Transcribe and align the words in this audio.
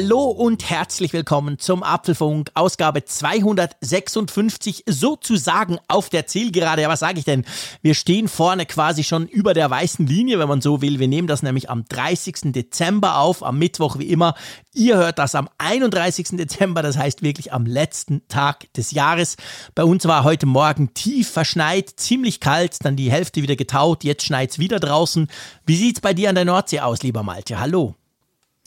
Hallo 0.00 0.26
und 0.26 0.70
herzlich 0.70 1.12
willkommen 1.12 1.58
zum 1.58 1.82
Apfelfunk, 1.82 2.52
Ausgabe 2.54 3.04
256, 3.04 4.84
sozusagen 4.86 5.78
auf 5.88 6.08
der 6.08 6.28
Zielgerade. 6.28 6.82
Ja, 6.82 6.88
was 6.88 7.00
sage 7.00 7.18
ich 7.18 7.24
denn? 7.24 7.44
Wir 7.82 7.94
stehen 7.94 8.28
vorne 8.28 8.64
quasi 8.64 9.02
schon 9.02 9.26
über 9.26 9.54
der 9.54 9.68
weißen 9.68 10.06
Linie, 10.06 10.38
wenn 10.38 10.46
man 10.46 10.60
so 10.60 10.82
will. 10.82 11.00
Wir 11.00 11.08
nehmen 11.08 11.26
das 11.26 11.42
nämlich 11.42 11.68
am 11.68 11.84
30. 11.84 12.52
Dezember 12.52 13.18
auf, 13.18 13.42
am 13.42 13.58
Mittwoch 13.58 13.98
wie 13.98 14.06
immer. 14.06 14.36
Ihr 14.72 14.98
hört 14.98 15.18
das 15.18 15.34
am 15.34 15.48
31. 15.58 16.28
Dezember, 16.36 16.82
das 16.82 16.96
heißt 16.96 17.22
wirklich 17.22 17.52
am 17.52 17.66
letzten 17.66 18.22
Tag 18.28 18.72
des 18.74 18.92
Jahres. 18.92 19.36
Bei 19.74 19.82
uns 19.82 20.06
war 20.06 20.22
heute 20.22 20.46
Morgen 20.46 20.94
tief 20.94 21.28
verschneit, 21.28 21.90
ziemlich 21.96 22.38
kalt, 22.38 22.84
dann 22.84 22.94
die 22.94 23.10
Hälfte 23.10 23.42
wieder 23.42 23.56
getaut, 23.56 24.04
jetzt 24.04 24.24
schneit's 24.24 24.60
wieder 24.60 24.78
draußen. 24.78 25.26
Wie 25.66 25.76
sieht's 25.76 26.00
bei 26.00 26.14
dir 26.14 26.28
an 26.28 26.36
der 26.36 26.44
Nordsee 26.44 26.78
aus, 26.78 27.02
lieber 27.02 27.24
Malte? 27.24 27.58
Hallo. 27.58 27.97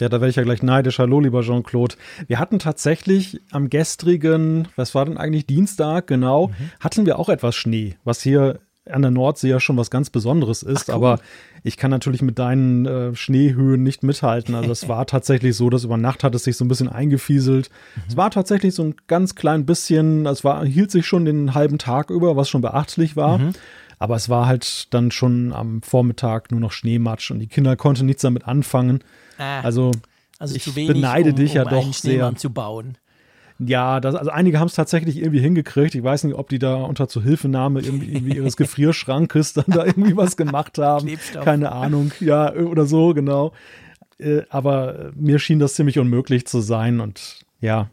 Ja, 0.01 0.09
da 0.09 0.19
wäre 0.19 0.31
ich 0.31 0.35
ja 0.35 0.41
gleich 0.41 0.63
neidisch. 0.63 0.97
Hallo, 0.97 1.19
lieber 1.19 1.43
Jean-Claude. 1.43 1.95
Wir 2.25 2.39
hatten 2.39 2.57
tatsächlich 2.57 3.39
am 3.51 3.69
gestrigen, 3.69 4.67
was 4.75 4.95
war 4.95 5.05
denn 5.05 5.17
eigentlich 5.17 5.45
Dienstag, 5.45 6.07
genau, 6.07 6.47
mhm. 6.47 6.53
hatten 6.79 7.05
wir 7.05 7.19
auch 7.19 7.29
etwas 7.29 7.55
Schnee, 7.55 7.97
was 8.03 8.19
hier 8.19 8.59
an 8.89 9.03
der 9.03 9.11
Nordsee 9.11 9.49
ja 9.49 9.59
schon 9.59 9.77
was 9.77 9.91
ganz 9.91 10.09
Besonderes 10.09 10.63
ist. 10.63 10.89
Ach, 10.89 10.95
cool. 10.95 10.95
Aber 10.95 11.19
ich 11.61 11.77
kann 11.77 11.91
natürlich 11.91 12.23
mit 12.23 12.39
deinen 12.39 12.87
äh, 12.87 13.15
Schneehöhen 13.15 13.83
nicht 13.83 14.01
mithalten. 14.01 14.55
Also 14.55 14.71
es 14.71 14.87
war 14.89 15.05
tatsächlich 15.05 15.55
so, 15.55 15.69
dass 15.69 15.83
über 15.83 15.97
Nacht 15.97 16.23
hat 16.23 16.33
es 16.33 16.45
sich 16.45 16.57
so 16.57 16.65
ein 16.65 16.67
bisschen 16.67 16.89
eingefieselt. 16.89 17.69
Mhm. 17.95 18.01
Es 18.07 18.17
war 18.17 18.31
tatsächlich 18.31 18.73
so 18.73 18.83
ein 18.83 18.95
ganz 19.05 19.35
klein 19.35 19.67
bisschen, 19.67 20.25
es 20.25 20.43
war, 20.43 20.65
hielt 20.65 20.89
sich 20.89 21.05
schon 21.05 21.25
den 21.25 21.53
halben 21.53 21.77
Tag 21.77 22.09
über, 22.09 22.35
was 22.35 22.49
schon 22.49 22.61
beachtlich 22.61 23.15
war. 23.15 23.37
Mhm. 23.37 23.51
Aber 23.99 24.15
es 24.15 24.29
war 24.29 24.47
halt 24.47 24.91
dann 24.95 25.11
schon 25.11 25.53
am 25.53 25.83
Vormittag 25.83 26.49
nur 26.49 26.59
noch 26.59 26.71
Schneematsch 26.71 27.29
und 27.29 27.37
die 27.37 27.45
Kinder 27.45 27.75
konnten 27.75 28.07
nichts 28.07 28.23
damit 28.23 28.47
anfangen. 28.47 29.03
Ah, 29.41 29.61
also, 29.61 29.91
also 30.37 30.55
ich 30.55 30.71
beneide 30.73 31.31
um, 31.31 31.35
dich 31.35 31.55
ja 31.55 31.63
um 31.63 31.69
doch 31.69 31.93
sehr. 31.93 32.35
zu 32.35 32.51
bauen. 32.51 32.97
Ja, 33.57 33.99
das, 33.99 34.15
also 34.15 34.31
einige 34.31 34.59
haben 34.59 34.67
es 34.67 34.75
tatsächlich 34.75 35.17
irgendwie 35.17 35.39
hingekriegt. 35.39 35.95
Ich 35.95 36.03
weiß 36.03 36.23
nicht, 36.25 36.35
ob 36.35 36.49
die 36.49 36.59
da 36.59 36.75
unter 36.75 37.07
Zuhilfenahme 37.07 37.81
irgendwie, 37.81 38.11
irgendwie 38.11 38.35
ihres 38.35 38.55
Gefrierschrankes 38.57 39.53
dann 39.53 39.65
da 39.67 39.85
irgendwie 39.85 40.15
was 40.15 40.37
gemacht 40.37 40.77
haben. 40.79 41.09
Keine 41.43 41.71
Ahnung, 41.71 42.11
ja, 42.19 42.53
oder 42.53 42.85
so, 42.85 43.13
genau. 43.13 43.51
Äh, 44.19 44.41
aber 44.49 45.11
mir 45.15 45.39
schien 45.39 45.59
das 45.59 45.73
ziemlich 45.73 45.97
unmöglich 45.97 46.45
zu 46.45 46.61
sein 46.61 46.99
und 46.99 47.39
ja, 47.59 47.89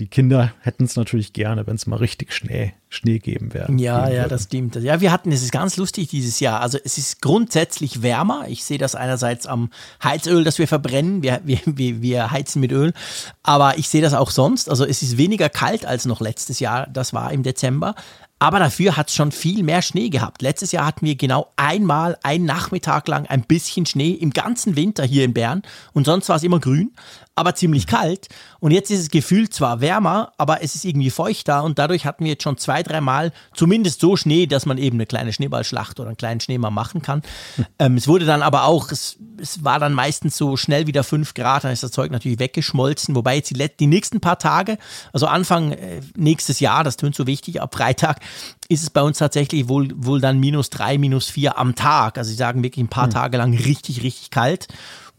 die 0.00 0.06
Kinder 0.06 0.54
hätten 0.60 0.84
es 0.84 0.96
natürlich 0.96 1.34
gerne, 1.34 1.66
wenn 1.66 1.76
es 1.76 1.86
mal 1.86 1.96
richtig 1.96 2.32
Schnee, 2.32 2.72
Schnee 2.88 3.18
geben 3.18 3.52
wäre. 3.52 3.70
Ja, 3.74 4.08
ja, 4.08 4.28
das 4.28 4.44
stimmt. 4.44 4.74
Ja, 4.76 5.02
wir 5.02 5.12
hatten, 5.12 5.30
es 5.30 5.42
ist 5.42 5.52
ganz 5.52 5.76
lustig 5.76 6.08
dieses 6.08 6.40
Jahr. 6.40 6.62
Also 6.62 6.78
es 6.82 6.96
ist 6.96 7.20
grundsätzlich 7.20 8.00
wärmer. 8.00 8.46
Ich 8.48 8.64
sehe 8.64 8.78
das 8.78 8.94
einerseits 8.94 9.46
am 9.46 9.70
Heizöl, 10.02 10.42
das 10.42 10.58
wir 10.58 10.66
verbrennen. 10.66 11.22
Wir, 11.22 11.42
wir, 11.44 11.60
wir, 11.66 12.00
wir 12.00 12.30
heizen 12.30 12.60
mit 12.60 12.72
Öl. 12.72 12.94
Aber 13.42 13.76
ich 13.76 13.90
sehe 13.90 14.00
das 14.00 14.14
auch 14.14 14.30
sonst. 14.30 14.70
Also 14.70 14.86
es 14.86 15.02
ist 15.02 15.18
weniger 15.18 15.50
kalt 15.50 15.84
als 15.84 16.06
noch 16.06 16.22
letztes 16.22 16.60
Jahr. 16.60 16.86
Das 16.86 17.12
war 17.12 17.30
im 17.30 17.42
Dezember. 17.42 17.94
Aber 18.42 18.58
dafür 18.58 18.96
hat 18.96 19.10
es 19.10 19.14
schon 19.14 19.32
viel 19.32 19.62
mehr 19.62 19.82
Schnee 19.82 20.08
gehabt. 20.08 20.40
Letztes 20.40 20.72
Jahr 20.72 20.86
hatten 20.86 21.04
wir 21.04 21.14
genau 21.14 21.52
einmal, 21.56 22.16
einen 22.22 22.46
Nachmittag 22.46 23.06
lang 23.06 23.26
ein 23.26 23.42
bisschen 23.42 23.84
Schnee 23.84 24.12
im 24.12 24.30
ganzen 24.30 24.76
Winter 24.76 25.04
hier 25.04 25.26
in 25.26 25.34
Bern. 25.34 25.60
Und 25.92 26.06
sonst 26.06 26.30
war 26.30 26.36
es 26.36 26.42
immer 26.42 26.58
grün 26.58 26.92
aber 27.40 27.54
ziemlich 27.54 27.86
kalt. 27.86 28.28
Und 28.60 28.70
jetzt 28.70 28.90
ist 28.90 29.00
es 29.00 29.10
gefühlt 29.10 29.54
zwar 29.54 29.80
wärmer, 29.80 30.32
aber 30.36 30.62
es 30.62 30.74
ist 30.74 30.84
irgendwie 30.84 31.10
feuchter 31.10 31.64
und 31.64 31.78
dadurch 31.78 32.04
hatten 32.04 32.24
wir 32.24 32.32
jetzt 32.32 32.42
schon 32.42 32.58
zwei, 32.58 32.82
dreimal 32.82 33.32
zumindest 33.54 34.00
so 34.00 34.16
Schnee, 34.16 34.46
dass 34.46 34.66
man 34.66 34.78
eben 34.78 34.96
eine 34.96 35.06
kleine 35.06 35.32
Schneeballschlacht 35.32 35.98
oder 35.98 36.10
einen 36.10 36.18
kleinen 36.18 36.40
Schneemann 36.40 36.74
machen 36.74 37.02
kann. 37.02 37.22
Hm. 37.56 37.66
Ähm, 37.78 37.96
es 37.96 38.06
wurde 38.06 38.26
dann 38.26 38.42
aber 38.42 38.64
auch, 38.64 38.92
es, 38.92 39.16
es 39.40 39.64
war 39.64 39.78
dann 39.78 39.94
meistens 39.94 40.36
so 40.36 40.56
schnell 40.56 40.86
wieder 40.86 41.02
fünf 41.02 41.34
Grad, 41.34 41.64
dann 41.64 41.72
ist 41.72 41.82
das 41.82 41.92
Zeug 41.92 42.10
natürlich 42.10 42.38
weggeschmolzen, 42.38 43.14
wobei 43.14 43.36
jetzt 43.36 43.50
die, 43.50 43.68
die 43.80 43.86
nächsten 43.86 44.20
paar 44.20 44.38
Tage, 44.38 44.76
also 45.12 45.26
Anfang 45.26 45.72
äh, 45.72 46.00
nächstes 46.16 46.60
Jahr, 46.60 46.84
das 46.84 46.98
tönt 46.98 47.14
so 47.14 47.26
wichtig, 47.26 47.62
ab 47.62 47.74
Freitag 47.74 48.20
ist 48.68 48.82
es 48.82 48.90
bei 48.90 49.02
uns 49.02 49.18
tatsächlich 49.18 49.68
wohl, 49.68 49.88
wohl 49.96 50.20
dann 50.20 50.38
minus 50.38 50.70
drei, 50.70 50.96
minus 50.98 51.28
vier 51.28 51.58
am 51.58 51.74
Tag. 51.74 52.18
Also 52.18 52.30
sie 52.30 52.36
sagen 52.36 52.62
wirklich 52.62 52.84
ein 52.84 52.88
paar 52.88 53.06
mhm. 53.06 53.12
Tage 53.12 53.36
lang 53.36 53.52
richtig, 53.52 54.02
richtig 54.02 54.30
kalt. 54.30 54.68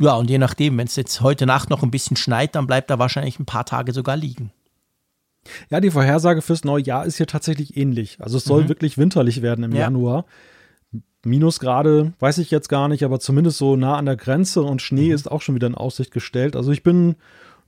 Ja, 0.01 0.15
und 0.15 0.29
je 0.29 0.39
nachdem, 0.39 0.77
wenn 0.77 0.87
es 0.87 0.95
jetzt 0.95 1.21
heute 1.21 1.45
Nacht 1.45 1.69
noch 1.69 1.83
ein 1.83 1.91
bisschen 1.91 2.17
schneit, 2.17 2.55
dann 2.55 2.65
bleibt 2.65 2.89
er 2.89 2.97
wahrscheinlich 2.97 3.39
ein 3.39 3.45
paar 3.45 3.65
Tage 3.65 3.93
sogar 3.93 4.17
liegen. 4.17 4.51
Ja, 5.69 5.79
die 5.79 5.91
Vorhersage 5.91 6.41
fürs 6.41 6.63
neue 6.63 6.83
Jahr 6.83 7.05
ist 7.05 7.17
hier 7.17 7.27
tatsächlich 7.27 7.77
ähnlich. 7.77 8.17
Also 8.19 8.37
es 8.37 8.43
soll 8.43 8.63
mhm. 8.63 8.69
wirklich 8.69 8.97
winterlich 8.97 9.41
werden 9.41 9.63
im 9.63 9.73
ja. 9.73 9.81
Januar. 9.81 10.25
Minusgrade 11.23 12.13
weiß 12.19 12.39
ich 12.39 12.49
jetzt 12.49 12.67
gar 12.67 12.87
nicht, 12.87 13.03
aber 13.03 13.19
zumindest 13.19 13.59
so 13.59 13.75
nah 13.75 13.95
an 13.95 14.07
der 14.07 14.15
Grenze 14.15 14.63
und 14.63 14.81
Schnee 14.81 15.09
mhm. 15.09 15.13
ist 15.13 15.31
auch 15.31 15.41
schon 15.41 15.53
wieder 15.53 15.67
in 15.67 15.75
Aussicht 15.75 16.11
gestellt. 16.11 16.55
Also 16.55 16.71
ich 16.71 16.81
bin 16.81 17.15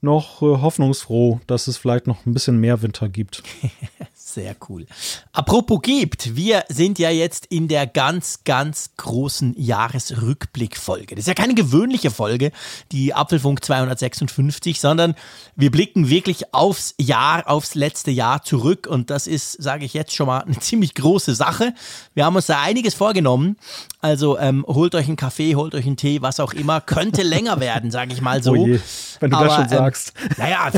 noch 0.01 0.41
äh, 0.41 0.45
hoffnungsfroh, 0.45 1.39
dass 1.45 1.67
es 1.67 1.77
vielleicht 1.77 2.07
noch 2.07 2.25
ein 2.25 2.33
bisschen 2.33 2.57
mehr 2.57 2.81
Winter 2.81 3.09
gibt. 3.09 3.43
Sehr 4.33 4.55
cool. 4.67 4.87
Apropos 5.31 5.79
gibt, 5.83 6.35
wir 6.35 6.63
sind 6.67 6.97
ja 6.97 7.11
jetzt 7.11 7.45
in 7.45 7.67
der 7.67 7.85
ganz, 7.85 8.39
ganz 8.45 8.89
großen 8.97 9.53
Jahresrückblickfolge. 9.55 11.13
Das 11.13 11.25
ist 11.25 11.27
ja 11.27 11.35
keine 11.35 11.53
gewöhnliche 11.53 12.09
Folge, 12.09 12.51
die 12.91 13.13
Apfelfunk 13.13 13.63
256, 13.63 14.79
sondern 14.79 15.13
wir 15.55 15.69
blicken 15.69 16.09
wirklich 16.09 16.51
aufs 16.51 16.95
Jahr, 16.99 17.47
aufs 17.47 17.75
letzte 17.75 18.09
Jahr 18.09 18.41
zurück 18.41 18.87
und 18.87 19.11
das 19.11 19.27
ist, 19.27 19.51
sage 19.61 19.85
ich 19.85 19.93
jetzt 19.93 20.15
schon 20.15 20.25
mal, 20.25 20.39
eine 20.39 20.57
ziemlich 20.59 20.95
große 20.95 21.35
Sache. 21.35 21.75
Wir 22.15 22.25
haben 22.25 22.35
uns 22.35 22.47
da 22.47 22.59
einiges 22.59 22.95
vorgenommen. 22.95 23.57
Also 24.01 24.37
ähm, 24.39 24.65
holt 24.67 24.95
euch 24.95 25.07
einen 25.07 25.15
Kaffee, 25.15 25.55
holt 25.55 25.75
euch 25.75 25.85
einen 25.85 25.95
Tee, 25.95 26.21
was 26.21 26.39
auch 26.39 26.53
immer. 26.53 26.81
Könnte 26.81 27.21
länger 27.23 27.59
werden, 27.59 27.91
sage 27.91 28.13
ich 28.13 28.21
mal 28.21 28.41
so. 28.41 28.51
Oh 28.51 28.67
je, 28.67 28.79
wenn 29.19 29.29
du 29.29 29.37
Aber, 29.37 29.45
das 29.45 29.55
schon 29.55 29.63
ähm, 29.65 29.69
sagst. 29.69 30.13
naja, 30.37 30.71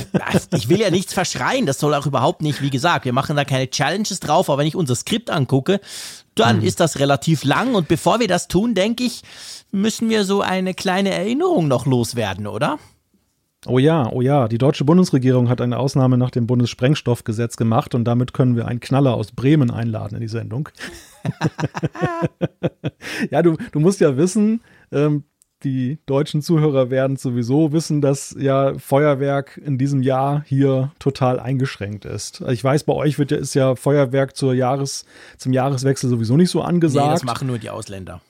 ich 0.53 0.67
will 0.67 0.81
ja 0.81 0.91
nichts 0.91 1.13
verschreien. 1.13 1.65
Das 1.65 1.79
soll 1.79 1.93
auch 1.93 2.05
überhaupt 2.05 2.41
nicht, 2.41 2.61
wie 2.61 2.69
gesagt, 2.69 3.05
wir 3.05 3.13
machen 3.13 3.35
da 3.37 3.44
keine 3.45 3.69
Challenges 3.69 4.19
drauf, 4.19 4.49
aber 4.49 4.59
wenn 4.59 4.67
ich 4.67 4.75
unser 4.75 4.95
Skript 4.95 5.29
angucke, 5.29 5.79
dann 6.35 6.57
mhm. 6.59 6.65
ist 6.65 6.79
das 6.79 6.99
relativ 6.99 7.43
lang. 7.43 7.75
Und 7.75 7.87
bevor 7.87 8.19
wir 8.19 8.27
das 8.27 8.47
tun, 8.47 8.75
denke 8.75 9.03
ich, 9.03 9.21
müssen 9.71 10.09
wir 10.09 10.23
so 10.23 10.41
eine 10.41 10.73
kleine 10.73 11.11
Erinnerung 11.11 11.67
noch 11.67 11.85
loswerden, 11.85 12.47
oder? 12.47 12.79
Oh 13.67 13.79
ja, 13.79 14.11
oh 14.11 14.21
ja, 14.21 14.47
die 14.47 14.59
deutsche 14.59 14.85
Bundesregierung 14.85 15.49
hat 15.49 15.59
eine 15.59 15.79
Ausnahme 15.79 16.19
nach 16.19 16.29
dem 16.29 16.45
Bundessprengstoffgesetz 16.45 17.57
gemacht 17.57 17.95
und 17.95 18.03
damit 18.03 18.33
können 18.33 18.55
wir 18.55 18.67
einen 18.67 18.79
Knaller 18.79 19.15
aus 19.15 19.31
Bremen 19.31 19.71
einladen 19.71 20.15
in 20.15 20.21
die 20.21 20.27
Sendung. 20.27 20.69
ja, 23.31 23.41
du, 23.41 23.57
du 23.71 23.79
musst 23.79 24.01
ja 24.01 24.17
wissen, 24.17 24.61
ähm, 24.91 25.23
die 25.65 25.97
deutschen 26.05 26.41
Zuhörer 26.41 26.89
werden 26.89 27.17
sowieso 27.17 27.73
wissen, 27.73 27.99
dass 27.99 28.35
ja 28.39 28.77
Feuerwerk 28.77 29.57
in 29.57 29.77
diesem 29.77 30.03
Jahr 30.03 30.43
hier 30.45 30.91
total 30.99 31.39
eingeschränkt 31.39 32.05
ist. 32.05 32.41
Ich 32.47 32.63
weiß, 32.63 32.83
bei 32.83 32.93
euch 32.93 33.19
wird 33.19 33.31
ja, 33.31 33.37
ist 33.37 33.55
ja 33.55 33.75
Feuerwerk 33.75 34.37
zur 34.37 34.53
Jahres, 34.53 35.05
zum 35.37 35.51
Jahreswechsel 35.51 36.09
sowieso 36.09 36.37
nicht 36.37 36.51
so 36.51 36.61
angesagt. 36.61 37.07
Nee, 37.07 37.13
das 37.13 37.23
machen 37.23 37.47
nur 37.47 37.57
die 37.57 37.71
Ausländer. 37.71 38.21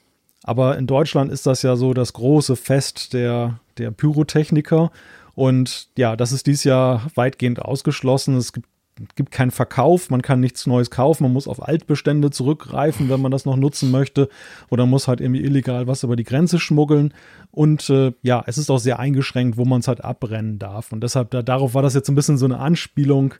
Aber 0.43 0.77
in 0.77 0.87
Deutschland 0.87 1.31
ist 1.31 1.45
das 1.45 1.61
ja 1.61 1.75
so 1.75 1.93
das 1.93 2.13
große 2.13 2.55
Fest 2.55 3.13
der, 3.13 3.59
der 3.77 3.91
Pyrotechniker. 3.91 4.91
Und 5.33 5.89
ja, 5.97 6.15
das 6.15 6.31
ist 6.31 6.47
dieses 6.47 6.63
Jahr 6.63 7.05
weitgehend 7.15 7.61
ausgeschlossen. 7.61 8.37
Es 8.37 8.53
gibt 8.53 8.69
gibt 9.15 9.31
keinen 9.31 9.51
Verkauf, 9.51 10.09
man 10.09 10.21
kann 10.21 10.39
nichts 10.39 10.67
Neues 10.67 10.89
kaufen, 10.89 11.23
man 11.23 11.33
muss 11.33 11.47
auf 11.47 11.61
Altbestände 11.61 12.31
zurückgreifen, 12.31 13.09
wenn 13.09 13.21
man 13.21 13.31
das 13.31 13.45
noch 13.45 13.57
nutzen 13.57 13.91
möchte, 13.91 14.29
oder 14.69 14.85
muss 14.85 15.07
halt 15.07 15.19
irgendwie 15.19 15.43
illegal 15.43 15.87
was 15.87 16.03
über 16.03 16.15
die 16.15 16.23
Grenze 16.23 16.59
schmuggeln. 16.59 17.13
Und 17.51 17.89
äh, 17.89 18.13
ja, 18.21 18.43
es 18.47 18.57
ist 18.57 18.69
auch 18.69 18.79
sehr 18.79 18.99
eingeschränkt, 18.99 19.57
wo 19.57 19.65
man 19.65 19.81
es 19.81 19.87
halt 19.87 20.03
abbrennen 20.03 20.59
darf. 20.59 20.91
Und 20.91 21.01
deshalb, 21.01 21.31
da, 21.31 21.41
darauf 21.41 21.73
war 21.73 21.81
das 21.81 21.93
jetzt 21.93 22.09
ein 22.09 22.15
bisschen 22.15 22.37
so 22.37 22.45
eine 22.45 22.59
Anspielung, 22.59 23.33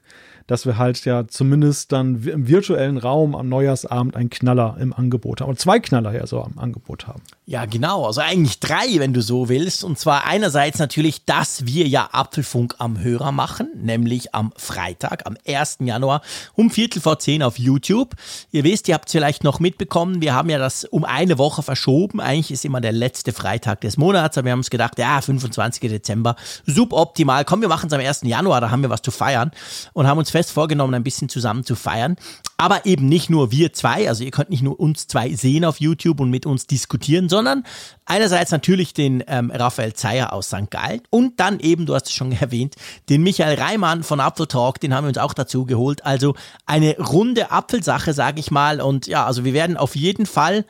dass 0.46 0.66
wir 0.66 0.78
halt 0.78 1.04
ja 1.04 1.26
zumindest 1.26 1.92
dann 1.92 2.22
im 2.22 2.48
virtuellen 2.48 2.98
Raum 2.98 3.34
am 3.34 3.48
Neujahrsabend 3.48 4.16
einen 4.16 4.30
Knaller 4.30 4.76
im 4.80 4.92
Angebot 4.92 5.40
haben. 5.40 5.48
Und 5.48 5.58
zwei 5.58 5.80
Knaller 5.80 6.14
ja 6.14 6.26
so 6.26 6.42
am 6.42 6.58
Angebot 6.58 7.06
haben. 7.06 7.22
Ja, 7.48 7.64
genau. 7.64 8.04
Also 8.04 8.22
eigentlich 8.22 8.58
drei, 8.58 8.98
wenn 8.98 9.12
du 9.12 9.22
so 9.22 9.48
willst. 9.48 9.84
Und 9.84 10.00
zwar 10.00 10.26
einerseits 10.26 10.80
natürlich, 10.80 11.26
dass 11.26 11.64
wir 11.64 11.86
ja 11.86 12.08
Apfelfunk 12.10 12.74
am 12.78 12.98
Hörer 12.98 13.30
machen, 13.30 13.68
nämlich 13.76 14.34
am 14.34 14.52
Freitag, 14.56 15.24
am 15.26 15.36
1. 15.46 15.78
Januar 15.82 16.22
um 16.54 16.70
Viertel 16.72 17.00
vor 17.00 17.20
zehn 17.20 17.44
auf 17.44 17.56
YouTube. 17.56 18.16
Ihr 18.50 18.64
wisst, 18.64 18.88
ihr 18.88 18.94
habt 18.94 19.06
es 19.06 19.12
vielleicht 19.12 19.44
noch 19.44 19.60
mitbekommen, 19.60 20.20
wir 20.20 20.34
haben 20.34 20.50
ja 20.50 20.58
das 20.58 20.86
um 20.86 21.04
eine 21.04 21.38
Woche 21.38 21.62
verschoben. 21.62 22.20
Eigentlich 22.20 22.50
ist 22.50 22.64
immer 22.64 22.80
der 22.80 22.90
letzte 22.90 23.32
Freitag 23.32 23.80
des 23.82 23.96
Monats, 23.96 24.36
aber 24.36 24.46
wir 24.46 24.52
haben 24.52 24.58
uns 24.58 24.70
gedacht, 24.70 24.98
ja, 24.98 25.20
25. 25.20 25.88
Dezember, 25.88 26.34
suboptimal. 26.66 27.44
Komm, 27.44 27.60
wir 27.60 27.68
machen 27.68 27.86
es 27.86 27.92
am 27.92 28.00
1. 28.00 28.22
Januar, 28.24 28.60
da 28.60 28.72
haben 28.72 28.82
wir 28.82 28.90
was 28.90 29.02
zu 29.02 29.12
feiern 29.12 29.52
und 29.92 30.08
haben 30.08 30.18
uns 30.18 30.32
fest 30.32 30.50
vorgenommen, 30.50 30.94
ein 30.94 31.04
bisschen 31.04 31.28
zusammen 31.28 31.64
zu 31.64 31.76
feiern. 31.76 32.16
Aber 32.58 32.86
eben 32.86 33.06
nicht 33.06 33.28
nur 33.28 33.50
wir 33.50 33.72
zwei, 33.72 34.08
also 34.08 34.24
ihr 34.24 34.30
könnt 34.30 34.50
nicht 34.50 34.62
nur 34.62 34.80
uns 34.80 35.06
zwei 35.06 35.34
sehen 35.34 35.64
auf 35.64 35.78
YouTube 35.78 36.20
und 36.20 36.30
mit 36.30 36.46
uns 36.46 36.66
diskutieren, 36.66 37.28
sondern 37.28 37.64
einerseits 38.06 38.50
natürlich 38.50 38.94
den 38.94 39.22
ähm, 39.26 39.50
Raphael 39.50 39.92
Zeyer 39.92 40.32
aus 40.32 40.46
St. 40.46 40.70
Gallen 40.70 41.02
und 41.10 41.38
dann 41.38 41.60
eben, 41.60 41.84
du 41.84 41.94
hast 41.94 42.06
es 42.06 42.12
schon 42.12 42.32
erwähnt, 42.40 42.74
den 43.08 43.22
Michael 43.22 43.58
Reimann 43.58 44.02
von 44.02 44.20
Apfel 44.20 44.46
Talk, 44.46 44.80
den 44.80 44.94
haben 44.94 45.04
wir 45.04 45.08
uns 45.08 45.18
auch 45.18 45.34
dazu 45.34 45.66
geholt. 45.66 46.04
Also 46.06 46.34
eine 46.64 46.96
runde 46.98 47.50
Apfelsache, 47.50 48.14
sage 48.14 48.40
ich 48.40 48.50
mal. 48.50 48.80
Und 48.80 49.06
ja, 49.06 49.26
also 49.26 49.44
wir 49.44 49.52
werden 49.52 49.76
auf 49.76 49.94
jeden 49.94 50.26
Fall 50.26 50.64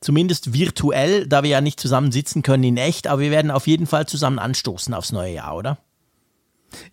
zumindest 0.00 0.52
virtuell, 0.52 1.26
da 1.26 1.42
wir 1.42 1.50
ja 1.50 1.60
nicht 1.60 1.80
zusammen 1.80 2.12
sitzen 2.12 2.42
können 2.42 2.64
in 2.64 2.76
echt, 2.76 3.06
aber 3.06 3.20
wir 3.20 3.30
werden 3.30 3.50
auf 3.50 3.66
jeden 3.66 3.86
Fall 3.86 4.06
zusammen 4.06 4.38
anstoßen 4.38 4.94
aufs 4.94 5.12
neue 5.12 5.34
Jahr, 5.34 5.56
oder? 5.56 5.78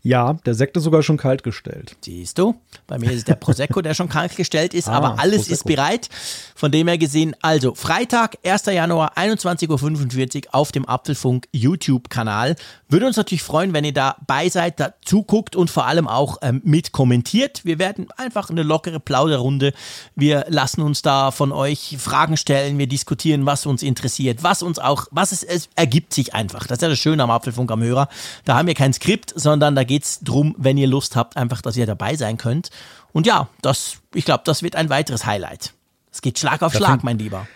Ja, 0.01 0.33
der 0.45 0.53
Sekt 0.53 0.77
ist 0.77 0.83
sogar 0.83 1.03
schon 1.03 1.17
kalt 1.17 1.43
gestellt. 1.43 1.95
Siehst 2.01 2.37
du? 2.37 2.55
Bei 2.87 2.97
mir 2.97 3.11
ist 3.11 3.17
es 3.19 3.23
der 3.25 3.35
Prosecco, 3.35 3.81
der 3.81 3.93
schon 3.93 4.09
kalt 4.09 4.35
gestellt 4.35 4.73
ist, 4.73 4.87
ah, 4.89 4.93
aber 4.93 5.19
alles 5.19 5.47
Prosecco. 5.47 5.53
ist 5.53 5.63
bereit. 5.65 6.09
Von 6.55 6.71
dem 6.71 6.87
her 6.87 6.97
gesehen, 6.97 7.35
also 7.41 7.75
Freitag, 7.75 8.37
1. 8.43 8.65
Januar, 8.65 9.17
21.45 9.17 10.47
Uhr 10.47 10.55
auf 10.55 10.71
dem 10.71 10.87
Apfelfunk 10.87 11.47
YouTube-Kanal. 11.51 12.55
Würde 12.89 13.05
uns 13.05 13.17
natürlich 13.17 13.43
freuen, 13.43 13.73
wenn 13.73 13.83
ihr 13.83 13.93
dabei 13.93 14.49
seid, 14.49 14.79
da 14.79 14.93
zuguckt 15.03 15.55
und 15.55 15.69
vor 15.69 15.85
allem 15.85 16.07
auch 16.07 16.37
ähm, 16.41 16.61
mit 16.63 16.91
kommentiert. 16.91 17.61
Wir 17.63 17.79
werden 17.79 18.07
einfach 18.17 18.49
eine 18.49 18.63
lockere 18.63 18.99
Plauderrunde. 18.99 19.73
Wir 20.15 20.45
lassen 20.49 20.81
uns 20.81 21.01
da 21.01 21.31
von 21.31 21.51
euch 21.51 21.97
Fragen 21.99 22.37
stellen, 22.37 22.77
wir 22.77 22.87
diskutieren, 22.87 23.45
was 23.45 23.65
uns 23.65 23.83
interessiert, 23.83 24.43
was 24.43 24.63
uns 24.63 24.79
auch, 24.79 25.07
was 25.11 25.31
es, 25.31 25.43
es 25.43 25.69
ergibt 25.75 26.13
sich 26.13 26.33
einfach. 26.33 26.67
Das 26.67 26.77
ist 26.77 26.81
ja 26.81 26.89
das 26.89 26.99
Schöne 26.99 27.23
am 27.23 27.31
Apfelfunk 27.31 27.71
am 27.71 27.81
Hörer. 27.81 28.09
Da 28.45 28.57
haben 28.57 28.67
wir 28.67 28.73
kein 28.75 28.93
Skript, 28.93 29.33
sondern 29.35 29.68
sondern 29.69 29.83
da 29.83 29.87
geht 29.87 30.03
es 30.03 30.19
darum, 30.21 30.55
wenn 30.57 30.77
ihr 30.77 30.87
Lust 30.87 31.15
habt, 31.15 31.37
einfach, 31.37 31.61
dass 31.61 31.77
ihr 31.77 31.85
dabei 31.85 32.15
sein 32.15 32.37
könnt. 32.37 32.71
Und 33.11 33.27
ja, 33.27 33.49
das, 33.61 33.97
ich 34.15 34.25
glaube, 34.25 34.41
das 34.45 34.63
wird 34.63 34.75
ein 34.75 34.89
weiteres 34.89 35.27
Highlight. 35.27 35.73
Es 36.11 36.21
geht 36.21 36.39
Schlag 36.39 36.63
auf 36.63 36.73
da 36.73 36.79
Schlag, 36.79 36.89
fängt, 36.89 37.03
mein 37.03 37.19
Lieber. 37.19 37.47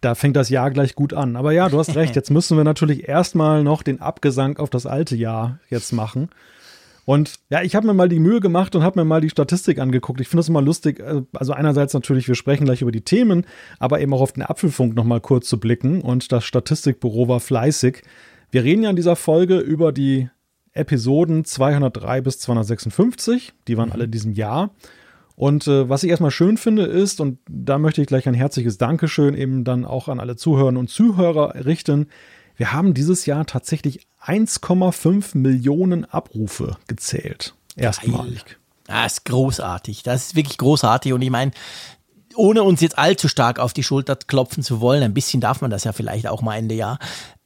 Da 0.00 0.16
fängt 0.16 0.34
das 0.34 0.48
Jahr 0.48 0.72
gleich 0.72 0.96
gut 0.96 1.14
an. 1.14 1.36
Aber 1.36 1.52
ja, 1.52 1.68
du 1.68 1.78
hast 1.78 1.94
recht. 1.94 2.16
Jetzt 2.16 2.30
müssen 2.30 2.56
wir 2.56 2.64
natürlich 2.64 3.08
erstmal 3.08 3.62
noch 3.62 3.84
den 3.84 4.00
Abgesang 4.00 4.56
auf 4.56 4.70
das 4.70 4.86
alte 4.86 5.14
Jahr 5.14 5.60
jetzt 5.70 5.92
machen. 5.92 6.30
Und 7.04 7.34
ja, 7.48 7.62
ich 7.62 7.76
habe 7.76 7.86
mir 7.86 7.94
mal 7.94 8.08
die 8.08 8.18
Mühe 8.18 8.40
gemacht 8.40 8.74
und 8.74 8.82
habe 8.82 8.98
mir 8.98 9.04
mal 9.04 9.20
die 9.20 9.30
Statistik 9.30 9.78
angeguckt. 9.78 10.20
Ich 10.20 10.28
finde 10.28 10.40
das 10.40 10.48
immer 10.48 10.62
lustig. 10.62 10.98
Äh, 10.98 11.22
also 11.32 11.52
einerseits 11.52 11.94
natürlich, 11.94 12.26
wir 12.26 12.34
sprechen 12.34 12.64
gleich 12.64 12.82
über 12.82 12.92
die 12.92 13.02
Themen, 13.02 13.46
aber 13.78 14.00
eben 14.00 14.12
auch 14.14 14.20
auf 14.20 14.32
den 14.32 14.42
Apfelfunk 14.42 14.96
noch 14.96 15.04
mal 15.04 15.20
kurz 15.20 15.48
zu 15.48 15.60
blicken. 15.60 16.00
Und 16.00 16.32
das 16.32 16.44
Statistikbüro 16.44 17.28
war 17.28 17.38
fleißig. 17.38 18.02
Wir 18.50 18.64
reden 18.64 18.82
ja 18.82 18.90
in 18.90 18.96
dieser 18.96 19.14
Folge 19.14 19.58
über 19.58 19.92
die 19.92 20.28
Episoden 20.72 21.44
203 21.44 22.20
bis 22.20 22.38
256. 22.40 23.52
Die 23.68 23.76
waren 23.76 23.88
mhm. 23.88 23.92
alle 23.92 24.04
in 24.04 24.10
diesem 24.10 24.32
Jahr. 24.32 24.70
Und 25.34 25.66
äh, 25.66 25.88
was 25.88 26.02
ich 26.02 26.10
erstmal 26.10 26.30
schön 26.30 26.56
finde 26.56 26.84
ist, 26.84 27.20
und 27.20 27.38
da 27.48 27.78
möchte 27.78 28.00
ich 28.00 28.06
gleich 28.06 28.28
ein 28.28 28.34
herzliches 28.34 28.78
Dankeschön 28.78 29.34
eben 29.34 29.64
dann 29.64 29.84
auch 29.84 30.08
an 30.08 30.20
alle 30.20 30.36
Zuhörerinnen 30.36 30.78
und 30.78 30.88
Zuhörer 30.88 31.64
richten, 31.64 32.08
wir 32.56 32.72
haben 32.72 32.94
dieses 32.94 33.26
Jahr 33.26 33.46
tatsächlich 33.46 34.06
1,5 34.24 35.36
Millionen 35.36 36.04
Abrufe 36.04 36.76
gezählt. 36.86 37.54
Erstmalig. 37.76 38.58
Das 38.84 39.14
ist 39.14 39.24
großartig. 39.24 40.02
Das 40.02 40.26
ist 40.26 40.36
wirklich 40.36 40.58
großartig. 40.58 41.12
Und 41.12 41.22
ich 41.22 41.30
meine, 41.30 41.52
ohne 42.34 42.62
uns 42.62 42.80
jetzt 42.80 42.98
allzu 42.98 43.28
stark 43.28 43.58
auf 43.58 43.72
die 43.72 43.82
Schulter 43.82 44.16
klopfen 44.16 44.62
zu 44.62 44.80
wollen, 44.80 45.02
ein 45.02 45.14
bisschen 45.14 45.40
darf 45.40 45.60
man 45.60 45.70
das 45.70 45.84
ja 45.84 45.92
vielleicht 45.92 46.26
auch 46.26 46.42
mal 46.42 46.56
Ende 46.56 46.74
Jahr. 46.74 46.98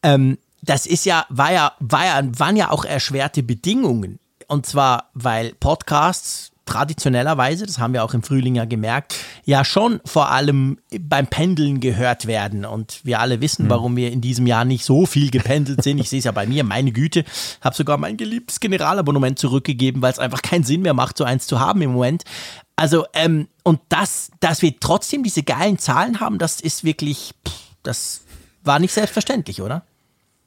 Ähm, 0.03 0.39
das 0.63 0.87
ist 0.87 1.05
ja, 1.05 1.27
war 1.29 1.53
ja, 1.53 1.73
war 1.79 2.05
ja, 2.05 2.23
waren 2.39 2.57
ja 2.57 2.71
auch 2.71 2.85
erschwerte 2.85 3.43
Bedingungen. 3.43 4.19
Und 4.49 4.67
zwar, 4.67 5.11
weil 5.15 5.55
Podcasts 5.55 6.53
traditionellerweise, 6.67 7.65
das 7.65 7.79
haben 7.79 7.95
wir 7.95 8.05
auch 8.05 8.13
im 8.13 8.23
Frühling 8.23 8.57
ja 8.57 8.65
gemerkt, 8.65 9.15
ja 9.45 9.65
schon 9.65 10.01
vor 10.05 10.31
allem 10.31 10.79
beim 11.01 11.29
Pendeln 11.29 11.81
gehört 11.81 12.27
werden. 12.27 12.65
Und 12.65 13.01
wir 13.05 13.21
alle 13.21 13.41
wissen, 13.41 13.67
mhm. 13.67 13.71
warum 13.71 13.97
wir 13.97 14.13
in 14.13 14.21
diesem 14.21 14.47
Jahr 14.47 14.65
nicht 14.65 14.85
so 14.85 15.07
viel 15.07 15.31
gependelt 15.31 15.83
sind. 15.83 15.99
Ich 15.99 16.11
sehe 16.11 16.19
es 16.19 16.25
ja 16.25 16.33
bei 16.33 16.47
mir, 16.47 16.65
meine 16.65 16.91
Güte, 16.93 17.25
habe 17.61 17.77
sogar 17.77 17.97
mein 17.99 18.17
geliebtes 18.17 18.61
Generalabonnement 18.61 19.39
zurückgegeben, 19.39 20.03
weil 20.03 20.13
es 20.13 20.19
einfach 20.19 20.43
keinen 20.43 20.65
Sinn 20.65 20.83
mehr 20.83 20.95
macht, 20.95 21.17
so 21.17 21.25
eins 21.25 21.47
zu 21.47 21.61
haben 21.61 21.81
im 21.83 21.93
Moment. 21.93 22.25
Also, 22.75 23.07
ähm, 23.15 23.49
und 23.63 23.81
das, 23.89 24.31
dass 24.41 24.61
wir 24.61 24.79
trotzdem 24.79 25.23
diese 25.23 25.45
geilen 25.45 25.79
Zahlen 25.79 26.21
haben, 26.21 26.39
das 26.39 26.61
ist 26.61 26.85
wirklich, 26.85 27.33
pff, 27.47 27.55
das 27.85 28.23
war 28.65 28.81
nicht 28.81 28.93
selbstverständlich, 28.93 29.63
oder? 29.63 29.85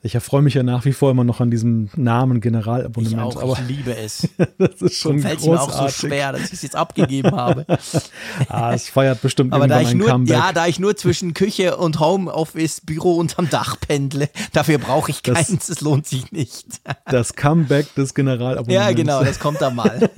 Ich 0.01 0.15
erfreue 0.15 0.41
mich 0.41 0.53
ja 0.53 0.63
nach 0.63 0.85
wie 0.85 0.93
vor 0.93 1.11
immer 1.11 1.25
noch 1.25 1.41
an 1.41 1.51
diesem 1.51 1.89
Namen 1.97 2.39
Generalabonnement. 2.39 3.33
Ich 3.33 3.37
auch, 3.37 3.43
aber 3.43 3.53
ich 3.53 3.67
liebe 3.67 3.97
es. 3.97 4.29
das 4.57 4.81
ist 4.81 4.95
schon 4.95 5.19
fällt 5.19 5.43
mir 5.43 5.61
auch 5.61 5.71
so 5.71 5.89
schwer, 5.89 6.31
dass 6.31 6.45
ich 6.45 6.53
es 6.53 6.61
jetzt 6.61 6.75
abgegeben 6.77 7.35
habe. 7.35 7.65
ah, 8.47 8.73
es 8.73 8.87
feiert 8.87 9.21
bestimmt 9.21 9.51
aber 9.51 9.67
da 9.67 9.81
ich 9.81 9.93
nur, 9.93 10.07
Comeback. 10.07 10.33
Ja, 10.33 10.53
da 10.53 10.67
ich 10.67 10.79
nur 10.79 10.95
zwischen 10.95 11.33
Küche 11.33 11.75
und 11.75 11.99
Homeoffice, 11.99 12.79
Büro 12.79 13.15
unterm 13.15 13.49
Dach 13.49 13.75
pendle, 13.77 14.29
dafür 14.53 14.77
brauche 14.77 15.11
ich 15.11 15.21
keins, 15.21 15.49
das, 15.49 15.67
es 15.67 15.81
lohnt 15.81 16.07
sich 16.07 16.31
nicht. 16.31 16.65
das 17.05 17.35
Comeback 17.35 17.93
des 17.95 18.13
Generalabonnements. 18.13 18.89
Ja, 18.89 18.95
genau, 18.95 19.21
das 19.21 19.37
kommt 19.39 19.59
dann 19.59 19.75
mal. 19.75 20.09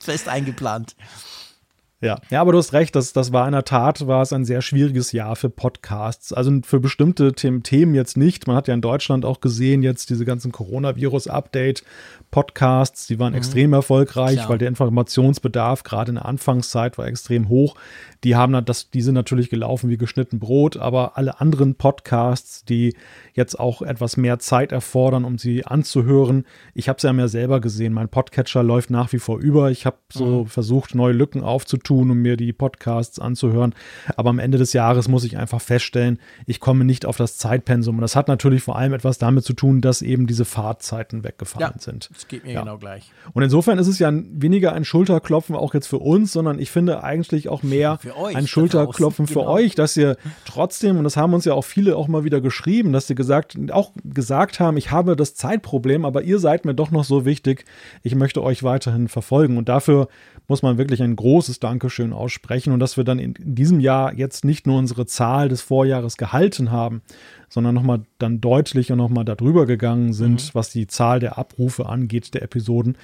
Fest 0.00 0.28
eingeplant. 0.28 0.94
Ja, 2.04 2.18
ja, 2.28 2.42
aber 2.42 2.52
du 2.52 2.58
hast 2.58 2.74
recht, 2.74 2.94
das, 2.94 3.14
das 3.14 3.32
war 3.32 3.46
in 3.46 3.52
der 3.52 3.64
Tat, 3.64 4.06
war 4.06 4.20
es 4.20 4.32
ein 4.34 4.44
sehr 4.44 4.60
schwieriges 4.60 5.12
Jahr 5.12 5.36
für 5.36 5.48
Podcasts. 5.48 6.34
Also 6.34 6.52
für 6.62 6.78
bestimmte 6.78 7.32
Themen, 7.32 7.94
jetzt 7.94 8.18
nicht. 8.18 8.46
Man 8.46 8.56
hat 8.56 8.68
ja 8.68 8.74
in 8.74 8.82
Deutschland 8.82 9.24
auch 9.24 9.40
gesehen, 9.40 9.82
jetzt 9.82 10.10
diese 10.10 10.26
ganzen 10.26 10.52
Coronavirus-Update, 10.52 11.82
Podcasts, 12.30 13.06
die 13.06 13.18
waren 13.18 13.32
mhm. 13.32 13.38
extrem 13.38 13.72
erfolgreich, 13.72 14.36
Klar. 14.36 14.50
weil 14.50 14.58
der 14.58 14.68
Informationsbedarf 14.68 15.82
gerade 15.82 16.10
in 16.10 16.16
der 16.16 16.26
Anfangszeit 16.26 16.98
war 16.98 17.06
extrem 17.06 17.48
hoch. 17.48 17.74
Die 18.24 18.36
haben 18.36 18.64
das, 18.64 18.90
die 18.90 19.02
sind 19.02 19.14
natürlich 19.14 19.50
gelaufen 19.50 19.90
wie 19.90 19.98
geschnitten 19.98 20.38
Brot, 20.38 20.78
aber 20.78 21.18
alle 21.18 21.40
anderen 21.40 21.74
Podcasts, 21.74 22.64
die 22.64 22.96
jetzt 23.34 23.60
auch 23.60 23.82
etwas 23.82 24.16
mehr 24.16 24.38
Zeit 24.38 24.72
erfordern, 24.72 25.24
um 25.24 25.36
sie 25.36 25.66
anzuhören. 25.66 26.46
Ich 26.72 26.88
habe 26.88 26.96
es 26.96 27.02
ja 27.02 27.12
mehr 27.12 27.28
selber 27.28 27.60
gesehen. 27.60 27.92
Mein 27.92 28.08
Podcatcher 28.08 28.62
läuft 28.62 28.90
nach 28.90 29.12
wie 29.12 29.18
vor 29.18 29.38
über. 29.38 29.70
Ich 29.70 29.84
habe 29.84 29.98
so 30.10 30.44
mhm. 30.44 30.46
versucht, 30.46 30.94
neue 30.94 31.12
Lücken 31.12 31.42
aufzutun, 31.42 32.10
um 32.10 32.18
mir 32.18 32.36
die 32.36 32.52
Podcasts 32.52 33.18
anzuhören. 33.18 33.74
Aber 34.16 34.30
am 34.30 34.38
Ende 34.38 34.56
des 34.56 34.72
Jahres 34.72 35.08
muss 35.08 35.24
ich 35.24 35.36
einfach 35.36 35.60
feststellen, 35.60 36.18
ich 36.46 36.60
komme 36.60 36.84
nicht 36.84 37.04
auf 37.04 37.16
das 37.16 37.36
Zeitpensum. 37.36 37.96
Und 37.96 38.02
das 38.02 38.16
hat 38.16 38.28
natürlich 38.28 38.62
vor 38.62 38.76
allem 38.76 38.94
etwas 38.94 39.18
damit 39.18 39.44
zu 39.44 39.52
tun, 39.52 39.82
dass 39.82 40.00
eben 40.00 40.26
diese 40.26 40.46
Fahrtzeiten 40.46 41.24
weggefallen 41.24 41.72
ja, 41.74 41.80
sind. 41.80 42.08
Das 42.14 42.26
geht 42.28 42.44
mir 42.44 42.52
ja. 42.52 42.60
genau 42.60 42.78
gleich. 42.78 43.12
Und 43.34 43.42
insofern 43.42 43.78
ist 43.78 43.88
es 43.88 43.98
ja 43.98 44.10
weniger 44.12 44.72
ein 44.72 44.84
Schulterklopfen 44.84 45.56
auch 45.56 45.74
jetzt 45.74 45.88
für 45.88 45.98
uns, 45.98 46.32
sondern 46.32 46.58
ich 46.58 46.70
finde 46.70 47.04
eigentlich 47.04 47.48
auch 47.50 47.62
mehr 47.62 47.98
euch, 48.16 48.36
ein 48.36 48.46
Schulterklopfen 48.46 49.26
für 49.26 49.40
genau. 49.40 49.50
euch, 49.50 49.74
dass 49.74 49.96
ihr 49.96 50.16
trotzdem, 50.44 50.98
und 50.98 51.04
das 51.04 51.16
haben 51.16 51.34
uns 51.34 51.44
ja 51.44 51.54
auch 51.54 51.64
viele 51.64 51.96
auch 51.96 52.08
mal 52.08 52.24
wieder 52.24 52.40
geschrieben, 52.40 52.92
dass 52.92 53.06
sie 53.06 53.14
gesagt, 53.14 53.56
auch 53.70 53.92
gesagt 54.04 54.60
haben, 54.60 54.76
ich 54.76 54.90
habe 54.90 55.16
das 55.16 55.34
Zeitproblem, 55.34 56.04
aber 56.04 56.22
ihr 56.22 56.38
seid 56.38 56.64
mir 56.64 56.74
doch 56.74 56.90
noch 56.90 57.04
so 57.04 57.24
wichtig, 57.24 57.64
ich 58.02 58.14
möchte 58.14 58.42
euch 58.42 58.62
weiterhin 58.62 59.08
verfolgen. 59.08 59.56
Und 59.56 59.68
dafür 59.68 60.08
muss 60.46 60.62
man 60.62 60.78
wirklich 60.78 61.02
ein 61.02 61.16
großes 61.16 61.58
Dankeschön 61.60 62.12
aussprechen 62.12 62.72
und 62.72 62.80
dass 62.80 62.96
wir 62.96 63.04
dann 63.04 63.18
in 63.18 63.34
diesem 63.38 63.80
Jahr 63.80 64.14
jetzt 64.14 64.44
nicht 64.44 64.66
nur 64.66 64.78
unsere 64.78 65.06
Zahl 65.06 65.48
des 65.48 65.62
Vorjahres 65.62 66.16
gehalten 66.16 66.70
haben, 66.70 67.02
sondern 67.48 67.74
nochmal 67.74 68.02
dann 68.18 68.40
deutlich 68.40 68.92
und 68.92 68.98
nochmal 68.98 69.24
darüber 69.24 69.64
gegangen 69.64 70.12
sind, 70.12 70.42
mhm. 70.42 70.50
was 70.52 70.70
die 70.70 70.86
Zahl 70.86 71.20
der 71.20 71.38
Abrufe 71.38 71.86
angeht, 71.86 72.34
der 72.34 72.42
Episoden. 72.42 72.96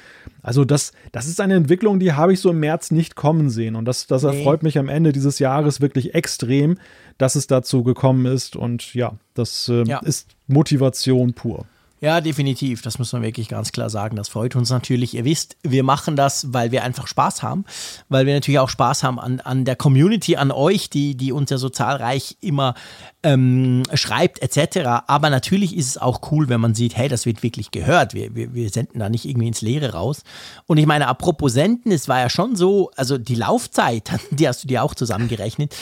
Also 0.43 0.65
das, 0.65 0.93
das 1.13 1.27
ist 1.27 1.41
eine 1.41 1.55
Entwicklung, 1.55 1.99
die 1.99 2.13
habe 2.13 2.33
ich 2.33 2.41
so 2.41 2.51
im 2.51 2.61
März 2.61 2.91
nicht 2.91 3.17
kommen 3.17 3.49
sehen 3.49 3.77
und 3.77 3.85
das, 3.87 4.07
das 4.07 4.23
nee. 4.23 4.37
erfreut 4.37 4.63
mich 4.63 4.79
am 4.79 4.89
Ende 4.89 5.13
dieses 5.13 5.39
Jahres 5.39 5.81
wirklich 5.81 6.15
extrem, 6.15 6.79
dass 7.17 7.37
es 7.37 7.47
dazu 7.47 7.83
gekommen 7.85 8.27
ist 8.27 8.57
und 8.57 8.95
ja, 8.95 9.13
das 9.35 9.69
äh, 9.69 9.85
ja. 9.85 9.99
ist 10.01 10.35
Motivation 10.47 11.33
pur. 11.33 11.65
Ja, 12.03 12.23
definitiv. 12.23 12.81
Das 12.81 12.99
muss 12.99 13.13
man 13.13 13.21
wirklich 13.21 13.49
ganz 13.49 13.73
klar 13.73 13.91
sagen. 13.91 14.17
Das 14.17 14.31
freut 14.31 14.57
uns 14.57 14.71
natürlich. 14.71 15.15
Ihr 15.15 15.27
wisst, 15.27 15.59
wir 15.63 15.83
machen 15.83 16.17
das, 16.17 16.51
weil 16.55 16.73
wir 16.73 16.83
einfach 16.83 17.07
Spaß 17.07 17.43
haben, 17.43 17.67
weil 18.09 18.25
wir 18.25 18.33
natürlich 18.33 18.59
auch 18.59 18.71
Spaß 18.71 19.03
haben 19.03 19.21
an, 19.21 19.41
an 19.41 19.67
der 19.67 19.77
Community, 19.77 20.37
an 20.37 20.51
euch, 20.51 20.89
die, 20.89 21.15
die 21.15 21.31
uns 21.31 21.51
ja 21.51 21.59
so 21.59 21.69
zahlreich 21.69 22.39
immer 22.41 22.75
ähm, 23.23 23.83
schreibt, 23.93 24.41
etc. 24.41 25.03
Aber 25.09 25.29
natürlich 25.29 25.77
ist 25.77 25.89
es 25.89 25.99
auch 25.99 26.33
cool, 26.33 26.49
wenn 26.49 26.61
man 26.61 26.75
sieht, 26.75 26.97
hey, 26.97 27.09
das 27.09 27.27
wird 27.27 27.43
wirklich 27.43 27.71
gehört. 27.71 28.15
Wir, 28.15 28.35
wir, 28.35 28.55
wir 28.55 28.71
senden 28.71 28.99
da 28.99 29.11
nicht 29.11 29.27
irgendwie 29.27 29.49
ins 29.49 29.61
Leere 29.61 29.93
raus. 29.93 30.23
Und 30.67 30.79
ich 30.79 30.87
meine, 30.87 31.07
apropos 31.07 31.53
Senden, 31.53 31.93
es 31.93 32.09
war 32.09 32.21
ja 32.21 32.31
schon 32.31 32.57
so, 32.57 32.91
also 32.97 33.19
die 33.19 33.35
Laufzeit, 33.35 34.11
die 34.31 34.49
hast 34.49 34.65
du 34.65 34.69
dir 34.69 34.83
auch 34.83 34.95
zusammengerechnet. 34.95 35.77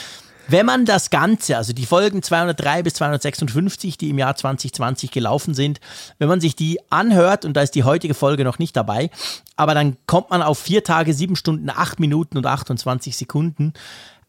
Wenn 0.50 0.64
man 0.64 0.86
das 0.86 1.10
Ganze, 1.10 1.58
also 1.58 1.74
die 1.74 1.84
Folgen 1.84 2.22
203 2.22 2.82
bis 2.82 2.94
256, 2.94 3.98
die 3.98 4.08
im 4.08 4.18
Jahr 4.18 4.34
2020 4.34 5.10
gelaufen 5.10 5.52
sind, 5.52 5.78
wenn 6.18 6.28
man 6.28 6.40
sich 6.40 6.56
die 6.56 6.80
anhört, 6.90 7.44
und 7.44 7.54
da 7.54 7.60
ist 7.60 7.74
die 7.74 7.84
heutige 7.84 8.14
Folge 8.14 8.44
noch 8.44 8.58
nicht 8.58 8.74
dabei, 8.74 9.10
aber 9.56 9.74
dann 9.74 9.98
kommt 10.06 10.30
man 10.30 10.40
auf 10.40 10.58
vier 10.58 10.82
Tage, 10.82 11.12
sieben 11.12 11.36
Stunden, 11.36 11.68
acht 11.68 12.00
Minuten 12.00 12.38
und 12.38 12.46
28 12.46 13.14
Sekunden. 13.14 13.74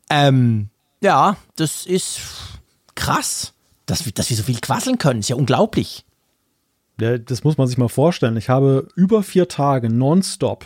Ähm, 0.09 0.69
ja, 1.01 1.37
das 1.55 1.85
ist 1.85 2.19
krass, 2.95 3.53
dass, 3.85 4.03
dass 4.13 4.29
wir 4.29 4.35
so 4.35 4.43
viel 4.43 4.59
quasseln 4.59 4.97
können. 4.97 5.21
Ist 5.21 5.29
ja 5.29 5.37
unglaublich. 5.37 6.03
Das 6.97 7.45
muss 7.45 7.57
man 7.57 7.67
sich 7.67 7.77
mal 7.77 7.87
vorstellen. 7.87 8.35
Ich 8.35 8.49
habe 8.49 8.89
über 8.95 9.23
vier 9.23 9.47
Tage 9.47 9.89
nonstop 9.89 10.65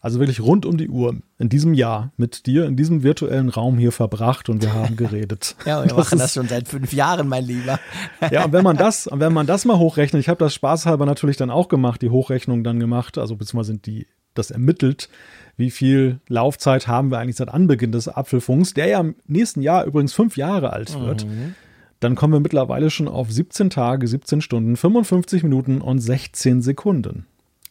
also 0.00 0.20
wirklich 0.20 0.40
rund 0.40 0.64
um 0.64 0.76
die 0.76 0.88
Uhr 0.88 1.16
in 1.38 1.48
diesem 1.48 1.74
Jahr 1.74 2.12
mit 2.16 2.46
dir 2.46 2.66
in 2.66 2.76
diesem 2.76 3.02
virtuellen 3.02 3.48
Raum 3.48 3.78
hier 3.78 3.90
verbracht 3.90 4.48
und 4.48 4.62
wir 4.62 4.72
haben 4.72 4.96
geredet. 4.96 5.56
ja, 5.66 5.82
wir 5.82 5.88
das 5.88 5.96
machen 5.96 6.18
das 6.18 6.34
schon 6.34 6.48
seit 6.48 6.68
fünf 6.68 6.92
Jahren, 6.92 7.28
mein 7.28 7.44
Lieber. 7.44 7.80
ja, 8.30 8.44
und 8.44 8.52
wenn 8.52 8.62
man 8.62 8.76
das, 8.76 9.08
wenn 9.12 9.32
man 9.32 9.46
das 9.46 9.64
mal 9.64 9.78
hochrechnet, 9.78 10.20
ich 10.20 10.28
habe 10.28 10.38
das 10.38 10.54
spaßhalber 10.54 11.04
natürlich 11.04 11.36
dann 11.36 11.50
auch 11.50 11.68
gemacht, 11.68 12.00
die 12.02 12.10
Hochrechnung 12.10 12.62
dann 12.62 12.78
gemacht, 12.78 13.18
also 13.18 13.36
beziehungsweise 13.36 13.72
sind 13.72 13.86
die 13.86 14.06
das 14.34 14.50
ermittelt, 14.52 15.08
wie 15.56 15.70
viel 15.70 16.20
Laufzeit 16.28 16.86
haben 16.86 17.10
wir 17.10 17.18
eigentlich 17.18 17.36
seit 17.36 17.48
Anbeginn 17.48 17.90
des 17.90 18.08
Apfelfunks, 18.08 18.74
der 18.74 18.86
ja 18.86 19.00
im 19.00 19.16
nächsten 19.26 19.62
Jahr 19.62 19.84
übrigens 19.84 20.12
fünf 20.12 20.36
Jahre 20.36 20.72
alt 20.72 20.98
wird. 21.00 21.26
Mhm. 21.26 21.54
Dann 21.98 22.14
kommen 22.14 22.32
wir 22.32 22.40
mittlerweile 22.40 22.90
schon 22.90 23.08
auf 23.08 23.32
17 23.32 23.70
Tage, 23.70 24.06
17 24.06 24.40
Stunden, 24.40 24.76
55 24.76 25.42
Minuten 25.42 25.80
und 25.80 25.98
16 25.98 26.62
Sekunden. 26.62 27.26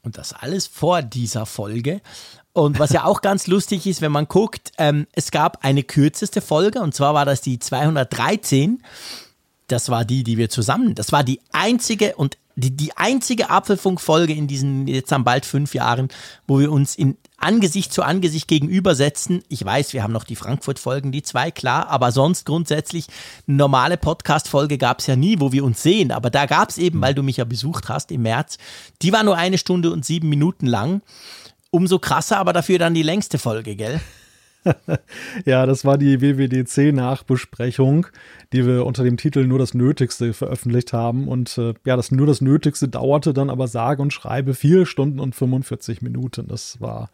Und 0.07 0.17
das 0.17 0.31
alles 0.31 0.67
vor 0.67 1.01
dieser 1.01 1.45
Folge. 1.45 1.99
Und 2.53 2.79
was 2.79 2.91
ja 2.91 3.03
auch 3.03 3.19
ganz 3.19 3.45
lustig 3.47 3.85
ist, 3.85 3.99
wenn 3.99 4.13
man 4.13 4.29
guckt, 4.29 4.71
ähm, 4.77 5.05
es 5.11 5.31
gab 5.31 5.65
eine 5.65 5.83
kürzeste 5.83 6.39
Folge 6.39 6.79
und 6.79 6.95
zwar 6.95 7.13
war 7.13 7.25
das 7.25 7.41
die 7.41 7.59
213. 7.59 8.81
Das 9.67 9.89
war 9.89 10.05
die, 10.05 10.23
die 10.23 10.37
wir 10.37 10.49
zusammen, 10.49 10.95
das 10.95 11.11
war 11.11 11.25
die 11.25 11.41
einzige 11.51 12.15
und 12.15 12.37
die, 12.57 12.75
die 12.75 12.97
einzige 12.97 13.51
Apfelfunk-Folge 13.51 14.33
in 14.33 14.47
diesen 14.47 14.87
jetzt 14.87 15.13
am 15.13 15.23
bald 15.23 15.45
fünf 15.45 15.75
Jahren, 15.75 16.09
wo 16.47 16.59
wir 16.59 16.71
uns 16.71 16.95
in 16.95 17.15
Angesicht 17.37 17.93
zu 17.93 18.01
Angesicht 18.01 18.47
gegenübersetzen. 18.47 19.43
Ich 19.47 19.63
weiß, 19.63 19.93
wir 19.93 20.01
haben 20.01 20.11
noch 20.11 20.23
die 20.23 20.35
Frankfurt-Folgen, 20.35 21.11
die 21.11 21.21
zwei, 21.21 21.51
klar, 21.51 21.87
aber 21.89 22.11
sonst 22.11 22.47
grundsätzlich 22.47 23.05
eine 23.47 23.57
normale 23.57 23.95
Podcast-Folge 23.95 24.79
gab 24.79 24.99
es 24.99 25.07
ja 25.07 25.15
nie, 25.15 25.39
wo 25.39 25.51
wir 25.51 25.63
uns 25.63 25.83
sehen. 25.83 26.11
Aber 26.11 26.31
da 26.31 26.47
gab 26.47 26.69
es 26.69 26.79
eben, 26.79 26.99
weil 26.99 27.13
du 27.13 27.21
mich 27.21 27.37
ja 27.37 27.45
besucht 27.45 27.89
hast 27.89 28.11
im 28.11 28.23
März, 28.23 28.57
die 29.03 29.13
war 29.13 29.23
nur 29.23 29.37
eine 29.37 29.59
Stunde 29.59 29.91
und 29.91 30.03
sieben 30.03 30.27
Minuten 30.27 30.65
lang. 30.65 31.01
Umso 31.69 31.99
krasser, 31.99 32.37
aber 32.37 32.53
dafür 32.53 32.79
dann 32.79 32.95
die 32.95 33.03
längste 33.03 33.37
Folge, 33.37 33.75
gell? 33.75 34.01
ja, 35.45 35.65
das 35.65 35.85
war 35.85 35.97
die 35.97 36.21
WWDC-Nachbesprechung, 36.21 38.07
die 38.53 38.65
wir 38.65 38.85
unter 38.85 39.03
dem 39.03 39.17
Titel 39.17 39.45
Nur 39.45 39.59
das 39.59 39.73
Nötigste 39.73 40.33
veröffentlicht 40.33 40.93
haben. 40.93 41.27
Und 41.27 41.57
äh, 41.57 41.73
ja, 41.85 41.95
das 41.95 42.11
Nur 42.11 42.27
das 42.27 42.41
Nötigste 42.41 42.87
dauerte 42.87 43.33
dann 43.33 43.49
aber 43.49 43.67
sage 43.67 44.01
und 44.01 44.13
schreibe 44.13 44.53
vier 44.53 44.85
Stunden 44.85 45.19
und 45.19 45.35
45 45.35 46.01
Minuten. 46.01 46.47
Das 46.47 46.79
war. 46.81 47.09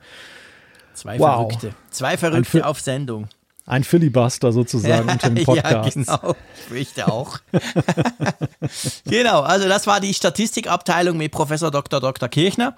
Zwei 0.93 1.19
wow. 1.19 1.47
Verrückte. 1.47 1.75
Zwei 1.89 2.17
Verrückte 2.17 2.65
auf 2.65 2.79
Sendung. 2.79 3.27
Ein 3.65 3.85
Filibuster 3.85 4.51
sozusagen 4.51 5.09
unter 5.09 5.29
dem 5.29 5.45
Podcast. 5.45 5.95
ja, 5.95 6.17
genau. 6.17 6.35
Ich 6.55 6.63
fürchte 6.63 7.07
auch. 7.07 7.39
genau, 9.05 9.41
also 9.41 9.69
das 9.69 9.87
war 9.87 10.01
die 10.01 10.13
Statistikabteilung 10.13 11.17
mit 11.17 11.31
Professor 11.31 11.71
Dr. 11.71 12.01
Dr. 12.01 12.27
Kirchner. 12.27 12.75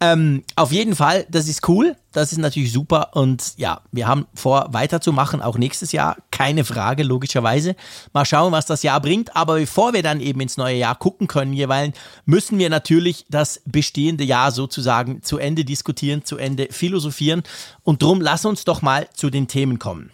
Ähm, 0.00 0.42
auf 0.56 0.72
jeden 0.72 0.96
Fall, 0.96 1.24
das 1.30 1.48
ist 1.48 1.66
cool, 1.68 1.96
das 2.12 2.32
ist 2.32 2.38
natürlich 2.38 2.72
super 2.72 3.10
und 3.14 3.54
ja, 3.56 3.80
wir 3.92 4.08
haben 4.08 4.26
vor, 4.34 4.68
weiterzumachen, 4.72 5.40
auch 5.40 5.56
nächstes 5.56 5.92
Jahr, 5.92 6.16
keine 6.30 6.64
Frage, 6.64 7.04
logischerweise. 7.04 7.76
Mal 8.12 8.24
schauen, 8.24 8.52
was 8.52 8.66
das 8.66 8.82
Jahr 8.82 9.00
bringt, 9.00 9.34
aber 9.36 9.56
bevor 9.56 9.92
wir 9.92 10.02
dann 10.02 10.20
eben 10.20 10.40
ins 10.40 10.56
neue 10.56 10.76
Jahr 10.76 10.96
gucken 10.96 11.28
können 11.28 11.52
jeweils, 11.52 11.96
müssen 12.26 12.58
wir 12.58 12.70
natürlich 12.70 13.24
das 13.30 13.62
bestehende 13.66 14.24
Jahr 14.24 14.50
sozusagen 14.50 15.22
zu 15.22 15.38
Ende 15.38 15.64
diskutieren, 15.64 16.24
zu 16.24 16.36
Ende 16.36 16.68
philosophieren 16.70 17.42
und 17.82 18.02
drum 18.02 18.20
lass 18.20 18.44
uns 18.44 18.64
doch 18.64 18.82
mal 18.82 19.08
zu 19.14 19.30
den 19.30 19.46
Themen 19.46 19.78
kommen. 19.78 20.10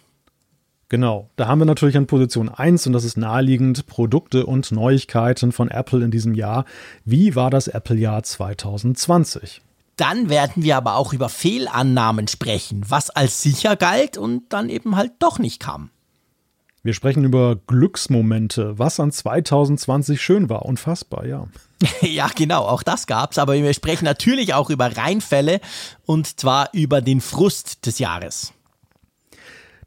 Genau, 0.89 1.29
da 1.37 1.47
haben 1.47 1.59
wir 1.59 1.65
natürlich 1.65 1.97
an 1.97 2.05
Position 2.05 2.49
1 2.49 2.85
und 2.85 2.93
das 2.93 3.05
ist 3.05 3.17
naheliegend 3.17 3.87
Produkte 3.87 4.45
und 4.45 4.71
Neuigkeiten 4.71 5.53
von 5.53 5.71
Apple 5.71 6.03
in 6.03 6.11
diesem 6.11 6.33
Jahr. 6.33 6.65
Wie 7.05 7.35
war 7.35 7.49
das 7.49 7.67
Apple-Jahr 7.67 8.23
2020? 8.23 9.61
Dann 10.01 10.31
werden 10.31 10.63
wir 10.63 10.77
aber 10.77 10.95
auch 10.95 11.13
über 11.13 11.29
Fehlannahmen 11.29 12.27
sprechen, 12.27 12.83
was 12.89 13.11
als 13.11 13.43
sicher 13.43 13.75
galt 13.75 14.17
und 14.17 14.51
dann 14.51 14.67
eben 14.67 14.95
halt 14.95 15.11
doch 15.19 15.37
nicht 15.37 15.59
kam. 15.59 15.91
Wir 16.81 16.95
sprechen 16.95 17.23
über 17.23 17.57
Glücksmomente, 17.67 18.79
was 18.79 18.99
an 18.99 19.11
2020 19.11 20.19
schön 20.19 20.49
war. 20.49 20.65
Unfassbar, 20.65 21.27
ja. 21.27 21.45
ja, 22.01 22.27
genau, 22.33 22.63
auch 22.63 22.81
das 22.81 23.05
gab's. 23.05 23.37
Aber 23.37 23.53
wir 23.53 23.73
sprechen 23.75 24.05
natürlich 24.05 24.55
auch 24.55 24.71
über 24.71 24.97
Reinfälle 24.97 25.61
und 26.07 26.39
zwar 26.39 26.69
über 26.73 27.01
den 27.01 27.21
Frust 27.21 27.85
des 27.85 27.99
Jahres. 27.99 28.53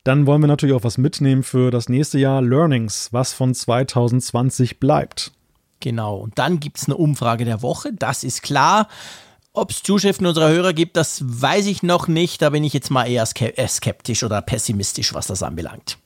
Dann 0.04 0.28
wollen 0.28 0.42
wir 0.42 0.46
natürlich 0.46 0.76
auch 0.76 0.84
was 0.84 0.96
mitnehmen 0.96 1.42
für 1.42 1.72
das 1.72 1.88
nächste 1.88 2.20
Jahr. 2.20 2.40
Learnings, 2.40 3.08
was 3.10 3.32
von 3.32 3.52
2020 3.52 4.78
bleibt. 4.78 5.32
Genau, 5.80 6.18
und 6.18 6.38
dann 6.38 6.60
gibt 6.60 6.78
es 6.78 6.84
eine 6.84 6.96
Umfrage 6.96 7.44
der 7.44 7.62
Woche, 7.62 7.92
das 7.92 8.22
ist 8.22 8.42
klar. 8.42 8.86
Ob 9.56 9.70
es 9.70 9.84
Zuschriften 9.84 10.26
unserer 10.26 10.48
Hörer 10.48 10.72
gibt, 10.72 10.96
das 10.96 11.22
weiß 11.24 11.66
ich 11.66 11.84
noch 11.84 12.08
nicht. 12.08 12.42
Da 12.42 12.50
bin 12.50 12.64
ich 12.64 12.72
jetzt 12.72 12.90
mal 12.90 13.04
eher 13.04 13.22
äh, 13.22 13.68
skeptisch 13.68 14.24
oder 14.24 14.42
pessimistisch, 14.42 15.14
was 15.14 15.28
das 15.28 15.44
anbelangt. 15.44 15.96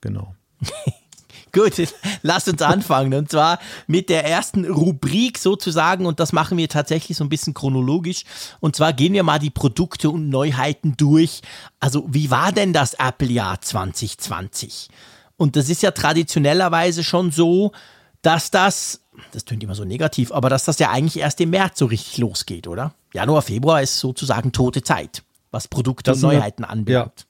Genau. 0.00 0.34
Gut, 1.52 1.74
lasst 2.22 2.48
uns 2.48 2.62
anfangen. 2.62 3.14
Und 3.14 3.30
zwar 3.30 3.60
mit 3.86 4.08
der 4.08 4.24
ersten 4.24 4.64
Rubrik 4.64 5.38
sozusagen. 5.38 6.04
Und 6.04 6.18
das 6.18 6.32
machen 6.32 6.58
wir 6.58 6.68
tatsächlich 6.68 7.16
so 7.16 7.22
ein 7.22 7.28
bisschen 7.30 7.54
chronologisch. 7.54 8.24
Und 8.58 8.74
zwar 8.74 8.92
gehen 8.92 9.12
wir 9.12 9.22
mal 9.22 9.38
die 9.38 9.50
Produkte 9.50 10.10
und 10.10 10.28
Neuheiten 10.28 10.96
durch. 10.96 11.42
Also, 11.78 12.04
wie 12.08 12.32
war 12.32 12.50
denn 12.50 12.72
das 12.72 12.94
Apple-Jahr 12.94 13.60
2020? 13.60 14.88
Und 15.36 15.54
das 15.54 15.68
ist 15.68 15.82
ja 15.82 15.92
traditionellerweise 15.92 17.04
schon 17.04 17.30
so, 17.30 17.70
dass 18.22 18.50
das 18.50 19.00
das 19.32 19.44
tönt 19.44 19.62
immer 19.62 19.74
so 19.74 19.84
negativ, 19.84 20.32
aber 20.32 20.48
dass 20.48 20.64
das 20.64 20.78
ja 20.78 20.90
eigentlich 20.90 21.18
erst 21.18 21.40
im 21.40 21.50
März 21.50 21.78
so 21.78 21.86
richtig 21.86 22.18
losgeht, 22.18 22.66
oder? 22.66 22.94
Januar, 23.12 23.42
Februar 23.42 23.82
ist 23.82 23.98
sozusagen 23.98 24.52
tote 24.52 24.82
Zeit, 24.82 25.22
was 25.50 25.68
Produkte 25.68 26.10
das 26.10 26.22
und 26.22 26.32
Neuheiten 26.32 26.64
anbelangt. 26.64 27.20
Ja. 27.20 27.24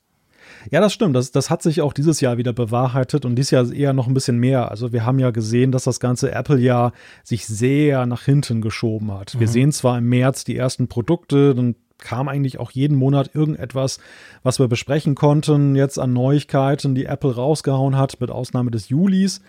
Ja, 0.71 0.80
das 0.80 0.92
stimmt. 0.92 1.14
Das, 1.14 1.30
das 1.30 1.50
hat 1.50 1.62
sich 1.62 1.80
auch 1.83 1.92
dieses 1.92 2.21
Jahr 2.21 2.37
wieder 2.37 2.52
bewahrheitet 2.52 3.25
und 3.25 3.37
dieses 3.37 3.52
Jahr 3.52 3.73
eher 3.73 3.92
noch 3.92 4.07
ein 4.07 4.14
bisschen 4.14 4.38
mehr. 4.38 4.71
Also 4.71 4.92
wir 4.92 5.07
haben 5.07 5.18
ja 5.18 5.30
gesehen, 5.30 5.73
dass 5.73 5.85
das 5.85 6.00
ganze 6.00 6.33
Apple-Jahr 6.33 6.92
sich 7.23 7.47
sehr 7.47 8.07
nach 8.07 8.25
hinten 8.25 8.61
geschoben 8.61 9.12
hat. 9.12 9.35
Mhm. 9.35 9.40
Wir 9.40 9.49
sehen 9.49 9.73
zwar 9.73 9.99
im 9.99 10.09
März 10.09 10.45
die 10.45 10.57
ersten 10.57 10.88
Produkte, 10.88 11.54
dann 11.54 11.76
kam 11.99 12.28
eigentlich 12.28 12.59
auch 12.59 12.71
jeden 12.71 12.97
Monat 12.97 13.35
irgendetwas, 13.35 13.99
was 14.42 14.59
wir 14.59 14.68
besprechen 14.68 15.14
konnten, 15.14 15.76
jetzt 15.76 15.99
an 15.99 16.12
Neuigkeiten, 16.12 16.95
die 16.95 17.07
Apple 17.07 17.35
rausgehauen 17.35 17.97
hat, 17.97 18.21
mit 18.21 18.30
Ausnahme 18.30 18.71
des 18.71 18.88
Julis. 18.88 19.40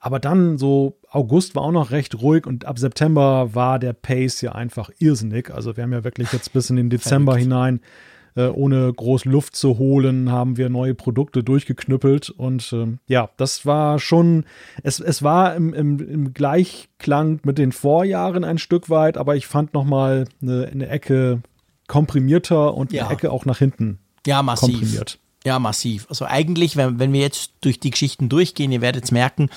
Aber 0.00 0.18
dann 0.18 0.56
so 0.56 0.98
August 1.10 1.54
war 1.54 1.62
auch 1.62 1.72
noch 1.72 1.90
recht 1.90 2.20
ruhig 2.22 2.46
und 2.46 2.64
ab 2.64 2.78
September 2.78 3.54
war 3.54 3.78
der 3.78 3.92
Pace 3.92 4.40
ja 4.40 4.52
einfach 4.52 4.90
irrsinnig. 4.98 5.50
Also 5.50 5.76
wir 5.76 5.84
haben 5.84 5.92
ja 5.92 6.04
wirklich 6.04 6.32
jetzt 6.32 6.52
bis 6.54 6.70
in 6.70 6.76
den 6.76 6.88
Dezember 6.88 7.36
hinein, 7.36 7.80
äh, 8.34 8.46
ohne 8.46 8.90
groß 8.90 9.26
Luft 9.26 9.56
zu 9.56 9.76
holen, 9.76 10.32
haben 10.32 10.56
wir 10.56 10.70
neue 10.70 10.94
Produkte 10.94 11.44
durchgeknüppelt. 11.44 12.30
Und 12.30 12.72
äh, 12.72 12.86
ja, 13.08 13.28
das 13.36 13.66
war 13.66 13.98
schon, 13.98 14.44
es, 14.82 15.00
es 15.00 15.22
war 15.22 15.54
im, 15.54 15.74
im, 15.74 15.98
im 15.98 16.32
Gleichklang 16.32 17.40
mit 17.44 17.58
den 17.58 17.72
Vorjahren 17.72 18.44
ein 18.44 18.56
Stück 18.56 18.88
weit, 18.88 19.18
aber 19.18 19.36
ich 19.36 19.46
fand 19.46 19.74
nochmal 19.74 20.24
eine, 20.40 20.66
eine 20.66 20.88
Ecke 20.88 21.42
komprimierter 21.88 22.74
und 22.74 22.94
eine 22.94 23.10
Ecke 23.10 23.30
auch 23.30 23.44
nach 23.44 23.58
hinten 23.58 23.98
ja, 24.26 24.42
massiv. 24.42 24.78
komprimiert. 24.78 25.18
Ja, 25.44 25.58
massiv. 25.58 26.06
Also 26.08 26.24
eigentlich, 26.24 26.76
wenn, 26.76 26.98
wenn 26.98 27.12
wir 27.12 27.20
jetzt 27.20 27.52
durch 27.62 27.80
die 27.80 27.90
Geschichten 27.90 28.28
durchgehen, 28.28 28.72
ihr 28.72 28.80
werdet 28.80 29.04
es 29.04 29.10
merken, 29.10 29.48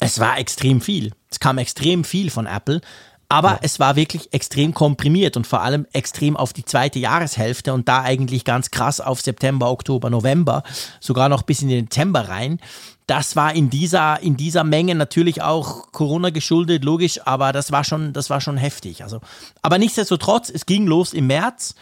es 0.00 0.18
war 0.18 0.38
extrem 0.38 0.80
viel. 0.80 1.12
Es 1.30 1.38
kam 1.38 1.58
extrem 1.58 2.04
viel 2.04 2.30
von 2.30 2.46
Apple. 2.46 2.80
Aber 3.28 3.50
ja. 3.50 3.58
es 3.62 3.78
war 3.78 3.94
wirklich 3.94 4.32
extrem 4.32 4.74
komprimiert 4.74 5.36
und 5.36 5.46
vor 5.46 5.62
allem 5.62 5.86
extrem 5.92 6.36
auf 6.36 6.52
die 6.52 6.64
zweite 6.64 6.98
Jahreshälfte 6.98 7.72
und 7.72 7.88
da 7.88 8.02
eigentlich 8.02 8.44
ganz 8.44 8.72
krass 8.72 9.00
auf 9.00 9.20
September, 9.20 9.70
Oktober, 9.70 10.10
November, 10.10 10.64
sogar 10.98 11.28
noch 11.28 11.42
bis 11.42 11.62
in 11.62 11.68
den 11.68 11.84
Dezember 11.84 12.28
rein. 12.28 12.58
Das 13.06 13.36
war 13.36 13.54
in 13.54 13.70
dieser, 13.70 14.20
in 14.20 14.36
dieser 14.36 14.64
Menge 14.64 14.96
natürlich 14.96 15.42
auch 15.42 15.92
Corona 15.92 16.30
geschuldet, 16.30 16.84
logisch, 16.84 17.20
aber 17.24 17.52
das 17.52 17.70
war 17.70 17.84
schon, 17.84 18.12
das 18.12 18.30
war 18.30 18.40
schon 18.40 18.56
heftig. 18.56 19.04
Also, 19.04 19.20
aber 19.62 19.78
nichtsdestotrotz, 19.78 20.50
es 20.50 20.66
ging 20.66 20.88
los 20.88 21.12
im 21.12 21.28
März 21.28 21.76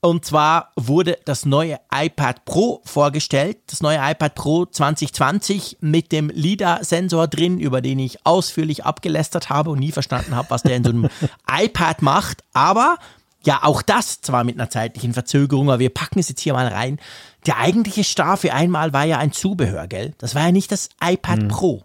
und 0.00 0.24
zwar 0.24 0.72
wurde 0.76 1.18
das 1.24 1.46
neue 1.46 1.78
iPad 1.92 2.44
Pro 2.44 2.80
vorgestellt, 2.84 3.58
das 3.66 3.80
neue 3.80 3.98
iPad 3.98 4.34
Pro 4.34 4.66
2020 4.66 5.78
mit 5.80 6.12
dem 6.12 6.28
LIDAR-Sensor 6.28 7.28
drin, 7.28 7.58
über 7.58 7.80
den 7.80 7.98
ich 7.98 8.24
ausführlich 8.24 8.84
abgelästert 8.84 9.50
habe 9.50 9.70
und 9.70 9.80
nie 9.80 9.92
verstanden 9.92 10.36
habe, 10.36 10.50
was 10.50 10.62
der 10.62 10.76
in 10.76 10.84
so 10.84 10.90
einem 10.90 11.08
iPad 11.50 12.02
macht. 12.02 12.44
Aber 12.52 12.98
ja, 13.42 13.60
auch 13.62 13.82
das 13.82 14.20
zwar 14.20 14.44
mit 14.44 14.56
einer 14.60 14.70
zeitlichen 14.70 15.12
Verzögerung, 15.12 15.68
aber 15.68 15.78
wir 15.78 15.90
packen 15.90 16.18
es 16.18 16.28
jetzt 16.28 16.40
hier 16.40 16.52
mal 16.52 16.68
rein. 16.68 16.98
Der 17.46 17.58
eigentliche 17.58 18.04
Star 18.04 18.36
für 18.36 18.52
einmal 18.52 18.92
war 18.92 19.04
ja 19.04 19.18
ein 19.18 19.32
Zubehör, 19.32 19.86
gell? 19.86 20.14
Das 20.18 20.34
war 20.34 20.42
ja 20.42 20.52
nicht 20.52 20.70
das 20.72 20.90
iPad 21.02 21.42
mhm. 21.42 21.48
Pro. 21.48 21.84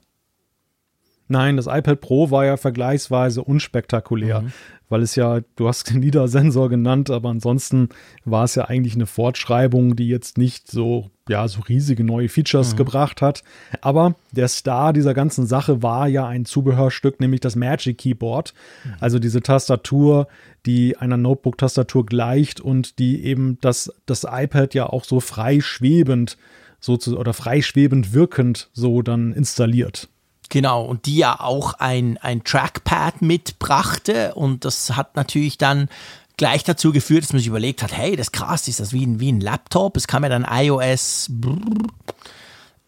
Nein, 1.27 1.56
das 1.56 1.68
iPad 1.68 2.01
Pro 2.01 2.30
war 2.30 2.46
ja 2.46 2.58
vergleichsweise 2.58 3.44
unspektakulär. 3.44 4.41
Mhm 4.41 4.53
weil 4.91 5.01
es 5.01 5.15
ja, 5.15 5.39
du 5.55 5.67
hast 5.67 5.89
den 5.89 6.01
LIDAR-Sensor 6.03 6.69
genannt, 6.69 7.10
aber 7.10 7.29
ansonsten 7.29 7.89
war 8.25 8.43
es 8.43 8.55
ja 8.55 8.65
eigentlich 8.65 8.95
eine 8.95 9.05
Fortschreibung, 9.07 9.95
die 9.95 10.07
jetzt 10.07 10.38
nicht 10.38 10.69
so 10.69 11.10
ja, 11.29 11.48
so 11.48 11.62
riesige 11.62 12.03
neue 12.03 12.27
Features 12.27 12.74
mhm. 12.74 12.77
gebracht 12.77 13.21
hat. 13.21 13.43
Aber 13.79 14.15
der 14.31 14.50
Star 14.50 14.91
dieser 14.91 15.13
ganzen 15.13 15.45
Sache 15.45 15.81
war 15.81 16.07
ja 16.07 16.27
ein 16.27 16.43
Zubehörstück, 16.43 17.21
nämlich 17.21 17.39
das 17.39 17.55
Magic 17.55 18.00
Keyboard. 18.00 18.53
Mhm. 18.83 18.93
Also 19.00 19.17
diese 19.17 19.41
Tastatur, 19.41 20.27
die 20.65 20.98
einer 20.98 21.17
Notebook-Tastatur 21.17 22.05
gleicht 22.05 22.60
und 22.60 23.00
die 23.00 23.24
eben 23.24 23.57
das, 23.62 23.93
das 24.05 24.25
iPad 24.29 24.74
ja 24.74 24.88
auch 24.88 25.05
so 25.05 25.21
frei 25.21 25.62
schwebend 25.62 26.38
so 26.81 26.98
zu, 26.98 27.17
oder 27.17 27.33
freischwebend 27.33 28.13
wirkend 28.13 28.69
so 28.74 29.01
dann 29.01 29.31
installiert. 29.31 30.10
Genau, 30.51 30.84
und 30.84 31.05
die 31.05 31.15
ja 31.15 31.39
auch 31.39 31.75
ein, 31.75 32.17
ein 32.17 32.43
Trackpad 32.43 33.22
mitbrachte 33.22 34.36
und 34.36 34.65
das 34.65 34.98
hat 34.98 35.15
natürlich 35.15 35.58
dann 35.58 35.88
gleich 36.36 36.65
dazu 36.65 36.91
geführt, 36.91 37.24
dass 37.24 37.31
man 37.31 37.39
sich 37.39 37.48
überlegt 37.48 37.81
hat, 37.81 37.96
hey, 37.96 38.17
das 38.17 38.27
ist 38.27 38.34
krass, 38.34 38.67
ist 38.67 38.81
das 38.81 38.91
wie 38.91 39.05
ein, 39.05 39.22
wie 39.22 39.31
ein 39.31 39.39
Laptop? 39.39 39.96
Es 39.96 40.08
kam 40.08 40.24
ja 40.24 40.29
dann 40.29 40.46
iOS 40.50 41.31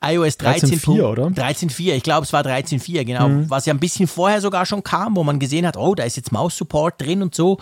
iOS 0.04 0.40
13.4, 0.40 1.04
oder? 1.04 1.28
13.4, 1.28 1.94
ich 1.94 2.04
glaube, 2.04 2.26
es 2.26 2.34
war 2.34 2.46
13.4, 2.46 3.06
genau. 3.06 3.30
Mhm. 3.30 3.50
Was 3.50 3.66
ja 3.66 3.74
ein 3.74 3.80
bisschen 3.80 4.08
vorher 4.08 4.42
sogar 4.42 4.66
schon 4.66 4.84
kam, 4.84 5.16
wo 5.16 5.24
man 5.24 5.40
gesehen 5.40 5.66
hat, 5.66 5.78
oh, 5.78 5.96
da 5.96 6.04
ist 6.04 6.18
jetzt 6.18 6.34
Maus-Support 6.34 7.00
drin 7.00 7.22
und 7.22 7.34
so. 7.34 7.60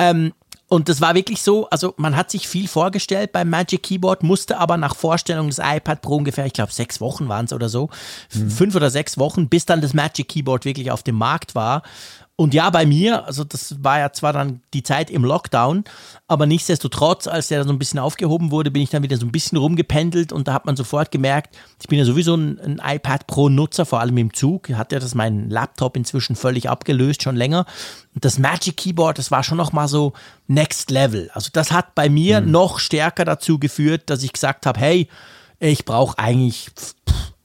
Ähm, 0.00 0.32
und 0.68 0.88
das 0.88 1.00
war 1.00 1.14
wirklich 1.14 1.42
so, 1.42 1.68
also 1.70 1.94
man 1.96 2.14
hat 2.14 2.30
sich 2.30 2.46
viel 2.46 2.68
vorgestellt 2.68 3.32
beim 3.32 3.48
Magic 3.48 3.82
Keyboard, 3.82 4.22
musste 4.22 4.58
aber 4.58 4.76
nach 4.76 4.94
Vorstellung 4.94 5.48
des 5.48 5.58
iPad 5.58 6.02
Pro 6.02 6.16
ungefähr, 6.16 6.44
ich 6.44 6.52
glaube, 6.52 6.72
sechs 6.72 7.00
Wochen 7.00 7.28
waren 7.28 7.46
es 7.46 7.54
oder 7.54 7.70
so, 7.70 7.88
mhm. 8.34 8.50
fünf 8.50 8.74
oder 8.74 8.90
sechs 8.90 9.16
Wochen, 9.16 9.48
bis 9.48 9.64
dann 9.64 9.80
das 9.80 9.94
Magic 9.94 10.28
Keyboard 10.28 10.66
wirklich 10.66 10.90
auf 10.90 11.02
dem 11.02 11.16
Markt 11.16 11.54
war. 11.54 11.82
Und 12.40 12.54
ja, 12.54 12.70
bei 12.70 12.86
mir, 12.86 13.26
also 13.26 13.42
das 13.42 13.82
war 13.82 13.98
ja 13.98 14.12
zwar 14.12 14.32
dann 14.32 14.60
die 14.72 14.84
Zeit 14.84 15.10
im 15.10 15.24
Lockdown, 15.24 15.82
aber 16.28 16.46
nichtsdestotrotz, 16.46 17.26
als 17.26 17.48
der 17.48 17.64
so 17.64 17.70
ein 17.70 17.80
bisschen 17.80 17.98
aufgehoben 17.98 18.52
wurde, 18.52 18.70
bin 18.70 18.80
ich 18.80 18.90
dann 18.90 19.02
wieder 19.02 19.16
so 19.16 19.26
ein 19.26 19.32
bisschen 19.32 19.58
rumgependelt 19.58 20.32
und 20.32 20.46
da 20.46 20.52
hat 20.52 20.64
man 20.64 20.76
sofort 20.76 21.10
gemerkt, 21.10 21.56
ich 21.80 21.88
bin 21.88 21.98
ja 21.98 22.04
sowieso 22.04 22.36
ein, 22.36 22.60
ein 22.60 22.80
iPad 22.94 23.26
Pro-Nutzer, 23.26 23.84
vor 23.84 23.98
allem 23.98 24.16
im 24.18 24.32
Zug. 24.32 24.68
Hat 24.70 24.92
ja 24.92 25.00
das 25.00 25.16
mein 25.16 25.50
Laptop 25.50 25.96
inzwischen 25.96 26.36
völlig 26.36 26.70
abgelöst, 26.70 27.24
schon 27.24 27.34
länger. 27.34 27.66
Und 28.14 28.24
das 28.24 28.38
Magic 28.38 28.76
Keyboard, 28.76 29.18
das 29.18 29.32
war 29.32 29.42
schon 29.42 29.58
nochmal 29.58 29.88
so 29.88 30.12
Next 30.46 30.92
Level. 30.92 31.32
Also 31.34 31.50
das 31.52 31.72
hat 31.72 31.96
bei 31.96 32.08
mir 32.08 32.40
mhm. 32.40 32.52
noch 32.52 32.78
stärker 32.78 33.24
dazu 33.24 33.58
geführt, 33.58 34.10
dass 34.10 34.22
ich 34.22 34.32
gesagt 34.32 34.64
habe, 34.64 34.78
hey, 34.78 35.08
ich 35.58 35.84
brauche 35.84 36.16
eigentlich, 36.18 36.70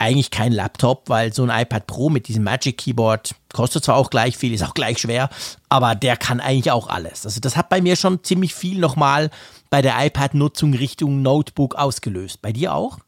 eigentlich 0.03 0.31
kein 0.31 0.51
Laptop, 0.51 1.09
weil 1.09 1.33
so 1.33 1.43
ein 1.43 1.61
iPad 1.61 1.87
Pro 1.87 2.09
mit 2.09 2.27
diesem 2.27 2.43
Magic 2.43 2.77
Keyboard 2.77 3.35
kostet 3.53 3.83
zwar 3.83 3.95
auch 3.95 4.09
gleich 4.09 4.37
viel, 4.37 4.53
ist 4.53 4.63
auch 4.63 4.73
gleich 4.73 4.99
schwer, 4.99 5.29
aber 5.69 5.95
der 5.95 6.17
kann 6.17 6.39
eigentlich 6.39 6.71
auch 6.71 6.87
alles. 6.87 7.25
Also 7.25 7.39
das 7.39 7.55
hat 7.55 7.69
bei 7.69 7.81
mir 7.81 7.95
schon 7.95 8.23
ziemlich 8.23 8.53
viel 8.53 8.79
nochmal 8.79 9.29
bei 9.69 9.81
der 9.81 9.95
iPad-Nutzung 10.05 10.73
Richtung 10.73 11.21
Notebook 11.21 11.75
ausgelöst. 11.75 12.41
Bei 12.41 12.51
dir 12.51 12.75
auch? 12.75 12.99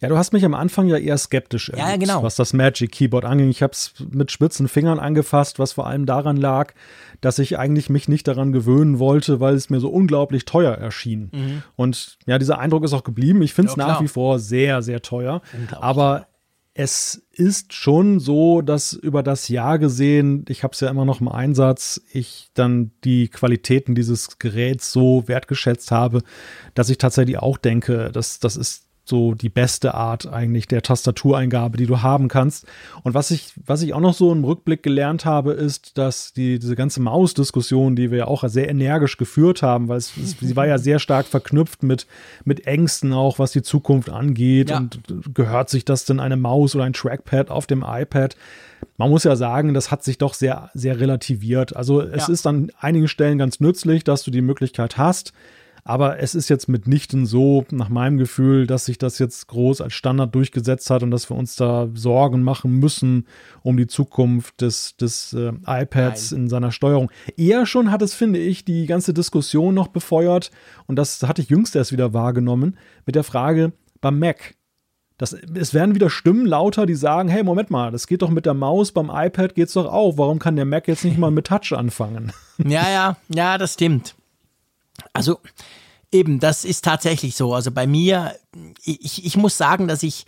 Ja, 0.00 0.08
du 0.08 0.18
hast 0.18 0.32
mich 0.32 0.44
am 0.44 0.54
Anfang 0.54 0.88
ja 0.88 0.96
eher 0.96 1.18
skeptisch 1.18 1.70
erlebt, 1.70 1.88
ja, 1.88 1.96
genau. 1.96 2.22
was 2.22 2.36
das 2.36 2.52
Magic 2.52 2.92
Keyboard 2.92 3.24
anging. 3.24 3.48
Ich 3.48 3.62
habe 3.62 3.72
es 3.72 3.94
mit 4.10 4.30
spitzen 4.30 4.68
Fingern 4.68 4.98
angefasst, 4.98 5.58
was 5.58 5.72
vor 5.72 5.86
allem 5.86 6.06
daran 6.06 6.36
lag, 6.36 6.74
dass 7.20 7.38
ich 7.38 7.58
eigentlich 7.58 7.88
mich 7.90 8.08
nicht 8.08 8.28
daran 8.28 8.52
gewöhnen 8.52 8.98
wollte, 8.98 9.40
weil 9.40 9.54
es 9.54 9.70
mir 9.70 9.80
so 9.80 9.88
unglaublich 9.88 10.44
teuer 10.44 10.74
erschien. 10.74 11.30
Mhm. 11.32 11.62
Und 11.76 12.18
ja, 12.26 12.38
dieser 12.38 12.58
Eindruck 12.58 12.84
ist 12.84 12.92
auch 12.92 13.04
geblieben. 13.04 13.42
Ich 13.42 13.54
finde 13.54 13.70
es 13.70 13.76
ja, 13.76 13.86
nach 13.86 14.00
wie 14.00 14.08
vor 14.08 14.38
sehr, 14.38 14.82
sehr 14.82 15.02
teuer. 15.02 15.40
Aber 15.80 16.26
es 16.74 17.24
ist 17.30 17.72
schon 17.72 18.18
so, 18.18 18.60
dass 18.60 18.92
über 18.92 19.22
das 19.22 19.48
Jahr 19.48 19.78
gesehen, 19.78 20.44
ich 20.48 20.64
habe 20.64 20.72
es 20.72 20.80
ja 20.80 20.90
immer 20.90 21.04
noch 21.04 21.20
im 21.20 21.28
Einsatz, 21.28 22.00
ich 22.12 22.50
dann 22.52 22.90
die 23.04 23.28
Qualitäten 23.28 23.94
dieses 23.94 24.40
Geräts 24.40 24.92
so 24.92 25.28
wertgeschätzt 25.28 25.92
habe, 25.92 26.22
dass 26.74 26.90
ich 26.90 26.98
tatsächlich 26.98 27.38
auch 27.38 27.58
denke, 27.58 28.10
dass 28.12 28.40
das 28.40 28.56
ist 28.56 28.88
so 29.04 29.34
die 29.34 29.50
beste 29.50 29.94
Art 29.94 30.26
eigentlich 30.26 30.66
der 30.66 30.82
Tastatureingabe, 30.82 31.76
die 31.76 31.86
du 31.86 32.00
haben 32.02 32.28
kannst. 32.28 32.66
Und 33.02 33.12
was 33.14 33.30
ich, 33.30 33.52
was 33.66 33.82
ich 33.82 33.92
auch 33.92 34.00
noch 34.00 34.14
so 34.14 34.32
im 34.32 34.44
Rückblick 34.44 34.82
gelernt 34.82 35.24
habe, 35.26 35.52
ist, 35.52 35.98
dass 35.98 36.32
die, 36.32 36.58
diese 36.58 36.74
ganze 36.74 37.00
Maus-Diskussion, 37.00 37.96
die 37.96 38.10
wir 38.10 38.18
ja 38.18 38.26
auch 38.26 38.44
sehr 38.48 38.68
energisch 38.68 39.18
geführt 39.18 39.62
haben, 39.62 39.88
weil 39.88 39.98
es, 39.98 40.16
es, 40.16 40.36
sie 40.40 40.56
war 40.56 40.66
ja 40.66 40.78
sehr 40.84 40.98
stark 40.98 41.26
verknüpft 41.26 41.82
mit, 41.82 42.06
mit 42.44 42.66
Ängsten 42.66 43.12
auch, 43.12 43.38
was 43.38 43.52
die 43.52 43.62
Zukunft 43.62 44.08
angeht. 44.08 44.70
Ja. 44.70 44.78
Und 44.78 45.00
gehört 45.34 45.68
sich 45.68 45.84
das 45.84 46.06
denn 46.06 46.18
eine 46.18 46.36
Maus 46.36 46.74
oder 46.74 46.84
ein 46.84 46.94
Trackpad 46.94 47.50
auf 47.50 47.66
dem 47.66 47.84
iPad? 47.86 48.36
Man 48.96 49.10
muss 49.10 49.24
ja 49.24 49.36
sagen, 49.36 49.74
das 49.74 49.90
hat 49.90 50.02
sich 50.02 50.18
doch 50.18 50.34
sehr, 50.34 50.70
sehr 50.72 50.98
relativiert. 50.98 51.76
Also 51.76 52.00
es 52.00 52.28
ja. 52.28 52.32
ist 52.32 52.46
an 52.46 52.70
einigen 52.78 53.08
Stellen 53.08 53.38
ganz 53.38 53.60
nützlich, 53.60 54.04
dass 54.04 54.22
du 54.22 54.30
die 54.30 54.42
Möglichkeit 54.42 54.96
hast, 54.96 55.32
aber 55.84 56.18
es 56.18 56.34
ist 56.34 56.48
jetzt 56.48 56.66
mitnichten 56.66 57.26
so, 57.26 57.66
nach 57.70 57.90
meinem 57.90 58.16
Gefühl, 58.16 58.66
dass 58.66 58.86
sich 58.86 58.96
das 58.96 59.18
jetzt 59.18 59.46
groß 59.48 59.82
als 59.82 59.92
Standard 59.92 60.34
durchgesetzt 60.34 60.88
hat 60.88 61.02
und 61.02 61.10
dass 61.10 61.30
wir 61.30 61.36
uns 61.36 61.56
da 61.56 61.88
Sorgen 61.92 62.42
machen 62.42 62.80
müssen 62.80 63.26
um 63.62 63.76
die 63.76 63.86
Zukunft 63.86 64.62
des, 64.62 64.96
des 64.96 65.34
äh, 65.34 65.52
iPads 65.66 66.30
Nein. 66.30 66.40
in 66.40 66.48
seiner 66.48 66.72
Steuerung. 66.72 67.10
Eher 67.36 67.66
schon 67.66 67.90
hat 67.90 68.00
es, 68.00 68.14
finde 68.14 68.38
ich, 68.38 68.64
die 68.64 68.86
ganze 68.86 69.12
Diskussion 69.12 69.74
noch 69.74 69.88
befeuert 69.88 70.50
und 70.86 70.96
das 70.96 71.22
hatte 71.22 71.42
ich 71.42 71.50
jüngst 71.50 71.76
erst 71.76 71.92
wieder 71.92 72.14
wahrgenommen 72.14 72.78
mit 73.04 73.14
der 73.14 73.24
Frage 73.24 73.72
beim 74.00 74.18
Mac. 74.18 74.54
Das, 75.18 75.32
es 75.32 75.74
werden 75.74 75.94
wieder 75.94 76.10
Stimmen 76.10 76.46
lauter, 76.46 76.86
die 76.86 76.94
sagen, 76.94 77.28
hey, 77.28 77.44
Moment 77.44 77.70
mal, 77.70 77.92
das 77.92 78.06
geht 78.06 78.22
doch 78.22 78.30
mit 78.30 78.46
der 78.46 78.54
Maus, 78.54 78.90
beim 78.90 79.10
iPad 79.12 79.54
geht's 79.54 79.74
doch 79.74 79.86
auch. 79.86 80.18
Warum 80.18 80.38
kann 80.38 80.56
der 80.56 80.64
Mac 80.64 80.88
jetzt 80.88 81.04
nicht 81.04 81.18
mal 81.18 81.30
mit 81.30 81.46
Touch 81.46 81.72
anfangen? 81.72 82.32
Ja, 82.58 82.88
ja, 82.88 83.16
ja, 83.28 83.58
das 83.58 83.74
stimmt. 83.74 84.16
Also 85.12 85.40
eben, 86.12 86.40
das 86.40 86.64
ist 86.64 86.84
tatsächlich 86.84 87.36
so. 87.36 87.54
Also 87.54 87.70
bei 87.70 87.86
mir, 87.86 88.36
ich, 88.84 89.24
ich 89.24 89.36
muss 89.36 89.56
sagen, 89.56 89.88
dass 89.88 90.02
ich, 90.02 90.24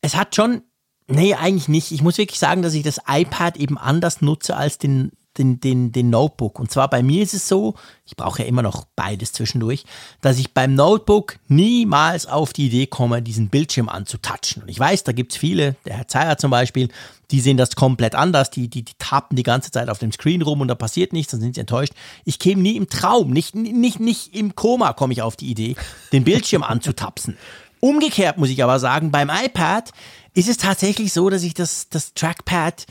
es 0.00 0.16
hat 0.16 0.34
schon, 0.34 0.62
nee, 1.06 1.34
eigentlich 1.34 1.68
nicht. 1.68 1.92
Ich 1.92 2.02
muss 2.02 2.18
wirklich 2.18 2.38
sagen, 2.38 2.62
dass 2.62 2.74
ich 2.74 2.82
das 2.82 3.00
iPad 3.06 3.56
eben 3.56 3.78
anders 3.78 4.20
nutze 4.20 4.56
als 4.56 4.78
den 4.78 5.12
den, 5.38 5.60
den, 5.60 5.92
den 5.92 6.10
Notebook. 6.10 6.58
Und 6.58 6.70
zwar 6.70 6.88
bei 6.88 7.02
mir 7.02 7.22
ist 7.22 7.34
es 7.34 7.48
so, 7.48 7.74
ich 8.04 8.16
brauche 8.16 8.42
ja 8.42 8.48
immer 8.48 8.62
noch 8.62 8.86
beides 8.96 9.32
zwischendurch, 9.32 9.84
dass 10.20 10.38
ich 10.38 10.52
beim 10.52 10.74
Notebook 10.74 11.38
niemals 11.48 12.26
auf 12.26 12.52
die 12.52 12.66
Idee 12.66 12.86
komme, 12.86 13.22
diesen 13.22 13.48
Bildschirm 13.48 13.88
anzutatschen. 13.88 14.62
Und 14.62 14.68
ich 14.68 14.78
weiß, 14.78 15.04
da 15.04 15.12
gibt 15.12 15.32
es 15.32 15.38
viele, 15.38 15.76
der 15.84 15.96
Herr 15.96 16.08
Zeier 16.08 16.38
zum 16.38 16.50
Beispiel, 16.50 16.88
die 17.30 17.40
sehen 17.40 17.56
das 17.56 17.76
komplett 17.76 18.14
anders, 18.14 18.50
die, 18.50 18.68
die, 18.68 18.82
die 18.82 18.94
tappen 18.98 19.36
die 19.36 19.42
ganze 19.42 19.70
Zeit 19.70 19.90
auf 19.90 19.98
dem 19.98 20.12
Screen 20.12 20.42
rum 20.42 20.60
und 20.60 20.68
da 20.68 20.74
passiert 20.74 21.12
nichts, 21.12 21.32
dann 21.32 21.40
sind 21.40 21.54
sie 21.54 21.60
enttäuscht. 21.60 21.92
Ich 22.24 22.38
käme 22.38 22.62
nie 22.62 22.76
im 22.76 22.88
Traum, 22.88 23.30
nicht, 23.30 23.54
nicht, 23.54 24.00
nicht 24.00 24.34
im 24.34 24.54
Koma 24.54 24.92
komme 24.94 25.12
ich 25.12 25.22
auf 25.22 25.36
die 25.36 25.50
Idee, 25.50 25.76
den 26.12 26.24
Bildschirm 26.24 26.62
anzutapsen. 26.64 27.36
Umgekehrt 27.80 28.38
muss 28.38 28.48
ich 28.48 28.64
aber 28.64 28.78
sagen, 28.80 29.10
beim 29.10 29.30
iPad 29.30 29.92
ist 30.34 30.48
es 30.48 30.56
tatsächlich 30.56 31.12
so, 31.12 31.30
dass 31.30 31.42
ich 31.42 31.54
das, 31.54 31.88
das 31.88 32.14
Trackpad 32.14 32.86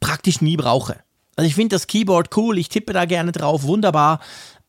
praktisch 0.00 0.40
nie 0.40 0.56
brauche. 0.56 0.96
Also 1.38 1.46
ich 1.46 1.54
finde 1.54 1.76
das 1.76 1.86
Keyboard 1.86 2.36
cool, 2.36 2.58
ich 2.58 2.68
tippe 2.68 2.92
da 2.92 3.04
gerne 3.04 3.30
drauf, 3.30 3.62
wunderbar. 3.62 4.18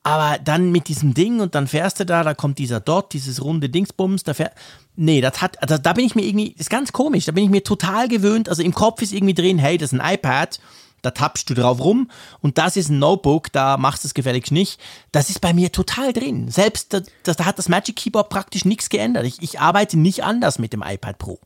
Aber 0.03 0.37
dann 0.37 0.71
mit 0.71 0.87
diesem 0.87 1.15
Ding 1.15 1.39
und 1.39 1.55
dann 1.55 1.67
fährst 1.67 1.99
du 1.99 2.05
da, 2.05 2.23
da 2.23 2.35
kommt 2.35 2.59
dieser 2.59 2.79
Dot, 2.79 3.11
dieses 3.13 3.43
runde 3.43 3.69
Dingsbums, 3.69 4.21
da 4.21 4.35
fährt. 4.35 4.53
Nee, 4.95 5.19
das 5.19 5.41
hat, 5.41 5.59
also 5.63 5.79
da 5.79 5.93
bin 5.93 6.05
ich 6.05 6.13
mir 6.13 6.21
irgendwie, 6.21 6.51
ist 6.51 6.69
ganz 6.69 6.91
komisch, 6.91 7.25
da 7.25 7.31
bin 7.31 7.43
ich 7.43 7.49
mir 7.49 7.63
total 7.63 8.07
gewöhnt. 8.07 8.49
Also 8.49 8.61
im 8.61 8.75
Kopf 8.75 9.01
ist 9.01 9.13
irgendwie 9.13 9.33
drin, 9.33 9.57
hey, 9.57 9.79
das 9.79 9.93
ist 9.93 9.99
ein 9.99 10.13
iPad, 10.13 10.59
da 11.01 11.09
tappst 11.09 11.49
du 11.49 11.55
drauf 11.55 11.79
rum 11.79 12.11
und 12.39 12.59
das 12.59 12.77
ist 12.77 12.89
ein 12.89 12.99
Notebook, 12.99 13.51
da 13.51 13.77
machst 13.77 14.03
du 14.03 14.07
es 14.07 14.13
gefälligst 14.13 14.51
nicht. 14.51 14.79
Das 15.11 15.31
ist 15.31 15.41
bei 15.41 15.55
mir 15.55 15.71
total 15.71 16.13
drin. 16.13 16.51
Selbst 16.51 16.93
da, 16.93 17.01
da 17.23 17.45
hat 17.45 17.57
das 17.57 17.67
Magic 17.67 17.95
Keyboard 17.95 18.29
praktisch 18.29 18.63
nichts 18.63 18.89
geändert. 18.89 19.25
Ich, 19.25 19.41
ich 19.41 19.59
arbeite 19.59 19.97
nicht 19.97 20.23
anders 20.23 20.59
mit 20.59 20.73
dem 20.73 20.83
iPad 20.83 21.17
Pro. 21.17 21.39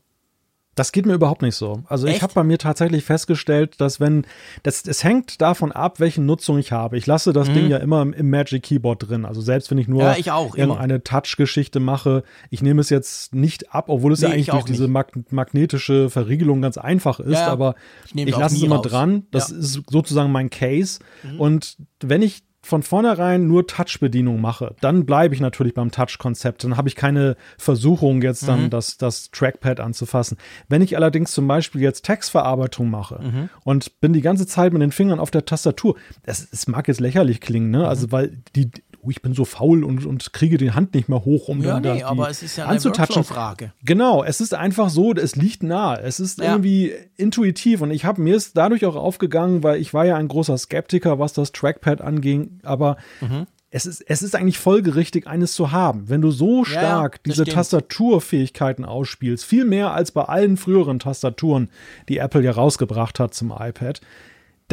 Das 0.74 0.92
geht 0.92 1.06
mir 1.06 1.14
überhaupt 1.14 1.42
nicht 1.42 1.56
so. 1.56 1.82
Also 1.86 2.06
Echt? 2.06 2.16
ich 2.16 2.22
habe 2.22 2.34
bei 2.34 2.42
mir 2.42 2.58
tatsächlich 2.58 3.04
festgestellt, 3.04 3.80
dass 3.80 4.00
wenn 4.00 4.26
das 4.62 4.84
es 4.86 5.04
hängt 5.04 5.40
davon 5.40 5.72
ab, 5.72 6.00
welche 6.00 6.20
Nutzung 6.20 6.58
ich 6.58 6.72
habe. 6.72 6.96
Ich 6.96 7.06
lasse 7.06 7.32
das 7.32 7.48
mhm. 7.48 7.54
Ding 7.54 7.68
ja 7.68 7.78
immer 7.78 8.02
im, 8.02 8.12
im, 8.12 8.30
Magic 8.30 8.62
Keyboard 8.62 9.08
drin. 9.08 9.24
Also 9.24 9.40
selbst 9.40 9.70
wenn 9.70 9.78
ich 9.78 9.88
nur 9.88 10.02
ja, 10.02 10.16
ich 10.16 10.30
auch, 10.30 10.56
eine 10.56 11.02
Touch-Geschichte 11.02 11.80
mache, 11.80 12.24
ich 12.50 12.62
nehme 12.62 12.80
es 12.80 12.90
jetzt 12.90 13.34
nicht 13.34 13.72
ab, 13.72 13.88
obwohl 13.88 14.12
es 14.12 14.20
nee, 14.20 14.28
ja 14.28 14.34
eigentlich 14.34 14.48
durch 14.48 14.64
diese 14.64 14.88
mag 14.88 15.12
magnetische 15.30 16.10
Verriegelung 16.10 16.62
ganz 16.62 16.78
einfach 16.78 17.20
ist. 17.20 17.32
Ja, 17.32 17.48
aber 17.48 17.74
ich, 18.06 18.16
ich 18.16 18.36
lasse 18.36 18.56
es 18.56 18.62
immer 18.62 18.76
raus. 18.76 18.86
dran. 18.86 19.26
Das 19.30 19.50
ja. 19.50 19.58
ist 19.58 19.82
sozusagen 19.88 20.32
mein 20.32 20.50
Case. 20.50 20.98
Mhm. 21.22 21.40
Und 21.40 21.76
wenn 22.00 22.22
ich 22.22 22.42
von 22.64 22.82
vornherein 22.82 23.46
nur 23.46 23.66
Touch-Bedienung 23.66 24.40
mache, 24.40 24.74
dann 24.80 25.04
bleibe 25.04 25.34
ich 25.34 25.40
natürlich 25.40 25.74
beim 25.74 25.90
Touch-Konzept. 25.90 26.64
Dann 26.64 26.76
habe 26.76 26.88
ich 26.88 26.96
keine 26.96 27.36
Versuchung, 27.58 28.22
jetzt 28.22 28.48
dann 28.48 28.64
mhm. 28.64 28.70
das, 28.70 28.96
das 28.96 29.30
Trackpad 29.30 29.80
anzufassen. 29.80 30.38
Wenn 30.68 30.82
ich 30.82 30.96
allerdings 30.96 31.32
zum 31.32 31.46
Beispiel 31.46 31.82
jetzt 31.82 32.02
Textverarbeitung 32.04 32.90
mache 32.90 33.20
mhm. 33.22 33.48
und 33.64 34.00
bin 34.00 34.12
die 34.12 34.22
ganze 34.22 34.46
Zeit 34.46 34.72
mit 34.72 34.80
den 34.80 34.92
Fingern 34.92 35.20
auf 35.20 35.30
der 35.30 35.44
Tastatur, 35.44 35.96
es, 36.24 36.48
es 36.50 36.66
mag 36.66 36.88
jetzt 36.88 37.00
lächerlich 37.00 37.40
klingen, 37.40 37.70
ne? 37.70 37.86
Also, 37.86 38.06
mhm. 38.06 38.12
weil 38.12 38.38
die, 38.56 38.70
oh, 39.04 39.10
ich 39.10 39.22
bin 39.22 39.34
so 39.34 39.44
faul 39.44 39.84
und, 39.84 40.06
und 40.06 40.32
kriege 40.32 40.58
die 40.58 40.72
Hand 40.72 40.94
nicht 40.94 41.08
mehr 41.08 41.24
hoch, 41.24 41.48
um 41.48 41.62
ja, 41.62 41.80
dann 41.80 41.94
nee, 41.94 42.00
da 42.00 42.08
aber 42.08 42.30
es 42.30 42.42
ist 42.42 42.56
ja 42.56 42.66
anzutatschen. 42.66 43.24
Frage. 43.24 43.72
Genau, 43.84 44.24
es 44.24 44.40
ist 44.40 44.54
einfach 44.54 44.90
so, 44.90 45.12
es 45.14 45.36
liegt 45.36 45.62
nah, 45.62 45.96
es 45.96 46.20
ist 46.20 46.38
ja. 46.38 46.52
irgendwie 46.52 46.92
intuitiv 47.16 47.80
und 47.80 47.90
ich 47.90 48.04
habe 48.04 48.20
mir 48.20 48.36
ist 48.36 48.56
dadurch 48.56 48.84
auch 48.86 48.96
aufgegangen, 48.96 49.62
weil 49.62 49.80
ich 49.80 49.94
war 49.94 50.04
ja 50.04 50.16
ein 50.16 50.28
großer 50.28 50.58
Skeptiker, 50.58 51.18
was 51.18 51.32
das 51.32 51.52
Trackpad 51.52 52.00
anging, 52.00 52.60
aber 52.62 52.96
mhm 53.20 53.46
es 53.74 53.86
ist, 53.86 54.04
es 54.06 54.22
ist 54.22 54.36
eigentlich 54.36 54.60
folgerichtig, 54.60 55.26
eines 55.26 55.54
zu 55.54 55.72
haben. 55.72 56.08
Wenn 56.08 56.20
du 56.20 56.30
so 56.30 56.64
stark 56.64 57.14
ja, 57.16 57.20
diese 57.26 57.42
stimmt. 57.42 57.56
Tastaturfähigkeiten 57.56 58.84
ausspielst, 58.84 59.44
viel 59.44 59.64
mehr 59.64 59.92
als 59.92 60.12
bei 60.12 60.22
allen 60.22 60.56
früheren 60.56 61.00
Tastaturen, 61.00 61.68
die 62.08 62.18
Apple 62.18 62.42
ja 62.42 62.52
rausgebracht 62.52 63.18
hat 63.18 63.34
zum 63.34 63.50
iPad, 63.50 64.00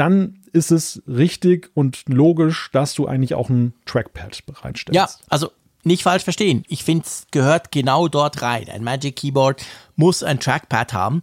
dann 0.02 0.40
ist 0.52 0.72
es 0.72 1.04
richtig 1.08 1.70
und 1.76 2.02
logisch, 2.08 2.72
dass 2.74 2.96
du 2.96 3.06
eigentlich 3.06 3.36
auch 3.36 3.50
ein 3.50 3.76
Trackpad 3.86 4.48
bereitstellst. 4.48 4.96
Ja, 4.96 5.08
also 5.30 5.52
nicht 5.84 6.02
falsch 6.02 6.24
verstehen. 6.24 6.64
Ich 6.68 6.84
finde, 6.84 7.06
es 7.06 7.28
gehört 7.30 7.72
genau 7.72 8.08
dort 8.08 8.42
rein. 8.42 8.68
Ein 8.68 8.84
Magic 8.84 9.18
Keyboard 9.18 9.62
muss 9.96 10.24
ein 10.24 10.40
Trackpad 10.40 10.94
haben. 10.94 11.22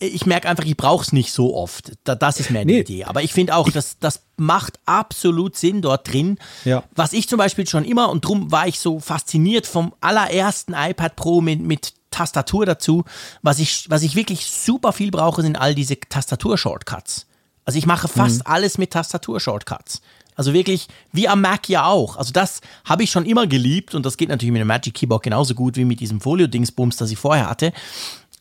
Ich 0.00 0.26
merke 0.26 0.50
einfach, 0.50 0.66
ich 0.66 0.76
brauche 0.76 1.02
es 1.02 1.14
nicht 1.14 1.32
so 1.32 1.56
oft. 1.56 1.92
das 2.04 2.40
ist 2.40 2.50
meine 2.50 2.70
nee. 2.70 2.80
Idee. 2.80 3.04
Aber 3.04 3.22
ich 3.22 3.32
finde 3.32 3.56
auch, 3.56 3.70
dass 3.70 3.98
das 3.98 4.22
macht 4.36 4.78
absolut 4.84 5.56
Sinn 5.56 5.80
dort 5.80 6.12
drin. 6.12 6.38
Ja. 6.66 6.84
Was 6.94 7.14
ich 7.14 7.26
zum 7.26 7.38
Beispiel 7.38 7.66
schon 7.66 7.86
immer, 7.86 8.10
und 8.10 8.26
darum 8.26 8.52
war 8.52 8.68
ich 8.68 8.80
so 8.80 9.00
fasziniert 9.00 9.66
vom 9.66 9.94
allerersten 10.02 10.74
iPad 10.74 11.16
Pro 11.16 11.40
mit, 11.40 11.60
mit 11.60 11.94
Tastatur 12.10 12.66
dazu. 12.66 13.04
Was 13.40 13.58
ich, 13.58 13.88
was 13.88 14.02
ich 14.02 14.14
wirklich 14.14 14.46
super 14.46 14.92
viel 14.92 15.10
brauche, 15.10 15.40
sind 15.40 15.56
all 15.56 15.74
diese 15.74 15.98
Tastatur-Shortcuts. 15.98 17.26
Also 17.70 17.78
ich 17.78 17.86
mache 17.86 18.08
fast 18.08 18.38
mhm. 18.38 18.52
alles 18.52 18.78
mit 18.78 18.90
Tastatur-Shortcuts. 18.90 20.02
Also 20.34 20.52
wirklich 20.52 20.88
wie 21.12 21.28
am 21.28 21.40
Mac 21.40 21.68
ja 21.68 21.86
auch. 21.86 22.16
Also 22.16 22.32
das 22.32 22.62
habe 22.84 23.04
ich 23.04 23.12
schon 23.12 23.24
immer 23.24 23.46
geliebt 23.46 23.94
und 23.94 24.04
das 24.04 24.16
geht 24.16 24.28
natürlich 24.28 24.50
mit 24.50 24.58
dem 24.58 24.66
Magic 24.66 24.92
Keyboard 24.92 25.22
genauso 25.22 25.54
gut 25.54 25.76
wie 25.76 25.84
mit 25.84 26.00
diesem 26.00 26.20
Folio-Dingsbums, 26.20 26.96
das 26.96 27.12
ich 27.12 27.18
vorher 27.18 27.48
hatte. 27.48 27.72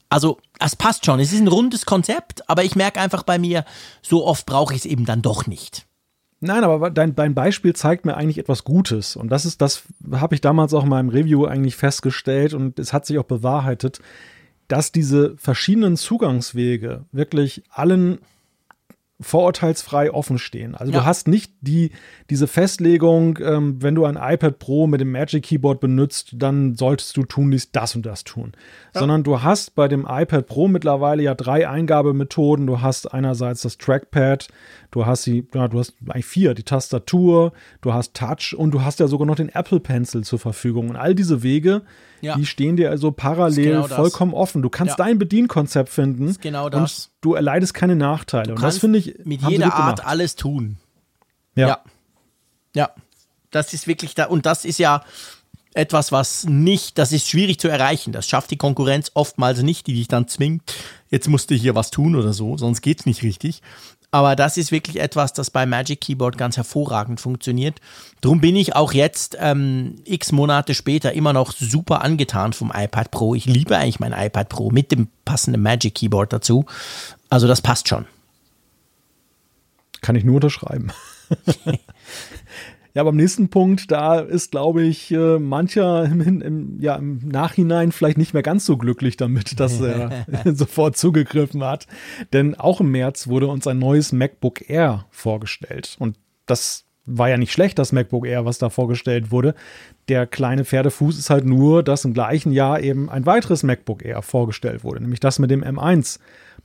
Also 0.09 0.39
es 0.59 0.75
passt 0.75 1.05
schon. 1.05 1.19
Es 1.19 1.31
ist 1.31 1.41
ein 1.41 1.47
rundes 1.47 1.85
Konzept, 1.85 2.49
aber 2.49 2.63
ich 2.63 2.75
merke 2.75 2.99
einfach 2.99 3.21
bei 3.21 3.37
mir, 3.37 3.65
so 4.01 4.25
oft 4.25 4.47
brauche 4.47 4.73
ich 4.73 4.79
es 4.79 4.85
eben 4.87 5.05
dann 5.05 5.21
doch 5.21 5.45
nicht. 5.45 5.85
Nein, 6.39 6.63
aber 6.63 6.89
dein, 6.89 7.13
dein 7.13 7.35
Beispiel 7.35 7.75
zeigt 7.75 8.07
mir 8.07 8.17
eigentlich 8.17 8.39
etwas 8.39 8.63
Gutes. 8.63 9.15
Und 9.15 9.29
das 9.29 9.45
ist, 9.45 9.61
das 9.61 9.83
habe 10.11 10.33
ich 10.33 10.41
damals 10.41 10.73
auch 10.73 10.85
in 10.85 10.89
meinem 10.89 11.09
Review 11.09 11.45
eigentlich 11.45 11.75
festgestellt 11.75 12.55
und 12.55 12.79
es 12.79 12.93
hat 12.93 13.05
sich 13.05 13.19
auch 13.19 13.25
bewahrheitet, 13.25 13.99
dass 14.67 14.91
diese 14.91 15.37
verschiedenen 15.37 15.97
Zugangswege 15.97 17.05
wirklich 17.11 17.61
allen 17.69 18.17
vorurteilsfrei 19.21 20.13
offen 20.13 20.37
stehen. 20.37 20.75
Also 20.75 20.93
ja. 20.93 20.99
du 20.99 21.05
hast 21.05 21.27
nicht 21.27 21.51
die, 21.59 21.91
diese 22.29 22.47
Festlegung, 22.47 23.37
ähm, 23.41 23.81
wenn 23.81 23.93
du 23.93 24.05
ein 24.05 24.15
iPad 24.15 24.59
Pro 24.59 24.87
mit 24.87 25.01
dem 25.01 25.11
Magic 25.11 25.43
Keyboard 25.43 25.81
benutzt, 25.81 26.31
dann 26.33 26.75
solltest 26.75 27.17
du 27.17 27.23
tunlichst 27.23 27.75
das 27.75 27.95
und 27.95 28.05
das 28.05 28.23
tun. 28.23 28.53
Ja. 28.93 29.01
Sondern 29.01 29.23
du 29.23 29.41
hast 29.43 29.75
bei 29.75 29.89
dem 29.89 30.07
iPad 30.09 30.47
Pro 30.47 30.69
mittlerweile 30.69 31.21
ja 31.21 31.35
drei 31.35 31.67
Eingabemethoden. 31.67 32.65
Du 32.65 32.81
hast 32.81 33.13
einerseits 33.13 33.61
das 33.61 33.77
Trackpad, 33.77 34.47
du 34.91 35.05
hast 35.05 35.25
die, 35.25 35.45
ja, 35.53 35.67
du 35.67 35.79
hast 35.79 35.95
eigentlich 36.07 36.25
vier, 36.25 36.53
die 36.53 36.63
Tastatur, 36.63 37.51
du 37.81 37.93
hast 37.93 38.13
Touch 38.13 38.55
und 38.57 38.71
du 38.71 38.83
hast 38.83 39.01
ja 39.01 39.07
sogar 39.07 39.27
noch 39.27 39.35
den 39.35 39.49
Apple 39.49 39.81
Pencil 39.81 40.23
zur 40.23 40.39
Verfügung. 40.39 40.89
Und 40.89 40.95
all 40.95 41.13
diese 41.13 41.43
Wege, 41.43 41.81
ja. 42.21 42.35
die 42.35 42.45
stehen 42.45 42.75
dir 42.75 42.89
also 42.89 43.11
parallel 43.11 43.81
genau 43.81 43.87
vollkommen 43.87 44.33
offen. 44.33 44.61
Du 44.61 44.69
kannst 44.69 44.97
ja. 44.97 45.05
dein 45.05 45.19
Bedienkonzept 45.19 45.89
finden 45.89 46.35
genau 46.41 46.67
und 46.69 47.09
du 47.21 47.33
erleidest 47.33 47.73
keine 47.73 47.95
Nachteile. 47.95 48.55
und 48.55 48.61
das 48.61 48.77
finde 48.77 48.99
ich 48.99 49.19
mit 49.23 49.41
jeder 49.41 49.73
Art 49.73 49.97
gemacht. 49.97 50.05
alles 50.05 50.35
tun. 50.35 50.77
Ja. 51.55 51.67
ja. 51.67 51.83
Ja. 52.75 52.91
Das 53.51 53.73
ist 53.73 53.87
wirklich 53.87 54.13
da 54.15 54.25
und 54.25 54.45
das 54.45 54.65
ist 54.65 54.77
ja 54.77 55.03
etwas, 55.73 56.11
was 56.11 56.45
nicht, 56.45 56.97
das 56.97 57.11
ist 57.11 57.27
schwierig 57.27 57.59
zu 57.59 57.67
erreichen. 57.67 58.11
Das 58.11 58.27
schafft 58.27 58.51
die 58.51 58.57
Konkurrenz 58.57 59.11
oftmals 59.13 59.61
nicht, 59.61 59.87
die 59.87 59.93
dich 59.93 60.07
dann 60.07 60.27
zwingt, 60.27 60.73
jetzt 61.09 61.27
musst 61.27 61.51
du 61.51 61.55
hier 61.55 61.75
was 61.75 61.91
tun 61.91 62.15
oder 62.15 62.33
so, 62.33 62.57
sonst 62.57 62.81
geht 62.81 62.99
es 63.01 63.05
nicht 63.05 63.23
richtig. 63.23 63.61
Aber 64.11 64.35
das 64.35 64.57
ist 64.57 64.71
wirklich 64.71 64.99
etwas, 64.99 65.33
das 65.33 65.51
bei 65.51 65.65
Magic 65.65 66.01
Keyboard 66.01 66.37
ganz 66.37 66.57
hervorragend 66.57 67.21
funktioniert. 67.21 67.79
Drum 68.21 68.41
bin 68.41 68.55
ich 68.55 68.75
auch 68.75 68.91
jetzt 68.91 69.37
ähm, 69.39 70.01
x 70.03 70.31
Monate 70.31 70.73
später 70.73 71.13
immer 71.13 71.31
noch 71.31 71.51
super 71.51 72.01
angetan 72.03 72.53
vom 72.53 72.71
iPad 72.75 73.11
Pro. 73.11 73.35
Ich 73.35 73.45
liebe 73.45 73.77
eigentlich 73.77 73.99
mein 73.99 74.13
iPad 74.13 74.49
Pro 74.49 74.71
mit 74.71 74.91
dem 74.91 75.09
passenden 75.25 75.61
Magic 75.61 75.93
Keyboard 75.95 76.33
dazu. 76.33 76.65
Also 77.29 77.47
das 77.47 77.61
passt 77.61 77.87
schon. 77.87 78.07
Kann 80.01 80.15
ich 80.15 80.23
nur 80.23 80.35
unterschreiben. 80.35 80.91
Ja, 82.93 83.03
beim 83.03 83.15
nächsten 83.15 83.49
Punkt, 83.49 83.91
da 83.91 84.19
ist, 84.19 84.51
glaube 84.51 84.83
ich, 84.83 85.11
äh, 85.11 85.37
mancher 85.37 86.05
im, 86.05 86.41
im, 86.41 86.81
ja, 86.81 86.95
im 86.95 87.19
Nachhinein 87.19 87.91
vielleicht 87.91 88.17
nicht 88.17 88.33
mehr 88.33 88.43
ganz 88.43 88.65
so 88.65 88.77
glücklich 88.77 89.15
damit, 89.15 89.59
dass 89.59 89.79
er 89.79 90.25
sofort 90.45 90.97
zugegriffen 90.97 91.63
hat. 91.63 91.87
Denn 92.33 92.55
auch 92.55 92.81
im 92.81 92.91
März 92.91 93.27
wurde 93.27 93.47
uns 93.47 93.67
ein 93.67 93.79
neues 93.79 94.11
MacBook 94.11 94.69
Air 94.69 95.05
vorgestellt. 95.11 95.95
Und 95.99 96.17
das 96.45 96.85
war 97.09 97.29
ja 97.29 97.37
nicht 97.37 97.51
schlecht, 97.51 97.79
das 97.79 97.91
MacBook 97.91 98.25
Air, 98.25 98.45
was 98.45 98.59
da 98.59 98.69
vorgestellt 98.69 99.31
wurde. 99.31 99.55
Der 100.07 100.27
kleine 100.27 100.63
Pferdefuß 100.63 101.17
ist 101.17 101.29
halt 101.29 101.45
nur, 101.45 101.83
dass 101.83 102.05
im 102.05 102.13
gleichen 102.13 102.51
Jahr 102.51 102.81
eben 102.81 103.09
ein 103.09 103.25
weiteres 103.25 103.63
MacBook 103.63 104.05
Air 104.05 104.21
vorgestellt 104.21 104.83
wurde, 104.83 105.01
nämlich 105.01 105.19
das 105.19 105.39
mit 105.39 105.49
dem 105.49 105.63
M1 105.63 106.19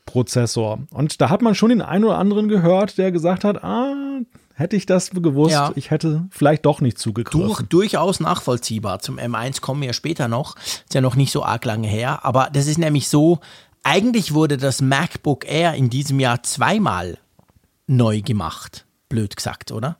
Prozessor. 0.06 0.80
Und 0.90 1.20
da 1.20 1.30
hat 1.30 1.40
man 1.40 1.54
schon 1.54 1.70
den 1.70 1.80
einen 1.80 2.04
oder 2.04 2.18
anderen 2.18 2.48
gehört, 2.48 2.98
der 2.98 3.10
gesagt 3.10 3.44
hat, 3.44 3.64
ah, 3.64 4.20
Hätte 4.56 4.76
ich 4.76 4.86
das 4.86 5.10
gewusst, 5.10 5.52
ja. 5.52 5.72
ich 5.74 5.90
hätte 5.90 6.26
vielleicht 6.30 6.64
doch 6.64 6.80
nicht 6.80 6.96
zugegriffen. 6.96 7.48
Durch, 7.48 7.62
durchaus 7.62 8.20
nachvollziehbar. 8.20 9.00
Zum 9.00 9.18
M1 9.18 9.60
kommen 9.60 9.80
wir 9.80 9.88
ja 9.88 9.92
später 9.92 10.28
noch. 10.28 10.56
Ist 10.56 10.94
ja 10.94 11.00
noch 11.00 11.16
nicht 11.16 11.32
so 11.32 11.44
arg 11.44 11.64
lange 11.64 11.88
her. 11.88 12.24
Aber 12.24 12.50
das 12.52 12.68
ist 12.68 12.78
nämlich 12.78 13.08
so, 13.08 13.40
eigentlich 13.82 14.32
wurde 14.32 14.56
das 14.56 14.80
MacBook 14.80 15.44
Air 15.44 15.74
in 15.74 15.90
diesem 15.90 16.20
Jahr 16.20 16.44
zweimal 16.44 17.18
neu 17.88 18.22
gemacht. 18.22 18.86
Blöd 19.08 19.36
gesagt, 19.36 19.72
oder? 19.72 19.96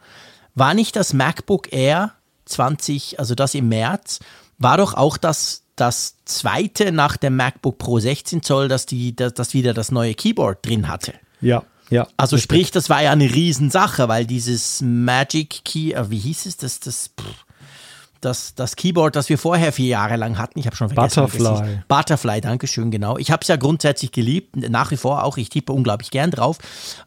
War 0.55 0.73
nicht 0.75 0.95
das 0.95 1.13
MacBook 1.13 1.73
Air 1.73 2.13
20, 2.45 3.19
also 3.19 3.35
das 3.35 3.55
im 3.55 3.69
März, 3.69 4.21
war 4.59 4.77
doch 4.77 4.95
auch 4.95 5.17
das, 5.17 5.65
das 5.75 6.17
zweite 6.25 6.93
nach 6.93 7.17
dem 7.17 7.37
MacBook 7.37 7.79
Pro 7.79 7.99
16 7.99 8.43
Zoll, 8.43 8.69
das, 8.69 8.87
die, 8.87 9.17
das, 9.17 9.35
das 9.35 9.53
wieder 9.53 9.75
das 9.75 9.91
neue 9.91 10.15
Keyboard 10.15 10.65
drin 10.65 10.89
hatte. 10.89 11.15
Ja. 11.41 11.65
Ja, 11.91 12.07
also 12.17 12.39
sprich, 12.39 12.71
das 12.71 12.89
war 12.91 13.03
ja 13.03 13.13
eine 13.13 13.33
Riesensache, 13.33 14.09
weil 14.09 14.27
dieses 14.27 14.81
Magic 14.81 15.65
Key, 15.65 15.93
äh, 15.93 16.11
wie 16.11 16.19
hieß 16.19 16.47
es, 16.47 16.57
das, 16.57 16.81
das, 16.81 17.11
pff, 17.19 17.45
das, 18.25 18.55
das 18.55 18.77
Keyboard, 18.77 19.17
das 19.17 19.29
wir 19.29 19.39
vorher 19.39 19.73
vier 19.73 19.89
Jahre 19.89 20.17
lang 20.17 20.39
hatten. 20.39 20.59
Ich 20.59 20.67
habe 20.67 20.77
schon 20.77 20.89
vergessen. 20.89 21.23
Butterfly. 21.23 21.83
Butterfly, 21.89 22.41
danke 22.41 22.67
schön, 22.67 22.91
genau. 22.91 23.19
Ich 23.19 23.31
habe 23.31 23.43
es 23.43 23.49
ja 23.49 23.57
grundsätzlich 23.57 24.13
geliebt, 24.13 24.57
nach 24.57 24.91
wie 24.91 24.97
vor 24.97 25.25
auch. 25.25 25.37
Ich 25.37 25.49
tippe 25.49 25.73
unglaublich 25.73 26.11
gern 26.11 26.31
drauf. 26.31 26.59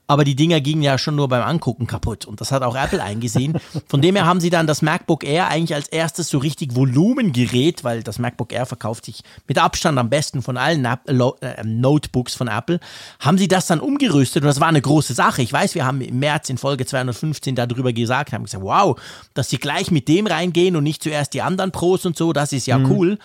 Aber 0.08 0.24
die 0.24 0.36
Dinger 0.36 0.62
gingen 0.62 0.82
ja 0.82 0.98
schon 0.98 1.16
nur 1.16 1.28
beim 1.28 1.44
Angucken 1.44 1.86
kaputt. 1.86 2.26
Und 2.26 2.40
das 2.40 2.52
hat 2.52 2.64
auch 2.64 2.76
Apple 2.76 3.04
eingesehen. 3.04 3.58
Von 3.88 4.02
dem 4.02 4.16
her 4.16 4.26
haben 4.26 4.40
sie 4.40 4.50
dann 4.50 4.66
das 4.66 4.82
MacBook 4.82 5.24
Air 5.26 5.50
eigentlich 5.50 5.76
als 5.76 5.88
erstes 5.90 6.30
so 6.30 6.38
richtig 6.38 6.76
Volumengerät, 6.76 7.84
weil 7.84 8.04
das 8.04 8.20
MacBook 8.20 8.54
Air 8.54 8.66
verkauft 8.66 9.06
sich 9.06 9.24
mit 9.48 9.58
Abstand 9.58 9.98
am 10.00 10.10
besten 10.10 10.42
von 10.42 10.56
allen 10.58 10.86
äh, 10.86 11.64
Notebooks 11.64 12.36
von 12.36 12.48
Apple, 12.48 12.80
haben 13.20 13.38
sie 13.38 13.48
das 13.48 13.68
dann 13.68 13.80
umgerüstet. 13.80 14.44
Und 14.44 14.48
das 14.48 14.62
war 14.62 14.70
eine 14.70 14.82
große 14.82 15.14
Sache. 15.14 15.42
Ich 15.42 15.52
weiß, 15.52 15.76
wir 15.76 15.86
haben 15.86 16.00
im 16.02 16.20
März 16.20 16.50
in 16.50 16.58
Folge 16.58 16.86
215 16.86 17.56
darüber 17.56 17.92
gesagt, 17.92 18.32
haben 18.32 18.46
gesagt, 18.46 18.64
wow, 18.64 18.98
dass 19.34 19.50
sie 19.50 19.58
gleich 19.58 19.92
mit 19.92 20.08
dem 20.08 20.28
reingehen 20.28 20.76
und 20.76 20.84
nicht 20.84 21.04
zuerst 21.08 21.34
die 21.34 21.42
anderen 21.42 21.72
Pros 21.72 22.06
und 22.06 22.18
so, 22.18 22.34
das 22.34 22.54
ist 22.54 22.68
ja 22.68 22.78
mhm. 22.78 22.92
cool. 22.92 23.20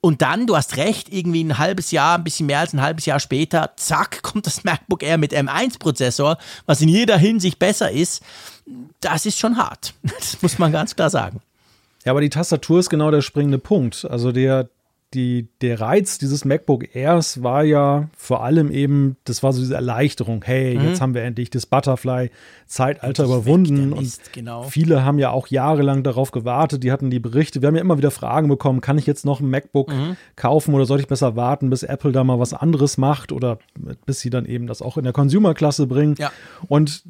Und 0.00 0.22
dann, 0.22 0.46
du 0.46 0.56
hast 0.56 0.76
recht, 0.76 1.12
irgendwie 1.12 1.42
ein 1.42 1.58
halbes 1.58 1.90
Jahr, 1.90 2.18
ein 2.18 2.24
bisschen 2.24 2.46
mehr 2.46 2.60
als 2.60 2.72
ein 2.72 2.80
halbes 2.80 3.04
Jahr 3.06 3.18
später, 3.18 3.72
zack, 3.76 4.22
kommt 4.22 4.46
das 4.46 4.64
MacBook 4.64 5.02
Air 5.02 5.18
mit 5.18 5.32
M1-Prozessor, 5.32 6.38
was 6.66 6.80
in 6.80 6.88
jeder 6.88 7.18
Hinsicht 7.18 7.58
besser 7.58 7.90
ist. 7.90 8.22
Das 9.00 9.26
ist 9.26 9.38
schon 9.38 9.56
hart. 9.56 9.94
Das 10.18 10.42
muss 10.42 10.58
man 10.58 10.72
ganz 10.72 10.94
klar 10.94 11.10
sagen. 11.10 11.40
Ja, 12.04 12.12
aber 12.12 12.20
die 12.20 12.28
Tastatur 12.28 12.80
ist 12.80 12.90
genau 12.90 13.10
der 13.10 13.22
springende 13.22 13.58
Punkt. 13.58 14.06
Also 14.08 14.30
der, 14.30 14.68
die, 15.14 15.48
der 15.62 15.80
Reiz 15.80 16.18
dieses 16.18 16.44
MacBook 16.44 16.94
Airs 16.94 17.42
war 17.42 17.64
ja 17.64 18.10
vor 18.16 18.44
allem 18.44 18.70
eben, 18.70 19.16
das 19.24 19.42
war 19.42 19.54
so 19.54 19.60
diese 19.60 19.74
Erleichterung. 19.74 20.44
Hey, 20.44 20.76
mhm. 20.76 20.84
jetzt 20.84 21.00
haben 21.00 21.14
wir 21.14 21.22
endlich 21.22 21.48
das 21.48 21.64
Butterfly-Zeitalter 21.64 23.24
überwunden. 23.24 23.90
Mist, 23.90 24.26
und 24.26 24.32
genau. 24.34 24.64
viele 24.64 25.04
haben 25.04 25.18
ja 25.18 25.30
auch 25.30 25.46
jahrelang 25.46 26.02
darauf 26.02 26.30
gewartet. 26.30 26.84
Die 26.84 26.92
hatten 26.92 27.08
die 27.08 27.20
Berichte. 27.20 27.62
Wir 27.62 27.68
haben 27.68 27.76
ja 27.76 27.80
immer 27.80 27.96
wieder 27.96 28.10
Fragen 28.10 28.48
bekommen: 28.48 28.82
Kann 28.82 28.98
ich 28.98 29.06
jetzt 29.06 29.24
noch 29.24 29.40
ein 29.40 29.48
MacBook 29.48 29.90
mhm. 29.90 30.16
kaufen 30.36 30.74
oder 30.74 30.84
soll 30.84 31.00
ich 31.00 31.06
besser 31.06 31.36
warten, 31.36 31.70
bis 31.70 31.84
Apple 31.84 32.12
da 32.12 32.22
mal 32.22 32.38
was 32.38 32.52
anderes 32.52 32.98
macht 32.98 33.32
oder 33.32 33.58
bis 34.04 34.20
sie 34.20 34.30
dann 34.30 34.44
eben 34.44 34.66
das 34.66 34.82
auch 34.82 34.98
in 34.98 35.04
der 35.04 35.14
Consumer-Klasse 35.14 35.86
bringen? 35.86 36.16
Ja. 36.18 36.30
Und 36.68 37.04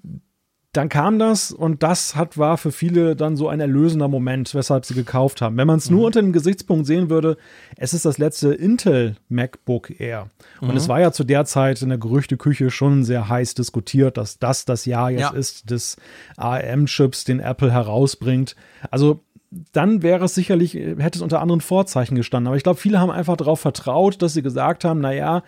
dann 0.72 0.90
kam 0.90 1.18
das 1.18 1.50
und 1.50 1.82
das 1.82 2.14
hat, 2.14 2.36
war 2.36 2.58
für 2.58 2.72
viele 2.72 3.16
dann 3.16 3.36
so 3.36 3.48
ein 3.48 3.58
erlösender 3.58 4.06
Moment, 4.06 4.54
weshalb 4.54 4.84
sie 4.84 4.94
gekauft 4.94 5.40
haben. 5.40 5.56
Wenn 5.56 5.66
man 5.66 5.78
es 5.78 5.88
mhm. 5.88 5.96
nur 5.96 6.06
unter 6.06 6.20
dem 6.20 6.32
Gesichtspunkt 6.32 6.86
sehen 6.86 7.08
würde, 7.08 7.38
es 7.76 7.94
ist 7.94 8.04
das 8.04 8.18
letzte 8.18 8.52
Intel 8.52 9.16
MacBook 9.30 9.98
Air. 9.98 10.28
Und 10.60 10.70
mhm. 10.70 10.76
es 10.76 10.88
war 10.88 11.00
ja 11.00 11.10
zu 11.10 11.24
der 11.24 11.46
Zeit 11.46 11.80
in 11.80 11.88
der 11.88 11.98
Gerüchteküche 11.98 12.70
schon 12.70 13.02
sehr 13.02 13.28
heiß 13.28 13.54
diskutiert, 13.54 14.18
dass 14.18 14.38
das 14.38 14.66
das 14.66 14.84
Jahr 14.84 15.10
jetzt 15.10 15.20
ja. 15.20 15.30
ist 15.30 15.70
des 15.70 15.96
ARM-Chips, 16.36 17.24
den 17.24 17.40
Apple 17.40 17.72
herausbringt. 17.72 18.54
Also 18.90 19.24
dann 19.72 20.02
wäre 20.02 20.26
es 20.26 20.34
sicherlich, 20.34 20.74
hätte 20.74 21.18
es 21.18 21.22
unter 21.22 21.40
anderen 21.40 21.62
Vorzeichen 21.62 22.14
gestanden. 22.14 22.48
Aber 22.48 22.56
ich 22.56 22.62
glaube, 22.62 22.78
viele 22.78 23.00
haben 23.00 23.10
einfach 23.10 23.36
darauf 23.36 23.60
vertraut, 23.60 24.20
dass 24.20 24.34
sie 24.34 24.42
gesagt 24.42 24.84
haben, 24.84 25.00
naja, 25.00 25.42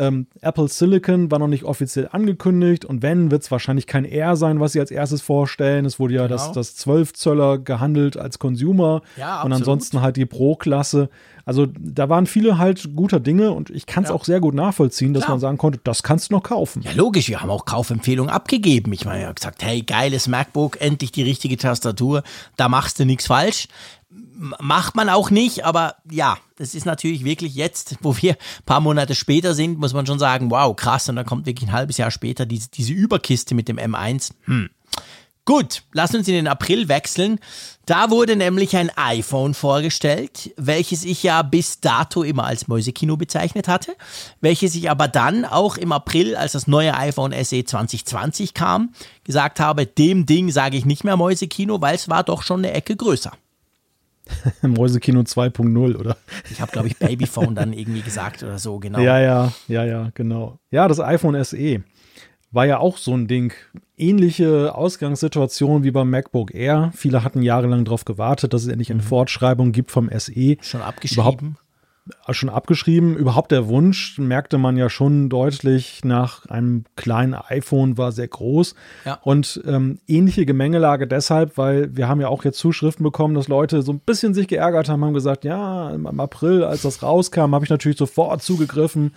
Ähm, 0.00 0.28
Apple 0.40 0.66
Silicon 0.68 1.30
war 1.30 1.38
noch 1.38 1.46
nicht 1.46 1.64
offiziell 1.64 2.08
angekündigt 2.10 2.86
und 2.86 3.02
wenn, 3.02 3.30
wird 3.30 3.42
es 3.42 3.50
wahrscheinlich 3.50 3.86
kein 3.86 4.06
R 4.06 4.34
sein, 4.34 4.58
was 4.58 4.72
sie 4.72 4.80
als 4.80 4.90
erstes 4.90 5.20
vorstellen. 5.20 5.84
Es 5.84 6.00
wurde 6.00 6.14
ja 6.14 6.22
genau. 6.26 6.36
das, 6.36 6.52
das 6.52 6.74
12 6.76 7.12
Zöller 7.12 7.58
gehandelt 7.58 8.16
als 8.16 8.38
Consumer 8.38 9.02
ja, 9.18 9.42
und 9.42 9.52
ansonsten 9.52 10.00
halt 10.00 10.16
die 10.16 10.24
Pro-Klasse. 10.24 11.10
Also 11.44 11.66
da 11.78 12.08
waren 12.08 12.26
viele 12.26 12.56
halt 12.56 12.96
guter 12.96 13.20
Dinge 13.20 13.50
und 13.50 13.68
ich 13.68 13.84
kann 13.84 14.04
es 14.04 14.08
ja. 14.08 14.14
auch 14.14 14.24
sehr 14.24 14.40
gut 14.40 14.54
nachvollziehen, 14.54 15.12
dass 15.12 15.24
Klar. 15.24 15.34
man 15.34 15.40
sagen 15.40 15.58
konnte, 15.58 15.80
das 15.84 16.02
kannst 16.02 16.30
du 16.30 16.34
noch 16.34 16.44
kaufen. 16.44 16.80
Ja, 16.80 16.92
logisch, 16.92 17.28
wir 17.28 17.42
haben 17.42 17.50
auch 17.50 17.66
Kaufempfehlungen 17.66 18.32
abgegeben. 18.32 18.94
Ich 18.94 19.04
meine, 19.04 19.20
ich 19.20 19.24
habe 19.26 19.34
gesagt, 19.34 19.62
hey, 19.62 19.82
geiles 19.82 20.28
MacBook, 20.28 20.80
endlich 20.80 21.12
die 21.12 21.24
richtige 21.24 21.58
Tastatur, 21.58 22.22
da 22.56 22.70
machst 22.70 22.98
du 22.98 23.04
nichts 23.04 23.26
falsch 23.26 23.68
macht 24.10 24.96
man 24.96 25.08
auch 25.08 25.30
nicht, 25.30 25.64
aber 25.64 25.96
ja, 26.10 26.36
das 26.56 26.74
ist 26.74 26.84
natürlich 26.84 27.24
wirklich 27.24 27.54
jetzt, 27.54 27.96
wo 28.02 28.16
wir 28.16 28.32
ein 28.32 28.64
paar 28.66 28.80
Monate 28.80 29.14
später 29.14 29.54
sind, 29.54 29.78
muss 29.78 29.92
man 29.92 30.06
schon 30.06 30.18
sagen, 30.18 30.50
wow, 30.50 30.74
krass, 30.74 31.08
und 31.08 31.16
dann 31.16 31.26
kommt 31.26 31.46
wirklich 31.46 31.68
ein 31.68 31.74
halbes 31.74 31.96
Jahr 31.96 32.10
später 32.10 32.46
diese, 32.46 32.70
diese 32.70 32.92
Überkiste 32.92 33.54
mit 33.54 33.68
dem 33.68 33.78
M1. 33.78 34.32
Hm. 34.44 34.70
Gut, 35.46 35.82
lass 35.92 36.14
uns 36.14 36.28
in 36.28 36.34
den 36.34 36.46
April 36.46 36.88
wechseln. 36.88 37.40
Da 37.86 38.10
wurde 38.10 38.36
nämlich 38.36 38.76
ein 38.76 38.90
iPhone 38.96 39.54
vorgestellt, 39.54 40.52
welches 40.56 41.02
ich 41.02 41.22
ja 41.24 41.42
bis 41.42 41.80
dato 41.80 42.22
immer 42.22 42.44
als 42.44 42.68
Mäusekino 42.68 43.16
bezeichnet 43.16 43.66
hatte, 43.66 43.96
welches 44.40 44.74
ich 44.76 44.90
aber 44.90 45.08
dann 45.08 45.44
auch 45.44 45.76
im 45.76 45.90
April, 45.90 46.36
als 46.36 46.52
das 46.52 46.68
neue 46.68 46.94
iPhone 46.94 47.32
SE 47.32 47.64
2020 47.64 48.54
kam, 48.54 48.92
gesagt 49.24 49.58
habe, 49.58 49.86
dem 49.86 50.26
Ding 50.26 50.52
sage 50.52 50.76
ich 50.76 50.84
nicht 50.84 51.02
mehr 51.02 51.16
Mäusekino, 51.16 51.80
weil 51.80 51.96
es 51.96 52.08
war 52.08 52.22
doch 52.22 52.42
schon 52.42 52.60
eine 52.60 52.72
Ecke 52.72 52.94
größer. 52.94 53.32
Mäusekino 54.62 55.20
2.0, 55.20 55.96
oder? 55.96 56.16
Ich 56.50 56.60
habe, 56.60 56.72
glaube 56.72 56.88
ich, 56.88 56.96
Babyphone 56.96 57.54
dann 57.54 57.72
irgendwie 57.72 58.02
gesagt 58.02 58.42
oder 58.42 58.58
so, 58.58 58.78
genau. 58.78 59.00
Ja, 59.00 59.18
ja, 59.20 59.52
ja, 59.68 59.84
ja, 59.84 60.10
genau. 60.14 60.58
Ja, 60.70 60.88
das 60.88 61.00
iPhone 61.00 61.42
SE 61.44 61.82
war 62.52 62.66
ja 62.66 62.78
auch 62.78 62.96
so 62.96 63.14
ein 63.14 63.28
Ding. 63.28 63.52
Ähnliche 63.96 64.74
Ausgangssituation 64.74 65.84
wie 65.84 65.90
beim 65.90 66.10
MacBook 66.10 66.54
Air. 66.54 66.90
Viele 66.94 67.22
hatten 67.22 67.42
jahrelang 67.42 67.84
darauf 67.84 68.04
gewartet, 68.04 68.52
dass 68.52 68.62
es 68.62 68.68
endlich 68.68 68.90
eine 68.90 69.02
mhm. 69.02 69.06
Fortschreibung 69.06 69.72
gibt 69.72 69.90
vom 69.90 70.10
SE. 70.16 70.56
Schon 70.60 70.82
abgeschrieben. 70.82 71.22
Überhaupt 71.22 71.42
schon 72.30 72.48
abgeschrieben. 72.48 73.16
Überhaupt 73.16 73.52
der 73.52 73.68
Wunsch 73.68 74.18
merkte 74.18 74.58
man 74.58 74.76
ja 74.76 74.88
schon 74.88 75.28
deutlich 75.28 76.04
nach 76.04 76.46
einem 76.46 76.84
kleinen 76.96 77.34
iPhone 77.34 77.98
war 77.98 78.12
sehr 78.12 78.28
groß. 78.28 78.74
Ja. 79.04 79.18
Und 79.22 79.60
ähm, 79.66 79.98
ähnliche 80.06 80.46
Gemengelage 80.46 81.06
deshalb, 81.06 81.58
weil 81.58 81.96
wir 81.96 82.08
haben 82.08 82.20
ja 82.20 82.28
auch 82.28 82.44
jetzt 82.44 82.58
Zuschriften 82.58 83.02
bekommen, 83.02 83.34
dass 83.34 83.48
Leute 83.48 83.82
so 83.82 83.92
ein 83.92 84.00
bisschen 84.00 84.34
sich 84.34 84.48
geärgert 84.48 84.88
haben, 84.88 85.04
haben 85.04 85.14
gesagt, 85.14 85.44
ja, 85.44 85.90
im 85.90 86.20
April, 86.20 86.64
als 86.64 86.82
das 86.82 87.02
rauskam, 87.02 87.54
habe 87.54 87.64
ich 87.64 87.70
natürlich 87.70 87.98
sofort 87.98 88.42
zugegriffen. 88.42 89.12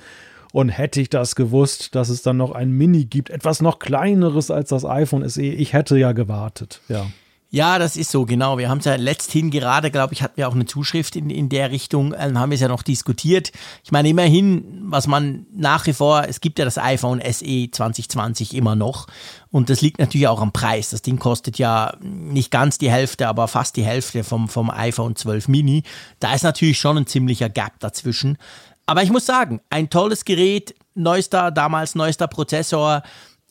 Und 0.51 0.69
hätte 0.69 1.01
ich 1.01 1.09
das 1.09 1.35
gewusst, 1.35 1.95
dass 1.95 2.09
es 2.09 2.21
dann 2.21 2.37
noch 2.37 2.51
ein 2.51 2.69
Mini 2.69 3.05
gibt, 3.05 3.31
etwas 3.31 3.59
noch 3.59 3.79
kleineres 3.79 4.51
als 4.51 4.69
das 4.69 4.85
iPhone 4.85 5.27
SE, 5.27 5.41
ich 5.41 5.73
hätte 5.73 5.97
ja 5.97 6.11
gewartet, 6.11 6.81
ja. 6.89 7.07
Ja, 7.53 7.77
das 7.77 7.97
ist 7.97 8.09
so, 8.09 8.25
genau. 8.25 8.57
Wir 8.57 8.67
haben 8.67 8.79
es 8.79 8.85
ja 8.85 8.95
letzthin 8.95 9.51
gerade, 9.51 9.91
glaube 9.91 10.15
ich, 10.15 10.23
hatten 10.23 10.37
wir 10.37 10.47
auch 10.47 10.55
eine 10.55 10.65
Zuschrift 10.65 11.15
in, 11.15 11.29
in 11.29 11.49
der 11.49 11.69
Richtung, 11.69 12.15
ähm, 12.17 12.39
haben 12.39 12.49
wir 12.49 12.55
es 12.55 12.61
ja 12.61 12.67
noch 12.67 12.81
diskutiert. 12.81 13.51
Ich 13.83 13.91
meine, 13.91 14.09
immerhin, 14.09 14.81
was 14.85 15.05
man 15.05 15.45
nach 15.53 15.85
wie 15.85 15.93
vor, 15.93 16.23
es 16.27 16.41
gibt 16.41 16.57
ja 16.57 16.65
das 16.65 16.79
iPhone 16.79 17.21
SE 17.21 17.69
2020 17.69 18.55
immer 18.55 18.75
noch. 18.75 19.05
Und 19.51 19.69
das 19.69 19.81
liegt 19.81 19.99
natürlich 19.99 20.27
auch 20.27 20.41
am 20.41 20.51
Preis. 20.51 20.89
Das 20.89 21.03
Ding 21.03 21.19
kostet 21.19 21.59
ja 21.59 21.95
nicht 22.01 22.49
ganz 22.49 22.79
die 22.79 22.89
Hälfte, 22.89 23.27
aber 23.27 23.47
fast 23.47 23.75
die 23.75 23.85
Hälfte 23.85 24.23
vom, 24.23 24.49
vom 24.49 24.71
iPhone 24.71 25.15
12 25.15 25.47
Mini. 25.47 25.83
Da 26.19 26.33
ist 26.33 26.41
natürlich 26.41 26.79
schon 26.79 26.97
ein 26.97 27.05
ziemlicher 27.05 27.49
Gap 27.49 27.79
dazwischen. 27.79 28.39
Aber 28.87 29.03
ich 29.03 29.11
muss 29.11 29.27
sagen, 29.27 29.61
ein 29.69 29.91
tolles 29.91 30.25
Gerät, 30.25 30.73
neuester, 30.95 31.51
damals 31.51 31.93
neuester 31.93 32.27
Prozessor, 32.27 33.03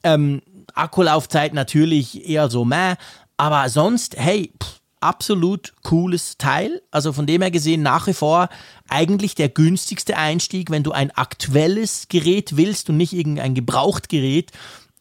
ähm, 0.02 0.42
Akkulaufzeit 0.74 1.54
natürlich 1.54 2.28
eher 2.28 2.48
so 2.48 2.64
meh, 2.64 2.94
aber 3.42 3.68
sonst, 3.68 4.16
hey, 4.16 4.52
pff, 4.62 4.78
absolut 5.00 5.72
cooles 5.82 6.38
Teil. 6.38 6.80
Also 6.92 7.12
von 7.12 7.26
dem 7.26 7.42
her 7.42 7.50
gesehen 7.50 7.82
nach 7.82 8.06
wie 8.06 8.12
vor 8.12 8.48
eigentlich 8.88 9.34
der 9.34 9.48
günstigste 9.48 10.16
Einstieg, 10.16 10.70
wenn 10.70 10.84
du 10.84 10.92
ein 10.92 11.10
aktuelles 11.10 12.06
Gerät 12.08 12.56
willst 12.56 12.88
und 12.88 12.98
nicht 12.98 13.12
irgendein 13.12 13.56
Gebrauchtgerät 13.56 14.52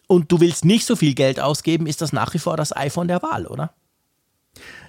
und 0.07 0.31
du 0.31 0.39
willst 0.39 0.65
nicht 0.65 0.87
so 0.87 0.95
viel 0.95 1.13
Geld 1.13 1.39
ausgeben, 1.39 1.85
ist 1.85 2.01
das 2.01 2.13
nach 2.13 2.33
wie 2.33 2.39
vor 2.39 2.57
das 2.57 2.75
iPhone 2.75 3.07
der 3.07 3.21
Wahl, 3.21 3.45
oder? 3.45 3.75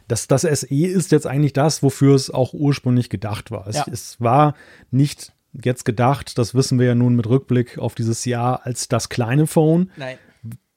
Das, 0.08 0.28
das 0.28 0.42
SE 0.44 0.74
ist 0.74 1.12
jetzt 1.12 1.26
eigentlich 1.26 1.52
das, 1.52 1.82
wofür 1.82 2.14
es 2.14 2.30
auch 2.30 2.54
ursprünglich 2.54 3.10
gedacht 3.10 3.50
war. 3.50 3.66
Es, 3.66 3.76
ja. 3.76 3.84
es 3.92 4.18
war 4.18 4.54
nicht 4.90 5.34
jetzt 5.52 5.84
gedacht, 5.84 6.38
das 6.38 6.54
wissen 6.54 6.78
wir 6.78 6.86
ja 6.86 6.94
nun 6.94 7.16
mit 7.16 7.26
Rückblick 7.26 7.76
auf 7.76 7.94
dieses 7.94 8.24
Jahr, 8.24 8.64
als 8.64 8.88
das 8.88 9.10
kleine 9.10 9.46
Phone. 9.46 9.90
Nein 9.98 10.16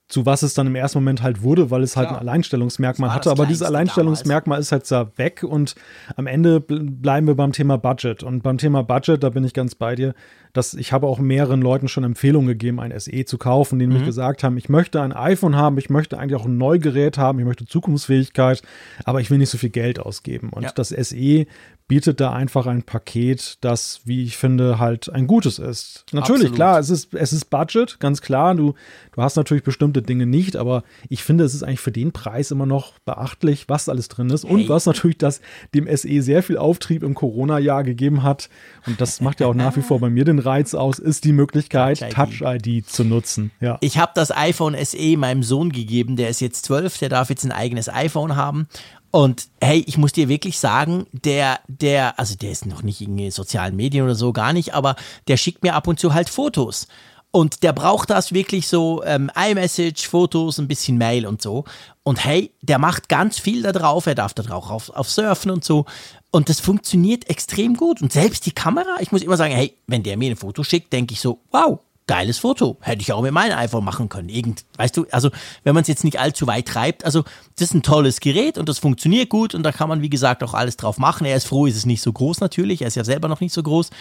zu 0.07 0.25
was 0.25 0.43
es 0.43 0.53
dann 0.53 0.67
im 0.67 0.75
ersten 0.75 0.99
Moment 0.99 1.23
halt 1.23 1.41
wurde, 1.41 1.71
weil 1.71 1.81
es 1.81 1.97
halt 1.97 2.09
Klar. 2.09 2.19
ein 2.21 2.27
Alleinstellungsmerkmal 2.27 3.13
hatte. 3.13 3.31
Aber 3.31 3.45
dieses 3.47 3.63
Alleinstellungsmerkmal 3.63 4.57
damals. 4.57 4.67
ist 4.67 4.71
halt 4.71 4.91
da 4.91 5.17
weg 5.17 5.43
und 5.43 5.73
am 6.15 6.27
Ende 6.27 6.59
bleiben 6.59 7.25
wir 7.25 7.35
beim 7.35 7.51
Thema 7.51 7.77
Budget. 7.77 8.21
Und 8.21 8.43
beim 8.43 8.59
Thema 8.59 8.83
Budget, 8.83 9.23
da 9.23 9.29
bin 9.29 9.43
ich 9.43 9.53
ganz 9.53 9.73
bei 9.73 9.95
dir, 9.95 10.13
dass 10.55 10.73
ich 10.73 10.93
habe 10.93 11.07
auch 11.07 11.19
mehreren 11.19 11.61
Leuten 11.61 11.89
schon 11.89 12.05
Empfehlungen 12.05 12.47
gegeben, 12.47 12.79
ein 12.79 12.97
SE 12.97 13.25
zu 13.25 13.37
kaufen, 13.37 13.77
die 13.77 13.87
mhm. 13.87 13.93
mich 13.93 14.05
gesagt 14.05 14.43
haben, 14.43 14.57
ich 14.57 14.69
möchte 14.69 15.01
ein 15.01 15.11
iPhone 15.11 15.55
haben, 15.55 15.77
ich 15.77 15.89
möchte 15.89 16.17
eigentlich 16.17 16.39
auch 16.39 16.45
ein 16.45 16.57
Neugerät 16.57 17.17
haben, 17.17 17.39
ich 17.39 17.45
möchte 17.45 17.65
Zukunftsfähigkeit, 17.65 18.61
aber 19.03 19.19
ich 19.19 19.29
will 19.29 19.37
nicht 19.37 19.49
so 19.49 19.57
viel 19.57 19.69
Geld 19.69 19.99
ausgeben. 19.99 20.49
Und 20.49 20.63
ja. 20.63 20.71
das 20.71 20.89
SE 20.89 21.45
bietet 21.87 22.19
da 22.19 22.33
einfach 22.33 22.65
ein 22.65 22.81
Paket, 22.81 23.57
das, 23.61 24.01
wie 24.05 24.23
ich 24.23 24.37
finde, 24.37 24.79
halt 24.79 25.11
ein 25.11 25.27
gutes 25.27 25.59
ist. 25.59 26.03
Natürlich, 26.11 26.45
Absolut. 26.45 26.55
klar, 26.55 26.79
es 26.79 26.89
ist, 26.89 27.13
es 27.13 27.31
ist 27.31 27.51
Budget, 27.51 27.99
ganz 27.99 28.21
klar. 28.21 28.55
Du, 28.55 28.73
du 29.11 29.21
hast 29.21 29.35
natürlich 29.35 29.63
bestimmte 29.63 30.01
Dinge 30.01 30.25
nicht, 30.25 30.55
aber 30.55 30.83
ich 31.09 31.23
finde, 31.23 31.43
es 31.43 31.53
ist 31.53 31.61
eigentlich 31.61 31.81
für 31.81 31.91
den 31.91 32.11
Preis 32.11 32.49
immer 32.49 32.65
noch 32.65 32.97
beachtlich, 32.99 33.69
was 33.69 33.87
alles 33.87 34.07
drin 34.07 34.31
ist. 34.31 34.45
Hey. 34.45 34.51
Und 34.51 34.69
was 34.69 34.87
natürlich 34.87 35.19
das 35.19 35.41
dem 35.75 35.87
SE 35.95 36.21
sehr 36.23 36.41
viel 36.41 36.57
Auftrieb 36.57 37.03
im 37.03 37.13
Corona-Jahr 37.13 37.83
gegeben 37.83 38.23
hat. 38.23 38.49
Und 38.87 38.99
das 38.99 39.21
macht 39.21 39.39
ja 39.39 39.45
auch 39.47 39.53
nach 39.53 39.75
wie 39.75 39.81
vor 39.81 39.99
bei 39.99 40.09
mir 40.09 40.25
den 40.25 40.39
Reiz 40.45 40.73
aus, 40.73 40.99
ist 40.99 41.23
die 41.23 41.33
Möglichkeit, 41.33 41.99
Touch-ID 42.11 42.85
Touch 42.85 42.93
zu 42.93 43.03
nutzen. 43.03 43.51
Ja. 43.59 43.77
Ich 43.81 43.97
habe 43.97 44.11
das 44.15 44.35
iPhone 44.35 44.75
SE 44.83 45.17
meinem 45.17 45.43
Sohn 45.43 45.71
gegeben, 45.71 46.15
der 46.15 46.29
ist 46.29 46.41
jetzt 46.41 46.65
zwölf, 46.65 46.97
der 46.97 47.09
darf 47.09 47.29
jetzt 47.29 47.43
ein 47.43 47.51
eigenes 47.51 47.89
iPhone 47.89 48.35
haben. 48.35 48.67
Und 49.11 49.47
hey, 49.61 49.83
ich 49.87 49.97
muss 49.97 50.11
dir 50.11 50.27
wirklich 50.27 50.59
sagen, 50.59 51.07
der, 51.13 51.59
der, 51.69 52.19
also 52.19 52.35
der 52.35 52.51
ist 52.51 52.65
noch 52.65 52.83
nicht 52.83 52.99
in 52.99 53.31
sozialen 53.31 53.75
Medien 53.75 54.03
oder 54.03 54.15
so, 54.15 54.33
gar 54.33 54.51
nicht, 54.51 54.73
aber 54.73 54.95
der 55.29 55.37
schickt 55.37 55.63
mir 55.63 55.73
ab 55.73 55.87
und 55.87 55.99
zu 55.99 56.13
halt 56.13 56.29
Fotos. 56.29 56.87
Und 57.31 57.63
der 57.63 57.73
braucht 57.73 58.11
das 58.11 58.31
wirklich 58.31 58.69
so, 58.69 59.03
ähm, 59.03 59.29
iMessage, 59.35 60.07
Fotos, 60.07 60.57
ein 60.57 60.69
bisschen 60.69 60.97
Mail 60.97 61.25
und 61.25 61.41
so. 61.41 61.65
Und 62.03 62.23
hey, 62.23 62.51
der 62.61 62.77
macht 62.77 63.09
ganz 63.09 63.39
viel 63.39 63.61
da 63.61 63.73
drauf, 63.73 64.05
er 64.05 64.15
darf 64.15 64.33
da 64.33 64.43
drauf 64.43 64.69
auf, 64.69 64.89
auf 64.89 65.09
surfen 65.09 65.51
und 65.51 65.65
so. 65.65 65.85
Und 66.35 66.49
das 66.49 66.59
funktioniert 66.59 67.29
extrem 67.29 67.77
gut. 67.77 68.01
Und 68.01 68.11
selbst 68.11 68.45
die 68.45 68.51
Kamera, 68.51 68.97
ich 68.99 69.13
muss 69.13 69.21
immer 69.21 69.37
sagen, 69.37 69.53
hey, 69.53 69.73
wenn 69.87 70.03
der 70.03 70.17
mir 70.17 70.29
ein 70.29 70.35
Foto 70.35 70.65
schickt, 70.65 70.91
denke 70.91 71.13
ich 71.13 71.21
so, 71.21 71.39
wow, 71.51 71.79
geiles 72.07 72.39
Foto. 72.39 72.75
Hätte 72.81 73.01
ich 73.03 73.13
auch 73.13 73.21
mit 73.21 73.31
meinem 73.31 73.57
iPhone 73.57 73.85
machen 73.85 74.09
können. 74.09 74.27
Irgend, 74.27 74.65
weißt 74.75 74.97
du, 74.97 75.05
also 75.11 75.29
wenn 75.63 75.73
man 75.73 75.83
es 75.83 75.87
jetzt 75.87 76.03
nicht 76.03 76.19
allzu 76.19 76.45
weit 76.45 76.67
treibt, 76.67 77.05
also 77.05 77.23
das 77.55 77.69
ist 77.69 77.73
ein 77.73 77.83
tolles 77.83 78.19
Gerät 78.19 78.57
und 78.57 78.67
das 78.67 78.79
funktioniert 78.79 79.29
gut 79.29 79.55
und 79.55 79.63
da 79.63 79.71
kann 79.71 79.87
man, 79.87 80.01
wie 80.01 80.09
gesagt, 80.09 80.43
auch 80.43 80.53
alles 80.53 80.75
drauf 80.75 80.97
machen. 80.97 81.23
Er 81.23 81.37
ist 81.37 81.47
froh, 81.47 81.67
ist 81.67 81.77
es 81.77 81.85
nicht 81.85 82.01
so 82.01 82.11
groß 82.11 82.41
natürlich, 82.41 82.81
er 82.81 82.89
ist 82.89 82.95
ja 82.95 83.05
selber 83.05 83.29
noch 83.29 83.39
nicht 83.39 83.53
so 83.53 83.63
groß. 83.63 83.91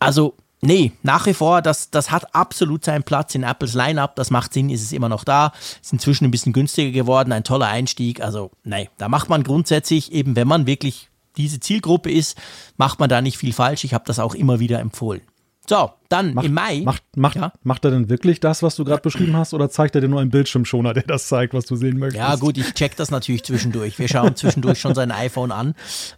Also, 0.00 0.34
nee, 0.62 0.90
nach 1.04 1.26
wie 1.26 1.34
vor, 1.34 1.62
das, 1.62 1.88
das 1.90 2.10
hat 2.10 2.34
absolut 2.34 2.84
seinen 2.84 3.04
Platz 3.04 3.36
in 3.36 3.44
Apples 3.44 3.74
Lineup, 3.74 4.16
das 4.16 4.30
macht 4.30 4.54
Sinn, 4.54 4.70
ist 4.70 4.82
es 4.82 4.90
immer 4.90 5.08
noch 5.08 5.22
da, 5.22 5.52
ist 5.80 5.92
inzwischen 5.92 6.24
ein 6.24 6.32
bisschen 6.32 6.52
günstiger 6.52 6.90
geworden, 6.90 7.30
ein 7.30 7.44
toller 7.44 7.68
Einstieg. 7.68 8.20
Also, 8.20 8.50
nee, 8.64 8.90
da 8.98 9.08
macht 9.08 9.28
man 9.28 9.44
grundsätzlich, 9.44 10.10
eben 10.10 10.34
wenn 10.34 10.48
man 10.48 10.66
wirklich 10.66 11.09
diese 11.40 11.60
Zielgruppe 11.60 12.10
ist, 12.10 12.38
macht 12.76 13.00
man 13.00 13.08
da 13.08 13.20
nicht 13.20 13.38
viel 13.38 13.52
falsch. 13.52 13.84
Ich 13.84 13.94
habe 13.94 14.04
das 14.06 14.18
auch 14.18 14.34
immer 14.34 14.60
wieder 14.60 14.80
empfohlen. 14.80 15.22
So, 15.68 15.90
dann 16.10 16.34
macht, 16.34 16.46
im 16.46 16.54
Mai. 16.54 16.82
Macht, 16.84 17.02
macht, 17.16 17.36
ja? 17.36 17.52
macht 17.62 17.84
er 17.84 17.92
denn 17.92 18.10
wirklich 18.10 18.40
das, 18.40 18.62
was 18.62 18.76
du 18.76 18.84
gerade 18.84 19.00
beschrieben 19.00 19.36
hast, 19.36 19.54
oder 19.54 19.70
zeigt 19.70 19.94
er 19.94 20.00
dir 20.00 20.08
nur 20.08 20.20
einen 20.20 20.30
Bildschirmschoner, 20.30 20.92
der 20.92 21.04
das 21.04 21.28
zeigt, 21.28 21.54
was 21.54 21.64
du 21.66 21.76
sehen 21.76 21.98
möchtest? 21.98 22.18
Ja, 22.18 22.36
gut, 22.36 22.58
ich 22.58 22.74
check 22.74 22.96
das 22.96 23.10
natürlich 23.10 23.44
zwischendurch. 23.44 23.98
Wir 23.98 24.08
schauen 24.08 24.36
zwischendurch 24.36 24.80
schon 24.80 24.94
sein 24.94 25.12
iPhone 25.12 25.52
an. 25.52 25.74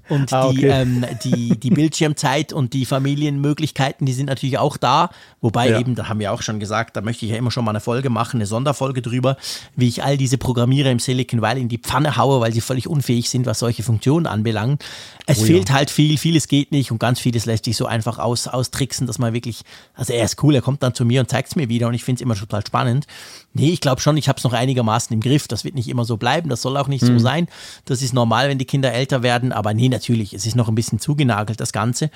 Und 0.09 0.33
ah, 0.33 0.47
okay. 0.47 0.57
die, 0.57 0.67
ähm, 0.67 1.07
die, 1.23 1.61
die 1.61 1.71
Bildschirmzeit 1.71 2.53
und 2.53 2.73
die 2.73 2.87
Familienmöglichkeiten, 2.87 4.07
die 4.07 4.13
sind 4.13 4.27
natürlich 4.27 4.59
auch 4.59 4.77
da. 4.77 5.11
Wobei 5.41 5.71
ja. 5.71 5.79
eben, 5.81 5.95
da 5.95 6.09
haben 6.09 6.21
wir 6.21 6.33
auch 6.33 6.43
schon 6.43 6.59
gesagt, 6.59 6.97
da 6.97 7.01
möchte 7.03 7.27
ich 7.27 7.33
ja 7.33 7.39
immer 7.39 7.51
schon 7.51 7.65
mal 7.65 7.73
eine 7.73 7.81
Folge 7.81 8.11
machen, 8.11 8.39
eine 8.39 8.47
Sonderfolge 8.47 9.03
drüber, 9.03 9.37
wie 9.77 9.89
ich 9.89 10.03
all 10.03 10.17
diese 10.17 10.39
Programmierer 10.39 10.91
im 10.91 10.99
Silicon 10.99 11.43
Valley 11.43 11.61
in 11.61 11.69
die 11.69 11.79
Pfanne 11.79 12.17
haue, 12.17 12.41
weil 12.41 12.53
sie 12.53 12.61
völlig 12.61 12.89
unfähig 12.89 13.29
sind, 13.29 13.47
was 13.47 13.59
solche 13.59 13.83
Funktionen 13.83 14.27
anbelangt. 14.27 14.85
Es 15.27 15.41
oh, 15.41 15.45
fehlt 15.45 15.69
ja. 15.69 15.75
halt 15.75 15.91
viel, 15.91 16.17
vieles 16.17 16.49
geht 16.49 16.73
nicht 16.73 16.91
und 16.91 16.99
ganz 16.99 17.21
vieles 17.21 17.45
lässt 17.47 17.65
sich 17.65 17.77
so 17.77 17.87
einfach 17.87 18.19
aus, 18.19 18.49
austricksen, 18.49 19.07
dass 19.07 19.19
man 19.19 19.35
wirklich, 19.35 19.63
also 19.95 20.13
er 20.13 20.25
ist 20.25 20.43
cool, 20.43 20.55
er 20.55 20.63
kommt 20.63 20.83
dann 20.83 20.95
zu 20.95 21.05
mir 21.05 21.21
und 21.21 21.29
zeigt 21.29 21.49
es 21.49 21.57
mir 21.57 21.69
wieder 21.69 21.89
und 21.89 21.95
ich 21.95 22.05
finde 22.05 22.19
es 22.19 22.23
immer 22.23 22.35
total 22.35 22.67
spannend. 22.67 23.07
Nee, 23.53 23.71
ich 23.71 23.81
glaube 23.81 24.01
schon, 24.01 24.17
ich 24.17 24.29
habe 24.29 24.39
es 24.39 24.45
noch 24.45 24.53
einigermaßen 24.53 25.13
im 25.13 25.21
Griff. 25.21 25.49
Das 25.49 25.65
wird 25.65 25.75
nicht 25.75 25.89
immer 25.89 26.05
so 26.05 26.17
bleiben, 26.17 26.49
das 26.49 26.63
soll 26.63 26.77
auch 26.77 26.89
nicht 26.89 27.03
mhm. 27.03 27.19
so 27.19 27.19
sein. 27.19 27.49
Das 27.85 28.03
ist 28.03 28.15
normal, 28.15 28.49
wenn 28.49 28.59
die 28.59 28.65
Kinder 28.65 28.93
älter 28.93 29.23
werden, 29.23 29.53
aber 29.53 29.75
nee, 29.75 29.89
natürlich, 29.89 30.35
es 30.35 30.47
ist 30.47 30.57
noch 30.57 30.69
ein 30.69 30.75
bisschen 30.75 30.99
zugenagelt, 30.99 31.61
das 31.61 31.73
Ganze. 31.73 32.11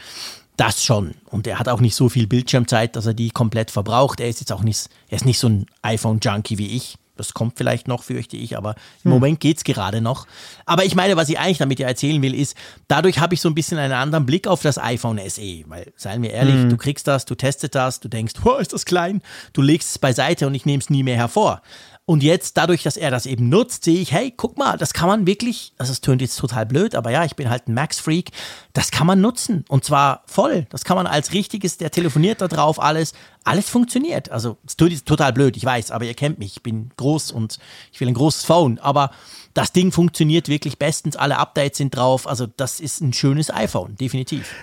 Das 0.57 0.83
schon. 0.83 1.15
Und 1.27 1.47
er 1.47 1.59
hat 1.59 1.69
auch 1.69 1.81
nicht 1.81 1.95
so 1.95 2.09
viel 2.09 2.27
Bildschirmzeit, 2.27 2.97
dass 2.97 3.05
er 3.05 3.15
die 3.15 3.31
komplett 3.31 3.71
verbraucht. 3.71 4.21
Er 4.21 4.29
ist 4.29 4.41
jetzt 4.41 4.53
auch 4.53 4.63
nicht, 4.63 4.89
er 5.09 5.17
ist 5.17 5.27
nicht 5.27 5.39
so 5.39 5.49
ein 5.49 5.67
iPhone-Junkie 5.83 6.57
wie 6.57 6.69
ich. 6.69 6.97
Das 7.17 7.35
kommt 7.35 7.57
vielleicht 7.57 7.89
noch, 7.89 8.03
fürchte 8.03 8.37
ich, 8.37 8.57
aber 8.57 8.75
im 9.05 9.05
hm. 9.05 9.11
Moment 9.13 9.41
geht 9.41 9.59
es 9.59 9.65
gerade 9.65 10.01
noch. 10.01 10.27
Aber 10.65 10.85
ich 10.85 10.95
meine, 10.95 11.17
was 11.17 11.29
ich 11.29 11.39
eigentlich 11.39 11.59
damit 11.59 11.79
ja 11.79 11.89
erzählen 11.89 12.21
will, 12.23 12.35
ist, 12.35 12.57
dadurch 12.89 13.19
habe 13.19 13.35
ich 13.35 13.41
so 13.41 13.49
ein 13.49 13.55
bisschen 13.55 13.79
einen 13.79 13.93
anderen 13.93 14.27
Blick 14.27 14.47
auf 14.47 14.63
das 14.63 14.79
iPhone 14.79 15.21
SE. 15.29 15.65
Weil, 15.67 15.93
seien 15.97 16.23
wir 16.23 16.31
ehrlich, 16.31 16.55
hm. 16.55 16.71
du 16.71 16.77
kriegst 16.77 17.07
das, 17.07 17.25
du 17.25 17.35
testest 17.35 17.75
das, 17.75 18.01
du 18.01 18.09
denkst, 18.09 18.35
oh, 18.45 18.57
ist 18.57 18.73
das 18.73 18.85
klein, 18.85 19.23
du 19.53 19.63
legst 19.63 19.91
es 19.91 19.99
beiseite 19.99 20.47
und 20.47 20.55
ich 20.55 20.67
nehme 20.67 20.81
es 20.81 20.91
nie 20.91 21.03
mehr 21.03 21.17
hervor. 21.17 21.63
Und 22.09 22.23
jetzt, 22.23 22.57
dadurch, 22.57 22.85
dass 22.85 22.97
er 22.97 23.11
das 23.11 23.27
eben 23.27 23.49
nutzt, 23.49 23.83
sehe 23.83 23.99
ich, 23.99 24.13
hey, 24.13 24.33
guck 24.35 24.57
mal, 24.57 24.79
das 24.79 24.95
kann 24.95 25.09
man 25.09 25.27
wirklich, 25.27 25.73
also 25.77 25.91
es 25.91 26.01
tönt 26.01 26.23
jetzt 26.23 26.37
total 26.37 26.65
blöd, 26.65 26.95
aber 26.95 27.11
ja, 27.11 27.25
ich 27.25 27.35
bin 27.35 27.51
halt 27.51 27.67
ein 27.67 27.75
Max-Freak, 27.75 28.31
das 28.73 28.93
kann 28.93 29.09
man 29.09 29.21
nutzen. 29.21 29.65
Und 29.69 29.85
zwar 29.85 30.23
voll. 30.27 30.69
Das 30.71 30.85
kann 30.85 30.97
man 30.97 31.09
als 31.09 31.33
richtiges, 31.33 31.79
der 31.79 31.91
telefoniert 31.91 32.41
da 32.41 32.47
drauf, 32.47 32.81
alles, 32.81 33.13
alles 33.43 33.69
funktioniert. 33.69 34.31
Also, 34.31 34.57
es 34.65 34.77
tut 34.77 34.93
jetzt 34.93 35.09
total 35.09 35.33
blöd, 35.33 35.57
ich 35.57 35.65
weiß, 35.65 35.91
aber 35.91 36.05
ihr 36.05 36.15
kennt 36.15 36.39
mich, 36.39 36.59
ich 36.59 36.63
bin 36.63 36.91
groß 36.97 37.33
und 37.33 37.59
ich 37.91 37.99
will 37.99 38.07
ein 38.07 38.15
großes 38.15 38.45
Phone, 38.45 38.79
aber 38.79 39.11
das 39.53 39.73
Ding 39.73 39.91
funktioniert 39.91 40.49
wirklich 40.49 40.79
bestens, 40.79 41.17
alle 41.17 41.39
Updates 41.39 41.79
sind 41.79 41.97
drauf, 41.97 42.29
also 42.29 42.47
das 42.47 42.79
ist 42.79 43.01
ein 43.01 43.15
schönes 43.15 43.53
iPhone, 43.53 43.97
definitiv. 43.97 44.55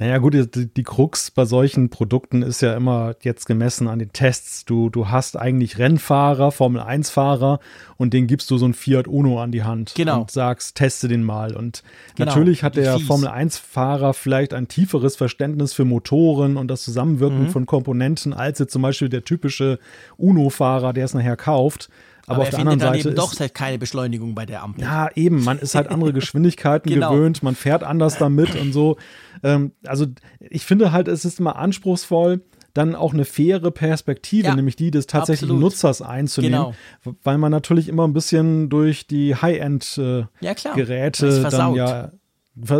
Naja, 0.00 0.16
gut, 0.16 0.32
die, 0.32 0.66
die 0.66 0.82
Krux 0.82 1.30
bei 1.30 1.44
solchen 1.44 1.90
Produkten 1.90 2.40
ist 2.40 2.62
ja 2.62 2.74
immer 2.74 3.16
jetzt 3.20 3.44
gemessen 3.44 3.86
an 3.86 3.98
den 3.98 4.14
Tests. 4.14 4.64
Du, 4.64 4.88
du 4.88 5.10
hast 5.10 5.36
eigentlich 5.36 5.78
Rennfahrer, 5.78 6.52
Formel-1-Fahrer 6.52 7.60
und 7.98 8.14
den 8.14 8.26
gibst 8.26 8.50
du 8.50 8.56
so 8.56 8.64
ein 8.64 8.72
Fiat 8.72 9.06
Uno 9.06 9.42
an 9.42 9.52
die 9.52 9.62
Hand 9.62 9.92
genau. 9.94 10.22
und 10.22 10.30
sagst, 10.30 10.76
teste 10.76 11.06
den 11.06 11.22
mal. 11.22 11.54
Und 11.54 11.82
genau, 12.16 12.30
natürlich 12.30 12.62
hat 12.62 12.76
der 12.76 12.98
Formel-1-Fahrer 12.98 14.14
vielleicht 14.14 14.54
ein 14.54 14.68
tieferes 14.68 15.16
Verständnis 15.16 15.74
für 15.74 15.84
Motoren 15.84 16.56
und 16.56 16.68
das 16.68 16.82
Zusammenwirken 16.82 17.42
mhm. 17.42 17.50
von 17.50 17.66
Komponenten 17.66 18.32
als 18.32 18.58
jetzt 18.58 18.72
zum 18.72 18.80
Beispiel 18.80 19.10
der 19.10 19.24
typische 19.24 19.78
Uno-Fahrer, 20.16 20.94
der 20.94 21.04
es 21.04 21.12
nachher 21.12 21.36
kauft. 21.36 21.90
Aber, 22.30 22.36
Aber 22.36 22.44
auf 22.44 22.50
der 22.50 22.60
anderen 22.60 22.78
Seite 22.78 23.08
eben 23.08 23.16
doch 23.16 23.36
halt 23.40 23.54
keine 23.54 23.76
Beschleunigung 23.76 24.36
bei 24.36 24.46
der 24.46 24.62
Ampel. 24.62 24.84
Ja, 24.84 25.08
eben. 25.16 25.42
Man 25.42 25.58
ist 25.58 25.74
halt 25.74 25.88
andere 25.88 26.12
Geschwindigkeiten 26.20 26.88
genau. 26.88 27.10
gewöhnt, 27.10 27.42
man 27.42 27.56
fährt 27.56 27.82
anders 27.82 28.18
damit 28.18 28.54
und 28.54 28.72
so. 28.72 28.98
Ähm, 29.42 29.72
also 29.84 30.06
ich 30.38 30.64
finde 30.64 30.92
halt, 30.92 31.08
es 31.08 31.24
ist 31.24 31.40
immer 31.40 31.56
anspruchsvoll, 31.56 32.42
dann 32.72 32.94
auch 32.94 33.12
eine 33.12 33.24
faire 33.24 33.72
Perspektive, 33.72 34.46
ja, 34.46 34.54
nämlich 34.54 34.76
die 34.76 34.92
des 34.92 35.08
tatsächlichen 35.08 35.56
absolut. 35.56 35.72
Nutzers 35.72 36.02
einzunehmen, 36.02 36.72
genau. 37.02 37.16
weil 37.24 37.36
man 37.36 37.50
natürlich 37.50 37.88
immer 37.88 38.06
ein 38.06 38.12
bisschen 38.12 38.68
durch 38.68 39.08
die 39.08 39.34
High-End-Geräte 39.34 41.26
äh, 41.26 41.42
ja, 41.42 41.50
dann 41.50 41.74
ja 41.74 42.12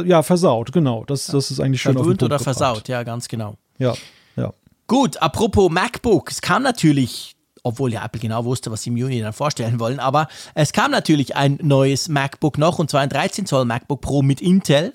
ja, 0.05 0.23
versaut, 0.23 0.73
genau. 0.73 1.05
Das, 1.05 1.27
ja. 1.27 1.33
das 1.33 1.51
ist 1.51 1.59
eigentlich 1.59 1.83
schön 1.83 1.95
Verwöhnt 1.95 2.23
oder 2.23 2.39
gebracht. 2.39 2.45
versaut, 2.45 2.89
ja, 2.89 3.03
ganz 3.03 3.27
genau. 3.27 3.57
Ja, 3.79 3.95
ja. 4.37 4.53
Gut, 4.87 5.17
apropos 5.23 5.71
MacBook. 5.71 6.31
Es 6.31 6.41
kam 6.41 6.63
natürlich 6.63 7.35
obwohl 7.63 7.93
ja 7.93 8.05
Apple 8.05 8.21
genau 8.21 8.45
wusste, 8.45 8.71
was 8.71 8.83
sie 8.83 8.91
im 8.91 8.97
Juni 8.97 9.21
dann 9.21 9.33
vorstellen 9.33 9.81
wollen. 9.81 9.99
Aber 9.99 10.29
es 10.55 10.73
kam 10.73 10.91
natürlich 10.91 11.37
ein 11.37 11.59
neues 11.63 12.09
MacBook 12.09 12.59
noch, 12.59 12.79
und 12.79 12.91
zwar 12.91 13.01
ein 13.01 13.09
13 13.09 13.47
Zoll 13.47 13.65
MacBook 13.65 14.01
Pro 14.01 14.23
mit 14.23 14.41
Intel. 14.41 14.95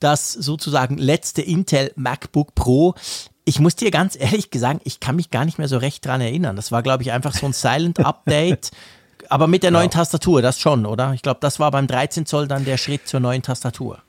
Das 0.00 0.32
sozusagen 0.32 0.98
letzte 0.98 1.42
Intel 1.42 1.92
MacBook 1.96 2.54
Pro. 2.54 2.94
Ich 3.44 3.60
muss 3.60 3.76
dir 3.76 3.90
ganz 3.90 4.16
ehrlich 4.18 4.48
sagen, 4.54 4.80
ich 4.84 5.00
kann 5.00 5.16
mich 5.16 5.30
gar 5.30 5.44
nicht 5.44 5.58
mehr 5.58 5.68
so 5.68 5.78
recht 5.78 6.04
dran 6.04 6.20
erinnern. 6.20 6.56
Das 6.56 6.72
war, 6.72 6.82
glaube 6.82 7.02
ich, 7.02 7.12
einfach 7.12 7.34
so 7.34 7.46
ein 7.46 7.52
Silent 7.52 8.00
Update. 8.04 8.70
aber 9.28 9.46
mit 9.46 9.62
der 9.62 9.70
neuen 9.70 9.90
ja. 9.90 9.98
Tastatur, 9.98 10.42
das 10.42 10.58
schon, 10.60 10.86
oder? 10.86 11.12
Ich 11.14 11.22
glaube, 11.22 11.40
das 11.40 11.60
war 11.60 11.70
beim 11.70 11.86
13 11.86 12.26
Zoll 12.26 12.48
dann 12.48 12.64
der 12.64 12.76
Schritt 12.76 13.06
zur 13.06 13.20
neuen 13.20 13.42
Tastatur. 13.42 14.02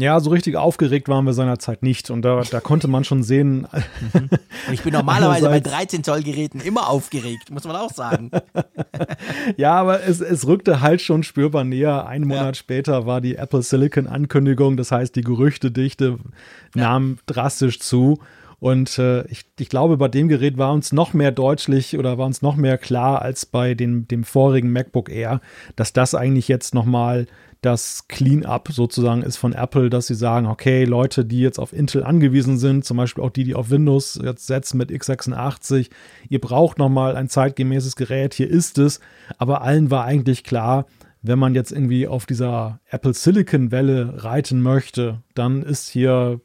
Ja, 0.00 0.20
so 0.20 0.30
richtig 0.30 0.56
aufgeregt 0.56 1.08
waren 1.08 1.24
wir 1.24 1.32
seinerzeit 1.32 1.82
nicht. 1.82 2.10
Und 2.10 2.22
da, 2.22 2.40
da 2.48 2.60
konnte 2.60 2.86
man 2.86 3.04
schon 3.04 3.22
sehen. 3.22 3.66
Mhm. 4.12 4.30
Ich 4.72 4.82
bin 4.82 4.92
normalerweise 4.94 5.48
bei 5.48 5.60
13 5.60 6.04
Zoll 6.04 6.22
Geräten 6.22 6.60
immer 6.60 6.88
aufgeregt, 6.88 7.50
muss 7.50 7.64
man 7.64 7.76
auch 7.76 7.92
sagen. 7.92 8.30
ja, 9.56 9.74
aber 9.74 10.04
es, 10.04 10.20
es 10.20 10.46
rückte 10.46 10.80
halt 10.80 11.00
schon 11.00 11.22
spürbar 11.22 11.64
näher. 11.64 12.06
Einen 12.06 12.26
Monat 12.26 12.46
ja. 12.46 12.54
später 12.54 13.06
war 13.06 13.20
die 13.20 13.36
Apple 13.36 13.62
Silicon 13.62 14.06
Ankündigung. 14.06 14.76
Das 14.76 14.92
heißt, 14.92 15.16
die 15.16 15.22
Gerüchtedichte 15.22 16.18
ja. 16.74 16.82
nahm 16.82 17.18
drastisch 17.26 17.80
zu. 17.80 18.18
Und 18.60 18.98
äh, 18.98 19.26
ich, 19.26 19.44
ich 19.58 19.68
glaube, 19.68 19.96
bei 19.96 20.08
dem 20.08 20.28
Gerät 20.28 20.58
war 20.58 20.72
uns 20.72 20.92
noch 20.92 21.12
mehr 21.12 21.32
deutlich 21.32 21.98
oder 21.98 22.18
war 22.18 22.26
uns 22.26 22.42
noch 22.42 22.56
mehr 22.56 22.78
klar 22.78 23.22
als 23.22 23.46
bei 23.46 23.74
dem, 23.74 24.08
dem 24.08 24.24
vorigen 24.24 24.72
MacBook 24.72 25.10
Air, 25.10 25.40
dass 25.76 25.92
das 25.92 26.14
eigentlich 26.14 26.48
jetzt 26.48 26.74
nochmal 26.74 27.26
das 27.60 28.06
Clean-up 28.06 28.68
sozusagen 28.70 29.22
ist 29.22 29.36
von 29.36 29.52
Apple, 29.52 29.90
dass 29.90 30.06
sie 30.06 30.14
sagen, 30.14 30.46
okay, 30.46 30.84
Leute, 30.84 31.24
die 31.24 31.40
jetzt 31.40 31.58
auf 31.58 31.72
Intel 31.72 32.04
angewiesen 32.04 32.56
sind, 32.56 32.84
zum 32.84 32.96
Beispiel 32.96 33.24
auch 33.24 33.30
die, 33.30 33.44
die 33.44 33.56
auf 33.56 33.70
Windows 33.70 34.20
jetzt 34.22 34.46
setzen 34.46 34.78
mit 34.78 34.90
x86, 34.90 35.90
ihr 36.28 36.40
braucht 36.40 36.78
nochmal 36.78 37.16
ein 37.16 37.28
zeitgemäßes 37.28 37.96
Gerät, 37.96 38.34
hier 38.34 38.48
ist 38.48 38.78
es. 38.78 39.00
Aber 39.38 39.62
allen 39.62 39.90
war 39.90 40.04
eigentlich 40.04 40.44
klar, 40.44 40.86
wenn 41.22 41.38
man 41.38 41.54
jetzt 41.54 41.72
irgendwie 41.72 42.06
auf 42.06 42.26
dieser 42.26 42.78
Apple 42.90 43.12
Silicon 43.12 43.72
Welle 43.72 44.22
reiten 44.22 44.62
möchte, 44.62 45.22
dann 45.34 45.62
ist 45.62 45.88
hier, 45.88 46.40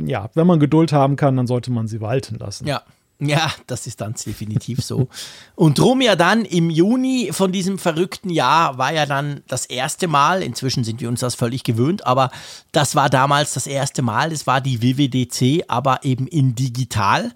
ja, 0.00 0.30
wenn 0.34 0.46
man 0.46 0.60
Geduld 0.60 0.92
haben 0.92 1.16
kann, 1.16 1.36
dann 1.36 1.46
sollte 1.46 1.70
man 1.70 1.88
sie 1.88 2.00
walten 2.00 2.36
lassen. 2.38 2.66
Ja, 2.66 2.82
ja, 3.20 3.52
das 3.66 3.86
ist 3.86 3.98
ganz 3.98 4.24
definitiv 4.24 4.82
so. 4.82 5.08
Und 5.54 5.78
drum 5.78 6.00
ja 6.00 6.16
dann 6.16 6.44
im 6.44 6.68
Juni 6.68 7.30
von 7.32 7.52
diesem 7.52 7.78
verrückten 7.78 8.30
Jahr 8.30 8.76
war 8.76 8.92
ja 8.92 9.06
dann 9.06 9.42
das 9.46 9.66
erste 9.66 10.08
Mal, 10.08 10.42
inzwischen 10.42 10.84
sind 10.84 11.00
wir 11.00 11.08
uns 11.08 11.20
das 11.20 11.34
völlig 11.34 11.62
gewöhnt, 11.62 12.06
aber 12.06 12.30
das 12.72 12.96
war 12.96 13.08
damals 13.08 13.54
das 13.54 13.66
erste 13.66 14.02
Mal, 14.02 14.32
es 14.32 14.46
war 14.46 14.60
die 14.60 14.82
WWDC, 14.82 15.64
aber 15.68 16.04
eben 16.04 16.26
in 16.26 16.54
digital. 16.54 17.32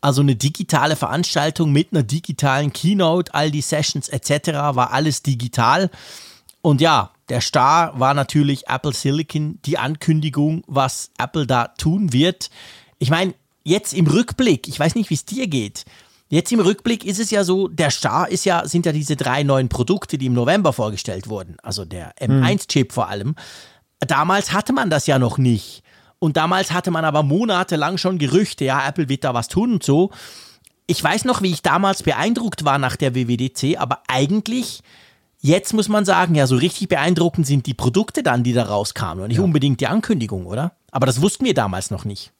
Also 0.00 0.22
eine 0.22 0.34
digitale 0.34 0.96
Veranstaltung 0.96 1.72
mit 1.72 1.92
einer 1.92 2.02
digitalen 2.02 2.72
Keynote, 2.72 3.34
all 3.34 3.50
die 3.50 3.60
Sessions 3.60 4.08
etc. 4.08 4.48
war 4.74 4.92
alles 4.92 5.22
digital. 5.22 5.90
Und 6.62 6.80
ja, 6.80 7.10
der 7.28 7.40
Star 7.40 7.98
war 7.98 8.14
natürlich 8.14 8.66
Apple 8.68 8.92
Silicon, 8.92 9.60
die 9.64 9.78
Ankündigung, 9.78 10.64
was 10.66 11.10
Apple 11.18 11.46
da 11.46 11.68
tun 11.68 12.12
wird. 12.12 12.50
Ich 12.98 13.10
meine, 13.10 13.34
jetzt 13.64 13.94
im 13.94 14.06
Rückblick, 14.06 14.68
ich 14.68 14.78
weiß 14.78 14.94
nicht, 14.94 15.10
wie 15.10 15.14
es 15.14 15.24
dir 15.24 15.46
geht. 15.46 15.84
Jetzt 16.28 16.52
im 16.52 16.60
Rückblick 16.60 17.04
ist 17.04 17.18
es 17.18 17.30
ja 17.30 17.42
so, 17.42 17.66
der 17.66 17.90
Star 17.90 18.28
ist 18.28 18.44
ja, 18.44 18.66
sind 18.66 18.86
ja 18.86 18.92
diese 18.92 19.16
drei 19.16 19.42
neuen 19.42 19.68
Produkte, 19.68 20.16
die 20.16 20.26
im 20.26 20.32
November 20.32 20.72
vorgestellt 20.72 21.28
wurden. 21.28 21.56
Also 21.62 21.84
der 21.84 22.14
M1-Chip 22.18 22.92
vor 22.92 23.08
allem. 23.08 23.34
Damals 23.98 24.52
hatte 24.52 24.72
man 24.72 24.90
das 24.90 25.08
ja 25.08 25.18
noch 25.18 25.38
nicht. 25.38 25.82
Und 26.20 26.36
damals 26.36 26.70
hatte 26.70 26.92
man 26.92 27.04
aber 27.04 27.24
monatelang 27.24 27.98
schon 27.98 28.18
Gerüchte, 28.18 28.64
ja, 28.64 28.86
Apple 28.86 29.08
wird 29.08 29.24
da 29.24 29.34
was 29.34 29.48
tun 29.48 29.72
und 29.72 29.82
so. 29.82 30.10
Ich 30.86 31.02
weiß 31.02 31.24
noch, 31.24 31.42
wie 31.42 31.50
ich 31.50 31.62
damals 31.62 32.02
beeindruckt 32.02 32.64
war 32.64 32.78
nach 32.78 32.96
der 32.96 33.14
WWDC, 33.14 33.78
aber 33.78 34.02
eigentlich, 34.06 34.82
jetzt 35.40 35.72
muss 35.72 35.88
man 35.88 36.04
sagen, 36.04 36.34
ja, 36.34 36.46
so 36.46 36.56
richtig 36.56 36.88
beeindruckend 36.88 37.46
sind 37.46 37.66
die 37.66 37.74
Produkte 37.74 38.22
dann, 38.22 38.44
die 38.44 38.52
da 38.52 38.64
rauskamen 38.64 39.22
und 39.22 39.28
nicht 39.28 39.38
ja. 39.38 39.44
unbedingt 39.44 39.80
die 39.80 39.86
Ankündigung, 39.86 40.46
oder? 40.46 40.72
Aber 40.90 41.06
das 41.06 41.22
wussten 41.22 41.44
wir 41.44 41.54
damals 41.54 41.90
noch 41.90 42.04
nicht. 42.04 42.32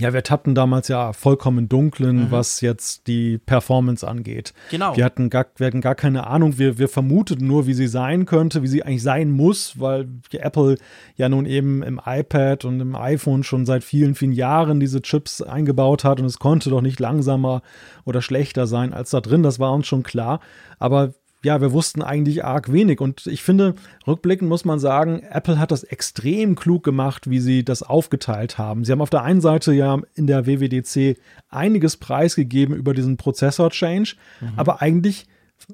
Ja, 0.00 0.14
wir 0.14 0.22
tappten 0.22 0.54
damals 0.54 0.88
ja 0.88 1.12
vollkommen 1.12 1.68
Dunklen, 1.68 2.24
mhm. 2.24 2.30
was 2.30 2.62
jetzt 2.62 3.06
die 3.06 3.36
Performance 3.36 4.06
angeht. 4.06 4.54
Genau. 4.70 4.96
Wir 4.96 5.04
hatten 5.04 5.28
gar, 5.28 5.46
wir 5.56 5.66
hatten 5.66 5.82
gar 5.82 5.94
keine 5.94 6.26
Ahnung. 6.26 6.58
Wir, 6.58 6.78
wir 6.78 6.88
vermuteten 6.88 7.46
nur, 7.46 7.66
wie 7.66 7.74
sie 7.74 7.86
sein 7.86 8.24
könnte, 8.24 8.62
wie 8.62 8.68
sie 8.68 8.82
eigentlich 8.82 9.02
sein 9.02 9.30
muss, 9.30 9.78
weil 9.78 10.08
Apple 10.32 10.76
ja 11.16 11.28
nun 11.28 11.44
eben 11.44 11.82
im 11.82 12.00
iPad 12.04 12.64
und 12.64 12.80
im 12.80 12.96
iPhone 12.96 13.42
schon 13.42 13.66
seit 13.66 13.84
vielen, 13.84 14.14
vielen 14.14 14.32
Jahren 14.32 14.80
diese 14.80 15.02
Chips 15.02 15.42
eingebaut 15.42 16.02
hat 16.02 16.18
und 16.18 16.26
es 16.26 16.38
konnte 16.38 16.70
doch 16.70 16.80
nicht 16.80 16.98
langsamer 16.98 17.60
oder 18.06 18.22
schlechter 18.22 18.66
sein 18.66 18.94
als 18.94 19.10
da 19.10 19.20
drin. 19.20 19.42
Das 19.42 19.58
war 19.58 19.72
uns 19.72 19.86
schon 19.86 20.02
klar. 20.02 20.40
Aber 20.78 21.12
ja, 21.42 21.60
wir 21.60 21.72
wussten 21.72 22.02
eigentlich 22.02 22.44
arg 22.44 22.70
wenig. 22.72 23.00
Und 23.00 23.26
ich 23.26 23.42
finde, 23.42 23.74
rückblickend 24.06 24.48
muss 24.48 24.64
man 24.64 24.78
sagen, 24.78 25.20
Apple 25.20 25.58
hat 25.58 25.70
das 25.70 25.84
extrem 25.84 26.54
klug 26.54 26.84
gemacht, 26.84 27.30
wie 27.30 27.40
sie 27.40 27.64
das 27.64 27.82
aufgeteilt 27.82 28.58
haben. 28.58 28.84
Sie 28.84 28.92
haben 28.92 29.00
auf 29.00 29.10
der 29.10 29.22
einen 29.22 29.40
Seite 29.40 29.72
ja 29.72 29.98
in 30.14 30.26
der 30.26 30.46
WWDC 30.46 31.18
einiges 31.48 31.96
preisgegeben 31.96 32.74
über 32.74 32.94
diesen 32.94 33.16
Prozessor-Change, 33.16 34.16
mhm. 34.40 34.52
aber 34.56 34.82
eigentlich 34.82 35.26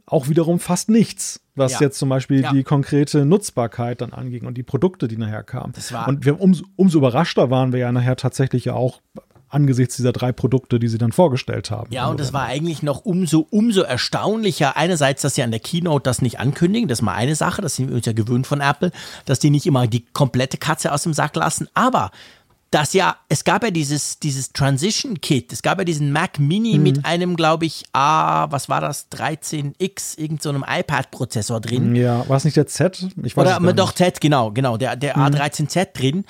auch 0.05 0.29
wiederum 0.29 0.59
fast 0.59 0.89
nichts, 0.89 1.41
was 1.55 1.75
ja. 1.75 1.81
jetzt 1.83 1.99
zum 1.99 2.09
Beispiel 2.09 2.43
ja. 2.43 2.53
die 2.53 2.63
konkrete 2.65 3.25
Nutzbarkeit 3.25 4.01
dann 4.01 4.13
anging 4.13 4.47
und 4.47 4.57
die 4.57 4.63
Produkte, 4.63 5.09
die 5.09 5.17
nachher 5.17 5.43
kamen. 5.43 5.73
und 6.07 6.25
wir, 6.25 6.41
umso, 6.41 6.65
umso 6.77 6.99
überraschter 6.99 7.51
waren 7.51 7.73
wir 7.73 7.81
ja 7.81 7.93
nachher 7.93 8.17
tatsächlich 8.17 8.67
ja 8.67 8.75
auch 8.75 9.01
angesichts 9.49 9.97
dieser 9.97 10.13
drei 10.13 10.33
Produkte, 10.33 10.79
die 10.79 10.89
sie 10.89 10.99
dann 10.99 11.13
vorgestellt 11.13 11.71
haben. 11.71 11.93
Ja, 11.93 12.09
und 12.09 12.21
es 12.21 12.33
war 12.33 12.45
eigentlich 12.45 12.83
noch 12.83 13.05
umso, 13.05 13.47
umso 13.51 13.83
erstaunlicher. 13.83 14.77
Einerseits, 14.77 15.23
dass 15.23 15.35
sie 15.35 15.43
an 15.43 15.51
der 15.51 15.61
Keynote 15.61 16.03
das 16.03 16.23
nicht 16.23 16.41
ankündigen, 16.41 16.89
das 16.89 16.99
ist 16.99 17.03
mal 17.03 17.15
eine 17.15 17.37
Sache, 17.37 17.63
das 17.63 17.77
sind 17.77 17.89
wir 17.89 17.97
uns 17.97 18.07
ja 18.07 18.13
gewöhnt 18.13 18.47
von 18.47 18.61
Apple, 18.61 18.91
dass 19.25 19.39
die 19.39 19.51
nicht 19.51 19.67
immer 19.67 19.87
die 19.87 20.05
komplette 20.13 20.59
Katze 20.59 20.93
aus 20.93 21.05
dem 21.05 21.15
Sack 21.15 21.37
lassen. 21.37 21.69
Aber 21.75 22.11
dass 22.71 22.93
ja, 22.93 23.17
es 23.29 23.45
gab 23.45 23.63
ja 23.63 23.71
dieses, 23.71 24.19
dieses 24.19 24.53
Transition 24.53 25.21
Kit, 25.21 25.53
es 25.53 25.63
gab 25.63 25.79
ja 25.79 25.85
diesen 25.85 26.13
Mac 26.13 26.39
Mini 26.39 26.77
mhm. 26.77 26.83
mit 26.83 27.05
einem, 27.05 27.37
glaube 27.37 27.65
ich, 27.65 27.85
A, 27.93 28.51
was 28.51 28.69
war 28.69 28.81
das, 28.81 29.11
13X, 29.13 30.19
irgend 30.19 30.43
so 30.43 30.49
einem 30.49 30.65
iPad-Prozessor 30.69 31.61
drin. 31.61 31.95
Ja, 31.95 32.29
war 32.29 32.37
es 32.37 32.45
nicht 32.45 32.57
der 32.57 32.67
Z? 32.67 33.07
Ich 33.23 33.37
weiß 33.37 33.61
Oder 33.61 33.73
doch 33.73 33.93
Z, 33.93 34.21
genau, 34.21 34.51
genau, 34.51 34.77
der, 34.77 34.97
der 34.97 35.17
mhm. 35.17 35.25
A13Z 35.25 35.93
drin. 35.93 36.25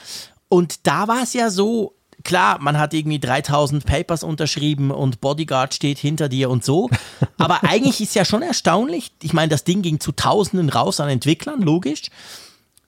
Und 0.49 0.87
da 0.87 1.09
war 1.09 1.23
es 1.23 1.33
ja 1.33 1.51
so, 1.51 1.96
klar, 2.27 2.59
man 2.61 2.79
hat 2.79 2.93
irgendwie 2.93 3.19
3000 3.19 3.87
Papers 3.87 4.23
unterschrieben 4.23 4.91
und 4.91 5.21
Bodyguard 5.23 5.73
steht 5.73 5.99
hinter 5.99 6.29
dir 6.29 6.51
und 6.51 6.65
so. 6.65 6.91
Aber 7.39 7.63
eigentlich 7.65 8.01
ist 8.01 8.15
ja 8.15 8.27
schon 8.27 8.43
erstaunlich. 8.43 9.13
Ich 9.23 9.33
meine, 9.33 9.49
das 9.49 9.65
Ding 9.65 9.81
ging 9.81 10.01
zu 10.01 10.13
Tausenden 10.13 10.69
raus 10.69 11.01
an 11.01 11.09
Entwicklern, 11.09 11.63
logisch. 11.63 12.03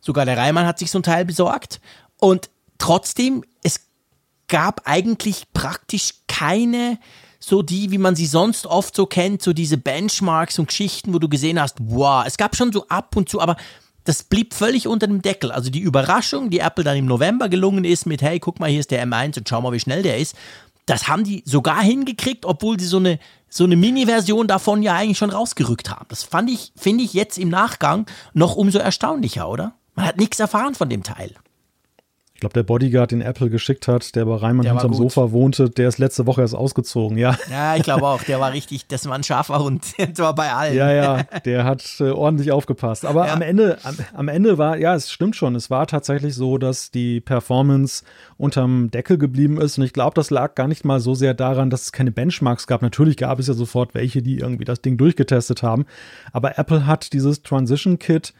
Sogar 0.00 0.26
der 0.26 0.36
Reimann 0.36 0.66
hat 0.66 0.78
sich 0.78 0.90
so 0.90 0.98
ein 0.98 1.04
Teil 1.04 1.24
besorgt. 1.24 1.80
Und 2.18 2.50
trotzdem, 2.78 3.44
es 3.62 3.80
gab 4.48 4.82
eigentlich 4.84 5.44
praktisch 5.54 6.10
keine 6.26 6.98
so 7.40 7.62
die, 7.62 7.92
wie 7.92 7.98
man 7.98 8.16
sie 8.16 8.26
sonst 8.26 8.66
oft 8.66 8.94
so 8.94 9.06
kennt, 9.06 9.42
so 9.42 9.52
diese 9.52 9.78
Benchmarks 9.78 10.58
und 10.58 10.68
Geschichten, 10.68 11.14
wo 11.14 11.18
du 11.18 11.28
gesehen 11.28 11.60
hast, 11.60 11.76
wow, 11.80 12.24
es 12.26 12.36
gab 12.36 12.56
schon 12.56 12.72
so 12.72 12.88
ab 12.88 13.16
und 13.16 13.28
zu, 13.28 13.40
aber 13.40 13.56
das 14.08 14.22
blieb 14.22 14.54
völlig 14.54 14.88
unter 14.88 15.06
dem 15.06 15.20
Deckel. 15.20 15.52
Also 15.52 15.68
die 15.68 15.80
Überraschung, 15.80 16.48
die 16.48 16.60
Apple 16.60 16.82
dann 16.82 16.96
im 16.96 17.04
November 17.04 17.50
gelungen 17.50 17.84
ist 17.84 18.06
mit, 18.06 18.22
hey, 18.22 18.40
guck 18.40 18.58
mal, 18.58 18.70
hier 18.70 18.80
ist 18.80 18.90
der 18.90 19.06
M1 19.06 19.36
und 19.36 19.46
schau 19.46 19.60
mal, 19.60 19.72
wie 19.72 19.80
schnell 19.80 20.02
der 20.02 20.16
ist, 20.16 20.34
das 20.86 21.08
haben 21.08 21.24
die 21.24 21.42
sogar 21.44 21.82
hingekriegt, 21.82 22.46
obwohl 22.46 22.80
sie 22.80 22.86
so 22.86 22.96
eine, 22.96 23.18
so 23.50 23.64
eine 23.64 23.76
Mini-Version 23.76 24.48
davon 24.48 24.82
ja 24.82 24.94
eigentlich 24.94 25.18
schon 25.18 25.28
rausgerückt 25.28 25.90
haben. 25.90 26.06
Das 26.08 26.22
fand 26.22 26.48
ich, 26.48 26.72
finde 26.74 27.04
ich 27.04 27.12
jetzt 27.12 27.36
im 27.36 27.50
Nachgang 27.50 28.06
noch 28.32 28.56
umso 28.56 28.78
erstaunlicher, 28.78 29.46
oder? 29.46 29.74
Man 29.94 30.06
hat 30.06 30.16
nichts 30.16 30.40
erfahren 30.40 30.74
von 30.74 30.88
dem 30.88 31.02
Teil. 31.02 31.34
Ich 32.38 32.40
glaube, 32.40 32.54
der 32.54 32.62
Bodyguard, 32.62 33.10
den 33.10 33.20
Apple 33.20 33.50
geschickt 33.50 33.88
hat, 33.88 34.14
der 34.14 34.24
bei 34.24 34.36
Reimann 34.36 34.62
der 34.62 34.70
hinterm 34.70 34.94
Sofa 34.94 35.32
wohnte, 35.32 35.70
der 35.70 35.88
ist 35.88 35.98
letzte 35.98 36.24
Woche 36.24 36.42
erst 36.42 36.54
ausgezogen, 36.54 37.18
ja. 37.18 37.36
Ja, 37.50 37.74
ich 37.74 37.82
glaube 37.82 38.06
auch. 38.06 38.22
Der 38.22 38.38
war 38.38 38.52
richtig, 38.52 38.86
das 38.86 39.08
war 39.08 39.16
ein 39.16 39.24
scharfer 39.24 39.58
Hund. 39.58 39.84
Der 39.98 40.16
war 40.18 40.36
bei 40.36 40.52
allen. 40.52 40.76
Ja, 40.76 40.92
ja, 40.92 41.24
der 41.44 41.64
hat 41.64 41.84
äh, 41.98 42.10
ordentlich 42.10 42.52
aufgepasst. 42.52 43.04
Aber 43.04 43.26
ja. 43.26 43.32
am 43.32 43.42
Ende, 43.42 43.78
am, 43.82 43.96
am, 44.14 44.28
Ende 44.28 44.56
war, 44.56 44.76
ja, 44.76 44.94
es 44.94 45.10
stimmt 45.10 45.34
schon. 45.34 45.56
Es 45.56 45.68
war 45.68 45.88
tatsächlich 45.88 46.36
so, 46.36 46.58
dass 46.58 46.92
die 46.92 47.20
Performance 47.20 48.04
unterm 48.36 48.92
Deckel 48.92 49.18
geblieben 49.18 49.60
ist. 49.60 49.76
Und 49.76 49.82
ich 49.82 49.92
glaube, 49.92 50.14
das 50.14 50.30
lag 50.30 50.54
gar 50.54 50.68
nicht 50.68 50.84
mal 50.84 51.00
so 51.00 51.16
sehr 51.16 51.34
daran, 51.34 51.70
dass 51.70 51.82
es 51.82 51.92
keine 51.92 52.12
Benchmarks 52.12 52.68
gab. 52.68 52.82
Natürlich 52.82 53.16
gab 53.16 53.40
es 53.40 53.48
ja 53.48 53.54
sofort 53.54 53.94
welche, 53.94 54.22
die 54.22 54.38
irgendwie 54.38 54.64
das 54.64 54.80
Ding 54.80 54.96
durchgetestet 54.96 55.64
haben. 55.64 55.86
Aber 56.32 56.56
Apple 56.56 56.86
hat 56.86 57.12
dieses 57.12 57.42
Transition 57.42 57.98
Kit 57.98 58.32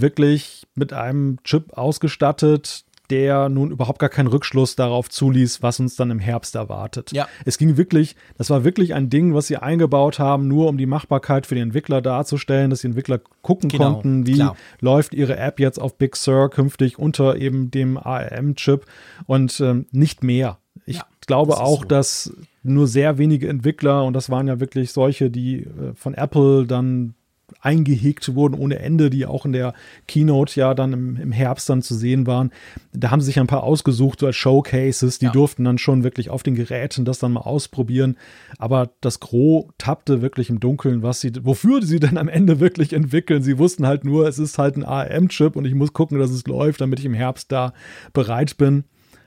wirklich 0.00 0.66
mit 0.74 0.92
einem 0.92 1.38
Chip 1.44 1.72
ausgestattet, 1.76 2.85
der 3.10 3.48
nun 3.48 3.70
überhaupt 3.70 3.98
gar 3.98 4.08
keinen 4.08 4.26
Rückschluss 4.26 4.76
darauf 4.76 5.08
zuließ, 5.08 5.62
was 5.62 5.80
uns 5.80 5.96
dann 5.96 6.10
im 6.10 6.18
Herbst 6.18 6.54
erwartet. 6.54 7.12
Ja. 7.12 7.28
Es 7.44 7.58
ging 7.58 7.76
wirklich, 7.76 8.16
das 8.38 8.50
war 8.50 8.64
wirklich 8.64 8.94
ein 8.94 9.10
Ding, 9.10 9.34
was 9.34 9.46
sie 9.46 9.56
eingebaut 9.56 10.18
haben, 10.18 10.48
nur 10.48 10.68
um 10.68 10.78
die 10.78 10.86
Machbarkeit 10.86 11.46
für 11.46 11.54
die 11.54 11.60
Entwickler 11.60 12.02
darzustellen, 12.02 12.70
dass 12.70 12.80
die 12.80 12.88
Entwickler 12.88 13.20
gucken 13.42 13.68
genau, 13.68 13.94
konnten, 13.94 14.26
wie 14.26 14.34
klar. 14.34 14.56
läuft 14.80 15.14
ihre 15.14 15.36
App 15.36 15.60
jetzt 15.60 15.78
auf 15.78 15.96
Big 15.96 16.16
Sur 16.16 16.50
künftig 16.50 16.98
unter 16.98 17.36
eben 17.36 17.70
dem 17.70 17.96
ARM-Chip 17.96 18.86
und 19.26 19.60
ähm, 19.60 19.86
nicht 19.92 20.22
mehr. 20.22 20.58
Ich 20.84 20.96
ja, 20.96 21.06
glaube 21.26 21.52
das 21.52 21.60
auch, 21.60 21.82
so. 21.82 21.88
dass 21.88 22.32
nur 22.62 22.86
sehr 22.86 23.18
wenige 23.18 23.48
Entwickler, 23.48 24.04
und 24.04 24.12
das 24.12 24.30
waren 24.30 24.48
ja 24.48 24.60
wirklich 24.60 24.92
solche, 24.92 25.30
die 25.30 25.62
äh, 25.62 25.94
von 25.94 26.14
Apple 26.14 26.66
dann 26.66 27.14
eingehegt 27.60 28.34
wurden 28.34 28.54
ohne 28.54 28.78
Ende, 28.80 29.08
die 29.08 29.24
auch 29.26 29.46
in 29.46 29.52
der 29.52 29.72
Keynote 30.08 30.58
ja 30.58 30.74
dann 30.74 30.92
im, 30.92 31.16
im 31.16 31.32
Herbst 31.32 31.68
dann 31.68 31.82
zu 31.82 31.94
sehen 31.94 32.26
waren. 32.26 32.50
Da 32.92 33.10
haben 33.10 33.20
sie 33.20 33.26
sich 33.26 33.38
ein 33.38 33.46
paar 33.46 33.62
ausgesucht, 33.62 34.20
so 34.20 34.26
als 34.26 34.36
Showcases, 34.36 35.18
die 35.18 35.26
ja. 35.26 35.32
durften 35.32 35.64
dann 35.64 35.78
schon 35.78 36.02
wirklich 36.02 36.30
auf 36.30 36.42
den 36.42 36.54
Geräten 36.54 37.04
das 37.04 37.18
dann 37.18 37.32
mal 37.32 37.40
ausprobieren. 37.40 38.16
Aber 38.58 38.90
das 39.00 39.20
Gros 39.20 39.66
tappte 39.78 40.22
wirklich 40.22 40.50
im 40.50 40.60
Dunkeln, 40.60 41.02
was 41.02 41.20
sie, 41.20 41.32
wofür 41.42 41.82
sie 41.82 42.00
denn 42.00 42.18
am 42.18 42.28
Ende 42.28 42.58
wirklich 42.60 42.92
entwickeln. 42.92 43.42
Sie 43.42 43.58
wussten 43.58 43.86
halt 43.86 44.04
nur, 44.04 44.26
es 44.26 44.38
ist 44.38 44.58
halt 44.58 44.76
ein 44.76 44.84
ARM-Chip 44.84 45.56
und 45.56 45.64
ich 45.64 45.74
muss 45.74 45.92
gucken, 45.92 46.18
dass 46.18 46.30
es 46.30 46.46
läuft, 46.46 46.80
damit 46.80 46.98
ich 46.98 47.04
im 47.04 47.14
Herbst 47.14 47.52
da 47.52 47.72
bereit 48.12 48.56
bin. 48.56 48.84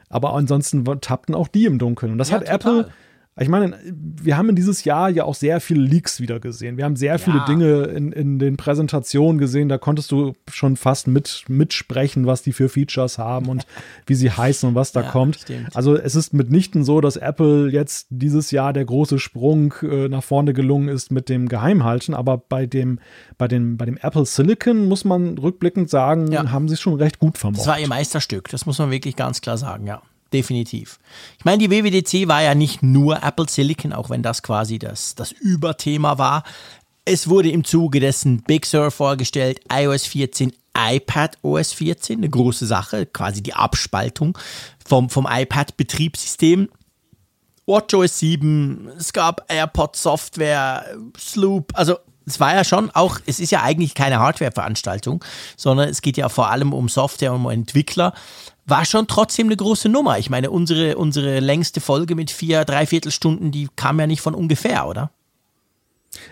Aber 0.09 0.33
ansonsten 0.33 0.83
tappten 1.01 1.35
auch 1.35 1.47
die 1.47 1.65
im 1.65 1.77
Dunkeln. 1.77 2.11
Und 2.11 2.17
das 2.17 2.29
ja, 2.29 2.37
hat 2.37 2.47
total. 2.47 2.79
Apple 2.81 2.93
ich 3.41 3.47
meine, 3.47 3.77
wir 3.83 4.37
haben 4.37 4.49
in 4.49 4.55
dieses 4.55 4.83
Jahr 4.83 5.09
ja 5.09 5.23
auch 5.23 5.35
sehr 5.35 5.61
viele 5.61 5.81
Leaks 5.81 6.19
wieder 6.19 6.39
gesehen. 6.39 6.77
Wir 6.77 6.83
haben 6.83 6.97
sehr 6.97 7.13
ja. 7.13 7.17
viele 7.17 7.43
Dinge 7.47 7.83
in, 7.83 8.11
in 8.11 8.37
den 8.37 8.57
Präsentationen 8.57 9.37
gesehen. 9.37 9.69
Da 9.69 9.77
konntest 9.77 10.11
du 10.11 10.33
schon 10.51 10.75
fast 10.75 11.07
mit, 11.07 11.45
mitsprechen, 11.47 12.25
was 12.25 12.41
die 12.41 12.51
für 12.51 12.67
Features 12.67 13.17
haben 13.17 13.47
und 13.47 13.65
wie 14.05 14.15
sie 14.15 14.29
heißen 14.29 14.67
und 14.67 14.75
was 14.75 14.91
da 14.91 15.03
ja, 15.03 15.11
kommt. 15.11 15.37
Stimmt. 15.37 15.73
Also 15.75 15.95
es 15.95 16.15
ist 16.15 16.33
mitnichten 16.33 16.83
so, 16.83 16.99
dass 16.99 17.15
Apple 17.15 17.69
jetzt 17.69 18.07
dieses 18.09 18.51
Jahr 18.51 18.73
der 18.73 18.83
große 18.83 19.19
Sprung 19.19 19.73
äh, 19.83 20.09
nach 20.09 20.23
vorne 20.23 20.53
gelungen 20.53 20.89
ist 20.89 21.11
mit 21.11 21.29
dem 21.29 21.47
Geheimhalten. 21.47 22.13
Aber 22.13 22.37
bei 22.37 22.65
dem, 22.65 22.99
bei 23.37 23.47
dem, 23.47 23.77
bei 23.77 23.85
dem 23.85 23.97
Apple 23.97 24.25
Silicon 24.25 24.87
muss 24.87 25.05
man 25.05 25.37
rückblickend 25.37 25.89
sagen, 25.89 26.29
ja. 26.31 26.51
haben 26.51 26.67
sie 26.67 26.73
es 26.73 26.81
schon 26.81 26.95
recht 26.95 27.19
gut 27.19 27.37
vermocht. 27.37 27.61
Das 27.61 27.67
war 27.67 27.79
ihr 27.79 27.87
Meisterstück. 27.87 28.49
Das 28.49 28.65
muss 28.65 28.79
man 28.79 28.91
wirklich 28.91 29.15
ganz 29.15 29.39
klar 29.39 29.57
sagen, 29.57 29.87
ja 29.87 30.01
definitiv. 30.33 30.99
Ich 31.37 31.45
meine, 31.45 31.57
die 31.57 31.71
WWDC 31.71 32.27
war 32.27 32.41
ja 32.41 32.55
nicht 32.55 32.83
nur 32.83 33.23
Apple 33.23 33.47
Silicon, 33.49 33.93
auch 33.93 34.09
wenn 34.09 34.23
das 34.23 34.43
quasi 34.43 34.79
das, 34.79 35.15
das 35.15 35.31
Überthema 35.31 36.17
war. 36.17 36.43
Es 37.05 37.27
wurde 37.27 37.49
im 37.49 37.63
Zuge 37.63 37.99
dessen 37.99 38.43
Big 38.43 38.65
Sur 38.65 38.91
vorgestellt, 38.91 39.61
iOS 39.71 40.05
14, 40.05 40.53
iPad 40.77 41.37
OS 41.41 41.73
14, 41.73 42.19
eine 42.19 42.29
große 42.29 42.65
Sache, 42.65 43.05
quasi 43.05 43.41
die 43.41 43.53
Abspaltung 43.53 44.37
vom, 44.85 45.09
vom 45.09 45.27
iPad-Betriebssystem. 45.29 46.69
WatchOS 47.65 48.19
7, 48.19 48.89
es 48.97 49.13
gab 49.13 49.45
AirPod 49.47 49.95
Software, 49.95 50.85
Sloop, 51.17 51.71
also 51.75 51.97
es 52.25 52.39
war 52.39 52.53
ja 52.55 52.63
schon 52.63 52.89
auch, 52.91 53.19
es 53.25 53.39
ist 53.39 53.51
ja 53.51 53.61
eigentlich 53.61 53.95
keine 53.95 54.19
Hardware-Veranstaltung, 54.19 55.23
sondern 55.57 55.89
es 55.89 56.01
geht 56.01 56.17
ja 56.17 56.29
vor 56.29 56.49
allem 56.49 56.73
um 56.73 56.89
Software 56.89 57.33
und 57.33 57.45
um 57.45 57.51
Entwickler 57.51 58.13
war 58.69 58.85
schon 58.85 59.07
trotzdem 59.07 59.47
eine 59.47 59.57
große 59.57 59.89
Nummer. 59.89 60.17
Ich 60.19 60.29
meine, 60.29 60.51
unsere, 60.51 60.97
unsere 60.97 61.39
längste 61.39 61.81
Folge 61.81 62.15
mit 62.15 62.31
vier, 62.31 62.65
dreiviertel 62.65 63.11
Stunden, 63.11 63.51
die 63.51 63.67
kam 63.75 63.99
ja 63.99 64.07
nicht 64.07 64.21
von 64.21 64.35
ungefähr, 64.35 64.87
oder? 64.87 65.11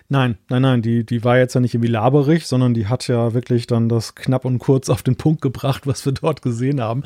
Nein, 0.09 0.38
nein, 0.49 0.61
nein, 0.61 0.81
die, 0.81 1.05
die 1.05 1.23
war 1.23 1.38
jetzt 1.38 1.53
ja 1.53 1.61
nicht 1.61 1.73
irgendwie 1.73 1.91
laberig, 1.91 2.47
sondern 2.47 2.73
die 2.73 2.88
hat 2.88 3.07
ja 3.07 3.33
wirklich 3.33 3.67
dann 3.67 3.89
das 3.89 4.15
knapp 4.15 4.45
und 4.45 4.59
kurz 4.59 4.89
auf 4.89 5.03
den 5.03 5.15
Punkt 5.15 5.41
gebracht, 5.41 5.85
was 5.85 6.05
wir 6.05 6.13
dort 6.13 6.41
gesehen 6.41 6.81
haben 6.81 7.03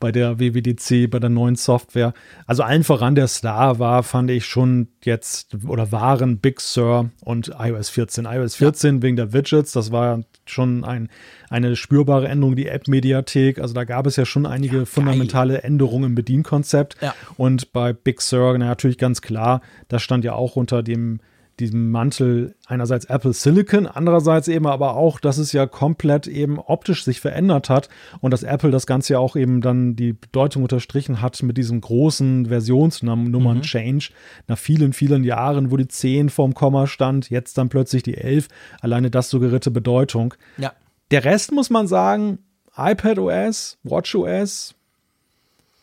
bei 0.00 0.12
der 0.12 0.38
WWDC, 0.38 1.10
bei 1.10 1.18
der 1.18 1.30
neuen 1.30 1.56
Software. 1.56 2.14
Also 2.46 2.62
allen 2.62 2.84
voran 2.84 3.14
der 3.14 3.28
Star 3.28 3.78
war, 3.78 4.02
fand 4.02 4.30
ich 4.30 4.46
schon 4.46 4.88
jetzt 5.02 5.56
oder 5.66 5.92
waren 5.92 6.38
Big 6.38 6.60
Sur 6.60 7.10
und 7.20 7.52
iOS 7.58 7.90
14. 7.90 8.24
iOS 8.26 8.56
14 8.56 8.96
ja. 8.96 9.02
wegen 9.02 9.16
der 9.16 9.32
Widgets, 9.32 9.72
das 9.72 9.92
war 9.92 10.22
schon 10.46 10.84
ein, 10.84 11.08
eine 11.50 11.76
spürbare 11.76 12.28
Änderung, 12.28 12.56
die 12.56 12.68
App-Mediathek. 12.68 13.58
Also 13.58 13.74
da 13.74 13.84
gab 13.84 14.06
es 14.06 14.16
ja 14.16 14.24
schon 14.24 14.46
einige 14.46 14.78
ja, 14.78 14.84
fundamentale 14.84 15.62
Änderungen 15.62 16.10
im 16.10 16.14
Bedienkonzept. 16.14 16.96
Ja. 17.00 17.14
Und 17.36 17.72
bei 17.72 17.92
Big 17.92 18.20
Sur, 18.20 18.56
na, 18.58 18.66
natürlich 18.66 18.98
ganz 18.98 19.22
klar, 19.22 19.60
das 19.88 20.02
stand 20.02 20.24
ja 20.24 20.34
auch 20.34 20.56
unter 20.56 20.82
dem 20.82 21.20
diesem 21.60 21.90
Mantel 21.90 22.54
einerseits 22.66 23.04
Apple 23.04 23.32
Silicon, 23.32 23.86
andererseits 23.86 24.48
eben 24.48 24.66
aber 24.66 24.96
auch, 24.96 25.20
dass 25.20 25.38
es 25.38 25.52
ja 25.52 25.66
komplett 25.66 26.26
eben 26.26 26.58
optisch 26.58 27.04
sich 27.04 27.20
verändert 27.20 27.70
hat 27.70 27.88
und 28.20 28.32
dass 28.32 28.42
Apple 28.42 28.70
das 28.70 28.86
Ganze 28.86 29.14
ja 29.14 29.18
auch 29.18 29.36
eben 29.36 29.60
dann 29.60 29.96
die 29.96 30.12
Bedeutung 30.12 30.62
unterstrichen 30.62 31.20
hat 31.20 31.42
mit 31.42 31.56
diesem 31.56 31.80
großen 31.80 32.46
Versionsnummern-Change. 32.46 34.10
Mhm. 34.10 34.44
Nach 34.48 34.58
vielen, 34.58 34.92
vielen 34.92 35.24
Jahren, 35.24 35.70
wo 35.70 35.76
die 35.76 35.88
10 35.88 36.28
vorm 36.28 36.54
Komma 36.54 36.86
stand, 36.86 37.30
jetzt 37.30 37.56
dann 37.58 37.68
plötzlich 37.68 38.02
die 38.02 38.16
11. 38.16 38.48
Alleine 38.80 39.10
das 39.10 39.30
suggerierte 39.30 39.70
Bedeutung. 39.70 40.34
Ja. 40.58 40.72
Der 41.10 41.24
Rest 41.24 41.52
muss 41.52 41.70
man 41.70 41.86
sagen, 41.86 42.38
iPad 42.76 43.18
OS, 43.18 43.78
Watch 43.84 44.14
OS, 44.14 44.74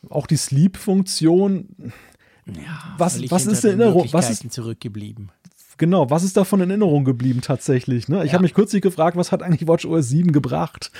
auch 0.09 0.27
die 0.27 0.35
Sleep-Funktion. 0.35 1.93
Ja, 2.47 2.95
was, 2.97 3.21
was 3.31 3.45
ist 3.45 3.63
in 3.63 3.79
Erinnerung? 3.79 4.09
Was 4.11 4.29
ist 4.29 4.51
zurückgeblieben? 4.51 5.31
Genau, 5.81 6.11
was 6.11 6.21
ist 6.21 6.37
davon 6.37 6.61
in 6.61 6.69
Erinnerung 6.69 7.05
geblieben 7.05 7.41
tatsächlich? 7.41 8.07
Ne? 8.07 8.23
Ich 8.23 8.27
ja. 8.27 8.33
habe 8.33 8.43
mich 8.43 8.53
kürzlich 8.53 8.83
gefragt, 8.83 9.17
was 9.17 9.31
hat 9.31 9.41
eigentlich 9.41 9.67
WatchOS 9.67 10.09
7 10.09 10.31
gebracht? 10.31 10.91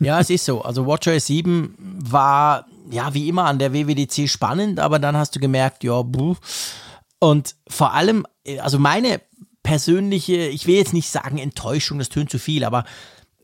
Ja, 0.00 0.18
es 0.18 0.28
ist 0.28 0.44
so. 0.44 0.62
Also 0.62 0.88
WatchOS 0.88 1.26
7 1.26 1.76
war 1.78 2.66
ja 2.90 3.14
wie 3.14 3.28
immer 3.28 3.44
an 3.44 3.60
der 3.60 3.72
WWDC 3.72 4.28
spannend, 4.28 4.80
aber 4.80 4.98
dann 4.98 5.16
hast 5.16 5.36
du 5.36 5.40
gemerkt, 5.40 5.84
ja, 5.84 6.02
buh. 6.02 6.34
Und 7.20 7.54
vor 7.68 7.94
allem, 7.94 8.26
also 8.58 8.80
meine 8.80 9.20
persönliche, 9.62 10.48
ich 10.48 10.66
will 10.66 10.74
jetzt 10.74 10.94
nicht 10.94 11.08
sagen 11.08 11.38
Enttäuschung, 11.38 12.00
das 12.00 12.08
tönt 12.08 12.28
zu 12.28 12.40
viel, 12.40 12.64
aber 12.64 12.84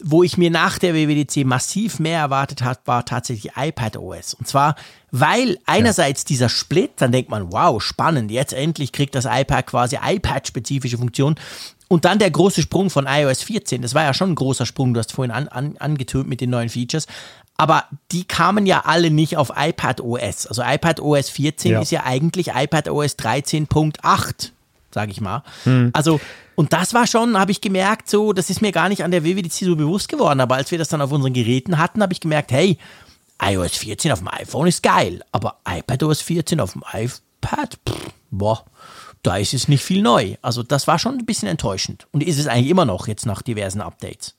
wo 0.03 0.23
ich 0.23 0.39
mir 0.39 0.51
nach 0.51 0.79
der 0.79 0.95
WWDC 0.95 1.45
massiv 1.45 1.99
mehr 1.99 2.19
erwartet 2.19 2.63
habe, 2.63 2.81
war 2.85 3.05
tatsächlich 3.05 3.53
iPad 3.57 3.97
OS. 3.97 4.35
Und 4.35 4.47
zwar, 4.47 4.77
weil 5.11 5.59
einerseits 5.67 6.23
ja. 6.23 6.29
dieser 6.29 6.49
Split, 6.49 6.93
dann 6.97 7.13
denkt 7.13 7.31
man, 7.31 7.53
wow, 7.53 7.83
spannend, 7.83 8.31
jetzt 8.31 8.53
endlich 8.53 8.93
kriegt 8.93 9.15
das 9.15 9.27
iPad 9.27 9.67
quasi 9.67 9.99
iPad-spezifische 10.03 10.99
Funktionen. 10.99 11.37
Und 11.89 12.05
dann 12.05 12.19
der 12.19 12.31
große 12.31 12.63
Sprung 12.63 12.89
von 12.89 13.07
iOS 13.09 13.43
14, 13.43 13.83
das 13.83 13.95
war 13.95 14.05
ja 14.05 14.15
schon 14.15 14.31
ein 14.31 14.37
großer 14.37 14.65
Sprung, 14.65 14.95
du 14.95 15.01
hast 15.01 15.13
vorhin 15.13 15.33
an, 15.33 15.49
an, 15.49 15.77
angetönt 15.79 16.29
mit 16.29 16.41
den 16.41 16.51
neuen 16.51 16.69
Features. 16.69 17.07
Aber 17.57 17.85
die 18.13 18.25
kamen 18.25 18.65
ja 18.65 18.85
alle 18.87 19.11
nicht 19.11 19.37
auf 19.37 19.53
iPad 19.55 20.01
OS. 20.01 20.47
Also 20.47 20.63
iPad 20.63 21.01
OS 21.01 21.29
14 21.29 21.73
ja. 21.73 21.81
ist 21.83 21.91
ja 21.91 22.05
eigentlich 22.05 22.49
iPad 22.55 22.89
OS 22.89 23.19
13.8 23.19 24.53
sage 24.93 25.13
ich 25.13 25.21
mal. 25.21 25.43
Hm. 25.65 25.91
Also, 25.93 26.21
und 26.55 26.73
das 26.73 26.95
war 26.95 27.07
schon, 27.07 27.39
habe 27.39 27.53
ich 27.53 27.61
gemerkt, 27.61 28.09
so, 28.09 28.33
das 28.33 28.51
ist 28.51 28.63
mir 28.63 28.73
gar 28.73 28.89
nicht 28.89 29.05
an 29.05 29.11
der 29.11 29.25
WWDC 29.25 29.53
so 29.53 29.77
bewusst 29.77 30.09
geworden, 30.09 30.41
aber 30.41 30.57
als 30.57 30.71
wir 30.71 30.79
das 30.79 30.89
dann 30.89 31.01
auf 31.01 31.13
unseren 31.13 31.33
Geräten 31.33 31.79
hatten, 31.79 32.03
habe 32.03 32.13
ich 32.13 32.21
gemerkt, 32.21 32.53
hey, 32.53 32.79
iOS 33.43 33.77
14 33.77 34.13
auf 34.13 34.19
dem 34.19 34.29
iPhone 34.29 34.67
ist 34.69 34.83
geil, 34.83 35.23
aber 35.33 35.57
iPadOS 35.67 36.21
14 36.21 36.61
auf 36.61 36.73
dem 36.73 36.83
iPad, 36.93 37.79
pff, 37.89 38.11
boah, 38.31 38.65
da 39.23 39.37
ist 39.37 39.55
es 39.55 39.69
nicht 39.69 39.85
viel 39.85 40.03
neu. 40.03 40.37
Also 40.43 40.63
das 40.63 40.87
war 40.87 40.99
schon 40.99 41.19
ein 41.19 41.27
bisschen 41.27 41.49
enttäuschend 41.49 42.07
und 42.13 42.23
ist 42.23 42.39
es 42.39 42.47
eigentlich 42.47 42.71
immer 42.71 42.85
noch 42.85 43.09
jetzt 43.09 43.27
nach 43.27 43.43
diversen 43.43 43.81
Updates. 43.81 44.35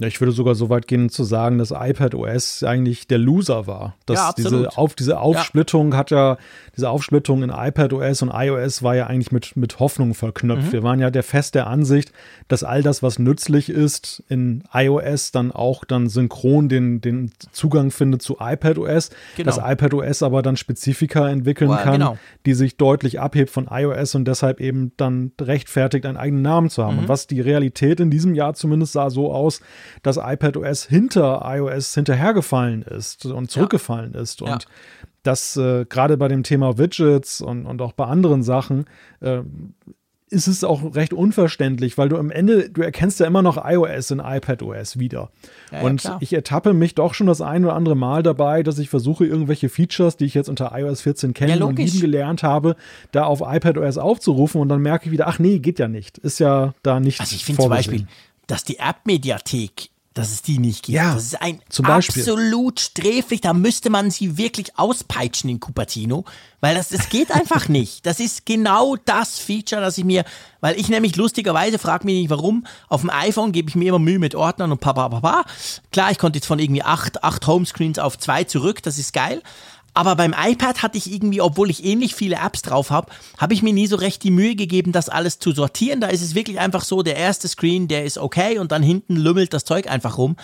Ja, 0.00 0.06
ich 0.06 0.20
würde 0.20 0.30
sogar 0.30 0.54
so 0.54 0.70
weit 0.70 0.86
gehen 0.86 1.08
zu 1.08 1.24
sagen, 1.24 1.58
dass 1.58 1.72
iPad 1.72 2.14
OS 2.14 2.62
eigentlich 2.62 3.08
der 3.08 3.18
Loser 3.18 3.66
war. 3.66 3.96
Dass 4.06 4.18
Ja, 4.18 4.32
diese, 4.32 4.78
auf, 4.78 4.94
diese 4.94 5.18
Aufsplittung 5.18 5.96
hat 5.96 6.12
ja, 6.12 6.36
diese 6.76 6.88
Aufsplittung 6.88 7.42
in 7.42 7.50
iPad 7.50 7.92
OS 7.92 8.22
und 8.22 8.30
iOS 8.32 8.84
war 8.84 8.94
ja 8.94 9.08
eigentlich 9.08 9.32
mit, 9.32 9.56
mit 9.56 9.80
Hoffnung 9.80 10.14
verknüpft. 10.14 10.68
Mhm. 10.68 10.72
Wir 10.72 10.82
waren 10.84 11.00
ja 11.00 11.10
der 11.10 11.24
fest 11.24 11.56
der 11.56 11.66
Ansicht, 11.66 12.12
dass 12.46 12.62
all 12.62 12.84
das, 12.84 13.02
was 13.02 13.18
nützlich 13.18 13.70
ist, 13.70 14.22
in 14.28 14.62
iOS 14.72 15.32
dann 15.32 15.50
auch 15.50 15.84
dann 15.84 16.08
synchron 16.08 16.68
den, 16.68 17.00
den 17.00 17.32
Zugang 17.50 17.90
findet 17.90 18.22
zu 18.22 18.36
iPad 18.40 18.78
OS. 18.78 19.10
Genau. 19.36 19.46
Dass 19.46 19.58
iPad 19.58 19.94
OS 19.94 20.22
aber 20.22 20.42
dann 20.42 20.56
Spezifika 20.56 21.28
entwickeln 21.28 21.70
Ja, 21.72 21.78
kann, 21.78 21.94
genau. 21.94 22.18
die 22.46 22.54
sich 22.54 22.76
deutlich 22.76 23.18
abhebt 23.18 23.50
von 23.50 23.66
iOS 23.68 24.14
und 24.14 24.26
deshalb 24.26 24.60
eben 24.60 24.92
dann 24.96 25.32
rechtfertigt, 25.40 26.06
einen 26.06 26.16
eigenen 26.16 26.42
Namen 26.42 26.70
zu 26.70 26.84
haben. 26.84 26.94
Mhm. 26.94 27.00
Und 27.00 27.08
was 27.08 27.26
die 27.26 27.40
Realität 27.40 27.98
in 27.98 28.12
diesem 28.12 28.36
Jahr 28.36 28.54
zumindest 28.54 28.92
sah 28.92 29.10
so 29.10 29.32
aus, 29.32 29.60
dass 30.02 30.16
iPadOS 30.16 30.84
hinter 30.84 31.42
iOS 31.44 31.94
hinterhergefallen 31.94 32.82
ist 32.82 33.24
und 33.26 33.50
zurückgefallen 33.50 34.14
ist. 34.14 34.42
Und 34.42 34.48
Ja. 34.48 34.58
das 35.22 35.56
äh, 35.56 35.84
gerade 35.88 36.16
bei 36.16 36.28
dem 36.28 36.42
Thema 36.42 36.78
Widgets 36.78 37.40
und, 37.40 37.66
und 37.66 37.82
auch 37.82 37.92
bei 37.92 38.04
anderen 38.06 38.42
Sachen 38.42 38.86
äh, 39.20 39.40
ist 40.30 40.46
es 40.46 40.62
auch 40.62 40.94
recht 40.94 41.14
unverständlich, 41.14 41.96
weil 41.96 42.10
du 42.10 42.18
am 42.18 42.30
Ende, 42.30 42.68
du 42.68 42.82
erkennst 42.82 43.18
ja 43.18 43.26
immer 43.26 43.40
noch 43.40 43.56
iOS 43.66 44.10
in 44.10 44.18
iPadOS 44.18 44.98
wieder. 44.98 45.30
Ja, 45.72 45.78
ja, 45.78 45.84
und 45.86 46.02
klar. 46.02 46.18
ich 46.20 46.34
ertappe 46.34 46.74
mich 46.74 46.94
doch 46.94 47.14
schon 47.14 47.26
das 47.28 47.40
ein 47.40 47.64
oder 47.64 47.74
andere 47.74 47.96
Mal 47.96 48.22
dabei, 48.22 48.62
dass 48.62 48.78
ich 48.78 48.90
versuche, 48.90 49.24
irgendwelche 49.24 49.70
Features, 49.70 50.18
die 50.18 50.26
ich 50.26 50.34
jetzt 50.34 50.50
unter 50.50 50.72
iOS 50.78 51.00
14 51.00 51.30
Ja, 51.30 51.32
kennen 51.32 51.62
und 51.62 51.78
logisch. 51.78 51.94
lieben 51.94 52.00
gelernt 52.00 52.42
habe, 52.42 52.76
da 53.10 53.24
auf 53.24 53.40
iPadOS 53.42 53.96
aufzurufen 53.96 54.60
und 54.60 54.68
dann 54.68 54.82
merke 54.82 55.06
ich 55.06 55.12
wieder, 55.12 55.28
ach 55.28 55.38
nee, 55.38 55.60
geht 55.60 55.78
ja 55.78 55.88
nicht. 55.88 56.18
Ist 56.18 56.40
ja 56.40 56.74
da 56.82 57.00
nicht 57.00 57.20
Also 57.20 57.34
ich 57.34 57.46
finde 57.46 57.62
zum. 57.62 57.70
Beispiel, 57.70 58.06
dass 58.48 58.64
die 58.64 58.78
App-Mediathek, 58.80 59.90
dass 60.14 60.32
es 60.32 60.42
die 60.42 60.58
nicht 60.58 60.86
gibt. 60.86 60.96
Ja, 60.96 61.14
das 61.14 61.26
ist 61.26 61.40
ein 61.40 61.60
zum 61.68 61.86
Beispiel. 61.86 62.22
absolut 62.22 62.80
sträflich. 62.80 63.40
Da 63.40 63.52
müsste 63.52 63.88
man 63.88 64.10
sie 64.10 64.36
wirklich 64.36 64.76
auspeitschen 64.76 65.48
in 65.48 65.60
Cupertino, 65.60 66.24
weil 66.60 66.74
das, 66.74 66.88
das 66.88 67.08
geht 67.08 67.30
einfach 67.30 67.68
nicht. 67.68 68.04
Das 68.04 68.18
ist 68.18 68.44
genau 68.44 68.96
das 68.96 69.38
Feature, 69.38 69.80
das 69.80 69.96
ich 69.96 70.04
mir, 70.04 70.24
weil 70.60 70.78
ich 70.80 70.88
nämlich 70.88 71.14
lustigerweise 71.14 71.78
frage 71.78 72.04
mich 72.04 72.16
nicht 72.16 72.30
warum, 72.30 72.66
auf 72.88 73.02
dem 73.02 73.10
iPhone 73.10 73.52
gebe 73.52 73.68
ich 73.68 73.76
mir 73.76 73.90
immer 73.90 74.00
Mühe 74.00 74.18
mit 74.18 74.34
Ordnern 74.34 74.72
und 74.72 74.80
papa, 74.80 75.08
papa. 75.08 75.44
Klar, 75.92 76.10
ich 76.10 76.18
konnte 76.18 76.38
jetzt 76.38 76.46
von 76.46 76.58
irgendwie 76.58 76.82
acht, 76.82 77.22
acht 77.22 77.46
Homescreens 77.46 78.00
auf 78.00 78.18
zwei 78.18 78.42
zurück, 78.42 78.82
das 78.82 78.98
ist 78.98 79.12
geil. 79.12 79.40
Aber 79.98 80.14
beim 80.14 80.32
iPad 80.32 80.84
hatte 80.84 80.96
ich 80.96 81.12
irgendwie, 81.12 81.40
obwohl 81.40 81.70
ich 81.70 81.84
ähnlich 81.84 82.14
viele 82.14 82.36
Apps 82.36 82.62
drauf 82.62 82.92
habe, 82.92 83.10
habe 83.36 83.52
ich 83.52 83.64
mir 83.64 83.72
nie 83.72 83.88
so 83.88 83.96
recht 83.96 84.22
die 84.22 84.30
Mühe 84.30 84.54
gegeben, 84.54 84.92
das 84.92 85.08
alles 85.08 85.40
zu 85.40 85.50
sortieren. 85.50 86.00
Da 86.00 86.06
ist 86.06 86.22
es 86.22 86.36
wirklich 86.36 86.60
einfach 86.60 86.84
so, 86.84 87.02
der 87.02 87.16
erste 87.16 87.48
Screen, 87.48 87.88
der 87.88 88.04
ist 88.04 88.16
okay 88.16 88.60
und 88.60 88.70
dann 88.70 88.84
hinten 88.84 89.16
lümmelt 89.16 89.52
das 89.52 89.64
Zeug 89.64 89.90
einfach 89.90 90.16
rum. 90.16 90.36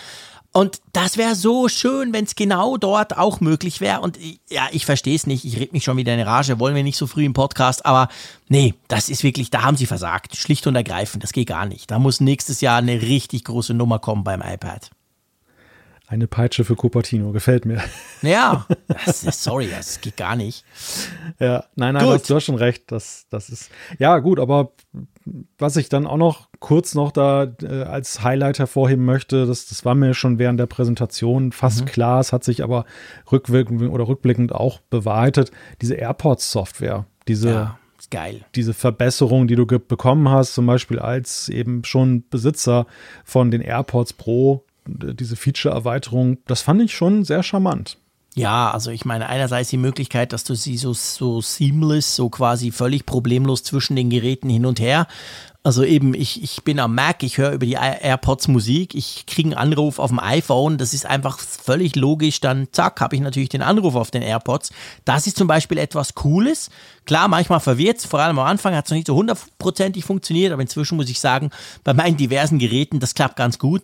Und 0.51 0.81
das 0.91 1.15
wäre 1.15 1.35
so 1.35 1.69
schön, 1.69 2.11
wenn 2.11 2.25
es 2.25 2.35
genau 2.35 2.75
dort 2.75 3.17
auch 3.17 3.39
möglich 3.39 3.79
wäre. 3.79 4.01
Und 4.01 4.19
ja, 4.49 4.67
ich 4.73 4.85
verstehe 4.85 5.15
es 5.15 5.25
nicht. 5.25 5.45
Ich 5.45 5.57
rede 5.57 5.71
mich 5.71 5.85
schon 5.85 5.95
wieder 5.95 6.13
in 6.13 6.19
Rage. 6.19 6.59
Wollen 6.59 6.75
wir 6.75 6.83
nicht 6.83 6.97
so 6.97 7.07
früh 7.07 7.23
im 7.23 7.31
Podcast. 7.31 7.85
Aber 7.85 8.09
nee, 8.49 8.73
das 8.89 9.07
ist 9.07 9.23
wirklich, 9.23 9.51
da 9.51 9.63
haben 9.63 9.77
sie 9.77 9.85
versagt. 9.85 10.35
Schlicht 10.35 10.67
und 10.67 10.75
ergreifend. 10.75 11.23
Das 11.23 11.31
geht 11.31 11.47
gar 11.47 11.65
nicht. 11.65 11.91
Da 11.91 11.97
muss 11.97 12.19
nächstes 12.19 12.59
Jahr 12.59 12.79
eine 12.79 13.01
richtig 13.01 13.45
große 13.45 13.73
Nummer 13.73 13.99
kommen 13.99 14.25
beim 14.25 14.41
iPad. 14.41 14.91
Eine 16.07 16.27
Peitsche 16.27 16.63
für 16.63 16.75
Cupertino, 16.75 17.31
gefällt 17.31 17.65
mir. 17.65 17.81
Ja, 18.21 18.65
das 19.05 19.23
ist, 19.23 19.43
sorry, 19.43 19.67
das 19.75 20.01
geht 20.01 20.17
gar 20.17 20.35
nicht. 20.35 20.63
Ja, 21.39 21.65
nein, 21.75 21.95
nein, 21.95 22.05
das, 22.07 22.23
du 22.23 22.35
hast 22.35 22.43
schon 22.45 22.55
recht. 22.55 22.91
Das, 22.91 23.25
das 23.29 23.49
ist, 23.49 23.71
ja, 23.97 24.19
gut, 24.19 24.39
aber 24.39 24.71
was 25.57 25.77
ich 25.77 25.89
dann 25.89 26.05
auch 26.05 26.17
noch 26.17 26.49
kurz 26.59 26.93
noch 26.93 27.11
da 27.11 27.51
äh, 27.63 27.83
als 27.83 28.21
Highlight 28.23 28.59
hervorheben 28.59 29.03
möchte, 29.05 29.47
das, 29.47 29.65
das 29.65 29.83
war 29.83 29.95
mir 29.95 30.13
schon 30.13 30.37
während 30.37 30.59
der 30.59 30.67
Präsentation 30.67 31.51
fast 31.51 31.81
Mhm. 31.81 31.85
klar, 31.85 32.19
es 32.19 32.31
hat 32.31 32.43
sich 32.43 32.63
aber 32.63 32.85
rückwirkend 33.31 33.81
oder 33.89 34.07
rückblickend 34.07 34.53
auch 34.53 34.79
bewahrheitet, 34.91 35.51
diese 35.81 35.95
AirPods-Software, 35.95 37.05
diese, 37.27 37.49
Ja, 37.49 37.79
geil. 38.11 38.45
diese 38.53 38.73
Verbesserung, 38.75 39.47
die 39.47 39.55
du 39.55 39.65
bekommen 39.65 40.29
hast, 40.29 40.53
zum 40.53 40.67
Beispiel 40.67 40.99
als 40.99 41.49
eben 41.49 41.83
schon 41.83 42.27
Besitzer 42.29 42.85
von 43.23 43.49
den 43.49 43.61
AirPods 43.61 44.13
Pro, 44.13 44.64
diese 44.87 45.35
Feature-Erweiterung, 45.35 46.37
das 46.47 46.61
fand 46.61 46.81
ich 46.81 46.95
schon 46.95 47.23
sehr 47.23 47.43
charmant. 47.43 47.97
Ja, 48.37 48.69
also 48.71 48.91
ich 48.91 49.05
meine, 49.05 49.29
einerseits 49.29 49.69
die 49.69 49.77
Möglichkeit, 49.77 50.33
dass 50.33 50.43
du 50.43 50.55
sie 50.55 50.77
so, 50.77 50.93
so 50.93 51.39
seamless, 51.39 52.17
so 52.17 52.29
quasi 52.29 52.71
völlig 52.71 53.05
problemlos 53.05 53.63
zwischen 53.63 53.95
den 53.95 54.09
Geräten 54.09 54.49
hin 54.49 54.65
und 54.65 54.81
her. 54.81 55.07
Also 55.63 55.83
eben, 55.83 56.13
ich, 56.13 56.43
ich 56.43 56.63
bin 56.63 56.79
am 56.79 56.93
Mac, 56.93 57.23
ich 57.23 57.37
höre 57.37 57.53
über 57.53 57.65
die 57.65 57.73
Air- 57.73 58.01
AirPods 58.01 58.49
Musik, 58.49 58.93
ich 58.93 59.25
kriege 59.25 59.49
einen 59.49 59.57
Anruf 59.57 59.97
auf 59.99 60.09
dem 60.09 60.19
iPhone, 60.19 60.77
das 60.77 60.93
ist 60.93 61.05
einfach 61.05 61.39
völlig 61.39 61.95
logisch, 61.95 62.39
dann 62.41 62.67
zack, 62.71 62.99
habe 63.01 63.15
ich 63.15 63.21
natürlich 63.21 63.49
den 63.49 63.63
Anruf 63.63 63.95
auf 63.95 64.11
den 64.11 64.21
AirPods. 64.21 64.71
Das 65.05 65.25
ist 65.25 65.37
zum 65.37 65.47
Beispiel 65.47 65.77
etwas 65.77 66.13
Cooles. 66.13 66.69
Klar, 67.05 67.29
manchmal 67.29 67.61
verwirrt 67.61 68.01
vor 68.01 68.19
allem 68.19 68.37
am 68.37 68.45
Anfang 68.45 68.75
hat 68.75 68.85
es 68.85 68.91
noch 68.91 68.97
nicht 68.97 69.07
so 69.07 69.15
hundertprozentig 69.15 70.03
funktioniert, 70.03 70.51
aber 70.51 70.61
inzwischen 70.61 70.97
muss 70.97 71.09
ich 71.09 71.19
sagen, 71.19 71.49
bei 71.83 71.93
meinen 71.93 72.17
diversen 72.17 72.59
Geräten, 72.59 72.99
das 72.99 73.15
klappt 73.15 73.37
ganz 73.37 73.57
gut. 73.57 73.81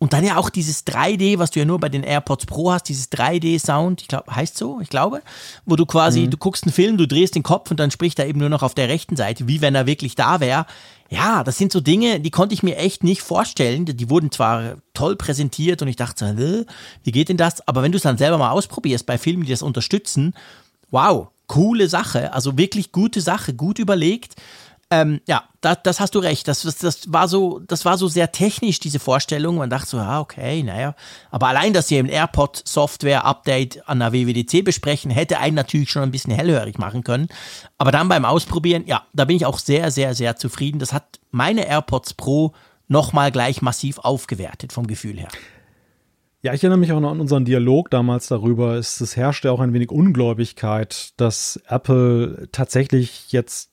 Und 0.00 0.12
dann 0.12 0.22
ja 0.24 0.36
auch 0.36 0.48
dieses 0.48 0.86
3D, 0.86 1.40
was 1.40 1.50
du 1.50 1.58
ja 1.58 1.64
nur 1.64 1.80
bei 1.80 1.88
den 1.88 2.04
AirPods 2.04 2.46
Pro 2.46 2.70
hast, 2.70 2.84
dieses 2.84 3.10
3D-Sound, 3.10 4.00
ich 4.02 4.06
glaube, 4.06 4.32
heißt 4.34 4.56
so, 4.56 4.80
ich 4.80 4.90
glaube, 4.90 5.22
wo 5.66 5.74
du 5.74 5.86
quasi, 5.86 6.28
du 6.28 6.36
guckst 6.36 6.64
einen 6.64 6.72
Film, 6.72 6.96
du 6.96 7.08
drehst 7.08 7.34
den 7.34 7.42
Kopf 7.42 7.72
und 7.72 7.80
dann 7.80 7.90
spricht 7.90 8.20
er 8.20 8.28
eben 8.28 8.38
nur 8.38 8.48
noch 8.48 8.62
auf 8.62 8.74
der 8.74 8.88
rechten 8.88 9.16
Seite, 9.16 9.48
wie 9.48 9.60
wenn 9.60 9.74
er 9.74 9.86
wirklich 9.86 10.14
da 10.14 10.38
wäre. 10.38 10.66
Ja, 11.10 11.42
das 11.42 11.58
sind 11.58 11.72
so 11.72 11.80
Dinge, 11.80 12.20
die 12.20 12.30
konnte 12.30 12.54
ich 12.54 12.62
mir 12.62 12.76
echt 12.76 13.02
nicht 13.02 13.22
vorstellen. 13.22 13.86
Die 13.86 14.10
wurden 14.10 14.30
zwar 14.30 14.76
toll 14.94 15.16
präsentiert 15.16 15.82
und 15.82 15.88
ich 15.88 15.96
dachte 15.96 16.26
so, 16.26 16.40
"Hä, 16.40 16.64
wie 17.02 17.12
geht 17.12 17.28
denn 17.28 17.36
das? 17.36 17.66
Aber 17.66 17.82
wenn 17.82 17.90
du 17.90 17.96
es 17.96 18.02
dann 18.02 18.18
selber 18.18 18.38
mal 18.38 18.50
ausprobierst 18.50 19.04
bei 19.04 19.18
Filmen, 19.18 19.44
die 19.44 19.50
das 19.50 19.62
unterstützen, 19.62 20.32
wow, 20.90 21.28
coole 21.48 21.88
Sache, 21.88 22.32
also 22.32 22.56
wirklich 22.56 22.92
gute 22.92 23.20
Sache, 23.20 23.54
gut 23.54 23.80
überlegt. 23.80 24.36
Ähm, 24.90 25.20
ja, 25.28 25.44
da, 25.60 25.74
das 25.74 26.00
hast 26.00 26.14
du 26.14 26.18
recht. 26.18 26.48
Das, 26.48 26.62
das, 26.62 26.78
das, 26.78 27.12
war 27.12 27.28
so, 27.28 27.58
das 27.58 27.84
war 27.84 27.98
so 27.98 28.08
sehr 28.08 28.32
technisch, 28.32 28.80
diese 28.80 28.98
Vorstellung. 28.98 29.56
Man 29.56 29.68
dachte 29.68 29.88
so, 29.88 29.96
ja, 29.98 30.20
okay, 30.20 30.62
naja. 30.62 30.94
Aber 31.30 31.48
allein, 31.48 31.74
dass 31.74 31.88
sie 31.88 31.98
ein 31.98 32.08
AirPod-Software-Update 32.08 33.86
an 33.86 33.98
der 33.98 34.12
WWDC 34.14 34.64
besprechen, 34.64 35.10
hätte 35.10 35.38
einen 35.38 35.56
natürlich 35.56 35.90
schon 35.90 36.02
ein 36.02 36.10
bisschen 36.10 36.32
hellhörig 36.32 36.78
machen 36.78 37.04
können. 37.04 37.28
Aber 37.76 37.92
dann 37.92 38.08
beim 38.08 38.24
Ausprobieren, 38.24 38.84
ja, 38.86 39.06
da 39.12 39.26
bin 39.26 39.36
ich 39.36 39.44
auch 39.44 39.58
sehr, 39.58 39.90
sehr, 39.90 40.14
sehr 40.14 40.36
zufrieden. 40.36 40.78
Das 40.78 40.94
hat 40.94 41.20
meine 41.30 41.66
AirPods 41.66 42.14
Pro 42.14 42.54
nochmal 42.86 43.30
gleich 43.30 43.60
massiv 43.60 43.98
aufgewertet 43.98 44.72
vom 44.72 44.86
Gefühl 44.86 45.18
her. 45.18 45.28
Ja, 46.40 46.54
ich 46.54 46.62
erinnere 46.62 46.78
mich 46.78 46.92
auch 46.92 47.00
noch 47.00 47.10
an 47.10 47.20
unseren 47.20 47.44
Dialog 47.44 47.90
damals 47.90 48.28
darüber. 48.28 48.76
Es, 48.76 49.02
es 49.02 49.16
herrschte 49.16 49.52
auch 49.52 49.60
ein 49.60 49.74
wenig 49.74 49.90
Ungläubigkeit, 49.90 51.12
dass 51.18 51.60
Apple 51.66 52.48
tatsächlich 52.52 53.32
jetzt 53.32 53.70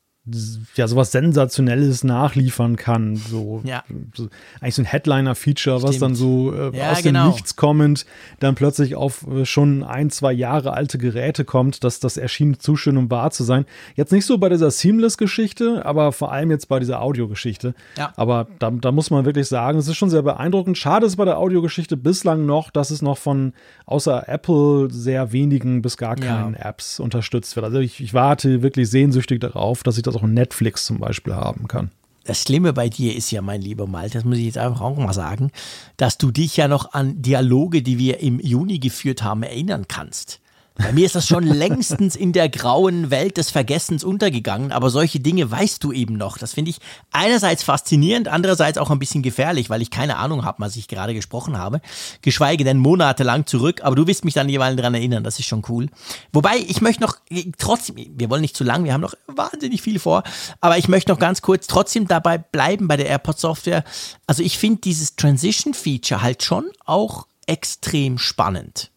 ja 0.75 0.87
sowas 0.87 1.11
Sensationelles 1.11 2.03
nachliefern 2.03 2.77
kann. 2.77 3.15
So, 3.15 3.61
Ja. 3.63 3.83
so 4.13 4.27
eigentlich 4.59 4.75
so 4.75 4.81
ein 4.81 4.85
Headliner-Feature, 4.85 5.83
was 5.83 5.99
dann 5.99 6.15
so 6.15 6.51
äh, 6.51 6.75
Ja, 6.75 6.91
aus 6.91 7.01
dem 7.01 7.13
genau. 7.13 7.27
Nichts 7.27 7.55
kommend 7.55 8.05
dann 8.39 8.55
plötzlich 8.55 8.95
auf 8.95 9.27
äh, 9.27 9.45
schon 9.45 9.83
ein, 9.83 10.09
zwei 10.09 10.33
Jahre 10.33 10.73
alte 10.73 10.97
Geräte 10.97 11.45
kommt, 11.45 11.83
dass 11.83 11.99
das 11.99 12.17
erschien 12.17 12.59
zu 12.59 12.75
schön, 12.75 12.97
um 12.97 13.11
wahr 13.11 13.29
zu 13.31 13.43
sein. 13.43 13.65
Jetzt 13.95 14.11
nicht 14.11 14.25
so 14.25 14.37
bei 14.39 14.49
dieser 14.49 14.71
Seamless-Geschichte, 14.71 15.85
aber 15.85 16.11
vor 16.11 16.31
allem 16.31 16.49
jetzt 16.49 16.67
bei 16.69 16.79
dieser 16.79 17.01
Audiogeschichte. 17.01 17.75
Ja. 17.97 18.11
Aber 18.15 18.47
da, 18.59 18.71
da 18.71 18.91
muss 18.91 19.11
man 19.11 19.25
wirklich 19.25 19.47
sagen, 19.47 19.77
es 19.77 19.87
ist 19.87 19.95
schon 19.95 20.09
sehr 20.09 20.23
beeindruckend. 20.23 20.77
Schade 20.77 21.05
ist 21.05 21.17
bei 21.17 21.25
der 21.25 21.37
Audiogeschichte 21.37 21.97
bislang 21.97 22.45
noch, 22.45 22.71
dass 22.71 22.89
es 22.89 23.01
noch 23.03 23.17
von 23.19 23.53
außer 23.85 24.27
Apple 24.27 24.87
sehr 24.91 25.31
wenigen 25.31 25.81
bis 25.83 25.97
gar 25.97 26.15
keinen 26.15 26.55
Apps 26.55 26.99
unterstützt 26.99 27.55
wird. 27.55 27.65
Also 27.65 27.77
ich, 27.79 28.01
ich 28.01 28.13
warte 28.13 28.63
wirklich 28.63 28.89
sehnsüchtig 28.89 29.39
darauf, 29.39 29.83
dass 29.83 29.97
ich 29.97 30.03
das 30.03 30.14
auch 30.15 30.23
in 30.23 30.33
Netflix 30.33 30.85
zum 30.85 30.99
Beispiel 30.99 31.35
haben 31.35 31.67
kann. 31.67 31.91
Das 32.25 32.41
Schlimme 32.41 32.73
bei 32.73 32.89
dir 32.89 33.15
ist 33.15 33.29
ja, 33.29 33.41
mein 33.41 33.61
lieber 33.61 33.85
Malte, 33.85 34.17
das 34.17 34.25
muss 34.25 34.39
ich 34.39 34.45
jetzt 34.45 34.57
einfach 34.57 34.81
auch 34.81 34.97
mal 34.97 35.13
sagen, 35.13 35.51
dass 35.97 36.17
du 36.17 36.31
dich 36.31 36.57
ja 36.57 36.67
noch 36.67 36.93
an 36.93 37.21
Dialoge, 37.21 37.83
die 37.83 37.99
wir 37.99 38.19
im 38.19 38.39
Juni 38.39 38.79
geführt 38.79 39.21
haben, 39.21 39.43
erinnern 39.43 39.85
kannst. 39.87 40.39
Bei 40.77 40.91
mir 40.91 41.05
ist 41.05 41.15
das 41.15 41.25
schon 41.25 41.43
längstens 41.43 42.17
in 42.17 42.33
der 42.33 42.49
grauen 42.49 43.09
Welt 43.09 43.37
des 43.37 43.49
Vergessens 43.49 44.03
untergegangen, 44.03 44.73
aber 44.73 44.89
solche 44.89 45.21
Dinge 45.21 45.49
weißt 45.49 45.81
du 45.81 45.93
eben 45.93 46.17
noch. 46.17 46.37
Das 46.37 46.53
finde 46.53 46.71
ich 46.71 46.79
einerseits 47.11 47.63
faszinierend, 47.63 48.27
andererseits 48.27 48.77
auch 48.77 48.91
ein 48.91 48.99
bisschen 48.99 49.23
gefährlich, 49.23 49.69
weil 49.69 49.81
ich 49.81 49.89
keine 49.89 50.17
Ahnung 50.17 50.43
habe, 50.43 50.59
was 50.59 50.75
ich 50.75 50.89
gerade 50.89 51.13
gesprochen 51.13 51.57
habe. 51.57 51.79
Geschweige 52.21 52.65
denn 52.65 52.77
monatelang 52.77 53.45
zurück, 53.45 53.81
aber 53.83 53.95
du 53.95 54.05
wirst 54.05 54.25
mich 54.25 54.33
dann 54.33 54.49
jeweils 54.49 54.75
daran 54.75 54.95
erinnern, 54.95 55.23
das 55.23 55.39
ist 55.39 55.45
schon 55.45 55.63
cool. 55.69 55.87
Wobei, 56.33 56.57
ich 56.57 56.81
möchte 56.81 57.03
noch, 57.03 57.19
trotzdem, 57.57 57.95
wir 57.95 58.29
wollen 58.29 58.41
nicht 58.41 58.57
zu 58.57 58.65
lang, 58.65 58.83
wir 58.83 58.91
haben 58.91 59.01
noch 59.01 59.15
wahnsinnig 59.27 59.81
viel 59.81 59.97
vor, 59.97 60.23
aber 60.59 60.77
ich 60.77 60.89
möchte 60.89 61.09
noch 61.09 61.19
ganz 61.19 61.41
kurz 61.41 61.67
trotzdem 61.67 62.05
dabei 62.05 62.37
bleiben 62.37 62.89
bei 62.89 62.97
der 62.97 63.07
AirPod 63.07 63.39
Software. 63.39 63.85
Also 64.27 64.43
ich 64.43 64.57
finde 64.57 64.81
dieses 64.81 65.15
Transition 65.15 65.73
Feature 65.73 66.21
halt 66.21 66.43
schon 66.43 66.65
auch 66.83 67.27
extrem 67.47 68.17
spannend. 68.17 68.91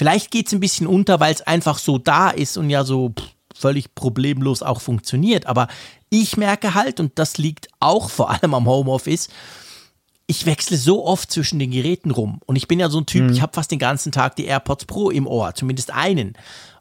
Vielleicht 0.00 0.30
geht 0.30 0.46
es 0.46 0.54
ein 0.54 0.60
bisschen 0.60 0.86
unter, 0.86 1.20
weil 1.20 1.34
es 1.34 1.42
einfach 1.42 1.76
so 1.76 1.98
da 1.98 2.30
ist 2.30 2.56
und 2.56 2.70
ja 2.70 2.84
so 2.84 3.12
völlig 3.54 3.94
problemlos 3.94 4.62
auch 4.62 4.80
funktioniert. 4.80 5.44
Aber 5.44 5.68
ich 6.08 6.38
merke 6.38 6.72
halt, 6.72 7.00
und 7.00 7.18
das 7.18 7.36
liegt 7.36 7.68
auch 7.80 8.08
vor 8.08 8.30
allem 8.30 8.54
am 8.54 8.66
Homeoffice, 8.66 9.28
ich 10.26 10.46
wechsle 10.46 10.78
so 10.78 11.04
oft 11.04 11.30
zwischen 11.30 11.58
den 11.58 11.70
Geräten 11.70 12.12
rum. 12.12 12.40
Und 12.46 12.56
ich 12.56 12.66
bin 12.66 12.80
ja 12.80 12.88
so 12.88 13.00
ein 13.00 13.04
Typ, 13.04 13.24
mhm. 13.24 13.32
ich 13.34 13.42
habe 13.42 13.52
fast 13.52 13.72
den 13.72 13.78
ganzen 13.78 14.10
Tag 14.10 14.36
die 14.36 14.46
AirPods 14.46 14.86
Pro 14.86 15.10
im 15.10 15.26
Ohr, 15.26 15.54
zumindest 15.54 15.92
einen. 15.92 16.32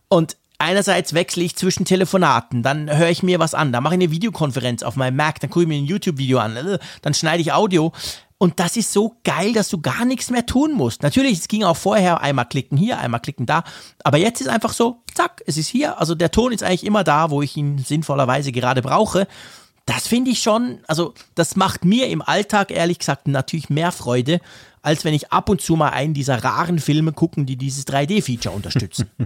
Und 0.07 0.37
einerseits 0.57 1.13
wechsle 1.13 1.43
ich 1.43 1.57
zwischen 1.57 1.83
Telefonaten, 1.83 2.63
dann 2.63 2.89
höre 2.89 3.09
ich 3.09 3.21
mir 3.21 3.39
was 3.39 3.53
an, 3.53 3.73
dann 3.73 3.83
mache 3.83 3.95
ich 3.95 4.01
eine 4.01 4.11
Videokonferenz 4.11 4.81
auf 4.81 4.95
meinem 4.95 5.17
Mac, 5.17 5.41
dann 5.41 5.49
gucke 5.49 5.63
ich 5.63 5.67
mir 5.67 5.75
ein 5.77 5.83
YouTube-Video 5.83 6.39
an, 6.39 6.79
dann 7.01 7.13
schneide 7.13 7.41
ich 7.41 7.51
Audio. 7.51 7.91
Und 8.41 8.61
das 8.61 8.77
ist 8.77 8.93
so 8.93 9.17
geil, 9.25 9.51
dass 9.51 9.67
du 9.67 9.81
gar 9.81 10.05
nichts 10.05 10.31
mehr 10.31 10.45
tun 10.45 10.71
musst. 10.71 11.03
Natürlich, 11.03 11.39
es 11.39 11.49
ging 11.49 11.65
auch 11.65 11.75
vorher 11.75 12.21
einmal 12.21 12.45
klicken 12.45 12.77
hier, 12.77 12.97
einmal 12.97 13.19
klicken 13.19 13.45
da. 13.45 13.65
Aber 14.05 14.17
jetzt 14.17 14.39
ist 14.39 14.47
einfach 14.47 14.71
so, 14.71 15.03
zack, 15.13 15.43
es 15.45 15.57
ist 15.57 15.67
hier. 15.67 15.99
Also 15.99 16.15
der 16.15 16.31
Ton 16.31 16.53
ist 16.53 16.63
eigentlich 16.63 16.85
immer 16.85 17.03
da, 17.03 17.31
wo 17.31 17.41
ich 17.41 17.57
ihn 17.57 17.79
sinnvollerweise 17.79 18.53
gerade 18.53 18.81
brauche. 18.81 19.27
Das 19.85 20.07
finde 20.07 20.31
ich 20.31 20.41
schon, 20.41 20.79
also 20.87 21.13
das 21.35 21.57
macht 21.57 21.83
mir 21.83 22.07
im 22.07 22.21
Alltag 22.21 22.71
ehrlich 22.71 22.99
gesagt 22.99 23.27
natürlich 23.27 23.69
mehr 23.69 23.91
Freude, 23.91 24.39
als 24.81 25.03
wenn 25.03 25.13
ich 25.13 25.33
ab 25.33 25.49
und 25.49 25.59
zu 25.59 25.75
mal 25.75 25.89
einen 25.89 26.13
dieser 26.13 26.41
raren 26.41 26.79
Filme 26.79 27.11
gucken, 27.11 27.45
die 27.45 27.57
dieses 27.57 27.85
3D-Feature 27.87 28.55
unterstützen. 28.55 29.09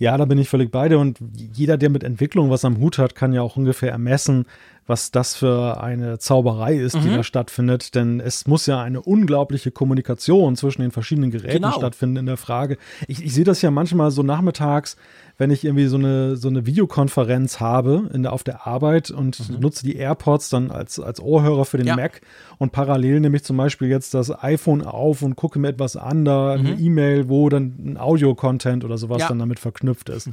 Ja, 0.00 0.16
da 0.16 0.24
bin 0.24 0.38
ich 0.38 0.48
völlig 0.48 0.72
bei 0.72 0.88
dir. 0.88 0.98
Und 0.98 1.18
jeder, 1.52 1.76
der 1.76 1.90
mit 1.90 2.02
Entwicklung 2.02 2.48
was 2.48 2.64
am 2.64 2.78
Hut 2.78 2.96
hat, 2.96 3.14
kann 3.14 3.34
ja 3.34 3.42
auch 3.42 3.56
ungefähr 3.56 3.92
ermessen, 3.92 4.46
was 4.90 5.12
das 5.12 5.36
für 5.36 5.80
eine 5.80 6.18
Zauberei 6.18 6.74
ist, 6.74 6.96
mhm. 6.96 7.02
die 7.02 7.10
da 7.10 7.22
stattfindet. 7.22 7.94
Denn 7.94 8.20
es 8.20 8.46
muss 8.46 8.66
ja 8.66 8.82
eine 8.82 9.00
unglaubliche 9.00 9.70
Kommunikation 9.70 10.56
zwischen 10.56 10.82
den 10.82 10.90
verschiedenen 10.90 11.30
Geräten 11.30 11.62
genau. 11.62 11.72
stattfinden 11.72 12.16
in 12.16 12.26
der 12.26 12.36
Frage. 12.36 12.76
Ich, 13.06 13.24
ich 13.24 13.32
sehe 13.32 13.44
das 13.44 13.62
ja 13.62 13.70
manchmal 13.70 14.10
so 14.10 14.22
nachmittags, 14.22 14.96
wenn 15.38 15.50
ich 15.50 15.64
irgendwie 15.64 15.86
so 15.86 15.96
eine, 15.96 16.36
so 16.36 16.48
eine 16.48 16.66
Videokonferenz 16.66 17.60
habe 17.60 18.10
in 18.12 18.24
der, 18.24 18.32
auf 18.34 18.42
der 18.42 18.66
Arbeit 18.66 19.10
und 19.10 19.48
mhm. 19.48 19.60
nutze 19.60 19.86
die 19.86 19.96
AirPods 19.96 20.50
dann 20.50 20.70
als, 20.70 21.00
als 21.00 21.20
Ohrhörer 21.20 21.64
für 21.64 21.78
den 21.78 21.86
ja. 21.86 21.96
Mac 21.96 22.20
und 22.58 22.72
parallel 22.72 23.20
nehme 23.20 23.36
ich 23.36 23.44
zum 23.44 23.56
Beispiel 23.56 23.88
jetzt 23.88 24.12
das 24.12 24.30
iPhone 24.42 24.82
auf 24.82 25.22
und 25.22 25.36
gucke 25.36 25.58
mir 25.58 25.68
etwas 25.68 25.96
an, 25.96 26.26
da 26.26 26.58
mhm. 26.58 26.66
eine 26.66 26.78
E-Mail, 26.78 27.28
wo 27.30 27.48
dann 27.48 27.74
ein 27.78 27.96
Audio-Content 27.96 28.84
oder 28.84 28.98
sowas 28.98 29.22
ja. 29.22 29.28
dann 29.28 29.38
damit 29.38 29.60
verknüpft 29.60 30.10
ist. 30.10 30.28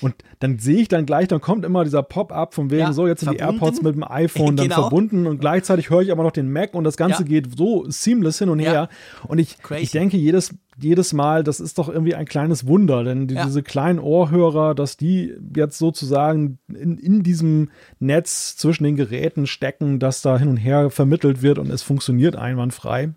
Und 0.00 0.14
dann 0.38 0.58
sehe 0.58 0.80
ich 0.80 0.88
dann 0.88 1.06
gleich, 1.06 1.28
dann 1.28 1.40
kommt 1.40 1.64
immer 1.64 1.84
dieser 1.84 2.02
Pop-up 2.02 2.54
von 2.54 2.70
wegen, 2.70 2.80
ja, 2.80 2.92
so, 2.92 3.06
jetzt 3.06 3.20
sind 3.20 3.36
verbunden. 3.36 3.58
die 3.58 3.64
AirPods 3.64 3.82
mit 3.82 3.94
dem 3.94 4.04
iPhone 4.04 4.56
dann 4.56 4.68
genau. 4.68 4.82
verbunden 4.82 5.26
und 5.26 5.40
gleichzeitig 5.40 5.90
höre 5.90 6.02
ich 6.02 6.12
aber 6.12 6.22
noch 6.22 6.32
den 6.32 6.50
Mac 6.50 6.74
und 6.74 6.84
das 6.84 6.96
Ganze 6.96 7.22
ja. 7.22 7.28
geht 7.28 7.56
so 7.56 7.84
seamless 7.88 8.38
hin 8.38 8.48
und 8.48 8.58
her. 8.58 8.88
Und 9.28 9.38
ich, 9.38 9.56
ich 9.78 9.90
denke, 9.90 10.16
jedes, 10.16 10.54
jedes 10.78 11.12
Mal, 11.12 11.44
das 11.44 11.60
ist 11.60 11.78
doch 11.78 11.88
irgendwie 11.88 12.14
ein 12.14 12.26
kleines 12.26 12.66
Wunder, 12.66 13.04
denn 13.04 13.26
die, 13.26 13.34
diese 13.34 13.62
kleinen 13.62 13.98
Ohrhörer, 13.98 14.74
dass 14.74 14.96
die 14.96 15.34
jetzt 15.54 15.78
sozusagen 15.78 16.58
in, 16.68 16.96
in 16.96 17.22
diesem 17.22 17.70
Netz 17.98 18.56
zwischen 18.56 18.84
den 18.84 18.96
Geräten 18.96 19.46
stecken, 19.46 19.98
dass 19.98 20.22
da 20.22 20.38
hin 20.38 20.48
und 20.48 20.56
her 20.56 20.90
vermittelt 20.90 21.42
wird 21.42 21.58
und 21.58 21.70
es 21.70 21.82
funktioniert 21.82 22.36
einwandfrei. 22.36 23.10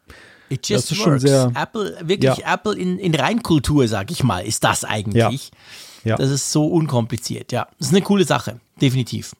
It 0.49 0.67
just 0.67 0.91
das 0.91 0.97
ist 0.97 1.05
works. 1.05 1.09
Schon 1.09 1.19
sehr, 1.19 1.51
Apple, 1.55 1.97
wirklich 2.03 2.37
ja. 2.37 2.53
Apple 2.53 2.77
in, 2.77 2.99
in 2.99 3.15
Reinkultur, 3.15 3.87
sag 3.87 4.11
ich 4.11 4.23
mal, 4.23 4.45
ist 4.45 4.63
das 4.63 4.83
eigentlich. 4.83 5.15
Ja. 5.15 5.57
Ja. 6.03 6.17
Das 6.17 6.29
ist 6.29 6.51
so 6.51 6.67
unkompliziert, 6.67 7.51
ja. 7.51 7.67
Das 7.79 7.87
ist 7.87 7.93
eine 7.93 8.03
coole 8.03 8.25
Sache, 8.25 8.59
definitiv. 8.81 9.35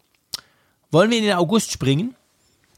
Wollen 0.92 1.10
wir 1.12 1.18
in 1.18 1.26
den 1.26 1.34
August 1.34 1.72
springen? 1.72 2.16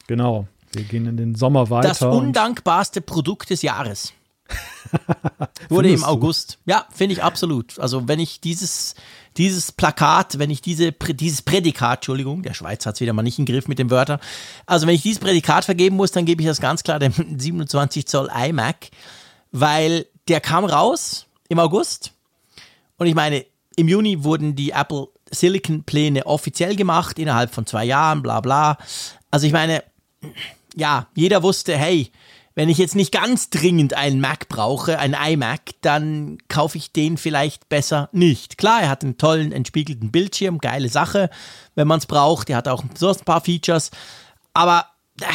Genau. 0.08 0.48
Wir 0.72 0.84
gehen 0.84 1.06
in 1.06 1.18
den 1.18 1.36
Sommer 1.36 1.70
weiter. 1.70 1.88
Das 1.88 2.02
undankbarste 2.02 3.02
Produkt 3.02 3.50
des 3.50 3.62
Jahres. 3.62 4.14
Wurde 5.70 5.90
im 5.90 6.04
August. 6.04 6.60
Du? 6.66 6.72
Ja, 6.72 6.86
finde 6.92 7.14
ich 7.14 7.24
absolut. 7.24 7.80
Also 7.80 8.08
wenn 8.08 8.20
ich 8.20 8.42
dieses, 8.42 8.96
dieses 9.38 9.72
Plakat, 9.72 10.38
wenn 10.38 10.50
ich 10.50 10.62
diese, 10.62 10.92
dieses 10.92 11.42
Prädikat, 11.42 12.00
Entschuldigung, 12.00 12.44
der 12.44 12.54
Schweiz 12.54 12.86
hat 12.86 12.96
es 12.96 13.02
wieder 13.02 13.14
mal 13.14 13.24
nicht 13.24 13.40
im 13.40 13.46
Griff 13.46 13.68
mit 13.68 13.80
den 13.80 13.90
Wörtern. 13.90 14.20
Also 14.66 14.86
wenn 14.86 14.96
ich 14.96 15.02
dieses 15.02 15.20
Prädikat 15.20 15.66
vergeben 15.66 15.96
muss, 15.96 16.12
dann 16.12 16.26
gebe 16.26 16.42
ich 16.42 16.48
das 16.48 16.62
ganz 16.62 16.84
klar 16.84 17.00
dem 17.00 17.14
27 17.40 18.06
Zoll 18.06 18.30
iMac, 18.34 18.90
weil 19.52 20.06
der 20.28 20.42
kam 20.42 20.66
raus 20.66 21.26
im 21.50 21.60
August. 21.60 22.14
Und 22.98 23.08
ich 23.08 23.16
meine, 23.16 23.46
im 23.76 23.88
Juni 23.88 24.24
wurden 24.24 24.56
die 24.56 24.72
Apple 24.72 25.08
Silicon-Pläne 25.32 26.26
offiziell 26.26 26.76
gemacht, 26.76 27.20
innerhalb 27.20 27.54
von 27.54 27.66
zwei 27.66 27.86
Jahren, 27.86 28.22
bla 28.22 28.42
bla. 28.42 28.78
Also 29.32 29.48
ich 29.48 29.54
meine, 29.54 29.84
ja, 30.76 31.08
jeder 31.16 31.44
wusste, 31.44 31.78
hey, 31.78 32.12
wenn 32.56 32.70
ich 32.70 32.78
jetzt 32.78 32.96
nicht 32.96 33.12
ganz 33.12 33.50
dringend 33.50 33.94
einen 33.96 34.22
Mac 34.22 34.48
brauche, 34.48 34.98
einen 34.98 35.14
iMac, 35.14 35.72
dann 35.82 36.38
kaufe 36.48 36.78
ich 36.78 36.94
den 36.94 37.18
vielleicht 37.18 37.68
besser 37.68 38.08
nicht. 38.14 38.58
Klar, 38.58 38.84
er 38.84 38.90
hat 38.90 39.04
einen 39.04 39.18
tollen 39.18 39.52
entspiegelten 39.52 40.10
Bildschirm, 40.12 40.60
geile 40.60 40.88
Sache, 40.88 41.30
wenn 41.76 41.88
man 41.88 42.00
es 42.00 42.06
braucht. 42.06 42.50
Er 42.50 42.58
hat 42.58 42.70
auch 42.70 42.84
so 42.98 43.10
ein 43.10 43.26
paar 43.26 43.42
Features. 43.42 43.92
Aber 44.54 44.86
äh, 45.20 45.26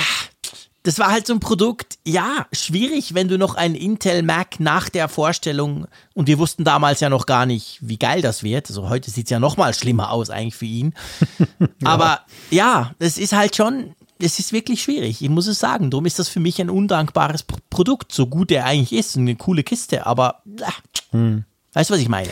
das 0.90 0.98
war 0.98 1.12
halt 1.12 1.24
so 1.24 1.32
ein 1.32 1.38
Produkt, 1.38 2.00
ja, 2.04 2.48
schwierig, 2.50 3.14
wenn 3.14 3.28
du 3.28 3.38
noch 3.38 3.54
einen 3.54 3.76
Intel 3.76 4.24
Mac 4.24 4.58
nach 4.58 4.88
der 4.88 5.08
Vorstellung, 5.08 5.86
und 6.14 6.26
wir 6.26 6.40
wussten 6.40 6.64
damals 6.64 6.98
ja 6.98 7.08
noch 7.08 7.26
gar 7.26 7.46
nicht, 7.46 7.78
wie 7.80 7.96
geil 7.96 8.22
das 8.22 8.42
wird. 8.42 8.68
Also 8.68 8.88
heute 8.88 9.08
sieht 9.08 9.26
es 9.26 9.30
ja 9.30 9.38
noch 9.38 9.56
mal 9.56 9.72
schlimmer 9.72 10.10
aus 10.10 10.30
eigentlich 10.30 10.56
für 10.56 10.64
ihn. 10.64 10.94
ja. 11.60 11.66
Aber 11.84 12.22
ja, 12.50 12.90
es 12.98 13.18
ist 13.18 13.32
halt 13.32 13.54
schon, 13.54 13.94
es 14.18 14.40
ist 14.40 14.52
wirklich 14.52 14.82
schwierig. 14.82 15.22
Ich 15.22 15.28
muss 15.28 15.46
es 15.46 15.60
sagen. 15.60 15.92
Darum 15.92 16.06
ist 16.06 16.18
das 16.18 16.28
für 16.28 16.40
mich 16.40 16.60
ein 16.60 16.70
undankbares 16.70 17.44
Produkt, 17.70 18.10
so 18.10 18.26
gut 18.26 18.50
er 18.50 18.64
eigentlich 18.64 18.92
ist. 18.92 19.16
Eine 19.16 19.36
coole 19.36 19.62
Kiste, 19.62 20.06
aber 20.06 20.42
äh, 20.58 21.12
hm. 21.12 21.44
weißt 21.72 21.90
du, 21.90 21.94
was 21.94 22.00
ich 22.00 22.08
meine? 22.08 22.30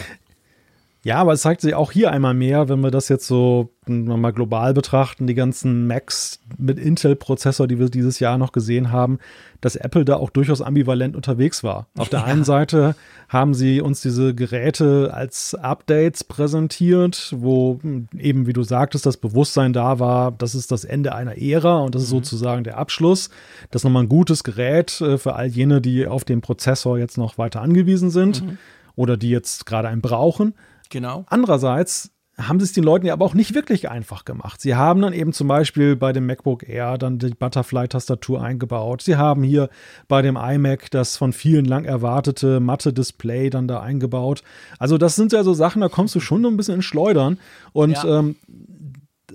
Ja, 1.04 1.16
aber 1.16 1.32
es 1.32 1.42
zeigt 1.42 1.60
sich 1.60 1.74
auch 1.74 1.92
hier 1.92 2.10
einmal 2.10 2.34
mehr, 2.34 2.68
wenn 2.68 2.80
wir 2.80 2.90
das 2.90 3.08
jetzt 3.08 3.26
so 3.26 3.70
mal 3.86 4.32
global 4.32 4.74
betrachten, 4.74 5.26
die 5.26 5.34
ganzen 5.34 5.86
Macs 5.86 6.40
mit 6.58 6.78
Intel-Prozessor, 6.78 7.68
die 7.68 7.78
wir 7.78 7.88
dieses 7.88 8.18
Jahr 8.18 8.36
noch 8.36 8.50
gesehen 8.50 8.90
haben, 8.90 9.18
dass 9.60 9.76
Apple 9.76 10.04
da 10.04 10.16
auch 10.16 10.30
durchaus 10.30 10.60
ambivalent 10.60 11.16
unterwegs 11.16 11.62
war. 11.62 11.86
Auf 11.96 12.08
der 12.08 12.20
ja. 12.20 12.26
einen 12.26 12.44
Seite 12.44 12.96
haben 13.28 13.54
sie 13.54 13.80
uns 13.80 14.00
diese 14.02 14.34
Geräte 14.34 15.12
als 15.14 15.54
Updates 15.54 16.24
präsentiert, 16.24 17.32
wo 17.36 17.78
eben, 18.18 18.46
wie 18.46 18.52
du 18.52 18.64
sagtest, 18.64 19.06
das 19.06 19.16
Bewusstsein 19.16 19.72
da 19.72 20.00
war, 20.00 20.32
das 20.32 20.54
ist 20.54 20.72
das 20.72 20.84
Ende 20.84 21.14
einer 21.14 21.38
Ära 21.40 21.78
und 21.78 21.94
das 21.94 22.02
ist 22.02 22.10
mhm. 22.10 22.16
sozusagen 22.16 22.64
der 22.64 22.76
Abschluss. 22.76 23.30
Das 23.70 23.80
ist 23.80 23.84
nochmal 23.84 24.02
ein 24.02 24.08
gutes 24.08 24.44
Gerät 24.44 25.00
äh, 25.00 25.16
für 25.16 25.36
all 25.36 25.46
jene, 25.46 25.80
die 25.80 26.06
auf 26.06 26.24
den 26.24 26.40
Prozessor 26.40 26.98
jetzt 26.98 27.18
noch 27.18 27.38
weiter 27.38 27.62
angewiesen 27.62 28.10
sind 28.10 28.44
mhm. 28.44 28.58
oder 28.96 29.16
die 29.16 29.30
jetzt 29.30 29.64
gerade 29.64 29.88
einen 29.88 30.02
brauchen. 30.02 30.54
Genau. 30.90 31.24
Andererseits 31.28 32.10
haben 32.38 32.60
sie 32.60 32.64
es 32.64 32.72
den 32.72 32.84
Leuten 32.84 33.04
ja 33.04 33.12
aber 33.12 33.24
auch 33.24 33.34
nicht 33.34 33.54
wirklich 33.54 33.90
einfach 33.90 34.24
gemacht. 34.24 34.60
Sie 34.60 34.76
haben 34.76 35.02
dann 35.02 35.12
eben 35.12 35.32
zum 35.32 35.48
Beispiel 35.48 35.96
bei 35.96 36.12
dem 36.12 36.26
MacBook 36.26 36.68
Air 36.68 36.96
dann 36.96 37.18
die 37.18 37.30
Butterfly-Tastatur 37.30 38.40
eingebaut. 38.40 39.02
Sie 39.02 39.16
haben 39.16 39.42
hier 39.42 39.68
bei 40.06 40.22
dem 40.22 40.36
iMac 40.36 40.90
das 40.92 41.16
von 41.16 41.32
vielen 41.32 41.64
lang 41.64 41.84
erwartete 41.84 42.60
matte 42.60 42.92
Display 42.92 43.50
dann 43.50 43.66
da 43.66 43.80
eingebaut. 43.80 44.44
Also 44.78 44.98
das 44.98 45.16
sind 45.16 45.32
ja 45.32 45.42
so 45.42 45.52
Sachen, 45.52 45.80
da 45.80 45.88
kommst 45.88 46.14
du 46.14 46.20
schon 46.20 46.42
so 46.42 46.48
ein 46.48 46.56
bisschen 46.56 46.76
ins 46.76 46.84
Schleudern. 46.84 47.38
Und 47.72 47.92
ja. 47.92 48.20
ähm, 48.20 48.36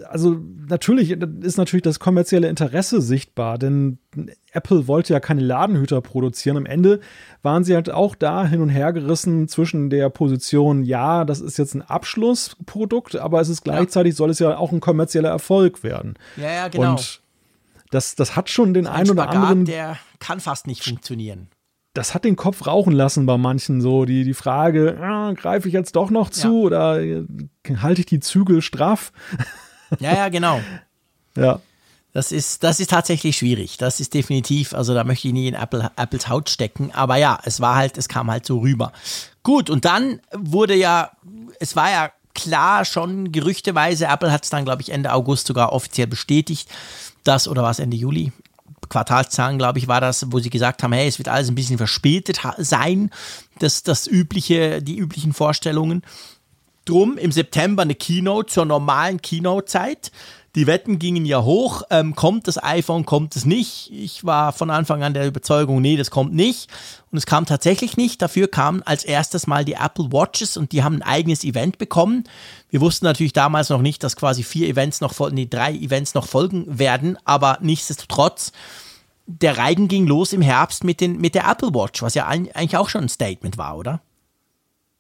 also 0.10 0.38
natürlich 0.68 1.12
ist 1.12 1.58
natürlich 1.58 1.84
das 1.84 2.00
kommerzielle 2.00 2.48
Interesse 2.48 3.02
sichtbar, 3.02 3.58
denn 3.58 4.00
Apple 4.52 4.88
wollte 4.88 5.14
ja 5.14 5.20
keine 5.20 5.42
Ladenhüter 5.42 6.02
produzieren. 6.02 6.58
Am 6.58 6.66
Ende 6.66 7.00
waren 7.42 7.64
sie 7.64 7.76
halt 7.76 7.92
auch 7.92 8.16
da 8.16 8.46
hin 8.46 8.62
und 8.62 8.70
her 8.70 8.94
gerissen 8.94 9.48
zwischen 9.48 9.90
der 9.90 10.10
Position, 10.10 10.84
ja, 10.84 11.26
das 11.26 11.42
ist 11.42 11.58
jetzt 11.58 11.76
ein 11.76 11.82
Abschlussprodukt, 11.82 13.16
aber 13.16 13.42
es 13.42 13.50
ist 13.50 13.64
gleichzeitig 13.64 14.14
ja. 14.14 14.18
soll 14.18 14.30
es 14.32 14.40
ja 14.40 14.58
auch 14.58 14.72
ein 14.72 14.80
kommerzieller 14.80 15.30
Erfolg 15.30 15.84
werden. 15.84 16.16
Ja, 16.38 16.52
ja, 16.52 16.68
genau. 16.68 16.92
Und 16.92 17.22
das, 17.92 18.16
das 18.16 18.36
hat 18.36 18.50
schon 18.50 18.74
den 18.74 18.88
ein 18.88 19.10
oder 19.10 19.30
anderen. 19.30 19.66
Der 19.66 19.98
kann 20.20 20.40
fast 20.40 20.66
nicht 20.68 20.84
funktionieren 20.84 21.50
das 21.94 22.16
hat 22.16 22.26
den 22.26 22.36
Kopf 22.36 22.66
rauchen 22.66 22.94
lassen 22.94 23.26
bei 23.26 23.38
manchen 23.38 23.80
so. 23.80 24.06
Die, 24.06 24.24
die 24.24 24.34
Frage, 24.34 24.98
äh, 25.00 25.34
greife 25.36 25.68
ich 25.68 25.74
jetzt 25.74 25.96
doch 25.96 26.10
noch 26.10 26.30
zu 26.32 26.48
ja. 26.48 26.66
oder 26.66 27.02
äh, 27.02 27.24
halte 27.78 28.02
ich 28.02 28.08
die 28.08 28.20
Zügel 28.20 28.62
straff? 28.62 29.12
Ja, 30.00 30.16
ja, 30.16 30.30
genau. 30.30 30.60
ja. 31.38 31.60
Das 32.14 32.32
ist, 32.32 32.64
das 32.64 32.80
ist 32.80 32.92
tatsächlich 32.92 33.38
schwierig. 33.38 33.78
Das 33.78 34.00
ist 34.00 34.14
definitiv, 34.14 34.76
also 34.76 34.94
da 34.94 35.04
möchte 35.04 35.28
ich 35.28 35.34
nie 35.34 35.48
in 35.48 35.56
Apple, 35.56 35.92
Apples 35.96 36.30
Haut 36.30 36.48
stecken. 36.50 36.92
Aber 36.94 37.16
ja, 37.16 37.40
es 37.44 37.60
war 37.60 37.76
halt, 37.76 37.98
es 37.98 38.08
kam 38.08 38.30
halt 38.30 38.46
so 38.46 38.60
rüber. 38.60 38.94
Gut, 39.42 39.72
und 39.72 39.84
dann 39.86 40.20
wurde 40.32 40.76
ja, 40.76 41.12
es 41.60 41.76
war 41.76 41.90
ja 41.90 42.12
klar 42.36 42.86
schon 42.86 43.32
gerüchteweise, 43.32 44.06
Apple 44.06 44.32
hat 44.32 44.44
es 44.44 44.52
dann, 44.52 44.64
glaube 44.64 44.82
ich, 44.84 44.92
Ende 44.92 45.12
August 45.12 45.48
sogar 45.48 45.74
offiziell 45.74 46.08
bestätigt, 46.08 46.70
dass, 47.24 47.48
oder 47.48 47.64
war 47.64 47.72
es 47.72 47.80
Ende 47.80 47.98
Juli? 47.98 48.32
Quartalszahlen, 48.90 49.58
glaube 49.58 49.80
ich, 49.80 49.88
war 49.88 50.02
das, 50.02 50.32
wo 50.32 50.40
sie 50.40 50.50
gesagt 50.50 50.84
haben, 50.84 50.94
hey, 50.94 51.08
es 51.08 51.18
wird 51.18 51.30
alles 51.30 51.50
ein 51.50 51.56
bisschen 51.56 51.78
verspätet 51.78 52.42
sein, 52.58 53.10
das, 53.60 53.82
das 53.82 54.08
übliche, 54.08 54.82
die 54.82 54.98
üblichen 54.98 55.34
Vorstellungen. 55.34 56.04
Drum 56.86 57.18
im 57.18 57.32
September 57.32 57.84
eine 57.84 57.96
Keynote 57.96 58.52
zur 58.52 58.66
normalen 58.66 59.22
Keynote-Zeit. 59.22 60.12
die 60.56 60.68
Wetten 60.68 61.00
gingen 61.00 61.26
ja 61.26 61.44
hoch. 61.44 61.82
Ähm, 61.90 62.14
kommt 62.16 62.48
das 62.48 62.62
iPhone, 62.62 63.06
kommt 63.06 63.36
es 63.36 63.46
nicht? 63.46 63.90
Ich 63.92 64.24
war 64.24 64.54
von 64.54 64.70
Anfang 64.70 65.02
an 65.02 65.14
der 65.14 65.26
Überzeugung, 65.26 65.82
nee, 65.82 65.96
das 65.98 66.12
kommt 66.12 66.34
nicht. 66.34 66.70
Und 67.12 67.18
es 67.18 67.26
kam 67.26 67.46
tatsächlich 67.46 67.98
nicht. 67.98 68.22
Dafür 68.22 68.48
kamen 68.48 68.84
als 68.84 69.04
erstes 69.04 69.48
mal 69.48 69.66
die 69.66 69.74
Apple 69.74 70.12
Watches 70.12 70.58
und 70.58 70.72
die 70.72 70.84
haben 70.84 70.98
ein 70.98 71.02
eigenes 71.02 71.44
Event 71.44 71.78
bekommen. 71.78 72.26
Wir 72.70 72.82
wussten 72.82 73.06
natürlich 73.06 73.34
damals 73.34 73.70
noch 73.70 73.82
nicht, 73.82 74.04
dass 74.04 74.16
quasi 74.16 74.44
vier 74.44 74.68
Events 74.68 75.02
noch 75.02 75.14
folgen, 75.14 75.36
nee, 75.36 75.48
drei 75.50 75.74
Events 75.74 76.14
noch 76.14 76.28
folgen 76.28 76.66
werden, 76.68 77.18
aber 77.24 77.58
nichtsdestotrotz, 77.62 78.52
der 79.26 79.58
Reigen 79.58 79.88
ging 79.88 80.06
los 80.06 80.34
im 80.34 80.42
Herbst 80.42 80.84
mit, 80.84 81.00
den, 81.00 81.20
mit 81.20 81.34
der 81.34 81.50
Apple 81.50 81.74
Watch, 81.74 82.02
was 82.02 82.14
ja 82.14 82.28
eigentlich 82.28 82.78
auch 82.78 82.90
schon 82.90 83.04
ein 83.04 83.10
Statement 83.10 83.58
war, 83.58 83.78
oder? 83.78 84.02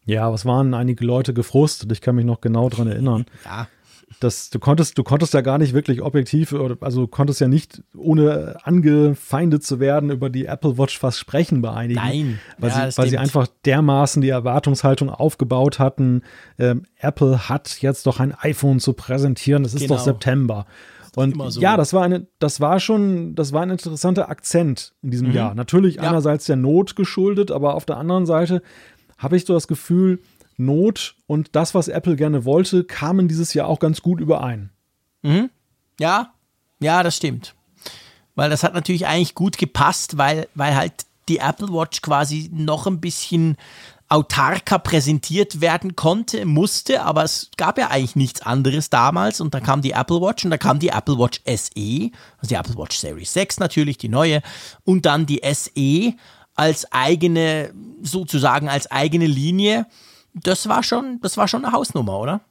Ja, 0.05 0.31
was 0.31 0.45
waren 0.45 0.73
einige 0.73 1.05
Leute 1.05 1.33
gefrustet? 1.33 1.91
Ich 1.91 2.01
kann 2.01 2.15
mich 2.15 2.25
noch 2.25 2.41
genau 2.41 2.69
daran 2.69 2.87
erinnern. 2.87 3.25
Ja 3.45 3.67
das, 4.23 4.49
du 4.49 4.59
konntest, 4.59 4.97
du 4.97 5.03
konntest 5.03 5.33
ja 5.33 5.41
gar 5.41 5.57
nicht 5.57 5.73
wirklich 5.73 6.01
objektiv, 6.01 6.55
also 6.81 7.07
konntest 7.07 7.41
ja 7.41 7.47
nicht, 7.47 7.83
ohne 7.95 8.57
angefeindet 8.63 9.63
zu 9.63 9.79
werden, 9.79 10.09
über 10.09 10.29
die 10.29 10.45
Apple 10.45 10.77
Watch 10.77 10.97
fast 10.97 11.19
sprechen 11.19 11.61
bei 11.61 11.71
einigen. 11.71 11.99
Nein. 11.99 12.39
Weil, 12.57 12.69
ja, 12.69 12.91
sie, 12.91 12.97
weil 12.97 13.09
sie 13.09 13.17
einfach 13.17 13.47
dermaßen 13.65 14.21
die 14.21 14.29
Erwartungshaltung 14.29 15.09
aufgebaut 15.09 15.79
hatten, 15.79 16.21
ähm, 16.57 16.83
Apple 16.97 17.49
hat 17.49 17.81
jetzt 17.81 18.07
doch 18.07 18.19
ein 18.19 18.33
iPhone 18.33 18.79
zu 18.79 18.93
präsentieren, 18.93 19.65
es 19.65 19.73
ist 19.73 19.81
genau. 19.81 19.95
doch 19.95 20.03
September. 20.03 20.65
Und 21.15 21.35
so. 21.51 21.61
ja, 21.61 21.77
das 21.77 21.93
war 21.93 22.03
eine, 22.03 22.25
das 22.39 22.59
war 22.59 22.79
schon, 22.79 23.35
das 23.35 23.53
war 23.53 23.61
ein 23.61 23.69
interessanter 23.69 24.29
Akzent 24.29 24.93
in 25.03 25.11
diesem 25.11 25.27
mhm. 25.27 25.35
Jahr. 25.35 25.53
Natürlich 25.53 25.95
ja. 25.95 26.03
einerseits 26.03 26.45
der 26.45 26.55
Not 26.55 26.95
geschuldet, 26.95 27.51
aber 27.51 27.75
auf 27.75 27.85
der 27.85 27.97
anderen 27.97 28.25
Seite 28.25 28.63
habe 29.17 29.37
ich 29.37 29.45
so 29.45 29.53
das 29.53 29.67
Gefühl, 29.67 30.21
Not 30.57 31.15
und 31.25 31.55
das, 31.55 31.73
was 31.73 31.87
Apple 31.87 32.15
gerne 32.15 32.45
wollte, 32.45 32.83
kamen 32.83 33.27
dieses 33.27 33.53
Jahr 33.53 33.67
auch 33.67 33.79
ganz 33.79 34.01
gut 34.01 34.19
überein. 34.19 34.69
Mhm. 35.23 35.49
Ja, 35.99 36.33
ja, 36.79 37.01
das 37.01 37.15
stimmt. 37.15 37.55
Weil 38.35 38.49
das 38.49 38.63
hat 38.63 38.73
natürlich 38.73 39.07
eigentlich 39.07 39.35
gut 39.35 39.57
gepasst, 39.57 40.17
weil, 40.17 40.47
weil 40.55 40.75
halt 40.75 40.93
die 41.29 41.37
Apple 41.37 41.69
Watch 41.69 42.01
quasi 42.01 42.49
noch 42.51 42.87
ein 42.87 42.99
bisschen 42.99 43.57
autarker 44.09 44.77
präsentiert 44.77 45.59
werden 45.59 45.95
konnte, 45.95 46.45
musste, 46.45 47.01
aber 47.01 47.23
es 47.23 47.49
gab 47.57 47.79
ja 47.79 47.89
eigentlich 47.89 48.15
nichts 48.15 48.41
anderes 48.41 48.91
damals 48.91 49.41
und 49.41 49.55
dann 49.55 49.63
kam 49.63 49.81
die 49.81 49.91
Apple 49.91 50.21
Watch 50.21 50.45
und 50.45 50.51
dann 50.51 50.59
kam 50.59 50.77
die 50.77 50.89
Apple 50.89 51.17
Watch 51.17 51.41
SE, 51.45 52.11
also 52.37 52.47
die 52.47 52.53
Apple 52.53 52.77
Watch 52.77 52.97
Series 52.97 53.33
6 53.33 53.59
natürlich, 53.59 53.97
die 53.97 54.09
neue 54.09 54.43
und 54.83 55.07
dann 55.07 55.25
die 55.25 55.41
SE 55.51 56.13
als 56.53 56.91
eigene, 56.91 57.73
sozusagen 58.03 58.69
als 58.69 58.91
eigene 58.91 59.25
Linie 59.25 59.87
das 60.33 60.67
war 60.67 60.83
schon, 60.83 61.19
das 61.21 61.37
war 61.37 61.47
schon 61.47 61.63
eine 61.63 61.73
Hausnummer, 61.73 62.19
oder? 62.19 62.41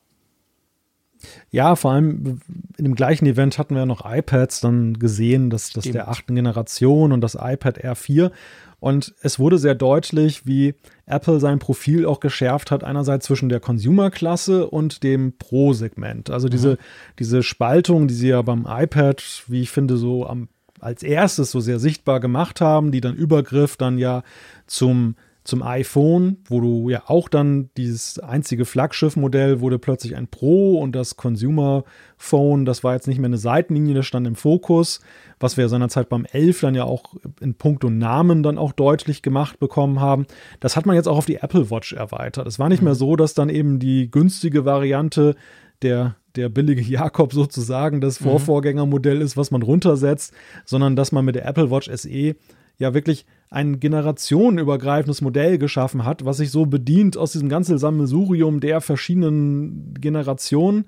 Ja, 1.50 1.76
vor 1.76 1.92
allem 1.92 2.40
in 2.76 2.84
dem 2.84 2.94
gleichen 2.94 3.26
Event 3.26 3.58
hatten 3.58 3.76
wir 3.76 3.86
noch 3.86 4.04
iPads 4.04 4.60
dann 4.60 4.98
gesehen, 4.98 5.50
dass 5.50 5.70
das 5.70 5.84
der 5.84 6.08
achten 6.08 6.34
Generation 6.34 7.12
und 7.12 7.20
das 7.20 7.36
iPad 7.40 7.84
R4. 7.84 8.32
Und 8.80 9.14
es 9.20 9.38
wurde 9.38 9.58
sehr 9.58 9.76
deutlich, 9.76 10.46
wie 10.46 10.74
Apple 11.06 11.38
sein 11.38 11.60
Profil 11.60 12.06
auch 12.06 12.18
geschärft 12.18 12.72
hat, 12.72 12.82
einerseits 12.82 13.26
zwischen 13.26 13.48
der 13.48 13.60
Consumer-Klasse 13.60 14.68
und 14.68 15.04
dem 15.04 15.34
Pro-Segment. 15.38 16.30
Also 16.30 16.48
diese, 16.48 16.70
mhm. 16.72 16.76
diese 17.20 17.44
Spaltung, 17.44 18.08
die 18.08 18.14
sie 18.14 18.28
ja 18.28 18.42
beim 18.42 18.66
iPad, 18.68 19.22
wie 19.46 19.62
ich 19.62 19.70
finde, 19.70 19.96
so 19.96 20.26
am, 20.26 20.48
als 20.80 21.04
erstes 21.04 21.52
so 21.52 21.60
sehr 21.60 21.78
sichtbar 21.78 22.18
gemacht 22.18 22.60
haben, 22.60 22.90
die 22.90 23.00
dann 23.00 23.14
Übergriff 23.14 23.76
dann 23.76 23.98
ja 23.98 24.24
zum 24.66 25.14
zum 25.44 25.62
iPhone, 25.62 26.36
wo 26.46 26.60
du 26.60 26.88
ja 26.88 27.02
auch 27.06 27.28
dann 27.28 27.70
dieses 27.76 28.18
einzige 28.20 28.64
Flaggschiff-Modell 28.64 29.60
wurde 29.60 29.78
plötzlich 29.78 30.14
ein 30.16 30.28
Pro 30.28 30.78
und 30.78 30.92
das 30.92 31.16
Consumer 31.16 31.84
Phone, 32.16 32.64
das 32.64 32.84
war 32.84 32.94
jetzt 32.94 33.08
nicht 33.08 33.18
mehr 33.18 33.26
eine 33.26 33.38
Seitenlinie, 33.38 33.94
das 33.94 34.06
stand 34.06 34.26
im 34.28 34.36
Fokus, 34.36 35.00
was 35.40 35.56
wir 35.56 35.68
seinerzeit 35.68 36.08
beim 36.08 36.24
11 36.24 36.60
dann 36.60 36.74
ja 36.76 36.84
auch 36.84 37.14
in 37.40 37.54
puncto 37.54 37.90
Namen 37.90 38.44
dann 38.44 38.58
auch 38.58 38.72
deutlich 38.72 39.22
gemacht 39.22 39.58
bekommen 39.58 40.00
haben. 40.00 40.26
Das 40.60 40.76
hat 40.76 40.86
man 40.86 40.94
jetzt 40.94 41.08
auch 41.08 41.18
auf 41.18 41.26
die 41.26 41.36
Apple 41.36 41.70
Watch 41.70 41.92
erweitert. 41.92 42.46
Es 42.46 42.60
war 42.60 42.68
nicht 42.68 42.82
mehr 42.82 42.94
so, 42.94 43.16
dass 43.16 43.34
dann 43.34 43.48
eben 43.48 43.80
die 43.80 44.10
günstige 44.10 44.64
Variante 44.64 45.34
der 45.82 46.16
der 46.36 46.48
billige 46.48 46.82
Jakob 46.90 47.32
sozusagen 47.32 48.00
das 48.00 48.20
mhm. 48.20 48.24
Vorvorgängermodell 48.24 49.20
ist, 49.20 49.36
was 49.36 49.50
man 49.50 49.62
runtersetzt, 49.62 50.32
sondern 50.64 50.96
dass 50.96 51.12
man 51.12 51.24
mit 51.24 51.34
der 51.34 51.46
Apple 51.46 51.70
Watch 51.70 51.90
SE 51.92 52.36
ja 52.82 52.94
wirklich 52.94 53.24
ein 53.48 53.80
generationenübergreifendes 53.80 55.20
Modell 55.20 55.58
geschaffen 55.58 56.04
hat, 56.04 56.24
was 56.24 56.38
sich 56.38 56.50
so 56.50 56.66
bedient 56.66 57.16
aus 57.16 57.32
diesem 57.32 57.48
ganzen 57.48 57.78
Sammelsurium 57.78 58.60
der 58.60 58.80
verschiedenen 58.80 59.94
Generationen 60.00 60.86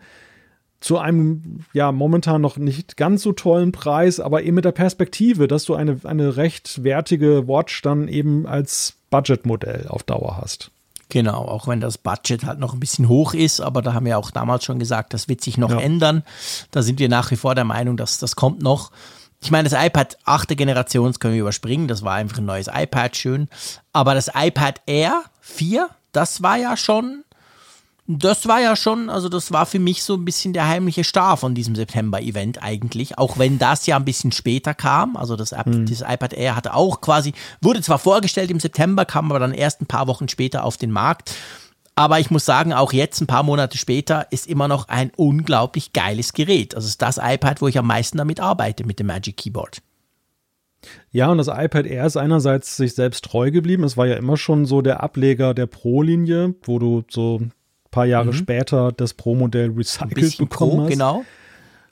zu 0.81 0.99
einem 0.99 1.61
ja 1.73 1.93
momentan 1.93 2.43
noch 2.43 2.59
nicht 2.59 2.99
ganz 2.99 3.23
so 3.23 3.33
tollen 3.33 3.73
Preis, 3.73 4.21
aber 4.21 4.43
eben 4.43 4.57
mit 4.57 4.67
der 4.67 4.73
Perspektive, 4.73 5.49
dass 5.49 5.65
du 5.65 5.75
eine, 5.75 6.01
eine 6.05 6.37
recht 6.37 6.85
wertige 6.85 7.49
Watch 7.49 7.81
dann 7.81 8.09
eben 8.09 8.47
als 8.47 8.95
Budgetmodell 9.09 9.87
auf 9.89 10.03
Dauer 10.03 10.39
hast. 10.41 10.71
Genau, 11.09 11.43
auch 11.45 11.69
wenn 11.69 11.81
das 11.81 11.97
Budget 11.97 12.45
halt 12.45 12.59
noch 12.59 12.75
ein 12.75 12.81
bisschen 12.81 13.09
hoch 13.09 13.35
ist, 13.35 13.61
aber 13.61 13.83
da 13.83 13.95
haben 13.95 14.07
wir 14.07 14.19
auch 14.19 14.31
damals 14.31 14.65
schon 14.65 14.79
gesagt, 14.79 15.15
das 15.15 15.29
wird 15.29 15.43
sich 15.43 15.59
noch 15.59 15.71
ja. 15.71 15.81
ändern. 15.81 16.23
Da 16.71 16.83
sind 16.83 16.99
wir 16.99 17.09
nach 17.09 17.31
wie 17.31 17.37
vor 17.37 17.55
der 17.55 17.65
Meinung, 17.65 17.97
dass 17.97 18.19
das 18.19 18.37
kommt 18.37 18.63
noch. 18.63 18.91
Ich 19.45 19.51
meine, 19.51 19.69
das 19.69 19.79
iPad 19.79 20.17
8. 20.25 20.57
Generation 20.57 21.13
können 21.13 21.35
wir 21.35 21.43
überspringen. 21.43 21.87
Das 21.87 22.03
war 22.03 22.15
einfach 22.15 22.39
ein 22.39 22.47
neues 22.47 22.69
iPad, 22.73 23.15
schön. 23.15 23.49
Aber 23.93 24.15
das 24.15 24.31
iPad 24.35 24.81
Air 24.87 25.23
4, 25.43 25.91
das 26.13 26.43
war 26.43 26.57
ja 26.57 26.79
schon, 26.79 27.25
das 28.07 28.49
war 28.49 28.61
ja 28.63 28.75
schon, 28.75 29.11
also 29.11 29.29
das 29.29 29.53
war 29.53 29.67
für 29.67 29.79
mich 29.79 30.03
so 30.03 30.15
ein 30.15 30.25
bisschen 30.25 30.55
der 30.55 30.67
heimliche 30.67 31.05
Star 31.05 31.37
von 31.37 31.55
diesem 31.55 31.75
September-Event 31.75 32.63
eigentlich. 32.63 33.19
Auch 33.19 33.37
wenn 33.37 33.59
das 33.59 33.85
ja 33.87 33.97
ein 33.97 34.07
bisschen 34.07 34.33
später 34.33 34.73
kam. 34.73 35.15
Also 35.15 35.37
das, 35.37 35.53
mhm. 35.53 35.85
das 35.85 36.01
iPad 36.01 36.33
Air 36.33 36.57
hatte 36.57 36.73
auch 36.73 37.03
quasi, 37.03 37.35
wurde 37.61 37.83
zwar 37.83 37.99
vorgestellt 37.99 38.51
im 38.51 38.61
September, 38.61 39.05
kam 39.05 39.31
aber 39.31 39.41
dann 39.41 39.53
erst 39.53 39.83
ein 39.83 39.87
paar 39.87 40.07
Wochen 40.07 40.29
später 40.29 40.65
auf 40.65 40.79
den 40.79 40.91
Markt. 40.91 41.35
Aber 41.97 42.19
ich 42.19 42.31
muss 42.31 42.45
sagen, 42.45 42.73
auch 42.73 42.93
jetzt, 42.93 43.21
ein 43.21 43.27
paar 43.27 43.45
Monate 43.45 43.79
später, 43.79 44.27
ist 44.31 44.49
immer 44.49 44.67
noch 44.67 44.89
ein 44.89 45.13
unglaublich 45.17 45.93
geiles 45.93 46.33
Gerät. 46.33 46.75
Also 46.75 46.87
es 46.87 46.93
ist 46.93 47.03
das 47.03 47.19
iPad, 47.23 47.63
wo 47.63 47.69
ich 47.69 47.79
am 47.79 47.87
meisten 47.87 48.19
damit 48.19 48.41
arbeite, 48.41 48.85
mit 48.85 48.99
dem 48.99 49.07
Magic 49.07 49.37
Keyboard. 49.37 49.81
Ja, 51.11 51.31
und 51.31 51.39
das 51.39 51.49
iPad 51.49 51.87
Air 51.87 52.07
ist 52.07 52.17
einerseits 52.17 52.77
sich 52.77 52.95
selbst 52.95 53.25
treu 53.25 53.51
geblieben. 53.51 53.85
Es 53.85 53.97
war 53.97 54.07
ja 54.07 54.17
immer 54.17 54.37
schon 54.37 54.67
so 54.67 54.83
der 54.83 55.03
Ableger 55.03 55.55
der 55.55 55.67
Pro-Linie, 55.67 56.55
wo 56.63 56.79
du 56.79 57.05
so 57.09 57.39
ein 57.41 57.53
paar 57.91 58.07
Jahre 58.07 58.27
mhm. 58.27 58.33
später 58.35 58.93
das 58.93 59.15
Pro-Modell 59.15 59.71
recycelt 59.71 60.39
bekommen 60.39 60.73
Pro, 60.73 60.83
hast. 60.83 60.91
Genau. 60.91 61.25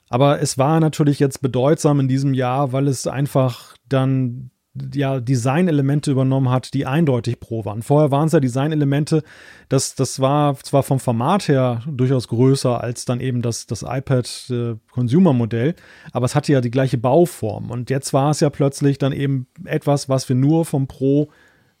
Aber 0.09 0.41
es 0.41 0.57
war 0.57 0.79
natürlich 0.79 1.19
jetzt 1.19 1.41
bedeutsam 1.41 1.99
in 1.99 2.07
diesem 2.07 2.33
Jahr, 2.33 2.71
weil 2.71 2.87
es 2.87 3.07
einfach 3.07 3.75
dann 3.89 4.51
ja 4.93 5.19
Designelemente 5.19 6.11
übernommen 6.11 6.49
hat, 6.49 6.73
die 6.73 6.85
eindeutig 6.85 7.39
Pro 7.39 7.63
waren. 7.65 7.83
Vorher 7.83 8.11
waren 8.11 8.27
es 8.27 8.33
ja 8.33 8.39
Designelemente, 8.39 9.23
das, 9.69 9.95
das 9.95 10.19
war 10.19 10.55
zwar 10.57 10.83
vom 10.83 10.99
Format 10.99 11.47
her 11.47 11.81
durchaus 11.87 12.27
größer 12.27 12.81
als 12.81 13.05
dann 13.05 13.19
eben 13.19 13.41
das, 13.41 13.67
das 13.67 13.83
iPad 13.83 14.49
äh, 14.49 14.75
Consumer 14.91 15.33
Modell, 15.33 15.75
aber 16.11 16.25
es 16.25 16.35
hatte 16.35 16.51
ja 16.51 16.61
die 16.61 16.71
gleiche 16.71 16.97
Bauform. 16.97 17.69
Und 17.69 17.89
jetzt 17.89 18.13
war 18.13 18.31
es 18.31 18.39
ja 18.39 18.49
plötzlich 18.49 18.97
dann 18.97 19.11
eben 19.11 19.47
etwas, 19.65 20.09
was 20.09 20.27
wir 20.27 20.35
nur 20.35 20.65
vom 20.65 20.87
Pro 20.87 21.29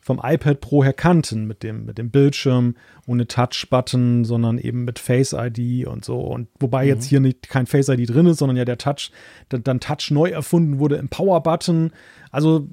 vom 0.03 0.19
iPad 0.21 0.59
Pro 0.59 0.83
her 0.83 0.91
kannten, 0.91 1.47
mit 1.47 1.63
dem, 1.63 1.85
mit 1.85 1.97
dem 1.97 2.11
Bildschirm 2.11 2.75
ohne 3.07 3.25
Touch-Button, 3.25 4.25
sondern 4.25 4.57
eben 4.57 4.83
mit 4.83 4.99
Face 4.99 5.33
ID 5.33 5.87
und 5.87 6.03
so. 6.03 6.19
Und 6.19 6.49
wobei 6.59 6.83
mhm. 6.83 6.89
jetzt 6.89 7.05
hier 7.05 7.21
nicht 7.21 7.47
kein 7.47 7.67
Face 7.67 7.87
ID 7.87 8.09
drin 8.09 8.25
ist, 8.25 8.39
sondern 8.39 8.57
ja 8.57 8.65
der 8.65 8.77
Touch, 8.77 9.11
dann, 9.47 9.63
dann 9.63 9.79
Touch 9.79 10.11
neu 10.11 10.29
erfunden 10.29 10.79
wurde 10.79 10.97
im 10.97 11.07
Power-Button. 11.07 11.91
Also 12.33 12.67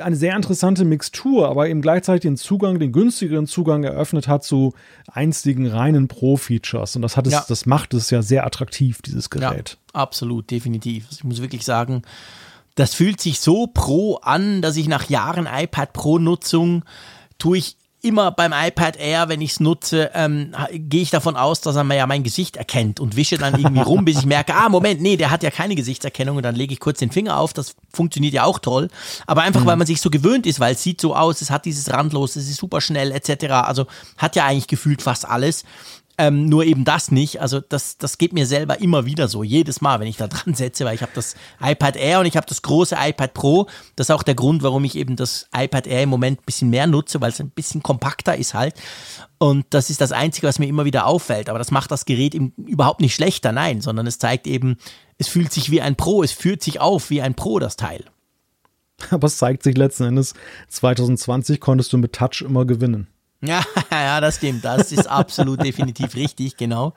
eine 0.00 0.14
sehr 0.14 0.36
interessante 0.36 0.84
Mixtur, 0.84 1.48
aber 1.48 1.68
eben 1.68 1.82
gleichzeitig 1.82 2.22
den 2.22 2.36
Zugang, 2.36 2.78
den 2.78 2.92
günstigeren 2.92 3.46
Zugang 3.46 3.82
eröffnet 3.82 4.28
hat 4.28 4.44
zu 4.44 4.74
einstigen 5.12 5.66
reinen 5.66 6.06
Pro-Features. 6.06 6.94
Und 6.94 7.02
das 7.02 7.16
hat 7.16 7.26
es, 7.26 7.32
ja. 7.32 7.44
das 7.48 7.66
macht 7.66 7.94
es 7.94 8.10
ja 8.10 8.22
sehr 8.22 8.46
attraktiv, 8.46 9.02
dieses 9.02 9.28
Gerät. 9.28 9.76
Ja, 9.92 10.00
absolut, 10.00 10.52
definitiv. 10.52 11.06
Ich 11.10 11.24
muss 11.24 11.42
wirklich 11.42 11.64
sagen, 11.64 12.02
das 12.76 12.94
fühlt 12.94 13.20
sich 13.20 13.40
so 13.40 13.66
pro 13.66 14.16
an, 14.16 14.62
dass 14.62 14.76
ich 14.76 14.86
nach 14.86 15.10
Jahren 15.10 15.48
iPad 15.52 15.92
Pro 15.92 16.20
Nutzung 16.20 16.84
tue 17.38 17.58
ich 17.58 17.76
immer 18.02 18.30
beim 18.30 18.52
iPad 18.52 18.96
Air, 18.96 19.28
wenn 19.28 19.40
ich 19.40 19.52
es 19.52 19.60
nutze, 19.60 20.10
ähm, 20.14 20.54
gehe 20.72 21.02
ich 21.02 21.10
davon 21.10 21.36
aus, 21.36 21.60
dass 21.60 21.76
er 21.76 21.84
mir 21.84 21.96
ja 21.96 22.06
mein 22.06 22.22
Gesicht 22.22 22.56
erkennt 22.56 23.00
und 23.00 23.16
wische 23.16 23.38
dann 23.38 23.58
irgendwie 23.58 23.82
rum, 23.82 24.04
bis 24.04 24.18
ich 24.18 24.26
merke, 24.26 24.54
ah, 24.54 24.68
Moment, 24.68 25.00
nee, 25.00 25.16
der 25.16 25.30
hat 25.30 25.42
ja 25.42 25.50
keine 25.50 25.74
Gesichtserkennung 25.74 26.36
und 26.36 26.42
dann 26.42 26.54
lege 26.54 26.72
ich 26.72 26.80
kurz 26.80 26.98
den 26.98 27.10
Finger 27.10 27.38
auf. 27.38 27.52
Das 27.52 27.74
funktioniert 27.92 28.34
ja 28.34 28.44
auch 28.44 28.58
toll. 28.58 28.88
Aber 29.26 29.42
einfach, 29.42 29.62
mhm. 29.62 29.66
weil 29.66 29.76
man 29.76 29.86
sich 29.86 30.00
so 30.00 30.10
gewöhnt 30.10 30.46
ist, 30.46 30.60
weil 30.60 30.74
es 30.74 30.82
sieht 30.82 31.00
so 31.00 31.16
aus, 31.16 31.40
es 31.40 31.50
hat 31.50 31.64
dieses 31.64 31.92
Randlos, 31.92 32.36
es 32.36 32.48
ist 32.48 32.58
super 32.58 32.80
schnell, 32.80 33.12
etc. 33.12 33.46
Also 33.52 33.86
hat 34.16 34.36
ja 34.36 34.44
eigentlich 34.46 34.68
gefühlt 34.68 35.02
fast 35.02 35.26
alles. 35.28 35.64
Ähm, 36.18 36.46
nur 36.46 36.64
eben 36.64 36.84
das 36.84 37.10
nicht. 37.10 37.42
Also 37.42 37.60
das, 37.60 37.98
das 37.98 38.16
geht 38.16 38.32
mir 38.32 38.46
selber 38.46 38.80
immer 38.80 39.04
wieder 39.04 39.28
so, 39.28 39.42
jedes 39.42 39.82
Mal, 39.82 40.00
wenn 40.00 40.06
ich 40.06 40.16
da 40.16 40.26
dran 40.28 40.54
setze, 40.54 40.84
weil 40.84 40.94
ich 40.94 41.02
habe 41.02 41.12
das 41.14 41.34
iPad 41.60 41.96
Air 41.96 42.20
und 42.20 42.26
ich 42.26 42.36
habe 42.36 42.46
das 42.46 42.62
große 42.62 42.96
iPad 42.98 43.34
Pro. 43.34 43.66
Das 43.96 44.08
ist 44.08 44.14
auch 44.14 44.22
der 44.22 44.34
Grund, 44.34 44.62
warum 44.62 44.84
ich 44.84 44.96
eben 44.96 45.16
das 45.16 45.48
iPad 45.54 45.86
Air 45.86 46.04
im 46.04 46.08
Moment 46.08 46.40
ein 46.40 46.44
bisschen 46.46 46.70
mehr 46.70 46.86
nutze, 46.86 47.20
weil 47.20 47.30
es 47.30 47.40
ein 47.40 47.50
bisschen 47.50 47.82
kompakter 47.82 48.36
ist 48.36 48.54
halt. 48.54 48.74
Und 49.38 49.66
das 49.70 49.90
ist 49.90 50.00
das 50.00 50.12
Einzige, 50.12 50.46
was 50.46 50.58
mir 50.58 50.66
immer 50.66 50.86
wieder 50.86 51.06
auffällt. 51.06 51.50
Aber 51.50 51.58
das 51.58 51.70
macht 51.70 51.90
das 51.90 52.06
Gerät 52.06 52.34
eben 52.34 52.54
überhaupt 52.56 53.00
nicht 53.00 53.14
schlechter, 53.14 53.52
nein, 53.52 53.82
sondern 53.82 54.06
es 54.06 54.18
zeigt 54.18 54.46
eben, 54.46 54.78
es 55.18 55.28
fühlt 55.28 55.52
sich 55.52 55.70
wie 55.70 55.82
ein 55.82 55.96
Pro, 55.96 56.22
es 56.22 56.32
führt 56.32 56.62
sich 56.62 56.80
auf 56.80 57.10
wie 57.10 57.20
ein 57.20 57.34
Pro, 57.34 57.58
das 57.58 57.76
Teil. 57.76 58.04
Aber 59.10 59.26
es 59.26 59.36
zeigt 59.36 59.62
sich 59.62 59.76
letzten 59.76 60.04
Endes, 60.04 60.34
2020 60.68 61.60
konntest 61.60 61.92
du 61.92 61.98
mit 61.98 62.14
Touch 62.14 62.42
immer 62.42 62.64
gewinnen. 62.64 63.08
Ja, 63.90 64.02
ja, 64.02 64.20
das 64.20 64.36
stimmt. 64.36 64.64
Das 64.64 64.92
ist 64.92 65.06
absolut 65.06 65.62
definitiv 65.64 66.14
richtig, 66.14 66.56
genau. 66.56 66.92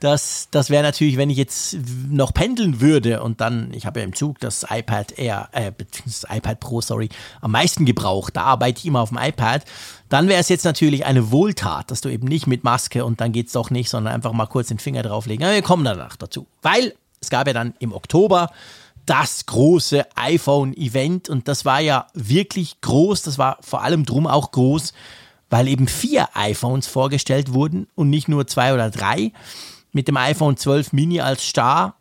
Das, 0.00 0.48
das 0.52 0.70
wäre 0.70 0.84
natürlich, 0.84 1.16
wenn 1.16 1.28
ich 1.28 1.36
jetzt 1.36 1.76
noch 2.08 2.32
pendeln 2.32 2.80
würde 2.80 3.20
und 3.20 3.40
dann, 3.40 3.72
ich 3.72 3.84
habe 3.84 3.98
ja 3.98 4.04
im 4.04 4.14
Zug 4.14 4.38
das 4.38 4.64
iPad 4.70 5.18
Air, 5.18 5.48
äh, 5.50 5.72
das 6.04 6.24
iPad 6.30 6.60
Pro, 6.60 6.80
sorry, 6.80 7.08
am 7.40 7.50
meisten 7.50 7.84
gebraucht. 7.84 8.36
Da 8.36 8.42
arbeite 8.42 8.78
ich 8.78 8.86
immer 8.86 9.00
auf 9.00 9.08
dem 9.08 9.18
iPad. 9.18 9.64
Dann 10.08 10.28
wäre 10.28 10.40
es 10.40 10.48
jetzt 10.48 10.64
natürlich 10.64 11.04
eine 11.04 11.32
Wohltat, 11.32 11.90
dass 11.90 12.00
du 12.00 12.08
eben 12.08 12.28
nicht 12.28 12.46
mit 12.46 12.62
Maske 12.62 13.04
und 13.04 13.20
dann 13.20 13.32
geht's 13.32 13.52
doch 13.52 13.70
nicht, 13.70 13.90
sondern 13.90 14.14
einfach 14.14 14.32
mal 14.32 14.46
kurz 14.46 14.68
den 14.68 14.78
Finger 14.78 15.02
drauflegen. 15.02 15.44
Aber 15.44 15.54
wir 15.54 15.62
kommen 15.62 15.84
danach 15.84 16.16
dazu. 16.16 16.46
Weil 16.62 16.94
es 17.20 17.30
gab 17.30 17.48
ja 17.48 17.52
dann 17.52 17.74
im 17.80 17.92
Oktober 17.92 18.50
das 19.08 19.46
große 19.46 20.06
iPhone-Event 20.16 21.28
und 21.30 21.48
das 21.48 21.64
war 21.64 21.80
ja 21.80 22.06
wirklich 22.12 22.80
groß. 22.82 23.22
Das 23.22 23.38
war 23.38 23.56
vor 23.62 23.82
allem 23.82 24.04
drum 24.04 24.26
auch 24.26 24.52
groß, 24.52 24.92
weil 25.50 25.68
eben 25.68 25.88
vier 25.88 26.28
iPhones 26.34 26.86
vorgestellt 26.86 27.52
wurden 27.52 27.88
und 27.94 28.10
nicht 28.10 28.28
nur 28.28 28.46
zwei 28.46 28.74
oder 28.74 28.90
drei. 28.90 29.32
Mit 29.92 30.08
dem 30.08 30.16
iPhone 30.16 30.56
12 30.56 30.92
Mini 30.92 31.20
als 31.20 31.46
Star. 31.46 31.94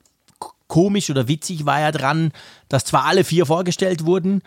Komisch 0.68 1.10
oder 1.10 1.30
witzig 1.30 1.66
war 1.66 1.80
ja 1.80 1.92
dran, 1.92 2.34
dass 2.68 2.84
zwar 2.84 3.06
alle 3.06 3.24
vier 3.24 3.46
vorgestellt 3.46 4.06
wurden, 4.06 4.42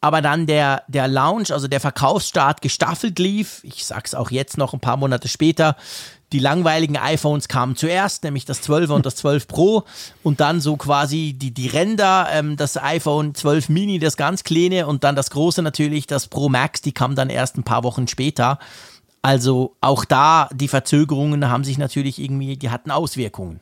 aber 0.00 0.22
dann 0.22 0.46
der, 0.46 0.84
der 0.86 1.08
Launch, 1.08 1.52
also 1.52 1.66
der 1.66 1.80
Verkaufsstart 1.80 2.62
gestaffelt 2.62 3.18
lief. 3.18 3.60
Ich 3.64 3.84
sag's 3.84 4.14
auch 4.14 4.30
jetzt 4.30 4.56
noch 4.56 4.72
ein 4.72 4.80
paar 4.80 4.96
Monate 4.96 5.26
später. 5.26 5.76
Die 6.32 6.38
langweiligen 6.38 6.96
iPhones 6.96 7.48
kamen 7.48 7.74
zuerst, 7.74 8.24
nämlich 8.24 8.44
das 8.44 8.62
12er 8.62 8.92
und 8.92 9.06
das 9.06 9.16
12 9.16 9.48
Pro 9.48 9.84
und 10.22 10.40
dann 10.40 10.60
so 10.60 10.76
quasi 10.76 11.34
die, 11.36 11.52
die 11.52 11.68
Ränder, 11.68 12.28
ähm, 12.30 12.56
das 12.56 12.76
iPhone 12.76 13.34
12 13.34 13.70
Mini, 13.70 13.98
das 13.98 14.16
ganz 14.16 14.44
kleine 14.44 14.86
und 14.86 15.04
dann 15.04 15.16
das 15.16 15.30
große 15.30 15.62
natürlich, 15.62 16.06
das 16.06 16.26
Pro 16.26 16.48
Max, 16.48 16.82
die 16.82 16.92
kam 16.92 17.14
dann 17.14 17.30
erst 17.30 17.56
ein 17.56 17.64
paar 17.64 17.82
Wochen 17.82 18.08
später. 18.08 18.58
Also 19.22 19.74
auch 19.80 20.04
da, 20.04 20.48
die 20.54 20.68
Verzögerungen 20.68 21.48
haben 21.48 21.64
sich 21.64 21.78
natürlich 21.78 22.18
irgendwie, 22.18 22.56
die 22.56 22.70
hatten 22.70 22.90
Auswirkungen. 22.90 23.60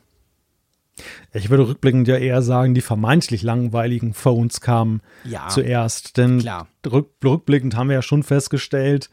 Ich 1.33 1.49
würde 1.49 1.67
rückblickend 1.67 2.07
ja 2.07 2.17
eher 2.17 2.41
sagen, 2.41 2.73
die 2.73 2.81
vermeintlich 2.81 3.43
langweiligen 3.43 4.13
Phones 4.13 4.61
kamen 4.61 5.01
ja, 5.23 5.47
zuerst. 5.47 6.17
Denn 6.17 6.43
rück, 6.85 7.11
rückblickend 7.23 7.75
haben 7.75 7.89
wir 7.89 7.95
ja 7.95 8.01
schon 8.01 8.23
festgestellt, 8.23 9.09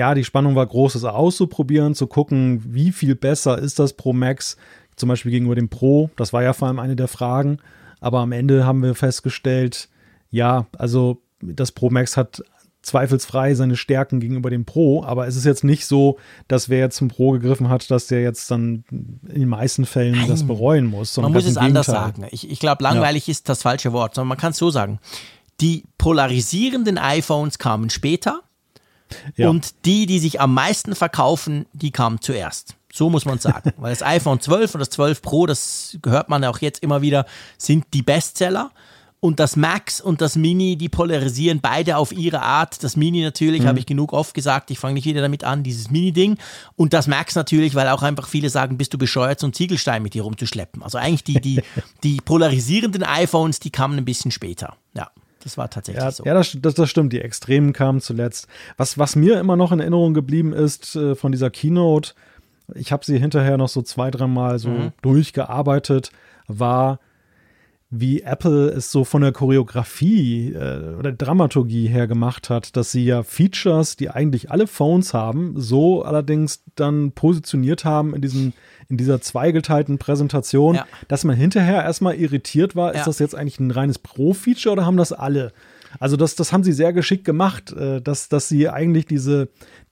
ja, 0.00 0.14
die 0.14 0.24
Spannung 0.24 0.54
war 0.54 0.66
groß, 0.66 0.94
es 0.94 1.04
auszuprobieren, 1.04 1.94
zu 1.94 2.06
gucken, 2.06 2.62
wie 2.64 2.90
viel 2.90 3.14
besser 3.14 3.58
ist 3.58 3.78
das 3.78 3.92
Pro 3.92 4.14
Max, 4.14 4.56
zum 4.96 5.10
Beispiel 5.10 5.30
gegenüber 5.30 5.54
dem 5.54 5.68
Pro. 5.68 6.08
Das 6.16 6.32
war 6.32 6.42
ja 6.42 6.54
vor 6.54 6.68
allem 6.68 6.78
eine 6.78 6.96
der 6.96 7.06
Fragen. 7.06 7.58
Aber 8.00 8.20
am 8.20 8.32
Ende 8.32 8.64
haben 8.64 8.82
wir 8.82 8.94
festgestellt, 8.94 9.90
ja, 10.30 10.66
also 10.78 11.20
das 11.42 11.72
Pro 11.72 11.90
Max 11.90 12.16
hat 12.16 12.42
zweifelsfrei 12.80 13.54
seine 13.54 13.76
Stärken 13.76 14.20
gegenüber 14.20 14.48
dem 14.48 14.64
Pro, 14.64 15.04
aber 15.04 15.26
es 15.26 15.36
ist 15.36 15.44
jetzt 15.44 15.64
nicht 15.64 15.84
so, 15.84 16.18
dass 16.48 16.70
wer 16.70 16.78
jetzt 16.78 16.96
zum 16.96 17.08
Pro 17.08 17.32
gegriffen 17.32 17.68
hat, 17.68 17.90
dass 17.90 18.06
der 18.06 18.22
jetzt 18.22 18.50
dann 18.50 18.84
in 18.90 19.40
den 19.40 19.48
meisten 19.50 19.84
Fällen 19.84 20.16
Nein. 20.16 20.28
das 20.28 20.46
bereuen 20.46 20.86
muss. 20.86 21.14
Man 21.18 21.30
muss 21.30 21.44
es 21.44 21.58
anders 21.58 21.84
sagen. 21.84 22.26
Ich, 22.30 22.50
ich 22.50 22.58
glaube, 22.58 22.82
langweilig 22.82 23.26
ja. 23.26 23.32
ist 23.32 23.50
das 23.50 23.60
falsche 23.60 23.92
Wort, 23.92 24.14
sondern 24.14 24.28
man 24.28 24.38
kann 24.38 24.52
es 24.52 24.56
so 24.56 24.70
sagen. 24.70 24.98
Die 25.60 25.84
polarisierenden 25.98 26.96
iPhones 26.96 27.58
kamen 27.58 27.90
später 27.90 28.40
ja. 29.36 29.48
Und 29.48 29.84
die, 29.84 30.06
die 30.06 30.18
sich 30.18 30.40
am 30.40 30.54
meisten 30.54 30.94
verkaufen, 30.94 31.66
die 31.72 31.90
kamen 31.90 32.20
zuerst. 32.20 32.76
So 32.92 33.10
muss 33.10 33.24
man 33.24 33.38
sagen. 33.38 33.72
Weil 33.78 33.90
das 33.90 34.02
iPhone 34.02 34.40
12 34.40 34.74
und 34.74 34.80
das 34.80 34.90
12 34.90 35.22
Pro, 35.22 35.46
das 35.46 35.98
hört 36.04 36.28
man 36.28 36.44
auch 36.44 36.58
jetzt 36.58 36.82
immer 36.82 37.02
wieder, 37.02 37.26
sind 37.58 37.86
die 37.94 38.02
Bestseller. 38.02 38.70
Und 39.22 39.38
das 39.38 39.54
Max 39.54 40.00
und 40.00 40.22
das 40.22 40.34
Mini, 40.34 40.76
die 40.76 40.88
polarisieren 40.88 41.60
beide 41.60 41.98
auf 41.98 42.10
ihre 42.10 42.40
Art. 42.40 42.82
Das 42.82 42.96
Mini 42.96 43.22
natürlich, 43.22 43.62
mhm. 43.62 43.66
habe 43.66 43.78
ich 43.78 43.84
genug 43.84 44.14
oft 44.14 44.32
gesagt, 44.32 44.70
ich 44.70 44.78
fange 44.78 44.94
nicht 44.94 45.04
wieder 45.04 45.20
damit 45.20 45.44
an, 45.44 45.62
dieses 45.62 45.90
Mini-Ding. 45.90 46.38
Und 46.74 46.94
das 46.94 47.06
Max 47.06 47.34
natürlich, 47.34 47.74
weil 47.74 47.88
auch 47.88 48.02
einfach 48.02 48.26
viele 48.26 48.48
sagen, 48.48 48.78
bist 48.78 48.94
du 48.94 48.98
bescheuert, 48.98 49.38
so 49.38 49.46
einen 49.46 49.52
Ziegelstein 49.52 50.02
mit 50.02 50.14
dir 50.14 50.22
rumzuschleppen. 50.22 50.82
Also 50.82 50.96
eigentlich 50.96 51.24
die, 51.24 51.38
die, 51.38 51.62
die 52.02 52.22
polarisierenden 52.22 53.02
iPhones, 53.02 53.60
die 53.60 53.68
kamen 53.68 53.98
ein 53.98 54.06
bisschen 54.06 54.30
später. 54.30 54.76
Ja. 54.94 55.10
Das 55.42 55.56
war 55.56 55.70
tatsächlich 55.70 56.02
ja, 56.02 56.10
so. 56.10 56.24
Ja, 56.24 56.34
das, 56.34 56.56
das, 56.60 56.74
das, 56.74 56.90
stimmt. 56.90 57.12
Die 57.12 57.20
Extremen 57.20 57.72
kamen 57.72 58.00
zuletzt. 58.00 58.46
Was, 58.76 58.98
was 58.98 59.16
mir 59.16 59.40
immer 59.40 59.56
noch 59.56 59.72
in 59.72 59.80
Erinnerung 59.80 60.14
geblieben 60.14 60.52
ist 60.52 60.96
äh, 60.96 61.14
von 61.14 61.32
dieser 61.32 61.50
Keynote, 61.50 62.12
ich 62.74 62.92
habe 62.92 63.04
sie 63.04 63.18
hinterher 63.18 63.56
noch 63.56 63.68
so 63.68 63.82
zwei, 63.82 64.10
dreimal 64.10 64.58
so 64.58 64.68
mhm. 64.68 64.92
durchgearbeitet, 65.02 66.12
war, 66.46 67.00
wie 67.90 68.22
Apple 68.22 68.68
es 68.68 68.92
so 68.92 69.04
von 69.04 69.22
der 69.22 69.32
Choreografie 69.32 70.52
äh, 70.52 70.94
oder 70.96 71.12
Dramaturgie 71.12 71.88
her 71.88 72.06
gemacht 72.06 72.48
hat, 72.48 72.76
dass 72.76 72.92
sie 72.92 73.04
ja 73.04 73.22
Features, 73.22 73.96
die 73.96 74.10
eigentlich 74.10 74.50
alle 74.50 74.66
Phones 74.66 75.12
haben, 75.12 75.54
so 75.56 76.02
allerdings 76.02 76.62
dann 76.76 77.12
positioniert 77.12 77.84
haben 77.84 78.14
in 78.14 78.22
diesem 78.22 78.52
in 78.90 78.96
dieser 78.96 79.20
zweigeteilten 79.20 79.98
Präsentation, 79.98 80.74
ja. 80.74 80.86
dass 81.08 81.24
man 81.24 81.36
hinterher 81.36 81.82
erstmal 81.82 82.16
irritiert 82.16 82.76
war, 82.76 82.94
ist 82.94 83.06
das 83.06 83.20
jetzt 83.20 83.34
eigentlich 83.34 83.60
ein 83.60 83.70
reines 83.70 83.98
Pro-Feature 83.98 84.72
oder 84.72 84.84
haben 84.84 84.96
das 84.96 85.12
alle? 85.12 85.52
Also 85.98 86.16
das, 86.16 86.34
das 86.34 86.52
haben 86.52 86.64
sie 86.64 86.72
sehr 86.72 86.92
geschickt 86.92 87.24
gemacht, 87.24 87.72
äh, 87.72 88.00
dass, 88.00 88.28
dass 88.28 88.48
sie 88.48 88.68
eigentlich 88.68 89.06
diese, 89.06 89.48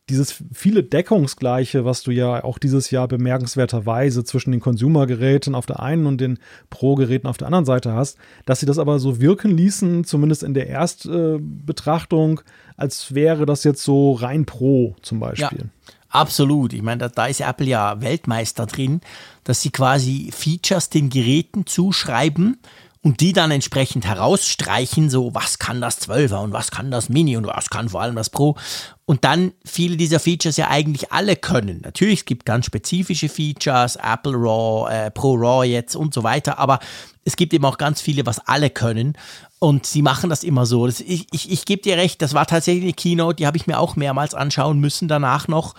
dieses 0.09 0.43
viele 0.53 0.83
Deckungsgleiche, 0.83 1.85
was 1.85 2.03
du 2.03 2.11
ja 2.11 2.43
auch 2.43 2.59
dieses 2.59 2.91
Jahr 2.91 3.09
bemerkenswerterweise 3.09 4.25
zwischen 4.25 4.53
den 4.53 4.61
Consumer-Geräten 4.61 5.55
auf 5.55 5.67
der 5.67 5.81
einen 5.81 6.07
und 6.07 6.21
den 6.21 6.39
Pro-Geräten 6.71 7.27
auf 7.27 7.37
der 7.37 7.47
anderen 7.47 7.67
Seite 7.67 7.93
hast, 7.93 8.19
dass 8.47 8.61
sie 8.61 8.67
das 8.67 8.79
aber 8.79 8.99
so 8.99 9.21
wirken 9.21 9.51
ließen, 9.51 10.05
zumindest 10.05 10.43
in 10.43 10.55
der 10.55 10.69
Erstbetrachtung, 10.69 12.41
als 12.77 13.15
wäre 13.15 13.45
das 13.45 13.65
jetzt 13.65 13.83
so 13.83 14.13
rein 14.13 14.47
Pro 14.47 14.97
zum 15.03 15.21
Beispiel. 15.21 15.59
Ja. 15.59 15.93
Absolut. 16.11 16.73
Ich 16.73 16.83
meine, 16.83 16.99
da, 16.99 17.09
da 17.09 17.27
ist 17.27 17.41
Apple 17.41 17.67
ja 17.67 18.01
Weltmeister 18.01 18.67
drin, 18.67 19.01
dass 19.45 19.61
sie 19.61 19.71
quasi 19.71 20.31
Features 20.33 20.89
den 20.89 21.11
Geräten 21.11 21.67
zuschreiben 21.67 22.59
und 23.03 23.21
die 23.21 23.33
dann 23.33 23.51
entsprechend 23.51 24.05
herausstreichen, 24.07 25.09
so 25.09 25.35
was 25.35 25.59
kann 25.59 25.81
das 25.81 26.01
12er 26.09 26.43
und 26.43 26.53
was 26.53 26.71
kann 26.71 26.91
das 26.91 27.09
Mini 27.09 27.37
und 27.37 27.47
was 27.47 27.71
kann 27.71 27.89
vor 27.91 28.03
allem 28.03 28.17
das 28.17 28.31
Pro. 28.31 28.57
Und 29.05 29.25
dann 29.25 29.53
viele 29.65 29.97
dieser 29.97 30.19
Features 30.19 30.57
ja 30.57 30.69
eigentlich 30.69 31.13
alle 31.13 31.37
können. 31.37 31.81
Natürlich, 31.83 32.21
es 32.21 32.25
gibt 32.25 32.45
ganz 32.45 32.67
spezifische 32.67 33.29
Features, 33.29 33.97
Apple 33.97 34.35
RAW, 34.35 34.91
äh, 34.91 35.11
Pro 35.11 35.35
RAW 35.35 35.65
jetzt 35.65 35.95
und 35.95 36.13
so 36.13 36.23
weiter, 36.23 36.59
aber 36.59 36.81
es 37.25 37.37
gibt 37.37 37.53
eben 37.55 37.65
auch 37.65 37.79
ganz 37.79 38.01
viele, 38.01 38.27
was 38.27 38.47
alle 38.47 38.71
können. 38.71 39.15
Und 39.61 39.87
sie 39.87 40.03
machen 40.03 40.31
das 40.31 40.45
immer 40.45 40.67
so. 40.67 40.87
Das, 40.87 41.01
ich 41.01 41.27
ich, 41.33 41.51
ich 41.51 41.65
gebe 41.65 41.83
dir 41.83 41.97
recht, 41.97 42.23
das 42.23 42.35
war 42.35 42.47
tatsächlich 42.47 42.85
eine 42.85 42.93
Keynote, 42.93 43.37
die 43.37 43.47
habe 43.47 43.57
ich 43.57 43.67
mir 43.67 43.79
auch 43.79 43.97
mehrmals 43.97 44.35
anschauen 44.35 44.79
müssen 44.79 45.09
danach 45.09 45.49
noch, 45.49 45.75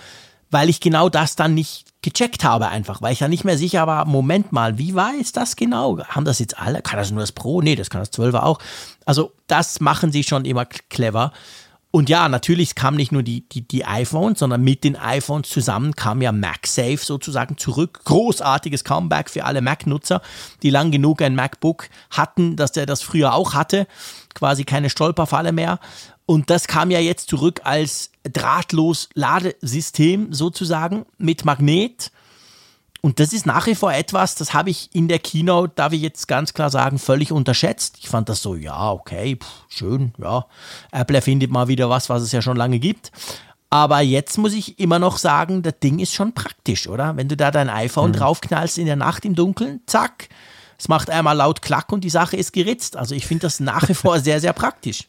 weil 0.52 0.70
ich 0.70 0.82
genau 0.82 1.10
das 1.10 1.36
dann 1.36 1.54
nicht 1.54 1.86
gecheckt 2.02 2.44
habe 2.44 2.70
einfach, 2.70 3.02
weil 3.02 3.14
ich 3.14 3.20
ja 3.20 3.28
nicht 3.28 3.44
mehr 3.44 3.58
sicher 3.58 3.86
war, 3.86 4.06
Moment 4.06 4.52
mal, 4.52 4.78
wie 4.78 4.96
war 4.96 5.14
jetzt 5.14 5.38
das 5.38 5.56
genau? 5.56 6.00
Haben 6.00 6.26
das 6.26 6.40
jetzt 6.40 6.58
alle? 6.58 6.82
Kann 6.82 6.98
das 6.98 7.12
nur 7.12 7.20
das 7.20 7.34
Pro? 7.34 7.62
Nee, 7.62 7.76
das 7.76 7.90
kann 7.90 8.02
das 8.02 8.14
12er 8.14 8.44
auch. 8.44 8.60
Also 9.06 9.34
das 9.48 9.80
machen 9.80 10.12
sie 10.12 10.24
schon 10.24 10.46
immer 10.46 10.66
clever. 10.66 11.34
Und 11.92 12.08
ja, 12.08 12.30
natürlich 12.30 12.76
kam 12.76 12.96
nicht 12.96 13.12
nur 13.12 13.24
die, 13.24 13.50
die, 13.50 13.68
die 13.68 13.84
iPhones, 13.84 14.40
sondern 14.40 14.62
mit 14.62 14.84
den 14.84 14.96
iPhones 14.96 15.50
zusammen 15.50 15.96
kam 15.96 16.22
ja 16.22 16.32
MagSafe 16.32 17.00
sozusagen 17.00 17.58
zurück. 17.58 18.02
Großartiges 18.06 18.84
Comeback 18.84 19.30
für 19.30 19.44
alle 19.44 19.62
Mac-Nutzer, 19.62 20.22
die 20.62 20.70
lang 20.70 20.92
genug 20.92 21.22
ein 21.24 21.34
MacBook 21.34 21.90
hatten, 22.12 22.56
dass 22.56 22.74
der 22.74 22.86
das 22.86 23.02
früher 23.02 23.34
auch 23.34 23.56
hatte. 23.56 23.88
Quasi 24.36 24.66
keine 24.66 24.92
Stolperfalle 24.92 25.52
mehr. 25.52 25.80
Und 26.28 26.52
das 26.52 26.68
kam 26.68 26.92
ja 26.92 27.00
jetzt 27.00 27.28
zurück 27.28 27.62
als 27.64 28.12
drahtlos 28.22 29.10
Ladesystem 29.16 30.32
sozusagen 30.32 31.08
mit 31.18 31.44
Magnet. 31.44 32.12
Und 33.02 33.20
das 33.20 33.32
ist 33.32 33.46
nach 33.46 33.66
wie 33.68 33.76
vor 33.76 33.94
etwas, 33.94 34.36
das 34.36 34.54
habe 34.54 34.70
ich 34.70 34.90
in 34.94 35.08
der 35.08 35.20
Keynote, 35.20 35.74
darf 35.76 35.94
ich 35.94 36.02
jetzt 36.02 36.28
ganz 36.28 36.54
klar 36.54 36.70
sagen, 36.70 37.00
völlig 37.00 37.32
unterschätzt. 37.32 37.98
Ich 38.00 38.10
fand 38.10 38.28
das 38.28 38.42
so, 38.42 38.56
ja, 38.56 38.92
okay, 38.92 39.38
pff, 39.38 39.48
schön, 39.70 40.14
ja. 40.18 40.46
Apple 40.92 41.16
erfindet 41.16 41.50
mal 41.50 41.70
wieder 41.70 41.90
was, 41.90 42.10
was 42.10 42.24
es 42.24 42.34
ja 42.34 42.42
schon 42.42 42.58
lange 42.58 42.80
gibt. 42.80 43.12
Aber 43.70 44.02
jetzt 44.02 44.38
muss 44.38 44.54
ich 44.54 44.80
immer 44.80 45.00
noch 45.00 45.18
sagen, 45.18 45.62
das 45.62 45.80
Ding 45.82 46.00
ist 46.00 46.14
schon 46.14 46.34
praktisch, 46.34 46.88
oder? 46.88 47.16
Wenn 47.16 47.28
du 47.28 47.38
da 47.38 47.52
dein 47.52 47.70
iPhone 47.70 48.12
mhm. 48.12 48.16
draufknallst 48.16 48.78
in 48.80 48.88
der 48.88 48.96
Nacht 48.96 49.26
im 49.26 49.36
Dunkeln, 49.36 49.82
zack, 49.86 50.28
es 50.78 50.88
macht 50.88 51.10
einmal 51.10 51.38
laut 51.38 51.62
Klack 51.62 51.92
und 51.92 52.04
die 52.04 52.10
Sache 52.10 52.36
ist 52.36 52.52
geritzt. 52.52 52.98
Also 52.98 53.14
ich 53.14 53.28
finde 53.28 53.44
das 53.44 53.60
nach 53.60 53.88
wie 53.88 53.94
vor 53.94 54.20
sehr, 54.22 54.40
sehr 54.40 54.54
praktisch. 54.54 55.06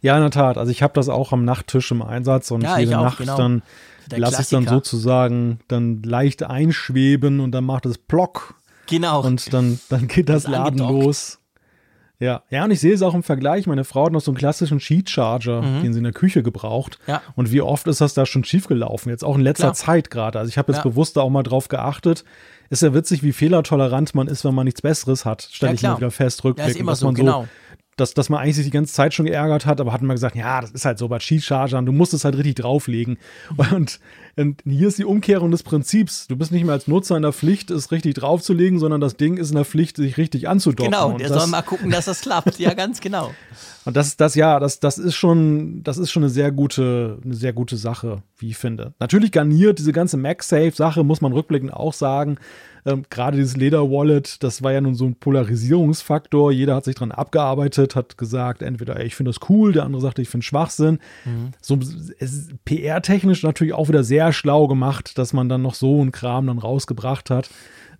Ja, 0.00 0.16
in 0.16 0.22
der 0.22 0.30
Tat. 0.30 0.58
Also 0.58 0.72
ich 0.72 0.82
habe 0.82 0.94
das 0.94 1.08
auch 1.08 1.32
am 1.32 1.44
Nachttisch 1.44 1.90
im 1.92 2.02
Einsatz 2.02 2.50
und 2.50 2.62
Ja, 2.62 2.78
jede 2.78 2.90
ich 2.90 2.96
auch, 2.96 3.04
Nacht 3.04 3.18
genau. 3.18 3.36
dann 3.36 3.62
Der 4.10 4.18
lasse 4.18 4.42
ich 4.42 4.48
dann 4.48 4.66
sozusagen 4.66 5.60
dann 5.68 6.02
leicht 6.02 6.42
einschweben 6.42 7.40
und 7.40 7.52
dann 7.52 7.64
macht 7.64 7.86
es 7.86 7.98
Plock 7.98 8.54
Genau. 8.86 9.22
und 9.24 9.52
dann, 9.52 9.78
dann 9.88 10.08
geht 10.08 10.28
das 10.28 10.46
Laden 10.46 10.80
angedockt. 10.80 11.04
los. 11.04 11.38
Ja, 12.18 12.42
ja, 12.50 12.62
und 12.64 12.70
ich 12.70 12.78
sehe 12.78 12.94
es 12.94 13.02
auch 13.02 13.14
im 13.14 13.24
Vergleich. 13.24 13.66
Meine 13.66 13.82
Frau 13.82 14.06
hat 14.06 14.12
noch 14.12 14.20
so 14.20 14.30
einen 14.30 14.38
klassischen 14.38 14.78
Sheet 14.78 15.10
Charger, 15.10 15.60
den 15.82 15.92
sie 15.92 15.98
in 15.98 16.04
der 16.04 16.12
Küche 16.12 16.44
gebraucht. 16.44 17.00
Mhm. 17.06 17.10
Ja. 17.14 17.22
Und 17.34 17.50
wie 17.50 17.60
oft 17.62 17.88
ist 17.88 18.00
das 18.00 18.14
da 18.14 18.26
schon 18.26 18.44
schiefgelaufen? 18.44 19.10
Jetzt 19.10 19.24
auch 19.24 19.34
in 19.34 19.40
letzter 19.40 19.64
Klar. 19.64 19.74
Zeit 19.74 20.10
gerade. 20.10 20.38
Also 20.38 20.48
ich 20.48 20.56
habe 20.56 20.70
jetzt 20.70 20.84
Ja. 20.84 20.88
bewusst 20.90 21.16
da 21.16 21.22
auch 21.22 21.30
mal 21.30 21.42
drauf 21.42 21.66
geachtet. 21.66 22.24
Ist 22.70 22.82
ja 22.82 22.94
witzig, 22.94 23.24
wie 23.24 23.32
fehlertolerant 23.32 24.14
man 24.14 24.28
ist, 24.28 24.44
wenn 24.44 24.54
man 24.54 24.66
nichts 24.66 24.82
Besseres 24.82 25.24
hat. 25.24 25.42
Stelle 25.50 25.72
Ja, 25.72 25.74
ich 25.74 25.82
mal 25.82 25.88
klar. 25.88 25.96
wieder 25.98 26.10
fest, 26.12 26.40
ja, 26.40 26.44
rückblickend. 26.44 26.74
ist 26.76 26.80
immer 26.80 26.92
dass 26.92 27.00
so, 27.00 27.06
man 27.06 27.14
genau. 27.16 27.48
Dass, 27.96 28.14
dass 28.14 28.30
man 28.30 28.40
eigentlich 28.40 28.56
sich 28.56 28.64
die 28.64 28.70
ganze 28.70 28.92
Zeit 28.92 29.12
schon 29.12 29.26
geärgert 29.26 29.66
hat, 29.66 29.80
aber 29.80 29.92
hat 29.92 30.00
man 30.00 30.16
gesagt, 30.16 30.34
ja, 30.34 30.60
das 30.62 30.70
ist 30.70 30.86
halt 30.86 30.98
so 30.98 31.08
bei 31.08 31.18
Cheat 31.18 31.42
Chargern, 31.42 31.84
du 31.84 31.92
musst 31.92 32.14
es 32.14 32.24
halt 32.24 32.36
richtig 32.36 32.56
drauflegen. 32.56 33.18
Und, 33.56 34.00
und 34.36 34.62
hier 34.64 34.88
ist 34.88 34.98
die 34.98 35.04
Umkehrung 35.04 35.50
des 35.50 35.62
Prinzips. 35.62 36.26
Du 36.26 36.36
bist 36.36 36.52
nicht 36.52 36.64
mehr 36.64 36.72
als 36.72 36.88
Nutzer 36.88 37.16
in 37.16 37.22
der 37.22 37.32
Pflicht, 37.32 37.70
es 37.70 37.92
richtig 37.92 38.14
draufzulegen, 38.14 38.78
sondern 38.78 39.02
das 39.02 39.16
Ding 39.16 39.36
ist 39.36 39.50
in 39.50 39.56
der 39.56 39.66
Pflicht, 39.66 39.96
sich 39.96 40.16
richtig 40.16 40.48
anzudocken. 40.48 40.90
Genau, 40.90 41.18
der 41.18 41.28
das, 41.28 41.38
soll 41.38 41.50
mal 41.50 41.62
gucken, 41.62 41.90
dass 41.90 42.06
das 42.06 42.22
klappt. 42.22 42.58
Ja, 42.58 42.72
ganz 42.72 43.00
genau. 43.00 43.30
und 43.84 43.94
das, 43.94 44.16
das, 44.16 44.34
ja, 44.36 44.58
das, 44.58 44.80
das 44.80 44.96
ist 44.96 45.14
schon, 45.14 45.82
das 45.82 45.98
ist 45.98 46.10
schon 46.10 46.22
eine 46.22 46.30
sehr 46.30 46.50
gute, 46.50 47.18
eine 47.22 47.34
sehr 47.34 47.52
gute 47.52 47.76
Sache, 47.76 48.22
wie 48.38 48.48
ich 48.48 48.56
finde. 48.56 48.94
Natürlich 49.00 49.32
garniert 49.32 49.78
diese 49.78 49.92
ganze 49.92 50.16
MagSafe-Sache, 50.16 51.04
muss 51.04 51.20
man 51.20 51.32
rückblickend 51.32 51.74
auch 51.74 51.92
sagen. 51.92 52.38
Ähm, 52.84 53.04
Gerade 53.10 53.36
dieses 53.36 53.56
Leder-Wallet, 53.56 54.42
das 54.42 54.62
war 54.62 54.72
ja 54.72 54.80
nun 54.80 54.94
so 54.94 55.04
ein 55.04 55.14
Polarisierungsfaktor. 55.14 56.52
Jeder 56.52 56.74
hat 56.74 56.84
sich 56.84 56.96
dran 56.96 57.12
abgearbeitet, 57.12 57.94
hat 57.94 58.18
gesagt, 58.18 58.62
entweder 58.62 58.98
ey, 58.98 59.06
ich 59.06 59.14
finde 59.14 59.30
das 59.30 59.48
cool, 59.48 59.72
der 59.72 59.84
andere 59.84 60.02
sagte, 60.02 60.22
ich 60.22 60.28
finde 60.28 60.44
Schwachsinn. 60.44 60.98
So 61.60 61.78
es 61.78 62.10
ist 62.18 62.64
PR-technisch 62.64 63.42
natürlich 63.42 63.74
auch 63.74 63.88
wieder 63.88 64.04
sehr 64.04 64.32
schlau 64.32 64.66
gemacht, 64.66 65.18
dass 65.18 65.32
man 65.32 65.48
dann 65.48 65.62
noch 65.62 65.74
so 65.74 66.00
einen 66.00 66.12
Kram 66.12 66.46
dann 66.46 66.58
rausgebracht 66.58 67.30
hat. 67.30 67.50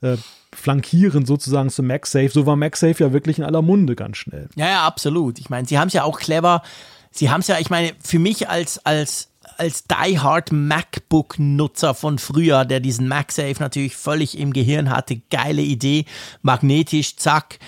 Äh, 0.01 0.17
flankieren 0.55 1.25
sozusagen 1.25 1.71
zu 1.71 1.83
MagSafe. 1.83 2.29
So 2.29 2.45
war 2.45 2.57
MagSafe 2.57 3.03
ja 3.05 3.13
wirklich 3.13 3.39
in 3.39 3.45
aller 3.45 3.63
Munde 3.63 3.97
ganz 3.97 4.19
schnell. 4.19 4.49
Ja, 4.55 4.69
ja, 4.69 4.87
absolut. 4.87 5.39
Ich 5.39 5.49
meine, 5.49 5.67
sie 5.67 5.79
haben 5.79 5.89
es 5.89 5.95
ja 5.95 6.05
auch 6.05 6.19
clever. 6.19 6.63
Sie 7.11 7.31
haben 7.31 7.41
es 7.41 7.47
ja, 7.47 7.59
ich 7.59 7.71
meine, 7.71 7.93
für 8.03 8.19
mich 8.19 8.49
als, 8.49 8.85
als, 8.85 9.29
als 9.63 9.85
Die-Hard 9.85 10.51
MacBook-Nutzer 10.51 11.95
von 11.95 12.19
früher, 12.19 12.65
der 12.65 12.81
diesen 12.81 13.07
MagSafe 13.07 13.61
natürlich 13.61 13.95
völlig 13.95 14.37
im 14.37 14.53
Gehirn 14.53 14.91
hatte, 14.91 15.21
geile 15.31 15.63
Idee, 15.63 16.05
magnetisch, 16.43 17.15
zack. 17.15 17.61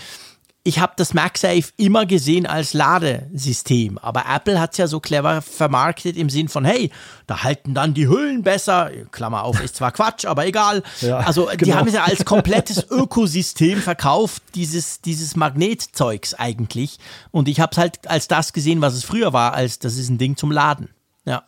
Ich 0.65 0.81
habe 0.81 0.95
das 0.97 1.15
MagSafe 1.15 1.71
immer 1.77 2.05
gesehen 2.05 2.47
als 2.47 2.73
Ladesystem, 2.73 3.99
aber 3.99 4.25
Apple 4.29 4.59
hat 4.59 4.73
es 4.73 4.79
ja 4.79 4.89
so 4.89 4.99
clever 4.99 5.41
vermarktet 5.41 6.17
im 6.17 6.31
Sinn 6.31 6.49
von, 6.49 6.65
hey, 6.65 6.91
da 7.29 7.45
halten 7.45 7.75
dann 7.75 7.95
die 7.95 8.09
Hüllen 8.09 8.43
besser. 8.43 8.91
Klammer 9.13 9.45
auf, 9.45 9.63
ist 9.63 9.77
zwar 9.77 9.93
Quatsch, 9.93 10.25
aber 10.25 10.47
egal. 10.47 10.83
Ja, 11.01 11.19
also 11.19 11.49
die 11.49 11.59
genau. 11.59 11.77
haben 11.77 11.87
es 11.87 11.95
ja 11.95 12.03
als 12.03 12.25
komplettes 12.25 12.91
Ökosystem 12.91 13.81
verkauft, 13.81 14.43
dieses, 14.57 15.01
dieses 15.01 15.37
Magnetzeugs 15.37 16.35
eigentlich. 16.35 16.99
Und 17.31 17.47
ich 17.47 17.61
habe 17.61 17.71
es 17.71 17.79
halt 17.79 18.09
als 18.09 18.27
das 18.27 18.53
gesehen, 18.53 18.81
was 18.81 18.95
es 18.95 19.05
früher 19.05 19.33
war, 19.33 19.55
als 19.55 19.79
das 19.79 19.97
ist 19.97 20.09
ein 20.09 20.19
Ding 20.19 20.37
zum 20.37 20.51
Laden. 20.51 20.89
Ja. 21.25 21.43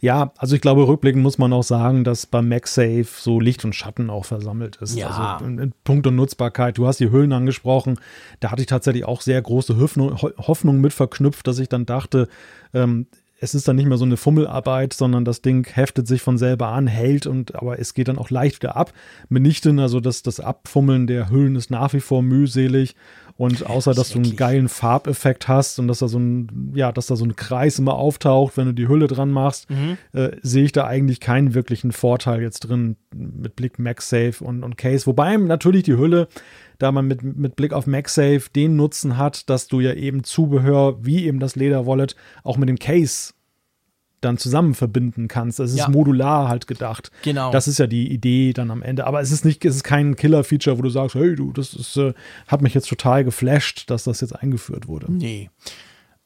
Ja, 0.00 0.32
also 0.38 0.54
ich 0.54 0.62
glaube, 0.62 0.86
rückblickend 0.88 1.22
muss 1.22 1.36
man 1.38 1.52
auch 1.52 1.64
sagen, 1.64 2.02
dass 2.04 2.24
beim 2.26 2.48
MagSafe 2.48 3.06
so 3.10 3.40
Licht 3.40 3.64
und 3.64 3.74
Schatten 3.74 4.08
auch 4.08 4.24
versammelt 4.24 4.76
ist. 4.76 4.96
Ja. 4.96 5.34
Also 5.34 5.44
in, 5.44 5.58
in 5.58 5.72
puncto 5.84 6.10
Nutzbarkeit. 6.10 6.78
Du 6.78 6.86
hast 6.86 6.98
die 7.00 7.10
Hüllen 7.10 7.32
angesprochen. 7.32 7.98
Da 8.40 8.50
hatte 8.50 8.62
ich 8.62 8.68
tatsächlich 8.68 9.04
auch 9.04 9.20
sehr 9.20 9.42
große 9.42 9.78
Hoffnung, 9.78 10.22
Ho- 10.22 10.32
Hoffnung 10.38 10.80
mit 10.80 10.92
verknüpft, 10.94 11.46
dass 11.46 11.58
ich 11.58 11.68
dann 11.68 11.84
dachte, 11.84 12.28
ähm, 12.72 13.06
es 13.38 13.54
ist 13.54 13.68
dann 13.68 13.76
nicht 13.76 13.84
mehr 13.86 13.98
so 13.98 14.06
eine 14.06 14.16
Fummelarbeit, 14.16 14.94
sondern 14.94 15.26
das 15.26 15.42
Ding 15.42 15.66
heftet 15.70 16.08
sich 16.08 16.22
von 16.22 16.38
selber 16.38 16.68
an, 16.68 16.86
hält 16.86 17.26
und 17.26 17.54
aber 17.54 17.78
es 17.78 17.92
geht 17.92 18.08
dann 18.08 18.16
auch 18.16 18.30
leicht 18.30 18.62
wieder 18.62 18.76
ab. 18.76 18.94
Mitnichten, 19.28 19.78
also 19.78 20.00
das, 20.00 20.22
das 20.22 20.40
Abfummeln 20.40 21.06
der 21.06 21.28
Hüllen 21.28 21.54
ist 21.54 21.70
nach 21.70 21.92
wie 21.92 22.00
vor 22.00 22.22
mühselig. 22.22 22.94
Und 23.36 23.66
außer 23.66 23.92
dass 23.92 24.10
du 24.10 24.18
einen 24.18 24.36
geilen 24.36 24.68
Farbeffekt 24.68 25.46
hast 25.46 25.78
und 25.78 25.88
dass 25.88 25.98
da 25.98 26.08
so 26.08 26.18
ein, 26.18 26.72
ja, 26.74 26.90
dass 26.90 27.06
da 27.06 27.16
so 27.16 27.24
ein 27.24 27.36
Kreis 27.36 27.78
immer 27.78 27.94
auftaucht, 27.94 28.56
wenn 28.56 28.66
du 28.66 28.72
die 28.72 28.88
Hülle 28.88 29.08
dran 29.08 29.30
machst, 29.30 29.68
äh, 30.12 30.30
sehe 30.40 30.64
ich 30.64 30.72
da 30.72 30.86
eigentlich 30.86 31.20
keinen 31.20 31.52
wirklichen 31.52 31.92
Vorteil 31.92 32.40
jetzt 32.40 32.60
drin 32.60 32.96
mit 33.14 33.54
Blick 33.54 33.78
MagSafe 33.78 34.42
und, 34.42 34.64
und 34.64 34.78
Case. 34.78 35.06
Wobei 35.06 35.36
natürlich 35.36 35.82
die 35.82 35.98
Hülle, 35.98 36.28
da 36.78 36.92
man 36.92 37.06
mit, 37.06 37.22
mit 37.22 37.56
Blick 37.56 37.74
auf 37.74 37.86
MagSafe 37.86 38.44
den 38.54 38.76
Nutzen 38.76 39.18
hat, 39.18 39.50
dass 39.50 39.68
du 39.68 39.80
ja 39.80 39.92
eben 39.92 40.24
Zubehör 40.24 41.04
wie 41.04 41.26
eben 41.26 41.38
das 41.38 41.56
Leder-Wallet 41.56 42.16
auch 42.42 42.56
mit 42.56 42.68
dem 42.70 42.78
Case 42.78 43.34
dann 44.20 44.38
zusammen 44.38 44.74
verbinden 44.74 45.28
kannst. 45.28 45.60
Es 45.60 45.70
ist 45.72 45.78
Ja. 45.78 45.88
modular 45.88 46.48
halt 46.48 46.66
gedacht. 46.66 47.10
Genau. 47.22 47.50
Das 47.50 47.68
ist 47.68 47.78
ja 47.78 47.86
die 47.86 48.10
Idee 48.12 48.52
dann 48.52 48.70
am 48.70 48.82
Ende. 48.82 49.06
Aber 49.06 49.20
es 49.20 49.30
ist 49.30 49.44
nicht, 49.44 49.64
es 49.64 49.76
ist 49.76 49.84
kein 49.84 50.16
Killer-Feature, 50.16 50.78
wo 50.78 50.82
du 50.82 50.90
sagst, 50.90 51.14
hey 51.14 51.34
du, 51.36 51.52
das 51.52 51.74
ist, 51.74 51.96
äh, 51.96 52.14
hat 52.48 52.62
mich 52.62 52.74
jetzt 52.74 52.88
total 52.88 53.24
geflasht, 53.24 53.90
dass 53.90 54.04
das 54.04 54.20
jetzt 54.20 54.32
eingeführt 54.34 54.88
wurde. 54.88 55.06
Nee. 55.12 55.50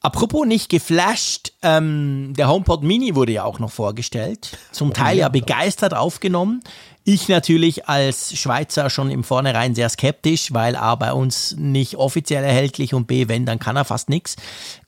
Apropos 0.03 0.47
nicht 0.47 0.71
geflasht, 0.71 1.53
ähm, 1.61 2.33
der 2.35 2.49
HomePod 2.49 2.83
Mini 2.83 3.15
wurde 3.15 3.33
ja 3.33 3.45
auch 3.45 3.59
noch 3.59 3.71
vorgestellt. 3.71 4.57
Zum 4.73 4.95
Teil 4.95 5.19
ja 5.19 5.29
begeistert 5.29 5.93
aufgenommen. 5.95 6.63
Ich 7.05 7.29
natürlich 7.29 7.87
als 7.87 8.35
Schweizer 8.39 8.89
schon 8.89 9.11
im 9.11 9.25
Vornherein 9.25 9.75
sehr 9.75 9.91
skeptisch, 9.91 10.55
weil 10.55 10.75
A 10.77 10.95
bei 10.95 11.13
uns 11.13 11.55
nicht 11.59 11.97
offiziell 11.97 12.45
erhältlich 12.45 12.95
und 12.95 13.09
B, 13.09 13.29
wenn, 13.29 13.45
dann 13.45 13.59
kann 13.59 13.77
er 13.77 13.85
fast 13.85 14.09
nichts. 14.09 14.37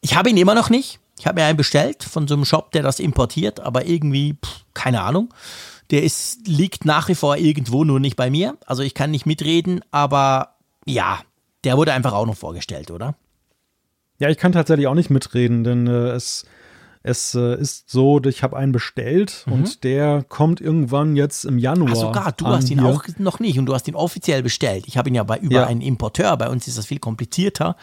Ich 0.00 0.14
habe 0.16 0.30
ihn 0.30 0.36
immer 0.38 0.54
noch 0.54 0.70
nicht. 0.70 0.98
Ich 1.22 1.26
habe 1.28 1.40
mir 1.40 1.46
einen 1.46 1.56
bestellt 1.56 2.02
von 2.02 2.26
so 2.26 2.34
einem 2.34 2.44
Shop, 2.44 2.72
der 2.72 2.82
das 2.82 2.98
importiert, 2.98 3.60
aber 3.60 3.86
irgendwie, 3.86 4.34
pff, 4.44 4.64
keine 4.74 5.02
Ahnung. 5.02 5.32
Der 5.92 6.02
ist, 6.02 6.48
liegt 6.48 6.84
nach 6.84 7.08
wie 7.08 7.14
vor 7.14 7.36
irgendwo, 7.36 7.84
nur 7.84 8.00
nicht 8.00 8.16
bei 8.16 8.28
mir. 8.28 8.56
Also 8.66 8.82
ich 8.82 8.92
kann 8.92 9.12
nicht 9.12 9.24
mitreden, 9.24 9.84
aber 9.92 10.56
ja, 10.84 11.20
der 11.62 11.76
wurde 11.76 11.92
einfach 11.92 12.12
auch 12.12 12.26
noch 12.26 12.36
vorgestellt, 12.36 12.90
oder? 12.90 13.14
Ja, 14.18 14.30
ich 14.30 14.36
kann 14.36 14.50
tatsächlich 14.50 14.88
auch 14.88 14.96
nicht 14.96 15.10
mitreden, 15.10 15.62
denn 15.62 15.86
äh, 15.86 16.08
es, 16.08 16.44
es 17.04 17.36
äh, 17.36 17.54
ist 17.54 17.88
so, 17.88 18.20
ich 18.24 18.42
habe 18.42 18.56
einen 18.56 18.72
bestellt 18.72 19.44
und 19.48 19.84
der 19.84 20.24
kommt 20.28 20.60
irgendwann 20.60 21.14
jetzt 21.14 21.44
im 21.44 21.56
Januar. 21.56 21.90
Mhm. 21.90 21.94
Ach 21.94 22.00
sogar, 22.00 22.32
du 22.32 22.46
hast 22.48 22.68
ihn 22.68 22.80
hier. 22.80 22.88
auch 22.88 23.04
noch 23.18 23.38
nicht 23.38 23.60
und 23.60 23.66
du 23.66 23.74
hast 23.74 23.86
ihn 23.86 23.94
offiziell 23.94 24.42
bestellt. 24.42 24.88
Ich 24.88 24.96
habe 24.96 25.08
ihn 25.08 25.14
ja 25.14 25.22
bei 25.22 25.38
über 25.38 25.60
Ja. 25.60 25.66
einen 25.68 25.82
Importeur, 25.82 26.36
bei 26.36 26.48
uns 26.48 26.66
ist 26.66 26.78
das 26.78 26.86
viel 26.86 26.98
komplizierter. 26.98 27.76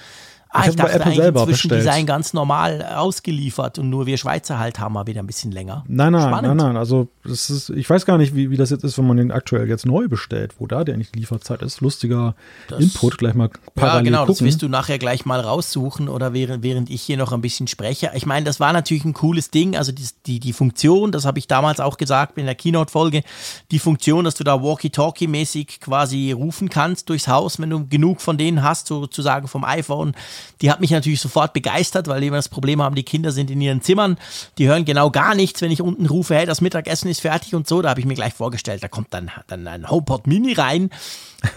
Ah, 0.51 0.61
Ich 0.61 0.65
ich, 0.65 0.69
hab 0.71 0.77
bei 0.77 0.83
dachte 0.83 0.93
Apple 0.95 1.05
eigentlich, 1.05 1.17
selber 1.17 1.39
inzwischen 1.41 1.67
bestellt. 1.69 1.83
seien 1.83 2.05
ganz 2.07 2.33
normal 2.33 2.83
ausgeliefert 2.95 3.77
und 3.77 3.89
nur 3.91 4.07
wir 4.07 4.17
Schweizer 4.17 4.57
halt 4.57 4.79
haben 4.79 4.93
wir 4.93 5.05
wieder 5.05 5.21
ein 5.21 5.27
bisschen 5.27 5.51
länger. 5.51 5.83
Nein, 5.87 6.11
nein, 6.13 6.21
Spannend. 6.23 6.55
nein, 6.57 6.57
nein. 6.57 6.77
Also 6.77 7.07
das 7.23 7.51
ist, 7.51 7.69
ich 7.69 7.87
weiß 7.87 8.05
gar 8.07 8.17
nicht, 8.17 8.33
wie, 8.35 8.49
wie 8.49 8.57
das 8.57 8.71
jetzt 8.71 8.83
ist, 8.83 8.97
wenn 8.97 9.05
man 9.05 9.17
den 9.17 9.31
aktuell 9.31 9.69
jetzt 9.69 9.85
neu 9.85 10.07
bestellt, 10.07 10.55
wo 10.57 10.65
da 10.65 10.83
der 10.83 10.95
eigentlich 10.95 11.11
die 11.11 11.19
Lieferzeit 11.19 11.61
ist. 11.61 11.81
Lustiger 11.81 12.33
Input, 12.79 13.19
gleich 13.19 13.35
mal 13.35 13.49
parallel 13.75 13.97
Ja, 13.97 14.01
genau, 14.01 14.19
das 14.25 14.37
gucken. 14.37 14.47
wirst 14.47 14.61
du 14.63 14.69
nachher 14.69 14.97
gleich 14.97 15.23
mal 15.25 15.39
raussuchen 15.39 16.09
oder 16.09 16.33
während, 16.33 16.63
während 16.63 16.89
ich 16.89 17.03
hier 17.03 17.17
noch 17.17 17.31
ein 17.31 17.41
bisschen 17.41 17.67
spreche. 17.67 18.09
Ich 18.15 18.25
meine, 18.25 18.45
das 18.45 18.59
war 18.59 18.73
natürlich 18.73 19.05
ein 19.05 19.13
cooles 19.13 19.51
Ding, 19.51 19.77
also 19.77 19.91
die, 19.91 20.07
die, 20.25 20.39
die 20.39 20.53
Funktion, 20.53 21.11
das 21.11 21.25
habe 21.25 21.37
ich 21.37 21.47
damals 21.47 21.79
auch 21.79 21.97
gesagt 21.97 22.39
in 22.39 22.45
der 22.47 22.55
Keynote-Folge, 22.55 23.21
die 23.69 23.77
Funktion, 23.79 24.25
dass 24.25 24.33
du 24.33 24.43
da 24.43 24.63
Walkie-Talkie-mäßig 24.63 25.79
quasi 25.79 26.31
rufen 26.31 26.69
kannst 26.69 27.09
durchs 27.09 27.27
Haus, 27.27 27.59
wenn 27.59 27.69
du 27.69 27.87
genug 27.87 28.21
von 28.21 28.37
denen 28.37 28.63
hast, 28.63 28.87
sozusagen 28.87 29.47
vom 29.47 29.63
iPhone, 29.63 30.13
die 30.61 30.71
hat 30.71 30.81
mich 30.81 30.91
natürlich 30.91 31.21
sofort 31.21 31.53
begeistert, 31.53 32.07
weil 32.07 32.21
wir 32.21 32.31
das 32.31 32.49
Problem 32.49 32.81
haben, 32.81 32.95
die 32.95 33.03
Kinder 33.03 33.31
sind 33.31 33.49
in 33.51 33.61
ihren 33.61 33.81
Zimmern, 33.81 34.17
die 34.57 34.67
hören 34.67 34.85
genau 34.85 35.09
gar 35.09 35.35
nichts, 35.35 35.61
wenn 35.61 35.71
ich 35.71 35.81
unten 35.81 36.05
rufe, 36.05 36.35
hey, 36.35 36.45
das 36.45 36.61
Mittagessen 36.61 37.09
ist 37.09 37.21
fertig 37.21 37.55
und 37.55 37.67
so, 37.67 37.81
da 37.81 37.89
habe 37.89 37.99
ich 37.99 38.05
mir 38.05 38.15
gleich 38.15 38.33
vorgestellt, 38.33 38.83
da 38.83 38.87
kommt 38.87 39.13
dann, 39.13 39.31
dann 39.47 39.67
ein 39.67 39.89
HomePod 39.89 40.27
Mini 40.27 40.53
rein, 40.53 40.89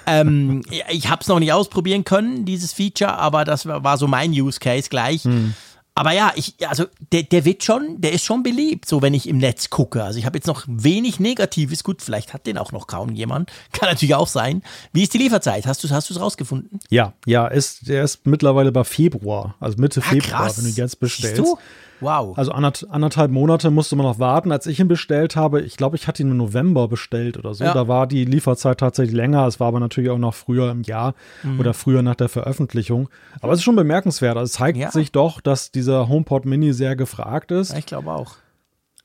ähm, 0.07 0.63
ich 0.91 1.09
habe 1.09 1.23
es 1.23 1.29
noch 1.29 1.39
nicht 1.39 1.53
ausprobieren 1.53 2.05
können, 2.05 2.45
dieses 2.45 2.73
Feature, 2.73 3.19
aber 3.19 3.45
das 3.45 3.67
war, 3.67 3.85
war 3.85 3.99
so 3.99 4.07
mein 4.07 4.33
Use 4.33 4.61
Case 4.61 4.89
gleich. 4.89 5.25
Aber 5.95 6.13
ja, 6.13 6.33
ich, 6.37 6.55
also 6.67 6.87
der, 7.13 7.23
der 7.25 7.45
wird 7.45 7.63
schon, 7.65 8.01
der 8.01 8.13
ist 8.13 8.25
schon 8.25 8.43
beliebt, 8.43 8.87
so 8.89 9.03
wenn 9.03 9.13
ich 9.13 9.29
im 9.29 9.37
Netz 9.37 9.69
gucke. 9.69 10.03
Also 10.03 10.19
ich 10.19 10.25
habe 10.25 10.39
jetzt 10.39 10.47
noch 10.47 10.65
wenig 10.67 11.21
Negatives. 11.21 11.85
Gut, 11.85 12.01
vielleicht 12.01 12.33
hat 12.33 12.47
den 12.47 12.57
auch 12.57 12.73
noch 12.73 12.87
kaum 12.87 13.11
jemand. 13.11 13.51
Kann 13.73 13.91
natürlich 13.91 14.15
auch 14.15 14.29
sein. 14.29 14.63
Wie 14.93 15.03
ist 15.03 15.13
die 15.13 15.19
Lieferzeit? 15.19 15.67
Hast 15.67 15.83
du 15.83 15.89
es 15.89 15.93
hast 15.93 16.09
du's 16.09 16.19
rausgefunden? 16.19 16.81
Ja, 16.89 17.13
ja, 17.27 17.47
ist, 17.47 17.89
der 17.89 18.05
ist 18.05 18.27
mittlerweile 18.27 18.73
bei 18.73 18.85
Februar, 18.85 19.55
also 19.61 19.77
Mitte 19.79 20.01
Ah, 20.03 20.09
Februar, 20.11 20.45
krass. 20.45 20.59
wenn 20.59 20.73
du 20.73 20.81
jetzt 20.81 20.99
bestellst. 20.99 21.37
Siehst 21.37 21.49
du? 21.53 21.59
Wow. 22.03 22.37
Also 22.37 22.53
anderth 22.53 22.87
anderthalb 22.91 23.31
Monate 23.31 23.71
musste 23.71 23.97
man 23.97 24.05
noch 24.07 24.19
warten. 24.19 24.53
Als 24.53 24.67
ich 24.67 24.79
ihn 24.81 24.89
bestellt 24.89 25.37
habe, 25.37 25.61
ich 25.63 25.77
glaube, 25.77 25.97
ich 25.97 26.07
hatte 26.09 26.23
ihn 26.23 26.31
im 26.31 26.37
November 26.37 26.89
bestellt 26.89 27.39
oder 27.39 27.55
so. 27.55 27.65
Ja. 27.65 27.73
Da 27.73 27.89
war 27.89 28.07
die 28.07 28.25
Lieferzeit 28.25 28.79
tatsächlich 28.79 29.15
länger. 29.17 29.47
Es 29.47 29.61
war 29.61 29.69
aber 29.69 29.81
natürlich 29.81 30.11
auch 30.11 30.19
noch 30.19 30.35
früher 30.35 30.71
im 30.71 30.83
Jahr 30.83 31.15
Mhm. 31.43 31.61
oder 31.61 31.73
früher 31.75 32.03
nach 32.03 32.17
der 32.17 32.29
Veröffentlichung. 32.29 33.09
Aber 33.41 33.53
es 33.53 33.61
ist 33.61 33.65
schon 33.65 33.77
bemerkenswert. 33.77 34.37
Also 34.37 34.47
es 34.51 34.53
zeigt 34.53 34.77
Ja. 34.79 34.91
sich 34.91 35.13
doch, 35.13 35.41
dass 35.41 35.71
dieser 35.71 36.09
HomePod 36.09 36.45
Mini 36.45 36.73
sehr 36.73 36.97
gefragt 36.97 37.51
ist. 37.53 37.73
ich 37.77 37.87
glaube 37.87 38.11
auch. 38.11 38.35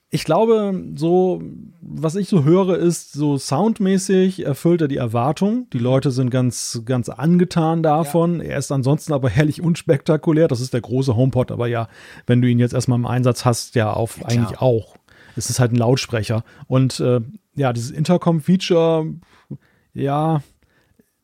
Ich 0.10 0.24
glaube, 0.24 0.86
so, 0.96 1.42
was 1.82 2.16
ich 2.16 2.30
so 2.30 2.46
höre, 2.46 2.78
ist 2.78 3.12
so 3.12 3.38
soundmäßig 3.38 4.46
erfüllt 4.46 4.82
er 4.82 4.88
die 4.88 4.98
Erwartung. 4.98 5.70
Die 5.74 5.80
Leute 5.80 6.12
sind 6.12 6.30
ganz, 6.30 6.82
ganz 6.86 7.10
angetan 7.10 7.84
davon. 7.84 8.40
Ja. 8.40 8.52
Er 8.52 8.58
ist 8.58 8.72
ansonsten 8.72 9.12
aber 9.12 9.30
herrlich 9.30 9.62
unspektakulär. 9.62 10.48
Das 10.48 10.62
ist 10.62 10.74
der 10.74 10.82
große 10.82 11.16
HomePod, 11.16 11.52
aber 11.52 11.68
ja, 11.68 11.90
wenn 12.26 12.42
du 12.42 12.48
ihn 12.48 12.60
jetzt 12.60 12.74
erstmal 12.74 13.00
im 13.00 13.06
Einsatz 13.06 13.44
hast, 13.44 13.76
ja, 13.76 13.92
auf 13.92 14.20
ja, 14.20 14.26
eigentlich 14.28 14.62
auch. 14.62 14.96
Es 15.36 15.50
ist 15.50 15.60
halt 15.60 15.74
ein 15.74 15.78
Lautsprecher. 15.78 16.44
Und 16.68 17.02
äh, 17.02 17.20
ja, 17.56 17.74
dieses 17.74 17.92
Intercom-Feature, 17.92 19.14
ja, 19.94 20.42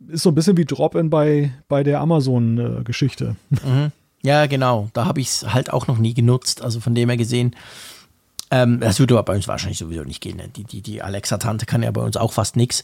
ist 0.10 0.24
so 0.24 0.30
ein 0.30 0.36
bisschen 0.36 0.58
wie 0.58 0.66
Drop-In 0.66 1.10
bei, 1.10 1.54
bei 1.70 1.84
der 1.84 2.02
Amazon-Geschichte. 2.02 3.38
Mhm. 3.50 3.92
Ja, 4.24 4.46
genau. 4.48 4.90
Da 4.94 5.06
habe 5.06 5.22
ich 5.22 5.28
es 5.28 5.54
halt 5.54 5.72
auch 5.72 5.88
noch 5.88 5.98
nie 5.98 6.14
genutzt. 6.14 6.62
Also 6.62 6.82
von 6.82 6.96
dem 6.96 7.10
her 7.10 7.18
gesehen, 7.18 7.56
ähm, 8.54 8.80
das 8.80 9.00
würde 9.00 9.16
aber 9.16 9.24
bei 9.24 9.36
uns 9.36 9.48
wahrscheinlich 9.48 9.80
sowieso 9.80 10.04
nicht 10.04 10.22
gehen. 10.22 10.38
Ne? 10.38 10.48
Die, 10.48 10.64
die, 10.64 10.84
die 10.84 11.02
Alexa-Tante 11.02 11.66
kann 11.66 11.82
ja 11.82 11.90
bei 11.90 12.02
uns 12.02 12.18
auch 12.18 12.34
fast 12.34 12.56
nichts. 12.56 12.84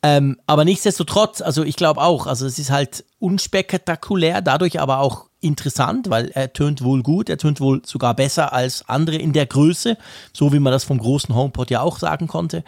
Ähm, 0.00 0.38
aber 0.46 0.64
nichtsdestotrotz, 0.64 1.40
also 1.40 1.64
ich 1.64 1.74
glaube 1.74 2.00
auch, 2.00 2.28
also 2.28 2.46
es 2.46 2.60
ist 2.60 2.70
halt 2.70 3.04
unspektakulär, 3.18 4.42
dadurch 4.42 4.78
aber 4.78 5.00
auch 5.00 5.26
interessant, 5.40 6.08
weil 6.08 6.28
er 6.28 6.52
tönt 6.52 6.84
wohl 6.84 7.02
gut, 7.02 7.28
er 7.28 7.36
tönt 7.36 7.60
wohl 7.60 7.82
sogar 7.84 8.14
besser 8.14 8.52
als 8.52 8.88
andere 8.88 9.16
in 9.16 9.32
der 9.32 9.46
Größe, 9.46 9.98
so 10.32 10.52
wie 10.52 10.60
man 10.60 10.72
das 10.72 10.84
vom 10.84 10.98
großen 10.98 11.34
HomePod 11.34 11.72
ja 11.72 11.80
auch 11.80 11.98
sagen 11.98 12.28
konnte. 12.28 12.62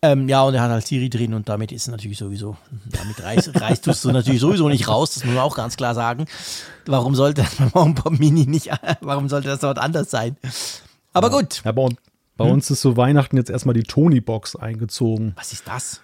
Ähm, 0.00 0.30
ja, 0.30 0.44
und 0.44 0.54
er 0.54 0.62
hat 0.62 0.70
halt 0.70 0.86
Siri 0.86 1.10
drin 1.10 1.34
und 1.34 1.46
damit 1.46 1.72
ist 1.72 1.88
natürlich 1.88 2.16
sowieso, 2.16 2.56
damit 2.86 3.22
reißt, 3.22 3.60
reißt 3.60 3.86
du 3.86 3.90
es 3.90 4.02
natürlich 4.02 4.40
sowieso 4.40 4.70
nicht 4.70 4.88
raus, 4.88 5.12
das 5.12 5.26
muss 5.26 5.34
man 5.34 5.44
auch 5.44 5.56
ganz 5.56 5.76
klar 5.76 5.94
sagen. 5.94 6.24
Warum 6.86 7.14
sollte 7.14 7.42
das 7.42 7.56
beim 7.56 7.74
HomePod 7.74 8.18
Mini 8.18 8.46
nicht, 8.46 8.70
warum 9.02 9.28
sollte 9.28 9.48
das 9.48 9.60
dort 9.60 9.78
anders 9.78 10.10
sein? 10.10 10.38
Aber 11.16 11.30
ja. 11.30 11.40
gut. 11.40 11.62
Ja, 11.64 11.72
bei, 11.72 11.88
bei 12.36 12.44
hm? 12.44 12.52
uns 12.52 12.70
ist 12.70 12.82
so 12.82 12.96
Weihnachten 12.96 13.36
jetzt 13.36 13.50
erstmal 13.50 13.74
die 13.74 13.84
Tony-Box 13.84 14.56
eingezogen. 14.56 15.32
Was 15.36 15.52
ist 15.52 15.66
das? 15.66 16.02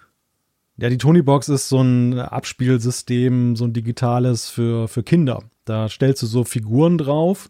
Ja, 0.77 0.89
die 0.89 0.97
Tony-Box 0.97 1.49
ist 1.49 1.69
so 1.69 1.81
ein 1.81 2.17
Abspielsystem, 2.17 3.55
so 3.55 3.65
ein 3.65 3.73
digitales 3.73 4.49
für, 4.49 4.87
für 4.87 5.03
Kinder. 5.03 5.43
Da 5.65 5.87
stellst 5.87 6.23
du 6.23 6.25
so 6.25 6.43
Figuren 6.43 6.97
drauf, 6.97 7.49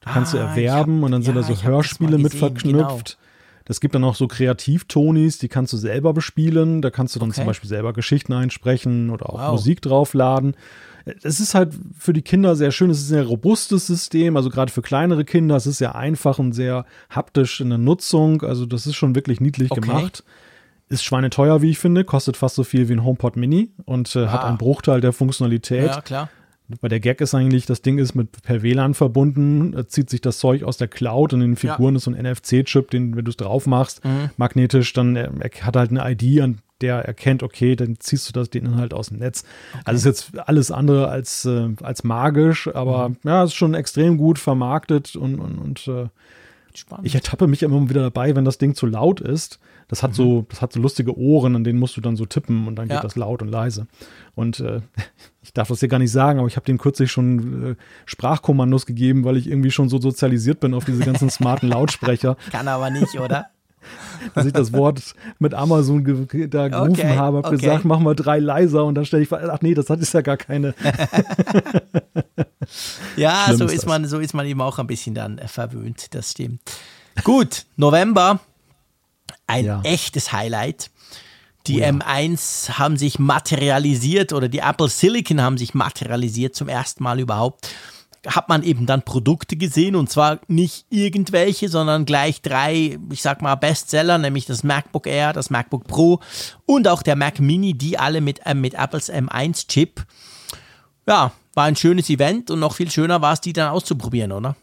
da 0.00 0.12
kannst 0.12 0.34
ah, 0.34 0.38
du 0.38 0.42
erwerben 0.42 0.96
hab, 0.96 1.04
und 1.04 1.12
dann 1.12 1.20
ja, 1.20 1.26
sind 1.26 1.34
da 1.34 1.42
so 1.42 1.62
Hörspiele 1.62 2.16
mit 2.16 2.32
verknüpft. 2.32 3.16
Genau. 3.16 3.22
Das 3.66 3.80
gibt 3.80 3.94
dann 3.94 4.04
auch 4.04 4.14
so 4.14 4.26
Kreativ-Tonis, 4.26 5.38
die 5.38 5.48
kannst 5.48 5.72
du 5.72 5.76
selber 5.76 6.14
bespielen. 6.14 6.80
Da 6.80 6.90
kannst 6.90 7.14
du 7.14 7.18
dann 7.18 7.30
okay. 7.30 7.40
zum 7.40 7.46
Beispiel 7.46 7.68
selber 7.68 7.92
Geschichten 7.92 8.32
einsprechen 8.32 9.10
oder 9.10 9.28
auch 9.28 9.38
wow. 9.40 9.50
Musik 9.50 9.82
draufladen. 9.82 10.56
Es 11.22 11.38
ist 11.38 11.54
halt 11.54 11.72
für 11.96 12.12
die 12.12 12.22
Kinder 12.22 12.56
sehr 12.56 12.72
schön. 12.72 12.90
Es 12.90 12.98
ist 12.98 13.06
ein 13.06 13.14
sehr 13.14 13.26
robustes 13.26 13.86
System, 13.86 14.36
also 14.36 14.50
gerade 14.50 14.72
für 14.72 14.82
kleinere 14.82 15.24
Kinder. 15.24 15.54
Es 15.54 15.66
ist 15.66 15.78
sehr 15.78 15.94
einfach 15.94 16.38
und 16.38 16.52
sehr 16.52 16.84
haptisch 17.10 17.60
in 17.60 17.68
der 17.68 17.78
Nutzung. 17.78 18.42
Also 18.42 18.66
das 18.66 18.86
ist 18.86 18.96
schon 18.96 19.14
wirklich 19.14 19.40
niedlich 19.40 19.70
okay. 19.70 19.80
gemacht. 19.80 20.24
Ist 20.88 21.04
schweineteuer, 21.04 21.62
wie 21.62 21.70
ich 21.70 21.78
finde, 21.78 22.04
kostet 22.04 22.36
fast 22.36 22.56
so 22.56 22.64
viel 22.64 22.88
wie 22.88 22.92
ein 22.92 23.04
HomePod 23.04 23.36
Mini 23.36 23.70
und 23.84 24.14
äh, 24.16 24.24
ah. 24.24 24.32
hat 24.32 24.44
einen 24.44 24.58
Bruchteil 24.58 25.00
der 25.00 25.12
Funktionalität. 25.12 25.86
Ja, 25.86 26.00
klar. 26.00 26.28
Weil 26.80 26.90
der 26.90 27.00
Gag 27.00 27.20
ist 27.20 27.34
eigentlich, 27.34 27.66
das 27.66 27.82
Ding 27.82 27.98
ist 27.98 28.14
mit 28.14 28.42
per 28.42 28.62
WLAN 28.62 28.94
verbunden, 28.94 29.76
zieht 29.86 30.10
sich 30.10 30.20
das 30.20 30.38
Zeug 30.38 30.64
aus 30.64 30.76
der 30.76 30.88
Cloud 30.88 31.32
und 31.32 31.40
in 31.40 31.50
den 31.52 31.56
Figuren 31.56 31.94
ja. 31.94 31.98
ist 31.98 32.04
so 32.04 32.10
ein 32.10 32.20
NFC-Chip, 32.20 32.90
den, 32.90 33.16
wenn 33.16 33.24
du 33.24 33.30
es 33.30 33.36
drauf 33.36 33.66
machst, 33.66 34.04
mhm. 34.04 34.30
magnetisch, 34.36 34.92
dann 34.92 35.14
er, 35.14 35.30
er 35.38 35.50
hat 35.64 35.76
halt 35.76 35.90
eine 35.90 36.10
ID, 36.10 36.40
an 36.40 36.58
der 36.80 36.96
erkennt, 36.98 37.42
okay, 37.42 37.76
dann 37.76 37.98
ziehst 37.98 38.28
du 38.28 38.32
das, 38.32 38.50
den 38.50 38.66
Inhalt 38.66 38.92
aus 38.92 39.08
dem 39.08 39.18
Netz. 39.18 39.44
Okay. 39.72 39.82
Also 39.84 40.10
ist 40.10 40.30
jetzt 40.32 40.38
alles 40.38 40.70
andere 40.70 41.08
als, 41.08 41.44
äh, 41.44 41.70
als 41.82 42.04
magisch, 42.04 42.68
aber 42.74 43.10
mhm. 43.10 43.16
ja, 43.24 43.44
ist 43.44 43.54
schon 43.54 43.74
extrem 43.74 44.16
gut 44.18 44.38
vermarktet 44.38 45.16
und, 45.16 45.38
und, 45.40 45.58
und 45.58 45.88
äh, 45.88 46.08
ich 47.02 47.14
ertappe 47.14 47.46
mich 47.46 47.62
immer 47.62 47.88
wieder 47.88 48.02
dabei, 48.02 48.36
wenn 48.36 48.44
das 48.44 48.58
Ding 48.58 48.74
zu 48.74 48.86
laut 48.86 49.20
ist. 49.20 49.58
Das 49.88 50.02
hat 50.02 50.10
mhm. 50.10 50.14
so, 50.14 50.46
das 50.48 50.60
hat 50.60 50.72
so 50.72 50.80
lustige 50.80 51.16
Ohren, 51.16 51.56
an 51.56 51.64
denen 51.64 51.78
musst 51.78 51.96
du 51.96 52.00
dann 52.00 52.16
so 52.16 52.26
tippen 52.26 52.66
und 52.66 52.76
dann 52.76 52.88
ja. 52.88 52.96
geht 52.96 53.04
das 53.04 53.16
laut 53.16 53.40
und 53.40 53.48
leise. 53.48 53.86
Und 54.34 54.60
äh, 54.60 54.80
ich 55.42 55.52
darf 55.52 55.68
das 55.68 55.80
dir 55.80 55.88
gar 55.88 55.98
nicht 55.98 56.12
sagen, 56.12 56.38
aber 56.38 56.48
ich 56.48 56.56
habe 56.56 56.66
dem 56.66 56.78
kürzlich 56.78 57.10
schon 57.10 57.72
äh, 57.72 57.76
Sprachkommandos 58.04 58.84
gegeben, 58.84 59.24
weil 59.24 59.36
ich 59.36 59.48
irgendwie 59.48 59.70
schon 59.70 59.88
so 59.88 60.00
sozialisiert 60.00 60.60
bin 60.60 60.74
auf 60.74 60.84
diese 60.84 61.04
ganzen 61.04 61.30
smarten 61.30 61.68
Lautsprecher. 61.70 62.36
Kann 62.50 62.68
aber 62.68 62.90
nicht, 62.90 63.18
oder? 63.18 63.46
Dass 64.34 64.46
ich 64.46 64.52
das 64.52 64.72
Wort 64.72 65.00
mit 65.38 65.54
Amazon 65.54 66.04
ge 66.04 66.48
da 66.48 66.68
gerufen 66.68 66.92
okay, 66.92 67.16
habe, 67.16 67.38
habe 67.38 67.48
okay. 67.48 67.56
gesagt, 67.56 67.84
mach 67.84 68.00
mal 68.00 68.14
drei 68.14 68.38
leiser 68.38 68.84
und 68.84 68.94
dann 68.94 69.04
stelle 69.04 69.22
ich, 69.22 69.32
ach 69.32 69.60
nee, 69.60 69.74
das 69.74 69.90
hat 69.90 70.00
ist 70.00 70.14
ja 70.14 70.20
gar 70.20 70.36
keine. 70.36 70.74
ja, 73.16 73.46
so 73.54 73.64
ist, 73.64 73.74
ist 73.74 73.86
man, 73.86 74.06
so 74.06 74.18
ist 74.18 74.34
man 74.34 74.46
eben 74.46 74.60
auch 74.60 74.78
ein 74.78 74.86
bisschen 74.86 75.14
dann 75.14 75.40
verwöhnt, 75.46 76.14
das 76.14 76.32
stimmt. 76.32 76.60
Gut, 77.24 77.66
November, 77.76 78.40
ein 79.46 79.64
ja. 79.64 79.80
echtes 79.82 80.32
Highlight. 80.32 80.90
Die 81.66 81.80
oh 81.80 81.84
ja. 81.84 81.88
M1 81.88 82.78
haben 82.78 82.96
sich 82.96 83.18
materialisiert 83.18 84.32
oder 84.32 84.48
die 84.48 84.60
Apple 84.60 84.88
Silicon 84.88 85.40
haben 85.40 85.58
sich 85.58 85.74
materialisiert 85.74 86.54
zum 86.54 86.68
ersten 86.68 87.02
Mal 87.02 87.18
überhaupt. 87.18 87.70
Hat 88.26 88.48
man 88.48 88.62
eben 88.62 88.86
dann 88.86 89.02
Produkte 89.02 89.56
gesehen 89.56 89.96
und 89.96 90.10
zwar 90.10 90.40
nicht 90.48 90.86
irgendwelche, 90.90 91.68
sondern 91.68 92.04
gleich 92.04 92.42
drei, 92.42 92.98
ich 93.10 93.22
sag 93.22 93.42
mal, 93.42 93.54
Bestseller, 93.54 94.18
nämlich 94.18 94.46
das 94.46 94.64
MacBook 94.64 95.06
Air, 95.06 95.32
das 95.32 95.50
MacBook 95.50 95.86
Pro 95.86 96.20
und 96.64 96.88
auch 96.88 97.02
der 97.02 97.16
Mac 97.16 97.40
Mini, 97.40 97.74
die 97.74 97.98
alle 97.98 98.20
mit, 98.20 98.40
äh, 98.44 98.54
mit 98.54 98.74
Apples 98.74 99.12
M1-Chip. 99.12 100.04
Ja, 101.06 101.32
war 101.54 101.64
ein 101.64 101.76
schönes 101.76 102.10
Event 102.10 102.50
und 102.50 102.60
noch 102.60 102.74
viel 102.74 102.90
schöner 102.90 103.22
war 103.22 103.32
es, 103.32 103.40
die 103.40 103.52
dann 103.52 103.70
auszuprobieren, 103.70 104.32
oder? 104.32 104.56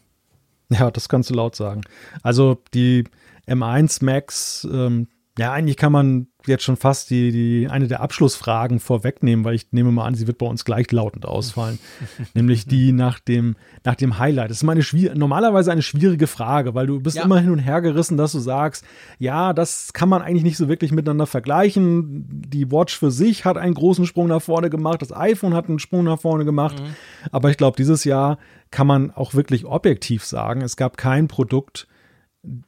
Ja, 0.70 0.90
das 0.90 1.08
kannst 1.08 1.30
du 1.30 1.34
laut 1.34 1.56
sagen. 1.56 1.82
Also 2.22 2.62
die 2.72 3.04
M1 3.46 4.04
Max, 4.04 4.66
ähm, 4.70 5.08
ja, 5.38 5.52
eigentlich 5.52 5.76
kann 5.76 5.92
man 5.92 6.28
jetzt 6.46 6.64
schon 6.64 6.76
fast 6.76 7.10
die, 7.10 7.30
die, 7.32 7.68
eine 7.68 7.88
der 7.88 8.00
Abschlussfragen 8.00 8.80
vorwegnehmen, 8.80 9.44
weil 9.44 9.54
ich 9.54 9.72
nehme 9.72 9.90
mal 9.90 10.04
an, 10.04 10.14
sie 10.14 10.26
wird 10.26 10.38
bei 10.38 10.46
uns 10.46 10.64
gleichlautend 10.64 11.26
ausfallen. 11.26 11.78
Nämlich 12.34 12.66
die 12.66 12.92
nach 12.92 13.18
dem, 13.18 13.56
nach 13.84 13.94
dem 13.94 14.18
Highlight. 14.18 14.50
Das 14.50 14.58
ist 14.58 14.62
meine 14.62 14.82
normalerweise 15.14 15.72
eine 15.72 15.82
schwierige 15.82 16.26
Frage, 16.26 16.74
weil 16.74 16.86
du 16.86 17.00
bist 17.00 17.16
ja. 17.16 17.24
immer 17.24 17.40
hin 17.40 17.50
und 17.50 17.58
her 17.58 17.80
gerissen, 17.80 18.16
dass 18.16 18.32
du 18.32 18.38
sagst, 18.38 18.84
ja, 19.18 19.52
das 19.52 19.92
kann 19.92 20.08
man 20.08 20.22
eigentlich 20.22 20.44
nicht 20.44 20.56
so 20.56 20.68
wirklich 20.68 20.92
miteinander 20.92 21.26
vergleichen. 21.26 22.26
Die 22.28 22.70
Watch 22.70 22.98
für 22.98 23.10
sich 23.10 23.44
hat 23.44 23.56
einen 23.56 23.74
großen 23.74 24.06
Sprung 24.06 24.28
nach 24.28 24.42
vorne 24.42 24.70
gemacht, 24.70 25.02
das 25.02 25.14
iPhone 25.14 25.54
hat 25.54 25.68
einen 25.68 25.78
Sprung 25.78 26.04
nach 26.04 26.20
vorne 26.20 26.44
gemacht. 26.44 26.80
Mhm. 26.80 26.94
Aber 27.32 27.50
ich 27.50 27.56
glaube, 27.56 27.76
dieses 27.76 28.04
Jahr 28.04 28.38
kann 28.70 28.86
man 28.86 29.10
auch 29.10 29.34
wirklich 29.34 29.64
objektiv 29.64 30.24
sagen, 30.24 30.60
es 30.60 30.76
gab 30.76 30.96
kein 30.96 31.28
Produkt, 31.28 31.86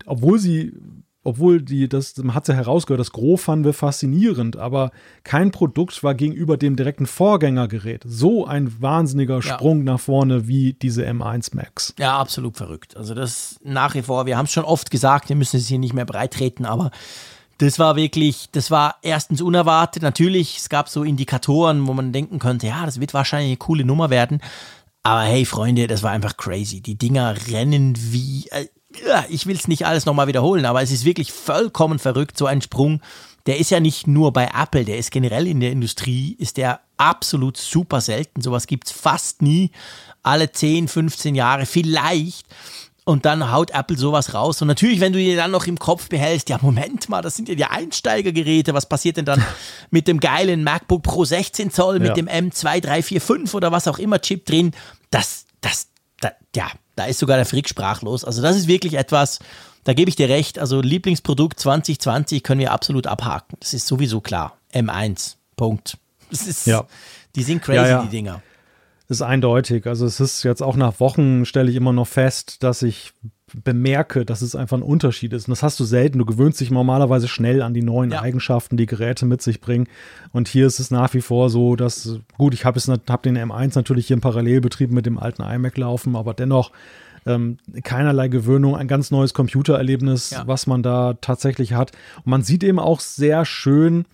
obwohl 0.07 0.39
sie 0.39 0.73
obwohl 1.27 1.61
die, 1.61 1.89
das, 1.89 2.17
man 2.19 2.35
hat 2.35 2.49
ja 2.49 2.55
herausgehört, 2.55 3.01
das 3.01 3.13
Gros 3.13 3.43
fanden 3.43 3.65
wir 3.65 3.73
faszinierend, 3.73 4.57
aber 4.57 4.93
kein 5.25 5.51
Produkt 5.51 6.03
war 6.03 6.15
gegenüber 6.15 6.57
dem 6.57 6.77
direkten 6.77 7.07
Vorgängergerät 7.07 8.03
so 8.07 8.47
ein 8.47 8.81
wahnsinniger 8.81 9.43
Sprung 9.43 9.79
ja. 9.79 9.93
nach 9.93 10.01
vorne 10.01 10.47
wie 10.47 10.75
diese 10.75 11.07
M1 11.07 11.55
Max. 11.55 11.95
Ja, 11.99 12.19
absolut 12.19 12.57
verrückt. 12.57 12.97
Also 12.97 13.15
das 13.15 13.59
nach 13.65 13.95
wie 13.95 14.03
vor, 14.03 14.27
wir 14.27 14.39
haben 14.39 14.47
es 14.47 14.53
schon 14.53 14.65
oft 14.65 14.91
gesagt, 14.91 15.29
wir 15.29 15.37
müssen 15.37 15.57
es 15.57 15.67
hier 15.67 15.79
nicht 15.79 15.95
mehr 15.95 16.07
breitreten, 16.07 16.65
aber 16.65 16.91
das 17.59 17.79
war 17.79 17.97
wirklich, 17.97 18.49
das 18.53 18.71
war 18.71 18.97
erstens 19.03 19.41
unerwartet. 19.41 20.03
Natürlich, 20.03 20.59
es 20.59 20.69
gab 20.69 20.89
so 20.89 21.03
Indikatoren, 21.03 21.87
wo 21.87 21.95
man 21.95 22.13
denken 22.13 22.39
könnte, 22.39 22.67
ja, 22.67 22.85
das 22.85 23.01
wird 23.01 23.15
wahrscheinlich 23.15 23.49
eine 23.49 23.57
coole 23.57 23.85
Nummer 23.85 24.11
werden. 24.11 24.41
Aber 25.03 25.23
hey, 25.23 25.45
Freunde, 25.45 25.87
das 25.87 26.03
war 26.03 26.11
einfach 26.11 26.37
crazy. 26.37 26.81
Die 26.81 26.99
Dinger 26.99 27.35
rennen 27.49 27.95
wie, 27.97 28.47
äh, 28.51 28.67
ich 29.29 29.47
will 29.47 29.57
es 29.57 29.69
nicht 29.69 29.87
alles 29.87 30.07
nochmal 30.07 30.27
wiederholen, 30.27 30.65
aber 30.65 30.83
es 30.83 30.91
ist 30.91 31.05
wirklich 31.05 31.33
vollkommen 31.33 31.99
verrückt, 31.99 32.39
so 32.39 32.47
ein 32.47 32.63
Sprung. 32.63 33.01
Der 33.47 33.59
ist 33.59 33.71
ja 33.71 33.79
nicht 33.79 34.07
nur 34.07 34.33
bei 34.33 34.51
Apple, 34.55 34.85
der 34.85 34.99
ist 34.99 35.11
generell 35.11 35.47
in 35.47 35.61
der 35.61 35.71
Industrie, 35.71 36.37
ist 36.39 36.57
der 36.57 36.81
absolut 36.97 37.57
super 37.57 38.01
selten. 38.01 38.41
Sowas 38.41 38.67
gibt 38.67 38.87
es 38.89 38.93
fast 38.93 39.41
nie. 39.41 39.71
Alle 40.23 40.51
10, 40.51 40.89
15 40.89 41.35
Jahre 41.35 41.67
vielleicht. 41.67 42.47
Und 43.05 43.25
dann 43.25 43.53
haut 43.53 43.71
Apple 43.71 43.97
sowas 43.97 44.35
raus. 44.35 44.61
Und 44.63 44.67
natürlich, 44.67 44.99
wenn 44.99 45.13
du 45.13 45.21
dir 45.21 45.37
dann 45.37 45.53
noch 45.53 45.69
im 45.69 45.79
Kopf 45.79 46.09
behältst, 46.09 46.49
ja, 46.49 46.59
Moment 46.61 47.09
mal, 47.09 47.23
das 47.23 47.37
sind 47.37 47.49
ja 47.49 47.55
die 47.55 47.65
Einsteigergeräte. 47.65 48.75
Was 48.75 48.89
passiert 48.89 49.17
denn 49.17 49.25
dann 49.25 49.45
mit 49.93 50.09
dem 50.09 50.19
geilen 50.19 50.65
MacBook 50.65 51.05
Pro 51.05 51.25
16 51.25 51.71
Zoll, 51.71 52.01
mit 52.01 52.09
ja. 52.09 52.15
dem 52.15 52.27
M2345 52.27 53.55
oder 53.55 53.71
was 53.71 53.87
auch 53.87 54.01
immer 54.01 54.21
Chip 54.21 54.45
drin? 54.45 54.73
Das, 55.13 55.47
das, 55.61 55.87
da, 56.21 56.33
ja, 56.57 56.69
da 56.97 57.05
ist 57.05 57.19
sogar 57.19 57.37
der 57.37 57.47
Frick 57.47 57.69
sprachlos. 57.69 58.25
Also 58.25 58.43
das 58.43 58.57
ist 58.57 58.67
wirklich 58.67 58.95
etwas, 58.95 59.39
da 59.85 59.95
gebe 59.95 60.09
ich 60.09 60.17
dir 60.17 60.29
recht. 60.29 60.59
Also 60.59 60.81
Lieblingsprodukt 60.81 61.61
2020 61.61 62.43
können 62.43 62.61
wir 62.61 62.73
absolut 62.73 63.07
abhaken. 63.07 63.57
Das 63.61 63.73
ist 63.73 63.87
sowieso 63.87 64.21
klar. 64.21 64.57
M1. 64.75 65.37
Punkt. 65.57 65.99
Das 66.31 66.47
ist, 66.47 66.67
ja. 66.67 66.85
Die 67.37 67.45
sind 67.45 67.63
crazy, 67.63 67.77
ja, 67.77 67.87
ja. 67.87 68.03
die 68.03 68.09
Dinger 68.09 68.43
ist 69.09 69.23
eindeutig. 69.23 69.87
Also 69.87 70.07
es 70.07 70.21
ist 70.21 70.43
jetzt 70.43 70.63
auch 70.63 70.77
nach 70.77 71.01
Wochen 71.01 71.45
stelle 71.45 71.71
ich 71.71 71.77
immer 71.77 71.93
noch 71.93 72.09
fest, 72.09 72.63
dass 72.63 72.83
ich 72.83 73.13
bemerke, 73.55 74.25
dass 74.25 74.43
es 74.43 74.57
einfach 74.57 74.77
ein 74.77 74.83
Unterschied 74.83 75.33
ist. 75.33 75.47
Und 75.47 75.53
das 75.53 75.63
hast 75.63 75.79
du 75.79 75.85
selten. 75.85 76.19
Du 76.19 76.25
gewöhnst 76.25 76.61
dich 76.61 76.71
normalerweise 76.71 77.29
schnell 77.29 77.63
an 77.63 77.75
die 77.75 77.83
neuen 77.83 78.11
ja. 78.11 78.21
Eigenschaften, 78.21 78.77
die 78.77 78.87
Geräte 78.87 79.25
mit 79.25 79.41
sich 79.41 79.61
bringen. 79.61 79.87
Und 80.33 80.49
hier 80.49 80.67
ist 80.67 80.81
es 80.81 80.91
nach 80.91 81.15
wie 81.15 81.21
vor 81.21 81.49
so, 81.49 81.77
dass, 81.77 82.19
gut, 82.37 82.55
ich 82.55 82.65
habe 82.65 82.81
hab 82.81 83.23
den 83.23 83.39
M1 83.39 83.77
natürlich 83.77 84.09
hier 84.09 84.15
im 84.15 84.21
Parallelbetrieb 84.21 84.91
mit 84.91 85.07
dem 85.07 85.19
alten 85.19 85.43
iMac 85.43 85.79
laufen, 85.79 86.17
aber 86.17 86.35
dennoch 86.35 86.73
ähm, 87.25 87.59
keinerlei 87.85 88.29
Gewöhnung, 88.29 88.77
ein 88.77 88.89
ganz 88.89 89.11
neues 89.11 89.33
Computererlebnis, 89.33 90.31
ja. 90.31 90.47
was 90.47 90.67
man 90.67 90.83
da 90.83 91.15
tatsächlich 91.15 91.75
hat. 91.75 91.93
Und 92.19 92.27
man 92.27 92.43
sieht 92.43 92.65
eben 92.65 92.79
auch 92.81 93.01
sehr 93.01 93.45
schön 93.45 94.07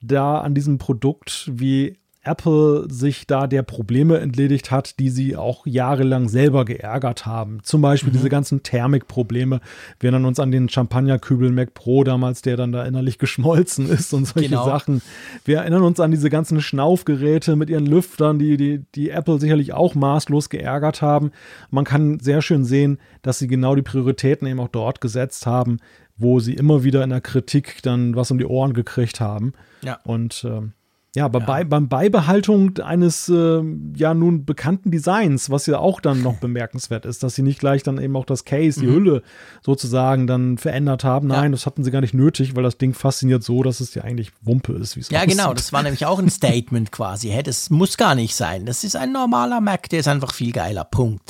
da 0.00 0.40
an 0.40 0.54
diesem 0.54 0.78
Produkt, 0.78 1.50
wie 1.52 1.99
Apple 2.22 2.86
sich 2.90 3.26
da 3.26 3.46
der 3.46 3.62
Probleme 3.62 4.18
entledigt 4.18 4.70
hat, 4.70 4.98
die 4.98 5.08
sie 5.08 5.36
auch 5.36 5.66
jahrelang 5.66 6.28
selber 6.28 6.66
geärgert 6.66 7.24
haben. 7.24 7.60
Zum 7.62 7.80
Beispiel 7.80 8.10
mhm. 8.10 8.16
diese 8.16 8.28
ganzen 8.28 8.62
Thermikprobleme. 8.62 9.60
Wir 9.98 10.08
erinnern 10.08 10.26
uns 10.26 10.38
an 10.38 10.50
den 10.50 10.68
Champagnerkübel 10.68 11.50
Mac 11.50 11.72
Pro 11.72 12.04
damals, 12.04 12.42
der 12.42 12.58
dann 12.58 12.72
da 12.72 12.84
innerlich 12.84 13.18
geschmolzen 13.18 13.88
ist 13.88 14.12
und 14.12 14.26
solche 14.26 14.50
genau. 14.50 14.66
Sachen. 14.66 15.00
Wir 15.46 15.58
erinnern 15.58 15.82
uns 15.82 15.98
an 15.98 16.10
diese 16.10 16.28
ganzen 16.28 16.60
Schnaufgeräte 16.60 17.56
mit 17.56 17.70
ihren 17.70 17.86
Lüftern, 17.86 18.38
die, 18.38 18.58
die, 18.58 18.84
die 18.94 19.08
Apple 19.08 19.40
sicherlich 19.40 19.72
auch 19.72 19.94
maßlos 19.94 20.50
geärgert 20.50 21.00
haben. 21.00 21.32
Man 21.70 21.84
kann 21.84 22.20
sehr 22.20 22.42
schön 22.42 22.64
sehen, 22.64 22.98
dass 23.22 23.38
sie 23.38 23.48
genau 23.48 23.74
die 23.74 23.82
Prioritäten 23.82 24.46
eben 24.46 24.60
auch 24.60 24.68
dort 24.68 25.00
gesetzt 25.00 25.46
haben, 25.46 25.78
wo 26.18 26.38
sie 26.38 26.52
immer 26.52 26.84
wieder 26.84 27.02
in 27.02 27.10
der 27.10 27.22
Kritik 27.22 27.78
dann 27.82 28.14
was 28.14 28.30
um 28.30 28.36
die 28.36 28.44
Ohren 28.44 28.74
gekriegt 28.74 29.20
haben. 29.20 29.54
Ja. 29.82 29.98
Und 30.04 30.44
ähm, 30.44 30.74
ja, 31.16 31.24
aber 31.24 31.40
ja. 31.40 31.46
Bei, 31.46 31.64
beim 31.64 31.88
Beibehaltung 31.88 32.78
eines 32.78 33.28
äh, 33.28 33.62
ja 33.96 34.14
nun 34.14 34.44
bekannten 34.44 34.92
Designs, 34.92 35.50
was 35.50 35.66
ja 35.66 35.78
auch 35.78 36.00
dann 36.00 36.22
noch 36.22 36.36
bemerkenswert 36.40 37.04
ist, 37.04 37.24
dass 37.24 37.34
sie 37.34 37.42
nicht 37.42 37.58
gleich 37.58 37.82
dann 37.82 38.00
eben 38.00 38.14
auch 38.14 38.24
das 38.24 38.44
Case, 38.44 38.78
die 38.78 38.86
mhm. 38.86 38.94
Hülle 38.94 39.22
sozusagen 39.60 40.28
dann 40.28 40.56
verändert 40.56 41.02
haben. 41.02 41.26
Nein, 41.26 41.44
ja. 41.44 41.50
das 41.50 41.66
hatten 41.66 41.82
sie 41.82 41.90
gar 41.90 42.00
nicht 42.00 42.14
nötig, 42.14 42.54
weil 42.54 42.62
das 42.62 42.78
Ding 42.78 42.94
fasziniert 42.94 43.42
so, 43.42 43.64
dass 43.64 43.80
es 43.80 43.94
ja 43.94 44.04
eigentlich 44.04 44.30
Wumpe 44.42 44.72
ist, 44.74 44.94
wie 44.94 45.00
es 45.00 45.10
Ja, 45.10 45.24
genau, 45.24 45.52
das 45.52 45.72
war 45.72 45.82
nämlich 45.82 46.06
auch 46.06 46.20
ein 46.20 46.30
Statement 46.30 46.92
quasi. 46.92 47.28
Hey, 47.28 47.42
das 47.42 47.70
muss 47.70 47.96
gar 47.96 48.14
nicht 48.14 48.36
sein. 48.36 48.64
Das 48.64 48.84
ist 48.84 48.94
ein 48.94 49.12
normaler 49.12 49.60
Mac, 49.60 49.88
der 49.88 50.00
ist 50.00 50.08
einfach 50.08 50.32
viel 50.32 50.52
geiler. 50.52 50.84
Punkt. 50.84 51.22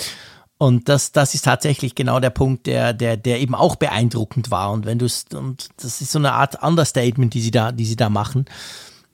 Und 0.58 0.90
das, 0.90 1.12
das 1.12 1.34
ist 1.34 1.46
tatsächlich 1.46 1.94
genau 1.94 2.20
der 2.20 2.28
Punkt, 2.28 2.66
der, 2.66 2.92
der, 2.92 3.16
der 3.16 3.40
eben 3.40 3.54
auch 3.54 3.76
beeindruckend 3.76 4.50
war. 4.50 4.72
Und 4.72 4.84
wenn 4.84 4.98
du 4.98 5.06
es, 5.06 5.24
und 5.32 5.70
das 5.78 6.02
ist 6.02 6.12
so 6.12 6.18
eine 6.18 6.34
Art 6.34 6.62
Understatement, 6.62 7.32
die 7.32 7.40
sie 7.40 7.50
da, 7.50 7.72
die 7.72 7.86
sie 7.86 7.96
da 7.96 8.10
machen 8.10 8.44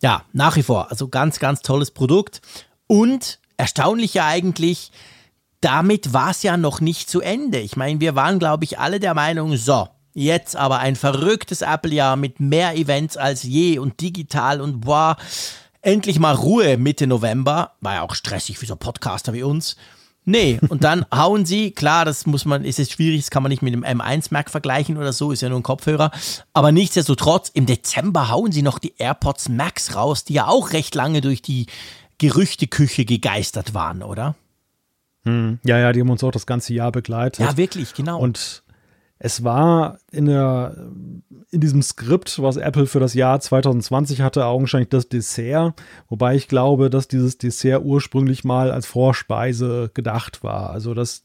ja, 0.07 0.23
nach 0.33 0.55
wie 0.55 0.63
vor. 0.63 0.89
Also 0.93 1.09
ganz, 1.09 1.41
ganz 1.41 1.63
tolles 1.63 1.91
Produkt. 1.91 2.41
Und 2.87 3.41
erstaunlich 3.57 4.15
ja 4.15 4.25
eigentlich, 4.29 4.93
damit 5.61 6.13
war 6.13 6.31
es 6.31 6.45
ja 6.45 6.57
noch 6.57 6.81
nicht 6.81 7.11
zu 7.11 7.21
Ende. 7.21 7.59
Ich 7.59 7.77
meine, 7.77 7.99
wir 7.99 8.15
waren, 8.15 8.39
glaube 8.39 8.63
ich, 8.63 8.79
alle 8.79 9.01
der 9.01 9.15
Meinung, 9.15 9.57
so, 9.57 9.89
jetzt 10.15 10.55
aber 10.55 10.79
ein 10.79 10.95
verrücktes 10.95 11.61
Apple-Jahr 11.61 12.15
mit 12.15 12.39
mehr 12.39 12.77
Events 12.77 13.17
als 13.17 13.43
je 13.43 13.81
und 13.81 14.01
digital 14.01 14.61
und 14.61 14.83
boah, 14.83 15.17
endlich 15.81 16.21
mal 16.21 16.37
Ruhe 16.37 16.77
Mitte 16.77 17.09
November. 17.09 17.73
War 17.81 17.95
ja 17.95 18.03
auch 18.03 18.15
stressig 18.15 18.59
für 18.59 18.67
so 18.67 18.77
Podcaster 18.77 19.33
wie 19.33 19.43
uns. 19.43 19.75
Nee, 20.29 20.59
und 20.69 20.83
dann 20.83 21.07
hauen 21.15 21.47
sie, 21.47 21.71
klar, 21.71 22.05
das 22.05 22.27
muss 22.27 22.45
man, 22.45 22.65
ist 22.65 22.79
jetzt 22.79 22.93
schwierig, 22.93 23.23
das 23.23 23.31
kann 23.31 23.45
man 23.45 23.51
nicht 23.51 23.63
mit 23.63 23.73
dem 23.73 23.85
M1 23.85 24.27
Mac 24.31 24.51
vergleichen 24.51 24.99
oder 24.99 25.13
so, 25.13 25.31
ist 25.31 25.41
ja 25.41 25.49
nur 25.49 25.61
ein 25.61 25.63
Kopfhörer. 25.63 26.11
Aber 26.53 26.73
nichtsdestotrotz, 26.73 27.49
im 27.49 27.65
Dezember 27.65 28.29
hauen 28.29 28.51
sie 28.51 28.63
noch 28.63 28.81
die 28.81 28.95
AirPods 28.99 29.49
Max 29.49 29.95
raus, 29.95 30.25
die 30.25 30.35
ja 30.35 30.49
auch 30.49 30.73
recht 30.73 30.97
lange 30.97 31.21
durch 31.21 31.43
die 31.43 31.67
Gerüchteküche 32.19 33.05
gegeistert 33.05 33.73
waren, 33.73 34.03
oder? 34.03 34.35
Hm, 35.25 35.61
ja, 35.65 35.79
ja, 35.79 35.93
die 35.93 36.01
haben 36.01 36.11
uns 36.11 36.25
auch 36.25 36.33
das 36.33 36.47
ganze 36.47 36.75
Jahr 36.75 36.91
begleitet. 36.91 37.47
Ja, 37.47 37.57
wirklich, 37.57 37.95
genau. 37.95 38.19
Und 38.19 38.65
es 39.19 39.45
war 39.45 39.99
in, 40.13 40.27
der, 40.27 40.77
in 41.51 41.61
diesem 41.61 41.81
Skript, 41.81 42.43
was 42.43 42.59
Apple 42.59 42.87
für 42.87 43.01
das 43.01 43.15
Jahr 43.15 43.41
2020 43.41 44.21
hatte, 44.21 44.45
augenscheinlich 44.45 44.91
das 44.91 45.09
Dessert. 45.09 45.75
Wobei 46.09 46.35
ich 46.35 46.49
glaube, 46.49 46.91
dass 46.91 47.09
dieses 47.09 47.39
Dessert 47.39 47.83
ursprünglich 47.85 48.45
mal 48.45 48.71
als 48.71 48.85
Vorspeise 48.87 49.91
gedacht 49.95 50.43
war. 50.43 50.71
Also 50.71 50.93
das 50.93 51.25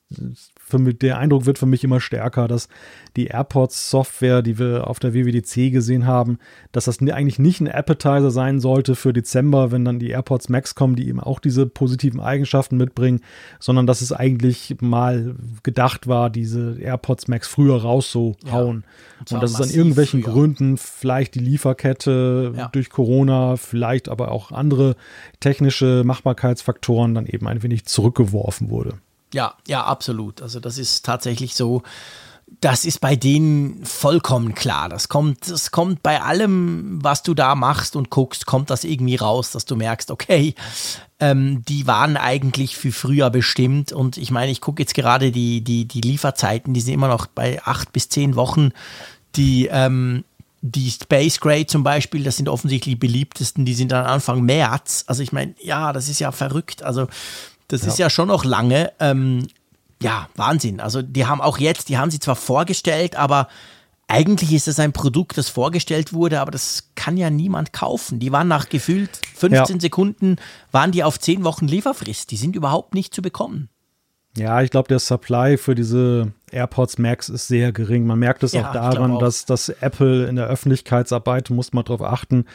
mich, 0.79 0.99
der 0.99 1.17
Eindruck 1.17 1.45
wird 1.45 1.59
für 1.59 1.65
mich 1.65 1.83
immer 1.83 1.99
stärker, 1.99 2.47
dass 2.47 2.67
die 3.15 3.27
AirPods-Software, 3.27 4.41
die 4.41 4.57
wir 4.57 4.87
auf 4.87 4.99
der 4.99 5.13
WWDC 5.13 5.71
gesehen 5.71 6.05
haben, 6.05 6.37
dass 6.71 6.85
das 6.85 6.99
eigentlich 7.01 7.39
nicht 7.39 7.61
ein 7.61 7.67
Appetizer 7.67 8.31
sein 8.31 8.59
sollte 8.59 8.95
für 8.95 9.13
Dezember, 9.13 9.71
wenn 9.71 9.85
dann 9.85 9.99
die 9.99 10.09
AirPods 10.09 10.49
Max 10.49 10.75
kommen, 10.75 10.95
die 10.95 11.07
eben 11.07 11.19
auch 11.19 11.39
diese 11.39 11.65
positiven 11.65 12.19
Eigenschaften 12.19 12.77
mitbringen, 12.77 13.21
sondern 13.59 13.87
dass 13.87 14.01
es 14.01 14.13
eigentlich 14.13 14.77
mal 14.81 15.35
gedacht 15.63 16.07
war, 16.07 16.29
diese 16.29 16.77
AirPods 16.79 17.27
Max 17.27 17.47
früher 17.47 17.81
rauszuhauen. 17.81 18.83
Ja, 18.85 19.19
und, 19.19 19.31
und 19.31 19.43
dass 19.43 19.51
es 19.51 19.61
an 19.61 19.69
irgendwelchen 19.69 20.23
früher. 20.23 20.33
Gründen 20.33 20.77
vielleicht 20.77 21.35
die 21.35 21.39
Lieferkette 21.39 22.53
ja. 22.55 22.67
durch 22.69 22.89
Corona, 22.89 23.57
vielleicht 23.57 24.09
aber 24.09 24.31
auch 24.31 24.51
andere 24.51 24.95
technische 25.39 26.03
Machbarkeitsfaktoren 26.05 27.13
dann 27.13 27.25
eben 27.25 27.47
ein 27.47 27.63
wenig 27.63 27.85
zurückgeworfen 27.85 28.69
wurde. 28.69 28.95
Ja, 29.33 29.55
ja, 29.67 29.83
absolut. 29.83 30.41
Also 30.41 30.59
das 30.59 30.77
ist 30.77 31.05
tatsächlich 31.05 31.55
so. 31.55 31.83
Das 32.59 32.83
ist 32.83 32.99
bei 32.99 33.15
denen 33.15 33.85
vollkommen 33.85 34.53
klar. 34.55 34.89
Das 34.89 35.07
kommt, 35.07 35.49
das 35.49 35.71
kommt 35.71 36.03
bei 36.03 36.21
allem, 36.21 36.99
was 37.01 37.23
du 37.23 37.33
da 37.33 37.55
machst 37.55 37.95
und 37.95 38.09
guckst, 38.09 38.45
kommt 38.45 38.69
das 38.69 38.83
irgendwie 38.83 39.15
raus, 39.15 39.51
dass 39.51 39.63
du 39.63 39.77
merkst, 39.77 40.11
okay, 40.11 40.53
ähm, 41.21 41.63
die 41.63 41.87
waren 41.87 42.17
eigentlich 42.17 42.75
für 42.75 42.91
früher 42.91 43.29
bestimmt. 43.29 43.93
Und 43.93 44.17
ich 44.17 44.31
meine, 44.31 44.51
ich 44.51 44.59
gucke 44.59 44.81
jetzt 44.81 44.95
gerade 44.95 45.31
die, 45.31 45.61
die, 45.61 45.85
die 45.85 46.01
Lieferzeiten, 46.01 46.73
die 46.73 46.81
sind 46.81 46.93
immer 46.93 47.07
noch 47.07 47.25
bei 47.25 47.61
acht 47.63 47.93
bis 47.93 48.09
zehn 48.09 48.35
Wochen. 48.35 48.71
Die, 49.37 49.69
ähm, 49.71 50.25
die 50.61 50.91
Space 50.91 51.39
Gray 51.39 51.65
zum 51.65 51.83
Beispiel, 51.83 52.23
das 52.23 52.37
sind 52.37 52.47
offensichtlich 52.49 52.95
die 52.95 52.99
beliebtesten, 52.99 53.65
die 53.65 53.73
sind 53.73 53.91
dann 53.91 54.05
Anfang 54.05 54.41
März. 54.41 55.05
Also 55.07 55.23
ich 55.23 55.31
meine, 55.31 55.55
ja, 55.61 55.93
das 55.93 56.09
ist 56.09 56.19
ja 56.19 56.31
verrückt. 56.31 56.83
Also 56.83 57.07
das 57.71 57.83
ja. 57.83 57.87
ist 57.87 57.99
ja 57.99 58.09
schon 58.09 58.27
noch 58.27 58.43
lange. 58.43 58.91
Ähm, 58.99 59.47
ja, 60.01 60.27
Wahnsinn. 60.35 60.79
Also 60.79 61.01
die 61.01 61.25
haben 61.25 61.41
auch 61.41 61.57
jetzt, 61.57 61.89
die 61.89 61.97
haben 61.97 62.11
sie 62.11 62.19
zwar 62.19 62.35
vorgestellt, 62.35 63.15
aber 63.15 63.47
eigentlich 64.07 64.51
ist 64.51 64.67
es 64.67 64.79
ein 64.79 64.91
Produkt, 64.91 65.37
das 65.37 65.47
vorgestellt 65.47 66.11
wurde, 66.11 66.41
aber 66.41 66.51
das 66.51 66.89
kann 66.95 67.15
ja 67.15 67.29
niemand 67.29 67.71
kaufen. 67.71 68.19
Die 68.19 68.31
waren 68.31 68.47
nach 68.47 68.67
gefühlt 68.67 69.21
15 69.35 69.75
ja. 69.75 69.79
Sekunden, 69.79 70.35
waren 70.71 70.91
die 70.91 71.03
auf 71.03 71.19
10 71.19 71.43
Wochen 71.45 71.67
Lieferfrist. 71.67 72.29
Die 72.31 72.37
sind 72.37 72.55
überhaupt 72.55 72.93
nicht 72.93 73.13
zu 73.13 73.21
bekommen. 73.21 73.69
Ja, 74.35 74.61
ich 74.61 74.71
glaube, 74.71 74.87
der 74.87 74.99
Supply 74.99 75.57
für 75.57 75.75
diese 75.75 76.33
AirPods 76.51 76.97
Max 76.97 77.29
ist 77.29 77.47
sehr 77.47 77.71
gering. 77.71 78.05
Man 78.05 78.19
merkt 78.19 78.43
es 78.43 78.53
ja, 78.53 78.67
auch 78.69 78.73
daran, 78.73 79.11
auch. 79.11 79.19
dass, 79.19 79.45
dass 79.45 79.69
Apple 79.69 80.25
in 80.27 80.37
der 80.37 80.47
Öffentlichkeitsarbeit, 80.47 81.49
muss 81.49 81.73
man 81.73 81.83
darauf 81.83 82.01
achten, 82.01 82.45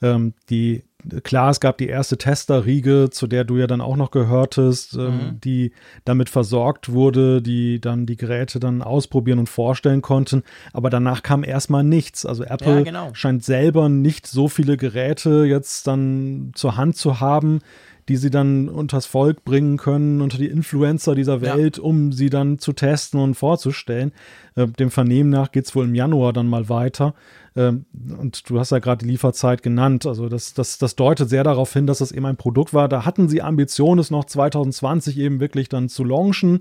ähm, 0.00 0.34
die 0.48 0.84
klar, 1.22 1.50
es 1.50 1.60
gab 1.60 1.78
die 1.78 1.88
erste 1.88 2.16
Testerriege, 2.16 3.08
zu 3.10 3.26
der 3.26 3.44
du 3.44 3.56
ja 3.56 3.66
dann 3.66 3.80
auch 3.80 3.96
noch 3.96 4.10
gehörtest, 4.10 4.94
ähm, 4.94 5.00
mhm. 5.00 5.40
die 5.42 5.72
damit 6.04 6.28
versorgt 6.28 6.92
wurde, 6.92 7.42
die 7.42 7.80
dann 7.80 8.06
die 8.06 8.16
Geräte 8.16 8.60
dann 8.60 8.82
ausprobieren 8.82 9.38
und 9.38 9.48
vorstellen 9.48 10.02
konnten. 10.02 10.42
Aber 10.72 10.90
danach 10.90 11.22
kam 11.22 11.44
erstmal 11.44 11.84
nichts. 11.84 12.26
Also 12.26 12.44
Apple 12.44 12.78
ja, 12.78 12.82
genau. 12.82 13.10
scheint 13.14 13.44
selber 13.44 13.88
nicht 13.88 14.26
so 14.26 14.48
viele 14.48 14.76
Geräte 14.76 15.44
jetzt 15.44 15.86
dann 15.86 16.52
zur 16.54 16.76
Hand 16.76 16.96
zu 16.96 17.20
haben, 17.20 17.60
die 18.08 18.16
sie 18.16 18.30
dann 18.30 18.68
unters 18.68 19.06
Volk 19.06 19.44
bringen 19.44 19.78
können, 19.78 20.20
unter 20.20 20.36
die 20.36 20.48
Influencer 20.48 21.14
dieser 21.14 21.40
Welt, 21.40 21.78
ja. 21.78 21.82
um 21.82 22.12
sie 22.12 22.28
dann 22.28 22.58
zu 22.58 22.72
testen 22.72 23.18
und 23.18 23.34
vorzustellen. 23.34 24.12
Äh, 24.56 24.66
dem 24.66 24.90
Vernehmen 24.90 25.30
nach 25.30 25.52
geht 25.52 25.64
es 25.64 25.74
wohl 25.74 25.86
im 25.86 25.94
Januar 25.94 26.32
dann 26.32 26.46
mal 26.46 26.68
weiter. 26.68 27.14
Ähm, 27.56 27.86
und 28.18 28.48
du 28.50 28.58
hast 28.58 28.70
ja 28.70 28.78
gerade 28.78 29.04
die 29.04 29.10
Lieferzeit 29.10 29.62
genannt. 29.62 30.06
Also 30.06 30.28
das, 30.28 30.54
das, 30.54 30.78
das 30.78 30.96
deutet 30.96 31.28
sehr 31.28 31.44
darauf 31.44 31.72
hin, 31.72 31.86
dass 31.86 31.98
das 31.98 32.12
eben 32.12 32.26
ein 32.26 32.36
Produkt 32.36 32.74
war. 32.74 32.88
Da 32.88 33.04
hatten 33.04 33.28
sie 33.28 33.42
Ambitionen, 33.42 34.00
es 34.00 34.10
noch 34.10 34.24
2020 34.24 35.18
eben 35.18 35.40
wirklich 35.40 35.68
dann 35.68 35.88
zu 35.88 36.04
launchen 36.04 36.60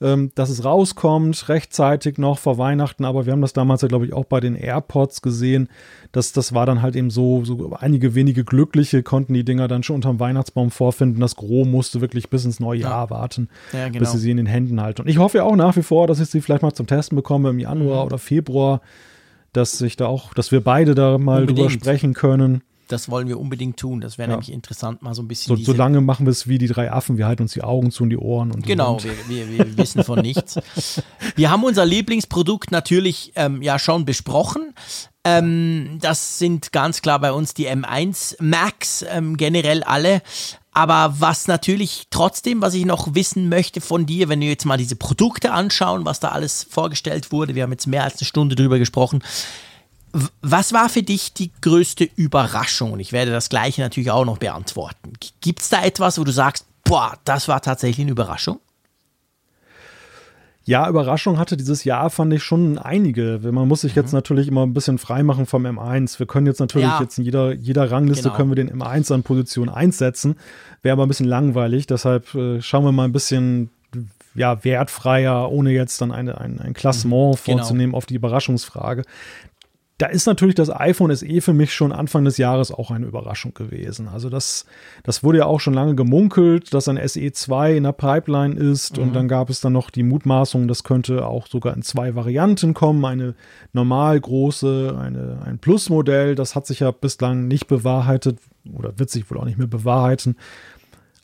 ähm, 0.00 0.30
dass 0.34 0.48
es 0.48 0.64
rauskommt, 0.64 1.48
rechtzeitig 1.48 2.18
noch 2.18 2.38
vor 2.38 2.58
Weihnachten. 2.58 3.04
Aber 3.04 3.26
wir 3.26 3.32
haben 3.32 3.40
das 3.40 3.52
damals 3.52 3.82
ja, 3.82 3.88
glaube 3.88 4.06
ich, 4.06 4.12
auch 4.12 4.24
bei 4.24 4.40
den 4.40 4.54
AirPods 4.54 5.22
gesehen. 5.22 5.68
dass 6.12 6.32
das 6.32 6.54
war 6.54 6.66
dann 6.66 6.82
halt 6.82 6.96
eben 6.96 7.10
so, 7.10 7.44
so 7.44 7.76
einige 7.78 8.14
wenige 8.14 8.44
Glückliche 8.44 9.02
konnten 9.02 9.34
die 9.34 9.44
Dinger 9.44 9.68
dann 9.68 9.82
schon 9.82 9.96
unterm 9.96 10.20
Weihnachtsbaum 10.20 10.70
vorfinden. 10.70 11.20
Das 11.20 11.36
Gros 11.36 11.66
musste 11.66 12.00
wirklich 12.00 12.30
bis 12.30 12.44
ins 12.44 12.60
neue 12.60 12.80
Jahr 12.80 13.04
ja. 13.04 13.10
warten, 13.10 13.48
ja, 13.72 13.88
genau. 13.88 13.98
bis 13.98 14.12
sie 14.12 14.18
sie 14.18 14.30
in 14.30 14.36
den 14.36 14.46
Händen 14.46 14.80
halten. 14.80 15.02
Und 15.02 15.08
ich 15.08 15.18
hoffe 15.18 15.38
ja 15.38 15.44
auch 15.44 15.56
nach 15.56 15.76
wie 15.76 15.82
vor, 15.82 16.06
dass 16.06 16.20
ich 16.20 16.28
sie 16.28 16.40
vielleicht 16.40 16.62
mal 16.62 16.72
zum 16.72 16.86
Testen 16.86 17.16
bekomme 17.16 17.50
im 17.50 17.58
Januar 17.58 18.02
mhm. 18.02 18.06
oder 18.06 18.18
Februar, 18.18 18.80
dass 19.52 19.80
ich 19.80 19.96
da 19.96 20.06
auch, 20.06 20.34
dass 20.34 20.52
wir 20.52 20.62
beide 20.62 20.94
da 20.94 21.18
mal 21.18 21.40
Unbedingt. 21.40 21.58
drüber 21.58 21.70
sprechen 21.70 22.14
können. 22.14 22.62
Das 22.88 23.10
wollen 23.10 23.28
wir 23.28 23.38
unbedingt 23.38 23.76
tun. 23.76 24.00
Das 24.00 24.16
wäre 24.16 24.30
ja. 24.30 24.36
nämlich 24.36 24.50
interessant, 24.50 25.02
mal 25.02 25.14
so 25.14 25.22
ein 25.22 25.28
bisschen. 25.28 25.54
So, 25.56 25.62
so 25.62 25.72
lange 25.74 26.00
machen 26.00 26.24
wir 26.24 26.30
es 26.30 26.48
wie 26.48 26.56
die 26.56 26.68
drei 26.68 26.90
Affen. 26.90 27.18
Wir 27.18 27.26
halten 27.26 27.42
uns 27.42 27.52
die 27.52 27.62
Augen 27.62 27.90
zu 27.90 28.02
und 28.04 28.10
die 28.10 28.16
Ohren. 28.16 28.50
Und 28.50 28.66
genau, 28.66 28.98
wir, 29.02 29.12
wir, 29.28 29.50
wir, 29.50 29.76
wissen 29.76 30.02
von 30.04 30.20
nichts. 30.20 30.58
Wir 31.36 31.50
haben 31.50 31.64
unser 31.64 31.84
Lieblingsprodukt 31.84 32.70
natürlich 32.70 33.32
ähm, 33.36 33.60
ja 33.60 33.78
schon 33.78 34.06
besprochen. 34.06 34.72
Ähm, 35.24 35.98
das 36.00 36.38
sind 36.38 36.72
ganz 36.72 37.02
klar 37.02 37.20
bei 37.20 37.32
uns 37.32 37.52
die 37.52 37.68
M1 37.68 38.36
Max, 38.42 39.04
ähm, 39.08 39.36
generell 39.36 39.82
alle. 39.82 40.22
Aber 40.72 41.14
was 41.18 41.48
natürlich 41.48 42.06
trotzdem, 42.10 42.62
was 42.62 42.74
ich 42.74 42.84
noch 42.84 43.14
wissen 43.14 43.48
möchte 43.48 43.80
von 43.80 44.06
dir, 44.06 44.28
wenn 44.28 44.40
wir 44.40 44.48
jetzt 44.48 44.64
mal 44.64 44.76
diese 44.76 44.96
Produkte 44.96 45.52
anschauen, 45.52 46.04
was 46.04 46.20
da 46.20 46.28
alles 46.28 46.66
vorgestellt 46.70 47.32
wurde, 47.32 47.54
wir 47.54 47.64
haben 47.64 47.72
jetzt 47.72 47.86
mehr 47.86 48.04
als 48.04 48.20
eine 48.20 48.26
Stunde 48.26 48.54
drüber 48.54 48.78
gesprochen, 48.78 49.22
was 50.40 50.72
war 50.72 50.88
für 50.88 51.02
dich 51.02 51.34
die 51.34 51.50
größte 51.60 52.04
Überraschung? 52.16 52.92
Und 52.92 53.00
ich 53.00 53.12
werde 53.12 53.30
das 53.30 53.48
gleiche 53.48 53.80
natürlich 53.80 54.10
auch 54.10 54.24
noch 54.24 54.38
beantworten. 54.38 55.12
Gibt 55.40 55.60
es 55.60 55.68
da 55.68 55.82
etwas, 55.82 56.18
wo 56.18 56.24
du 56.24 56.32
sagst, 56.32 56.64
boah, 56.84 57.18
das 57.24 57.48
war 57.48 57.60
tatsächlich 57.60 58.04
eine 58.04 58.12
Überraschung? 58.12 58.60
Ja, 60.68 60.86
Überraschung 60.86 61.38
hatte 61.38 61.56
dieses 61.56 61.84
Jahr, 61.84 62.10
fand 62.10 62.30
ich 62.34 62.42
schon 62.42 62.76
einige. 62.76 63.40
Man 63.42 63.66
muss 63.66 63.80
sich 63.80 63.94
jetzt 63.94 64.12
mhm. 64.12 64.18
natürlich 64.18 64.48
immer 64.48 64.66
ein 64.66 64.74
bisschen 64.74 64.98
freimachen 64.98 65.46
vom 65.46 65.64
M1. 65.64 66.18
Wir 66.18 66.26
können 66.26 66.46
jetzt 66.46 66.60
natürlich 66.60 66.88
ja. 66.88 67.00
jetzt 67.00 67.16
in 67.16 67.24
jeder, 67.24 67.54
jeder 67.54 67.90
Rangliste 67.90 68.24
genau. 68.24 68.36
können 68.36 68.50
wir 68.50 68.56
den 68.56 68.70
M1 68.70 69.10
an 69.14 69.22
Position 69.22 69.70
1 69.70 69.96
setzen. 69.96 70.36
Wäre 70.82 70.92
aber 70.92 71.06
ein 71.06 71.08
bisschen 71.08 71.26
langweilig. 71.26 71.86
Deshalb 71.86 72.34
äh, 72.34 72.60
schauen 72.60 72.84
wir 72.84 72.92
mal 72.92 73.04
ein 73.04 73.12
bisschen 73.12 73.70
ja, 74.34 74.62
wertfreier, 74.62 75.50
ohne 75.50 75.70
jetzt 75.70 76.02
dann 76.02 76.12
eine, 76.12 76.38
ein, 76.38 76.60
ein 76.60 76.74
Klassement 76.74 77.38
mhm. 77.40 77.44
genau. 77.46 77.58
vorzunehmen 77.58 77.94
auf 77.94 78.04
die 78.04 78.16
Überraschungsfrage 78.16 79.04
da 79.98 80.06
ist 80.06 80.26
natürlich 80.26 80.54
das 80.54 80.70
iPhone 80.70 81.14
SE 81.14 81.40
für 81.40 81.52
mich 81.52 81.74
schon 81.74 81.90
Anfang 81.90 82.24
des 82.24 82.38
Jahres 82.38 82.70
auch 82.70 82.92
eine 82.92 83.06
Überraschung 83.06 83.52
gewesen. 83.52 84.06
Also 84.06 84.30
das, 84.30 84.64
das 85.02 85.24
wurde 85.24 85.38
ja 85.38 85.46
auch 85.46 85.58
schon 85.58 85.74
lange 85.74 85.96
gemunkelt, 85.96 86.72
dass 86.72 86.86
ein 86.88 87.00
SE 87.08 87.32
2 87.32 87.76
in 87.76 87.82
der 87.82 87.92
Pipeline 87.92 88.54
ist 88.54 88.96
mhm. 88.96 89.02
und 89.02 89.16
dann 89.16 89.26
gab 89.26 89.50
es 89.50 89.60
dann 89.60 89.72
noch 89.72 89.90
die 89.90 90.04
Mutmaßung, 90.04 90.68
das 90.68 90.84
könnte 90.84 91.26
auch 91.26 91.48
sogar 91.48 91.74
in 91.74 91.82
zwei 91.82 92.14
Varianten 92.14 92.74
kommen, 92.74 93.04
eine 93.04 93.34
normal 93.72 94.20
große, 94.20 94.96
eine, 94.96 95.42
ein 95.44 95.58
Plus-Modell. 95.58 96.36
Das 96.36 96.54
hat 96.54 96.66
sich 96.66 96.80
ja 96.80 96.92
bislang 96.92 97.48
nicht 97.48 97.66
bewahrheitet 97.66 98.38
oder 98.72 99.00
wird 99.00 99.10
sich 99.10 99.28
wohl 99.28 99.38
auch 99.38 99.46
nicht 99.46 99.58
mehr 99.58 99.66
bewahrheiten. 99.66 100.36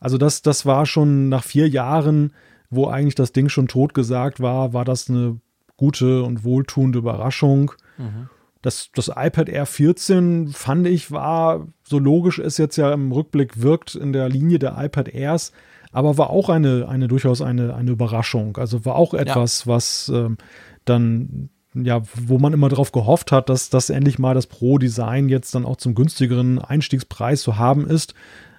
Also 0.01 0.19
das, 0.19 0.43
das 0.43 0.67
war 0.67 0.85
schon 0.85 1.29
nach 1.29 1.45
vier 1.45 1.69
Jahren, 1.69 2.33
wo 2.71 2.89
eigentlich 2.89 3.15
das 3.15 3.31
Ding 3.31 3.49
schon 3.49 3.69
tot 3.69 3.95
gesagt 3.95 4.41
war, 4.41 4.73
war 4.73 4.85
das 4.85 5.09
eine 5.09 5.39
gute 5.77 6.25
und 6.25 6.43
wohltuende 6.43 6.99
Überraschung. 6.99 7.71
Mhm. 7.99 8.29
Das, 8.65 8.91
das 8.95 9.09
iPad 9.09 9.51
Air 9.51 9.67
14 9.67 10.49
fand 10.49 10.87
ich 10.87 11.11
war, 11.11 11.69
so 11.83 11.99
logisch 11.99 12.39
es 12.39 12.57
jetzt 12.57 12.77
ja 12.77 12.95
im 12.95 13.13
Rückblick 13.13 13.61
wirkt, 13.61 13.95
in 13.95 14.15
der 14.15 14.31
Linie 14.31 14.59
der 14.59 14.77
iPad 14.79 15.09
Airs, 15.09 15.53
aber 15.93 16.17
war 16.17 16.31
auch 16.31 16.49
eine, 16.49 16.89
eine 16.89 17.07
durchaus 17.07 17.43
eine, 17.43 17.75
eine 17.75 17.91
Überraschung. 17.91 18.57
Also 18.57 18.87
war 18.87 18.97
auch 18.97 19.13
etwas, 19.13 19.67
ja. 19.67 19.73
was 19.73 20.11
ähm, 20.15 20.39
dann 20.87 21.51
ja, 21.75 22.03
wo 22.15 22.39
man 22.39 22.55
immer 22.55 22.69
darauf 22.69 22.93
gehofft 22.93 23.33
hat, 23.33 23.49
dass 23.49 23.69
das 23.69 23.91
endlich 23.91 24.19
mal 24.19 24.35
das 24.35 24.47
Pro-Design 24.47 25.29
jetzt 25.29 25.55
dann 25.55 25.67
auch 25.67 25.77
zum 25.77 25.95
günstigeren 25.95 26.59
Einstiegspreis 26.59 27.43
zu 27.43 27.59
haben 27.59 27.87
ist. 27.87 28.15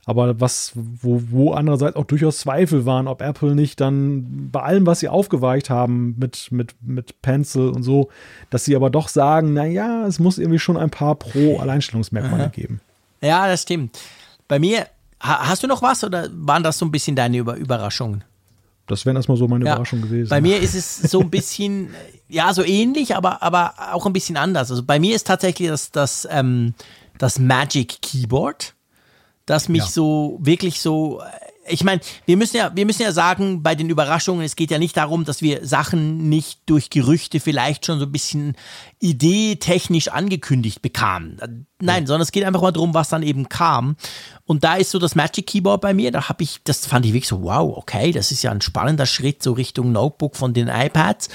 Aber 0.06 0.40
was, 0.40 0.72
wo, 0.76 1.22
wo 1.30 1.54
andererseits 1.54 1.96
auch 1.96 2.06
durchaus 2.06 2.38
Zweifel 2.38 2.86
waren, 2.86 3.08
ob 3.08 3.22
Apple 3.22 3.56
nicht 3.56 3.82
dann 3.82 4.52
bei 4.52 4.62
allem, 4.62 4.86
was 4.86 5.00
sie 5.00 5.10
aufgeweicht 5.10 5.72
haben 5.72 6.16
mit, 6.20 6.52
mit, 6.52 6.76
mit 6.82 7.22
Pencil 7.24 7.70
und 7.70 7.82
so, 7.82 8.10
dass 8.52 8.66
sie 8.66 8.76
aber 8.76 8.92
doch 8.92 9.08
sagen, 9.08 9.54
naja, 9.54 10.06
es 10.06 10.20
muss 10.20 10.38
irgendwie 10.38 10.60
schon 10.60 10.78
ein 10.78 10.92
paar 10.92 11.16
Pro-Alleinstellungsmerkmale 11.16 12.50
geben. 12.50 12.82
Ja, 13.22 13.48
das 13.48 13.64
stimmt. 13.64 13.98
Bei 14.48 14.60
mir, 14.60 14.86
hast 15.20 15.64
du 15.64 15.68
noch 15.68 15.82
was 15.82 16.04
oder 16.04 16.30
waren 16.32 16.62
das 16.62 16.78
so 16.78 16.86
ein 16.86 16.92
bisschen 16.92 17.16
deine 17.16 17.38
Über 17.38 17.56
Überraschungen? 17.56 18.24
Das 18.86 19.08
wären 19.08 19.16
erstmal 19.16 19.38
so 19.38 19.48
meine 19.48 19.66
ja, 19.66 19.74
Überraschungen 19.74 20.06
gewesen. 20.06 20.30
Bei 20.30 20.42
mir 20.42 20.60
ist 20.60 20.76
es 20.76 20.98
so 20.98 21.22
ein 21.22 21.32
bisschen, 21.32 21.90
ja, 22.30 22.54
so 22.54 22.64
ähnlich, 22.64 23.16
aber, 23.16 23.42
aber 23.42 23.74
auch 23.94 24.06
ein 24.06 24.14
bisschen 24.14 24.38
anders. 24.38 24.70
Also 24.70 24.84
bei 24.84 25.00
mir 25.00 25.16
ist 25.16 25.26
tatsächlich 25.26 25.70
das, 25.70 25.90
das, 25.90 26.28
ähm, 26.30 26.76
das 27.18 27.40
Magic 27.40 28.04
Keyboard 28.04 28.75
das 29.46 29.70
mich 29.70 29.84
ja. 29.84 29.88
so 29.88 30.38
wirklich 30.42 30.82
so 30.82 31.22
ich 31.68 31.84
meine, 31.84 32.02
wir 32.26 32.38
müssen 32.38 32.58
ja, 32.58 32.72
wir 32.76 32.86
müssen 32.86 33.02
ja 33.02 33.12
sagen, 33.12 33.64
bei 33.64 33.76
den 33.76 33.90
Überraschungen, 33.90 34.46
es 34.46 34.56
geht 34.56 34.72
ja 34.72 34.78
nicht 34.78 34.96
darum, 34.98 35.26
dass 35.26 35.42
wir 35.42 35.66
Sachen 35.66 36.30
nicht 36.30 36.60
durch 36.68 36.90
Gerüchte 36.90 37.40
vielleicht 37.40 37.86
schon 37.86 38.00
so 38.00 38.06
ein 38.06 38.12
bisschen 38.12 38.56
ideetechnisch 39.00 40.10
angekündigt 40.10 40.82
bekamen. 40.82 41.40
Äh, 41.40 41.48
nein, 41.82 42.04
ja. 42.04 42.08
sondern 42.08 42.22
es 42.22 42.32
geht 42.32 42.44
einfach 42.44 42.62
mal 42.62 42.72
darum, 42.72 42.94
was 42.94 43.10
dann 43.10 43.24
eben 43.24 43.50
kam. 43.50 43.96
Und 44.46 44.64
da 44.64 44.76
ist 44.76 44.92
so 44.92 45.00
das 45.00 45.16
Magic 45.16 45.48
Keyboard 45.48 45.82
bei 45.82 45.94
mir, 45.94 46.12
da 46.12 46.30
habe 46.30 46.44
ich, 46.44 46.60
das 46.64 46.86
fand 46.86 47.06
ich 47.06 47.14
wirklich 47.14 47.28
so, 47.28 47.42
wow, 47.42 47.76
okay, 47.78 48.12
das 48.12 48.32
ist 48.32 48.44
ja 48.44 48.52
ein 48.52 48.62
spannender 48.62 49.06
Schritt 49.06 49.42
so 49.42 49.54
Richtung 49.54 49.92
Notebook 49.92 50.36
von 50.36 50.54
den 50.54 50.68
iPads. 50.68 51.30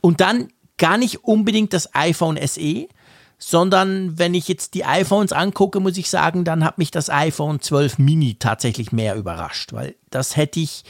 Und 0.00 0.20
dann 0.20 0.48
gar 0.76 0.98
nicht 0.98 1.24
unbedingt 1.24 1.72
das 1.72 1.94
iPhone 1.94 2.38
SE, 2.46 2.86
sondern 3.38 4.18
wenn 4.18 4.34
ich 4.34 4.48
jetzt 4.48 4.74
die 4.74 4.84
iPhones 4.84 5.32
angucke, 5.32 5.80
muss 5.80 5.96
ich 5.96 6.08
sagen, 6.08 6.44
dann 6.44 6.64
hat 6.64 6.78
mich 6.78 6.90
das 6.90 7.10
iPhone 7.10 7.60
12 7.60 7.98
Mini 7.98 8.36
tatsächlich 8.38 8.92
mehr 8.92 9.16
überrascht, 9.16 9.72
weil 9.72 9.94
das 10.10 10.36
hätte 10.36 10.60
ich 10.60 10.84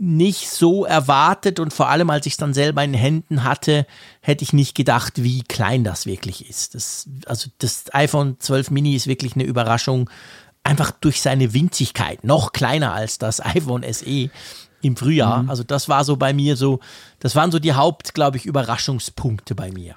nicht 0.00 0.48
so 0.48 0.84
erwartet 0.84 1.58
und 1.58 1.72
vor 1.72 1.88
allem 1.88 2.08
als 2.10 2.24
ich 2.26 2.34
es 2.34 2.36
dann 2.36 2.54
selber 2.54 2.84
in 2.84 2.92
den 2.92 3.00
Händen 3.00 3.42
hatte, 3.42 3.84
hätte 4.20 4.44
ich 4.44 4.52
nicht 4.52 4.76
gedacht, 4.76 5.24
wie 5.24 5.42
klein 5.42 5.82
das 5.82 6.06
wirklich 6.06 6.48
ist. 6.48 6.76
Das, 6.76 7.08
also 7.26 7.50
das 7.58 7.92
iPhone 7.92 8.36
12 8.38 8.70
Mini 8.70 8.94
ist 8.94 9.08
wirklich 9.08 9.34
eine 9.34 9.44
Überraschung, 9.44 10.08
einfach 10.62 10.92
durch 10.92 11.20
seine 11.20 11.52
Winzigkeit, 11.52 12.22
noch 12.22 12.52
kleiner 12.52 12.92
als 12.92 13.18
das 13.18 13.44
iPhone 13.44 13.84
SE 13.92 14.30
im 14.82 14.96
Frühjahr. 14.96 15.42
Mhm. 15.42 15.50
Also 15.50 15.64
das 15.64 15.88
war 15.88 16.04
so 16.04 16.16
bei 16.16 16.32
mir 16.32 16.56
so, 16.56 16.78
das 17.18 17.34
waren 17.34 17.50
so 17.50 17.58
die 17.58 17.74
Haupt, 17.74 18.14
glaube 18.14 18.36
ich, 18.36 18.46
Überraschungspunkte 18.46 19.56
bei 19.56 19.72
mir. 19.72 19.96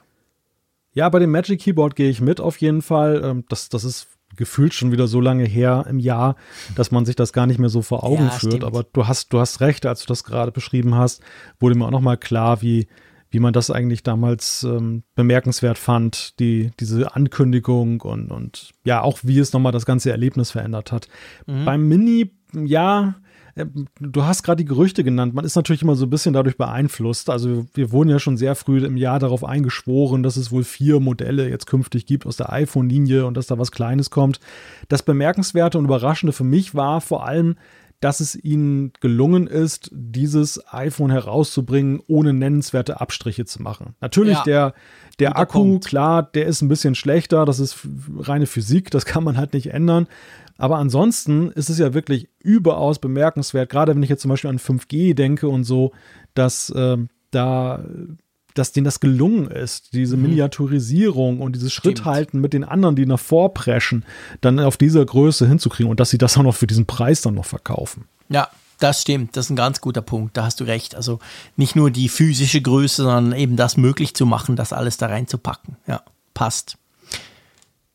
Ja, 0.94 1.10
bei 1.10 1.20
dem 1.20 1.32
Magic 1.32 1.62
Keyboard 1.62 1.96
gehe 1.96 2.10
ich 2.10 2.22
mit 2.22 2.40
auf 2.40 2.58
jeden 2.58 2.82
Fall. 2.82 3.22
Ähm, 3.24 3.46
das, 3.50 3.70
das 3.70 3.84
ist 3.84 4.08
gefühlt 4.36 4.74
schon 4.74 4.92
wieder 4.92 5.08
so 5.08 5.20
lange 5.20 5.46
her 5.46 5.86
im 5.90 6.00
Jahr, 6.00 6.36
dass 6.76 6.92
man 6.92 7.06
sich 7.06 7.16
das 7.16 7.34
gar 7.34 7.48
nicht 7.48 7.60
mehr 7.60 7.70
so 7.70 7.82
vor 7.82 8.04
Augen 8.04 8.26
ja, 8.26 8.30
führt. 8.30 8.54
Stimmt. 8.54 8.64
Aber 8.64 8.84
du 8.84 9.08
hast, 9.08 9.34
du 9.34 9.40
hast 9.40 9.62
recht, 9.62 9.86
als 9.86 10.02
du 10.02 10.08
das 10.08 10.24
gerade 10.24 10.52
beschrieben 10.52 10.96
hast, 10.96 11.22
wurde 11.60 11.76
mir 11.76 11.86
auch 11.86 11.92
nochmal 11.92 12.18
klar, 12.18 12.62
wie, 12.62 12.88
wie 13.30 13.40
man 13.40 13.54
das 13.54 13.72
eigentlich 13.72 14.04
damals 14.04 14.64
ähm, 14.64 15.04
bemerkenswert 15.16 15.78
fand, 15.78 16.40
die, 16.40 16.72
diese 16.80 17.16
Ankündigung 17.16 18.02
und, 18.02 18.32
und 18.32 18.72
ja, 18.84 19.02
auch 19.02 19.20
wie 19.24 19.40
es 19.40 19.54
nochmal 19.54 19.72
das 19.72 19.86
ganze 19.86 20.12
Erlebnis 20.12 20.52
verändert 20.52 20.92
hat. 20.92 21.08
Mhm. 21.46 21.66
Beim 21.66 21.88
Mini, 21.88 22.32
ja, 22.54 23.16
du 23.56 24.24
hast 24.24 24.44
gerade 24.44 24.64
die 24.64 24.70
Gerüchte 24.70 25.04
genannt. 25.04 25.34
Man 25.34 25.46
ist 25.46 25.56
natürlich 25.56 25.82
immer 25.82 25.96
so 25.96 26.06
ein 26.06 26.10
bisschen 26.10 26.34
dadurch 26.34 26.58
beeinflusst. 26.58 27.30
Also 27.30 27.66
wir 27.74 27.92
wurden 27.92 28.10
ja 28.10 28.20
schon 28.20 28.38
sehr 28.38 28.56
früh 28.56 28.84
im 28.84 28.98
Jahr 28.98 29.20
darauf 29.20 29.44
eingeschworen, 29.44 30.24
dass 30.24 30.38
es 30.38 30.52
wohl 30.52 30.64
vier 30.64 31.00
Modelle 31.00 31.50
jetzt 31.50 31.68
künftig 31.68 32.06
gibt 32.06 32.26
aus 32.26 32.38
der 32.38 32.52
iPhone-Linie 32.52 33.26
und 33.26 33.36
dass 33.36 33.48
da 33.48 33.58
was 33.58 33.72
Kleines 33.72 34.10
kommt. 34.10 34.40
Das 34.90 35.04
Bemerkenswerte 35.04 35.78
und 35.78 35.86
Überraschende 35.86 36.34
für 36.34 36.44
mich 36.44 36.76
war 36.76 37.02
vor 37.02 37.26
allem, 37.26 37.56
dass 38.02 38.20
es 38.20 38.36
ihnen 38.36 38.92
gelungen 39.00 39.46
ist, 39.46 39.92
dieses 39.94 40.60
iPhone 40.74 41.12
herauszubringen, 41.12 42.02
ohne 42.08 42.34
nennenswerte 42.34 43.00
Abstriche 43.00 43.46
zu 43.46 43.62
machen. 43.62 43.96
Natürlich, 44.02 44.38
ja, 44.38 44.44
der, 44.44 44.74
der 45.20 45.38
Akku, 45.38 45.60
Punkt. 45.60 45.86
klar, 45.86 46.24
der 46.24 46.48
ist 46.48 46.64
ein 46.64 46.68
bisschen 46.68 46.96
schlechter, 46.96 47.46
das 47.46 47.60
ist 47.60 47.78
reine 48.18 48.48
Physik, 48.48 48.90
das 48.90 49.06
kann 49.06 49.24
man 49.24 49.38
halt 49.38 49.54
nicht 49.54 49.68
ändern. 49.68 50.08
Aber 50.62 50.78
ansonsten 50.78 51.50
ist 51.50 51.72
es 51.72 51.80
ja 51.80 51.96
wirklich 51.96 52.30
überaus 52.38 53.00
bemerkenswert, 53.00 53.68
gerade 53.72 53.96
wenn 53.96 54.04
ich 54.04 54.12
jetzt 54.12 54.22
zum 54.22 54.30
Beispiel 54.30 54.52
an 54.52 54.60
5G 54.60 55.16
denke 55.16 55.48
und 55.48 55.64
so, 55.64 55.92
dass 56.36 56.70
äh, 56.70 56.98
da 57.32 57.84
dass 58.54 58.72
denen 58.72 58.84
das 58.84 59.00
gelungen 59.00 59.50
ist, 59.50 59.94
diese 59.94 60.18
mhm. 60.18 60.24
Miniaturisierung 60.24 61.40
und 61.40 61.56
dieses 61.56 61.74
Schritthalten 61.74 62.42
mit 62.42 62.54
den 62.54 62.64
anderen, 62.64 62.96
die 62.96 63.08
nach 63.08 63.20
vorpreschen, 63.20 64.06
dann 64.42 64.60
auf 64.60 64.78
dieser 64.78 65.04
Größe 65.04 65.48
hinzukriegen 65.48 65.90
und 65.90 66.00
dass 66.00 66.12
sie 66.12 66.20
das 66.20 66.38
auch 66.38 66.44
noch 66.44 66.54
für 66.54 66.68
diesen 66.68 66.86
Preis 66.86 67.22
dann 67.22 67.36
noch 67.36 67.46
verkaufen. 67.46 68.06
Ja, 68.30 68.50
das 68.78 69.02
stimmt, 69.02 69.38
das 69.38 69.46
ist 69.46 69.50
ein 69.52 69.56
ganz 69.56 69.82
guter 69.82 70.02
Punkt, 70.02 70.38
da 70.38 70.44
hast 70.44 70.60
du 70.60 70.66
recht. 70.66 70.96
Also 70.96 71.20
nicht 71.56 71.76
nur 71.76 71.90
die 71.90 72.10
physische 72.10 72.62
Größe, 72.62 73.04
sondern 73.04 73.40
eben 73.40 73.56
das 73.56 73.78
möglich 73.78 74.14
zu 74.14 74.28
machen, 74.28 74.58
das 74.58 74.74
alles 74.74 74.98
da 74.98 75.08
reinzupacken. 75.08 75.78
Ja, 75.88 76.04
passt. 76.36 76.78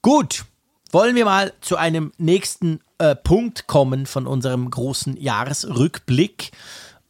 Gut, 0.01 0.47
wollen 0.93 1.15
wir 1.15 1.25
mal 1.25 1.53
zu 1.61 1.77
einem 1.77 2.13
nächsten 2.19 2.81
äh, 2.99 3.15
Punkt 3.15 3.67
kommen 3.67 4.07
von 4.07 4.27
unserem 4.27 4.71
großen 4.71 5.17
Jahresrückblick. 5.17 6.53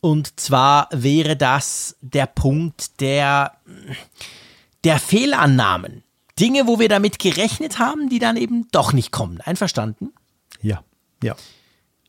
Und 0.01 0.39
zwar 0.39 0.89
wäre 0.93 1.37
das 1.37 1.97
der 2.01 2.27
Punkt 2.27 3.01
der, 3.01 3.53
der 4.85 4.99
Fehlannahmen. 4.99 6.03
Dinge, 6.39 6.67
wo 6.67 6.79
wir 6.79 6.89
damit 6.89 7.19
gerechnet 7.19 7.79
haben, 7.79 8.09
die 8.09 8.19
dann 8.19 8.37
eben 8.37 8.69
doch 8.71 8.93
nicht 8.93 9.11
kommen. 9.11 9.41
Einverstanden? 9.41 10.13
Ja, 10.61 10.83
ja. 11.23 11.35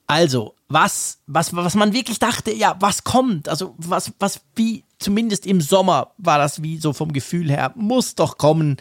Also, 0.06 0.56
was, 0.70 1.20
was, 1.28 1.56
was 1.56 1.76
man 1.76 1.94
wirklich 1.94 2.20
dachte, 2.20 2.54
ja, 2.54 2.76
was 2.80 3.04
kommt? 3.04 3.50
Also, 3.50 3.76
was, 3.78 4.14
was, 4.20 4.42
wie, 4.56 4.84
zumindest 5.00 5.46
im 5.46 5.62
Sommer 5.62 6.14
war 6.18 6.38
das 6.38 6.62
wie 6.64 6.78
so 6.78 6.94
vom 6.94 7.14
Gefühl 7.14 7.50
her, 7.50 7.74
muss 7.76 8.16
doch 8.16 8.38
kommen, 8.38 8.78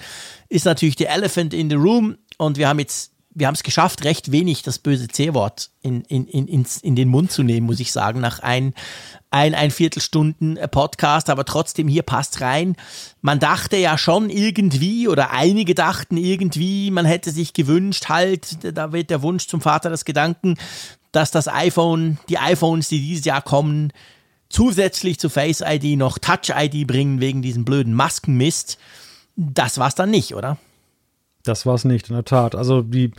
ist 0.48 0.64
natürlich 0.64 0.96
der 0.96 1.10
Elephant 1.10 1.52
in 1.52 1.70
the 1.70 1.76
Room. 1.76 2.16
Und 2.38 2.58
wir 2.58 2.68
haben 2.68 2.78
jetzt, 2.78 3.12
wir 3.30 3.46
haben 3.46 3.54
es 3.54 3.62
geschafft, 3.62 4.04
recht 4.04 4.32
wenig 4.32 4.62
das 4.62 4.78
böse 4.78 5.08
C-Wort 5.08 5.70
in, 5.82 6.02
in, 6.02 6.26
in, 6.26 6.48
ins, 6.48 6.78
in 6.78 6.96
den 6.96 7.08
Mund 7.08 7.30
zu 7.30 7.42
nehmen, 7.42 7.66
muss 7.66 7.80
ich 7.80 7.92
sagen, 7.92 8.20
nach 8.20 8.40
ein, 8.40 8.74
ein, 9.30 9.54
ein 9.54 9.70
Viertelstunden 9.70 10.58
Podcast, 10.70 11.30
aber 11.30 11.44
trotzdem 11.44 11.88
hier 11.88 12.02
passt 12.02 12.40
rein. 12.40 12.76
Man 13.20 13.38
dachte 13.38 13.76
ja 13.76 13.98
schon 13.98 14.30
irgendwie, 14.30 15.08
oder 15.08 15.32
einige 15.32 15.74
dachten 15.74 16.16
irgendwie, 16.16 16.90
man 16.90 17.04
hätte 17.04 17.30
sich 17.30 17.52
gewünscht, 17.52 18.08
halt, 18.08 18.58
da 18.76 18.92
wird 18.92 19.10
der 19.10 19.22
Wunsch 19.22 19.46
zum 19.46 19.60
Vater 19.60 19.90
des 19.90 20.04
Gedanken, 20.04 20.56
dass 21.12 21.30
das 21.30 21.48
iPhone, 21.48 22.18
die 22.28 22.38
iPhones, 22.38 22.88
die 22.88 23.00
dieses 23.00 23.24
Jahr 23.24 23.42
kommen, 23.42 23.92
zusätzlich 24.48 25.18
zu 25.18 25.28
Face 25.28 25.62
ID 25.66 25.98
noch 25.98 26.18
Touch 26.18 26.50
ID 26.54 26.86
bringen 26.86 27.20
wegen 27.20 27.42
diesem 27.42 27.64
blöden 27.64 27.94
Maskenmist. 27.94 28.78
Das 29.36 29.78
war's 29.78 29.94
dann 29.94 30.10
nicht, 30.10 30.34
oder? 30.34 30.58
Das 31.48 31.66
war 31.66 31.74
es 31.74 31.84
nicht, 31.84 32.08
in 32.08 32.14
der 32.14 32.24
Tat. 32.24 32.54
Also 32.54 32.82
die, 32.82 33.12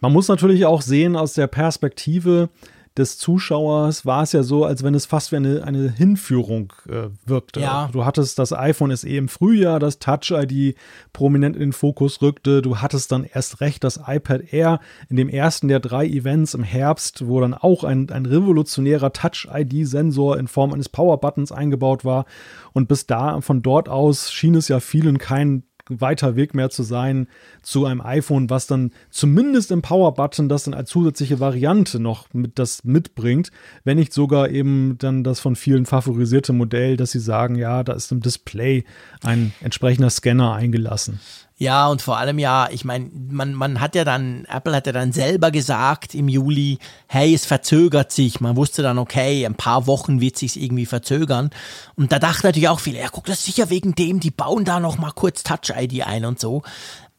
man 0.00 0.12
muss 0.12 0.28
natürlich 0.28 0.66
auch 0.66 0.82
sehen 0.82 1.16
aus 1.16 1.34
der 1.34 1.46
Perspektive 1.46 2.48
des 2.96 3.16
Zuschauers 3.16 4.04
war 4.04 4.22
es 4.22 4.32
ja 4.32 4.42
so, 4.42 4.64
als 4.64 4.82
wenn 4.82 4.94
es 4.94 5.06
fast 5.06 5.32
wie 5.32 5.36
eine, 5.36 5.64
eine 5.64 5.90
Hinführung 5.90 6.72
äh, 6.88 7.08
wirkte. 7.24 7.60
Ja. 7.60 7.88
Du 7.90 8.04
hattest 8.04 8.38
das 8.38 8.52
iPhone 8.52 8.94
SE 8.94 9.08
im 9.08 9.28
Frühjahr, 9.28 9.80
das 9.80 9.98
Touch-ID 9.98 10.76
prominent 11.12 11.56
in 11.56 11.62
den 11.62 11.72
Fokus 11.72 12.20
rückte. 12.20 12.60
Du 12.60 12.78
hattest 12.78 13.10
dann 13.10 13.24
erst 13.24 13.60
recht 13.60 13.82
das 13.82 14.00
iPad 14.06 14.52
Air 14.52 14.80
in 15.08 15.16
dem 15.16 15.30
ersten 15.30 15.68
der 15.68 15.80
drei 15.80 16.06
Events 16.06 16.52
im 16.52 16.64
Herbst, 16.64 17.26
wo 17.26 17.40
dann 17.40 17.54
auch 17.54 17.84
ein, 17.84 18.10
ein 18.10 18.26
revolutionärer 18.26 19.12
Touch-ID-Sensor 19.12 20.38
in 20.38 20.46
Form 20.46 20.74
eines 20.74 20.90
Power-Buttons 20.90 21.50
eingebaut 21.50 22.04
war. 22.04 22.26
Und 22.74 22.88
bis 22.88 23.06
da, 23.06 23.40
von 23.40 23.62
dort 23.62 23.88
aus 23.88 24.30
schien 24.30 24.54
es 24.54 24.68
ja 24.68 24.80
vielen 24.80 25.16
kein 25.16 25.62
weiter 25.88 26.36
Weg 26.36 26.54
mehr 26.54 26.70
zu 26.70 26.82
sein 26.82 27.26
zu 27.62 27.86
einem 27.86 28.00
iPhone, 28.00 28.50
was 28.50 28.66
dann 28.66 28.92
zumindest 29.10 29.70
im 29.70 29.82
Power-Button 29.82 30.48
das 30.48 30.64
dann 30.64 30.74
als 30.74 30.90
zusätzliche 30.90 31.40
Variante 31.40 31.98
noch 31.98 32.32
mit 32.32 32.58
das 32.58 32.84
mitbringt, 32.84 33.50
wenn 33.84 33.98
nicht 33.98 34.12
sogar 34.12 34.50
eben 34.50 34.96
dann 34.98 35.24
das 35.24 35.40
von 35.40 35.56
vielen 35.56 35.86
favorisierte 35.86 36.52
Modell, 36.52 36.96
dass 36.96 37.12
sie 37.12 37.20
sagen, 37.20 37.56
ja, 37.56 37.82
da 37.82 37.92
ist 37.92 38.12
im 38.12 38.20
Display 38.20 38.84
ein 39.22 39.52
entsprechender 39.60 40.10
Scanner 40.10 40.54
eingelassen. 40.54 41.20
Ja, 41.62 41.86
und 41.86 42.02
vor 42.02 42.18
allem 42.18 42.40
ja, 42.40 42.68
ich 42.72 42.84
meine, 42.84 43.08
man, 43.30 43.54
man 43.54 43.80
hat 43.80 43.94
ja 43.94 44.02
dann, 44.02 44.46
Apple 44.46 44.74
hat 44.74 44.88
ja 44.88 44.92
dann 44.92 45.12
selber 45.12 45.52
gesagt 45.52 46.12
im 46.12 46.26
Juli, 46.26 46.80
hey, 47.06 47.32
es 47.32 47.46
verzögert 47.46 48.10
sich. 48.10 48.40
Man 48.40 48.56
wusste 48.56 48.82
dann, 48.82 48.98
okay, 48.98 49.46
ein 49.46 49.54
paar 49.54 49.86
Wochen 49.86 50.20
wird 50.20 50.36
sich 50.36 50.60
irgendwie 50.60 50.86
verzögern. 50.86 51.50
Und 51.94 52.10
da 52.10 52.18
dachten 52.18 52.48
natürlich 52.48 52.68
auch 52.68 52.80
viele, 52.80 52.98
ja, 52.98 53.06
guck, 53.12 53.26
das 53.26 53.38
ist 53.38 53.44
sicher 53.44 53.70
wegen 53.70 53.94
dem, 53.94 54.18
die 54.18 54.32
bauen 54.32 54.64
da 54.64 54.80
noch 54.80 54.98
mal 54.98 55.12
kurz 55.12 55.44
Touch-ID 55.44 56.04
ein 56.04 56.24
und 56.24 56.40
so. 56.40 56.62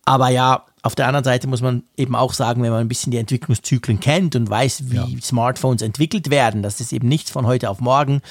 Aber 0.04 0.28
ja, 0.28 0.66
auf 0.82 0.96
der 0.96 1.08
anderen 1.08 1.24
Seite 1.24 1.48
muss 1.48 1.62
man 1.62 1.84
eben 1.96 2.14
auch 2.14 2.34
sagen, 2.34 2.64
wenn 2.64 2.72
man 2.72 2.82
ein 2.82 2.90
bisschen 2.90 3.12
die 3.12 3.20
Entwicklungszyklen 3.20 4.02
kennt 4.02 4.36
und 4.36 4.50
weiß, 4.50 4.92
wie 4.92 4.96
ja. 4.98 5.08
Smartphones 5.22 5.82
entwickelt 5.82 6.30
werden, 6.30 6.64
das 6.64 6.82
ist 6.82 6.92
eben 6.92 7.08
nichts 7.08 7.32
von 7.32 7.48
heute 7.48 7.70
auf 7.70 7.80
morgen. 7.80 8.22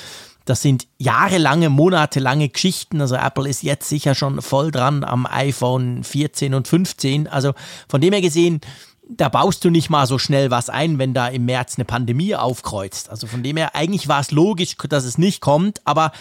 Das 0.44 0.62
sind 0.62 0.86
jahrelange, 0.98 1.68
monatelange 1.68 2.48
Geschichten. 2.48 3.00
Also 3.00 3.14
Apple 3.14 3.48
ist 3.48 3.62
jetzt 3.62 3.88
sicher 3.88 4.14
schon 4.14 4.42
voll 4.42 4.70
dran 4.70 5.04
am 5.04 5.26
iPhone 5.26 6.04
14 6.04 6.54
und 6.54 6.68
15. 6.68 7.28
Also 7.28 7.52
von 7.88 8.00
dem 8.00 8.12
her 8.12 8.22
gesehen, 8.22 8.60
da 9.08 9.28
baust 9.28 9.64
du 9.64 9.70
nicht 9.70 9.90
mal 9.90 10.06
so 10.06 10.18
schnell 10.18 10.50
was 10.50 10.70
ein, 10.70 10.98
wenn 10.98 11.14
da 11.14 11.28
im 11.28 11.44
März 11.44 11.76
eine 11.76 11.84
Pandemie 11.84 12.34
aufkreuzt. 12.34 13.10
Also 13.10 13.26
von 13.26 13.42
dem 13.42 13.56
her, 13.56 13.74
eigentlich 13.74 14.08
war 14.08 14.20
es 14.20 14.30
logisch, 14.30 14.76
dass 14.88 15.04
es 15.04 15.18
nicht 15.18 15.40
kommt, 15.40 15.80
aber 15.84 16.12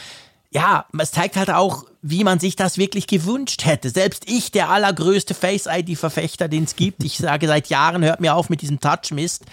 ja, 0.54 0.86
es 0.98 1.12
zeigt 1.12 1.38
halt 1.38 1.50
auch, 1.50 1.86
wie 2.02 2.26
man 2.26 2.40
sich 2.40 2.58
das 2.58 2.78
wirklich 2.78 3.08
gewünscht 3.08 3.66
hätte. 3.66 3.90
Selbst 3.90 4.30
ich, 4.30 4.52
der 4.52 4.70
allergrößte 4.70 5.34
Face-ID-Verfechter, 5.34 6.50
den 6.50 6.66
es 6.66 6.76
gibt, 6.76 7.04
ich 7.04 7.18
sage 7.18 7.48
seit 7.48 7.70
Jahren, 7.70 8.04
hört 8.04 8.20
mir 8.20 8.36
auf 8.36 8.50
mit 8.50 8.62
diesem 8.62 8.82
Touch-Mist. 8.82 9.46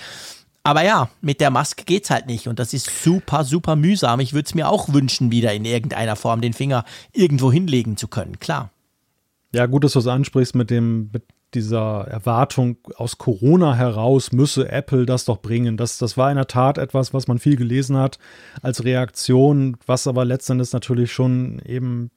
Aber 0.68 0.84
ja, 0.84 1.08
mit 1.22 1.40
der 1.40 1.50
Maske 1.50 1.84
geht's 1.86 2.10
halt 2.10 2.26
nicht 2.26 2.46
und 2.46 2.58
das 2.58 2.74
ist 2.74 3.02
super, 3.02 3.42
super 3.44 3.74
mühsam. 3.74 4.20
Ich 4.20 4.34
würde 4.34 4.44
es 4.44 4.54
mir 4.54 4.68
auch 4.68 4.92
wünschen, 4.92 5.30
wieder 5.30 5.54
in 5.54 5.64
irgendeiner 5.64 6.14
Form 6.14 6.42
den 6.42 6.52
Finger 6.52 6.84
irgendwo 7.14 7.50
hinlegen 7.50 7.96
zu 7.96 8.06
können, 8.06 8.38
klar. 8.38 8.70
Ja, 9.54 9.64
gut, 9.64 9.82
dass 9.82 9.94
du 9.94 10.00
es 10.00 10.06
ansprichst 10.06 10.54
mit 10.54 10.68
dem, 10.68 11.08
mit 11.10 11.22
dieser 11.54 12.06
Erwartung 12.08 12.76
aus 12.96 13.16
Corona 13.16 13.76
heraus 13.76 14.30
müsse 14.30 14.70
Apple 14.70 15.06
das 15.06 15.24
doch 15.24 15.40
bringen. 15.40 15.78
Das, 15.78 15.96
das 15.96 16.18
war 16.18 16.30
in 16.30 16.36
der 16.36 16.48
Tat 16.48 16.76
etwas, 16.76 17.14
was 17.14 17.28
man 17.28 17.38
viel 17.38 17.56
gelesen 17.56 17.96
hat 17.96 18.18
als 18.60 18.84
Reaktion, 18.84 19.78
was 19.86 20.06
aber 20.06 20.26
letztendlich 20.26 20.74
natürlich 20.74 21.10
schon 21.10 21.62
eben 21.64 22.10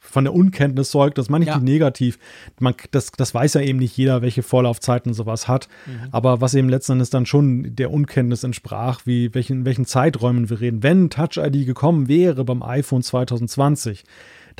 von 0.00 0.24
der 0.24 0.34
Unkenntnis 0.34 0.90
zeugt, 0.90 1.18
das 1.18 1.28
meine 1.28 1.44
ich 1.44 1.48
ja. 1.48 1.56
nicht 1.56 1.64
negativ. 1.64 2.18
Man, 2.58 2.74
das, 2.90 3.12
das 3.12 3.34
weiß 3.34 3.54
ja 3.54 3.60
eben 3.60 3.78
nicht 3.78 3.96
jeder, 3.96 4.22
welche 4.22 4.42
Vorlaufzeiten 4.42 5.14
sowas 5.14 5.48
hat. 5.48 5.68
Mhm. 5.86 6.08
Aber 6.12 6.40
was 6.40 6.54
eben 6.54 6.68
letzten 6.68 6.92
Endes 6.92 7.10
dann 7.10 7.26
schon 7.26 7.74
der 7.76 7.90
Unkenntnis 7.90 8.44
entsprach, 8.44 9.02
wie 9.04 9.34
welchen, 9.34 9.64
welchen 9.64 9.84
Zeiträumen 9.84 10.50
wir 10.50 10.60
reden. 10.60 10.82
Wenn 10.82 11.10
Touch 11.10 11.36
ID 11.36 11.66
gekommen 11.66 12.08
wäre 12.08 12.44
beim 12.44 12.62
iPhone 12.62 13.02
2020, 13.02 14.04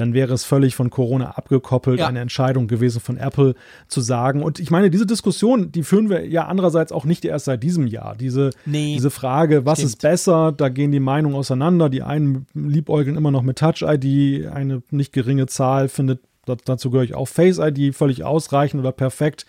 dann 0.01 0.15
wäre 0.15 0.33
es 0.33 0.45
völlig 0.45 0.77
von 0.77 0.91
Corona 0.91 1.33
abgekoppelt, 1.33 1.99
ja. 1.99 2.07
eine 2.07 2.21
Entscheidung 2.21 2.69
gewesen 2.69 3.01
von 3.01 3.17
Apple 3.17 3.55
zu 3.89 4.01
sagen. 4.01 4.43
Und 4.43 4.61
ich 4.61 4.71
meine, 4.71 4.91
diese 4.91 5.07
Diskussion, 5.07 5.73
die 5.73 5.83
führen 5.83 6.09
wir 6.09 6.27
ja 6.27 6.47
andererseits 6.47 6.93
auch 6.93 7.05
nicht 7.05 7.25
erst 7.25 7.47
seit 7.47 7.63
diesem 7.63 7.87
Jahr. 7.87 8.15
Diese, 8.15 8.51
nee, 8.65 8.95
diese 8.95 9.11
Frage, 9.11 9.67
was 9.67 9.79
stimmt. 9.79 9.93
ist 9.95 10.03
besser, 10.03 10.53
da 10.53 10.69
gehen 10.69 10.93
die 10.93 11.01
Meinungen 11.01 11.35
auseinander. 11.35 11.89
Die 11.89 12.03
einen 12.03 12.47
liebäugeln 12.55 13.17
immer 13.17 13.33
noch 13.33 13.43
mit 13.43 13.59
Touch-ID, 13.59 14.47
eine 14.47 14.83
nicht 14.91 15.13
geringe 15.13 15.47
Zahl 15.47 15.89
findet, 15.89 16.21
dazu 16.65 16.91
gehöre 16.91 17.05
ich 17.05 17.15
auch 17.15 17.29
Face-ID, 17.29 17.95
völlig 17.95 18.23
ausreichend 18.23 18.81
oder 18.81 18.93
perfekt. 18.93 19.47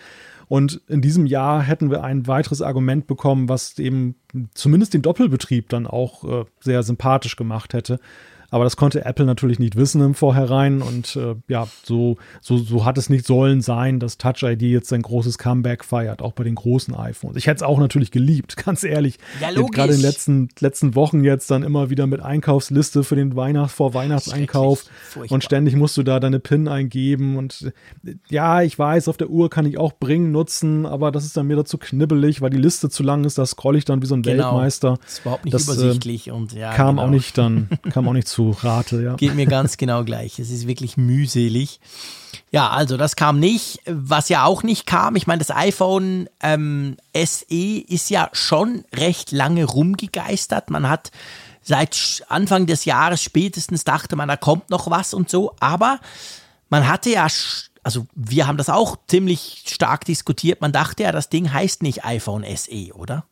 Und 0.47 0.81
in 0.87 1.01
diesem 1.01 1.27
Jahr 1.27 1.61
hätten 1.61 1.91
wir 1.91 2.03
ein 2.03 2.25
weiteres 2.25 2.63
Argument 2.63 3.05
bekommen, 3.05 3.49
was 3.49 3.77
eben 3.77 4.15
zumindest 4.55 4.95
den 4.95 5.03
Doppelbetrieb 5.03 5.69
dann 5.69 5.85
auch 5.85 6.23
äh, 6.23 6.45
sehr 6.59 6.81
sympathisch 6.81 7.35
gemacht 7.35 7.73
hätte. 7.73 7.99
Aber 8.51 8.63
das 8.63 8.77
konnte 8.77 9.05
Apple 9.05 9.25
natürlich 9.25 9.59
nicht 9.59 9.75
wissen 9.75 10.01
im 10.01 10.15
Vorhinein. 10.15 10.81
Und 10.81 11.15
äh, 11.15 11.35
ja, 11.47 11.67
so, 11.83 12.17
so, 12.41 12.57
so 12.57 12.85
hat 12.85 12.97
es 12.97 13.09
nicht 13.09 13.25
sollen 13.25 13.61
sein, 13.61 13.99
dass 13.99 14.17
Touch 14.17 14.43
ID 14.43 14.63
jetzt 14.63 14.91
ein 14.91 15.01
großes 15.01 15.37
Comeback 15.37 15.83
feiert, 15.85 16.21
auch 16.21 16.33
bei 16.33 16.43
den 16.43 16.55
großen 16.55 16.95
iPhones. 16.95 17.37
Ich 17.37 17.47
hätte 17.47 17.57
es 17.57 17.63
auch 17.63 17.79
natürlich 17.79 18.11
geliebt, 18.11 18.57
ganz 18.65 18.83
ehrlich. 18.83 19.17
Ja, 19.39 19.49
logisch. 19.49 19.75
Gerade 19.75 19.93
in 19.93 19.99
den 19.99 20.05
letzten, 20.05 20.49
letzten 20.59 20.95
Wochen 20.95 21.23
jetzt 21.23 21.51
dann 21.51 21.63
immer 21.63 21.89
wieder 21.89 22.07
mit 22.07 22.21
Einkaufsliste 22.21 23.03
für 23.03 23.15
den 23.15 23.35
Weihnachts-, 23.35 23.73
Vor-Weihnachtseinkauf. 23.73 24.85
Und 25.29 25.43
ständig 25.43 25.75
musst 25.75 25.97
du 25.97 26.03
da 26.03 26.19
deine 26.19 26.39
PIN 26.39 26.67
eingeben. 26.67 27.37
Und 27.37 27.71
äh, 28.05 28.15
ja, 28.29 28.61
ich 28.61 28.79
weiß, 28.79 29.07
auf 29.07 29.17
der 29.17 29.29
Uhr 29.29 29.49
kann 29.49 29.65
ich 29.65 29.77
auch 29.77 29.93
Bring 29.99 30.31
nutzen, 30.31 30.85
aber 30.85 31.11
das 31.11 31.25
ist 31.25 31.37
dann 31.37 31.47
mir 31.47 31.55
dazu 31.55 31.77
knibbelig, 31.77 32.41
weil 32.41 32.49
die 32.49 32.57
Liste 32.57 32.89
zu 32.89 33.03
lang 33.03 33.25
ist. 33.25 33.37
Da 33.37 33.45
scroll 33.45 33.75
ich 33.75 33.85
dann 33.85 34.01
wie 34.01 34.07
so 34.07 34.15
ein 34.15 34.23
genau. 34.23 34.45
Weltmeister. 34.45 34.97
Das 35.03 35.13
ist 35.13 35.19
überhaupt 35.19 35.45
nicht 35.45 35.53
das, 35.53 35.67
äh, 35.67 35.73
übersichtlich 35.73 36.27
äh, 36.27 36.31
und 36.31 36.53
ja. 36.53 36.73
Kam 36.73 36.95
genau. 36.95 37.07
auch 37.07 37.11
nicht 37.11 37.37
dann, 37.37 37.69
kam 37.91 38.07
auch 38.07 38.13
nicht 38.13 38.27
zu 38.27 38.38
zu 38.39 38.51
Rate, 38.51 39.01
ja. 39.01 39.15
Geht 39.15 39.35
mir 39.35 39.45
ganz 39.45 39.75
genau 39.77 40.05
gleich. 40.05 40.39
Es 40.39 40.49
ist 40.49 40.65
wirklich 40.65 40.95
mühselig. 40.95 41.81
Ja, 42.51 42.69
also 42.69 42.95
das 42.95 43.17
kam 43.17 43.39
nicht. 43.39 43.81
Was 43.85 44.29
ja 44.29 44.45
auch 44.45 44.63
nicht 44.63 44.85
kam, 44.85 45.17
ich 45.17 45.27
meine, 45.27 45.39
das 45.39 45.51
iPhone 45.51 46.29
ähm, 46.41 46.95
SE 47.13 47.83
ist 47.87 48.09
ja 48.09 48.29
schon 48.31 48.85
recht 48.95 49.33
lange 49.33 49.65
rumgegeistert. 49.65 50.69
Man 50.69 50.87
hat 50.87 51.11
seit 51.61 52.23
Anfang 52.29 52.65
des 52.65 52.85
Jahres 52.85 53.21
spätestens 53.21 53.83
dachte 53.83 54.15
man, 54.15 54.29
da 54.29 54.37
kommt 54.37 54.69
noch 54.69 54.89
was 54.89 55.13
und 55.13 55.29
so. 55.29 55.53
Aber 55.59 55.99
man 56.69 56.87
hatte 56.87 57.09
ja, 57.09 57.27
also 57.83 58.07
wir 58.15 58.47
haben 58.47 58.57
das 58.57 58.69
auch 58.69 58.95
ziemlich 59.07 59.65
stark 59.67 60.05
diskutiert. 60.05 60.61
Man 60.61 60.71
dachte 60.71 61.03
ja, 61.03 61.11
das 61.11 61.27
Ding 61.27 61.51
heißt 61.51 61.83
nicht 61.83 62.05
iPhone 62.05 62.45
SE, 62.55 62.93
oder? 62.93 63.25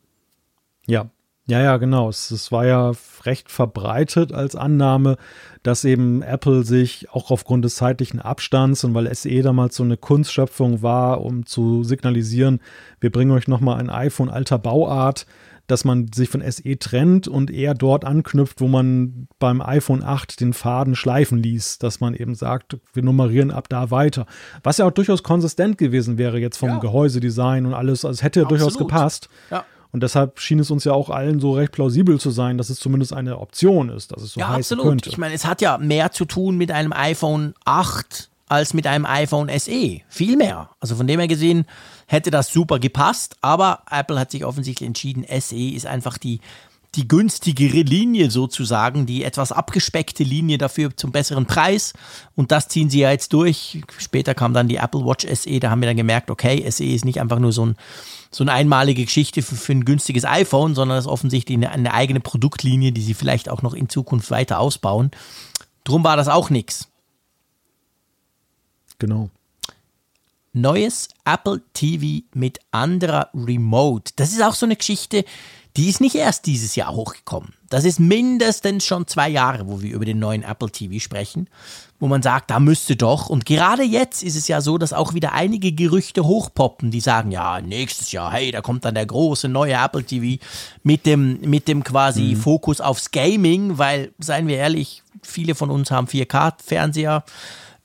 Ja, 0.86 1.10
ja, 1.48 1.62
ja, 1.62 1.78
genau. 1.78 2.10
Es, 2.10 2.30
es, 2.32 2.52
war 2.52 2.66
ja 2.66 2.92
recht 3.24 3.50
verbreitet 3.50 4.34
als 4.34 4.56
Annahme, 4.56 5.18
dass 5.64 5.86
eben 5.86 6.22
Apple 6.22 6.64
sich 6.64 7.10
auch 7.12 7.32
aufgrund 7.32 7.64
des 7.64 7.76
zeitlichen 7.76 8.20
Abstands 8.20 8.84
und 8.84 8.94
weil 8.94 9.14
SE 9.16 9.42
damals 9.42 9.78
so 9.78 9.84
eine 9.84 9.96
Kunstschöpfung 9.96 10.82
war, 10.82 11.22
um 11.22 11.46
zu 11.46 11.86
signalisieren, 11.86 12.60
wir 13.00 13.12
bringen 13.12 13.32
euch 13.32 13.48
nochmal 13.48 13.80
ein 13.80 13.90
iPhone 13.90 14.30
alter 14.30 14.60
Bauart, 14.60 15.26
dass 15.68 15.86
man 15.86 16.12
sich 16.14 16.30
von 16.30 16.42
SE 16.50 16.80
trennt 16.80 17.28
und 17.30 17.52
eher 17.52 17.74
dort 17.74 18.04
anknüpft, 18.04 18.60
wo 18.60 18.68
man 18.68 19.28
beim 19.40 19.62
iPhone 19.62 20.04
8 20.04 20.40
den 20.40 20.54
Faden 20.54 20.96
schleifen 20.96 21.38
ließ, 21.38 21.78
dass 21.80 22.00
man 22.00 22.14
eben 22.14 22.36
sagt, 22.36 22.78
wir 22.94 23.04
nummerieren 23.04 23.52
ab 23.52 23.68
da 23.70 23.92
weiter. 23.92 24.26
Was 24.64 24.78
ja 24.78 24.86
auch 24.86 24.92
durchaus 24.92 25.24
konsistent 25.24 25.78
gewesen 25.78 26.18
wäre 26.18 26.40
jetzt 26.40 26.58
vom 26.58 26.70
ja. 26.70 26.80
Gehäusedesign 26.80 27.66
und 27.66 27.74
alles, 27.74 28.06
also 28.06 28.16
es 28.16 28.24
hätte 28.24 28.42
ja 28.42 28.46
durchaus 28.48 28.78
gepasst. 28.78 29.30
Ja. 29.52 29.66
Und 29.92 30.04
deshalb 30.04 30.40
schien 30.40 30.60
es 30.60 30.70
uns 30.72 30.84
ja 30.84 30.94
auch 30.94 31.10
allen 31.10 31.40
so 31.40 31.54
recht 31.54 31.72
plausibel 31.72 32.20
zu 32.20 32.30
sein, 32.30 32.58
dass 32.58 32.70
es 32.70 32.80
zumindest 32.80 33.14
eine 33.14 33.40
Option 33.40 33.90
ist, 33.90 34.12
dass 34.12 34.22
es 34.22 34.34
so 34.34 34.40
ja, 34.40 34.50
heißen 34.50 34.78
absolut. 34.78 34.86
könnte. 34.86 35.10
Ich 35.10 35.18
meine, 35.18 35.34
es 35.34 35.46
hat 35.46 35.62
ja 35.62 35.78
mehr 35.78 36.12
zu 36.12 36.26
tun 36.26 36.58
mit 36.58 36.72
einem 36.72 36.94
iPhone 36.94 37.54
8 37.66 38.30
als 38.50 38.74
mit 38.74 38.88
einem 38.88 39.06
iPhone 39.06 39.50
SE. 39.60 40.02
Viel 40.08 40.38
mehr. 40.38 40.70
Also 40.80 40.96
von 40.96 41.08
dem 41.08 41.20
her 41.20 41.28
gesehen 41.28 41.66
hätte 42.06 42.32
das 42.32 42.52
super 42.52 42.80
gepasst, 42.80 43.36
aber 43.42 43.82
Apple 43.90 44.20
hat 44.20 44.32
sich 44.32 44.46
offensichtlich 44.46 44.88
entschieden, 44.88 45.26
SE 45.40 45.56
ist 45.56 45.86
einfach 45.86 46.18
die 46.18 46.40
die 46.96 47.08
günstigere 47.08 47.82
Linie 47.82 48.32
sozusagen, 48.32 49.06
die 49.06 49.24
etwas 49.24 49.52
abgespeckte 49.52 50.24
Linie 50.24 50.58
dafür 50.58 50.96
zum 50.96 51.12
besseren 51.12 51.46
Preis. 51.46 51.94
Und 52.36 52.52
das 52.52 52.70
ziehen 52.70 52.90
sie 52.90 53.00
ja 53.00 53.12
jetzt 53.12 53.34
durch. 53.34 53.82
Später 54.00 54.34
kam 54.34 54.54
dann 54.54 54.68
die 54.68 54.78
Apple 54.78 55.06
Watch 55.06 55.28
SE, 55.32 55.60
da 55.60 55.70
haben 55.70 55.82
wir 55.82 55.88
dann 55.88 55.98
gemerkt, 55.98 56.32
okay, 56.32 56.66
SE 56.72 56.86
ist 56.86 57.06
nicht 57.06 57.22
einfach 57.22 57.40
nur 57.40 57.52
so, 57.52 57.68
ein, 57.68 57.76
so 58.38 58.44
eine 58.44 58.54
einmalige 58.54 59.04
Geschichte 59.04 59.42
für, 59.42 59.56
für 59.56 59.72
ein 59.72 59.84
günstiges 59.84 60.24
iPhone, 60.24 60.76
sondern 60.76 61.00
es 61.00 61.06
ist 61.06 61.12
offensichtlich 61.12 61.58
eine, 61.58 61.72
eine 61.72 61.92
eigene 61.92 62.20
Produktlinie, 62.20 62.92
die 62.92 63.02
sie 63.02 63.16
vielleicht 63.16 63.50
auch 63.50 63.64
noch 63.64 63.74
in 63.74 63.90
Zukunft 63.90 64.30
weiter 64.30 64.60
ausbauen. 64.60 65.10
Drum 65.84 66.04
war 66.04 66.18
das 66.18 66.28
auch 66.28 66.52
nichts. 66.52 66.88
Genau. 69.00 69.32
Neues 70.54 71.10
Apple 71.26 71.64
TV 71.74 72.26
mit 72.36 72.60
anderer 72.70 73.32
Remote. 73.34 74.12
Das 74.18 74.32
ist 74.32 74.44
auch 74.44 74.54
so 74.54 74.68
eine 74.68 74.76
Geschichte, 74.76 75.26
die 75.78 75.90
ist 75.90 76.02
nicht 76.02 76.16
erst 76.16 76.48
dieses 76.48 76.76
Jahr 76.76 76.92
hochgekommen. 76.92 77.54
Das 77.70 77.86
ist 77.86 78.00
mindestens 78.00 78.84
schon 78.84 79.06
zwei 79.06 79.30
Jahre, 79.30 79.68
wo 79.68 79.82
wir 79.82 79.94
über 79.94 80.06
den 80.06 80.18
neuen 80.18 80.42
Apple 80.42 80.72
TV 80.72 81.00
sprechen, 81.00 81.50
wo 82.00 82.08
man 82.08 82.24
sagt, 82.24 82.50
da 82.50 82.60
müsste 82.60 82.96
doch. 82.96 83.30
Und 83.30 83.46
gerade 83.46 83.84
jetzt 83.84 84.24
ist 84.24 84.36
es 84.36 84.48
ja 84.48 84.62
so, 84.62 84.80
dass 84.80 84.92
auch 84.92 85.14
wieder 85.14 85.34
einige 85.34 85.72
Gerüchte 85.72 86.26
hochpoppen, 86.26 86.90
die 86.90 87.00
sagen, 87.00 87.32
ja, 87.32 87.62
nächstes 87.62 88.12
Jahr, 88.12 88.34
hey, 88.34 88.52
da 88.52 88.62
kommt 88.62 88.86
dann 88.86 88.96
der 88.96 89.06
große 89.06 89.50
neue 89.50 89.74
Apple 89.74 90.04
TV 90.04 90.44
mit 90.82 91.06
dem, 91.06 91.40
mit 91.42 91.68
dem 91.68 91.84
quasi 91.84 92.34
mhm. 92.36 92.38
Fokus 92.38 92.82
aufs 92.82 93.12
Gaming, 93.12 93.78
weil, 93.78 94.12
seien 94.18 94.48
wir 94.48 94.58
ehrlich, 94.58 95.04
viele 95.22 95.54
von 95.54 95.70
uns 95.70 95.92
haben 95.92 96.08
4K-Fernseher. 96.08 97.24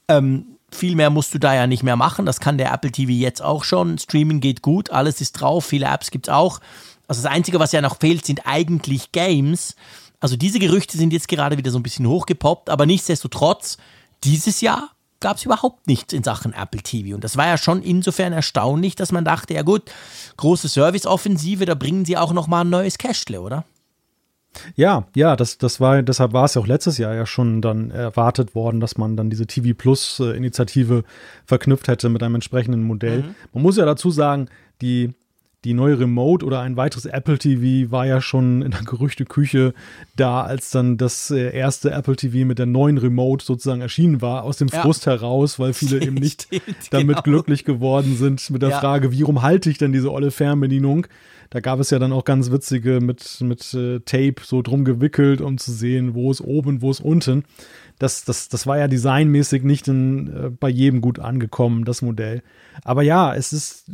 Ähm, 0.08 0.46
viel 0.70 0.96
mehr 0.96 1.10
musst 1.10 1.34
du 1.34 1.38
da 1.38 1.54
ja 1.54 1.66
nicht 1.66 1.82
mehr 1.82 1.96
machen. 1.96 2.24
Das 2.24 2.40
kann 2.40 2.56
der 2.56 2.72
Apple 2.72 2.90
TV 2.90 3.12
jetzt 3.12 3.42
auch 3.42 3.64
schon. 3.64 3.98
Streaming 3.98 4.40
geht 4.40 4.62
gut, 4.62 4.90
alles 4.90 5.20
ist 5.20 5.32
drauf, 5.32 5.66
viele 5.66 5.86
Apps 5.86 6.10
gibt 6.10 6.28
es 6.28 6.32
auch. 6.34 6.60
Also 7.08 7.22
das 7.22 7.30
Einzige, 7.30 7.60
was 7.60 7.72
ja 7.72 7.80
noch 7.80 7.98
fehlt, 7.98 8.24
sind 8.24 8.46
eigentlich 8.46 9.12
Games. 9.12 9.76
Also 10.20 10.36
diese 10.36 10.58
Gerüchte 10.58 10.96
sind 10.96 11.12
jetzt 11.12 11.28
gerade 11.28 11.58
wieder 11.58 11.70
so 11.70 11.78
ein 11.78 11.82
bisschen 11.82 12.06
hochgepoppt, 12.06 12.70
aber 12.70 12.86
nichtsdestotrotz, 12.86 13.76
dieses 14.24 14.60
Jahr 14.60 14.90
gab 15.22 15.36
es 15.36 15.44
überhaupt 15.44 15.86
nichts 15.86 16.12
in 16.12 16.22
Sachen 16.22 16.52
Apple 16.52 16.82
TV. 16.82 17.14
Und 17.14 17.24
das 17.24 17.36
war 17.36 17.46
ja 17.46 17.56
schon 17.56 17.82
insofern 17.82 18.32
erstaunlich, 18.32 18.94
dass 18.94 19.12
man 19.12 19.24
dachte, 19.24 19.54
ja 19.54 19.62
gut, 19.62 19.90
große 20.36 20.68
Service-Offensive, 20.68 21.64
da 21.64 21.74
bringen 21.74 22.04
sie 22.04 22.16
auch 22.16 22.32
nochmal 22.32 22.64
ein 22.64 22.70
neues 22.70 22.98
Cashle, 22.98 23.40
oder? 23.40 23.64
Ja, 24.76 25.06
ja, 25.16 25.34
das, 25.34 25.56
das 25.56 25.80
war, 25.80 26.02
deshalb 26.02 26.34
war 26.34 26.44
es 26.44 26.54
ja 26.54 26.60
auch 26.60 26.66
letztes 26.66 26.98
Jahr 26.98 27.14
ja 27.14 27.24
schon 27.24 27.62
dann 27.62 27.90
erwartet 27.90 28.54
worden, 28.54 28.80
dass 28.80 28.98
man 28.98 29.16
dann 29.16 29.30
diese 29.30 29.46
TV 29.46 29.74
Plus 29.74 30.20
äh, 30.20 30.36
Initiative 30.36 31.04
verknüpft 31.46 31.88
hätte 31.88 32.10
mit 32.10 32.22
einem 32.22 32.34
entsprechenden 32.34 32.82
Modell. 32.82 33.22
Mhm. 33.22 33.34
Man 33.54 33.62
muss 33.62 33.78
ja 33.78 33.86
dazu 33.86 34.10
sagen, 34.10 34.48
die 34.82 35.14
die 35.64 35.74
neue 35.74 35.98
Remote 35.98 36.44
oder 36.44 36.60
ein 36.60 36.76
weiteres 36.76 37.06
Apple 37.06 37.38
TV 37.38 37.90
war 37.92 38.06
ja 38.06 38.20
schon 38.20 38.62
in 38.62 38.72
der 38.72 38.82
Gerüchteküche 38.82 39.74
da, 40.16 40.42
als 40.42 40.70
dann 40.70 40.96
das 40.96 41.30
äh, 41.30 41.54
erste 41.54 41.92
Apple 41.92 42.16
TV 42.16 42.46
mit 42.46 42.58
der 42.58 42.66
neuen 42.66 42.98
Remote 42.98 43.44
sozusagen 43.44 43.80
erschienen 43.80 44.20
war, 44.20 44.42
aus 44.42 44.56
dem 44.56 44.68
ja. 44.68 44.80
Frust 44.82 45.06
heraus, 45.06 45.58
weil 45.58 45.72
viele 45.72 46.00
eben 46.02 46.14
nicht 46.14 46.48
damit 46.90 47.16
genau. 47.16 47.22
glücklich 47.22 47.64
geworden 47.64 48.16
sind 48.16 48.50
mit 48.50 48.62
der 48.62 48.70
ja. 48.70 48.80
Frage, 48.80 49.12
wie 49.12 49.22
rum 49.22 49.42
halte 49.42 49.70
ich 49.70 49.78
denn 49.78 49.92
diese 49.92 50.10
olle 50.10 50.30
Fernbedienung? 50.30 51.06
Da 51.50 51.60
gab 51.60 51.80
es 51.80 51.90
ja 51.90 51.98
dann 51.98 52.12
auch 52.12 52.24
ganz 52.24 52.50
witzige 52.50 53.00
mit, 53.00 53.38
mit 53.42 53.74
äh, 53.74 54.00
Tape 54.00 54.36
so 54.42 54.62
drum 54.62 54.86
gewickelt, 54.86 55.42
um 55.42 55.58
zu 55.58 55.70
sehen, 55.70 56.14
wo 56.14 56.30
ist 56.30 56.40
oben, 56.40 56.80
wo 56.80 56.90
ist 56.90 57.00
unten. 57.00 57.44
Das, 58.02 58.24
das, 58.24 58.48
das 58.48 58.66
war 58.66 58.78
ja 58.78 58.88
designmäßig 58.88 59.62
nicht 59.62 59.86
in, 59.86 60.26
äh, 60.26 60.50
bei 60.50 60.68
jedem 60.68 61.00
gut 61.00 61.20
angekommen, 61.20 61.84
das 61.84 62.02
Modell. 62.02 62.42
Aber 62.82 63.02
ja, 63.02 63.32
es 63.32 63.52
ist, 63.52 63.92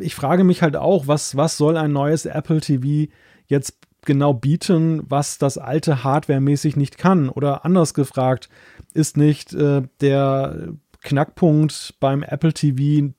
ich 0.00 0.14
frage 0.14 0.42
mich 0.42 0.62
halt 0.62 0.74
auch, 0.74 1.06
was, 1.06 1.36
was 1.36 1.58
soll 1.58 1.76
ein 1.76 1.92
neues 1.92 2.24
Apple 2.24 2.62
TV 2.62 3.12
jetzt 3.46 3.76
genau 4.06 4.32
bieten, 4.32 5.02
was 5.06 5.36
das 5.36 5.58
alte 5.58 6.02
hardwaremäßig 6.02 6.76
nicht 6.76 6.96
kann? 6.96 7.28
Oder 7.28 7.66
anders 7.66 7.92
gefragt, 7.92 8.48
ist 8.94 9.18
nicht 9.18 9.52
äh, 9.52 9.82
der 10.00 10.72
Knackpunkt 11.02 11.96
beim 12.00 12.22
Apple 12.22 12.54
TV 12.54 13.12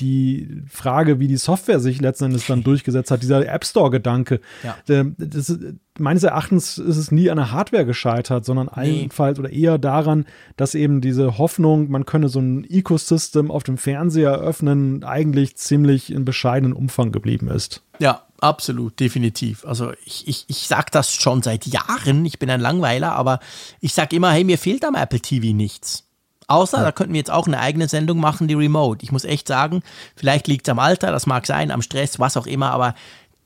die 0.00 0.62
Frage, 0.68 1.18
wie 1.20 1.28
die 1.28 1.36
Software 1.36 1.80
sich 1.80 2.00
letzten 2.00 2.26
Endes 2.26 2.46
dann 2.46 2.62
durchgesetzt 2.62 3.10
hat, 3.10 3.22
dieser 3.22 3.46
App 3.48 3.64
Store-Gedanke. 3.64 4.40
Ja. 4.62 4.76
Das, 5.16 5.58
meines 5.98 6.22
Erachtens 6.22 6.78
ist 6.78 6.96
es 6.96 7.10
nie 7.10 7.30
an 7.30 7.36
der 7.38 7.52
Hardware 7.52 7.86
gescheitert, 7.86 8.44
sondern 8.44 8.66
nee. 8.66 8.72
allenfalls 8.74 9.38
oder 9.38 9.50
eher 9.50 9.78
daran, 9.78 10.26
dass 10.56 10.74
eben 10.74 11.00
diese 11.00 11.38
Hoffnung, 11.38 11.90
man 11.90 12.04
könne 12.04 12.28
so 12.28 12.40
ein 12.40 12.64
Ecosystem 12.68 13.50
auf 13.50 13.62
dem 13.62 13.78
Fernseher 13.78 14.34
öffnen, 14.34 15.04
eigentlich 15.04 15.56
ziemlich 15.56 16.12
in 16.12 16.24
bescheidenen 16.24 16.74
Umfang 16.74 17.12
geblieben 17.12 17.48
ist. 17.48 17.82
Ja, 17.98 18.22
absolut, 18.40 19.00
definitiv. 19.00 19.64
Also 19.64 19.92
ich, 20.04 20.28
ich, 20.28 20.44
ich 20.48 20.68
sage 20.68 20.90
das 20.90 21.14
schon 21.14 21.42
seit 21.42 21.66
Jahren, 21.66 22.24
ich 22.26 22.38
bin 22.38 22.50
ein 22.50 22.60
Langweiler, 22.60 23.12
aber 23.12 23.40
ich 23.80 23.94
sage 23.94 24.16
immer, 24.16 24.32
hey, 24.32 24.44
mir 24.44 24.58
fehlt 24.58 24.84
am 24.84 24.94
Apple 24.94 25.20
TV 25.20 25.54
nichts. 25.54 26.05
Außer, 26.48 26.78
ja. 26.78 26.84
da 26.84 26.92
könnten 26.92 27.12
wir 27.12 27.18
jetzt 27.18 27.30
auch 27.30 27.46
eine 27.46 27.58
eigene 27.58 27.88
Sendung 27.88 28.20
machen, 28.20 28.48
die 28.48 28.54
Remote. 28.54 29.04
Ich 29.04 29.12
muss 29.12 29.24
echt 29.24 29.48
sagen, 29.48 29.82
vielleicht 30.14 30.46
liegt 30.46 30.68
es 30.68 30.70
am 30.70 30.78
Alter, 30.78 31.10
das 31.10 31.26
mag 31.26 31.46
sein, 31.46 31.70
am 31.70 31.82
Stress, 31.82 32.18
was 32.18 32.36
auch 32.36 32.46
immer, 32.46 32.70
aber 32.70 32.94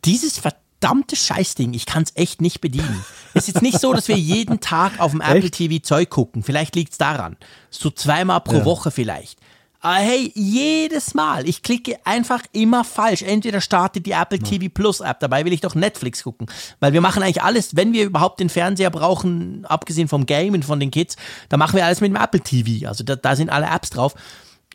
dieses 0.04 0.38
verdammte 0.38 1.16
Scheißding, 1.16 1.72
ich 1.74 1.86
kann 1.86 2.02
es 2.02 2.12
echt 2.16 2.40
nicht 2.40 2.60
bedienen. 2.60 3.04
es 3.34 3.48
ist 3.48 3.54
jetzt 3.54 3.62
nicht 3.62 3.80
so, 3.80 3.92
dass 3.92 4.08
wir 4.08 4.16
jeden 4.16 4.60
Tag 4.60 5.00
auf 5.00 5.12
dem 5.12 5.20
Apple 5.24 5.50
TV 5.50 5.82
Zeug 5.82 6.10
gucken. 6.10 6.42
Vielleicht 6.42 6.76
liegt 6.76 6.92
es 6.92 6.98
daran. 6.98 7.36
So 7.70 7.90
zweimal 7.90 8.40
pro 8.40 8.58
ja. 8.58 8.64
Woche 8.64 8.90
vielleicht. 8.90 9.38
Aber 9.82 9.94
hey, 9.94 10.30
jedes 10.34 11.14
Mal, 11.14 11.48
ich 11.48 11.62
klicke 11.62 11.98
einfach 12.04 12.42
immer 12.52 12.84
falsch. 12.84 13.22
Entweder 13.22 13.60
startet 13.62 14.04
die 14.04 14.12
Apple 14.12 14.38
TV 14.38 14.66
Plus 14.72 15.00
App, 15.00 15.20
dabei 15.20 15.44
will 15.44 15.54
ich 15.54 15.62
doch 15.62 15.74
Netflix 15.74 16.22
gucken. 16.22 16.48
Weil 16.80 16.92
wir 16.92 17.00
machen 17.00 17.22
eigentlich 17.22 17.42
alles, 17.42 17.76
wenn 17.76 17.94
wir 17.94 18.04
überhaupt 18.04 18.40
den 18.40 18.50
Fernseher 18.50 18.90
brauchen, 18.90 19.64
abgesehen 19.64 20.08
vom 20.08 20.26
Gamen 20.26 20.62
von 20.62 20.80
den 20.80 20.90
Kids, 20.90 21.16
da 21.48 21.56
machen 21.56 21.76
wir 21.76 21.86
alles 21.86 22.02
mit 22.02 22.10
dem 22.10 22.16
Apple 22.16 22.40
TV. 22.40 22.86
Also 22.86 23.04
da, 23.04 23.16
da 23.16 23.34
sind 23.34 23.48
alle 23.48 23.66
Apps 23.66 23.88
drauf. 23.90 24.14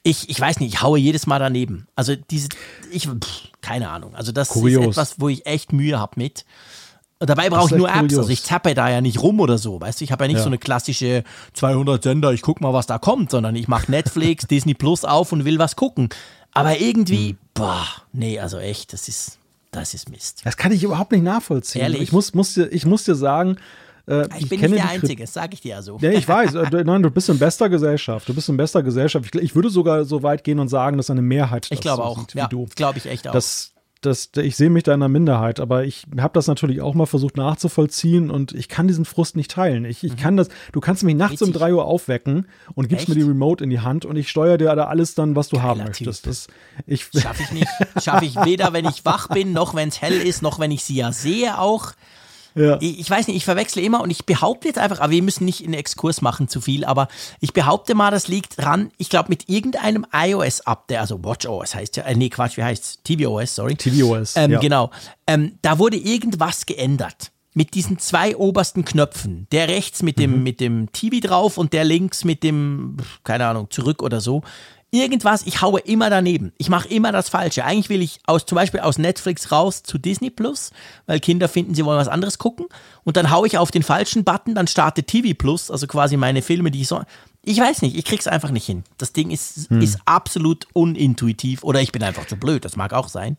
Ich, 0.02 0.30
ich 0.30 0.40
weiß 0.40 0.60
nicht, 0.60 0.74
ich 0.74 0.82
haue 0.82 0.98
jedes 0.98 1.28
Mal 1.28 1.40
daneben. 1.40 1.88
Also 1.96 2.16
diese, 2.16 2.50
ich, 2.92 3.08
pff, 3.08 3.50
keine 3.62 3.90
Ahnung. 3.90 4.16
Also 4.16 4.32
das 4.32 4.50
Kurios. 4.50 4.86
ist 4.86 4.92
etwas, 4.92 5.20
wo 5.20 5.30
ich 5.30 5.46
echt 5.46 5.72
Mühe 5.72 6.00
habe 6.00 6.14
mit. 6.16 6.46
Und 7.26 7.30
dabei 7.32 7.50
brauche 7.50 7.74
ich 7.74 7.76
nur 7.76 7.90
Apps, 7.90 7.98
kurios. 7.98 8.20
also 8.20 8.30
ich 8.30 8.44
zappe 8.44 8.76
da 8.76 8.88
ja 8.88 9.02
nicht 9.02 9.20
rum 9.20 9.40
oder 9.40 9.58
so, 9.58 9.82
weißt 9.82 10.00
du, 10.00 10.04
ich 10.04 10.12
habe 10.12 10.26
ja 10.26 10.28
nicht 10.28 10.38
ja. 10.38 10.44
so 10.44 10.50
eine 10.50 10.60
klassische 10.60 11.24
200 11.54 12.04
Sender, 12.04 12.32
ich 12.34 12.44
guck 12.44 12.62
mal, 12.62 12.72
was 12.72 12.86
da 12.86 13.00
kommt, 13.00 13.32
sondern 13.32 13.56
ich 13.56 13.68
mache 13.68 13.90
Netflix, 13.90 14.46
Disney 14.50 14.76
Plus 14.76 15.04
auf 15.04 15.32
und 15.32 15.44
will 15.44 15.58
was 15.58 15.76
gucken. 15.76 16.10
Aber 16.54 16.80
irgendwie, 16.80 17.30
hm. 17.30 17.38
boah, 17.56 17.88
nee, 18.14 18.40
also 18.40 18.60
echt, 18.60 18.94
das 18.94 19.08
ist, 19.08 19.40
das 19.72 19.96
ist 19.96 20.12
Mist. 20.12 20.42
Das 20.44 20.56
kann 20.56 20.72
ich 20.72 20.84
überhaupt 20.84 21.14
nicht 21.14 21.24
nachvollziehen. 21.24 21.82
Ehrlich? 21.82 22.02
Ich 22.02 22.12
muss, 22.12 22.36
muss, 22.36 22.54
dir, 22.54 22.72
ich 22.72 22.86
muss 22.86 23.06
dir 23.06 23.16
sagen, 23.16 23.58
äh, 24.08 24.28
ich, 24.36 24.44
ich 24.44 24.50
bin 24.50 24.62
nicht 24.62 24.76
der 24.76 24.88
Einzige, 24.88 25.24
das 25.24 25.34
sage 25.34 25.56
ich 25.56 25.62
dir 25.62 25.70
ja 25.70 25.82
so. 25.82 25.98
Ja, 26.02 26.12
ich 26.12 26.28
weiß. 26.28 26.54
Äh, 26.54 26.84
nein, 26.84 27.02
du 27.02 27.10
bist 27.10 27.28
in 27.30 27.40
bester 27.40 27.70
Gesellschaft. 27.70 28.30
Du 28.30 28.36
bist 28.36 28.50
in 28.50 28.58
bester 28.58 28.84
Gesellschaft. 28.84 29.34
Ich, 29.34 29.42
ich 29.42 29.56
würde 29.56 29.72
sogar 29.72 30.06
so 30.06 30.22
weit 30.22 30.44
gehen 30.44 30.60
und 30.60 30.68
sagen, 30.68 30.98
dass 30.98 31.10
eine 31.10 31.24
Mehrheit 31.24 31.70
Ich 31.72 31.82
glaube 31.82 32.04
auch. 32.04 32.24
Ja, 32.36 32.48
glaube 32.76 33.00
ich 33.00 33.08
echt 33.08 33.28
auch. 33.28 33.34
Das, 33.34 33.72
das, 34.06 34.30
ich 34.38 34.56
sehe 34.56 34.70
mich 34.70 34.84
da 34.84 34.94
in 34.94 35.02
einer 35.02 35.10
Minderheit, 35.10 35.60
aber 35.60 35.84
ich 35.84 36.06
habe 36.20 36.34
das 36.34 36.48
natürlich 36.48 36.82
auch 36.82 36.94
mal 36.94 37.06
versucht 37.06 37.38
nachzuvollziehen 37.38 38.30
und 38.30 38.54
ich 38.54 38.70
kann 38.70 38.88
diesen 38.88 39.06
Frust 39.06 39.36
nicht 39.36 39.52
teilen. 39.52 39.86
Ich, 39.86 40.04
ich 40.04 40.14
mhm. 40.14 40.18
kann 40.18 40.38
das, 40.38 40.50
du 40.72 40.80
kannst 40.80 41.04
mich 41.04 41.16
nachts 41.16 41.42
Richtig. 41.42 41.48
um 41.48 41.54
drei 41.54 41.74
Uhr 41.74 41.86
aufwecken 41.86 42.48
und 42.74 42.88
gibst 42.88 43.04
Echt? 43.04 43.10
mir 43.10 43.16
die 43.16 43.28
Remote 43.28 43.64
in 43.64 43.70
die 43.70 43.80
Hand 43.80 44.06
und 44.06 44.16
ich 44.16 44.30
steuere 44.30 44.58
dir 44.58 44.76
da 44.76 44.86
alles 44.86 45.16
dann, 45.16 45.36
was 45.36 45.50
du 45.50 45.58
Geiler 45.58 45.70
haben 45.70 45.84
möchtest. 45.84 46.28
Das, 46.28 46.48
ich 46.86 47.10
schaffe 47.14 47.44
ich 47.44 47.52
nicht. 47.52 47.68
Schaffe 48.04 48.26
ich 48.26 48.36
weder, 48.46 48.74
wenn 48.74 48.86
ich 48.86 49.06
wach 49.06 49.28
bin, 49.28 49.54
noch 49.54 49.76
wenn 49.76 49.90
es 49.90 50.02
hell 50.02 50.22
ist, 50.22 50.42
noch 50.42 50.60
wenn 50.60 50.72
ich 50.72 50.84
sie 50.84 50.96
ja 50.96 51.12
sehe 51.12 51.60
auch. 51.60 51.94
Ja. 52.56 52.78
Ich, 52.80 53.00
ich, 53.00 53.10
weiß 53.10 53.28
nicht, 53.28 53.36
ich 53.36 53.46
verwechsle 53.46 53.82
immer 53.82 54.02
und 54.02 54.10
ich 54.10 54.26
behaupte 54.26 54.68
jetzt 54.68 54.78
einfach, 54.78 55.02
aber 55.02 55.12
wir 55.12 55.22
müssen 55.22 55.46
nicht 55.46 55.64
einen 55.64 55.74
Exkurs 55.74 56.22
machen 56.22 56.48
zu 56.48 56.62
viel, 56.62 56.86
aber 56.86 57.10
ich 57.42 57.54
behaupte 57.54 57.96
mal, 57.96 58.12
das 58.12 58.28
liegt 58.28 58.58
dran, 58.58 58.92
ich 58.98 59.10
glaube 59.10 59.30
mit 59.30 59.50
irgendeinem 59.50 60.06
iOS-Update, 60.14 61.00
also 61.00 61.24
WatchOS 61.24 61.76
heißt 61.76 61.98
ja, 61.98 62.04
äh, 62.04 62.16
nee, 62.16 62.30
Quatsch, 62.30 62.58
wie 62.58 62.64
heißt 62.64 63.04
tvOS, 63.04 63.56
sorry. 63.56 63.76
tvOS, 63.76 64.38
ähm, 64.38 64.52
ja. 64.52 64.60
Genau. 64.60 64.90
Ähm, 65.28 65.58
da 65.62 65.80
wurde 65.80 65.98
irgendwas 65.98 66.66
geändert 66.66 67.32
mit 67.56 67.74
diesen 67.74 68.00
zwei 68.00 68.36
obersten 68.36 68.84
Knöpfen. 68.84 69.48
Der 69.52 69.70
rechts 69.70 70.04
mit 70.04 70.20
dem, 70.20 70.38
mhm. 70.38 70.44
mit 70.44 70.60
dem 70.60 70.92
TV 70.92 71.26
drauf 71.26 71.58
und 71.58 71.74
der 71.74 71.86
links 71.86 72.26
mit 72.26 72.44
dem, 72.44 72.98
keine 73.24 73.48
Ahnung, 73.48 73.70
zurück 73.70 74.04
oder 74.04 74.22
so 74.22 74.44
irgendwas, 74.96 75.44
ich 75.46 75.62
haue 75.62 75.80
immer 75.82 76.10
daneben. 76.10 76.52
Ich 76.58 76.70
mache 76.70 76.88
immer 76.88 77.12
das 77.12 77.30
Falsche. 77.30 77.64
Eigentlich 77.64 77.90
will 77.90 78.02
ich 78.02 78.20
aus, 78.26 78.46
zum 78.46 78.56
Beispiel 78.56 78.80
aus 78.80 78.98
Netflix 78.98 79.52
raus 79.52 79.84
zu 79.84 79.98
Disney 79.98 80.30
Plus, 80.30 80.72
weil 81.06 81.20
Kinder 81.20 81.48
finden, 81.48 81.76
sie 81.76 81.86
wollen 81.86 82.00
was 82.00 82.08
anderes 82.08 82.38
gucken. 82.38 82.66
Und 83.04 83.18
dann 83.18 83.32
haue 83.32 83.48
ich 83.48 83.58
auf 83.58 83.72
den 83.72 83.84
falschen 83.84 84.24
Button, 84.24 84.56
dann 84.56 84.68
startet 84.68 85.08
TV 85.08 85.36
Plus, 85.38 85.70
also 85.70 85.88
quasi 85.88 86.18
meine 86.18 86.42
Filme, 86.42 86.72
die 86.72 86.82
ich 86.82 86.88
so. 86.88 87.02
Ich 87.44 87.60
weiß 87.60 87.84
nicht, 87.84 87.96
ich 87.96 88.06
krieg's 88.06 88.28
einfach 88.28 88.50
nicht 88.50 88.66
hin. 88.66 88.84
Das 88.98 89.14
Ding 89.14 89.30
ist, 89.30 89.70
hm. 89.70 89.82
ist 89.82 90.00
absolut 90.06 90.68
unintuitiv. 90.74 91.64
Oder 91.64 91.82
ich 91.82 91.92
bin 91.92 92.02
einfach 92.02 92.26
zu 92.26 92.38
blöd, 92.38 92.66
das 92.66 92.76
mag 92.76 92.94
auch 92.94 93.08
sein. 93.08 93.38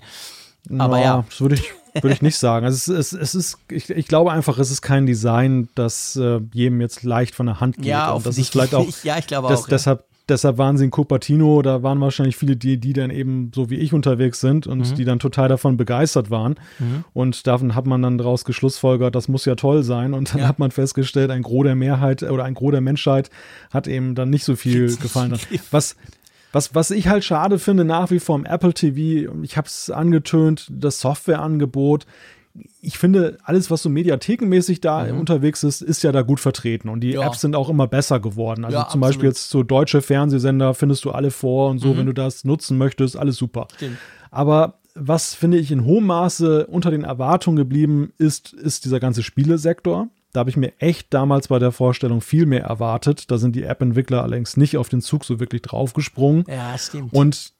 Aber 0.78 0.98
ja. 0.98 1.04
ja. 1.04 1.24
Das 1.28 1.40
würde 1.40 1.56
ich, 1.56 1.64
würde 1.94 2.14
ich 2.14 2.22
nicht 2.22 2.36
sagen. 2.36 2.66
Also 2.66 2.94
es, 2.94 3.12
es, 3.12 3.20
es 3.20 3.34
ist, 3.34 3.58
ich, 3.70 3.90
ich, 3.90 4.08
glaube 4.08 4.32
einfach, 4.32 4.58
es 4.58 4.70
ist 4.70 4.82
kein 4.82 5.06
Design, 5.06 5.68
das 5.74 6.16
äh, 6.16 6.40
jedem 6.52 6.80
jetzt 6.80 7.02
leicht 7.02 7.34
von 7.34 7.46
der 7.46 7.60
Hand 7.60 7.76
geht. 7.76 7.86
Ja, 7.86 8.12
und 8.12 8.26
das 8.26 8.38
ist 8.38 8.50
vielleicht 8.50 8.74
auch. 8.74 8.86
Ja, 9.02 9.18
ich 9.18 9.26
glaube 9.26 9.48
das, 9.48 9.64
auch. 9.64 9.68
Deshalb, 9.68 10.04
deshalb 10.28 10.58
waren 10.58 10.76
sie 10.76 10.84
in 10.84 10.90
Cupertino, 10.90 11.62
da 11.62 11.82
waren 11.82 12.00
wahrscheinlich 12.00 12.36
viele, 12.36 12.56
die, 12.56 12.78
die 12.78 12.92
dann 12.92 13.10
eben 13.10 13.50
so 13.54 13.70
wie 13.70 13.76
ich 13.76 13.92
unterwegs 13.92 14.40
sind 14.40 14.66
und 14.66 14.90
mhm. 14.90 14.94
die 14.94 15.04
dann 15.04 15.18
total 15.18 15.48
davon 15.48 15.76
begeistert 15.76 16.30
waren. 16.30 16.56
Mhm. 16.78 17.04
Und 17.12 17.46
davon 17.46 17.74
hat 17.74 17.86
man 17.86 18.02
dann 18.02 18.18
daraus 18.18 18.44
geschlussfolgert, 18.44 19.14
das 19.14 19.28
muss 19.28 19.44
ja 19.44 19.54
toll 19.54 19.82
sein. 19.82 20.14
Und 20.14 20.32
dann 20.32 20.40
ja. 20.40 20.48
hat 20.48 20.58
man 20.58 20.70
festgestellt, 20.70 21.30
ein 21.30 21.42
Gros 21.42 21.64
der 21.64 21.76
Mehrheit 21.76 22.22
oder 22.22 22.44
ein 22.44 22.54
Gros 22.54 22.72
der 22.72 22.80
Menschheit 22.80 23.30
hat 23.70 23.86
eben 23.86 24.14
dann 24.14 24.30
nicht 24.30 24.44
so 24.44 24.56
viel 24.56 24.94
gefallen. 24.96 25.38
Was, 25.70 25.96
was, 26.52 26.74
was 26.74 26.90
ich 26.90 27.08
halt 27.08 27.24
schade 27.24 27.58
finde, 27.58 27.84
nach 27.84 28.10
wie 28.10 28.20
vor 28.20 28.36
im 28.36 28.46
Apple 28.46 28.72
TV, 28.72 29.32
ich 29.42 29.56
habe 29.56 29.66
es 29.66 29.90
angetönt, 29.90 30.68
das 30.70 31.00
Softwareangebot 31.00 32.06
ich 32.80 32.98
finde, 32.98 33.38
alles, 33.44 33.70
was 33.70 33.82
so 33.82 33.88
mediathekenmäßig 33.88 34.80
da 34.80 35.04
mhm. 35.04 35.20
unterwegs 35.20 35.64
ist, 35.64 35.82
ist 35.82 36.02
ja 36.02 36.12
da 36.12 36.22
gut 36.22 36.40
vertreten. 36.40 36.88
Und 36.88 37.00
die 37.00 37.12
ja. 37.12 37.26
Apps 37.26 37.40
sind 37.40 37.56
auch 37.56 37.68
immer 37.68 37.86
besser 37.86 38.20
geworden. 38.20 38.64
Also 38.64 38.76
ja, 38.76 38.82
zum 38.82 39.02
absolut. 39.02 39.02
Beispiel 39.02 39.28
jetzt 39.28 39.50
so 39.50 39.62
deutsche 39.62 40.02
Fernsehsender 40.02 40.74
findest 40.74 41.04
du 41.04 41.10
alle 41.10 41.30
vor 41.30 41.70
und 41.70 41.78
so, 41.78 41.94
mhm. 41.94 41.98
wenn 41.98 42.06
du 42.06 42.12
das 42.12 42.44
nutzen 42.44 42.78
möchtest, 42.78 43.16
alles 43.16 43.36
super. 43.36 43.68
Stimmt. 43.76 43.98
Aber 44.30 44.78
was 44.94 45.34
finde 45.34 45.58
ich 45.58 45.70
in 45.70 45.84
hohem 45.84 46.06
Maße 46.06 46.66
unter 46.66 46.90
den 46.90 47.04
Erwartungen 47.04 47.56
geblieben 47.56 48.12
ist, 48.18 48.52
ist 48.52 48.84
dieser 48.84 49.00
ganze 49.00 49.22
Spielesektor. 49.22 50.08
Da 50.32 50.40
habe 50.40 50.50
ich 50.50 50.56
mir 50.56 50.72
echt 50.78 51.14
damals 51.14 51.48
bei 51.48 51.58
der 51.58 51.72
Vorstellung 51.72 52.20
viel 52.20 52.46
mehr 52.46 52.64
erwartet. 52.64 53.30
Da 53.30 53.38
sind 53.38 53.56
die 53.56 53.62
App-Entwickler 53.62 54.22
allerdings 54.22 54.56
nicht 54.56 54.76
auf 54.76 54.88
den 54.88 55.00
Zug 55.00 55.24
so 55.24 55.40
wirklich 55.40 55.62
draufgesprungen. 55.62 56.44
Ja, 56.48 56.76
stimmt. 56.76 57.12
Und 57.12 57.52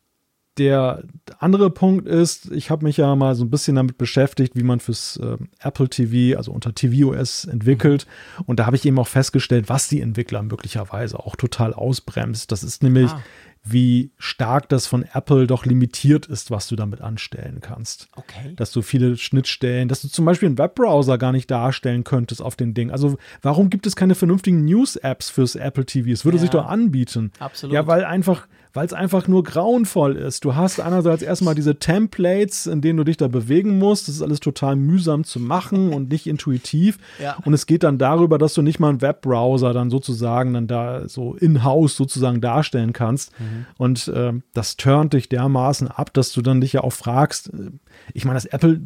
der 0.58 1.02
andere 1.38 1.70
Punkt 1.70 2.06
ist, 2.06 2.50
ich 2.52 2.70
habe 2.70 2.84
mich 2.84 2.96
ja 2.96 3.14
mal 3.14 3.34
so 3.34 3.44
ein 3.44 3.50
bisschen 3.50 3.76
damit 3.76 3.98
beschäftigt, 3.98 4.56
wie 4.56 4.62
man 4.62 4.80
fürs 4.80 5.18
äh, 5.18 5.36
Apple 5.60 5.88
TV, 5.88 6.36
also 6.36 6.52
unter 6.52 6.74
tvOS 6.74 7.44
entwickelt. 7.44 8.06
Mhm. 8.38 8.44
Und 8.46 8.60
da 8.60 8.66
habe 8.66 8.76
ich 8.76 8.84
eben 8.84 8.98
auch 8.98 9.08
festgestellt, 9.08 9.68
was 9.68 9.88
die 9.88 10.00
Entwickler 10.00 10.42
möglicherweise 10.42 11.18
auch 11.18 11.36
total 11.36 11.74
ausbremst. 11.74 12.50
Das 12.52 12.62
ist 12.62 12.82
nämlich 12.82 13.10
ah 13.10 13.22
wie 13.68 14.12
stark 14.16 14.68
das 14.68 14.86
von 14.86 15.04
Apple 15.12 15.46
doch 15.48 15.66
limitiert 15.66 16.26
ist, 16.26 16.52
was 16.52 16.68
du 16.68 16.76
damit 16.76 17.00
anstellen 17.00 17.58
kannst. 17.60 18.08
Okay. 18.14 18.52
Dass 18.54 18.70
du 18.70 18.80
viele 18.80 19.16
Schnittstellen, 19.16 19.88
dass 19.88 20.02
du 20.02 20.08
zum 20.08 20.24
Beispiel 20.24 20.46
einen 20.46 20.58
Webbrowser 20.58 21.18
gar 21.18 21.32
nicht 21.32 21.50
darstellen 21.50 22.04
könntest 22.04 22.40
auf 22.40 22.54
den 22.54 22.74
Ding. 22.74 22.92
Also 22.92 23.18
warum 23.42 23.68
gibt 23.68 23.86
es 23.86 23.96
keine 23.96 24.14
vernünftigen 24.14 24.64
News-Apps 24.64 25.30
fürs 25.30 25.56
Apple 25.56 25.84
TV? 25.84 26.10
Es 26.10 26.24
würde 26.24 26.36
ja, 26.36 26.42
sich 26.42 26.50
doch 26.50 26.66
anbieten. 26.66 27.32
Absolut. 27.40 27.74
Ja, 27.74 27.86
weil 27.88 28.04
einfach 28.04 28.46
weil 28.76 28.86
es 28.86 28.92
einfach 28.92 29.26
nur 29.26 29.42
grauenvoll 29.42 30.16
ist. 30.16 30.44
Du 30.44 30.54
hast 30.54 30.80
einerseits 30.80 31.22
erstmal 31.22 31.54
diese 31.54 31.78
Templates, 31.78 32.66
in 32.66 32.82
denen 32.82 32.98
du 32.98 33.04
dich 33.04 33.16
da 33.16 33.26
bewegen 33.26 33.78
musst. 33.78 34.06
Das 34.06 34.16
ist 34.16 34.22
alles 34.22 34.38
total 34.38 34.76
mühsam 34.76 35.24
zu 35.24 35.40
machen 35.40 35.92
und 35.92 36.10
nicht 36.10 36.26
intuitiv. 36.26 36.98
Ja. 37.18 37.36
Und 37.44 37.54
es 37.54 37.64
geht 37.64 37.82
dann 37.82 37.96
darüber, 37.96 38.36
dass 38.36 38.52
du 38.52 38.60
nicht 38.60 38.78
mal 38.78 38.90
einen 38.90 39.00
Webbrowser 39.00 39.72
dann 39.72 39.88
sozusagen 39.88 40.52
dann 40.52 40.66
da 40.66 41.08
so 41.08 41.34
in-house 41.34 41.96
sozusagen 41.96 42.42
darstellen 42.42 42.92
kannst. 42.92 43.32
Mhm. 43.40 43.66
Und 43.78 44.08
äh, 44.08 44.34
das 44.52 44.76
turnt 44.76 45.14
dich 45.14 45.30
dermaßen 45.30 45.88
ab, 45.88 46.12
dass 46.12 46.32
du 46.32 46.42
dann 46.42 46.60
dich 46.60 46.74
ja 46.74 46.82
auch 46.82 46.92
fragst, 46.92 47.48
äh, 47.54 47.70
ich 48.12 48.26
meine, 48.26 48.36
das 48.36 48.44
Apple, 48.44 48.80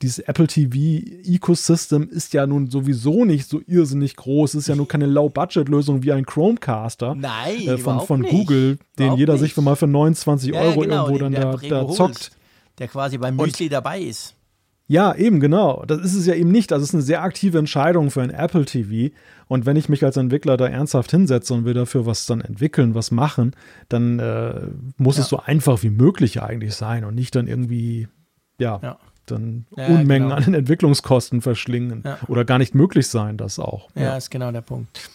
dieses 0.00 0.20
Apple 0.20 0.46
TV 0.46 1.04
Ecosystem 1.24 2.08
ist 2.08 2.34
ja 2.34 2.46
nun 2.46 2.70
sowieso 2.70 3.24
nicht 3.24 3.48
so 3.48 3.60
irrsinnig 3.66 4.14
groß. 4.14 4.54
Es 4.54 4.60
ist 4.60 4.68
ja 4.68 4.76
nur 4.76 4.86
keine 4.86 5.06
Low-Budget-Lösung 5.06 6.04
wie 6.04 6.12
ein 6.12 6.24
Chromecaster 6.24 7.16
Nein, 7.16 7.66
äh, 7.66 7.78
von, 7.78 8.00
von. 8.00 8.22
Google, 8.22 8.78
den 8.98 9.14
jeder 9.14 9.31
nicht. 9.32 9.40
sich 9.40 9.54
für 9.54 9.62
mal 9.62 9.76
für 9.76 9.86
29 9.86 10.52
Ja, 10.54 10.60
Euro 10.60 10.80
genau, 10.80 11.06
irgendwo 11.08 11.18
dann 11.24 11.32
der 11.32 11.56
da, 11.70 11.84
da 11.84 11.88
zockt. 11.92 12.30
Der 12.78 12.88
quasi 12.88 13.18
beim 13.18 13.36
Müsli 13.36 13.68
dabei 13.68 14.00
ist. 14.00 14.34
Ja, 14.88 15.14
eben 15.14 15.40
genau. 15.40 15.84
Das 15.86 16.00
ist 16.00 16.14
es 16.14 16.26
ja 16.26 16.34
eben 16.34 16.50
nicht. 16.50 16.72
Also 16.72 16.82
es 16.82 16.90
ist 16.90 16.94
eine 16.94 17.02
sehr 17.02 17.22
aktive 17.22 17.58
Entscheidung 17.58 18.10
für 18.10 18.20
ein 18.20 18.30
Apple 18.30 18.64
TV. 18.64 19.14
Und 19.46 19.64
wenn 19.64 19.76
ich 19.76 19.88
mich 19.88 20.04
als 20.04 20.16
Entwickler 20.16 20.56
da 20.56 20.66
ernsthaft 20.66 21.10
hinsetze 21.10 21.54
und 21.54 21.64
will 21.64 21.72
dafür 21.74 22.04
was 22.04 22.26
dann 22.26 22.40
entwickeln, 22.40 22.94
was 22.94 23.10
machen, 23.10 23.54
dann 23.88 24.18
äh, 24.18 24.66
muss 24.98 25.16
Ja. 25.16 25.22
es 25.22 25.28
so 25.28 25.38
einfach 25.38 25.82
wie 25.82 25.90
möglich 25.90 26.42
eigentlich 26.42 26.74
sein 26.74 27.04
und 27.04 27.14
nicht 27.14 27.34
dann 27.36 27.46
irgendwie, 27.46 28.08
ja, 28.58 28.80
Ja. 28.82 28.98
dann 29.26 29.66
Ja, 29.76 29.86
Unmengen 29.86 30.24
genau. 30.28 30.34
an 30.34 30.44
den 30.44 30.54
Entwicklungskosten 30.54 31.40
verschlingen. 31.40 32.04
Oder 32.28 32.44
gar 32.44 32.58
nicht 32.58 32.74
möglich 32.74 33.06
sein, 33.08 33.36
das 33.38 33.58
auch. 33.58 33.88
Ja, 33.94 34.16
ist 34.16 34.30
genau 34.30 34.50
der 34.52 34.62
Punkt. 34.62 35.08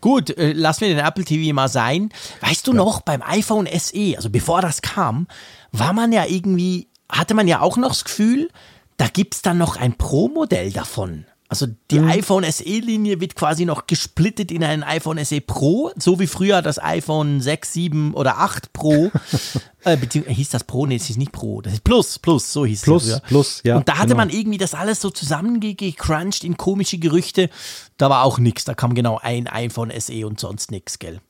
Gut, 0.00 0.30
äh, 0.36 0.52
lassen 0.52 0.82
wir 0.82 0.88
den 0.88 1.04
Apple 1.04 1.24
TV 1.24 1.54
mal 1.54 1.68
sein. 1.68 2.10
Weißt 2.40 2.66
du 2.66 2.72
noch, 2.72 3.02
beim 3.02 3.22
iPhone 3.22 3.66
SE, 3.66 4.14
also 4.16 4.30
bevor 4.30 4.62
das 4.62 4.82
kam, 4.82 5.26
war 5.72 5.92
man 5.92 6.12
ja 6.12 6.24
irgendwie, 6.26 6.88
hatte 7.08 7.34
man 7.34 7.48
ja 7.48 7.60
auch 7.60 7.76
noch 7.76 7.90
das 7.90 8.04
Gefühl, 8.04 8.48
da 8.96 9.08
gibt's 9.08 9.42
dann 9.42 9.58
noch 9.58 9.76
ein 9.76 9.96
Pro-Modell 9.96 10.72
davon. 10.72 11.24
Also 11.50 11.66
die 11.90 11.98
iPhone 11.98 12.44
SE-Linie 12.44 13.20
wird 13.20 13.34
quasi 13.34 13.64
noch 13.64 13.88
gesplittet 13.88 14.52
in 14.52 14.62
ein 14.62 14.84
iPhone 14.84 15.22
SE 15.24 15.40
Pro, 15.40 15.90
so 15.98 16.20
wie 16.20 16.28
früher 16.28 16.62
das 16.62 16.80
iPhone 16.80 17.40
6, 17.40 17.72
7 17.72 18.14
oder 18.14 18.38
8 18.38 18.72
Pro. 18.72 19.10
äh, 19.84 19.96
beziehungsweise 19.96 20.36
hieß 20.36 20.50
das 20.50 20.62
Pro? 20.62 20.86
Nee, 20.86 20.94
es 20.94 21.06
hieß 21.06 21.16
nicht 21.16 21.32
Pro. 21.32 21.60
Das 21.60 21.72
ist 21.72 21.82
Plus, 21.82 22.20
Plus, 22.20 22.52
so 22.52 22.64
hieß 22.64 22.82
Plus, 22.82 23.02
es. 23.02 23.10
früher. 23.10 23.20
Plus, 23.26 23.62
ja. 23.64 23.76
Und 23.78 23.88
da 23.88 23.94
hatte 23.94 24.10
genau. 24.10 24.18
man 24.18 24.30
irgendwie 24.30 24.58
das 24.58 24.74
alles 24.74 25.00
so 25.00 25.10
zusammengecrunched 25.10 26.44
in 26.44 26.56
komische 26.56 26.98
Gerüchte. 26.98 27.50
Da 27.96 28.08
war 28.08 28.22
auch 28.22 28.38
nichts. 28.38 28.64
Da 28.64 28.74
kam 28.74 28.94
genau 28.94 29.18
ein 29.20 29.48
iPhone 29.48 29.90
SE 29.98 30.24
und 30.28 30.38
sonst 30.38 30.70
nichts, 30.70 31.00
gell? 31.00 31.20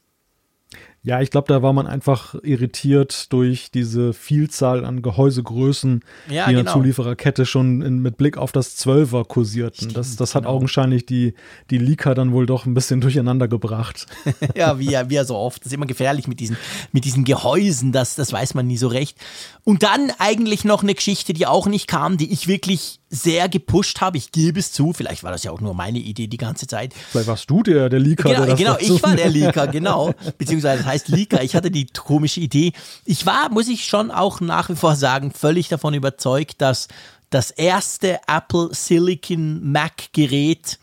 Ja, 1.03 1.23
ich 1.23 1.31
glaube, 1.31 1.49
da 1.49 1.63
war 1.63 1.73
man 1.73 1.87
einfach 1.87 2.35
irritiert 2.43 3.33
durch 3.33 3.71
diese 3.71 4.13
Vielzahl 4.13 4.85
an 4.85 5.01
Gehäusegrößen, 5.01 6.05
Ja, 6.29 6.45
die 6.45 6.51
in 6.51 6.57
der 6.57 6.65
genau. 6.65 6.75
Zuliefererkette 6.75 7.47
schon 7.47 7.81
in, 7.81 8.01
mit 8.01 8.19
Blick 8.19 8.37
auf 8.37 8.53
das 8.53 8.77
12er 8.79 9.25
kursierten. 9.27 9.95
das 9.95 10.17
das 10.17 10.35
hat 10.35 10.43
genau. 10.43 10.55
augenscheinlich 10.55 11.07
die, 11.07 11.33
die 11.71 11.79
Leaker 11.79 12.15
dann 12.15 12.33
wohl 12.33 12.45
doch 12.45 12.67
ein 12.67 12.75
bisschen 12.75 13.01
durcheinander 13.01 13.49
gebracht. 13.49 14.07
ja, 14.55 14.79
wie, 14.79 14.91
ja, 14.91 15.09
wie 15.09 15.15
ja 15.15 15.25
so 15.25 15.37
oft. 15.37 15.63
Das 15.63 15.69
ist 15.69 15.73
immer 15.73 15.87
gefährlich 15.87 16.29
mit 16.29 16.39
diesen, 16.39 16.59
mit 16.93 17.07
diesen 17.07 17.25
Gehäusen, 17.25 17.93
das, 17.93 18.15
das 18.15 18.31
weiß 18.31 18.53
man 18.53 18.67
nie 18.67 18.77
so 18.77 18.89
recht. 18.89 19.17
Und 19.65 19.83
dann 19.83 20.13
eigentlich 20.19 20.67
noch 20.67 20.83
eine 20.83 20.95
Geschichte, 20.95 21.33
die 21.33 21.47
auch 21.47 21.67
nicht 21.67 21.89
kam, 21.89 22.19
die 22.19 22.31
ich 22.31 22.47
wirklich 22.47 23.00
sehr 23.11 23.49
gepusht 23.49 24.01
habe. 24.01 24.17
Ich 24.17 24.31
gebe 24.31 24.61
es 24.61 24.71
zu, 24.71 24.93
vielleicht 24.93 25.25
war 25.25 25.33
das 25.33 25.43
ja 25.43 25.51
auch 25.51 25.61
nur 25.61 25.75
meine 25.75 25.99
Idee 25.99 26.29
die 26.29 26.37
ganze 26.37 26.69
Zeit. 26.69 26.95
Vielleicht 27.11 27.27
warst 27.27 27.51
du 27.51 27.63
der, 27.63 27.89
der 27.89 27.99
Leaker, 27.99 28.31
Genau, 28.31 28.45
der 28.47 28.55
genau 28.55 28.77
ich 28.79 29.03
war 29.03 29.17
der 29.17 29.29
Leaker, 29.31 29.67
genau. 29.67 30.15
Beziehungsweise 30.39 30.85
das 30.85 30.87
heißt 30.87 31.09
Leaker. 31.09 31.43
Ich 31.43 31.57
hatte 31.57 31.73
die 31.73 31.87
komische 31.87 32.41
Idee. 32.41 32.73
Ich 33.05 33.27
war, 33.27 33.51
muss 33.51 33.69
ich 33.69 33.85
schon 33.85 34.13
auch 34.13 34.41
nach 34.41 34.71
wie 34.71 34.77
vor 34.77 34.95
sagen, 34.95 35.33
völlig 35.33 35.69
davon 35.69 35.93
überzeugt, 35.93 36.63
dass 36.63 36.87
das 37.31 37.51
erste 37.51 38.21
Apple 38.29 38.71
Silicon 38.73 39.71
Mac 39.71 40.13
Gerät 40.13 40.79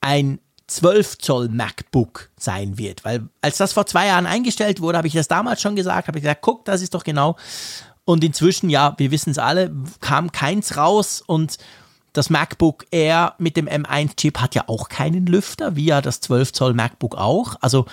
ein 0.00 0.38
12 0.66 1.18
Zoll 1.18 1.48
MacBook 1.48 2.30
sein 2.38 2.78
wird. 2.78 3.04
Weil 3.04 3.28
als 3.42 3.58
das 3.58 3.72
vor 3.72 3.86
zwei 3.86 4.06
Jahren 4.06 4.26
eingestellt 4.26 4.80
wurde, 4.80 4.98
habe 4.98 5.08
ich 5.08 5.14
das 5.14 5.28
damals 5.28 5.60
schon 5.60 5.76
gesagt, 5.76 6.08
habe 6.08 6.18
ich 6.18 6.22
gesagt, 6.22 6.42
guck, 6.42 6.64
das 6.64 6.80
ist 6.80 6.94
doch 6.94 7.04
genau. 7.04 7.36
Und 8.04 8.24
inzwischen, 8.24 8.70
ja, 8.70 8.94
wir 8.98 9.10
wissen 9.10 9.30
es 9.30 9.38
alle, 9.38 9.72
kam 10.00 10.32
keins 10.32 10.76
raus 10.76 11.22
und 11.24 11.58
das 12.12 12.30
MacBook 12.30 12.86
Air 12.90 13.34
mit 13.38 13.56
dem 13.56 13.68
M1-Chip 13.68 14.38
hat 14.38 14.54
ja 14.54 14.64
auch 14.66 14.88
keinen 14.88 15.26
Lüfter, 15.26 15.76
wie 15.76 15.86
ja 15.86 16.00
das 16.00 16.20
12 16.20 16.52
Zoll 16.52 16.74
MacBook 16.74 17.16
auch. 17.16 17.56
Also 17.60 17.86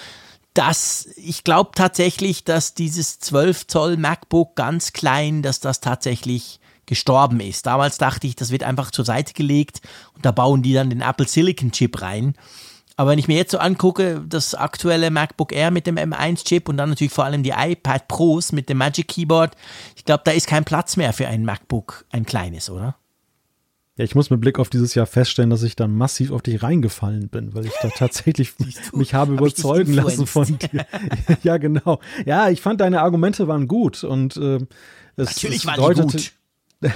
das, 0.53 1.07
ich 1.17 1.43
glaube 1.43 1.71
tatsächlich, 1.75 2.43
dass 2.43 2.73
dieses 2.73 3.19
12 3.19 3.67
Zoll 3.67 3.97
MacBook 3.97 4.55
ganz 4.55 4.91
klein, 4.91 5.43
dass 5.43 5.59
das 5.59 5.81
tatsächlich 5.81 6.59
gestorben 6.87 7.39
ist. 7.39 7.67
Damals 7.67 7.99
dachte 7.99 8.25
ich, 8.25 8.35
das 8.35 8.49
wird 8.49 8.63
einfach 8.63 8.89
zur 8.89 9.05
Seite 9.05 9.33
gelegt 9.33 9.81
und 10.15 10.25
da 10.25 10.31
bauen 10.31 10.63
die 10.63 10.73
dann 10.73 10.89
den 10.89 11.01
Apple 11.01 11.27
Silicon 11.27 11.71
Chip 11.71 12.01
rein. 12.01 12.33
Aber 12.97 13.11
wenn 13.11 13.19
ich 13.19 13.27
mir 13.27 13.37
jetzt 13.37 13.51
so 13.51 13.59
angucke, 13.59 14.23
das 14.27 14.55
aktuelle 14.55 15.11
MacBook 15.11 15.53
Air 15.53 15.69
mit 15.69 15.85
dem 15.85 15.97
M1-Chip 15.97 16.67
und 16.67 16.77
dann 16.77 16.89
natürlich 16.89 17.13
vor 17.13 17.25
allem 17.25 17.43
die 17.43 17.53
iPad 17.55 18.07
Pros 18.07 18.51
mit 18.51 18.69
dem 18.69 18.79
Magic 18.79 19.07
Keyboard, 19.07 19.55
ich 19.95 20.03
glaube, 20.03 20.23
da 20.25 20.31
ist 20.31 20.47
kein 20.47 20.65
Platz 20.65 20.97
mehr 20.97 21.13
für 21.13 21.27
ein 21.27 21.45
MacBook, 21.45 22.05
ein 22.09 22.25
kleines, 22.25 22.71
oder? 22.71 22.97
Ja, 23.97 24.03
ich 24.03 24.15
muss 24.15 24.31
mit 24.31 24.41
Blick 24.41 24.57
auf 24.57 24.69
dieses 24.69 24.95
Jahr 24.95 25.05
feststellen, 25.05 25.51
dass 25.51 25.61
ich 25.61 25.75
dann 25.75 25.95
massiv 25.95 26.31
auf 26.31 26.41
dich 26.41 26.61
reingefallen 26.61 27.29
bin, 27.29 27.53
weil 27.53 27.67
ich 27.67 27.73
da 27.81 27.89
tatsächlich 27.95 28.55
du, 28.55 28.97
mich 28.97 29.13
habe 29.13 29.33
hab 29.33 29.39
überzeugen 29.39 29.93
lassen 29.93 30.25
von 30.25 30.57
dir. 30.57 30.85
ja, 31.43 31.57
genau. 31.57 31.99
Ja, 32.25 32.49
ich 32.49 32.61
fand 32.61 32.81
deine 32.81 33.01
Argumente 33.01 33.47
waren 33.47 33.67
gut 33.67 34.03
und 34.03 34.37
äh, 34.37 34.59
es, 35.15 35.35
Natürlich 35.35 35.59
es 35.59 35.65
war 35.65 35.93
die 35.93 36.01
gut. 36.01 36.33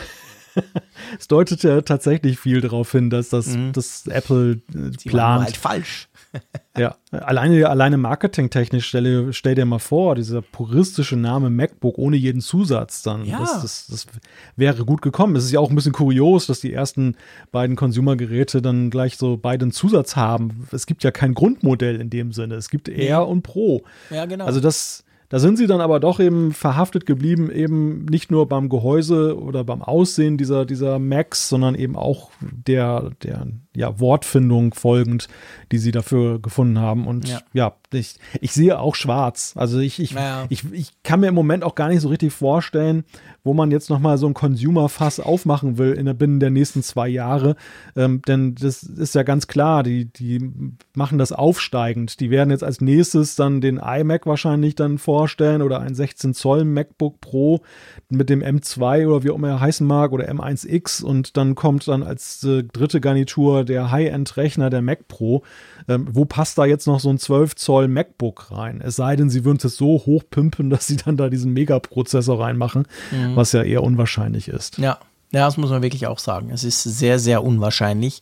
es 1.20 1.28
deutete 1.28 1.84
tatsächlich 1.84 2.40
viel 2.40 2.62
darauf 2.62 2.92
hin, 2.92 3.10
dass 3.10 3.30
das, 3.30 3.58
das 3.74 4.08
Apple 4.08 4.62
äh, 4.74 4.78
nur 4.78 4.92
plant. 5.06 5.46
halt 5.46 5.58
falsch. 5.58 6.10
Ja, 6.78 6.96
alleine, 7.12 7.70
alleine 7.70 7.98
marketingtechnisch, 7.98 8.88
stell, 8.88 9.34
stell 9.34 9.56
dir 9.56 9.66
mal 9.66 9.80
vor, 9.80 10.16
dieser 10.16 10.42
puristische 10.42 11.18
Name 11.18 11.50
MacBook 11.50 11.98
ohne 11.98 12.16
jeden 12.16 12.40
Zusatz 12.40 13.02
dann. 13.02 13.26
Ja. 13.26 13.40
Das, 13.40 13.62
das, 13.62 13.88
das 13.88 14.08
wäre 14.56 14.86
gut 14.86 15.02
gekommen. 15.02 15.36
Es 15.36 15.44
ist 15.44 15.52
ja 15.52 15.60
auch 15.60 15.70
ein 15.70 15.76
bisschen 15.76 15.92
kurios, 15.92 16.48
dass 16.48 16.62
die 16.62 16.72
ersten 16.72 17.18
beiden 17.52 17.76
Consumer-Geräte 17.76 18.62
dann 18.62 18.90
gleich 18.90 19.18
so 19.18 19.36
beiden 19.36 19.74
Zusatz 19.74 20.16
haben. 20.16 20.66
Es 20.72 20.86
gibt 20.86 21.04
ja 21.04 21.12
kein 21.12 21.34
Grundmodell 21.34 22.00
in 22.00 22.10
dem 22.10 22.32
Sinne. 22.32 22.56
Es 22.56 22.70
gibt 22.70 22.88
Air 22.88 23.28
und 23.28 23.42
Pro. 23.42 23.84
Ja, 24.10 24.26
genau. 24.26 24.46
Also 24.46 24.62
das, 24.62 25.04
da 25.32 25.40
sind 25.40 25.58
sie 25.58 25.66
dann 25.66 25.80
aber 25.80 26.02
doch 26.02 26.20
eben 26.20 26.52
verhaftet 26.52 27.06
geblieben, 27.06 27.50
eben 27.50 28.04
nicht 28.04 28.32
nur 28.32 28.50
beim 28.50 28.68
Gehäuse 28.68 29.42
oder 29.42 29.64
beim 29.64 29.82
Aussehen 29.82 30.38
dieser, 30.38 30.66
dieser 30.66 31.00
Macs, 31.00 31.48
sondern 31.48 31.74
eben 31.76 31.96
auch 31.96 32.32
der, 32.42 33.12
der 33.24 33.48
ja, 33.76 34.00
Wortfindung 34.00 34.74
folgend, 34.74 35.28
die 35.72 35.78
sie 35.78 35.92
dafür 35.92 36.40
gefunden 36.40 36.80
haben. 36.80 37.08
Und 37.08 37.28
Ja. 37.28 37.40
ja, 37.54 37.74
ich, 37.94 38.16
ich 38.42 38.52
sehe 38.52 38.80
auch 38.80 38.96
schwarz. 38.96 39.54
Also 39.56 39.80
ich, 39.80 40.00
ich, 40.00 40.12
Ja. 40.12 40.46
ich, 40.50 40.70
ich 40.74 40.92
kann 41.04 41.22
mir 41.22 41.28
im 41.28 41.36
Moment 41.36 41.64
auch 41.64 41.76
gar 41.76 41.88
nicht 41.88 42.02
so 42.02 42.10
richtig 42.10 42.34
vorstellen, 42.34 43.06
wo 43.44 43.54
man 43.54 43.72
jetzt 43.72 43.90
nochmal 43.90 44.18
so 44.18 44.28
ein 44.28 44.34
Consumer-Fass 44.34 45.20
aufmachen 45.20 45.78
will 45.78 45.94
in 45.94 46.06
der, 46.06 46.14
binnen 46.14 46.40
der 46.40 46.50
nächsten 46.52 46.84
zwei 46.84 47.08
Jahre. 47.08 47.56
Ähm, 47.96 48.22
denn 48.28 48.56
das 48.56 48.84
ist 48.84 49.16
ja 49.16 49.24
ganz 49.24 49.48
klar, 49.48 49.84
die, 49.84 50.06
die 50.06 50.52
machen 50.94 51.18
das 51.18 51.32
aufsteigend. 51.32 52.20
Die 52.20 52.30
werden 52.30 52.52
jetzt 52.52 52.64
als 52.64 52.82
nächstes 52.82 53.36
dann 53.36 53.62
den 53.62 53.78
iMac 53.78 54.26
wahrscheinlich 54.26 54.76
dann 54.76 54.98
vorstellen 54.98 55.62
oder 55.62 55.80
ein 55.80 55.96
16 55.96 56.34
Zoll 56.34 56.66
MacBook 56.66 57.22
Pro 57.22 57.62
mit 58.10 58.30
dem 58.30 58.42
M2 58.42 59.08
oder 59.08 59.24
wie 59.24 59.32
auch 59.32 59.36
immer 59.36 59.48
er 59.50 59.60
heißen 59.62 59.88
mag 59.88 60.12
oder 60.12 60.30
M1X 60.30 61.04
und 61.04 61.38
dann 61.38 61.56
kommt 61.56 61.88
dann 61.88 62.04
als 62.04 62.44
äh, 62.44 62.64
dritte 62.64 63.00
Garnitur 63.02 63.61
der 63.66 63.92
High-End-Rechner 63.92 64.70
der 64.70 64.82
Mac 64.82 65.08
Pro. 65.08 65.44
Ähm, 65.88 66.08
wo 66.12 66.26
passt 66.26 66.58
da 66.58 66.66
jetzt 66.66 66.88
noch 66.88 67.00
so 67.00 67.10
ein 67.10 67.18
12 67.18 67.56
Zoll 67.56 67.88
MacBook 67.88 68.52
rein. 68.52 68.82
Es 68.84 68.96
sei 68.96 69.16
denn, 69.16 69.30
sie 69.30 69.46
würden 69.46 69.60
es 69.64 69.78
so 69.78 70.04
hochpimpen, 70.06 70.70
dass 70.72 70.88
sie 70.88 70.98
dann 70.98 71.18
da 71.18 71.30
diesen 71.30 71.54
Megaprozessor 71.54 72.40
reinmachen, 72.40 72.88
mhm. 73.12 73.36
was 73.36 73.52
ja 73.52 73.64
eher 73.64 73.84
unwahrscheinlich 73.84 74.48
ist. 74.48 74.78
Ja. 74.78 75.00
ja, 75.32 75.46
das 75.46 75.58
muss 75.58 75.70
man 75.70 75.82
wirklich 75.82 76.08
auch 76.08 76.20
sagen. 76.20 76.52
Es 76.52 76.64
ist 76.64 76.84
sehr, 76.84 77.20
sehr 77.20 77.44
unwahrscheinlich. 77.44 78.22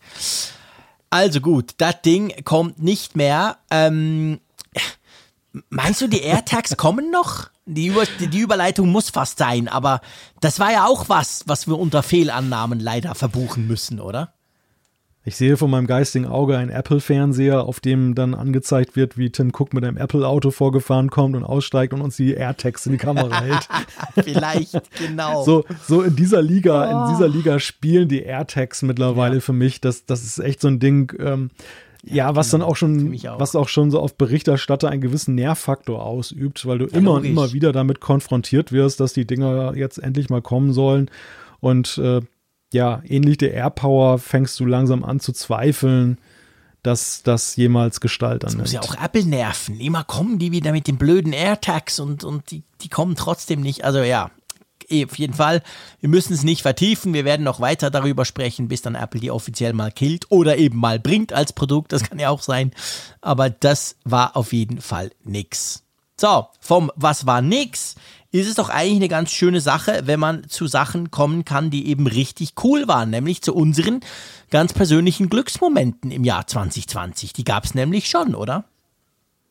Also 1.10 1.42
gut, 1.42 1.74
das 1.78 2.02
Ding 2.04 2.34
kommt 2.44 2.82
nicht 2.82 3.16
mehr. 3.16 3.58
Ähm, 3.72 4.40
meinst 5.70 6.02
du, 6.02 6.08
die 6.08 6.22
AirTags 6.22 6.78
kommen 6.78 7.12
noch? 7.12 7.50
Die, 7.66 7.88
Über 7.88 8.04
die 8.06 8.40
Überleitung 8.40 8.90
muss 8.90 9.12
fast 9.12 9.38
sein, 9.38 9.68
aber 9.68 10.02
das 10.42 10.60
war 10.60 10.72
ja 10.72 10.88
auch 10.88 11.08
was, 11.08 11.44
was 11.46 11.68
wir 11.68 11.78
unter 11.78 12.02
Fehlannahmen 12.02 12.80
leider 12.80 13.14
verbuchen 13.14 13.68
müssen, 13.68 14.00
oder? 14.00 14.34
Ich 15.26 15.36
sehe 15.36 15.58
von 15.58 15.70
meinem 15.70 15.86
geistigen 15.86 16.26
Auge 16.26 16.58
einen 16.58 16.72
Apple-Fernseher, 16.72 17.64
auf 17.64 17.82
dem 17.82 18.16
dann 18.16 18.34
angezeigt 18.34 18.96
wird, 18.96 19.18
wie 19.18 19.30
Tim 19.30 19.52
Cook 19.54 19.74
mit 19.74 19.84
einem 19.84 19.98
Apple-Auto 19.98 20.50
vorgefahren 20.50 21.10
kommt 21.10 21.36
und 21.36 21.44
aussteigt 21.44 21.94
und 21.94 22.02
uns 22.02 22.16
die 22.16 22.34
AirTags 22.34 22.86
in 22.86 22.94
die 22.94 22.98
Kamera 22.98 23.42
hält. 23.42 23.68
Vielleicht, 24.24 24.82
genau. 24.98 25.44
So, 25.44 25.66
so 25.86 26.04
in 26.04 26.16
dieser 26.16 26.42
Liga, 26.42 26.88
oh. 26.88 27.10
in 27.10 27.16
dieser 27.16 27.28
Liga 27.28 27.60
spielen 27.60 28.08
die 28.08 28.22
AirTags 28.22 28.82
mittlerweile 28.82 29.36
ja. 29.36 29.42
für 29.42 29.52
mich. 29.52 29.82
Das, 29.82 30.06
das 30.06 30.24
ist 30.24 30.40
echt 30.40 30.62
so 30.62 30.70
ein 30.70 30.80
Ding. 30.80 31.14
Ähm, 31.20 31.52
ja, 32.06 32.16
ja, 32.16 32.36
was 32.38 32.52
genau. 32.52 32.64
dann 32.64 32.72
auch 32.72 32.76
schon, 32.78 33.20
auch. 33.28 33.40
was 33.42 33.56
auch 33.58 33.68
schon 33.68 33.92
so 33.92 34.00
auf 34.00 34.16
Berichterstatter 34.16 34.90
einen 34.90 35.02
gewissen 35.02 35.36
Nährfaktor 35.36 36.02
ausübt, 36.02 36.66
weil 36.66 36.78
du 36.78 36.86
ja, 36.86 36.98
immer 36.98 37.12
und 37.12 37.26
immer 37.26 37.52
wieder 37.52 37.74
damit 37.74 38.00
konfrontiert 38.00 38.72
wirst, 38.72 39.02
dass 39.02 39.12
die 39.12 39.28
Dinger 39.28 39.76
jetzt 39.76 39.98
endlich 39.98 40.30
mal 40.30 40.42
kommen 40.42 40.72
sollen. 40.72 41.12
Und 41.60 41.98
äh, 41.98 42.22
ja, 42.72 43.02
ähnlich 43.06 43.38
der 43.38 43.54
AirPower 43.54 44.20
fängst 44.20 44.60
du 44.60 44.66
langsam 44.66 45.04
an 45.04 45.20
zu 45.20 45.34
zweifeln, 45.34 46.18
dass 46.84 47.24
das 47.24 47.56
jemals 47.56 48.00
Gestalt 48.00 48.46
annimmt. 48.46 48.62
Das 48.62 48.74
muss 48.74 48.74
ja 48.74 48.82
auch 48.82 49.04
Apple 49.04 49.26
nerven. 49.26 49.80
Immer 49.80 50.04
kommen 50.04 50.40
die 50.40 50.52
wieder 50.52 50.72
mit 50.72 50.88
den 50.88 50.98
blöden 50.98 51.34
AirTags 51.34 52.00
und, 52.00 52.24
und 52.24 52.52
die, 52.52 52.64
die 52.82 52.90
kommen 52.90 53.16
trotzdem 53.16 53.62
nicht. 53.62 53.84
Also 53.84 54.00
ja, 54.00 54.32
eh, 54.90 55.06
auf 55.06 55.18
jeden 55.18 55.34
Fall, 55.34 55.62
wir 56.00 56.10
müssen 56.10 56.34
es 56.34 56.44
nicht 56.44 56.62
vertiefen. 56.62 57.14
Wir 57.14 57.26
werden 57.26 57.44
noch 57.44 57.60
weiter 57.60 57.90
darüber 57.90 58.26
sprechen, 58.26 58.68
bis 58.68 58.82
dann 58.82 58.96
Apple 58.96 59.20
die 59.20 59.32
offiziell 59.32 59.74
mal 59.74 59.92
killt 59.92 60.32
oder 60.32 60.58
eben 60.58 60.78
mal 60.78 61.00
bringt 61.00 61.34
als 61.34 61.54
Produkt. 61.54 61.92
Das 61.92 62.04
kann 62.04 62.20
ja 62.20 62.30
auch 62.30 62.42
sein. 62.42 62.72
Aber 63.22 63.50
das 63.50 63.98
war 64.04 64.38
auf 64.38 64.54
jeden 64.54 64.82
Fall 64.82 65.12
nix. 65.24 65.84
So, 66.20 66.48
vom 66.60 66.92
Was 66.96 67.26
war 67.26 67.42
nix 67.42 67.96
ist 68.32 68.48
es 68.48 68.56
doch 68.56 68.70
eigentlich 68.70 68.98
eine 68.98 69.08
ganz 69.08 69.32
schöne 69.32 69.60
Sache, 69.60 70.04
wenn 70.06 70.20
man 70.20 70.48
zu 70.48 70.68
Sachen 70.68 71.10
kommen 71.10 71.46
kann, 71.46 71.72
die 71.72 71.88
eben 71.88 72.06
richtig 72.06 72.54
cool 72.64 72.88
waren, 72.88 73.10
nämlich 73.10 73.42
zu 73.42 73.56
unseren 73.56 74.02
ganz 74.52 74.74
persönlichen 74.74 75.30
Glücksmomenten 75.30 76.12
im 76.12 76.24
Jahr 76.24 76.46
2020. 76.46 77.34
Die 77.34 77.44
gab 77.44 77.66
es 77.66 77.74
nämlich 77.74 78.08
schon, 78.08 78.36
oder? 78.36 78.66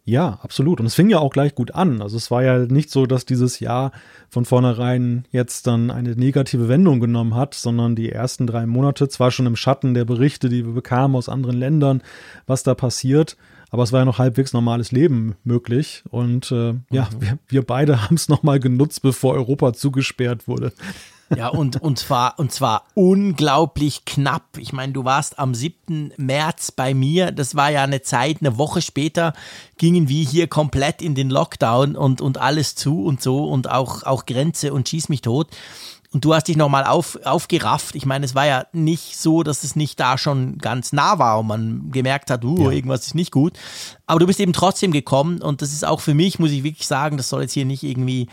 Ja, 0.08 0.38
absolut. 0.42 0.80
Und 0.80 0.86
es 0.86 0.94
fing 0.94 1.10
ja 1.10 1.18
auch 1.18 1.32
gleich 1.32 1.54
gut 1.54 1.74
an. 1.74 2.00
Also 2.00 2.16
es 2.16 2.30
war 2.30 2.42
ja 2.42 2.60
nicht 2.60 2.88
so, 2.90 3.04
dass 3.04 3.26
dieses 3.26 3.60
Jahr 3.60 3.92
von 4.30 4.46
vornherein 4.46 5.26
jetzt 5.32 5.66
dann 5.66 5.90
eine 5.90 6.12
negative 6.12 6.66
Wendung 6.68 6.98
genommen 6.98 7.34
hat, 7.34 7.52
sondern 7.52 7.94
die 7.94 8.10
ersten 8.10 8.46
drei 8.46 8.64
Monate, 8.64 9.08
zwar 9.10 9.30
schon 9.30 9.44
im 9.44 9.54
Schatten 9.54 9.92
der 9.92 10.06
Berichte, 10.06 10.48
die 10.48 10.64
wir 10.64 10.72
bekamen 10.72 11.14
aus 11.14 11.28
anderen 11.28 11.58
Ländern, 11.58 12.02
was 12.46 12.62
da 12.62 12.74
passiert, 12.74 13.36
aber 13.70 13.82
es 13.82 13.92
war 13.92 14.00
ja 14.00 14.04
noch 14.04 14.18
halbwegs 14.18 14.52
normales 14.52 14.92
Leben 14.92 15.36
möglich. 15.44 16.02
Und 16.10 16.50
äh, 16.52 16.74
ja, 16.90 17.08
mhm. 17.12 17.20
wir, 17.20 17.38
wir 17.48 17.62
beide 17.62 18.02
haben 18.02 18.16
es 18.16 18.28
nochmal 18.28 18.60
genutzt, 18.60 19.02
bevor 19.02 19.34
Europa 19.34 19.72
zugesperrt 19.72 20.48
wurde. 20.48 20.72
Ja, 21.36 21.48
und, 21.48 21.82
und, 21.82 21.98
zwar, 21.98 22.38
und 22.38 22.52
zwar 22.52 22.84
unglaublich 22.94 24.06
knapp. 24.06 24.56
Ich 24.56 24.72
meine, 24.72 24.94
du 24.94 25.04
warst 25.04 25.38
am 25.38 25.54
7. 25.54 26.14
März 26.16 26.72
bei 26.72 26.94
mir. 26.94 27.32
Das 27.32 27.54
war 27.54 27.70
ja 27.70 27.82
eine 27.82 28.00
Zeit, 28.00 28.38
eine 28.40 28.56
Woche 28.56 28.80
später 28.80 29.34
gingen 29.76 30.08
wir 30.08 30.24
hier 30.24 30.46
komplett 30.46 31.02
in 31.02 31.14
den 31.14 31.28
Lockdown 31.28 31.96
und, 31.96 32.22
und 32.22 32.38
alles 32.38 32.76
zu 32.76 33.04
und 33.04 33.20
so 33.22 33.44
und 33.44 33.70
auch, 33.70 34.04
auch 34.04 34.24
Grenze 34.24 34.72
und 34.72 34.88
schieß 34.88 35.10
mich 35.10 35.20
tot. 35.20 35.48
Und 36.10 36.24
du 36.24 36.34
hast 36.34 36.48
dich 36.48 36.56
nochmal 36.56 36.84
auf, 36.84 37.18
aufgerafft. 37.24 37.94
Ich 37.94 38.06
meine, 38.06 38.24
es 38.24 38.34
war 38.34 38.46
ja 38.46 38.64
nicht 38.72 39.18
so, 39.18 39.42
dass 39.42 39.62
es 39.62 39.76
nicht 39.76 40.00
da 40.00 40.16
schon 40.16 40.56
ganz 40.56 40.94
nah 40.94 41.18
war 41.18 41.40
und 41.40 41.46
man 41.48 41.90
gemerkt 41.90 42.30
hat, 42.30 42.44
uh, 42.46 42.64
ja. 42.64 42.70
irgendwas 42.70 43.06
ist 43.06 43.14
nicht 43.14 43.30
gut. 43.30 43.52
Aber 44.06 44.18
du 44.18 44.26
bist 44.26 44.40
eben 44.40 44.54
trotzdem 44.54 44.90
gekommen 44.90 45.42
und 45.42 45.60
das 45.60 45.70
ist 45.70 45.84
auch 45.84 46.00
für 46.00 46.14
mich, 46.14 46.38
muss 46.38 46.50
ich 46.50 46.62
wirklich 46.62 46.86
sagen, 46.86 47.18
das 47.18 47.28
soll 47.28 47.42
jetzt 47.42 47.52
hier 47.52 47.66
nicht 47.66 47.82
irgendwie 47.82 48.28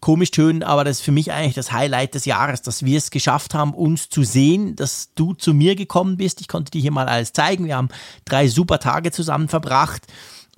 komisch 0.00 0.30
tönen, 0.30 0.62
aber 0.62 0.84
das 0.84 0.98
ist 0.98 1.02
für 1.02 1.12
mich 1.12 1.30
eigentlich 1.30 1.54
das 1.54 1.70
Highlight 1.70 2.14
des 2.14 2.24
Jahres, 2.24 2.62
dass 2.62 2.82
wir 2.82 2.96
es 2.96 3.10
geschafft 3.10 3.52
haben, 3.52 3.74
uns 3.74 4.08
zu 4.08 4.22
sehen, 4.22 4.74
dass 4.74 5.12
du 5.14 5.34
zu 5.34 5.52
mir 5.52 5.76
gekommen 5.76 6.16
bist. 6.16 6.40
Ich 6.40 6.48
konnte 6.48 6.70
dir 6.70 6.80
hier 6.80 6.92
mal 6.92 7.08
alles 7.08 7.34
zeigen. 7.34 7.66
Wir 7.66 7.76
haben 7.76 7.90
drei 8.24 8.48
super 8.48 8.78
Tage 8.78 9.10
zusammen 9.10 9.48
verbracht. 9.48 10.06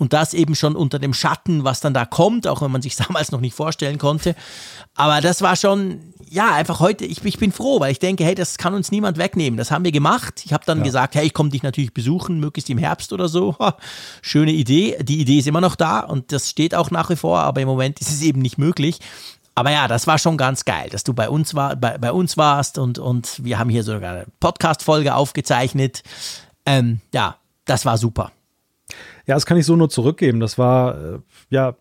Und 0.01 0.15
das 0.15 0.33
eben 0.33 0.55
schon 0.55 0.77
unter 0.77 0.99
dem 0.99 1.13
Schatten, 1.13 1.63
was 1.63 1.81
dann 1.81 1.93
da 1.93 2.07
kommt, 2.07 2.47
auch 2.47 2.63
wenn 2.63 2.71
man 2.71 2.81
sich 2.81 2.97
damals 3.09 3.33
noch 3.33 3.41
nicht 3.43 3.55
vorstellen 3.55 3.99
konnte. 3.99 4.35
Aber 4.95 5.21
das 5.21 5.43
war 5.43 5.57
schon, 5.57 6.15
ja, 6.27 6.55
einfach 6.55 6.81
heute, 6.81 7.05
ich, 7.05 7.23
ich 7.23 7.39
bin 7.39 7.53
froh, 7.53 7.81
weil 7.81 7.93
ich 7.93 7.99
denke, 7.99 8.25
hey, 8.25 8.35
das 8.35 8.57
kann 8.57 8.73
uns 8.73 8.91
niemand 8.91 9.19
wegnehmen. 9.19 9.59
Das 9.59 9.71
haben 9.71 9.85
wir 9.85 9.93
gemacht. 9.93 10.41
Ich 10.47 10.55
habe 10.55 10.65
dann 10.65 10.79
ja. 10.79 10.85
gesagt, 10.85 11.17
hey, 11.17 11.27
ich 11.27 11.35
komme 11.35 11.51
dich 11.51 11.63
natürlich 11.63 11.93
besuchen, 11.93 12.41
möglichst 12.41 12.71
im 12.71 12.79
Herbst 12.79 13.13
oder 13.13 13.29
so. 13.29 13.59
Ha, 13.59 13.77
schöne 14.23 14.53
Idee. 14.53 14.97
Die 15.03 15.21
Idee 15.21 15.41
ist 15.41 15.47
immer 15.47 15.61
noch 15.61 15.77
da 15.77 16.01
und 16.01 16.33
das 16.33 16.49
steht 16.49 16.75
auch 16.75 16.91
nach 16.91 17.11
wie 17.11 17.17
vor, 17.17 17.41
aber 17.41 17.61
im 17.61 17.69
Moment 17.69 18.01
ist 18.01 18.09
es 18.09 18.23
eben 18.23 18.41
nicht 18.41 18.57
möglich. 18.57 19.01
Aber 19.55 19.71
ja, 19.71 19.87
das 19.87 20.07
war 20.07 20.19
schon 20.19 20.39
ganz 20.39 20.65
geil, 20.65 20.89
dass 20.91 21.05
du 21.05 21.13
bei 21.13 21.29
uns, 21.29 21.55
war, 21.55 21.77
bei, 21.77 21.99
bei 21.99 22.11
uns 22.11 22.39
warst 22.39 22.79
und, 22.79 22.99
und 22.99 23.45
wir 23.45 23.59
haben 23.59 23.69
hier 23.69 23.83
sogar 23.83 24.15
eine 24.15 24.27
Podcast-Folge 24.41 25.15
aufgezeichnet. 25.15 26.03
Ähm, 26.65 27.01
ja, 27.13 27.37
das 27.67 27.85
war 27.85 27.99
super. 27.99 28.33
Ja, 29.31 29.36
das 29.36 29.47
kann 29.47 29.57
ich 29.57 29.65
so 29.65 29.77
nur 29.77 29.89
zurückgeben. 29.89 30.40
Das 30.40 30.59
war, 30.59 30.98
äh, 30.98 31.19
ja, 31.51 31.77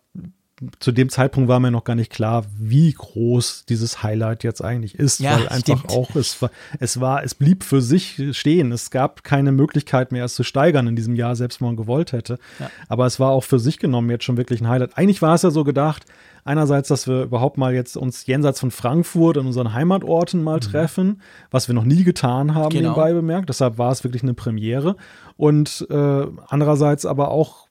zu 0.78 0.92
dem 0.92 1.08
Zeitpunkt 1.08 1.48
war 1.48 1.58
mir 1.58 1.72
noch 1.72 1.82
gar 1.82 1.96
nicht 1.96 2.12
klar, 2.12 2.44
wie 2.56 2.92
groß 2.92 3.64
dieses 3.68 4.04
Highlight 4.04 4.44
jetzt 4.44 4.62
eigentlich 4.62 4.94
ist, 4.94 5.18
ja, 5.18 5.32
weil 5.32 5.48
einfach 5.48 5.78
stimmt. 5.80 5.90
auch 5.90 6.14
es 6.14 6.40
war, 6.40 6.52
es 6.78 7.00
war, 7.00 7.24
es 7.24 7.34
blieb 7.34 7.64
für 7.64 7.82
sich 7.82 8.22
stehen. 8.30 8.70
Es 8.70 8.92
gab 8.92 9.24
keine 9.24 9.50
Möglichkeit 9.50 10.12
mehr, 10.12 10.26
es 10.26 10.36
zu 10.36 10.44
steigern 10.44 10.86
in 10.86 10.94
diesem 10.94 11.16
Jahr, 11.16 11.34
selbst 11.34 11.60
wenn 11.60 11.66
man 11.66 11.76
gewollt 11.76 12.12
hätte. 12.12 12.38
Ja. 12.60 12.70
Aber 12.88 13.06
es 13.06 13.18
war 13.18 13.30
auch 13.30 13.42
für 13.42 13.58
sich 13.58 13.80
genommen 13.80 14.10
jetzt 14.10 14.22
schon 14.22 14.36
wirklich 14.36 14.60
ein 14.60 14.68
Highlight. 14.68 14.96
Eigentlich 14.96 15.22
war 15.22 15.34
es 15.34 15.42
ja 15.42 15.50
so 15.50 15.64
gedacht, 15.64 16.04
einerseits, 16.44 16.88
dass 16.88 17.06
wir 17.06 17.22
überhaupt 17.22 17.58
mal 17.58 17.74
jetzt 17.74 17.96
uns 17.96 18.26
jenseits 18.26 18.60
von 18.60 18.70
Frankfurt 18.70 19.36
in 19.36 19.46
unseren 19.46 19.72
Heimatorten 19.72 20.42
mal 20.42 20.56
mhm. 20.56 20.60
treffen, 20.60 21.22
was 21.50 21.68
wir 21.68 21.74
noch 21.74 21.84
nie 21.84 22.04
getan 22.04 22.54
haben, 22.54 22.70
genau. 22.70 22.90
nebenbei 22.90 23.12
bemerkt. 23.12 23.48
Deshalb 23.48 23.78
war 23.78 23.92
es 23.92 24.04
wirklich 24.04 24.22
eine 24.22 24.34
Premiere. 24.34 24.96
Und 25.40 25.86
äh, 25.88 26.26
andererseits 26.48 27.06
aber 27.06 27.30
auch 27.30 27.66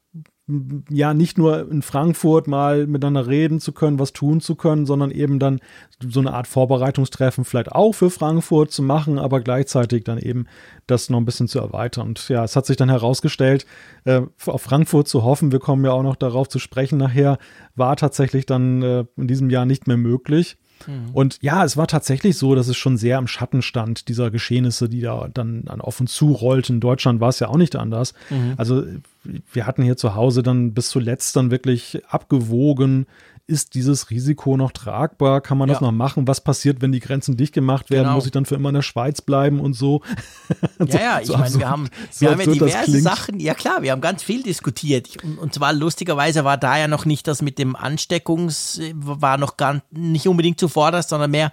ja 0.90 1.14
nicht 1.14 1.38
nur 1.38 1.70
in 1.70 1.84
Frankfurt 1.84 2.48
mal 2.48 2.88
miteinander 2.88 3.28
reden 3.28 3.60
zu 3.60 3.74
können, 3.74 4.00
was 4.00 4.12
tun 4.12 4.41
zu 4.41 4.56
können, 4.56 4.88
sondern 4.88 5.12
eben 5.12 5.38
dann 5.38 5.60
so 6.00 6.20
eine 6.20 6.34
Art 6.34 6.48
Vorbereitungstreffen 6.48 7.46
vielleicht 7.46 7.72
auch 7.72 7.91
für 7.91 8.10
Frankfurt 8.10 8.72
zu 8.72 8.82
machen, 8.82 9.20
aber 9.20 9.41
gleichzeitig 9.41 10.04
dann 10.04 10.18
eben 10.18 10.48
das 10.88 11.12
noch 11.12 11.20
ein 11.20 11.26
bisschen 11.26 11.48
zu 11.48 11.60
erweitern. 11.60 12.08
Und 12.08 12.28
ja, 12.28 12.44
es 12.44 12.56
hat 12.56 12.66
sich 12.66 12.78
dann 12.78 12.90
herausgestellt, 12.90 13.68
äh, 14.06 14.22
auf 14.48 14.64
Frankfurt 14.64 15.08
zu 15.08 15.22
hoffen, 15.22 15.52
wir 15.52 15.60
kommen 15.60 15.86
ja 15.86 15.91
auch 15.91 16.02
noch 16.02 16.16
darauf 16.16 16.50
zu 16.50 16.58
sprechen 16.58 16.98
nachher, 16.98 17.38
war 17.76 17.96
tatsächlich 17.98 18.48
dann 18.48 18.82
äh, 18.82 19.06
in 19.16 19.28
diesem 19.28 19.52
Jahr 19.52 19.68
nicht 19.68 19.86
mehr 19.86 19.98
möglich. 19.98 20.58
Mhm. 20.88 21.10
Und 21.14 21.38
ja, 21.41 21.64
es 21.64 21.77
war 21.77 21.88
tatsächlich 21.88 22.38
so, 22.38 22.56
dass 22.56 22.68
es 22.68 22.77
schon 22.77 22.97
sehr 22.97 23.18
im 23.18 23.27
Schatten 23.27 23.61
stand, 23.61 24.07
dieser 24.07 24.31
Geschehnisse, 24.31 24.89
die 24.89 25.01
da 25.01 25.30
dann, 25.34 25.64
dann 25.65 25.81
auf 25.81 25.99
uns 25.99 26.14
zurollten. 26.14 26.76
In 26.76 26.80
Deutschland 26.81 27.19
war 27.19 27.30
es 27.30 27.39
ja 27.39 27.47
auch 27.47 27.57
nicht 27.57 27.76
anders. 27.76 28.14
Mhm. 28.30 28.53
Also 28.57 28.84
wir 29.51 29.65
hatten 29.65 29.84
hier 29.84 29.97
zu 29.97 30.15
Hause 30.15 30.43
dann 30.43 30.73
bis 30.73 30.89
zuletzt 30.89 31.35
dann 31.35 31.51
wirklich 31.51 32.01
abgewogen, 32.07 33.06
ist 33.50 33.74
dieses 33.74 34.12
Risiko 34.12 34.56
noch 34.56 34.72
tragbar? 34.72 35.42
Kann 35.42 35.58
man 35.58 35.68
ja. 35.68 35.74
das 35.74 35.82
noch 35.82 35.92
machen? 35.92 36.28
Was 36.28 36.42
passiert, 36.42 36.82
wenn 36.82 36.92
die 36.92 37.00
Grenzen 37.00 37.36
dicht 37.36 37.54
gemacht 37.54 37.90
werden? 37.90 38.04
Genau. 38.04 38.16
Muss 38.16 38.26
ich 38.26 38.32
dann 38.32 38.46
für 38.46 38.56
immer 38.56 38.70
in 38.70 38.76
der 38.76 38.82
Schweiz 38.84 39.22
bleiben 39.22 39.60
und 39.60 39.74
so? 39.74 40.02
so 40.78 40.86
ja, 40.86 41.00
ja, 41.00 41.20
ich 41.20 41.28
so 41.28 41.38
meine, 41.38 41.56
wir 41.56 41.70
haben, 41.70 41.90
so 42.12 42.22
wir 42.22 42.32
haben 42.32 42.40
ja 42.40 42.52
diverse 42.52 43.02
Sachen, 43.02 43.40
ja 43.40 43.56
klar, 43.56 43.82
wir 43.82 43.92
haben 43.92 44.02
ganz 44.02 44.22
viel 44.22 44.44
diskutiert. 44.44 45.18
Und, 45.24 45.54
zwar 45.54 45.74
lustigerweise 45.74 46.46
war 46.46 46.58
da 46.58 46.78
ja 46.78 46.88
noch 46.88 47.06
nicht 47.06 47.28
das 47.28 47.42
mit 47.42 47.58
dem 47.58 47.76
Ansteckungs, 47.76 48.80
war 48.94 49.38
noch 49.38 49.58
gar 49.58 49.82
nicht 49.90 50.28
unbedingt 50.28 50.60
zuvorderst, 50.60 51.10
sondern 51.10 51.32
mehr 51.32 51.52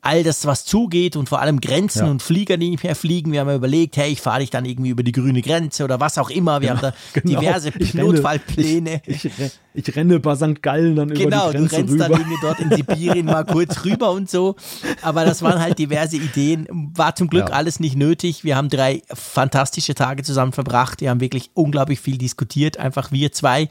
all 0.00 0.22
das, 0.22 0.46
was 0.46 0.64
zugeht 0.64 1.16
und 1.16 1.28
vor 1.28 1.40
allem 1.40 1.60
Grenzen 1.60 2.04
ja. 2.04 2.10
und 2.10 2.22
Flieger, 2.22 2.56
die 2.56 2.70
nicht 2.70 2.84
mehr 2.84 2.94
fliegen. 2.94 3.32
Wir 3.32 3.40
haben 3.40 3.48
ja 3.48 3.56
überlegt, 3.56 3.96
hey, 3.96 4.12
ich 4.12 4.20
fahre 4.20 4.40
dich 4.40 4.50
dann 4.50 4.64
irgendwie 4.64 4.90
über 4.90 5.02
die 5.02 5.12
grüne 5.12 5.42
Grenze 5.42 5.84
oder 5.84 5.98
was 5.98 6.18
auch 6.18 6.30
immer. 6.30 6.60
Wir 6.60 6.68
genau, 6.68 6.82
haben 6.82 6.92
da 7.14 7.20
genau. 7.20 7.40
diverse 7.40 7.72
ich 7.78 7.94
Notfallpläne. 7.94 9.02
Ich, 9.06 9.24
ich, 9.24 9.32
ich, 9.78 9.96
renne 9.96 10.20
bei 10.20 10.34
St. 10.34 10.62
Gallen 10.62 10.96
dann 10.96 11.08
genau, 11.10 11.50
über 11.50 11.58
die 11.58 11.68
Grenze 11.68 11.76
Genau, 11.76 11.86
du 11.86 11.92
rennst 11.92 12.00
dann 12.00 12.12
irgendwie 12.12 12.38
dort 12.42 12.60
in 12.60 12.70
Sibirien 12.70 13.26
mal 13.26 13.44
kurz 13.44 13.84
rüber 13.84 14.10
und 14.10 14.28
so. 14.30 14.56
Aber 15.02 15.24
das 15.24 15.42
waren 15.42 15.60
halt 15.60 15.78
diverse 15.78 16.16
Ideen. 16.16 16.66
War 16.94 17.14
zum 17.14 17.28
Glück 17.28 17.48
ja. 17.48 17.54
alles 17.54 17.80
nicht 17.80 17.96
nötig. 17.96 18.44
Wir 18.44 18.56
haben 18.56 18.68
drei 18.68 19.02
fantastische 19.12 19.94
Tage 19.94 20.22
zusammen 20.22 20.52
verbracht. 20.52 21.00
Wir 21.00 21.10
haben 21.10 21.20
wirklich 21.20 21.50
unglaublich 21.54 22.00
viel 22.00 22.18
diskutiert, 22.18 22.78
einfach 22.78 23.12
wir 23.12 23.32
zwei 23.32 23.68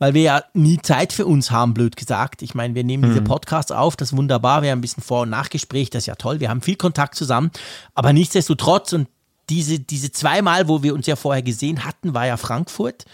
weil 0.00 0.14
wir 0.14 0.22
ja 0.22 0.44
nie 0.54 0.78
Zeit 0.78 1.12
für 1.12 1.26
uns 1.26 1.50
haben, 1.50 1.74
blöd 1.74 1.94
gesagt. 1.94 2.40
Ich 2.42 2.54
meine, 2.54 2.74
wir 2.74 2.84
nehmen 2.84 3.04
mhm. 3.04 3.08
diese 3.08 3.22
Podcasts 3.22 3.70
auf, 3.70 3.96
das 3.96 4.12
ist 4.12 4.16
wunderbar, 4.16 4.62
wir 4.62 4.70
haben 4.70 4.78
ein 4.78 4.80
bisschen 4.80 5.02
Vor- 5.02 5.22
und 5.22 5.30
Nachgespräch, 5.30 5.90
das 5.90 6.04
ist 6.04 6.06
ja 6.06 6.14
toll, 6.14 6.40
wir 6.40 6.48
haben 6.48 6.62
viel 6.62 6.76
Kontakt 6.76 7.14
zusammen, 7.14 7.50
aber 7.94 8.14
nichtsdestotrotz 8.14 8.94
und 8.94 9.08
diese, 9.50 9.78
diese 9.78 10.10
zweimal, 10.10 10.68
wo 10.68 10.82
wir 10.82 10.94
uns 10.94 11.06
ja 11.06 11.16
vorher 11.16 11.42
gesehen 11.42 11.84
hatten, 11.84 12.14
war 12.14 12.26
ja 12.26 12.36
Frankfurt 12.36 13.04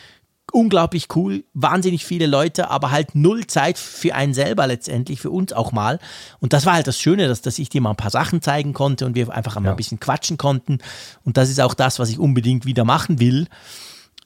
unglaublich 0.52 1.08
cool, 1.14 1.44
wahnsinnig 1.54 2.04
viele 2.04 2.26
Leute, 2.26 2.70
aber 2.70 2.90
halt 2.90 3.14
null 3.14 3.46
Zeit 3.46 3.78
für 3.78 4.14
einen 4.14 4.34
selber 4.34 4.66
letztendlich, 4.66 5.20
für 5.20 5.30
uns 5.30 5.52
auch 5.52 5.72
mal. 5.72 5.98
Und 6.40 6.52
das 6.52 6.66
war 6.66 6.74
halt 6.74 6.86
das 6.86 6.98
Schöne, 6.98 7.28
dass, 7.28 7.42
dass 7.42 7.58
ich 7.58 7.68
dir 7.68 7.80
mal 7.80 7.90
ein 7.90 7.96
paar 7.96 8.10
Sachen 8.10 8.42
zeigen 8.42 8.72
konnte 8.72 9.06
und 9.06 9.14
wir 9.14 9.32
einfach 9.32 9.56
mal 9.56 9.66
ja. 9.66 9.70
ein 9.72 9.76
bisschen 9.76 10.00
quatschen 10.00 10.38
konnten. 10.38 10.78
Und 11.24 11.36
das 11.36 11.50
ist 11.50 11.60
auch 11.60 11.74
das, 11.74 11.98
was 11.98 12.10
ich 12.10 12.18
unbedingt 12.18 12.64
wieder 12.64 12.84
machen 12.84 13.18
will. 13.18 13.48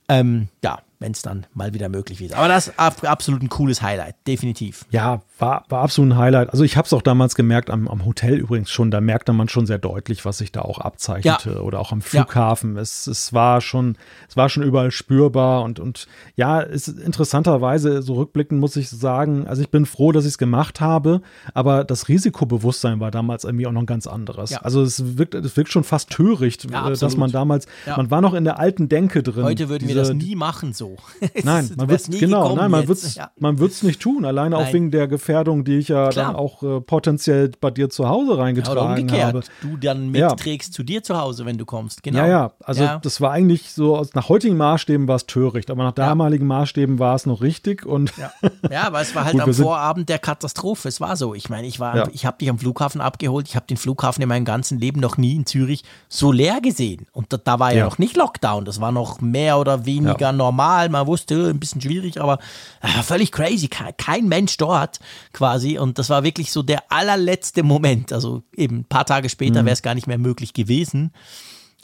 Ähm, 0.08 0.48
ja, 0.62 0.80
wenn 1.00 1.12
es 1.12 1.22
dann 1.22 1.46
mal 1.54 1.72
wieder 1.72 1.88
möglich 1.88 2.20
ist. 2.20 2.34
Aber 2.34 2.46
das 2.46 2.68
ist 2.68 2.78
absolut 2.78 3.42
ein 3.42 3.48
cooles 3.48 3.80
Highlight, 3.80 4.14
definitiv. 4.26 4.84
Ja, 4.90 5.22
war, 5.38 5.64
war 5.70 5.82
absolut 5.82 6.12
ein 6.12 6.18
Highlight. 6.18 6.50
Also 6.50 6.62
ich 6.62 6.76
habe 6.76 6.84
es 6.84 6.92
auch 6.92 7.00
damals 7.00 7.34
gemerkt, 7.34 7.70
am, 7.70 7.88
am, 7.88 8.04
Hotel 8.04 8.34
übrigens 8.34 8.70
schon, 8.70 8.90
da 8.90 9.00
merkte 9.00 9.32
man 9.32 9.48
schon 9.48 9.64
sehr 9.64 9.78
deutlich, 9.78 10.26
was 10.26 10.38
sich 10.38 10.52
da 10.52 10.60
auch 10.60 10.78
abzeichnete. 10.78 11.52
Ja. 11.54 11.60
Oder 11.60 11.80
auch 11.80 11.92
am 11.92 12.02
Flughafen. 12.02 12.76
Ja. 12.76 12.82
Es, 12.82 13.06
es 13.06 13.32
war 13.32 13.62
schon, 13.62 13.96
es 14.28 14.36
war 14.36 14.50
schon 14.50 14.62
überall 14.62 14.90
spürbar 14.90 15.62
und, 15.62 15.80
und 15.80 16.06
ja, 16.36 16.60
es 16.60 16.86
interessanterweise, 16.88 18.02
so 18.02 18.14
rückblickend 18.14 18.60
muss 18.60 18.76
ich 18.76 18.90
sagen, 18.90 19.46
also 19.46 19.62
ich 19.62 19.70
bin 19.70 19.86
froh, 19.86 20.12
dass 20.12 20.24
ich 20.24 20.32
es 20.32 20.38
gemacht 20.38 20.82
habe, 20.82 21.22
aber 21.54 21.84
das 21.84 22.08
Risikobewusstsein 22.08 23.00
war 23.00 23.10
damals 23.10 23.44
irgendwie 23.44 23.66
auch 23.66 23.72
noch 23.72 23.82
ein 23.82 23.86
ganz 23.86 24.06
anderes. 24.06 24.50
Ja. 24.50 24.58
Also 24.58 24.82
es 24.82 25.16
wirkt, 25.16 25.34
es 25.34 25.56
wirkt 25.56 25.72
schon 25.72 25.84
fast 25.84 26.10
töricht, 26.10 26.66
äh, 26.66 26.96
dass 26.98 27.16
man 27.16 27.32
damals, 27.32 27.66
man 27.86 28.10
war 28.10 28.20
noch 28.20 28.34
in 28.34 28.44
der 28.44 28.58
alten 28.58 28.90
Denke 28.90 29.22
drin. 29.22 29.44
Heute 29.44 29.70
würden 29.70 29.88
diese, 29.88 29.94
wir 29.94 30.02
das 30.02 30.12
nie 30.12 30.36
machen 30.36 30.74
so. 30.74 30.89
nein, 31.44 31.70
man 31.76 31.88
wird 31.88 32.10
genau, 32.10 32.54
nein, 32.54 32.70
man 32.70 32.88
wird 32.88 32.98
es 32.98 33.14
ja. 33.14 33.30
man 33.38 33.58
wird's 33.58 33.82
nicht 33.82 34.00
tun, 34.00 34.24
alleine 34.24 34.56
nein. 34.56 34.66
auch 34.66 34.72
wegen 34.72 34.90
der 34.90 35.08
Gefährdung, 35.08 35.64
die 35.64 35.78
ich 35.78 35.88
ja 35.88 36.08
Klar. 36.08 36.26
dann 36.26 36.36
auch 36.36 36.62
äh, 36.62 36.80
potenziell 36.80 37.50
bei 37.60 37.70
dir 37.70 37.90
zu 37.90 38.08
Hause 38.08 38.38
reingetragen 38.38 39.08
ja, 39.08 39.26
habe. 39.26 39.42
Du 39.62 39.76
dann 39.76 40.10
mitträgst 40.10 40.70
ja. 40.70 40.76
zu 40.76 40.82
dir 40.82 41.02
zu 41.02 41.18
Hause, 41.18 41.46
wenn 41.46 41.58
du 41.58 41.64
kommst, 41.64 42.02
genau. 42.02 42.18
Ja, 42.18 42.26
ja, 42.26 42.52
also 42.64 42.86
das 43.02 43.20
war 43.20 43.32
eigentlich 43.32 43.70
so 43.72 43.96
aus 43.96 44.14
nach 44.14 44.28
heutigen 44.28 44.56
Maßstäben 44.56 45.08
war 45.08 45.16
es 45.16 45.26
töricht, 45.26 45.70
aber 45.70 45.84
nach 45.84 45.92
damaligen 45.92 46.46
Maßstäben 46.46 46.98
war 46.98 47.14
es 47.14 47.26
noch 47.26 47.42
richtig 47.42 47.86
und 47.86 48.12
ja, 48.16 48.32
ja 48.70 48.82
aber 48.86 49.00
es 49.00 49.14
war 49.14 49.24
halt 49.24 49.34
Gut, 49.34 49.42
am 49.42 49.54
Vorabend 49.54 50.08
der 50.08 50.18
Katastrophe, 50.18 50.88
es 50.88 51.00
war 51.00 51.16
so. 51.16 51.34
Ich 51.34 51.48
meine, 51.48 51.66
ich 51.66 51.80
war 51.80 52.10
ich 52.12 52.26
habe 52.26 52.38
dich 52.38 52.48
am 52.50 52.58
Flughafen 52.58 53.00
abgeholt, 53.00 53.48
ich 53.48 53.56
habe 53.56 53.66
den 53.66 53.76
Flughafen 53.76 54.22
in 54.22 54.28
meinem 54.28 54.44
ganzen 54.44 54.78
Leben 54.78 55.00
noch 55.00 55.16
nie 55.16 55.36
in 55.36 55.46
Zürich 55.46 55.84
so 56.08 56.32
leer 56.32 56.60
gesehen. 56.60 57.06
Und 57.12 57.32
da, 57.32 57.36
da 57.36 57.58
war 57.58 57.72
ja, 57.72 57.84
noch 57.84 57.98
nicht 57.98 58.16
Lockdown, 58.16 58.64
das 58.64 58.80
war 58.80 58.92
noch 58.92 59.20
mehr 59.20 59.58
oder 59.58 59.86
weniger 59.86 60.32
normal, 60.32 60.79
man 60.88 61.06
wusste, 61.06 61.50
ein 61.50 61.60
bisschen 61.60 61.80
schwierig, 61.80 62.20
aber 62.20 62.38
äh, 62.80 63.02
völlig 63.02 63.32
crazy. 63.32 63.68
Kein, 63.68 63.96
kein, 63.96 64.28
Mensch 64.28 64.56
dort 64.56 65.00
quasi. 65.32 65.78
Und 65.78 65.98
das 65.98 66.10
war 66.10 66.24
wirklich 66.24 66.52
so 66.52 66.62
der 66.62 66.90
allerletzte 66.90 67.62
Moment. 67.62 68.12
Also 68.12 68.42
eben 68.56 68.78
ein 68.78 68.84
paar 68.84 69.06
Tage 69.06 69.28
später 69.28 69.62
mhm. 69.62 69.66
wäre 69.66 69.74
es 69.74 69.82
gar 69.82 69.94
nicht 69.94 70.06
mehr 70.06 70.18
möglich 70.18 70.52
gewesen. 70.52 71.12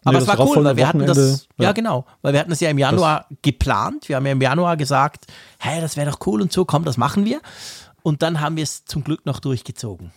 Aber 0.04 0.18
nee, 0.18 0.22
es 0.22 0.28
war 0.28 0.38
cool, 0.38 0.62
weil 0.64 0.76
wir 0.76 0.86
hatten 0.86 1.04
das, 1.04 1.48
ja. 1.58 1.64
ja. 1.64 1.72
genau, 1.72 2.06
weil 2.22 2.32
wir 2.32 2.38
hatten 2.38 2.50
das 2.50 2.60
ja 2.60 2.70
im 2.70 2.78
Januar 2.78 3.26
das 3.28 3.38
geplant. 3.42 4.08
Wir 4.08 4.16
haben 4.16 4.26
ja 4.26 4.32
im 4.32 4.40
Januar 4.40 4.76
gesagt, 4.76 5.26
hey, 5.58 5.80
das 5.80 5.96
wäre 5.96 6.08
doch 6.08 6.24
cool 6.26 6.40
und 6.42 6.52
so, 6.52 6.64
komm, 6.64 6.84
das 6.84 6.96
machen 6.96 7.24
wir. 7.24 7.40
Und 8.04 8.22
dann 8.22 8.40
haben 8.40 8.56
wir 8.56 8.62
es 8.62 8.84
zum 8.84 9.02
Glück 9.02 9.26
noch 9.26 9.40
durchgezogen. 9.40 10.12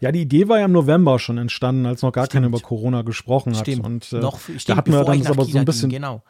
Ja, 0.00 0.10
die 0.12 0.22
Idee 0.22 0.48
war 0.48 0.58
ja 0.58 0.64
im 0.64 0.72
November 0.72 1.18
schon 1.18 1.38
entstanden, 1.38 1.86
als 1.86 2.02
noch 2.02 2.12
gar 2.12 2.26
keiner 2.26 2.46
über 2.46 2.60
Corona 2.60 3.02
gesprochen 3.02 3.54
hat. 3.54 3.66
Stimmt. 3.66 3.84
Und 3.84 4.12
äh, 4.12 4.16
noch, 4.16 4.40
stimmt, 4.40 4.68
da 4.68 4.76
hatten 4.76 4.92
wir 4.92 5.04
dann 5.04 5.26
aber 5.26 5.44
so 5.44 5.58
ein 5.58 5.64
bisschen, 5.64 5.90
ging, 5.90 6.00
genau. 6.00 6.22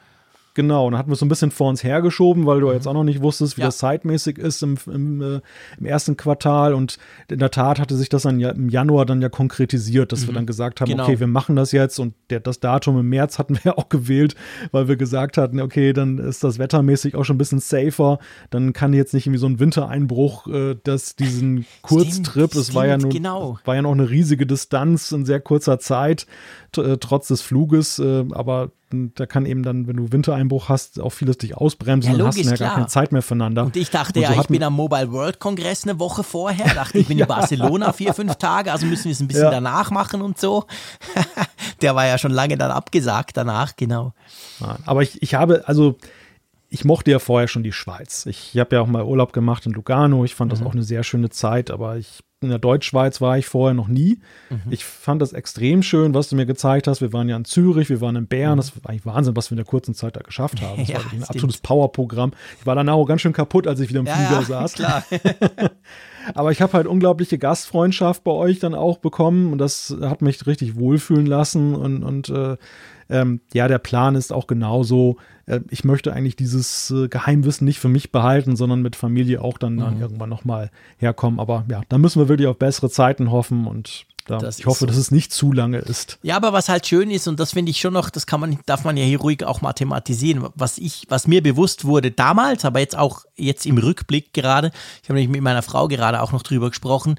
Genau, 0.55 0.87
und 0.87 0.93
dann 0.93 0.99
hatten 0.99 1.11
wir 1.11 1.17
so 1.17 1.25
ein 1.25 1.29
bisschen 1.29 1.51
vor 1.51 1.69
uns 1.69 1.85
hergeschoben, 1.85 2.45
weil 2.45 2.61
du 2.61 2.67
mhm. 2.67 2.73
jetzt 2.73 2.89
auch 2.89 2.93
noch 2.93 3.05
nicht 3.05 3.23
wusstest, 3.23 3.57
wie 3.57 3.61
ja. 3.61 3.69
das 3.69 3.79
zeitmäßig 3.79 4.39
ist 4.39 4.63
im, 4.63 4.77
im, 4.87 5.23
äh, 5.23 5.41
im, 5.79 5.87
ersten 5.87 6.17
Quartal. 6.17 6.75
Und 6.75 6.99
in 7.31 7.39
der 7.39 7.51
Tat 7.51 7.79
hatte 7.79 7.97
sich 7.97 8.09
das 8.09 8.23
dann 8.23 8.41
ja 8.41 8.51
im 8.51 8.69
Januar 8.69 9.07
dann 9.07 9.23
ja 9.23 9.29
konkretisiert, 9.29 10.11
dass 10.11 10.23
mhm. 10.23 10.27
wir 10.27 10.35
dann 10.35 10.47
gesagt 10.47 10.81
haben, 10.81 10.91
genau. 10.91 11.05
okay, 11.05 11.21
wir 11.21 11.29
machen 11.29 11.55
das 11.55 11.71
jetzt. 11.73 12.01
Und 12.01 12.15
der, 12.31 12.41
das 12.41 12.59
Datum 12.61 12.99
im 12.99 13.09
März 13.09 13.39
hatten 13.39 13.57
wir 13.63 13.79
auch 13.79 13.89
gewählt, 13.89 14.35
weil 14.73 14.89
wir 14.89 14.97
gesagt 14.97 15.37
hatten, 15.37 15.61
okay, 15.61 15.93
dann 15.93 16.19
ist 16.19 16.43
das 16.43 16.59
wettermäßig 16.59 17.15
auch 17.15 17.25
schon 17.25 17.37
ein 17.37 17.39
bisschen 17.39 17.61
safer. 17.61 18.19
Dann 18.51 18.73
kann 18.73 18.93
jetzt 18.93 19.15
nicht 19.15 19.27
irgendwie 19.27 19.41
so 19.41 19.47
ein 19.47 19.61
Wintereinbruch, 19.61 20.49
äh, 20.49 20.77
dass 20.83 21.15
diesen 21.15 21.67
Kurztrip, 21.83 22.55
es 22.55 22.75
war 22.75 22.87
ja 22.87 22.99
nur, 22.99 23.11
genau. 23.11 23.59
war 23.65 23.77
ja 23.77 23.83
noch 23.83 23.93
eine 23.93 24.11
riesige 24.11 24.47
Distanz 24.47 25.13
in 25.13 25.25
sehr 25.25 25.41
kurzer 25.41 25.79
Zeit, 25.79 26.27
äh, 26.77 26.97
trotz 26.99 27.29
des 27.29 27.43
Fluges. 27.43 27.99
Äh, 27.99 28.25
aber 28.33 28.73
da 28.91 29.27
kann 29.27 29.45
eben 29.45 29.63
dann, 29.63 29.87
wenn 29.87 29.97
du 29.97 30.13
Wintereinbruch 30.13 30.69
hast, 30.69 31.01
auch 31.01 31.11
vieles 31.11 31.39
dich 31.39 31.57
ausbremsen 31.57 32.13
ja, 32.13 32.19
logisch, 32.19 32.45
und 32.45 32.53
hast 32.53 32.61
ja 32.61 32.67
gar 32.67 32.75
keine 32.77 32.87
Zeit 32.87 33.13
mehr 33.13 33.23
füreinander. 33.23 33.65
Und 33.65 33.77
ich 33.77 33.91
dachte 33.91 34.19
und 34.19 34.27
so 34.27 34.33
ja, 34.33 34.41
ich 34.41 34.47
bin 34.49 34.63
am 34.63 34.75
Mobile 34.75 35.13
World 35.13 35.39
Kongress 35.39 35.85
eine 35.85 35.99
Woche 35.99 36.23
vorher, 36.23 36.75
dachte 36.75 36.99
ich 36.99 37.07
bin 37.07 37.19
ja. 37.19 37.25
in 37.25 37.29
Barcelona 37.29 37.93
vier, 37.93 38.15
fünf 38.15 38.37
Tage, 38.37 38.73
also 38.73 38.87
müssen 38.87 39.05
wir 39.05 39.13
es 39.13 39.21
ein 39.21 39.29
bisschen 39.29 39.45
ja. 39.45 39.51
danach 39.51 39.91
machen 39.91 40.23
und 40.23 40.39
so. 40.39 40.65
Der 41.83 41.95
war 41.95 42.07
ja 42.07 42.19
schon 42.19 42.33
lange 42.33 42.57
dann 42.57 42.71
abgesagt 42.71 43.37
danach, 43.37 43.77
genau. 43.77 44.15
Aber 44.85 45.03
ich, 45.03 45.23
ich 45.23 45.35
habe, 45.35 45.69
also 45.69 45.97
ich 46.71 46.85
mochte 46.85 47.11
ja 47.11 47.19
vorher 47.19 47.49
schon 47.49 47.63
die 47.63 47.73
Schweiz. 47.73 48.27
Ich 48.27 48.57
habe 48.59 48.77
ja 48.77 48.83
auch 48.83 48.87
mal 48.87 49.05
Urlaub 49.05 49.33
gemacht 49.33 49.67
in 49.67 49.73
Lugano. 49.73 50.25
Ich 50.25 50.35
fand 50.35 50.53
mhm. 50.53 50.57
das 50.57 50.67
auch 50.67 50.73
eine 50.73 50.83
sehr 50.83 51.03
schöne 51.03 51.31
Zeit, 51.31 51.71
aber 51.71 51.97
ich 51.97 52.21
in 52.41 52.51
der 52.51 52.59
Deutschschweiz 52.59 53.21
war 53.21 53.37
ich 53.37 53.47
vorher 53.47 53.75
noch 53.75 53.89
nie. 53.89 54.21
Mhm. 54.49 54.71
Ich 54.71 54.85
fand 54.85 55.21
das 55.21 55.33
extrem 55.33 55.83
schön, 55.83 56.15
was 56.15 56.29
du 56.29 56.37
mir 56.37 56.47
gezeigt 56.47 56.87
hast. 56.87 57.01
Wir 57.01 57.13
waren 57.13 57.29
ja 57.29 57.37
in 57.37 57.45
Zürich, 57.45 57.89
wir 57.89 58.01
waren 58.01 58.15
in 58.15 58.27
Bern. 58.27 58.53
Mhm. 58.53 58.57
Das 58.59 58.85
war 58.85 58.91
eigentlich 58.91 59.07
Wahnsinn, 59.07 59.35
was 59.35 59.51
wir 59.51 59.55
in 59.55 59.65
der 59.65 59.67
kurzen 59.67 59.95
Zeit 59.95 60.17
da 60.17 60.21
geschafft 60.21 60.63
haben. 60.63 60.79
Das 60.79 60.89
ja, 60.89 60.97
war 60.97 61.05
ein 61.05 61.09
stimmt. 61.09 61.31
absolutes 61.31 61.59
Powerprogramm. 61.59 62.33
Ich 62.61 62.67
war 62.67 62.77
danach 62.77 62.95
auch 62.95 63.07
ganz 63.07 63.23
schön 63.23 63.33
kaputt, 63.33 63.67
als 63.67 63.81
ich 63.81 63.89
wieder 63.89 64.01
im 64.01 64.07
ja, 64.07 64.15
Flieger 64.15 64.41
ja, 64.41 64.43
saß. 64.69 64.73
Klar. 64.75 65.05
Aber 66.35 66.53
ich 66.53 66.61
habe 66.61 66.75
halt 66.75 66.87
unglaubliche 66.87 67.39
Gastfreundschaft 67.39 68.23
bei 68.23 68.33
euch 68.33 68.59
dann 68.59 68.75
auch 68.75 68.99
bekommen 68.99 69.53
und 69.53 69.59
das 69.59 69.97
hat 70.01 70.23
mich 70.23 70.47
richtig 70.47 70.77
wohlfühlen 70.77 71.27
lassen 71.27 71.75
und, 71.75 72.03
und 72.03 72.29
äh, 72.29 72.57
ähm, 73.09 73.41
ja, 73.53 73.69
der 73.69 73.79
Plan 73.79 74.15
ist 74.15 74.33
auch 74.33 74.47
genauso. 74.47 75.17
Äh, 75.47 75.61
ich 75.71 75.85
möchte 75.85 76.13
eigentlich 76.13 76.37
dieses 76.37 76.91
äh, 76.91 77.09
Geheimwissen 77.09 77.65
nicht 77.65 77.81
für 77.81 77.89
mich 77.89 78.13
behalten, 78.13 78.57
sondern 78.57 78.83
mit 78.83 78.97
Familie 78.97 79.43
auch 79.43 79.59
dann, 79.59 79.77
mhm. 79.77 79.81
dann 79.81 80.01
irgendwann 80.01 80.29
nochmal 80.29 80.71
herkommen. 80.99 81.41
Aber 81.41 81.65
ja, 81.71 81.83
da 81.89 81.99
müssen 81.99 82.21
wir 82.21 82.29
wirklich 82.29 82.49
auf 82.49 82.59
bessere 82.59 82.91
Zeiten 82.91 83.31
hoffen 83.31 83.67
und 83.67 84.07
da, 84.29 84.47
ich 84.47 84.67
hoffe, 84.67 84.81
so. 84.81 84.87
dass 84.87 84.97
es 84.97 85.11
nicht 85.11 85.33
zu 85.33 85.53
lange 85.53 85.79
ist. 85.79 86.19
Ja, 86.23 86.37
aber 86.37 86.53
was 86.53 86.69
halt 86.69 86.87
schön 86.87 87.11
ist, 87.11 87.27
und 87.29 87.41
das 87.41 87.53
finde 87.53 87.71
ich 87.71 87.81
schon 87.81 87.95
noch, 87.95 88.11
das 88.11 88.27
kann 88.27 88.41
man, 88.41 88.59
darf 88.67 88.85
man 88.85 88.99
ja 88.99 89.05
hier 89.05 89.21
ruhig 89.21 89.43
auch 89.45 89.63
mal 89.63 89.73
thematisieren, 89.73 90.47
was 90.55 90.77
ich, 90.77 91.07
was 91.09 91.27
mir 91.27 91.43
bewusst 91.43 91.87
wurde 91.87 92.11
damals, 92.11 92.67
aber 92.67 92.81
jetzt 92.81 92.97
auch 92.97 93.25
jetzt 93.37 93.65
im 93.65 93.79
Rückblick 93.79 94.35
gerade, 94.35 94.71
ich 95.03 95.09
habe 95.09 95.15
nämlich 95.15 95.31
mit 95.31 95.41
meiner 95.41 95.63
Frau 95.63 95.89
gerade 95.89 96.21
auch 96.21 96.33
noch 96.33 96.43
drüber 96.43 96.69
gesprochen, 96.69 97.19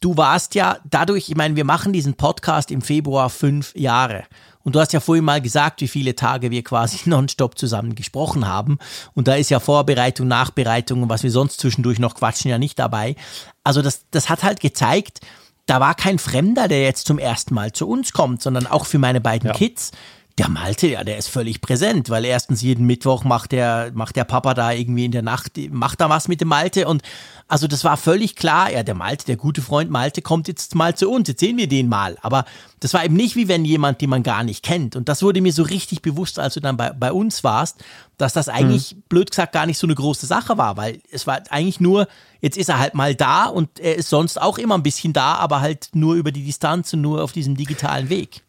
du 0.00 0.16
warst 0.16 0.54
ja 0.54 0.78
dadurch, 0.88 1.28
ich 1.28 1.36
meine, 1.36 1.56
wir 1.56 1.64
machen 1.64 1.92
diesen 1.92 2.14
Podcast 2.14 2.70
im 2.70 2.80
Februar 2.80 3.28
fünf 3.28 3.74
Jahre. 3.76 4.24
Und 4.64 4.74
du 4.74 4.80
hast 4.80 4.92
ja 4.92 5.00
vorhin 5.00 5.24
mal 5.24 5.40
gesagt, 5.40 5.80
wie 5.82 5.88
viele 5.88 6.16
Tage 6.16 6.50
wir 6.50 6.64
quasi 6.64 7.00
nonstop 7.08 7.56
zusammen 7.58 7.94
gesprochen 7.94 8.48
haben. 8.48 8.78
Und 9.14 9.28
da 9.28 9.34
ist 9.34 9.50
ja 9.50 9.60
Vorbereitung, 9.60 10.26
Nachbereitung 10.26 11.02
und 11.02 11.08
was 11.08 11.22
wir 11.22 11.30
sonst 11.30 11.60
zwischendurch 11.60 11.98
noch 11.98 12.14
quatschen 12.16 12.50
ja 12.50 12.58
nicht 12.58 12.78
dabei. 12.78 13.14
Also 13.62 13.82
das, 13.82 14.06
das 14.10 14.28
hat 14.28 14.42
halt 14.42 14.60
gezeigt, 14.60 15.20
da 15.66 15.80
war 15.80 15.94
kein 15.94 16.18
Fremder, 16.18 16.68
der 16.68 16.82
jetzt 16.82 17.06
zum 17.06 17.18
ersten 17.18 17.54
Mal 17.54 17.72
zu 17.72 17.88
uns 17.88 18.12
kommt, 18.12 18.42
sondern 18.42 18.66
auch 18.66 18.86
für 18.86 18.98
meine 18.98 19.20
beiden 19.20 19.48
ja. 19.48 19.54
Kids. 19.54 19.92
Der 20.38 20.48
Malte, 20.48 20.88
ja, 20.88 21.04
der 21.04 21.16
ist 21.16 21.28
völlig 21.28 21.60
präsent, 21.60 22.10
weil 22.10 22.24
erstens 22.24 22.60
jeden 22.60 22.86
Mittwoch 22.86 23.22
macht 23.22 23.52
der, 23.52 23.92
macht 23.94 24.16
der 24.16 24.24
Papa 24.24 24.54
da 24.54 24.72
irgendwie 24.72 25.04
in 25.04 25.12
der 25.12 25.22
Nacht, 25.22 25.52
macht 25.70 26.00
da 26.00 26.10
was 26.10 26.26
mit 26.26 26.40
dem 26.40 26.48
Malte 26.48 26.88
und 26.88 27.02
also 27.46 27.68
das 27.68 27.84
war 27.84 27.96
völlig 27.96 28.34
klar, 28.34 28.72
ja, 28.72 28.82
der 28.82 28.94
Malte, 28.94 29.26
der 29.26 29.36
gute 29.36 29.62
Freund 29.62 29.90
Malte 29.90 30.22
kommt 30.22 30.48
jetzt 30.48 30.74
mal 30.74 30.96
zu 30.96 31.08
uns, 31.10 31.28
jetzt 31.28 31.40
sehen 31.40 31.58
wir 31.58 31.68
den 31.68 31.88
mal. 31.88 32.16
Aber 32.22 32.46
das 32.80 32.94
war 32.94 33.04
eben 33.04 33.14
nicht 33.14 33.36
wie 33.36 33.48
wenn 33.48 33.64
jemand, 33.64 34.00
den 34.00 34.10
man 34.10 34.22
gar 34.22 34.42
nicht 34.42 34.64
kennt. 34.64 34.96
Und 34.96 35.08
das 35.08 35.22
wurde 35.22 35.40
mir 35.40 35.52
so 35.52 35.62
richtig 35.62 36.02
bewusst, 36.02 36.38
als 36.38 36.54
du 36.54 36.60
dann 36.60 36.76
bei, 36.76 36.90
bei 36.90 37.12
uns 37.12 37.44
warst, 37.44 37.84
dass 38.16 38.32
das 38.32 38.48
eigentlich, 38.48 38.96
mhm. 38.96 39.02
blöd 39.08 39.30
gesagt, 39.30 39.52
gar 39.52 39.66
nicht 39.66 39.78
so 39.78 39.86
eine 39.86 39.94
große 39.94 40.26
Sache 40.26 40.56
war, 40.56 40.76
weil 40.76 41.00
es 41.12 41.26
war 41.26 41.42
eigentlich 41.50 41.80
nur, 41.80 42.08
jetzt 42.40 42.56
ist 42.56 42.70
er 42.70 42.78
halt 42.78 42.94
mal 42.94 43.14
da 43.14 43.44
und 43.44 43.78
er 43.78 43.94
ist 43.96 44.08
sonst 44.08 44.40
auch 44.40 44.58
immer 44.58 44.74
ein 44.74 44.82
bisschen 44.82 45.12
da, 45.12 45.34
aber 45.34 45.60
halt 45.60 45.90
nur 45.92 46.14
über 46.14 46.32
die 46.32 46.44
Distanz 46.44 46.92
und 46.94 47.02
nur 47.02 47.22
auf 47.22 47.32
diesem 47.32 47.56
digitalen 47.56 48.08
Weg. 48.08 48.42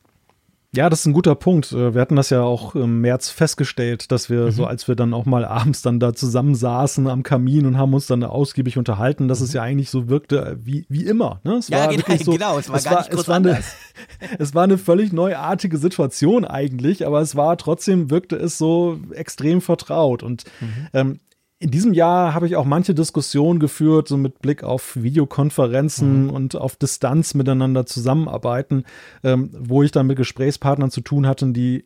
Ja, 0.75 0.89
das 0.89 1.01
ist 1.01 1.05
ein 1.05 1.13
guter 1.13 1.35
Punkt. 1.35 1.71
Äh, 1.71 1.93
wir 1.93 2.01
hatten 2.01 2.15
das 2.15 2.29
ja 2.29 2.41
auch 2.41 2.75
im 2.75 3.01
März 3.01 3.29
festgestellt, 3.29 4.11
dass 4.11 4.29
wir 4.29 4.45
mhm. 4.45 4.51
so, 4.51 4.65
als 4.65 4.87
wir 4.87 4.95
dann 4.95 5.13
auch 5.13 5.25
mal 5.25 5.45
abends 5.45 5.81
dann 5.81 5.99
da 5.99 6.13
zusammensaßen 6.13 7.07
am 7.07 7.23
Kamin 7.23 7.65
und 7.65 7.77
haben 7.77 7.93
uns 7.93 8.07
dann 8.07 8.23
ausgiebig 8.23 8.77
unterhalten, 8.77 9.27
dass 9.27 9.39
mhm. 9.39 9.45
es 9.45 9.53
ja 9.53 9.61
eigentlich 9.61 9.89
so 9.89 10.09
wirkte 10.09 10.57
wie, 10.61 10.85
wie 10.89 11.05
immer. 11.05 11.39
Ne? 11.43 11.53
Es 11.53 11.69
ja, 11.69 11.79
war 11.79 11.87
genau, 11.89 12.23
so, 12.23 12.31
genau, 12.31 12.57
es 12.57 12.69
war 12.69 12.77
es 12.77 12.83
gar 12.83 12.93
war, 12.93 12.99
nicht 13.01 13.11
groß 13.11 13.21
es 13.21 13.27
war, 13.27 13.35
eine, 13.35 13.59
es 14.39 14.53
war 14.53 14.63
eine 14.63 14.77
völlig 14.77 15.13
neuartige 15.13 15.77
Situation 15.77 16.45
eigentlich, 16.45 17.05
aber 17.05 17.21
es 17.21 17.35
war 17.35 17.57
trotzdem, 17.57 18.09
wirkte 18.09 18.35
es 18.35 18.57
so 18.57 18.99
extrem 19.11 19.61
vertraut. 19.61 20.23
Und 20.23 20.43
mhm. 20.59 20.87
ähm, 20.93 21.19
in 21.59 21.71
diesem 21.71 21.93
Jahr 21.93 22.33
habe 22.33 22.47
ich 22.47 22.55
auch 22.55 22.65
manche 22.65 22.93
Diskussionen 22.93 23.59
geführt, 23.59 24.07
so 24.07 24.17
mit 24.17 24.39
Blick 24.39 24.63
auf 24.63 24.95
Videokonferenzen 24.95 26.23
mhm. 26.23 26.29
und 26.29 26.55
auf 26.55 26.75
Distanz 26.75 27.33
miteinander 27.33 27.85
zusammenarbeiten, 27.85 28.83
ähm, 29.23 29.49
wo 29.57 29.81
ich 29.81 29.91
dann 29.91 30.07
mit 30.07 30.17
Gesprächspartnern 30.17 30.91
zu 30.91 31.01
tun 31.01 31.25
hatte, 31.27 31.47
die 31.47 31.85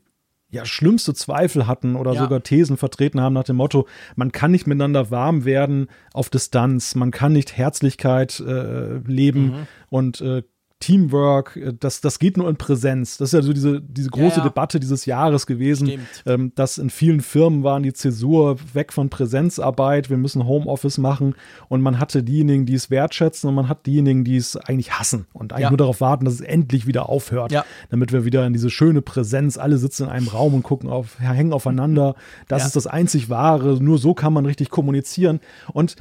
ja 0.49 0.65
schlimmste 0.65 1.13
Zweifel 1.13 1.67
hatten 1.67 1.95
oder 1.95 2.13
ja. 2.13 2.21
sogar 2.21 2.41
Thesen 2.41 2.77
vertreten 2.77 3.21
haben 3.21 3.33
nach 3.33 3.43
dem 3.43 3.57
Motto, 3.57 3.87
man 4.15 4.31
kann 4.31 4.49
nicht 4.49 4.65
miteinander 4.65 5.11
warm 5.11 5.45
werden 5.45 5.87
auf 6.13 6.29
Distanz, 6.29 6.95
man 6.95 7.11
kann 7.11 7.33
nicht 7.33 7.55
Herzlichkeit 7.55 8.39
äh, 8.39 8.97
leben 9.05 9.45
mhm. 9.45 9.67
und 9.89 10.21
äh, 10.21 10.41
Teamwork, 10.79 11.57
äh, 11.57 11.73
das, 11.77 12.01
das 12.01 12.19
geht 12.19 12.37
nur 12.37 12.49
in 12.49 12.55
Präsenz. 12.55 13.17
Das 13.17 13.29
ist 13.29 13.33
ja 13.33 13.41
so 13.41 13.53
diese, 13.53 13.81
diese 13.81 14.09
große 14.09 14.37
ja, 14.37 14.37
ja. 14.37 14.43
Debatte 14.43 14.79
dieses 14.79 15.05
Jahres 15.05 15.45
gewesen, 15.45 15.99
ähm, 16.25 16.53
dass 16.55 16.77
in 16.77 16.89
vielen 16.89 17.21
Firmen 17.21 17.63
waren 17.63 17.83
die 17.83 17.93
Zäsur 17.93 18.57
weg 18.73 18.93
von 18.93 19.09
Präsenzarbeit, 19.09 20.09
wir 20.09 20.17
müssen 20.17 20.45
Homeoffice 20.45 20.97
machen 20.97 21.35
und 21.67 21.81
man 21.81 21.99
hatte 21.99 22.23
diejenigen, 22.23 22.65
die 22.65 22.75
es 22.75 22.89
wertschätzen 22.89 23.49
und 23.49 23.55
man 23.55 23.67
hat 23.67 23.85
diejenigen, 23.85 24.23
die 24.23 24.37
es 24.37 24.55
eigentlich 24.55 24.97
hassen 24.97 25.27
und 25.33 25.53
eigentlich 25.53 25.63
ja. 25.63 25.69
nur 25.69 25.77
darauf 25.77 26.01
warten, 26.01 26.25
dass 26.25 26.35
es 26.35 26.41
endlich 26.41 26.87
wieder 26.87 27.09
aufhört, 27.09 27.53
damit 27.89 28.11
wir 28.13 28.25
wieder 28.25 28.45
in 28.45 28.53
diese 28.53 28.69
schöne 28.69 29.01
Präsenz, 29.01 29.57
alle 29.57 29.77
sitzen 29.77 30.03
in 30.03 30.09
einem 30.09 30.27
Raum 30.27 30.53
und 30.53 30.63
gucken 30.63 30.89
auf, 30.89 31.19
hängen 31.19 31.53
aufeinander. 31.53 32.15
Das 32.47 32.65
ist 32.65 32.75
das 32.75 32.87
einzig 32.87 33.29
Wahre, 33.29 33.81
nur 33.81 33.97
so 33.97 34.13
kann 34.13 34.33
man 34.33 34.45
richtig 34.45 34.69
kommunizieren 34.69 35.39
und 35.73 35.95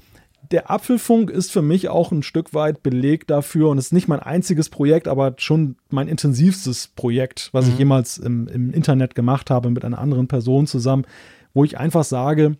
der 0.50 0.70
Apfelfunk 0.70 1.30
ist 1.30 1.52
für 1.52 1.62
mich 1.62 1.88
auch 1.88 2.10
ein 2.10 2.22
Stück 2.22 2.54
weit 2.54 2.82
Beleg 2.82 3.26
dafür 3.26 3.68
und 3.68 3.78
es 3.78 3.86
ist 3.86 3.92
nicht 3.92 4.08
mein 4.08 4.20
einziges 4.20 4.70
Projekt, 4.70 5.08
aber 5.08 5.34
schon 5.36 5.76
mein 5.90 6.08
intensivstes 6.08 6.88
Projekt, 6.88 7.50
was 7.52 7.66
mhm. 7.66 7.72
ich 7.72 7.78
jemals 7.78 8.18
im, 8.18 8.48
im 8.48 8.70
Internet 8.72 9.14
gemacht 9.14 9.50
habe 9.50 9.70
mit 9.70 9.84
einer 9.84 9.98
anderen 9.98 10.28
Person 10.28 10.66
zusammen, 10.66 11.04
wo 11.54 11.64
ich 11.64 11.78
einfach 11.78 12.04
sage, 12.04 12.56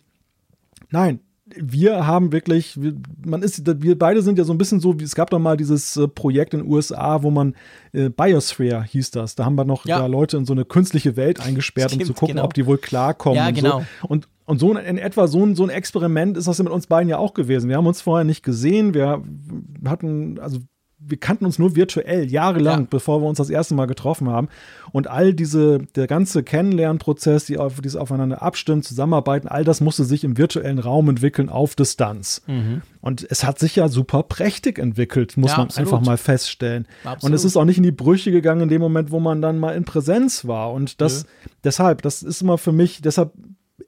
nein, 0.91 1.19
wir 1.55 2.05
haben 2.05 2.31
wirklich, 2.31 2.77
man 3.25 3.41
ist, 3.41 3.65
wir 3.81 3.97
beide 3.97 4.21
sind 4.21 4.37
ja 4.37 4.43
so 4.43 4.53
ein 4.53 4.57
bisschen 4.57 4.79
so, 4.79 4.99
wie 4.99 5.03
es 5.03 5.15
gab 5.15 5.31
doch 5.31 5.39
mal 5.39 5.57
dieses 5.57 5.97
äh, 5.97 6.07
Projekt 6.07 6.53
in 6.53 6.61
den 6.61 6.69
USA, 6.69 7.23
wo 7.23 7.31
man 7.31 7.55
äh, 7.91 8.09
Biosphere 8.09 8.83
hieß 8.83 9.11
das. 9.11 9.35
Da 9.35 9.45
haben 9.45 9.55
wir 9.55 9.65
noch 9.65 9.85
ja. 9.85 10.05
Leute 10.05 10.37
in 10.37 10.45
so 10.45 10.53
eine 10.53 10.65
künstliche 10.65 11.15
Welt 11.15 11.39
eingesperrt, 11.39 11.91
Stimmt, 11.91 12.03
um 12.03 12.07
zu 12.07 12.13
gucken, 12.13 12.35
genau. 12.35 12.45
ob 12.45 12.53
die 12.53 12.65
wohl 12.65 12.77
klarkommen. 12.77 13.37
Ja, 13.37 13.47
und 13.47 13.53
genau. 13.55 13.79
So. 13.79 14.07
Und, 14.07 14.27
und 14.49 14.57
so 14.57 14.75
in 14.75 14.97
etwa 14.97 15.27
so 15.27 15.45
ein, 15.45 15.53
so 15.53 15.61
ein 15.61 15.69
Experiment 15.69 16.35
ist 16.35 16.47
das 16.47 16.57
ja 16.57 16.63
mit 16.63 16.73
uns 16.73 16.87
beiden 16.87 17.07
ja 17.07 17.19
auch 17.19 17.35
gewesen. 17.35 17.69
Wir 17.69 17.77
haben 17.77 17.85
uns 17.85 18.01
vorher 18.01 18.23
nicht 18.23 18.41
gesehen. 18.41 18.95
Wir 18.95 19.21
hatten, 19.85 20.39
also 20.39 20.57
wir 20.97 21.17
kannten 21.17 21.45
uns 21.45 21.59
nur 21.59 21.75
virtuell 21.75 22.31
jahrelang, 22.31 22.81
ja. 22.81 22.87
bevor 22.89 23.21
wir 23.21 23.27
uns 23.27 23.37
das 23.37 23.51
erste 23.51 23.75
Mal 23.75 23.85
getroffen 23.85 24.27
haben. 24.27 24.49
Und 24.91 25.07
all 25.07 25.35
diese, 25.35 25.85
der 25.95 26.07
ganze 26.07 26.41
Kennenlernprozess, 26.41 27.45
die 27.45 27.59
auf, 27.59 27.79
dieses 27.79 27.95
Aufeinander 27.95 28.41
abstimmen, 28.41 28.81
zusammenarbeiten, 28.81 29.47
all 29.47 29.63
das 29.63 29.81
musste 29.81 30.03
sich 30.03 30.23
im 30.23 30.35
virtuellen 30.35 30.79
Raum 30.79 31.09
entwickeln 31.09 31.49
auf 31.49 31.75
Distanz. 31.75 32.41
Mhm. 32.47 32.81
Und 33.01 33.27
es 33.29 33.43
hat 33.43 33.59
sich 33.59 33.75
ja 33.75 33.87
super 33.87 34.23
prächtig 34.23 34.79
entwickelt, 34.79 35.37
muss 35.37 35.51
ja, 35.51 35.57
man 35.57 35.67
absolut. 35.67 35.93
einfach 35.93 36.03
mal 36.03 36.17
feststellen. 36.17 36.87
Absolut. 37.03 37.23
Und 37.23 37.33
es 37.35 37.45
ist 37.45 37.55
auch 37.55 37.65
nicht 37.65 37.77
in 37.77 37.83
die 37.83 37.91
Brüche 37.91 38.31
gegangen 38.31 38.61
in 38.61 38.69
dem 38.69 38.81
Moment, 38.81 39.11
wo 39.11 39.19
man 39.19 39.43
dann 39.43 39.59
mal 39.59 39.75
in 39.75 39.85
Präsenz 39.85 40.47
war. 40.47 40.73
Und 40.73 41.01
das, 41.01 41.21
ja. 41.21 41.51
deshalb, 41.65 42.01
das 42.01 42.23
ist 42.23 42.41
immer 42.41 42.57
für 42.57 42.71
mich, 42.71 43.03
deshalb 43.03 43.31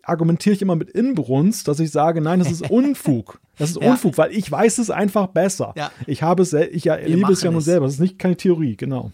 argumentiere 0.04 0.56
ich 0.56 0.62
immer 0.62 0.76
mit 0.76 0.90
Inbrunst, 0.90 1.68
dass 1.68 1.80
ich 1.80 1.92
sage, 1.92 2.22
nein, 2.22 2.40
das 2.40 2.52
ist 2.52 2.62
Unfug. 2.70 3.40
Das 3.58 3.72
ist 3.72 3.82
ja. 3.82 3.92
Unfug, 3.92 4.18
weil 4.18 4.32
ich 4.32 4.52
weiß 4.52 4.78
es 4.78 4.90
einfach 4.90 5.28
besser. 5.28 5.74
Ja. 5.76 5.92
Ich 6.08 6.24
habe 6.24 6.42
es, 6.44 6.54
ich 6.54 6.88
erlebe 6.88 7.32
es 7.32 7.44
ja 7.44 7.52
nun 7.52 7.62
selber. 7.62 7.86
Das 7.86 7.96
ist 7.96 8.00
nicht 8.00 8.20
keine 8.20 8.38
Theorie, 8.38 8.76
genau. 8.76 9.12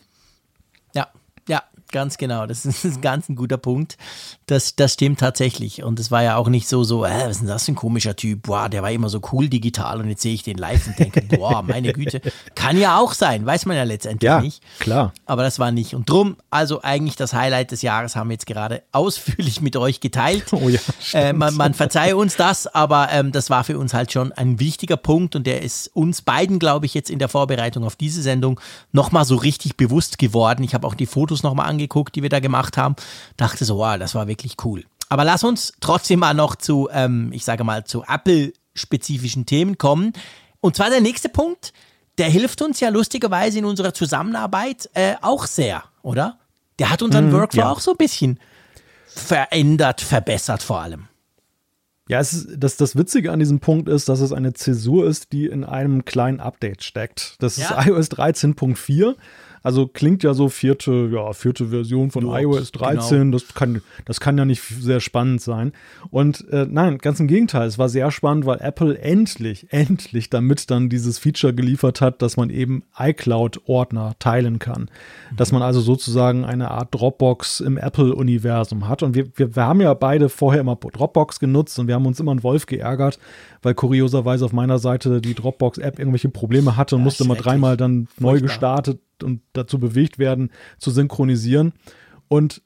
Ganz 1.91 2.18
genau. 2.18 2.45
Das 2.57 2.65
ist, 2.65 3.01
ganz 3.01 3.30
ein 3.30 3.35
guter 3.35 3.57
Punkt. 3.57 3.97
Das, 4.45 4.76
das 4.76 4.93
stimmt 4.93 5.19
tatsächlich. 5.19 5.84
Und 5.84 5.99
es 5.99 6.11
war 6.11 6.23
ja 6.23 6.38
auch 6.38 6.47
nicht 6.47 6.68
so, 6.68 6.84
so, 6.84 7.05
äh, 7.05 7.26
was 7.26 7.31
ist 7.31 7.39
denn 7.41 7.47
das 7.47 7.65
für 7.65 7.73
ein 7.73 7.76
komischer 7.76 8.15
Typ? 8.15 8.43
Boah, 8.43 8.69
der 8.69 8.81
war 8.81 8.91
immer 8.91 9.09
so 9.09 9.22
cool 9.31 9.47
digital 9.49 9.99
und 9.99 10.09
jetzt 10.09 10.22
sehe 10.22 10.34
ich 10.34 10.43
den 10.43 10.57
live 10.57 10.88
und 10.88 10.97
denke, 10.97 11.22
boah, 11.38 11.61
meine 11.61 11.93
Güte. 11.93 12.22
Kann 12.55 12.80
ja 12.80 12.99
auch 12.99 13.14
sein, 13.14 13.45
weiß 13.45 13.65
man 13.65 13.76
ja 13.77 13.84
letztendlich 13.84 14.27
ja, 14.27 14.41
nicht. 14.41 14.64
klar. 14.80 15.14
Aber 15.26 15.43
das 15.43 15.59
war 15.59 15.72
nicht. 15.72 15.93
Und 15.93 16.09
drum, 16.09 16.38
also 16.49 16.81
eigentlich 16.81 17.15
das 17.15 17.34
Highlight 17.34 17.72
des 17.72 17.81
Jahres 17.81 18.15
haben 18.15 18.30
wir 18.30 18.34
jetzt 18.34 18.47
gerade 18.47 18.84
ausführlich 18.91 19.61
mit 19.61 19.76
euch 19.76 19.99
geteilt. 19.99 20.45
Oh 20.57 20.69
ja, 20.69 20.80
äh, 21.14 21.34
man, 21.34 21.53
man 21.55 21.76
verzeihe 21.76 22.18
uns 22.18 22.35
das, 22.35 22.65
aber 22.65 23.09
ähm, 23.11 23.31
das 23.31 23.51
war 23.51 23.64
für 23.64 23.77
uns 23.77 23.93
halt 23.93 24.11
schon 24.11 24.31
ein 24.31 24.59
wichtiger 24.59 24.97
Punkt 24.97 25.35
und 25.35 25.45
der 25.45 25.61
ist 25.61 25.91
uns 25.93 26.23
beiden, 26.23 26.57
glaube 26.57 26.88
ich, 26.88 26.95
jetzt 26.95 27.11
in 27.11 27.19
der 27.19 27.27
Vorbereitung 27.27 27.84
auf 27.84 27.95
diese 27.95 28.23
Sendung 28.23 28.59
nochmal 28.91 29.23
so 29.23 29.35
richtig 29.35 29.77
bewusst 29.77 30.18
geworden. 30.18 30.64
Ich 30.64 30.73
habe 30.73 30.88
auch 30.88 30.95
die 30.95 31.05
Fotos 31.05 31.43
nochmal 31.43 31.68
angeguckt, 31.77 32.15
die 32.15 32.23
wir 32.23 32.29
da 32.29 32.39
gemacht 32.39 32.77
haben. 32.77 32.95
Dachte 33.37 33.63
so, 33.65 33.77
wow, 33.77 33.97
das 33.97 34.15
war 34.15 34.27
wirklich 34.27 34.55
cool. 34.65 34.83
Aber 35.09 35.23
lass 35.23 35.43
uns 35.43 35.73
trotzdem 35.79 36.19
mal 36.19 36.33
noch 36.33 36.55
zu, 36.55 36.89
ähm, 36.91 37.31
ich 37.31 37.45
sage 37.45 37.63
mal, 37.63 37.85
zu 37.85 38.03
Apple-spezifischen 38.03 39.45
Themen 39.45 39.77
kommen. 39.77 40.13
Und 40.59 40.75
zwar 40.75 40.89
der 40.89 41.01
nächste 41.01 41.29
Punkt, 41.29 41.71
der 42.17 42.29
hilft 42.29 42.61
uns 42.61 42.79
ja 42.79 42.89
lustigerweise 42.89 43.59
in 43.59 43.65
unserer 43.65 43.93
Zusammenarbeit 43.93 44.89
äh, 44.95 45.15
auch 45.21 45.45
sehr, 45.45 45.83
oder? 46.01 46.39
Der 46.79 46.89
hat 46.89 47.01
unseren 47.01 47.29
mm, 47.29 47.33
Workflow 47.33 47.61
ja. 47.61 47.71
auch 47.71 47.79
so 47.79 47.91
ein 47.91 47.97
bisschen 47.97 48.39
verändert, 49.07 50.01
verbessert 50.01 50.61
vor 50.61 50.81
allem. 50.81 51.07
Ja, 52.09 52.19
es 52.19 52.33
ist, 52.33 52.47
das, 52.57 52.77
das 52.77 52.95
Witzige 52.95 53.31
an 53.31 53.39
diesem 53.39 53.59
Punkt 53.59 53.89
ist, 53.89 54.09
dass 54.09 54.21
es 54.21 54.31
eine 54.31 54.53
Zäsur 54.53 55.07
ist, 55.07 55.31
die 55.31 55.45
in 55.45 55.63
einem 55.63 56.05
kleinen 56.05 56.39
Update 56.39 56.83
steckt. 56.83 57.35
Das 57.39 57.57
ja. 57.57 57.79
ist 57.79 57.87
iOS 57.87 58.11
13.4 58.11 59.15
also 59.68 59.85
klingt 59.85 60.23
ja 60.23 60.34
so 60.34 60.48
vierte, 60.48 61.10
ja, 61.11 61.34
vierte 61.34 61.68
Version 61.68 62.10
von 62.10 62.23
Dort, 62.23 62.41
iOS 62.41 62.72
13. 62.72 63.19
Genau. 63.19 63.31
Das, 63.34 63.53
kann, 63.53 63.81
das 64.06 64.22
kann 64.22 64.38
ja 64.38 64.45
nicht 64.45 64.61
sehr 64.61 65.02
spannend 65.02 65.41
sein. 65.41 65.73
Und 66.10 66.48
äh, 66.52 66.65
nein, 66.69 66.99
ganz 66.99 67.19
im 67.19 67.27
Gegenteil. 67.27 67.68
Es 67.68 67.77
war 67.77 67.89
sehr 67.89 68.10
spannend, 68.11 68.45
weil 68.45 68.61
Apple 68.61 68.98
endlich, 68.98 69.68
endlich 69.73 70.30
damit 70.30 70.72
dann 70.72 70.88
dieses 70.88 71.19
Feature 71.19 71.53
geliefert 71.53 71.99
hat, 71.99 72.22
dass 72.22 72.38
man 72.38 72.49
eben 72.49 72.84
iCloud-Ordner 72.98 74.14
teilen 74.19 74.60
kann. 74.60 74.84
Mhm. 75.31 75.35
Dass 75.35 75.52
man 75.52 75.61
also 75.61 75.81
sozusagen 75.81 76.45
eine 76.45 76.72
Art 76.72 76.95
Dropbox 76.95 77.60
im 77.60 77.76
Apple-Universum 77.77 78.88
hat. 78.88 79.03
Und 79.03 79.15
wir, 79.15 79.26
wir, 79.35 79.53
wir 79.53 79.65
haben 79.65 79.81
ja 79.81 79.94
beide 79.95 80.30
vorher 80.30 80.61
immer 80.61 80.77
Dropbox 80.77 81.41
genutzt 81.41 81.77
und 81.77 81.88
wir 81.88 81.95
haben 81.95 82.06
uns 82.06 82.22
immer 82.22 82.31
einen 82.31 82.44
Wolf 82.44 82.68
geärgert, 82.68 83.19
weil 83.61 83.73
kurioserweise 83.73 84.45
auf 84.45 84.53
meiner 84.53 84.80
Seite 84.80 85.19
die 85.19 85.34
Dropbox-App 85.34 85.99
irgendwelche 85.99 86.30
Probleme 86.30 86.77
hatte 86.77 86.95
und 86.95 87.02
ja, 87.02 87.03
musste 87.03 87.26
mal 87.26 87.35
dreimal 87.35 87.76
dann 87.76 88.07
neu 88.18 88.39
gestartet 88.39 89.02
und 89.23 89.41
dazu 89.53 89.80
bewegt 89.80 90.19
werden, 90.19 90.52
zu 90.77 90.91
synchronisieren. 90.91 91.73
Und 92.27 92.61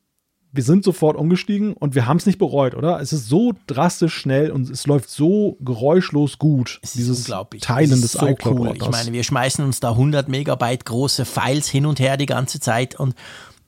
wir 0.53 0.63
sind 0.63 0.83
sofort 0.83 1.15
umgestiegen 1.15 1.73
und 1.73 1.95
wir 1.95 2.07
haben 2.07 2.17
es 2.17 2.25
nicht 2.25 2.37
bereut, 2.37 2.75
oder? 2.75 2.99
Es 2.99 3.13
ist 3.13 3.27
so 3.29 3.53
drastisch 3.67 4.13
schnell 4.13 4.51
und 4.51 4.69
es 4.69 4.85
läuft 4.85 5.09
so 5.09 5.57
geräuschlos 5.61 6.39
gut, 6.39 6.79
es 6.81 6.93
dieses 6.93 7.23
Teilen 7.61 8.01
des 8.01 8.11
so 8.13 8.27
iCloud. 8.27 8.59
Cool. 8.59 8.73
Ich 8.75 8.89
meine, 8.89 9.13
wir 9.13 9.23
schmeißen 9.23 9.63
uns 9.63 9.79
da 9.79 9.91
100 9.91 10.27
Megabyte 10.27 10.85
große 10.85 11.23
Files 11.23 11.69
hin 11.69 11.85
und 11.85 11.99
her 11.99 12.17
die 12.17 12.25
ganze 12.25 12.59
Zeit 12.59 12.99
und 12.99 13.15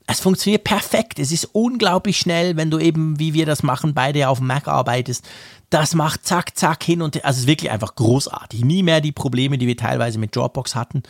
es 0.06 0.20
funktioniert 0.20 0.64
perfekt. 0.64 1.18
Es 1.18 1.32
ist 1.32 1.46
unglaublich 1.52 2.18
schnell, 2.18 2.56
wenn 2.56 2.70
du 2.70 2.78
eben, 2.78 3.18
wie 3.18 3.32
wir 3.32 3.46
das 3.46 3.62
machen, 3.62 3.94
beide 3.94 4.28
auf 4.28 4.38
dem 4.38 4.48
Mac 4.48 4.68
arbeitest. 4.68 5.24
Das 5.70 5.94
macht 5.94 6.26
zack, 6.26 6.56
zack 6.56 6.84
hin 6.84 7.00
und 7.00 7.14
her. 7.14 7.24
Also 7.24 7.38
es 7.38 7.42
ist 7.42 7.48
wirklich 7.48 7.70
einfach 7.70 7.94
großartig. 7.94 8.64
Nie 8.64 8.82
mehr 8.82 9.00
die 9.00 9.12
Probleme, 9.12 9.56
die 9.56 9.66
wir 9.66 9.78
teilweise 9.78 10.18
mit 10.18 10.36
Dropbox 10.36 10.74
hatten. 10.74 11.02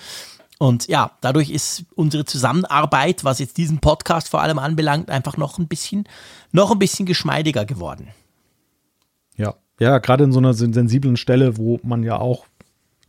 Und 0.65 0.89
ja, 0.89 1.11
dadurch 1.21 1.51
ist 1.51 1.85
unsere 1.95 2.25
Zusammenarbeit, 2.25 3.23
was 3.23 3.39
jetzt 3.39 3.59
diesen 3.59 3.81
Podcast 3.81 4.31
vor 4.31 4.41
allem 4.41 4.59
anbelangt, 4.59 5.11
einfach 5.11 5.37
noch 5.37 5.59
ein 5.59 5.69
bisschen, 5.69 6.09
noch 6.53 6.73
ein 6.73 6.79
bisschen 6.79 7.05
geschmeidiger 7.05 7.67
geworden. 7.67 8.09
Ja, 9.37 9.57
ja, 9.79 9.99
gerade 9.99 10.25
in 10.25 10.33
so 10.33 10.39
einer 10.39 10.55
sensiblen 10.55 11.19
Stelle, 11.19 11.59
wo 11.59 11.81
man 11.83 12.03
ja 12.03 12.17
auch 12.17 12.47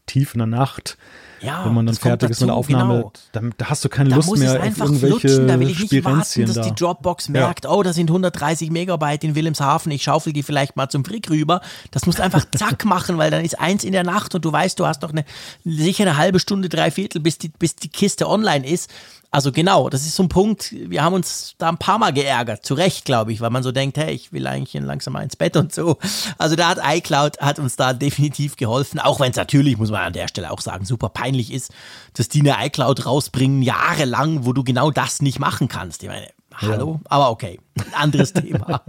tief 0.06 0.34
in 0.34 0.40
der 0.40 0.48
Nacht 0.48 0.98
ja, 1.42 1.66
wenn 1.66 1.74
man 1.74 1.86
dann 1.86 1.96
fertig 1.96 2.30
ist 2.30 2.42
mit 2.42 2.50
der 2.50 2.56
Aufnahme, 2.56 2.96
genau. 2.96 3.12
dann, 3.32 3.54
da 3.58 3.70
hast 3.70 3.84
du 3.84 3.90
keine 3.90 4.10
da 4.10 4.16
Lust 4.18 4.38
mehr 4.38 4.52
auf 4.52 4.64
irgendwelche 4.64 5.08
flutschen. 5.08 5.48
Da 5.48 5.60
will 5.60 5.70
ich 5.70 5.92
nicht 5.92 6.04
warten, 6.04 6.46
dass 6.46 6.62
die 6.62 6.76
Dropbox 6.76 7.30
merkt, 7.30 7.66
ja. 7.66 7.72
oh, 7.72 7.84
da 7.84 7.94
sind 7.94 8.10
130 8.10 8.72
Megabyte 8.72 9.24
in 9.24 9.36
Wilhelmshaven, 9.36 9.92
ich 9.92 10.04
schaufel 10.04 10.34
die 10.34 10.44
vielleicht 10.44 10.76
mal 10.76 10.90
zum 10.90 11.06
Frick 11.06 11.30
rüber. 11.30 11.62
Das 11.92 12.06
musst 12.06 12.20
du 12.20 12.24
einfach 12.24 12.46
zack 12.56 12.86
machen, 12.86 13.18
weil 13.18 13.32
dann 13.32 13.44
ist 13.44 13.60
eins 13.60 13.84
in 13.84 13.92
der 13.92 14.04
Nacht 14.04 14.36
und 14.36 14.46
du 14.46 14.52
weißt, 14.52 14.80
du 14.80 14.86
hast 14.86 15.02
noch 15.02 15.12
eine 15.12 15.26
sicher 15.64 16.04
eine 16.04 16.18
halbe 16.18 16.40
Stunde, 16.40 16.70
drei 16.70 16.92
Viertel, 16.92 17.22
bis 17.22 17.38
die, 17.38 17.50
bis 17.50 17.76
die 17.76 17.90
Kiste 17.90 18.30
online 18.30 18.68
ist. 18.68 18.90
Also 19.36 19.52
genau, 19.52 19.90
das 19.90 20.06
ist 20.06 20.16
so 20.16 20.24
ein 20.24 20.30
Punkt, 20.30 20.72
wir 20.72 21.04
haben 21.04 21.12
uns 21.12 21.56
da 21.58 21.68
ein 21.68 21.78
paar 21.78 21.98
Mal 21.98 22.14
geärgert, 22.14 22.66
zu 22.66 22.74
Recht, 22.74 23.04
glaube 23.04 23.34
ich, 23.34 23.42
weil 23.42 23.50
man 23.50 23.64
so 23.64 23.74
denkt, 23.74 23.98
hey, 23.98 24.14
ich 24.14 24.32
will 24.32 24.48
eigentlich 24.48 24.82
langsam 24.82 25.12
mal 25.12 25.24
ins 25.24 25.36
Bett 25.36 25.58
und 25.58 25.74
so. 25.76 25.98
Also 26.38 26.56
da 26.56 26.70
hat 26.70 26.80
iCloud 26.82 27.40
hat 27.40 27.60
uns 27.60 27.76
da 27.76 27.92
definitiv 27.92 28.56
geholfen, 28.56 28.98
auch 28.98 29.20
wenn 29.20 29.32
es 29.32 29.36
natürlich, 29.36 29.78
muss 29.78 29.92
man 29.92 30.04
an 30.04 30.14
der 30.14 30.30
Stelle 30.30 30.52
auch 30.52 30.62
sagen, 30.62 30.86
super 30.86 31.10
peinlich 31.10 31.52
ist, 31.52 31.74
dass 32.14 32.30
die 32.30 32.50
eine 32.50 32.66
iCloud 32.66 33.06
rausbringen, 33.06 33.62
jahrelang, 33.62 34.46
wo 34.46 34.54
du 34.54 34.64
genau 34.64 34.90
das 34.90 35.22
nicht 35.22 35.40
machen 35.40 35.68
kannst. 35.68 36.04
Ich 36.04 36.08
meine, 36.08 36.30
hallo, 36.54 37.02
ja. 37.04 37.10
aber 37.10 37.30
okay, 37.30 37.60
anderes 37.92 38.32
Thema. 38.34 38.84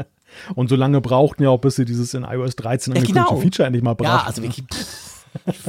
Und 0.54 0.68
so 0.68 0.76
lange 0.76 1.00
brauchten 1.00 1.42
ja 1.42 1.48
auch, 1.48 1.58
bis 1.58 1.74
sie 1.74 1.84
dieses 1.84 2.14
in 2.14 2.22
iOS 2.22 2.54
13 2.54 2.92
angekündigte 2.92 3.18
ja, 3.18 3.24
genau. 3.30 3.40
Feature 3.40 3.66
endlich 3.66 3.82
mal 3.82 3.94
brachten. 3.94 4.16
Ja, 4.16 4.26
also 4.28 4.42
wirklich. 4.44 4.64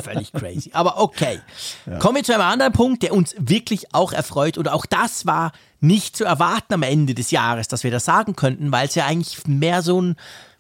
Völlig 0.04 0.32
crazy. 0.32 0.72
Aber 0.74 1.00
okay. 1.00 1.40
Ja. 1.86 2.00
Kommen 2.00 2.18
wir 2.18 2.24
zu 2.24 2.34
einem 2.34 2.44
anderen 2.44 2.74
Punkt, 2.74 3.04
der 3.04 3.14
uns 3.14 3.36
wirklich 3.38 3.94
auch 3.94 4.14
erfreut. 4.14 4.58
Und 4.58 4.70
auch 4.70 4.86
das 4.86 5.26
war 5.26 5.52
nicht 5.80 6.16
zu 6.16 6.26
erwarten 6.26 6.74
am 6.74 6.84
Ende 6.84 7.14
des 7.14 7.32
Jahres, 7.32 7.68
dass 7.68 7.84
wir 7.84 7.92
das 7.92 8.06
sagen 8.06 8.36
könnten, 8.36 8.72
weil 8.72 8.88
es 8.88 8.96
ja 8.96 9.06
eigentlich 9.06 9.48
mehr 9.48 9.82
so 9.82 10.02
ein 10.02 10.16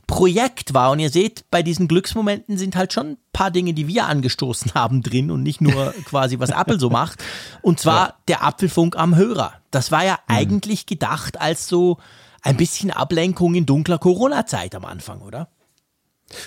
Projekt 0.07 0.73
war. 0.73 0.91
Und 0.91 0.99
ihr 0.99 1.09
seht, 1.09 1.49
bei 1.51 1.61
diesen 1.61 1.87
Glücksmomenten 1.87 2.57
sind 2.57 2.75
halt 2.75 2.93
schon 2.93 3.11
ein 3.11 3.17
paar 3.33 3.51
Dinge, 3.51 3.73
die 3.73 3.87
wir 3.87 4.07
angestoßen 4.07 4.73
haben 4.73 5.03
drin 5.03 5.29
und 5.29 5.43
nicht 5.43 5.61
nur 5.61 5.93
quasi, 6.05 6.39
was 6.39 6.49
Apple 6.49 6.79
so 6.79 6.89
macht. 6.89 7.23
Und 7.61 7.79
zwar 7.79 8.07
ja. 8.07 8.13
der 8.29 8.43
Apfelfunk 8.43 8.95
am 8.95 9.15
Hörer. 9.15 9.53
Das 9.69 9.91
war 9.91 10.05
ja 10.05 10.13
mhm. 10.27 10.35
eigentlich 10.35 10.85
gedacht 10.85 11.39
als 11.39 11.67
so 11.67 11.97
ein 12.41 12.55
bisschen 12.55 12.91
Ablenkung 12.91 13.55
in 13.55 13.65
dunkler 13.65 13.97
Corona-Zeit 13.97 14.73
am 14.73 14.85
Anfang, 14.85 15.21
oder? 15.21 15.49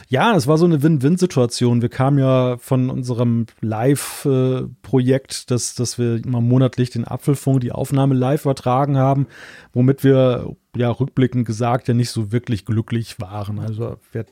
Ja, 0.08 0.36
es 0.36 0.46
war 0.46 0.58
so 0.58 0.66
eine 0.66 0.82
Win-Win-Situation. 0.82 1.82
Wir 1.82 1.88
kamen 1.88 2.18
ja 2.18 2.58
von 2.58 2.90
unserem 2.90 3.46
Live-Projekt, 3.60 5.50
dass, 5.50 5.74
dass 5.74 5.98
wir 5.98 6.22
immer 6.24 6.40
monatlich 6.40 6.90
den 6.90 7.06
Apfelfunk, 7.06 7.60
die 7.60 7.72
Aufnahme 7.72 8.14
live 8.14 8.44
übertragen 8.44 8.98
haben, 8.98 9.26
womit 9.72 10.04
wir 10.04 10.54
ja 10.76 10.90
rückblickend 10.90 11.46
gesagt 11.46 11.88
ja 11.88 11.94
nicht 11.94 12.10
so 12.10 12.30
wirklich 12.32 12.66
glücklich 12.66 13.20
waren. 13.20 13.58
Also 13.58 13.96
wir, 14.12 14.26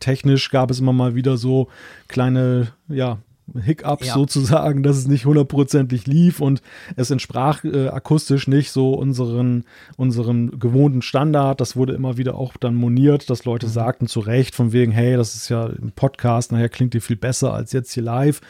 technisch 0.00 0.50
gab 0.50 0.70
es 0.70 0.80
immer 0.80 0.92
mal 0.92 1.14
wieder 1.14 1.36
so 1.36 1.68
kleine, 2.08 2.72
ja, 2.88 3.18
Hiccups 3.58 4.08
ja. 4.08 4.14
sozusagen, 4.14 4.82
dass 4.82 4.96
es 4.96 5.08
nicht 5.08 5.26
hundertprozentig 5.26 6.06
lief 6.06 6.40
und 6.40 6.62
es 6.96 7.10
entsprach 7.10 7.64
äh, 7.64 7.88
akustisch 7.88 8.46
nicht 8.48 8.70
so 8.70 8.94
unseren, 8.94 9.64
unserem 9.96 10.58
gewohnten 10.58 11.02
Standard. 11.02 11.60
Das 11.60 11.76
wurde 11.76 11.94
immer 11.94 12.16
wieder 12.16 12.36
auch 12.36 12.56
dann 12.58 12.74
moniert, 12.74 13.30
dass 13.30 13.44
Leute 13.44 13.66
mhm. 13.66 13.70
sagten 13.70 14.06
zu 14.06 14.20
Recht 14.20 14.54
von 14.54 14.72
wegen, 14.72 14.92
hey, 14.92 15.16
das 15.16 15.34
ist 15.34 15.48
ja 15.48 15.66
im 15.66 15.92
Podcast, 15.92 16.52
nachher 16.52 16.68
klingt 16.68 16.94
ihr 16.94 17.02
viel 17.02 17.16
besser 17.16 17.52
als 17.52 17.72
jetzt 17.72 17.92
hier 17.92 18.02
live. 18.02 18.40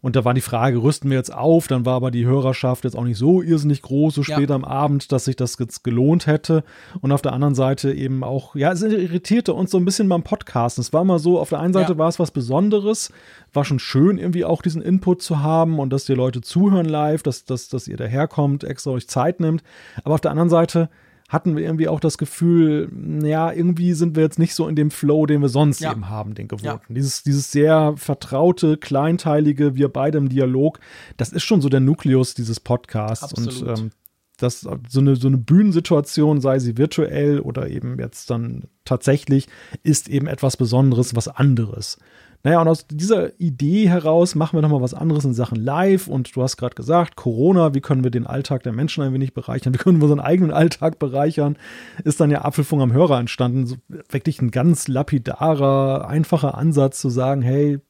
Und 0.00 0.14
da 0.14 0.24
war 0.24 0.32
die 0.32 0.40
Frage, 0.40 0.80
rüsten 0.82 1.10
wir 1.10 1.16
jetzt 1.16 1.34
auf? 1.34 1.66
Dann 1.66 1.84
war 1.84 1.94
aber 1.94 2.10
die 2.10 2.24
Hörerschaft 2.24 2.84
jetzt 2.84 2.96
auch 2.96 3.04
nicht 3.04 3.18
so 3.18 3.42
irrsinnig 3.42 3.82
groß, 3.82 4.14
so 4.14 4.22
spät 4.22 4.50
ja. 4.50 4.54
am 4.54 4.64
Abend, 4.64 5.10
dass 5.10 5.24
sich 5.24 5.34
das 5.34 5.58
jetzt 5.58 5.82
gelohnt 5.82 6.26
hätte. 6.26 6.62
Und 7.00 7.10
auf 7.10 7.22
der 7.22 7.32
anderen 7.32 7.56
Seite 7.56 7.92
eben 7.92 8.22
auch, 8.22 8.54
ja, 8.54 8.70
es 8.70 8.82
irritierte 8.82 9.54
uns 9.54 9.72
so 9.72 9.78
ein 9.78 9.84
bisschen 9.84 10.08
beim 10.08 10.22
Podcasten. 10.22 10.82
Es 10.82 10.92
war 10.92 11.04
mal 11.04 11.18
so, 11.18 11.40
auf 11.40 11.48
der 11.48 11.58
einen 11.58 11.72
Seite 11.72 11.92
ja. 11.92 11.98
war 11.98 12.08
es 12.08 12.20
was 12.20 12.30
Besonderes, 12.30 13.12
war 13.52 13.64
schon 13.64 13.80
schön, 13.80 14.18
irgendwie 14.18 14.44
auch 14.44 14.62
diesen 14.62 14.82
Input 14.82 15.20
zu 15.20 15.40
haben 15.40 15.80
und 15.80 15.92
dass 15.92 16.04
die 16.04 16.14
Leute 16.14 16.42
zuhören 16.42 16.86
live, 16.86 17.24
dass, 17.24 17.44
dass, 17.44 17.68
dass 17.68 17.88
ihr 17.88 17.96
daherkommt, 17.96 18.62
extra 18.62 18.92
euch 18.92 19.08
Zeit 19.08 19.40
nimmt. 19.40 19.64
Aber 20.04 20.14
auf 20.14 20.20
der 20.20 20.30
anderen 20.30 20.50
Seite, 20.50 20.90
hatten 21.28 21.56
wir 21.56 21.64
irgendwie 21.64 21.88
auch 21.88 22.00
das 22.00 22.16
Gefühl, 22.16 22.90
ja, 23.22 23.52
irgendwie 23.52 23.92
sind 23.92 24.16
wir 24.16 24.22
jetzt 24.22 24.38
nicht 24.38 24.54
so 24.54 24.66
in 24.66 24.76
dem 24.76 24.90
Flow, 24.90 25.26
den 25.26 25.42
wir 25.42 25.50
sonst 25.50 25.80
ja. 25.80 25.92
eben 25.92 26.08
haben, 26.08 26.34
den 26.34 26.48
gewohnten. 26.48 26.66
Ja. 26.88 26.94
Dieses, 26.94 27.22
dieses 27.22 27.52
sehr 27.52 27.94
vertraute, 27.96 28.78
kleinteilige, 28.78 29.76
wir 29.76 29.90
beide 29.90 30.16
im 30.16 30.30
Dialog, 30.30 30.80
das 31.18 31.32
ist 31.32 31.44
schon 31.44 31.60
so 31.60 31.68
der 31.68 31.80
Nukleus 31.80 32.34
dieses 32.34 32.60
Podcasts. 32.60 33.24
Absolut. 33.24 33.62
Und 33.62 33.78
ähm, 33.78 33.90
das, 34.38 34.60
so 34.60 35.00
eine, 35.00 35.16
so 35.16 35.28
eine 35.28 35.36
Bühnensituation, 35.36 36.40
sei 36.40 36.60
sie 36.60 36.78
virtuell 36.78 37.40
oder 37.40 37.68
eben 37.68 37.98
jetzt 37.98 38.30
dann 38.30 38.64
tatsächlich, 38.84 39.48
ist 39.82 40.08
eben 40.08 40.28
etwas 40.28 40.56
Besonderes, 40.56 41.14
was 41.14 41.28
anderes. 41.28 41.98
Naja, 42.44 42.60
und 42.60 42.68
aus 42.68 42.86
dieser 42.86 43.38
Idee 43.40 43.88
heraus 43.88 44.34
machen 44.34 44.56
wir 44.56 44.62
nochmal 44.62 44.80
was 44.80 44.94
anderes 44.94 45.24
in 45.24 45.34
Sachen 45.34 45.56
Live. 45.56 46.06
Und 46.06 46.34
du 46.34 46.42
hast 46.42 46.56
gerade 46.56 46.76
gesagt, 46.76 47.16
Corona, 47.16 47.74
wie 47.74 47.80
können 47.80 48.04
wir 48.04 48.12
den 48.12 48.26
Alltag 48.26 48.62
der 48.62 48.72
Menschen 48.72 49.02
ein 49.02 49.12
wenig 49.12 49.34
bereichern? 49.34 49.74
Wie 49.74 49.78
können 49.78 49.98
wir 49.98 50.04
unseren 50.04 50.20
eigenen 50.20 50.52
Alltag 50.52 50.98
bereichern? 50.98 51.56
Ist 52.04 52.20
dann 52.20 52.30
ja 52.30 52.44
Apfelfunk 52.44 52.80
am 52.80 52.92
Hörer 52.92 53.18
entstanden. 53.18 53.66
So 53.66 53.76
wirklich 54.08 54.40
ein 54.40 54.52
ganz 54.52 54.86
lapidarer, 54.86 56.08
einfacher 56.08 56.56
Ansatz 56.56 57.00
zu 57.00 57.10
sagen, 57.10 57.42
hey, 57.42 57.80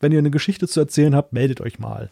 wenn 0.00 0.12
ihr 0.12 0.18
eine 0.18 0.30
Geschichte 0.30 0.68
zu 0.68 0.80
erzählen 0.80 1.16
habt, 1.16 1.32
meldet 1.32 1.60
euch 1.60 1.78
mal. 1.78 2.10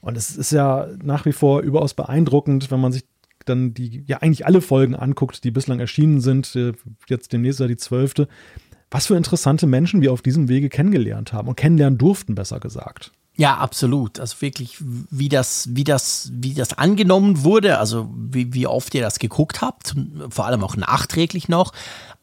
Und 0.00 0.16
es 0.16 0.36
ist 0.36 0.50
ja 0.50 0.88
nach 1.02 1.24
wie 1.24 1.32
vor 1.32 1.62
überaus 1.62 1.94
beeindruckend, 1.94 2.70
wenn 2.70 2.80
man 2.80 2.92
sich 2.92 3.04
dann 3.44 3.74
die, 3.74 4.04
ja 4.06 4.18
eigentlich 4.18 4.46
alle 4.46 4.60
Folgen 4.60 4.94
anguckt, 4.94 5.44
die 5.44 5.50
bislang 5.50 5.80
erschienen 5.80 6.20
sind, 6.20 6.54
äh, 6.56 6.72
jetzt 7.08 7.32
demnächst 7.32 7.60
ja 7.60 7.66
die 7.66 7.76
zwölfte, 7.76 8.28
was 8.90 9.06
für 9.06 9.16
interessante 9.16 9.66
Menschen 9.66 10.02
wir 10.02 10.12
auf 10.12 10.22
diesem 10.22 10.48
Wege 10.48 10.68
kennengelernt 10.68 11.32
haben 11.32 11.48
und 11.48 11.56
kennenlernen 11.56 11.98
durften, 11.98 12.34
besser 12.34 12.60
gesagt. 12.60 13.12
Ja, 13.36 13.56
absolut. 13.56 14.20
Also 14.20 14.40
wirklich, 14.40 14.76
wie 14.78 15.28
das, 15.28 15.68
wie 15.72 15.82
das, 15.82 16.30
wie 16.32 16.54
das 16.54 16.78
angenommen 16.78 17.42
wurde, 17.42 17.78
also 17.78 18.08
wie, 18.14 18.54
wie 18.54 18.68
oft 18.68 18.94
ihr 18.94 19.02
das 19.02 19.18
geguckt 19.18 19.60
habt, 19.60 19.94
vor 20.30 20.46
allem 20.46 20.62
auch 20.62 20.76
nachträglich 20.76 21.48
noch, 21.48 21.72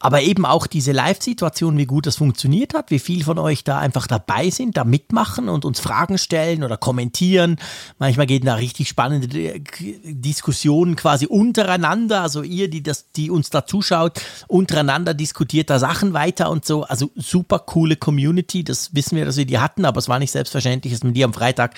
aber 0.02 0.22
eben 0.22 0.46
auch 0.46 0.68
diese 0.68 0.94
Live-Situation, 0.94 1.78
wie 1.78 1.86
gut 1.86 2.08
das 2.08 2.16
funktioniert 2.16 2.74
hat, 2.74 2.92
wie 2.92 3.00
viel 3.00 3.24
von 3.24 3.38
euch 3.38 3.64
da 3.64 3.78
einfach 3.78 4.08
dabei 4.08 4.50
sind, 4.50 4.78
da 4.78 4.84
mitmachen 4.84 5.48
und 5.48 5.64
uns 5.64 5.80
Fragen 5.80 6.18
stellen 6.18 6.64
oder 6.64 6.78
kommentieren. 6.78 7.58
Manchmal 8.00 8.26
gehen 8.26 8.46
da 8.46 8.56
richtig 8.56 8.88
spannende 8.88 9.60
Diskussionen 10.04 10.96
quasi 10.96 11.28
untereinander, 11.28 12.22
also 12.22 12.42
ihr, 12.42 12.70
die 12.70 12.82
das, 12.82 13.12
die 13.12 13.30
uns 13.30 13.52
da 13.52 13.66
zuschaut, 13.66 14.20
untereinander 14.48 15.14
diskutiert 15.14 15.70
da 15.70 15.78
Sachen 15.78 16.14
weiter 16.14 16.50
und 16.50 16.66
so. 16.66 16.84
Also 16.84 17.12
super 17.16 17.60
coole 17.60 17.96
Community, 17.96 18.64
das 18.64 18.96
wissen 18.96 19.18
wir, 19.18 19.26
dass 19.26 19.38
wir 19.38 19.46
die 19.46 19.60
hatten, 19.60 19.86
aber 19.86 20.00
es 20.00 20.10
war 20.10 20.18
nicht 20.18 20.32
selbstverständlich, 20.32 21.01
dass 21.02 21.06
man 21.06 21.14
die 21.14 21.24
am 21.24 21.34
Freitag 21.34 21.76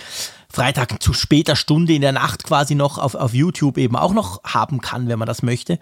Freitag 0.49 1.01
zu 1.01 1.13
später 1.13 1.55
Stunde 1.55 1.93
in 1.93 2.01
der 2.01 2.11
Nacht 2.11 2.43
quasi 2.43 2.75
noch 2.75 2.99
auf, 2.99 3.15
auf 3.15 3.33
YouTube 3.33 3.79
eben 3.79 3.95
auch 3.95 4.13
noch 4.13 4.43
haben 4.43 4.81
kann, 4.81 5.07
wenn 5.07 5.17
man 5.17 5.27
das 5.27 5.41
möchte. 5.41 5.79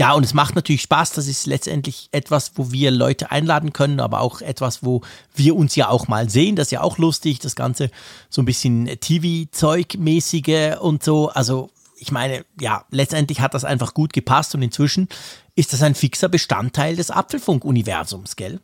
Ja, 0.00 0.14
und 0.14 0.24
es 0.24 0.34
macht 0.34 0.56
natürlich 0.56 0.82
Spaß. 0.82 1.12
Das 1.12 1.28
ist 1.28 1.46
letztendlich 1.46 2.08
etwas, 2.10 2.52
wo 2.56 2.72
wir 2.72 2.90
Leute 2.90 3.30
einladen 3.30 3.72
können, 3.72 4.00
aber 4.00 4.20
auch 4.20 4.40
etwas, 4.40 4.82
wo 4.82 5.02
wir 5.34 5.54
uns 5.54 5.76
ja 5.76 5.88
auch 5.88 6.08
mal 6.08 6.28
sehen. 6.30 6.56
Das 6.56 6.68
ist 6.68 6.72
ja 6.72 6.80
auch 6.80 6.98
lustig, 6.98 7.38
das 7.38 7.54
Ganze 7.54 7.90
so 8.28 8.42
ein 8.42 8.46
bisschen 8.46 8.86
TV-Zeug-mäßige 8.86 10.78
und 10.80 11.04
so. 11.04 11.28
Also, 11.28 11.70
ich 11.96 12.10
meine, 12.10 12.44
ja, 12.58 12.84
letztendlich 12.90 13.40
hat 13.40 13.54
das 13.54 13.64
einfach 13.64 13.94
gut 13.94 14.12
gepasst 14.12 14.54
und 14.56 14.62
inzwischen 14.62 15.08
ist 15.54 15.72
das 15.72 15.82
ein 15.82 15.94
fixer 15.94 16.28
Bestandteil 16.28 16.96
des 16.96 17.12
Apfelfunk-Universums, 17.12 18.34
gell? 18.34 18.60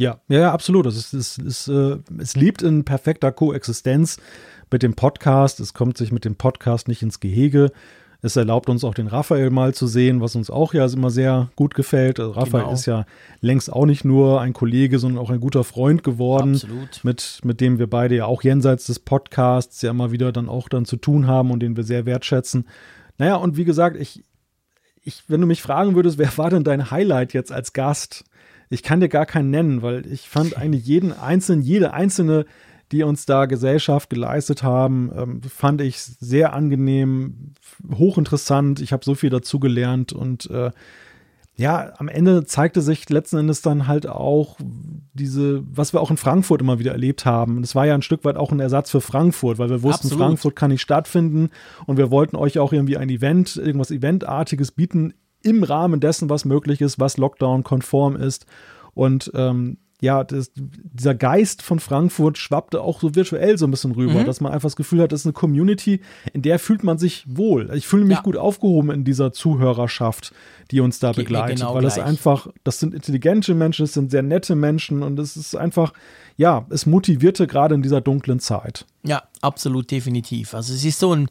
Ja, 0.00 0.18
ja, 0.28 0.50
absolut. 0.50 0.86
Es, 0.86 0.96
ist, 0.96 1.12
es, 1.12 1.36
ist, 1.36 1.68
äh, 1.68 1.98
es 2.16 2.34
lebt 2.34 2.62
in 2.62 2.86
perfekter 2.86 3.32
Koexistenz 3.32 4.16
mit 4.70 4.82
dem 4.82 4.94
Podcast. 4.94 5.60
Es 5.60 5.74
kommt 5.74 5.98
sich 5.98 6.10
mit 6.10 6.24
dem 6.24 6.36
Podcast 6.36 6.88
nicht 6.88 7.02
ins 7.02 7.20
Gehege. 7.20 7.70
Es 8.22 8.34
erlaubt 8.34 8.70
uns 8.70 8.82
auch 8.82 8.94
den 8.94 9.08
Raphael 9.08 9.50
mal 9.50 9.74
zu 9.74 9.86
sehen, 9.86 10.22
was 10.22 10.36
uns 10.36 10.48
auch 10.48 10.72
ja 10.72 10.86
immer 10.86 11.10
sehr 11.10 11.50
gut 11.54 11.74
gefällt. 11.74 12.18
Also 12.18 12.32
Raphael 12.32 12.62
genau. 12.62 12.72
ist 12.72 12.86
ja 12.86 13.04
längst 13.42 13.70
auch 13.70 13.84
nicht 13.84 14.06
nur 14.06 14.40
ein 14.40 14.54
Kollege, 14.54 14.98
sondern 14.98 15.22
auch 15.22 15.28
ein 15.28 15.40
guter 15.40 15.64
Freund 15.64 16.02
geworden, 16.02 16.54
Absolut. 16.54 17.04
Mit, 17.04 17.40
mit 17.44 17.60
dem 17.60 17.78
wir 17.78 17.90
beide 17.90 18.14
ja 18.16 18.24
auch 18.24 18.42
jenseits 18.42 18.86
des 18.86 19.00
Podcasts 19.00 19.82
ja 19.82 19.90
immer 19.90 20.12
wieder 20.12 20.32
dann 20.32 20.48
auch 20.48 20.70
dann 20.70 20.86
zu 20.86 20.96
tun 20.96 21.26
haben 21.26 21.50
und 21.50 21.60
den 21.60 21.76
wir 21.76 21.84
sehr 21.84 22.06
wertschätzen. 22.06 22.66
Naja, 23.18 23.36
und 23.36 23.58
wie 23.58 23.64
gesagt, 23.66 23.98
ich, 24.00 24.24
ich, 25.02 25.24
wenn 25.28 25.42
du 25.42 25.46
mich 25.46 25.60
fragen 25.60 25.94
würdest, 25.94 26.16
wer 26.16 26.38
war 26.38 26.48
denn 26.48 26.64
dein 26.64 26.90
Highlight 26.90 27.34
jetzt 27.34 27.52
als 27.52 27.74
Gast? 27.74 28.24
Ich 28.70 28.82
kann 28.82 29.00
dir 29.00 29.08
gar 29.08 29.26
keinen 29.26 29.50
nennen, 29.50 29.82
weil 29.82 30.06
ich 30.06 30.28
fand 30.28 30.56
eigentlich 30.56 30.86
jeden 30.86 31.12
einzelnen, 31.12 31.62
jede 31.62 31.92
einzelne 31.92 32.46
die 32.92 33.04
uns 33.04 33.24
da 33.24 33.46
Gesellschaft 33.46 34.10
geleistet 34.10 34.62
haben, 34.62 35.10
ähm, 35.16 35.42
fand 35.42 35.80
ich 35.80 36.00
sehr 36.00 36.52
angenehm, 36.52 37.52
hochinteressant. 37.96 38.80
Ich 38.80 38.92
habe 38.92 39.04
so 39.04 39.14
viel 39.14 39.30
dazu 39.30 39.60
gelernt 39.60 40.12
und 40.12 40.50
äh, 40.50 40.70
ja, 41.56 41.92
am 41.98 42.08
Ende 42.08 42.44
zeigte 42.46 42.80
sich 42.80 43.08
letzten 43.10 43.36
Endes 43.36 43.60
dann 43.60 43.86
halt 43.86 44.06
auch 44.06 44.56
diese, 45.12 45.62
was 45.70 45.92
wir 45.92 46.00
auch 46.00 46.10
in 46.10 46.16
Frankfurt 46.16 46.62
immer 46.62 46.78
wieder 46.78 46.92
erlebt 46.92 47.26
haben. 47.26 47.60
Das 47.60 47.74
war 47.74 47.86
ja 47.86 47.94
ein 47.94 48.02
Stück 48.02 48.24
weit 48.24 48.36
auch 48.36 48.50
ein 48.50 48.60
Ersatz 48.60 48.90
für 48.90 49.02
Frankfurt, 49.02 49.58
weil 49.58 49.68
wir 49.68 49.82
wussten, 49.82 50.06
Absolut. 50.06 50.24
Frankfurt 50.24 50.56
kann 50.56 50.70
nicht 50.70 50.80
stattfinden 50.80 51.50
und 51.86 51.98
wir 51.98 52.10
wollten 52.10 52.36
euch 52.36 52.58
auch 52.58 52.72
irgendwie 52.72 52.96
ein 52.96 53.10
Event, 53.10 53.56
irgendwas 53.56 53.90
Eventartiges 53.90 54.72
bieten 54.72 55.12
im 55.42 55.62
Rahmen 55.62 56.00
dessen, 56.00 56.30
was 56.30 56.44
möglich 56.44 56.80
ist, 56.80 56.98
was 56.98 57.16
Lockdown-konform 57.16 58.16
ist. 58.16 58.46
Und 58.94 59.30
ähm, 59.34 59.78
ja, 60.00 60.24
das, 60.24 60.50
dieser 60.54 61.14
Geist 61.14 61.62
von 61.62 61.78
Frankfurt 61.78 62.38
schwappte 62.38 62.80
auch 62.80 63.00
so 63.00 63.14
virtuell 63.14 63.58
so 63.58 63.66
ein 63.66 63.70
bisschen 63.70 63.92
rüber, 63.92 64.20
mhm. 64.20 64.24
dass 64.24 64.40
man 64.40 64.52
einfach 64.52 64.68
das 64.68 64.76
Gefühl 64.76 65.02
hat, 65.02 65.12
das 65.12 65.20
ist 65.20 65.26
eine 65.26 65.34
Community, 65.34 66.00
in 66.32 66.42
der 66.42 66.58
fühlt 66.58 66.82
man 66.82 66.96
sich 66.96 67.24
wohl. 67.28 67.70
Ich 67.74 67.86
fühle 67.86 68.04
mich 68.04 68.16
ja. 68.16 68.22
gut 68.22 68.36
aufgehoben 68.36 68.90
in 68.90 69.04
dieser 69.04 69.32
Zuhörerschaft, 69.32 70.32
die 70.70 70.80
uns 70.80 71.00
da 71.00 71.08
Geht 71.08 71.26
begleitet, 71.26 71.58
genau 71.58 71.74
weil 71.74 71.82
gleich. 71.82 71.96
das 71.96 72.04
einfach, 72.04 72.48
das 72.64 72.80
sind 72.80 72.94
intelligente 72.94 73.54
Menschen, 73.54 73.84
es 73.84 73.92
sind 73.92 74.10
sehr 74.10 74.22
nette 74.22 74.56
Menschen 74.56 75.02
und 75.02 75.18
es 75.18 75.36
ist 75.36 75.54
einfach, 75.54 75.92
ja, 76.36 76.66
es 76.70 76.86
motivierte 76.86 77.46
gerade 77.46 77.74
in 77.74 77.82
dieser 77.82 78.00
dunklen 78.00 78.40
Zeit. 78.40 78.86
Ja, 79.02 79.24
absolut, 79.42 79.90
definitiv. 79.90 80.54
Also 80.54 80.72
es 80.72 80.84
ist 80.84 80.98
so 80.98 81.14
ein 81.14 81.28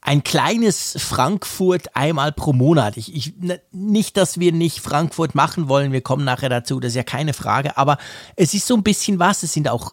ein 0.00 0.22
kleines 0.24 0.96
Frankfurt 0.98 1.94
einmal 1.96 2.32
pro 2.32 2.52
Monat. 2.52 2.96
Ich, 2.96 3.14
ich, 3.14 3.34
nicht, 3.72 4.16
dass 4.16 4.38
wir 4.38 4.52
nicht 4.52 4.80
Frankfurt 4.80 5.34
machen 5.34 5.68
wollen, 5.68 5.92
wir 5.92 6.00
kommen 6.00 6.24
nachher 6.24 6.48
dazu, 6.48 6.80
das 6.80 6.92
ist 6.92 6.96
ja 6.96 7.02
keine 7.02 7.34
Frage, 7.34 7.76
aber 7.76 7.98
es 8.36 8.54
ist 8.54 8.66
so 8.66 8.74
ein 8.74 8.82
bisschen 8.82 9.18
was, 9.18 9.42
es 9.42 9.52
sind 9.52 9.68
auch 9.68 9.92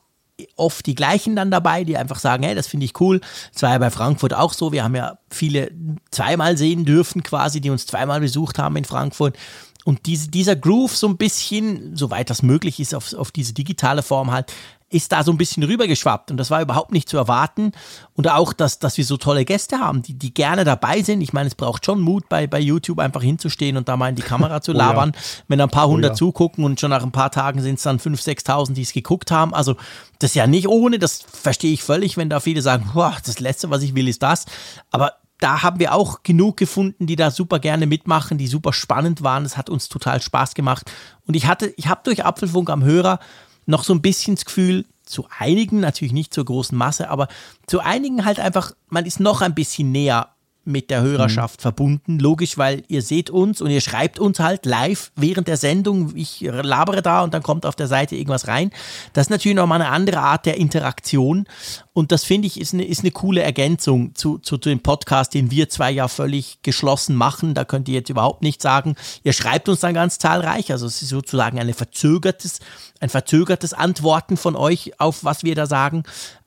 oft 0.55 0.85
die 0.85 0.95
gleichen 0.95 1.35
dann 1.35 1.51
dabei, 1.51 1.83
die 1.83 1.97
einfach 1.97 2.19
sagen, 2.19 2.43
hey, 2.43 2.55
das 2.55 2.67
finde 2.67 2.85
ich 2.85 2.99
cool. 2.99 3.21
Das 3.53 3.61
war 3.61 3.71
ja 3.71 3.77
bei 3.77 3.89
Frankfurt 3.89 4.33
auch 4.33 4.53
so. 4.53 4.71
Wir 4.71 4.83
haben 4.83 4.95
ja 4.95 5.17
viele 5.29 5.71
zweimal 6.11 6.57
sehen 6.57 6.85
dürfen 6.85 7.23
quasi, 7.23 7.61
die 7.61 7.69
uns 7.69 7.85
zweimal 7.85 8.19
besucht 8.19 8.59
haben 8.59 8.75
in 8.75 8.85
Frankfurt. 8.85 9.37
Und 9.85 10.07
diese, 10.07 10.29
dieser 10.29 10.55
Groove 10.55 10.95
so 10.95 11.07
ein 11.07 11.17
bisschen, 11.17 11.95
soweit 11.95 12.29
das 12.29 12.41
möglich 12.41 12.79
ist, 12.79 12.93
auf, 12.95 13.13
auf 13.13 13.31
diese 13.31 13.53
digitale 13.53 14.03
Form 14.03 14.31
halt, 14.31 14.51
ist 14.95 15.11
da 15.11 15.25
so 15.25 15.31
ein 15.31 15.37
bisschen 15.37 15.61
rübergeschwappt 15.63 16.31
und 16.31 16.37
das 16.37 16.49
war 16.51 16.61
überhaupt 16.61 16.93
nicht 16.93 17.09
zu 17.09 17.17
erwarten. 17.17 17.73
Und 18.13 18.29
auch, 18.29 18.53
dass, 18.53 18.79
dass 18.79 18.97
wir 18.97 19.03
so 19.03 19.17
tolle 19.17 19.43
Gäste 19.43 19.79
haben, 19.79 20.01
die, 20.01 20.13
die 20.13 20.33
gerne 20.33 20.63
dabei 20.63 21.01
sind. 21.01 21.19
Ich 21.19 21.33
meine, 21.33 21.47
es 21.47 21.55
braucht 21.55 21.85
schon 21.85 21.99
Mut, 21.99 22.29
bei, 22.29 22.47
bei 22.47 22.61
YouTube 22.61 22.99
einfach 22.99 23.21
hinzustehen 23.21 23.75
und 23.75 23.89
da 23.89 23.97
mal 23.97 24.07
in 24.07 24.15
die 24.15 24.21
Kamera 24.21 24.61
zu 24.61 24.71
labern. 24.71 25.11
oh 25.13 25.17
ja. 25.17 25.43
Wenn 25.49 25.59
ein 25.59 25.69
paar 25.69 25.89
hundert 25.89 26.11
oh 26.11 26.13
ja. 26.13 26.17
zugucken 26.17 26.63
und 26.63 26.79
schon 26.79 26.91
nach 26.91 27.03
ein 27.03 27.11
paar 27.11 27.29
Tagen 27.29 27.61
sind 27.61 27.75
es 27.75 27.83
dann 27.83 27.99
5.000, 27.99 28.45
6.000, 28.45 28.73
die 28.73 28.83
es 28.83 28.93
geguckt 28.93 29.31
haben. 29.31 29.53
Also 29.53 29.75
das 30.19 30.31
ist 30.31 30.35
ja 30.35 30.47
nicht 30.47 30.69
ohne, 30.69 30.97
das 30.97 31.21
verstehe 31.21 31.73
ich 31.73 31.83
völlig, 31.83 32.15
wenn 32.15 32.29
da 32.29 32.39
viele 32.39 32.61
sagen, 32.61 32.89
boah, 32.93 33.17
das 33.25 33.41
Letzte, 33.41 33.69
was 33.69 33.83
ich 33.83 33.95
will, 33.95 34.07
ist 34.07 34.23
das. 34.23 34.45
Aber 34.91 35.11
da 35.39 35.61
haben 35.61 35.79
wir 35.79 35.93
auch 35.93 36.23
genug 36.23 36.55
gefunden, 36.55 37.05
die 37.05 37.17
da 37.17 37.31
super 37.31 37.59
gerne 37.59 37.85
mitmachen, 37.85 38.37
die 38.37 38.47
super 38.47 38.71
spannend 38.71 39.23
waren. 39.23 39.43
Es 39.43 39.57
hat 39.57 39.69
uns 39.69 39.89
total 39.89 40.21
Spaß 40.21 40.53
gemacht. 40.53 40.89
Und 41.27 41.35
ich 41.35 41.47
hatte, 41.47 41.73
ich 41.75 41.87
habe 41.87 42.01
durch 42.05 42.23
Apfelfunk 42.23 42.69
am 42.69 42.85
Hörer 42.85 43.19
noch 43.65 43.83
so 43.83 43.93
ein 43.93 44.01
bisschen 44.01 44.35
das 44.35 44.45
Gefühl, 44.45 44.85
zu 45.05 45.27
einigen, 45.37 45.79
natürlich 45.79 46.13
nicht 46.13 46.33
zur 46.33 46.45
großen 46.45 46.77
Masse, 46.77 47.09
aber 47.09 47.27
zu 47.67 47.79
einigen 47.79 48.25
halt 48.25 48.39
einfach, 48.39 48.73
man 48.89 49.05
ist 49.05 49.19
noch 49.19 49.41
ein 49.41 49.55
bisschen 49.55 49.91
näher 49.91 50.34
mit 50.65 50.89
der 50.89 51.01
Hörerschaft 51.01 51.59
mhm. 51.59 51.61
verbunden. 51.61 52.19
Logisch, 52.19 52.57
weil 52.57 52.83
ihr 52.87 53.01
seht 53.01 53.29
uns 53.29 53.61
und 53.61 53.69
ihr 53.69 53.81
schreibt 53.81 54.19
uns 54.19 54.39
halt 54.39 54.65
live 54.65 55.11
während 55.15 55.47
der 55.47 55.57
Sendung. 55.57 56.15
Ich 56.15 56.41
labere 56.41 57.01
da 57.01 57.23
und 57.23 57.33
dann 57.33 57.43
kommt 57.43 57.65
auf 57.65 57.75
der 57.75 57.87
Seite 57.87 58.15
irgendwas 58.15 58.47
rein. 58.47 58.71
Das 59.13 59.27
ist 59.27 59.29
natürlich 59.29 59.55
nochmal 59.55 59.81
eine 59.81 59.91
andere 59.91 60.19
Art 60.19 60.45
der 60.45 60.57
Interaktion. 60.57 61.45
Und 61.93 62.11
das 62.11 62.23
finde 62.23 62.47
ich 62.47 62.59
ist 62.59 62.73
eine, 62.73 62.83
ist 62.83 63.01
eine 63.01 63.11
coole 63.11 63.41
Ergänzung 63.41 64.15
zu, 64.15 64.39
zu, 64.39 64.57
zu 64.57 64.69
dem 64.69 64.81
Podcast, 64.81 65.33
den 65.33 65.51
wir 65.51 65.69
zwei 65.69 65.91
ja 65.91 66.07
völlig 66.07 66.59
geschlossen 66.61 67.15
machen. 67.15 67.53
Da 67.53 67.63
könnt 67.63 67.87
ihr 67.87 67.95
jetzt 67.95 68.09
überhaupt 68.09 68.41
nicht 68.41 68.61
sagen. 68.61 68.95
Ihr 69.23 69.33
schreibt 69.33 69.69
uns 69.69 69.79
dann 69.79 69.93
ganz 69.93 70.19
zahlreich. 70.19 70.71
Also 70.71 70.87
es 70.87 71.01
ist 71.01 71.09
sozusagen 71.09 71.59
eine 71.59 71.73
verzögertes, 71.73 72.59
ein 72.99 73.09
verzögertes 73.09 73.73
Antworten 73.73 74.35
von 74.35 74.55
euch 74.55 74.99
auf 74.99 75.23
was 75.23 75.43
wir 75.43 75.55
da 75.55 75.67
sagen. 75.67 76.03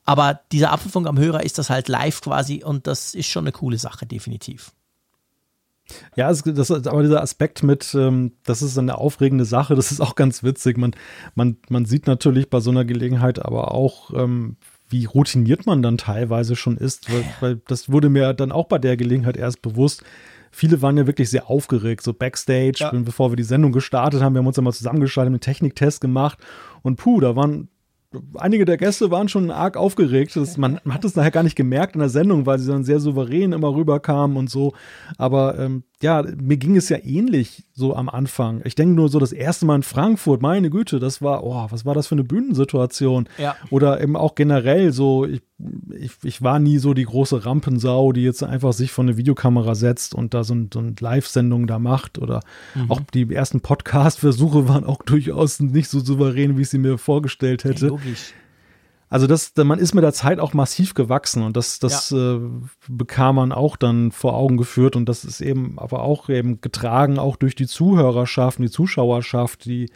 Aber 0.09 0.39
dieser 0.51 0.71
Apfelfunk 0.71 1.05
am 1.05 1.19
Hörer 1.19 1.43
ist 1.43 1.59
das 1.59 1.69
halt 1.69 1.87
live 1.87 2.21
quasi 2.21 2.63
und 2.63 2.87
das 2.87 3.13
ist 3.13 3.27
schon 3.27 3.43
eine 3.43 3.51
coole 3.51 3.77
Sache, 3.77 4.07
definitiv. 4.07 4.71
Ja, 6.15 6.31
es, 6.31 6.41
das, 6.41 6.71
aber 6.71 7.03
dieser 7.03 7.21
Aspekt 7.21 7.61
mit, 7.61 7.93
ähm, 7.93 8.31
das 8.43 8.63
ist 8.63 8.75
eine 8.79 8.97
aufregende 8.97 9.45
Sache, 9.45 9.75
das 9.75 9.91
ist 9.91 10.01
auch 10.01 10.15
ganz 10.15 10.41
witzig. 10.41 10.79
Man, 10.79 10.95
man, 11.35 11.57
man 11.69 11.85
sieht 11.85 12.07
natürlich 12.07 12.49
bei 12.49 12.59
so 12.59 12.71
einer 12.71 12.85
Gelegenheit 12.85 13.45
aber 13.45 13.71
auch, 13.71 14.11
ähm, 14.15 14.57
wie 14.89 15.05
routiniert 15.05 15.67
man 15.67 15.83
dann 15.83 15.99
teilweise 15.99 16.55
schon 16.55 16.77
ist, 16.77 17.13
weil, 17.13 17.23
weil 17.39 17.61
das 17.67 17.91
wurde 17.91 18.09
mir 18.09 18.33
dann 18.33 18.51
auch 18.51 18.65
bei 18.65 18.79
der 18.79 18.97
Gelegenheit 18.97 19.37
erst 19.37 19.61
bewusst. 19.61 20.03
Viele 20.49 20.81
waren 20.81 20.97
ja 20.97 21.05
wirklich 21.05 21.29
sehr 21.29 21.51
aufgeregt, 21.51 22.01
so 22.01 22.15
Backstage, 22.15 22.79
ja. 22.79 22.91
bevor 22.91 23.31
wir 23.31 23.35
die 23.35 23.43
Sendung 23.43 23.73
gestartet 23.73 24.23
haben. 24.23 24.33
Wir 24.33 24.39
haben 24.39 24.47
uns 24.47 24.57
immer 24.57 24.73
zusammengeschaltet, 24.73 25.29
einen 25.29 25.39
Techniktest 25.39 26.01
gemacht 26.01 26.39
und 26.81 26.95
puh, 26.95 27.19
da 27.19 27.35
waren 27.35 27.69
einige 28.35 28.65
der 28.65 28.77
Gäste 28.77 29.11
waren 29.11 29.29
schon 29.29 29.51
arg 29.51 29.77
aufgeregt. 29.77 30.35
Das, 30.35 30.57
man, 30.57 30.79
man, 30.83 30.93
hat 30.93 31.05
es 31.05 31.15
nachher 31.15 31.31
gar 31.31 31.43
nicht 31.43 31.55
gemerkt 31.55 31.95
in 31.95 31.99
der 31.99 32.09
Sendung, 32.09 32.45
weil 32.45 32.59
sie 32.59 32.71
dann 32.71 32.83
sehr 32.83 32.99
souverän 32.99 33.51
immer 33.51 33.73
rüberkamen 33.73 34.37
und 34.37 34.49
so. 34.49 34.73
Aber 35.17 35.59
ähm, 35.59 35.83
ja, 36.01 36.23
mir 36.41 36.57
ging 36.57 36.77
es 36.77 36.89
ja 36.89 36.97
ähnlich 37.03 37.65
so 37.73 37.95
am 37.95 38.07
Anfang. 38.07 38.61
Ich 38.63 38.75
denke 38.75 38.95
nur 38.95 39.09
so 39.09 39.19
das 39.19 39.33
erste 39.33 39.65
Mal 39.65 39.75
in 39.75 39.83
Frankfurt, 39.83 40.41
meine 40.41 40.69
Güte, 40.69 40.99
das 40.99 41.21
war, 41.21 41.43
oh, 41.43 41.67
was 41.69 41.85
war 41.85 41.93
das 41.93 42.07
für 42.07 42.15
eine 42.15 42.23
Bühnensituation? 42.23 43.27
Ja. 43.37 43.55
Oder 43.69 44.01
eben 44.01 44.15
auch 44.15 44.35
generell 44.35 44.93
so, 44.93 45.25
ich, 45.25 45.41
ich, 45.93 46.11
ich 46.23 46.41
war 46.41 46.59
nie 46.59 46.77
so 46.77 46.93
die 46.93 47.03
große 47.03 47.45
Rampensau, 47.45 48.13
die 48.13 48.23
jetzt 48.23 48.43
einfach 48.43 48.71
sich 48.71 48.93
vor 48.93 49.03
eine 49.03 49.17
Videokamera 49.17 49.75
setzt 49.75 50.15
und 50.15 50.33
da 50.33 50.45
so, 50.45 50.55
ein, 50.55 50.69
so 50.73 50.79
eine 50.79 50.93
Live-Sendung 50.97 51.67
da 51.67 51.79
macht. 51.79 52.17
Oder 52.17 52.41
mhm. 52.75 52.91
auch 52.91 53.01
die 53.13 53.33
ersten 53.33 53.59
Podcast-Versuche 53.59 54.69
waren 54.69 54.85
auch 54.85 55.03
durchaus 55.03 55.59
nicht 55.59 55.89
so 55.89 55.99
souverän, 55.99 56.57
wie 56.57 56.61
ich 56.61 56.69
sie 56.69 56.77
mir 56.77 56.97
vorgestellt 56.97 57.65
hätte. 57.65 57.98
Logisch. 58.03 58.33
Also 59.11 59.25
das, 59.25 59.53
man 59.55 59.79
ist 59.79 59.95
mit 59.95 60.03
der 60.03 60.13
Zeit 60.13 60.39
auch 60.39 60.53
massiv 60.53 60.93
gewachsen 60.93 61.41
und 61.41 61.57
das, 61.57 61.79
das 61.79 62.11
ja. 62.11 62.35
äh, 62.35 62.41
bekam 62.87 63.37
man 63.37 63.51
auch 63.51 63.75
dann 63.75 64.11
vor 64.11 64.35
Augen 64.35 64.55
geführt 64.55 64.95
und 64.95 65.09
das 65.09 65.25
ist 65.25 65.41
eben 65.41 65.79
aber 65.79 66.03
auch 66.03 66.29
eben 66.29 66.61
getragen 66.61 67.17
auch 67.17 67.35
durch 67.35 67.55
die 67.55 67.65
Zuhörerschaft, 67.65 68.59
die 68.59 68.69
Zuschauerschaft, 68.69 69.65
die 69.65 69.89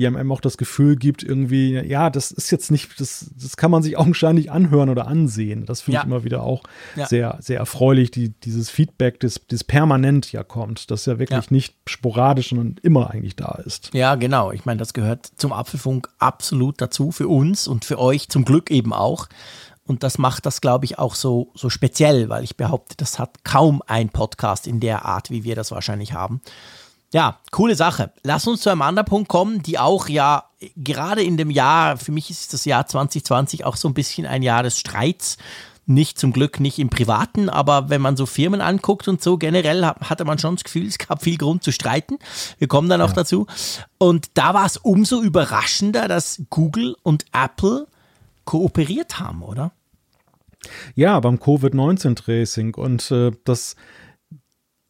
die 0.00 0.06
einem 0.06 0.32
auch 0.32 0.40
das 0.40 0.56
Gefühl 0.56 0.96
gibt, 0.96 1.22
irgendwie, 1.22 1.78
ja, 1.78 2.08
das 2.08 2.30
ist 2.30 2.50
jetzt 2.50 2.70
nicht, 2.70 2.98
das, 2.98 3.30
das 3.36 3.56
kann 3.56 3.70
man 3.70 3.82
sich 3.82 3.96
augenscheinlich 3.98 4.50
anhören 4.50 4.88
oder 4.88 5.06
ansehen. 5.06 5.66
Das 5.66 5.82
finde 5.82 5.96
ja. 5.96 6.00
ich 6.00 6.06
immer 6.06 6.24
wieder 6.24 6.42
auch 6.42 6.62
ja. 6.96 7.06
sehr, 7.06 7.36
sehr 7.40 7.58
erfreulich, 7.58 8.10
die, 8.10 8.30
dieses 8.30 8.70
Feedback, 8.70 9.20
das, 9.20 9.40
das 9.48 9.62
permanent 9.62 10.32
ja 10.32 10.42
kommt, 10.42 10.90
das 10.90 11.06
ja 11.06 11.18
wirklich 11.18 11.44
ja. 11.46 11.50
nicht 11.50 11.74
sporadisch, 11.86 12.48
sondern 12.48 12.76
immer 12.82 13.10
eigentlich 13.10 13.36
da 13.36 13.60
ist. 13.64 13.90
Ja, 13.92 14.14
genau. 14.14 14.52
Ich 14.52 14.64
meine, 14.64 14.78
das 14.78 14.94
gehört 14.94 15.30
zum 15.36 15.52
Apfelfunk 15.52 16.08
absolut 16.18 16.80
dazu, 16.80 17.12
für 17.12 17.28
uns 17.28 17.68
und 17.68 17.84
für 17.84 17.98
euch 17.98 18.28
zum 18.30 18.44
Glück 18.44 18.70
eben 18.70 18.92
auch. 18.92 19.28
Und 19.84 20.02
das 20.02 20.18
macht 20.18 20.46
das, 20.46 20.60
glaube 20.60 20.84
ich, 20.84 20.98
auch 20.98 21.14
so, 21.14 21.50
so 21.54 21.68
speziell, 21.68 22.28
weil 22.28 22.44
ich 22.44 22.56
behaupte, 22.56 22.96
das 22.96 23.18
hat 23.18 23.44
kaum 23.44 23.82
ein 23.86 24.08
Podcast 24.08 24.66
in 24.66 24.78
der 24.78 25.04
Art, 25.04 25.30
wie 25.30 25.42
wir 25.42 25.56
das 25.56 25.72
wahrscheinlich 25.72 26.12
haben. 26.12 26.40
Ja, 27.12 27.40
coole 27.50 27.74
Sache. 27.74 28.12
Lass 28.22 28.46
uns 28.46 28.60
zu 28.60 28.70
einem 28.70 28.82
anderen 28.82 29.06
Punkt 29.06 29.28
kommen, 29.28 29.62
die 29.62 29.78
auch 29.78 30.08
ja 30.08 30.44
gerade 30.76 31.22
in 31.22 31.36
dem 31.36 31.50
Jahr, 31.50 31.96
für 31.96 32.12
mich 32.12 32.30
ist 32.30 32.52
das 32.52 32.64
Jahr 32.64 32.86
2020 32.86 33.64
auch 33.64 33.76
so 33.76 33.88
ein 33.88 33.94
bisschen 33.94 34.26
ein 34.26 34.42
Jahr 34.42 34.62
des 34.62 34.78
Streits. 34.78 35.36
Nicht 35.86 36.20
zum 36.20 36.32
Glück 36.32 36.60
nicht 36.60 36.78
im 36.78 36.88
Privaten, 36.88 37.48
aber 37.48 37.88
wenn 37.88 38.00
man 38.00 38.16
so 38.16 38.24
Firmen 38.24 38.60
anguckt 38.60 39.08
und 39.08 39.20
so, 39.20 39.38
generell 39.38 39.84
hatte 39.84 40.24
man 40.24 40.38
schon 40.38 40.54
das 40.54 40.62
Gefühl, 40.62 40.86
es 40.86 40.98
gab 40.98 41.24
viel 41.24 41.36
Grund 41.36 41.64
zu 41.64 41.72
streiten. 41.72 42.18
Wir 42.58 42.68
kommen 42.68 42.88
dann 42.88 43.02
auch 43.02 43.08
ja. 43.08 43.14
dazu. 43.14 43.48
Und 43.98 44.28
da 44.34 44.54
war 44.54 44.66
es 44.66 44.76
umso 44.76 45.20
überraschender, 45.20 46.06
dass 46.06 46.42
Google 46.48 46.96
und 47.02 47.24
Apple 47.32 47.88
kooperiert 48.44 49.18
haben, 49.18 49.42
oder? 49.42 49.72
Ja, 50.94 51.18
beim 51.18 51.40
Covid-19-Tracing. 51.40 52.74
Und 52.74 53.10
äh, 53.10 53.32
das 53.44 53.74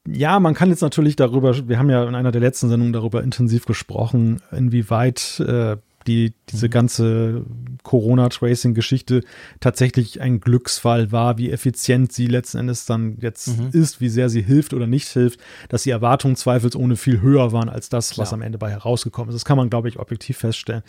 ja, 0.09 0.41
man 0.41 0.55
kann 0.55 0.71
jetzt 0.71 0.81
natürlich 0.81 1.17
darüber, 1.17 1.69
wir 1.69 1.79
haben 1.79 1.91
ja 1.91 2.07
in 2.09 2.15
einer 2.15 2.33
der 2.33 2.41
letzten 2.41 2.69
Sendungen 2.69 2.93
darüber 2.93 3.23
intensiv 3.23 3.67
gesprochen, 3.67 4.41
inwieweit 4.51 5.41
äh, 5.41 5.77
die, 6.07 6.33
diese 6.49 6.67
mhm. 6.67 6.71
ganze 6.71 7.45
Corona-Tracing-Geschichte 7.83 9.23
tatsächlich 9.61 10.21
ein 10.21 10.41
Glücksfall 10.41 11.13
war, 11.13 11.37
wie 11.37 11.51
effizient 11.51 12.13
sie 12.13 12.27
letzten 12.27 12.59
Endes 12.59 12.87
dann 12.87 13.19
jetzt 13.21 13.49
mhm. 13.49 13.69
ist, 13.73 14.01
wie 14.01 14.09
sehr 14.09 14.31
sie 14.31 14.43
hilft 14.43 14.73
oder 14.73 14.87
nicht 14.87 15.09
hilft, 15.09 15.41
dass 15.69 15.83
die 15.83 15.91
Erwartungen 15.91 16.37
zweifelsohne 16.37 16.97
viel 16.97 17.21
höher 17.21 17.53
waren 17.53 17.69
als 17.69 17.91
das, 17.91 18.11
Klar. 18.11 18.25
was 18.25 18.33
am 18.33 18.43
Ende 18.43 18.59
bei 18.59 18.71
herausgekommen 18.71 19.29
ist. 19.29 19.35
Das 19.35 19.45
kann 19.45 19.59
man, 19.59 19.69
glaube 19.69 19.89
ich, 19.89 19.99
objektiv 19.99 20.39
feststellen. 20.39 20.83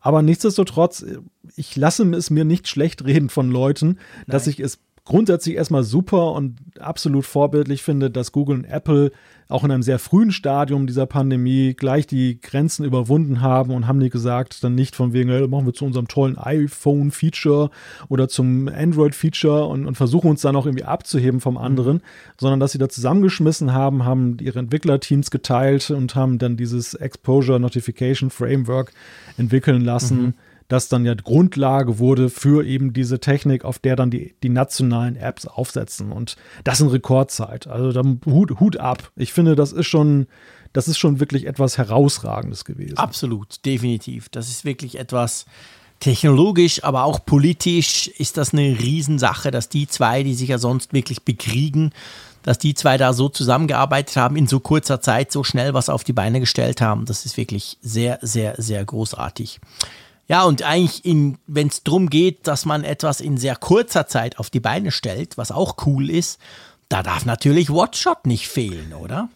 Aber 0.00 0.20
nichtsdestotrotz, 0.22 1.04
ich 1.56 1.74
lasse 1.76 2.04
es 2.14 2.28
mir 2.28 2.44
nicht 2.44 2.68
schlecht 2.68 3.04
reden 3.04 3.30
von 3.30 3.50
Leuten, 3.50 3.86
Nein. 3.86 3.98
dass 4.26 4.46
ich 4.46 4.60
es 4.60 4.78
grundsätzlich 5.08 5.56
erstmal 5.56 5.84
super 5.84 6.32
und 6.32 6.58
absolut 6.78 7.24
vorbildlich 7.24 7.82
finde, 7.82 8.10
dass 8.10 8.30
Google 8.30 8.58
und 8.58 8.64
Apple 8.64 9.10
auch 9.48 9.64
in 9.64 9.70
einem 9.70 9.82
sehr 9.82 9.98
frühen 9.98 10.30
Stadium 10.30 10.86
dieser 10.86 11.06
Pandemie 11.06 11.72
gleich 11.72 12.06
die 12.06 12.38
Grenzen 12.38 12.84
überwunden 12.84 13.40
haben 13.40 13.72
und 13.72 13.86
haben 13.86 14.00
die 14.00 14.10
gesagt, 14.10 14.62
dann 14.62 14.74
nicht 14.74 14.94
von 14.94 15.14
wegen, 15.14 15.30
hey, 15.30 15.48
machen 15.48 15.64
wir 15.64 15.72
zu 15.72 15.86
unserem 15.86 16.08
tollen 16.08 16.36
iPhone-Feature 16.36 17.70
oder 18.10 18.28
zum 18.28 18.68
Android-Feature 18.68 19.64
und, 19.64 19.86
und, 19.86 19.94
versuchen 19.94 20.28
uns 20.28 20.42
dann 20.42 20.54
auch 20.56 20.66
irgendwie 20.66 20.84
abzuheben 20.84 21.40
vom 21.40 21.56
anderen, 21.56 21.96
mhm. 21.96 22.02
sondern 22.38 22.60
dass 22.60 22.72
sie 22.72 22.78
da 22.78 22.90
zusammengeschmissen 22.90 23.72
haben, 23.72 24.04
haben 24.04 24.36
ihre 24.42 24.58
Entwicklerteams 24.58 25.30
geteilt 25.30 25.90
und 25.90 26.14
haben 26.14 26.38
dann 26.38 26.58
dieses 26.58 26.92
Exposure 26.92 27.58
Notification 27.58 28.28
Framework 28.28 28.92
entwickeln 29.38 29.80
lassen. 29.80 30.20
Mhm 30.20 30.34
das 30.68 30.88
dann 30.88 31.04
ja 31.04 31.14
Grundlage 31.14 31.98
wurde 31.98 32.28
für 32.28 32.64
eben 32.64 32.92
diese 32.92 33.20
Technik, 33.20 33.64
auf 33.64 33.78
der 33.78 33.96
dann 33.96 34.10
die, 34.10 34.34
die 34.42 34.50
nationalen 34.50 35.16
Apps 35.16 35.46
aufsetzen. 35.46 36.12
Und 36.12 36.36
das 36.62 36.80
in 36.80 36.88
Rekordzeit. 36.88 37.66
Also 37.66 37.92
dann 37.92 38.20
Hut, 38.26 38.60
Hut 38.60 38.76
ab. 38.76 39.10
Ich 39.16 39.32
finde, 39.32 39.56
das 39.56 39.72
ist 39.72 39.86
schon, 39.86 40.26
das 40.74 40.86
ist 40.86 40.98
schon 40.98 41.20
wirklich 41.20 41.46
etwas 41.46 41.78
Herausragendes 41.78 42.66
gewesen. 42.66 42.98
Absolut, 42.98 43.64
definitiv. 43.64 44.28
Das 44.28 44.48
ist 44.48 44.66
wirklich 44.66 44.98
etwas 44.98 45.46
technologisch, 46.00 46.84
aber 46.84 47.04
auch 47.04 47.24
politisch 47.24 48.06
ist 48.06 48.36
das 48.36 48.52
eine 48.52 48.78
Riesensache, 48.78 49.50
dass 49.50 49.68
die 49.68 49.88
zwei, 49.88 50.22
die 50.22 50.34
sich 50.34 50.50
ja 50.50 50.58
sonst 50.58 50.92
wirklich 50.92 51.24
bekriegen, 51.24 51.92
dass 52.42 52.58
die 52.58 52.74
zwei 52.74 52.98
da 52.98 53.12
so 53.14 53.28
zusammengearbeitet 53.28 54.16
haben, 54.16 54.36
in 54.36 54.46
so 54.46 54.60
kurzer 54.60 55.00
Zeit 55.00 55.32
so 55.32 55.42
schnell 55.42 55.74
was 55.74 55.88
auf 55.88 56.04
die 56.04 56.12
Beine 56.12 56.40
gestellt 56.40 56.80
haben. 56.80 57.04
Das 57.04 57.26
ist 57.26 57.36
wirklich 57.36 57.78
sehr, 57.82 58.18
sehr, 58.22 58.54
sehr 58.58 58.84
großartig. 58.84 59.60
Ja, 60.28 60.44
und 60.44 60.62
eigentlich, 60.62 61.02
wenn 61.46 61.68
es 61.68 61.82
darum 61.82 62.10
geht, 62.10 62.46
dass 62.46 62.66
man 62.66 62.84
etwas 62.84 63.20
in 63.20 63.38
sehr 63.38 63.56
kurzer 63.56 64.06
Zeit 64.06 64.38
auf 64.38 64.50
die 64.50 64.60
Beine 64.60 64.90
stellt, 64.90 65.38
was 65.38 65.50
auch 65.50 65.86
cool 65.86 66.10
ist, 66.10 66.38
da 66.90 67.02
darf 67.02 67.26
natürlich 67.26 67.70
Watchshot 67.70 68.26
nicht 68.26 68.48
fehlen, 68.48 68.94
oder? 68.94 69.28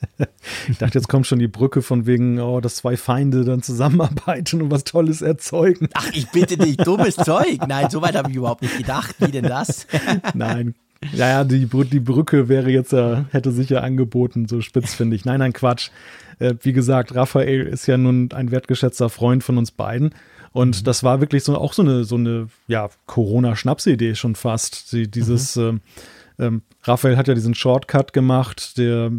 ich 0.69 0.79
dachte, 0.79 0.99
jetzt 0.99 1.09
kommt 1.09 1.27
schon 1.27 1.39
die 1.39 1.49
Brücke 1.49 1.83
von 1.83 2.07
wegen, 2.07 2.41
oh, 2.41 2.61
dass 2.61 2.77
zwei 2.77 2.97
Feinde 2.97 3.45
dann 3.45 3.63
zusammenarbeiten 3.63 4.63
und 4.63 4.71
was 4.71 4.85
Tolles 4.85 5.23
erzeugen. 5.23 5.89
Ach, 5.95 6.09
ich 6.13 6.31
bitte 6.31 6.57
dich, 6.57 6.77
dummes 6.79 7.17
Zeug. 7.17 7.59
Nein, 7.67 7.91
so 7.91 8.01
weit 8.01 8.17
habe 8.17 8.31
ich 8.31 8.37
überhaupt 8.37 8.63
nicht 8.63 8.79
gedacht. 8.79 9.17
Wie 9.19 9.31
denn 9.31 9.45
das? 9.45 9.87
Nein. 10.35 10.75
Ja, 11.13 11.29
ja, 11.29 11.45
die, 11.45 11.67
die 11.67 12.01
Brücke 12.01 12.49
wäre 12.49 12.71
jetzt 12.71 12.93
ja, 12.93 13.25
hätte 13.31 13.51
sich 13.51 13.69
ja 13.69 13.81
angeboten, 13.81 14.47
so 14.47 14.61
spitz 14.61 14.95
finde 14.95 15.17
ich. 15.17 15.25
Nein, 15.25 15.41
nein, 15.41 15.53
Quatsch. 15.53 15.91
Äh, 16.39 16.55
wie 16.63 16.73
gesagt, 16.73 17.15
Raphael 17.15 17.67
ist 17.67 17.87
ja 17.87 17.97
nun 17.97 18.31
ein 18.33 18.51
wertgeschätzter 18.51 19.09
Freund 19.09 19.43
von 19.43 19.59
uns 19.59 19.73
beiden. 19.73 20.15
Und 20.53 20.81
mhm. 20.81 20.85
das 20.85 21.03
war 21.03 21.21
wirklich 21.21 21.45
so 21.45 21.57
auch 21.57 21.73
so 21.73 21.83
eine, 21.83 22.05
so 22.05 22.17
eine, 22.17 22.49
ja, 22.69 22.89
Corona-Schnapsidee 23.07 24.15
schon 24.15 24.35
fast. 24.35 24.93
Die, 24.93 25.11
dieses, 25.11 25.57
mhm. 25.57 25.81
äh, 26.39 26.47
ähm, 26.47 26.63
Raphael 26.85 27.17
hat 27.17 27.29
ja 27.29 27.35
diesen 27.35 27.55
Shortcut 27.55 28.13
gemacht, 28.13 28.79
der 28.79 29.11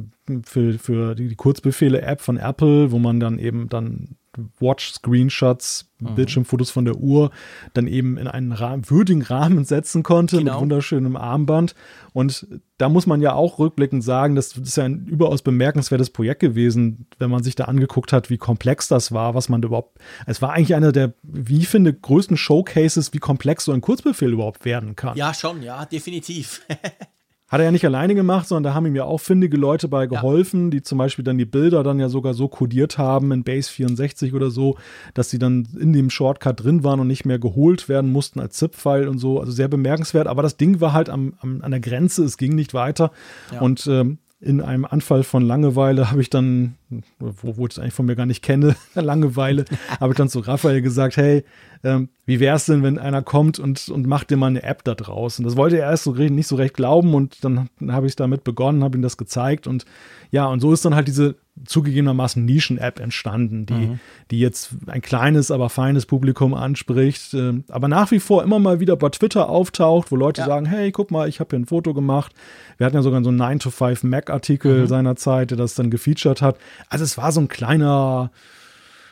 für, 0.43 0.79
für 0.79 1.15
die, 1.15 1.27
die 1.27 1.35
Kurzbefehle-App 1.35 2.21
von 2.21 2.37
Apple, 2.37 2.91
wo 2.91 2.99
man 2.99 3.19
dann 3.19 3.39
eben 3.39 3.69
dann 3.69 4.15
Watch-Screenshots, 4.59 5.91
mhm. 5.99 6.15
Bildschirmfotos 6.15 6.71
von 6.71 6.85
der 6.85 6.95
Uhr 6.95 7.31
dann 7.73 7.87
eben 7.87 8.17
in 8.17 8.27
einen 8.27 8.51
Rahmen, 8.51 8.89
würdigen 8.89 9.21
Rahmen 9.21 9.65
setzen 9.65 10.03
konnte 10.03 10.37
genau. 10.37 10.53
mit 10.53 10.61
wunderschönem 10.61 11.15
Armband. 11.15 11.75
Und 12.13 12.47
da 12.77 12.89
muss 12.89 13.07
man 13.07 13.21
ja 13.21 13.33
auch 13.33 13.59
rückblickend 13.59 14.03
sagen, 14.03 14.35
das 14.35 14.57
ist 14.57 14.77
ja 14.77 14.85
ein 14.85 15.05
überaus 15.05 15.41
bemerkenswertes 15.41 16.09
Projekt 16.09 16.41
gewesen, 16.41 17.07
wenn 17.19 17.29
man 17.29 17.43
sich 17.43 17.55
da 17.55 17.65
angeguckt 17.65 18.13
hat, 18.13 18.29
wie 18.29 18.37
komplex 18.37 18.87
das 18.87 19.11
war, 19.11 19.35
was 19.35 19.49
man 19.49 19.61
überhaupt. 19.63 19.99
Es 20.25 20.41
war 20.41 20.53
eigentlich 20.53 20.75
einer 20.75 20.91
der, 20.91 21.13
wie 21.23 21.59
ich 21.59 21.67
finde, 21.67 21.93
größten 21.93 22.37
Showcases, 22.37 23.13
wie 23.13 23.19
komplex 23.19 23.65
so 23.65 23.71
ein 23.71 23.81
Kurzbefehl 23.81 24.33
überhaupt 24.33 24.65
werden 24.65 24.95
kann. 24.95 25.17
Ja, 25.17 25.33
schon, 25.33 25.61
ja, 25.61 25.85
definitiv. 25.85 26.61
Hat 27.53 27.59
er 27.59 27.65
ja 27.65 27.71
nicht 27.71 27.85
alleine 27.85 28.15
gemacht, 28.15 28.47
sondern 28.47 28.63
da 28.63 28.73
haben 28.73 28.87
ihm 28.87 28.95
ja 28.95 29.03
auch 29.03 29.19
findige 29.19 29.57
Leute 29.57 29.87
bei 29.87 30.07
geholfen, 30.07 30.63
ja. 30.63 30.69
die 30.71 30.81
zum 30.81 30.97
Beispiel 30.97 31.23
dann 31.23 31.37
die 31.37 31.45
Bilder 31.45 31.83
dann 31.83 31.99
ja 31.99 32.09
sogar 32.09 32.33
so 32.33 32.47
codiert 32.47 32.97
haben 32.97 33.31
in 33.31 33.43
Base 33.43 33.69
64 33.71 34.33
oder 34.33 34.49
so, 34.49 34.75
dass 35.13 35.29
sie 35.29 35.37
dann 35.37 35.67
in 35.79 35.93
dem 35.93 36.09
Shortcut 36.09 36.63
drin 36.63 36.83
waren 36.83 36.99
und 36.99 37.05
nicht 37.05 37.25
mehr 37.25 37.37
geholt 37.37 37.89
werden 37.89 38.11
mussten 38.11 38.39
als 38.39 38.57
ZIP-File 38.57 39.07
und 39.07 39.19
so. 39.19 39.39
Also 39.39 39.51
sehr 39.51 39.67
bemerkenswert. 39.67 40.25
Aber 40.25 40.41
das 40.41 40.57
Ding 40.57 40.81
war 40.81 40.93
halt 40.93 41.11
am, 41.11 41.33
am, 41.41 41.61
an 41.61 41.69
der 41.69 41.79
Grenze, 41.79 42.23
es 42.23 42.37
ging 42.37 42.55
nicht 42.55 42.73
weiter. 42.73 43.11
Ja. 43.51 43.61
Und 43.61 43.85
ähm, 43.85 44.17
in 44.41 44.59
einem 44.59 44.85
Anfall 44.85 45.21
von 45.21 45.43
Langeweile 45.43 46.09
habe 46.09 46.21
ich 46.21 46.31
dann, 46.31 46.73
wo, 47.19 47.57
wo 47.57 47.65
ich 47.65 47.73
es 47.73 47.79
eigentlich 47.79 47.93
von 47.93 48.05
mir 48.05 48.15
gar 48.15 48.25
nicht 48.25 48.43
kenne, 48.43 48.75
Langeweile, 48.95 49.65
habe 49.99 50.13
ich 50.13 50.17
dann 50.17 50.29
zu 50.29 50.39
Raphael 50.39 50.81
gesagt, 50.81 51.17
hey, 51.17 51.43
ähm, 51.83 52.09
wie 52.25 52.39
wäre 52.39 52.55
es 52.55 52.65
denn, 52.65 52.83
wenn 52.83 52.97
einer 52.97 53.21
kommt 53.21 53.59
und, 53.59 53.89
und 53.89 54.07
macht 54.07 54.29
dir 54.29 54.37
mal 54.37 54.47
eine 54.47 54.63
App 54.63 54.83
da 54.83 54.95
draußen? 54.95 55.43
Das 55.43 55.57
wollte 55.57 55.77
er 55.77 55.89
erst 55.89 56.05
so 56.05 56.13
nicht 56.13 56.47
so 56.47 56.55
recht 56.55 56.73
glauben 56.73 57.13
und 57.13 57.43
dann 57.43 57.69
habe 57.87 58.07
ich 58.07 58.15
damit 58.15 58.43
begonnen, 58.43 58.83
habe 58.83 58.97
ihm 58.97 59.01
das 59.01 59.17
gezeigt 59.17 59.67
und 59.67 59.85
ja, 60.31 60.47
und 60.47 60.61
so 60.61 60.73
ist 60.73 60.83
dann 60.83 60.95
halt 60.95 61.07
diese 61.07 61.35
zugegebenermaßen 61.65 62.43
Nischen-App 62.43 62.99
entstanden, 62.99 63.67
die, 63.67 63.73
mhm. 63.73 63.99
die 64.31 64.39
jetzt 64.39 64.71
ein 64.87 65.01
kleines, 65.01 65.51
aber 65.51 65.69
feines 65.69 66.07
Publikum 66.07 66.55
anspricht, 66.55 67.35
äh, 67.35 67.61
aber 67.67 67.87
nach 67.87 68.09
wie 68.09 68.19
vor 68.19 68.43
immer 68.43 68.57
mal 68.57 68.79
wieder 68.79 68.95
bei 68.95 69.09
Twitter 69.09 69.49
auftaucht, 69.49 70.11
wo 70.11 70.15
Leute 70.15 70.41
ja. 70.41 70.47
sagen, 70.47 70.65
hey, 70.65 70.91
guck 70.91 71.11
mal, 71.11 71.29
ich 71.29 71.39
habe 71.39 71.51
hier 71.51 71.59
ein 71.59 71.67
Foto 71.67 71.93
gemacht. 71.93 72.33
Wir 72.77 72.87
hatten 72.87 72.95
ja 72.95 73.03
sogar 73.03 73.23
so 73.23 73.29
einen 73.29 73.39
9-to-5 73.39 74.07
Mac-Artikel 74.07 74.81
mhm. 74.81 74.87
seinerzeit, 74.87 75.51
der 75.51 75.57
das 75.57 75.75
dann 75.75 75.91
gefeatured 75.91 76.41
hat. 76.41 76.57
Also 76.89 77.03
es 77.03 77.17
war 77.17 77.31
so 77.31 77.41
ein 77.41 77.47
kleiner 77.47 78.31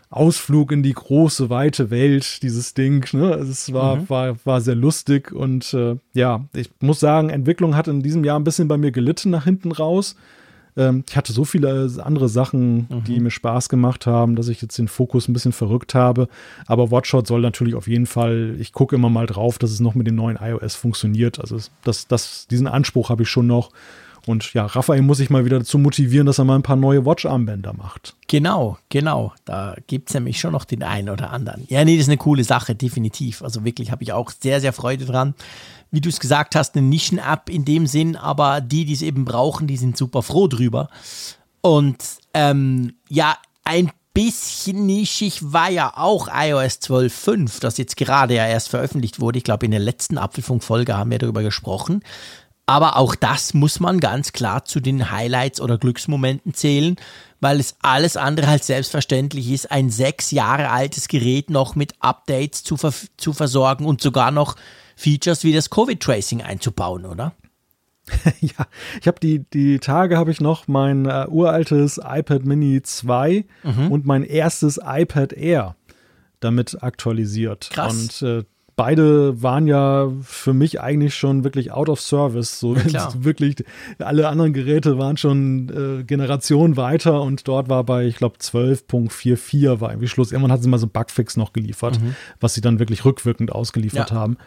Ausflug 0.10 0.74
in 0.74 0.84
die 0.84 0.94
große, 0.94 1.50
weite 1.50 1.90
Welt, 1.90 2.44
dieses 2.44 2.74
Ding. 2.74 3.06
Ne? 3.14 3.34
Also 3.34 3.52
es 3.52 3.72
war, 3.74 3.96
mhm. 3.96 4.10
war, 4.10 4.36
war 4.46 4.62
sehr 4.62 4.76
lustig 4.76 5.32
und 5.32 5.74
äh, 5.74 5.96
ja, 6.14 6.46
ich 6.54 6.70
muss 6.82 7.00
sagen, 7.00 7.30
Entwicklung 7.30 7.76
hat 7.76 7.88
in 7.88 8.04
diesem 8.04 8.26
Jahr 8.26 8.38
ein 8.38 8.44
bisschen 8.44 8.68
bei 8.68 8.78
mir 8.78 8.92
gelitten 8.92 9.30
nach 9.30 9.46
hinten 9.46 9.72
raus. 9.72 10.16
Ähm, 10.76 11.06
ich 11.08 11.16
hatte 11.16 11.32
so 11.32 11.46
viele 11.46 11.90
andere 12.04 12.28
Sachen, 12.28 12.88
mhm. 12.90 13.04
die 13.06 13.20
mir 13.22 13.32
Spaß 13.32 13.70
gemacht 13.70 14.06
haben, 14.06 14.36
dass 14.36 14.50
ich 14.50 14.62
jetzt 14.62 14.78
den 14.78 14.90
Fokus 14.90 15.30
ein 15.30 15.34
bisschen 15.34 15.54
verrückt 15.54 15.96
habe. 15.96 16.28
Aber 16.68 16.92
Watchshot 16.92 17.26
soll 17.26 17.42
natürlich 17.42 17.76
auf 17.76 17.88
jeden 17.88 18.06
Fall, 18.06 18.56
ich 18.60 18.74
gucke 18.74 18.96
immer 18.96 19.10
mal 19.10 19.28
drauf, 19.28 19.60
dass 19.60 19.72
es 19.72 19.80
noch 19.80 19.96
mit 19.96 20.08
dem 20.08 20.16
neuen 20.16 20.38
iOS 20.42 20.76
funktioniert. 20.76 21.40
Also 21.40 21.58
das, 21.84 22.08
das, 22.08 22.48
diesen 22.48 22.68
Anspruch 22.68 23.10
habe 23.10 23.24
ich 23.24 23.30
schon 23.30 23.48
noch. 23.48 23.72
Und 24.28 24.54
ja, 24.54 24.66
Raphael 24.66 25.02
muss 25.02 25.18
sich 25.18 25.30
mal 25.30 25.46
wieder 25.46 25.60
dazu 25.60 25.78
motivieren, 25.78 26.28
dass 26.28 26.38
er 26.38 26.46
mal 26.46 26.56
ein 26.56 26.64
paar 26.64 26.76
neue 26.76 27.06
Watch-Armbänder 27.06 27.74
macht. 27.74 28.16
Genau, 28.28 28.78
genau. 28.90 29.34
Da 29.46 29.76
gibt 29.88 30.10
es 30.10 30.14
nämlich 30.14 30.40
schon 30.40 30.52
noch 30.52 30.66
den 30.66 30.84
einen 30.84 31.10
oder 31.10 31.32
anderen. 31.32 31.66
Ja, 31.70 31.84
nee, 31.84 31.96
das 31.96 32.04
ist 32.04 32.10
eine 32.10 32.18
coole 32.18 32.44
Sache, 32.44 32.76
definitiv. 32.76 33.42
Also 33.42 33.66
wirklich 33.66 33.92
habe 33.92 34.04
ich 34.04 34.14
auch 34.14 34.32
sehr, 34.32 34.62
sehr 34.62 34.74
Freude 34.74 35.06
dran. 35.06 35.34
Wie 35.90 36.02
du 36.02 36.10
es 36.10 36.20
gesagt 36.20 36.56
hast, 36.56 36.76
eine 36.76 36.88
Nischen-App 36.88 37.50
in 37.50 37.66
dem 37.66 37.88
Sinn, 37.88 38.16
aber 38.16 38.62
die, 38.62 38.86
die 38.86 38.94
es 38.94 39.02
eben 39.02 39.26
brauchen, 39.26 39.68
die 39.68 39.78
sind 39.78 39.98
super 39.98 40.22
froh 40.22 40.48
drüber. 40.48 40.90
Und 41.62 41.98
ähm, 42.34 42.94
ja, 43.10 43.36
ein 43.64 43.92
bisschen 44.14 44.86
nischig 44.86 45.54
war 45.54 45.70
ja 45.70 45.94
auch 45.96 46.28
iOS 46.28 46.80
12.5, 46.82 47.62
das 47.62 47.78
jetzt 47.78 47.96
gerade 47.96 48.36
ja 48.36 48.46
erst 48.46 48.70
veröffentlicht 48.70 49.20
wurde. 49.20 49.38
Ich 49.38 49.44
glaube, 49.44 49.66
in 49.66 49.72
der 49.72 49.80
letzten 49.80 50.18
Apfelfunk-Folge 50.18 50.98
haben 50.98 51.12
wir 51.12 51.20
darüber 51.20 51.44
gesprochen. 51.44 52.04
Aber 52.66 52.98
auch 52.98 53.16
das 53.16 53.54
muss 53.54 53.80
man 53.80 54.00
ganz 54.00 54.32
klar 54.32 54.66
zu 54.66 54.80
den 54.80 55.12
Highlights 55.12 55.60
oder 55.60 55.78
Glücksmomenten 55.78 56.54
zählen, 56.54 56.96
weil 57.40 57.60
es 57.60 57.76
alles 57.82 58.18
andere 58.18 58.48
als 58.48 58.68
selbstverständlich 58.68 59.52
ist, 59.52 59.72
ein 59.72 59.90
sechs 59.90 60.32
Jahre 60.32 60.70
altes 60.70 61.08
Gerät 61.08 61.50
noch 61.50 61.76
mit 61.76 61.94
Updates 62.00 62.64
zu, 62.64 62.78
ver 62.78 62.94
zu 63.18 63.34
versorgen 63.34 63.86
und 63.86 64.02
sogar 64.02 64.32
noch 64.32 64.56
Features 64.96 65.44
wie 65.44 65.54
das 65.54 65.70
Covid-Tracing 65.70 66.44
einzubauen, 66.44 67.06
oder? 67.06 67.34
ja, 68.42 68.68
ich 69.00 69.08
habe 69.08 69.20
die, 69.20 69.40
die 69.54 69.80
Tage 69.80 70.18
habe 70.18 70.32
ich 70.32 70.42
noch 70.42 70.68
mein 70.68 71.06
äh, 71.06 71.28
uraltes 71.28 71.98
iPad 71.98 72.46
Mini 72.46 72.82
2 72.82 73.46
mhm. 73.64 73.92
und 73.92 74.06
mein 74.06 74.24
erstes 74.24 74.80
iPad 74.84 75.34
Air 75.34 75.76
damit 76.40 76.82
aktualisiert. 76.82 77.70
Krass. 77.72 78.22
Und 78.22 78.28
äh, 78.28 78.44
beide 78.82 79.44
waren 79.44 79.68
ja 79.68 80.12
für 80.24 80.54
mich 80.54 80.82
eigentlich 80.82 81.14
schon 81.14 81.44
wirklich 81.44 81.72
out 81.72 81.88
of 81.88 82.02
service. 82.02 82.60
So 82.60 82.76
ja, 82.76 83.10
wirklich, 83.16 83.58
alle 84.00 84.28
anderen 84.28 84.54
Geräte 84.54 84.98
waren 84.98 85.18
schon 85.18 86.00
äh, 86.00 86.04
Generationen 86.04 86.78
weiter 86.78 87.22
und 87.22 87.48
dort 87.48 87.70
war 87.70 87.84
bei, 87.84 88.08
ich 88.08 88.16
glaube, 88.16 88.38
12.44 88.40 89.80
war 89.82 89.92
irgendwie 89.92 90.08
Schluss. 90.08 90.32
Irgendwann 90.32 90.52
hatten 90.52 90.64
sie 90.64 90.70
mal 90.70 90.80
so 90.80 90.88
einen 90.88 90.94
Bugfix 90.94 91.38
noch 91.38 91.54
geliefert, 91.54 92.02
mhm. 92.02 92.16
was 92.40 92.56
sie 92.56 92.62
dann 92.62 92.80
wirklich 92.80 93.06
rückwirkend 93.06 93.52
ausgeliefert 93.52 94.10
ja. 94.10 94.16
haben. 94.16 94.38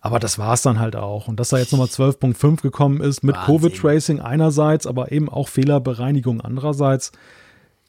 Aber 0.00 0.18
das 0.18 0.40
war 0.40 0.54
es 0.54 0.62
dann 0.62 0.80
halt 0.80 0.96
auch. 0.96 1.28
Und 1.28 1.38
dass 1.38 1.50
da 1.50 1.58
jetzt 1.58 1.70
nochmal 1.70 1.86
12.5 1.86 2.62
gekommen 2.62 3.00
ist 3.00 3.22
mit 3.22 3.36
Covid-Tracing 3.36 4.18
einerseits, 4.18 4.88
aber 4.88 5.12
eben 5.12 5.28
auch 5.28 5.46
Fehlerbereinigung 5.46 6.40
andererseits 6.40 7.12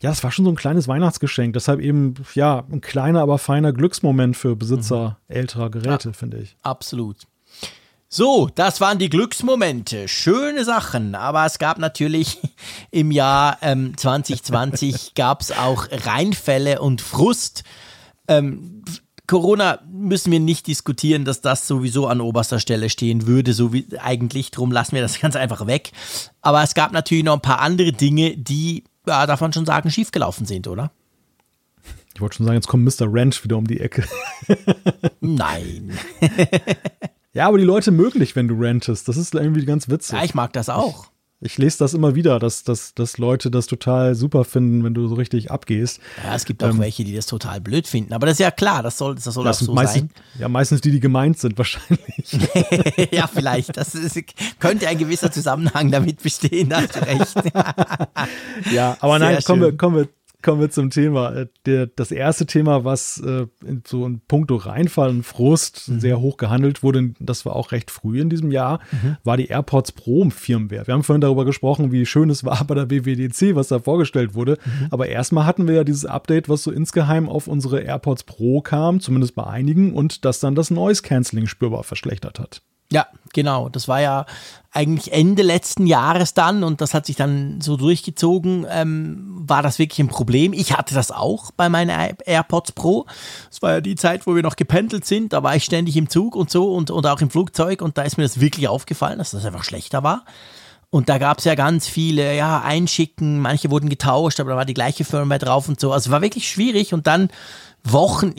ja, 0.06 0.11
es 0.11 0.23
war 0.23 0.32
schon 0.32 0.45
so 0.45 0.52
ein 0.52 0.56
kleines 0.56 0.88
Weihnachtsgeschenk. 0.88 1.53
Deshalb 1.53 1.80
eben, 1.80 2.14
ja, 2.36 2.64
ein 2.72 2.80
kleiner, 2.80 3.22
aber 3.22 3.40
feiner 3.40 3.73
Glücksmoment 3.73 4.38
für 4.38 4.56
Besitzer 4.56 5.18
mhm. 5.27 5.36
älterer 5.36 5.72
Geräte, 5.72 6.10
ja, 6.10 6.14
finde 6.14 6.38
ich. 6.38 6.56
Absolut. 6.61 7.18
So, 8.07 8.48
das 8.53 8.82
waren 8.82 8.99
die 8.99 9.10
Glücksmomente. 9.10 10.07
Schöne 10.07 10.64
Sachen, 10.64 11.15
aber 11.15 11.48
es 11.48 11.57
gab 11.57 11.80
natürlich 11.80 12.38
im 12.91 13.10
Jahr 13.10 13.57
ähm, 13.64 13.98
2020 13.98 15.15
gab 15.15 15.41
es 15.41 15.52
auch 15.52 15.88
Reinfälle 15.90 16.82
und 16.84 17.02
Frust. 17.02 17.64
Ähm, 18.27 18.84
Corona 19.26 19.80
müssen 19.91 20.32
wir 20.32 20.40
nicht 20.40 20.68
diskutieren, 20.68 21.26
dass 21.26 21.41
das 21.41 21.65
sowieso 21.65 22.06
an 22.06 22.22
oberster 22.22 22.60
Stelle 22.60 22.91
stehen 22.91 23.26
würde, 23.26 23.53
so 23.53 23.73
wie 23.73 23.88
eigentlich. 23.98 24.52
Drum 24.52 24.72
lassen 24.72 24.94
wir 24.94 25.02
das 25.02 25.19
ganz 25.19 25.36
einfach 25.36 25.65
weg. 25.65 25.94
Aber 26.44 26.61
es 26.61 26.76
gab 26.76 26.91
natürlich 26.91 27.23
noch 27.23 27.34
ein 27.34 27.41
paar 27.41 27.60
andere 27.60 27.91
Dinge, 27.91 28.38
die 28.38 28.84
ja, 29.07 29.26
darf 29.26 29.41
man 29.41 29.53
schon 29.53 29.65
sagen, 29.65 29.90
schiefgelaufen 29.90 30.45
sind, 30.45 30.68
oder? 30.68 30.91
Ich 32.14 32.22
wollte 32.22 32.38
schon 32.38 32.45
sagen, 32.45 32.56
jetzt 32.56 32.68
kommt 32.68 32.86
Mr. 32.86 33.07
Ranch 33.10 33.44
wieder 33.44 33.57
um 33.57 33.68
die 33.68 33.82
Ecke. 33.82 34.06
Nein. 35.19 35.98
ja, 37.34 37.48
aber 37.48 37.57
die 37.57 37.65
Leute 37.65 37.91
mögen 37.91 38.19
dich, 38.19 38.36
wenn 38.36 38.48
du 38.48 38.56
rantest. 38.57 39.07
Das 39.10 39.18
ist 39.18 39.36
irgendwie 39.36 39.65
ganz 39.65 39.90
witzig. 39.90 40.18
Ja, 40.18 40.23
ich 40.23 40.34
mag 40.34 40.53
das 40.53 40.69
auch. 40.69 41.07
Ich 41.41 41.57
lese 41.57 41.77
das 41.79 41.93
immer 41.93 42.15
wieder, 42.15 42.39
dass, 42.39 42.63
dass, 42.63 42.93
dass 42.93 43.17
Leute 43.17 43.51
das 43.51 43.67
total 43.67 44.15
super 44.15 44.45
finden, 44.45 44.83
wenn 44.85 44.93
du 44.93 45.07
so 45.07 45.15
richtig 45.15 45.51
abgehst. 45.51 45.99
Ja, 46.23 46.33
es 46.33 46.45
gibt 46.45 46.63
auch 46.63 46.69
ähm, 46.69 46.79
welche, 46.79 47.03
die 47.03 47.13
das 47.13 47.25
total 47.25 47.59
blöd 47.59 47.87
finden. 47.87 48.13
Aber 48.13 48.25
das 48.25 48.35
ist 48.35 48.39
ja 48.39 48.51
klar, 48.51 48.81
das 48.81 48.97
soll, 48.97 49.15
das 49.15 49.25
soll 49.25 49.43
das 49.43 49.61
auch 49.61 49.65
so 49.65 49.73
meistens, 49.73 50.13
sein. 50.13 50.39
Ja, 50.39 50.47
meistens 50.47 50.79
die, 50.79 50.91
die 50.91 51.01
gemeint 51.01 51.37
sind, 51.37 51.57
wahrscheinlich. 51.57 52.37
ja, 53.11 53.27
vielleicht. 53.27 53.75
Das 53.75 53.95
ist, 53.95 54.17
könnte 54.59 54.87
ein 54.87 54.97
gewisser 54.97 55.29
Zusammenhang 55.29 55.91
damit 55.91 56.23
bestehen, 56.23 56.73
hast 56.73 56.95
du 56.95 57.05
recht. 57.05 57.35
ja, 58.71 58.95
aber 59.01 59.19
Sehr 59.19 59.31
nein, 59.31 59.43
kommen 59.43 59.61
wir, 59.61 59.75
kommen 59.75 59.97
wir 59.97 60.07
kommen 60.45 60.61
wir 60.61 60.69
zum 60.69 60.91
Thema. 60.91 61.34
Äh, 61.35 61.47
der, 61.65 61.88
das 61.88 62.11
erste 62.11 62.45
Thema, 62.45 62.85
was 62.85 63.17
äh, 63.17 63.47
in 63.65 63.81
so 63.85 64.07
ein 64.07 64.22
puncto 64.27 64.55
Reinfall 64.55 65.09
und 65.09 65.23
Frust 65.23 65.89
mhm. 65.89 65.99
sehr 65.99 66.22
hoch 66.22 66.38
gehandelt 66.38 66.84
wurde, 66.84 67.13
das 67.19 67.45
war 67.45 67.55
auch 67.55 67.72
recht 67.72 67.89
früh 67.89 68.22
in 68.22 68.30
diesem 68.30 68.51
Jahr, 68.51 68.80
mhm. 68.91 69.17
war 69.23 69.38
die 69.38 69.47
AirPods 69.47 69.91
Pro 69.93 70.30
Firmware. 70.30 70.85
Wir 70.85 70.93
haben 70.93 71.03
vorhin 71.03 71.22
darüber 71.22 71.45
gesprochen, 71.45 71.91
wie 71.91 72.05
schön 72.05 72.30
es 72.30 72.45
war 72.45 72.63
bei 72.67 72.76
der 72.76 72.89
WWDC, 72.89 73.55
was 73.55 73.69
da 73.69 73.80
vorgestellt 73.80 74.35
wurde. 74.35 74.59
Mhm. 74.63 74.88
Aber 74.91 75.07
erstmal 75.07 75.45
hatten 75.45 75.67
wir 75.67 75.76
ja 75.76 75.84
dieses 75.84 76.05
Update, 76.05 76.47
was 76.47 76.63
so 76.63 76.72
insgeheim 76.72 77.27
auf 77.27 77.47
unsere 77.47 77.81
AirPods 77.81 78.23
Pro 78.23 78.61
kam, 78.61 78.99
zumindest 78.99 79.34
bei 79.34 79.45
einigen, 79.45 79.93
und 79.93 80.26
das 80.26 80.39
dann 80.39 80.53
das 80.53 80.69
Noise 80.69 81.01
Cancelling 81.01 81.47
spürbar 81.47 81.84
verschlechtert 81.84 82.39
hat. 82.39 82.61
Ja, 82.91 83.07
genau. 83.33 83.69
Das 83.69 83.87
war 83.87 84.01
ja 84.01 84.25
eigentlich 84.71 85.13
Ende 85.13 85.41
letzten 85.41 85.87
Jahres 85.87 86.33
dann 86.33 86.63
und 86.63 86.81
das 86.81 86.93
hat 86.93 87.05
sich 87.05 87.15
dann 87.15 87.61
so 87.61 87.77
durchgezogen. 87.77 88.65
Ähm, 88.69 89.43
war 89.47 89.63
das 89.63 89.79
wirklich 89.79 89.99
ein 89.99 90.09
Problem? 90.09 90.53
Ich 90.53 90.73
hatte 90.73 90.93
das 90.93 91.11
auch 91.11 91.51
bei 91.51 91.69
meinen 91.69 91.89
AirPods 92.25 92.73
Pro. 92.73 93.05
Das 93.49 93.61
war 93.61 93.73
ja 93.73 93.81
die 93.81 93.95
Zeit, 93.95 94.27
wo 94.27 94.35
wir 94.35 94.43
noch 94.43 94.57
gependelt 94.57 95.05
sind. 95.05 95.33
Da 95.33 95.43
war 95.43 95.55
ich 95.55 95.63
ständig 95.63 95.95
im 95.95 96.09
Zug 96.09 96.35
und 96.35 96.49
so 96.51 96.73
und, 96.73 96.91
und 96.91 97.07
auch 97.07 97.21
im 97.21 97.29
Flugzeug 97.29 97.81
und 97.81 97.97
da 97.97 98.03
ist 98.03 98.17
mir 98.17 98.23
das 98.23 98.39
wirklich 98.39 98.67
aufgefallen, 98.67 99.17
dass 99.17 99.31
das 99.31 99.45
einfach 99.45 99.63
schlechter 99.63 100.03
war. 100.03 100.25
Und 100.89 101.09
da 101.09 101.17
gab 101.17 101.39
es 101.39 101.45
ja 101.45 101.55
ganz 101.55 101.87
viele, 101.87 102.35
ja, 102.35 102.61
einschicken, 102.61 103.39
manche 103.39 103.71
wurden 103.71 103.89
getauscht, 103.89 104.39
aber 104.39 104.51
da 104.51 104.55
war 104.57 104.65
die 104.65 104.73
gleiche 104.73 105.03
Firmware 105.03 105.39
drauf 105.39 105.67
und 105.67 105.79
so. 105.79 105.91
Also 105.91 106.11
war 106.11 106.21
wirklich 106.21 106.49
schwierig 106.49 106.93
und 106.93 107.07
dann 107.07 107.29
Wochen 107.83 108.33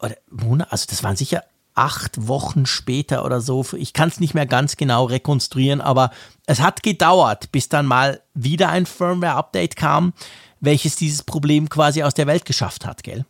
oder 0.00 0.16
Monate, 0.30 0.72
also 0.72 0.86
das 0.88 1.02
waren 1.04 1.16
sicher 1.16 1.42
acht 1.74 2.26
Wochen 2.28 2.66
später 2.66 3.24
oder 3.24 3.40
so. 3.40 3.64
Ich 3.76 3.92
kann 3.92 4.08
es 4.08 4.20
nicht 4.20 4.34
mehr 4.34 4.46
ganz 4.46 4.76
genau 4.76 5.04
rekonstruieren, 5.04 5.80
aber 5.80 6.10
es 6.46 6.60
hat 6.60 6.82
gedauert, 6.82 7.52
bis 7.52 7.68
dann 7.68 7.86
mal 7.86 8.20
wieder 8.34 8.68
ein 8.68 8.86
Firmware-Update 8.86 9.76
kam, 9.76 10.12
welches 10.60 10.96
dieses 10.96 11.22
Problem 11.22 11.68
quasi 11.68 12.02
aus 12.02 12.14
der 12.14 12.26
Welt 12.26 12.44
geschafft 12.44 12.86
hat, 12.86 13.02
gell? 13.02 13.24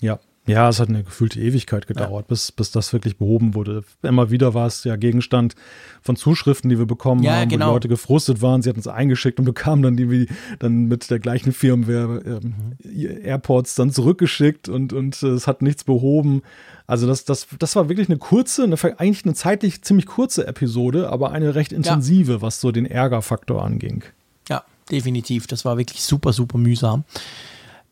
Ja, 0.00 0.18
ja, 0.50 0.68
es 0.68 0.80
hat 0.80 0.88
eine 0.88 1.04
gefühlte 1.04 1.40
Ewigkeit 1.40 1.86
gedauert, 1.86 2.26
ja. 2.26 2.28
bis, 2.28 2.52
bis 2.52 2.70
das 2.70 2.92
wirklich 2.92 3.16
behoben 3.16 3.54
wurde. 3.54 3.84
Immer 4.02 4.30
wieder 4.30 4.54
war 4.54 4.66
es 4.66 4.84
ja 4.84 4.96
Gegenstand 4.96 5.54
von 6.02 6.16
Zuschriften, 6.16 6.68
die 6.68 6.78
wir 6.78 6.86
bekommen 6.86 7.22
ja, 7.22 7.36
haben, 7.36 7.48
genau. 7.48 7.66
wo 7.66 7.70
die. 7.70 7.74
Leute 7.74 7.88
gefrustet 7.88 8.42
waren. 8.42 8.62
Sie 8.62 8.68
hatten 8.68 8.80
es 8.80 8.86
eingeschickt 8.86 9.38
und 9.38 9.44
bekamen 9.44 9.82
dann 9.82 9.96
die 9.96 10.26
dann 10.58 10.86
mit 10.86 11.10
der 11.10 11.18
gleichen 11.18 11.52
Firmware 11.52 12.22
ähm, 12.24 12.54
mhm. 12.82 13.24
Airports 13.24 13.74
dann 13.74 13.90
zurückgeschickt 13.90 14.68
und, 14.68 14.92
und 14.92 15.22
äh, 15.22 15.28
es 15.28 15.46
hat 15.46 15.62
nichts 15.62 15.84
behoben. 15.84 16.42
Also 16.86 17.06
das, 17.06 17.24
das, 17.24 17.46
das 17.58 17.76
war 17.76 17.88
wirklich 17.88 18.08
eine 18.08 18.18
kurze, 18.18 18.64
eine, 18.64 18.76
eigentlich 18.98 19.24
eine 19.24 19.34
zeitlich 19.34 19.82
ziemlich 19.82 20.06
kurze 20.06 20.46
Episode, 20.46 21.10
aber 21.10 21.30
eine 21.30 21.54
recht 21.54 21.72
intensive, 21.72 22.32
ja. 22.32 22.42
was 22.42 22.60
so 22.60 22.72
den 22.72 22.86
Ärgerfaktor 22.86 23.64
anging. 23.64 24.02
Ja, 24.48 24.64
definitiv. 24.90 25.46
Das 25.46 25.64
war 25.64 25.78
wirklich 25.78 26.02
super, 26.02 26.32
super 26.32 26.58
mühsam. 26.58 27.04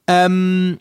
Ähm, 0.09 0.79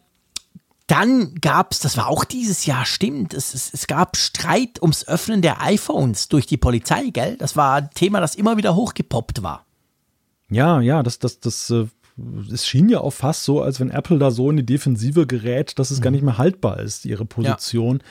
dann 0.88 1.36
gab 1.36 1.74
es, 1.74 1.80
das 1.80 1.98
war 1.98 2.08
auch 2.08 2.24
dieses 2.24 2.66
Jahr, 2.66 2.86
stimmt, 2.86 3.34
es, 3.34 3.54
es, 3.54 3.74
es, 3.74 3.88
gab 3.88 4.16
Streit 4.16 4.82
ums 4.82 5.08
Öffnen 5.08 5.42
der 5.42 5.62
iPhones 5.62 6.30
durch 6.30 6.46
die 6.46 6.58
Polizei, 6.58 7.10
gell? 7.12 7.36
Das 7.38 7.58
war 7.58 7.76
ein 7.76 7.90
Thema, 7.94 8.22
das 8.22 8.36
immer 8.36 8.56
wieder 8.56 8.76
hochgepoppt 8.76 9.44
war. 9.44 9.66
Ja, 10.50 10.80
ja, 10.80 11.04
das, 11.04 11.20
das, 11.20 11.42
das, 11.42 11.70
äh, 11.70 11.88
es 12.52 12.66
schien 12.66 12.88
ja 12.88 13.02
auch 13.02 13.12
fast 13.12 13.44
so, 13.44 13.62
als 13.62 13.82
wenn 13.82 13.92
Apple 13.92 14.18
da 14.18 14.32
so 14.32 14.50
in 14.50 14.58
die 14.58 14.66
Defensive 14.66 15.28
gerät, 15.28 15.78
dass 15.78 15.92
es 15.92 16.00
mhm. 16.00 16.04
gar 16.04 16.12
nicht 16.12 16.24
mehr 16.24 16.38
haltbar 16.38 16.80
ist, 16.80 17.06
ihre 17.06 17.26
Position. 17.26 17.98
Ja. 17.98 18.06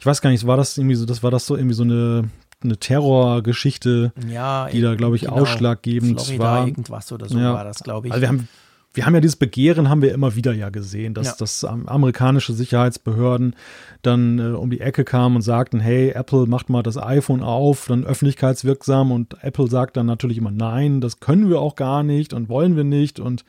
Ich 0.00 0.06
weiß 0.06 0.20
gar 0.20 0.30
nicht, 0.30 0.46
war 0.46 0.56
das 0.56 0.76
irgendwie 0.76 0.96
so, 0.96 1.06
das 1.06 1.22
war 1.22 1.30
das 1.30 1.46
so 1.46 1.56
irgendwie 1.56 1.74
so 1.74 1.84
eine 1.84 2.28
eine 2.62 2.78
Terrorgeschichte, 2.78 4.12
ja, 4.28 4.68
die 4.68 4.80
da, 4.80 4.94
glaube 4.94 5.16
ich, 5.16 5.22
genau. 5.22 5.34
ausschlaggebend 5.34 6.20
Florida 6.20 6.44
war. 6.44 6.66
irgendwas 6.66 7.12
oder 7.12 7.28
so 7.28 7.38
ja. 7.38 7.52
war 7.52 7.64
das, 7.64 7.80
glaube 7.80 8.08
ich. 8.08 8.12
Also 8.12 8.22
wir 8.22 8.28
haben 8.28 8.48
wir 8.96 9.04
haben 9.04 9.14
ja 9.14 9.20
dieses 9.20 9.36
Begehren, 9.36 9.90
haben 9.90 10.00
wir 10.00 10.14
immer 10.14 10.36
wieder 10.36 10.54
ja 10.54 10.70
gesehen, 10.70 11.12
dass, 11.12 11.26
ja. 11.26 11.34
dass 11.38 11.64
amerikanische 11.64 12.54
Sicherheitsbehörden 12.54 13.54
dann 14.00 14.38
äh, 14.38 14.56
um 14.56 14.70
die 14.70 14.80
Ecke 14.80 15.04
kamen 15.04 15.36
und 15.36 15.42
sagten, 15.42 15.80
hey, 15.80 16.10
Apple 16.10 16.46
macht 16.46 16.70
mal 16.70 16.82
das 16.82 16.96
iPhone 16.96 17.42
auf, 17.42 17.86
dann 17.88 18.04
öffentlichkeitswirksam 18.04 19.12
und 19.12 19.36
Apple 19.42 19.68
sagt 19.68 19.98
dann 19.98 20.06
natürlich 20.06 20.38
immer, 20.38 20.50
nein, 20.50 21.02
das 21.02 21.20
können 21.20 21.50
wir 21.50 21.60
auch 21.60 21.76
gar 21.76 22.02
nicht 22.02 22.32
und 22.32 22.48
wollen 22.48 22.74
wir 22.74 22.84
nicht 22.84 23.20
und 23.20 23.44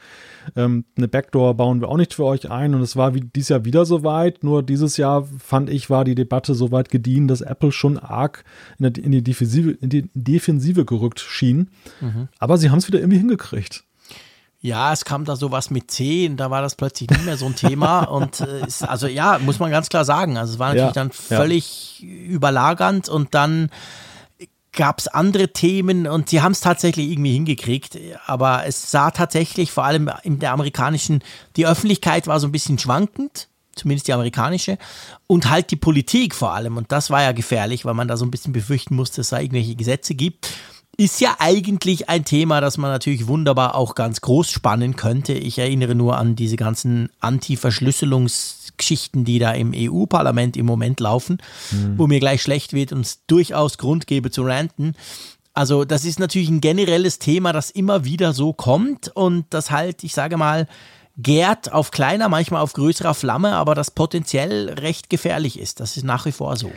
ähm, 0.58 0.84
eine 0.98 1.08
Backdoor 1.08 1.56
bauen 1.56 1.80
wir 1.80 1.88
auch 1.88 1.98
nicht 1.98 2.14
für 2.14 2.26
euch 2.26 2.52
ein 2.52 2.76
und 2.76 2.82
es 2.82 2.98
war 2.98 3.16
wie, 3.16 3.22
dieses 3.22 3.50
Jahr 3.50 3.64
wieder 3.64 3.86
soweit, 3.86 4.44
nur 4.44 4.64
dieses 4.64 4.98
Jahr 4.98 5.24
fand 5.40 5.70
ich, 5.70 5.90
war 5.90 6.04
die 6.04 6.16
Debatte 6.16 6.56
so 6.56 6.72
weit 6.72 6.90
gediehen, 6.90 7.30
dass 7.30 7.40
Apple 7.40 7.72
schon 7.72 7.98
arg 7.98 8.44
in, 8.80 8.92
die, 8.92 9.02
in 9.02 9.12
die, 9.14 9.24
Defensive, 9.24 9.72
in 9.72 9.90
die 9.90 10.10
Defensive 10.14 10.84
gerückt 10.84 11.22
schien, 11.22 11.70
mhm. 12.02 12.28
aber 12.38 12.58
sie 12.58 12.70
haben 12.70 12.80
es 12.80 12.88
wieder 12.88 13.00
irgendwie 13.00 13.20
hingekriegt. 13.20 13.86
Ja, 14.68 14.92
es 14.92 15.06
kam 15.06 15.24
da 15.24 15.38
sowas 15.38 15.70
mit 15.70 15.90
10, 15.90 16.36
da 16.36 16.52
war 16.52 16.62
das 16.62 16.76
plötzlich 16.76 17.10
nicht 17.10 17.24
mehr 17.24 17.38
so 17.38 17.46
ein 17.46 17.56
Thema. 17.56 18.02
und 18.04 18.42
äh, 18.42 18.68
ist, 18.68 18.84
also 18.84 19.08
ja, 19.08 19.40
muss 19.40 19.60
man 19.60 19.72
ganz 19.72 19.88
klar 19.88 20.04
sagen. 20.04 20.38
Also 20.38 20.54
es 20.54 20.60
war 20.60 20.68
natürlich 20.68 20.88
ja, 20.88 20.92
dann 20.92 21.12
völlig 21.12 22.02
ja. 22.02 22.08
überlagernd 22.08 23.08
und 23.08 23.34
dann 23.34 23.70
gab 24.74 25.00
es 25.00 25.08
andere 25.08 25.54
Themen 25.54 26.06
und 26.06 26.30
sie 26.30 26.42
haben 26.42 26.52
es 26.52 26.60
tatsächlich 26.60 27.10
irgendwie 27.12 27.32
hingekriegt. 27.32 27.98
Aber 28.26 28.66
es 28.66 28.92
sah 28.92 29.12
tatsächlich, 29.12 29.72
vor 29.72 29.86
allem 29.86 30.12
in 30.24 30.40
der 30.40 30.52
amerikanischen, 30.52 31.24
die 31.56 31.66
Öffentlichkeit 31.66 32.28
war 32.28 32.40
so 32.42 32.48
ein 32.48 32.52
bisschen 32.52 32.78
schwankend 32.78 33.48
zumindest 33.78 34.08
die 34.08 34.14
amerikanische, 34.14 34.80
und 35.28 35.52
halt 35.52 35.70
die 35.70 35.76
Politik 35.76 36.34
vor 36.34 36.52
allem. 36.54 36.78
Und 36.78 36.92
das 36.92 37.12
war 37.12 37.22
ja 37.22 37.32
gefährlich, 37.32 37.86
weil 37.86 37.94
man 37.94 38.08
da 38.08 38.18
so 38.18 38.26
ein 38.26 38.32
bisschen 38.32 38.52
befürchten 38.52 38.96
musste, 38.96 39.18
dass 39.18 39.28
es 39.28 39.30
da 39.30 39.40
irgendwelche 39.40 39.76
Gesetze 39.76 40.16
gibt 40.16 40.50
ist 40.98 41.22
ja 41.22 41.38
eigentlich 41.38 42.10
ein 42.10 42.26
Thema, 42.26 42.60
das 42.60 42.78
man 42.78 42.90
natürlich 42.90 43.28
wunderbar 43.28 43.76
auch 43.76 43.94
ganz 43.94 44.22
groß 44.22 44.50
spannen 44.50 44.96
könnte. 44.96 45.34
Ich 45.34 45.60
erinnere 45.60 45.94
nur 45.94 46.18
an 46.18 46.36
diese 46.36 46.56
ganzen 46.56 47.10
Anti-Verschlüsselungsgeschichten, 47.20 49.24
die 49.24 49.38
da 49.38 49.52
im 49.52 49.74
EU-Parlament 49.76 50.58
im 50.58 50.66
Moment 50.66 51.00
laufen, 51.00 51.38
mhm. 51.72 52.00
wo 52.00 52.08
mir 52.08 52.20
gleich 52.20 52.42
schlecht 52.42 52.74
wird 52.74 52.94
und 52.94 53.02
es 53.02 53.20
durchaus 53.28 53.78
Grund 53.78 54.08
gebe 54.08 54.32
zu 54.32 54.42
ranten. 54.42 54.96
Also 55.54 55.86
das 55.86 56.04
ist 56.04 56.20
natürlich 56.20 56.50
ein 56.50 56.62
generelles 56.62 57.20
Thema, 57.20 57.54
das 57.54 57.70
immer 57.70 58.04
wieder 58.04 58.34
so 58.34 58.54
kommt 58.54 59.10
und 59.10 59.46
das 59.52 59.70
halt, 59.70 60.04
ich 60.04 60.16
sage 60.16 60.38
mal, 60.38 60.68
gärt 61.18 61.72
auf 61.72 61.92
kleiner, 61.92 62.28
manchmal 62.28 62.62
auf 62.62 62.74
größerer 62.74 63.14
Flamme, 63.14 63.54
aber 63.54 63.76
das 63.76 63.92
potenziell 63.92 64.70
recht 64.70 65.12
gefährlich 65.12 65.60
ist. 65.60 65.80
Das 65.80 65.96
ist 65.96 66.04
nach 66.04 66.26
wie 66.26 66.32
vor 66.32 66.58
so. 66.58 66.72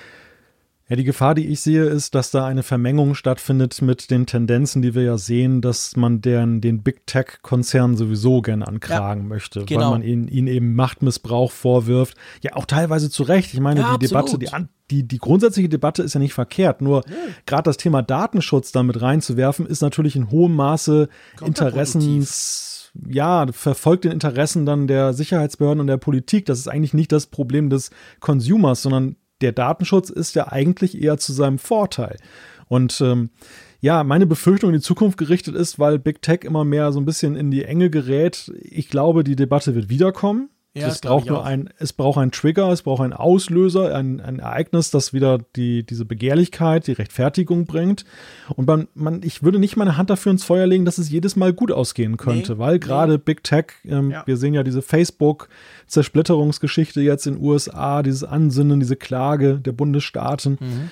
Ja, 0.90 0.96
die 0.96 1.04
Gefahr, 1.04 1.36
die 1.36 1.46
ich 1.46 1.60
sehe, 1.60 1.84
ist, 1.84 2.16
dass 2.16 2.32
da 2.32 2.46
eine 2.46 2.64
Vermengung 2.64 3.14
stattfindet 3.14 3.80
mit 3.80 4.10
den 4.10 4.26
Tendenzen, 4.26 4.82
die 4.82 4.96
wir 4.96 5.04
ja 5.04 5.18
sehen, 5.18 5.60
dass 5.60 5.94
man 5.94 6.20
den, 6.20 6.60
den 6.60 6.82
Big 6.82 7.06
Tech-Konzern 7.06 7.96
sowieso 7.96 8.42
gern 8.42 8.64
ankragen 8.64 9.22
ja, 9.22 9.28
möchte, 9.28 9.64
genau. 9.66 9.82
weil 9.82 9.90
man 9.90 10.02
ihnen, 10.02 10.26
ihnen 10.26 10.48
eben 10.48 10.74
Machtmissbrauch 10.74 11.52
vorwirft. 11.52 12.16
Ja, 12.42 12.56
auch 12.56 12.66
teilweise 12.66 13.08
zu 13.08 13.22
Recht. 13.22 13.54
Ich 13.54 13.60
meine, 13.60 13.82
ja, 13.82 13.98
die 13.98 14.12
absolut. 14.12 14.42
Debatte, 14.42 14.68
die, 14.90 14.96
die, 14.96 15.06
die 15.06 15.18
grundsätzliche 15.18 15.68
Debatte 15.68 16.02
ist 16.02 16.14
ja 16.14 16.18
nicht 16.18 16.34
verkehrt, 16.34 16.80
nur 16.82 17.04
ja. 17.06 17.14
gerade 17.46 17.62
das 17.62 17.76
Thema 17.76 18.02
Datenschutz 18.02 18.72
damit 18.72 19.00
reinzuwerfen, 19.00 19.66
ist 19.66 19.82
natürlich 19.82 20.16
in 20.16 20.32
hohem 20.32 20.56
Maße 20.56 21.08
Interessens 21.40 22.90
ja, 23.08 23.46
verfolgt 23.52 24.02
den 24.02 24.10
Interessen 24.10 24.66
dann 24.66 24.88
der 24.88 25.12
Sicherheitsbehörden 25.12 25.80
und 25.80 25.86
der 25.86 25.96
Politik. 25.96 26.46
Das 26.46 26.58
ist 26.58 26.66
eigentlich 26.66 26.94
nicht 26.94 27.12
das 27.12 27.26
Problem 27.26 27.70
des 27.70 27.90
Consumers, 28.18 28.82
sondern 28.82 29.14
der 29.40 29.52
Datenschutz 29.52 30.10
ist 30.10 30.34
ja 30.34 30.48
eigentlich 30.48 31.00
eher 31.00 31.18
zu 31.18 31.32
seinem 31.32 31.58
Vorteil. 31.58 32.16
Und 32.68 33.00
ähm, 33.00 33.30
ja, 33.80 34.04
meine 34.04 34.26
Befürchtung 34.26 34.70
in 34.70 34.76
die 34.76 34.82
Zukunft 34.82 35.18
gerichtet 35.18 35.54
ist, 35.54 35.78
weil 35.78 35.98
Big 35.98 36.22
Tech 36.22 36.40
immer 36.42 36.64
mehr 36.64 36.92
so 36.92 37.00
ein 37.00 37.06
bisschen 37.06 37.34
in 37.34 37.50
die 37.50 37.64
Enge 37.64 37.90
gerät. 37.90 38.52
Ich 38.62 38.90
glaube, 38.90 39.24
die 39.24 39.36
Debatte 39.36 39.74
wird 39.74 39.88
wiederkommen. 39.88 40.50
Ja, 40.72 40.86
es 40.86 41.00
braucht 41.00 41.26
nur 41.26 41.44
ein, 41.44 41.68
es 41.78 41.92
braucht 41.92 42.18
einen 42.18 42.30
Trigger, 42.30 42.70
es 42.70 42.82
braucht 42.82 43.02
einen 43.02 43.12
Auslöser, 43.12 43.92
ein, 43.92 44.20
ein 44.20 44.38
Ereignis, 44.38 44.92
das 44.92 45.12
wieder 45.12 45.38
die, 45.56 45.84
diese 45.84 46.04
Begehrlichkeit, 46.04 46.86
die 46.86 46.92
Rechtfertigung 46.92 47.66
bringt. 47.66 48.04
Und 48.54 48.68
man, 48.68 48.86
man, 48.94 49.20
ich 49.24 49.42
würde 49.42 49.58
nicht 49.58 49.76
meine 49.76 49.96
Hand 49.96 50.10
dafür 50.10 50.30
ins 50.30 50.44
Feuer 50.44 50.68
legen, 50.68 50.84
dass 50.84 50.98
es 50.98 51.10
jedes 51.10 51.34
Mal 51.34 51.52
gut 51.52 51.72
ausgehen 51.72 52.18
könnte, 52.18 52.52
nee, 52.52 52.58
weil 52.60 52.78
gerade 52.78 53.14
nee. 53.14 53.18
Big 53.18 53.42
Tech, 53.42 53.72
ähm, 53.84 54.12
ja. 54.12 54.22
wir 54.26 54.36
sehen 54.36 54.54
ja 54.54 54.62
diese 54.62 54.80
Facebook-Zersplitterungsgeschichte 54.80 57.00
jetzt 57.00 57.26
in 57.26 57.34
den 57.34 57.44
USA, 57.44 58.04
dieses 58.04 58.22
Ansinnen, 58.22 58.78
diese 58.78 58.94
Klage 58.94 59.58
der 59.58 59.72
Bundesstaaten. 59.72 60.56
Mhm. 60.60 60.90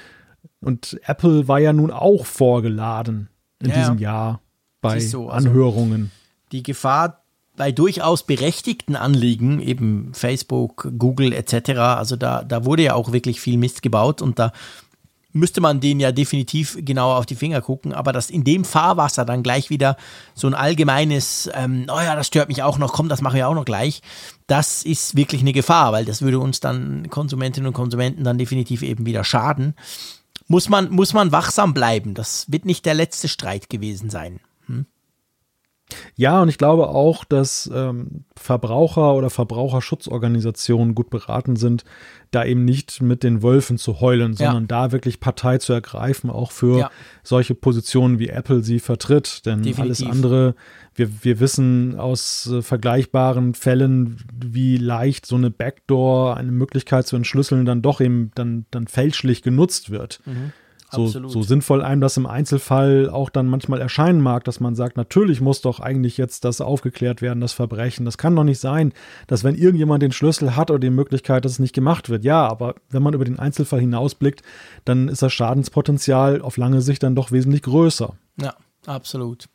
Und 0.61 0.99
Apple 1.05 1.47
war 1.47 1.61
ja 1.61 1.73
nun 1.73 1.93
auch 1.93 2.27
vorgeladen 2.27 3.29
in 3.63 3.71
ja, 3.71 3.77
diesem 3.77 3.99
Jahr 3.99 4.41
bei 4.81 4.99
so, 4.99 5.29
also 5.29 5.49
Anhörungen. 5.49 6.11
Die 6.51 6.65
Gefahr 6.65 7.23
bei 7.59 7.73
durchaus 7.73 8.23
berechtigten 8.23 8.97
Anliegen, 8.97 9.61
eben 9.61 10.13
Facebook, 10.15 10.91
Google 10.97 11.33
etc., 11.35 11.71
also 11.79 12.17
da, 12.17 12.43
da 12.43 12.65
wurde 12.65 12.85
ja 12.85 12.95
auch 12.95 13.13
wirklich 13.13 13.41
viel 13.41 13.59
Mist 13.59 13.83
gebaut 13.83 14.23
und 14.23 14.39
da 14.39 14.53
müsste 15.33 15.61
man 15.61 15.81
denen 15.81 16.01
ja 16.01 16.11
definitiv 16.11 16.79
genauer 16.81 17.17
auf 17.17 17.27
die 17.27 17.35
Finger 17.35 17.61
gucken, 17.61 17.93
aber 17.93 18.13
dass 18.13 18.31
in 18.31 18.45
dem 18.45 18.65
Fahrwasser 18.65 19.25
dann 19.25 19.43
gleich 19.43 19.69
wieder 19.69 19.97
so 20.35 20.47
ein 20.47 20.55
allgemeines, 20.55 21.51
ähm, 21.55 21.87
oh 21.89 22.01
ja, 22.01 22.17
das 22.17 22.27
stört 22.27 22.49
mich 22.49 22.63
auch 22.63 22.79
noch, 22.79 22.93
komm, 22.93 23.09
das 23.09 23.21
mache 23.21 23.39
ich 23.39 23.45
auch 23.45 23.55
noch 23.55 23.67
gleich, 23.67 24.01
das 24.47 24.83
ist 24.83 25.17
wirklich 25.17 25.43
eine 25.43 25.53
Gefahr, 25.53 25.93
weil 25.93 26.05
das 26.05 26.23
würde 26.23 26.39
uns 26.39 26.61
dann 26.61 27.11
Konsumentinnen 27.11 27.69
und 27.69 27.75
Konsumenten 27.75 28.25
dann 28.25 28.39
definitiv 28.39 28.83
eben 28.83 29.05
wieder 29.05 29.25
schaden. 29.25 29.75
Muss 30.47 30.71
man, 30.71 30.91
muss 30.91 31.13
man 31.13 31.31
wachsam 31.31 31.75
bleiben, 31.75 32.15
das 32.15 32.51
wird 32.51 32.65
nicht 32.65 32.87
der 32.87 32.95
letzte 32.95 33.29
Streit 33.29 33.69
gewesen 33.69 34.09
sein. 34.09 34.41
Ja, 36.17 36.43
und 36.43 36.49
ich 36.49 36.59
glaube 36.59 36.89
auch, 36.89 37.25
dass 37.25 37.71
ähm, 37.73 38.25
Verbraucher 38.37 39.15
oder 39.15 39.31
Verbraucherschutzorganisationen 39.31 40.95
gut 40.95 41.11
beraten 41.11 41.57
sind, 41.57 41.85
da 42.31 42.45
eben 42.45 42.65
nicht 42.65 43.01
mit 43.01 43.23
den 43.23 43.43
Wölfen 43.43 43.79
zu 43.79 44.01
heulen, 44.01 44.35
sondern 44.35 44.65
ja. 44.65 44.67
da 44.67 44.93
wirklich 44.93 45.19
Partei 45.19 45.59
zu 45.59 45.73
ergreifen, 45.73 46.29
auch 46.29 46.51
für 46.51 46.79
ja. 46.79 46.91
solche 47.23 47.55
Positionen 47.55 48.19
wie 48.19 48.29
Apple 48.29 48.63
sie 48.63 48.81
vertritt. 48.81 49.47
Denn 49.47 49.63
Definitiv. 49.63 49.81
alles 49.81 50.03
andere, 50.03 50.55
wir, 50.95 51.25
wir 51.25 51.41
wissen 51.41 51.99
aus 51.99 52.51
äh, 52.51 52.61
vergleichbaren 52.61 53.55
Fällen, 53.55 54.19
wie 54.35 54.77
leicht 54.77 55.25
so 55.25 55.37
eine 55.37 55.51
Backdoor, 55.51 56.37
eine 56.37 56.53
Möglichkeit 56.53 57.07
zu 57.07 57.17
entschlüsseln, 57.17 57.65
dann 57.65 57.81
doch 57.81 58.01
eben 58.01 58.31
dann, 58.35 58.67
dann 58.71 58.89
fälschlich 58.89 59.43
genutzt 59.43 59.91
wird. 59.91 60.21
Mhm. 60.27 60.53
So, 60.91 61.07
so, 61.07 61.43
sinnvoll 61.43 61.83
einem 61.83 62.01
das 62.01 62.17
im 62.17 62.27
Einzelfall 62.27 63.11
auch 63.11 63.29
dann 63.29 63.47
manchmal 63.47 63.81
erscheinen 63.81 64.23
mag, 64.23 64.45
dass 64.45 64.59
man 64.59 64.75
sagt, 64.75 64.97
natürlich 64.97 65.43
muss 65.43 65.61
doch 65.61 65.81
eigentlich 65.81 66.17
jetzt 66.17 66.47
das 66.47 66.63
aufgeklärt 66.63 67.21
werden, 67.21 67.43
das 67.43 67.53
Verbrechen. 67.53 68.07
Das 68.07 68.17
kann 68.17 68.35
doch 68.35 68.45
nicht 68.45 68.59
sein, 68.59 68.95
dass 69.27 69.45
wenn 69.45 69.55
irgendjemand 69.55 70.03
den 70.03 70.13
Schlüssel 70.13 70.57
hat 70.57 70.71
oder 70.71 70.79
die 70.79 70.89
Möglichkeit, 70.89 71.45
dass 71.45 71.53
es 71.53 71.59
nicht 71.59 71.75
gemacht 71.75 72.09
wird. 72.09 72.25
Ja, 72.25 72.47
aber 72.49 72.75
wenn 72.89 73.03
man 73.03 73.13
über 73.13 73.27
den 73.27 73.39
Einzelfall 73.39 73.81
hinausblickt, 73.81 74.43
dann 74.87 75.09
ist 75.09 75.21
das 75.21 75.33
Schadenspotenzial 75.33 76.41
auf 76.41 76.57
lange 76.57 76.81
Sicht 76.81 77.03
dann 77.03 77.15
doch 77.15 77.33
wesentlich 77.33 77.63
größer. 77.63 78.15
Ja, 78.41 78.55
absolut. 78.87 79.49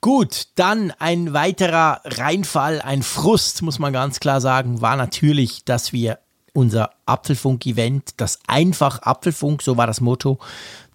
Gut, 0.00 0.46
dann 0.54 0.92
ein 0.98 1.34
weiterer 1.34 2.00
Reinfall, 2.04 2.80
ein 2.80 3.02
Frust, 3.02 3.62
muss 3.62 3.78
man 3.78 3.92
ganz 3.92 4.20
klar 4.20 4.40
sagen, 4.40 4.80
war 4.80 4.96
natürlich, 4.96 5.64
dass 5.64 5.92
wir 5.92 6.20
unser 6.52 6.90
Apfelfunk-Event, 7.06 8.14
das 8.16 8.38
einfach 8.46 9.02
Apfelfunk, 9.02 9.62
so 9.62 9.76
war 9.76 9.86
das 9.86 10.00
Motto 10.00 10.38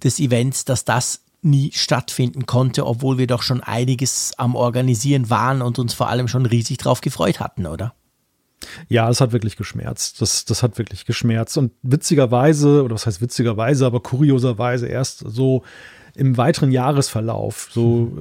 des 0.03 0.19
Events, 0.19 0.65
dass 0.65 0.85
das 0.85 1.21
nie 1.41 1.71
stattfinden 1.73 2.45
konnte, 2.45 2.85
obwohl 2.85 3.17
wir 3.17 3.27
doch 3.27 3.43
schon 3.43 3.61
einiges 3.61 4.33
am 4.37 4.55
Organisieren 4.55 5.29
waren 5.29 5.61
und 5.61 5.79
uns 5.79 5.93
vor 5.93 6.09
allem 6.09 6.27
schon 6.27 6.45
riesig 6.45 6.77
drauf 6.77 7.01
gefreut 7.01 7.39
hatten, 7.39 7.67
oder? 7.67 7.93
Ja, 8.89 9.09
es 9.09 9.21
hat 9.21 9.31
wirklich 9.31 9.57
geschmerzt. 9.57 10.21
Das, 10.21 10.45
das 10.45 10.63
hat 10.63 10.77
wirklich 10.77 11.05
geschmerzt. 11.05 11.57
Und 11.57 11.71
witzigerweise, 11.83 12.83
oder 12.83 12.95
was 12.95 13.05
heißt 13.05 13.21
witzigerweise, 13.21 13.85
aber 13.85 13.99
kurioserweise 13.99 14.87
erst 14.87 15.19
so 15.19 15.63
im 16.15 16.37
weiteren 16.37 16.71
Jahresverlauf, 16.71 17.69
so 17.71 18.11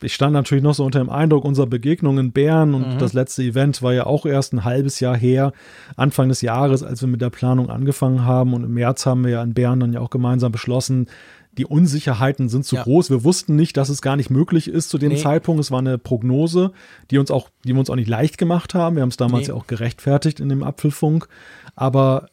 ich 0.00 0.14
stand 0.14 0.32
natürlich 0.32 0.62
noch 0.64 0.74
so 0.74 0.84
unter 0.84 1.00
dem 1.00 1.10
Eindruck 1.10 1.44
unserer 1.44 1.66
Begegnung 1.66 2.18
in 2.18 2.32
Bern 2.32 2.74
und 2.74 2.94
mhm. 2.94 2.98
das 2.98 3.12
letzte 3.12 3.42
Event 3.42 3.82
war 3.82 3.92
ja 3.92 4.06
auch 4.06 4.26
erst 4.26 4.52
ein 4.52 4.64
halbes 4.64 5.00
Jahr 5.00 5.16
her, 5.16 5.52
Anfang 5.96 6.28
des 6.28 6.40
Jahres, 6.40 6.82
als 6.82 7.00
wir 7.00 7.08
mit 7.08 7.20
der 7.20 7.30
Planung 7.30 7.70
angefangen 7.70 8.24
haben 8.24 8.54
und 8.54 8.64
im 8.64 8.74
März 8.74 9.06
haben 9.06 9.24
wir 9.24 9.30
ja 9.32 9.42
in 9.42 9.54
Bern 9.54 9.80
dann 9.80 9.92
ja 9.92 10.00
auch 10.00 10.10
gemeinsam 10.10 10.52
beschlossen, 10.52 11.06
die 11.58 11.66
Unsicherheiten 11.66 12.48
sind 12.48 12.64
zu 12.64 12.76
ja. 12.76 12.84
groß. 12.84 13.10
Wir 13.10 13.24
wussten 13.24 13.56
nicht, 13.56 13.76
dass 13.76 13.88
es 13.88 14.00
gar 14.00 14.16
nicht 14.16 14.30
möglich 14.30 14.68
ist 14.68 14.90
zu 14.90 14.96
dem 14.96 15.10
nee. 15.10 15.18
Zeitpunkt. 15.18 15.60
Es 15.60 15.72
war 15.72 15.80
eine 15.80 15.98
Prognose, 15.98 16.70
die 17.10 17.18
uns 17.18 17.32
auch, 17.32 17.48
die 17.64 17.72
wir 17.72 17.80
uns 17.80 17.90
auch 17.90 17.96
nicht 17.96 18.08
leicht 18.08 18.38
gemacht 18.38 18.74
haben. 18.74 18.94
Wir 18.94 19.02
haben 19.02 19.08
es 19.08 19.16
damals 19.16 19.48
nee. 19.48 19.52
ja 19.52 19.54
auch 19.54 19.66
gerechtfertigt 19.66 20.38
in 20.38 20.48
dem 20.48 20.62
Apfelfunk. 20.62 21.26
Aber 21.74 22.28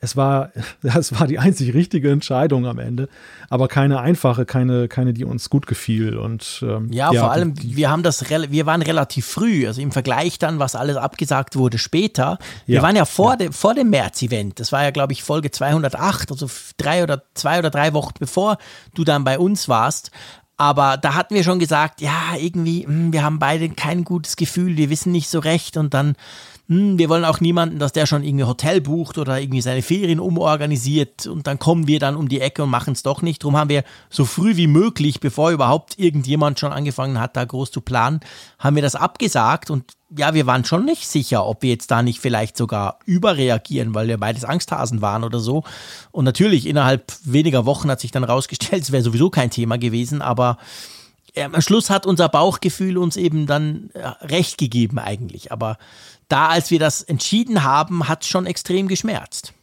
es 0.00 0.16
war, 0.16 0.50
es 0.82 1.18
war 1.18 1.26
die 1.26 1.38
einzig 1.38 1.74
richtige 1.74 2.10
Entscheidung 2.10 2.66
am 2.66 2.78
Ende, 2.78 3.08
aber 3.48 3.68
keine 3.68 4.00
einfache, 4.00 4.44
keine, 4.44 4.88
keine, 4.88 5.12
die 5.12 5.24
uns 5.24 5.50
gut 5.50 5.66
gefiel. 5.66 6.16
Und 6.16 6.60
ähm, 6.62 6.92
ja, 6.92 7.12
ja, 7.12 7.20
vor 7.20 7.32
allem, 7.32 7.54
wir 7.60 7.90
haben 7.90 8.02
das, 8.02 8.28
wir 8.28 8.66
waren 8.66 8.82
relativ 8.82 9.26
früh, 9.26 9.66
also 9.66 9.80
im 9.80 9.92
Vergleich 9.92 10.38
dann, 10.38 10.58
was 10.58 10.74
alles 10.74 10.96
abgesagt 10.96 11.56
wurde 11.56 11.78
später. 11.78 12.38
Wir 12.66 12.76
ja, 12.76 12.82
waren 12.82 12.96
ja 12.96 13.04
vor, 13.04 13.32
ja. 13.32 13.36
De, 13.36 13.52
vor 13.52 13.74
dem 13.74 13.90
März-Event. 13.90 14.60
Das 14.60 14.72
war 14.72 14.84
ja, 14.84 14.90
glaube 14.90 15.12
ich, 15.12 15.22
Folge 15.22 15.50
208, 15.50 16.30
also 16.30 16.48
drei 16.76 17.02
oder 17.02 17.22
zwei 17.34 17.58
oder 17.58 17.70
drei 17.70 17.92
Wochen 17.92 18.14
bevor 18.18 18.58
du 18.94 19.04
dann 19.04 19.24
bei 19.24 19.38
uns 19.38 19.68
warst. 19.68 20.10
Aber 20.60 20.96
da 20.96 21.14
hatten 21.14 21.36
wir 21.36 21.44
schon 21.44 21.60
gesagt, 21.60 22.00
ja, 22.00 22.34
irgendwie, 22.36 22.84
hm, 22.84 23.12
wir 23.12 23.22
haben 23.22 23.38
beide 23.38 23.68
kein 23.68 24.04
gutes 24.04 24.34
Gefühl, 24.34 24.76
wir 24.76 24.90
wissen 24.90 25.12
nicht 25.12 25.28
so 25.28 25.38
recht 25.38 25.76
und 25.76 25.94
dann 25.94 26.16
hm, 26.68 26.98
wir 26.98 27.08
wollen 27.08 27.24
auch 27.24 27.40
niemanden, 27.40 27.78
dass 27.78 27.92
der 27.92 28.04
schon 28.04 28.22
irgendwie 28.22 28.44
Hotel 28.44 28.82
bucht 28.82 29.16
oder 29.16 29.40
irgendwie 29.40 29.62
seine 29.62 29.80
Ferien 29.80 30.20
umorganisiert 30.20 31.26
und 31.26 31.46
dann 31.46 31.58
kommen 31.58 31.86
wir 31.86 31.98
dann 31.98 32.14
um 32.14 32.28
die 32.28 32.42
Ecke 32.42 32.62
und 32.62 32.68
machen 32.68 32.92
es 32.92 33.02
doch 33.02 33.22
nicht. 33.22 33.42
Darum 33.42 33.56
haben 33.56 33.70
wir 33.70 33.84
so 34.10 34.26
früh 34.26 34.56
wie 34.56 34.66
möglich, 34.66 35.18
bevor 35.18 35.50
überhaupt 35.50 35.98
irgendjemand 35.98 36.60
schon 36.60 36.72
angefangen 36.72 37.18
hat, 37.18 37.36
da 37.36 37.44
groß 37.46 37.70
zu 37.70 37.80
planen, 37.80 38.20
haben 38.58 38.76
wir 38.76 38.82
das 38.82 38.96
abgesagt 38.96 39.70
und 39.70 39.84
ja, 40.14 40.34
wir 40.34 40.46
waren 40.46 40.64
schon 40.64 40.84
nicht 40.84 41.08
sicher, 41.08 41.46
ob 41.46 41.62
wir 41.62 41.70
jetzt 41.70 41.90
da 41.90 42.02
nicht 42.02 42.20
vielleicht 42.20 42.56
sogar 42.56 42.98
überreagieren, 43.06 43.94
weil 43.94 44.08
wir 44.08 44.18
beides 44.18 44.44
Angsthasen 44.44 45.02
waren 45.02 45.24
oder 45.24 45.38
so. 45.38 45.64
Und 46.12 46.24
natürlich, 46.24 46.66
innerhalb 46.66 47.12
weniger 47.24 47.66
Wochen 47.66 47.90
hat 47.90 48.00
sich 48.00 48.10
dann 48.10 48.24
rausgestellt, 48.24 48.82
es 48.84 48.92
wäre 48.92 49.02
sowieso 49.02 49.30
kein 49.30 49.50
Thema 49.50 49.78
gewesen, 49.78 50.22
aber 50.22 50.58
äh, 51.34 51.44
am 51.44 51.60
Schluss 51.60 51.90
hat 51.90 52.06
unser 52.06 52.28
Bauchgefühl 52.28 52.98
uns 52.98 53.16
eben 53.16 53.46
dann 53.46 53.90
äh, 53.94 54.06
recht 54.24 54.58
gegeben 54.58 54.98
eigentlich. 54.98 55.52
Aber 55.52 55.78
da, 56.28 56.48
als 56.48 56.70
wir 56.70 56.78
das 56.78 57.02
entschieden 57.02 57.64
haben, 57.64 58.08
hat 58.08 58.22
es 58.22 58.28
schon 58.28 58.46
extrem 58.46 58.88
geschmerzt. 58.88 59.54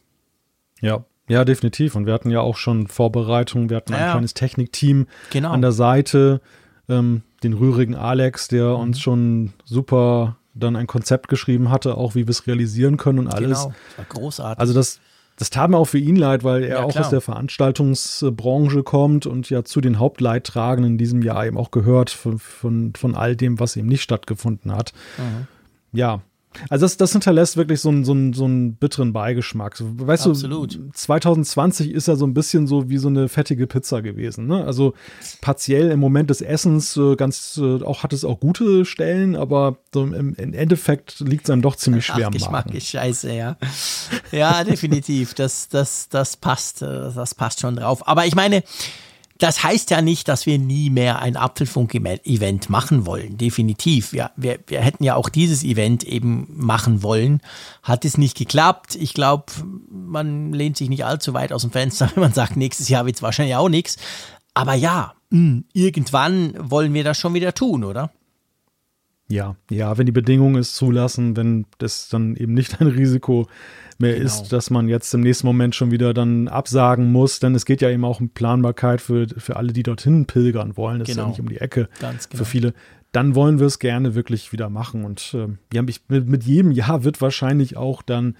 Ja, 0.80 1.04
ja, 1.28 1.44
definitiv. 1.44 1.96
Und 1.96 2.06
wir 2.06 2.12
hatten 2.12 2.30
ja 2.30 2.40
auch 2.40 2.56
schon 2.56 2.86
Vorbereitungen. 2.86 3.70
Wir 3.70 3.78
hatten 3.78 3.94
ein 3.94 4.10
kleines 4.10 4.34
Technikteam 4.34 5.06
genau. 5.30 5.50
an 5.50 5.62
der 5.62 5.72
Seite, 5.72 6.40
ähm, 6.88 7.22
den 7.42 7.52
rührigen 7.52 7.94
Alex, 7.94 8.48
der 8.48 8.74
mhm. 8.74 8.80
uns 8.80 9.00
schon 9.00 9.52
super 9.64 10.36
dann 10.54 10.76
ein 10.76 10.86
Konzept 10.86 11.28
geschrieben 11.28 11.70
hatte, 11.70 11.96
auch 11.96 12.14
wie 12.14 12.26
wir 12.26 12.30
es 12.30 12.46
realisieren 12.46 12.96
können 12.96 13.18
und 13.18 13.28
alles. 13.28 13.62
Genau, 13.62 13.74
das 13.88 13.98
war 13.98 14.04
großartig. 14.08 14.60
Also 14.60 14.72
das, 14.72 15.00
das 15.36 15.50
tat 15.50 15.68
mir 15.68 15.76
auch 15.76 15.84
für 15.86 15.98
ihn 15.98 16.16
leid, 16.16 16.44
weil 16.44 16.62
er 16.62 16.78
ja, 16.78 16.82
auch 16.82 16.96
aus 16.96 17.10
der 17.10 17.20
Veranstaltungsbranche 17.20 18.82
kommt 18.82 19.26
und 19.26 19.50
ja 19.50 19.64
zu 19.64 19.82
den 19.82 19.98
Hauptleidtragenden 19.98 20.92
in 20.92 20.98
diesem 20.98 21.22
Jahr 21.22 21.44
eben 21.44 21.58
auch 21.58 21.70
gehört 21.70 22.08
von, 22.10 22.38
von, 22.38 22.94
von 22.96 23.14
all 23.14 23.36
dem, 23.36 23.60
was 23.60 23.76
eben 23.76 23.88
nicht 23.88 24.02
stattgefunden 24.02 24.72
hat. 24.72 24.92
Mhm. 25.18 25.46
Ja, 25.92 26.22
also 26.68 26.84
das, 26.84 26.96
das 26.96 27.12
hinterlässt 27.12 27.56
wirklich 27.56 27.80
so 27.80 27.88
einen, 27.88 28.04
so, 28.04 28.12
einen, 28.12 28.32
so 28.32 28.44
einen 28.44 28.74
bitteren 28.74 29.12
Beigeschmack. 29.12 29.76
Weißt 29.80 30.26
Absolut. 30.26 30.74
du, 30.76 30.90
2020 30.92 31.90
ist 31.90 32.08
ja 32.08 32.16
so 32.16 32.26
ein 32.26 32.34
bisschen 32.34 32.66
so 32.66 32.88
wie 32.88 32.98
so 32.98 33.08
eine 33.08 33.28
fettige 33.28 33.66
Pizza 33.66 34.02
gewesen. 34.02 34.46
Ne? 34.46 34.64
Also 34.64 34.94
partiell 35.40 35.90
im 35.90 36.00
Moment 36.00 36.30
des 36.30 36.40
Essens 36.40 36.96
äh, 36.96 37.16
ganz 37.16 37.60
äh, 37.62 37.82
auch 37.82 38.02
hat 38.02 38.12
es 38.12 38.24
auch 38.24 38.40
gute 38.40 38.84
Stellen, 38.84 39.36
aber 39.36 39.78
so 39.92 40.04
im, 40.04 40.34
im 40.34 40.54
Endeffekt 40.54 41.20
liegt 41.20 41.44
es 41.44 41.50
einem 41.50 41.62
doch 41.62 41.76
ziemlich 41.76 42.06
schwer 42.06 42.24
Ach, 42.24 42.26
am 42.26 42.32
Geschmack 42.32 42.74
ist 42.74 42.88
scheiße, 42.88 43.32
ja. 43.32 43.56
Ja, 44.32 44.64
definitiv. 44.64 45.34
Das, 45.34 45.68
das, 45.68 46.08
das 46.08 46.36
passt, 46.36 46.82
äh, 46.82 46.86
das 47.14 47.34
passt 47.34 47.60
schon 47.60 47.76
drauf. 47.76 48.06
Aber 48.06 48.26
ich 48.26 48.34
meine, 48.34 48.62
das 49.38 49.62
heißt 49.62 49.90
ja 49.90 50.00
nicht, 50.00 50.28
dass 50.28 50.46
wir 50.46 50.58
nie 50.58 50.90
mehr 50.90 51.20
ein 51.20 51.36
Apfelfunk-Event 51.36 52.70
machen 52.70 53.06
wollen. 53.06 53.36
Definitiv. 53.36 54.12
Ja, 54.12 54.30
wir, 54.36 54.58
wir 54.66 54.80
hätten 54.80 55.04
ja 55.04 55.14
auch 55.14 55.28
dieses 55.28 55.62
Event 55.62 56.04
eben 56.04 56.46
machen 56.50 57.02
wollen. 57.02 57.40
Hat 57.82 58.04
es 58.04 58.16
nicht 58.16 58.36
geklappt. 58.36 58.94
Ich 58.94 59.14
glaube, 59.14 59.46
man 59.90 60.52
lehnt 60.52 60.76
sich 60.76 60.88
nicht 60.88 61.04
allzu 61.04 61.34
weit 61.34 61.52
aus 61.52 61.62
dem 61.62 61.70
Fenster, 61.70 62.10
wenn 62.14 62.22
man 62.22 62.32
sagt, 62.32 62.56
nächstes 62.56 62.88
Jahr 62.88 63.04
wird 63.04 63.16
es 63.16 63.22
wahrscheinlich 63.22 63.56
auch 63.56 63.68
nichts. 63.68 63.96
Aber 64.54 64.74
ja, 64.74 65.14
mh, 65.30 65.38
hm, 65.38 65.64
irgendwann 65.72 66.54
wollen 66.58 66.94
wir 66.94 67.04
das 67.04 67.18
schon 67.18 67.34
wieder 67.34 67.52
tun, 67.52 67.84
oder? 67.84 68.10
Ja, 69.28 69.56
ja, 69.70 69.98
wenn 69.98 70.06
die 70.06 70.12
Bedingungen 70.12 70.56
es 70.56 70.74
zulassen, 70.74 71.36
wenn 71.36 71.66
das 71.78 72.08
dann 72.08 72.36
eben 72.36 72.54
nicht 72.54 72.80
ein 72.80 72.86
Risiko 72.86 73.48
mehr 73.98 74.14
genau. 74.14 74.26
ist, 74.26 74.52
dass 74.52 74.70
man 74.70 74.88
jetzt 74.88 75.12
im 75.14 75.20
nächsten 75.20 75.46
Moment 75.46 75.74
schon 75.74 75.90
wieder 75.90 76.14
dann 76.14 76.48
absagen 76.48 77.12
muss, 77.12 77.40
denn 77.40 77.54
es 77.54 77.64
geht 77.64 77.80
ja 77.80 77.90
eben 77.90 78.04
auch 78.04 78.20
um 78.20 78.28
Planbarkeit 78.28 79.00
für, 79.00 79.26
für 79.36 79.56
alle, 79.56 79.72
die 79.72 79.82
dorthin 79.82 80.26
pilgern 80.26 80.76
wollen. 80.76 81.00
Das 81.00 81.08
genau. 81.08 81.12
ist 81.12 81.16
ja 81.16 81.22
genau. 81.22 81.30
nicht 81.30 81.40
um 81.40 81.48
die 81.48 81.60
Ecke 81.60 81.88
Ganz 82.00 82.28
genau. 82.28 82.42
für 82.42 82.48
viele. 82.48 82.74
Dann 83.12 83.34
wollen 83.34 83.58
wir 83.58 83.66
es 83.66 83.78
gerne 83.78 84.14
wirklich 84.14 84.52
wieder 84.52 84.68
machen. 84.68 85.04
Und 85.04 85.34
äh, 85.34 85.48
ja, 85.72 85.82
mit, 85.82 86.00
mit 86.08 86.44
jedem 86.44 86.70
Jahr 86.70 87.04
wird 87.04 87.20
wahrscheinlich 87.20 87.76
auch 87.76 88.02
dann 88.02 88.36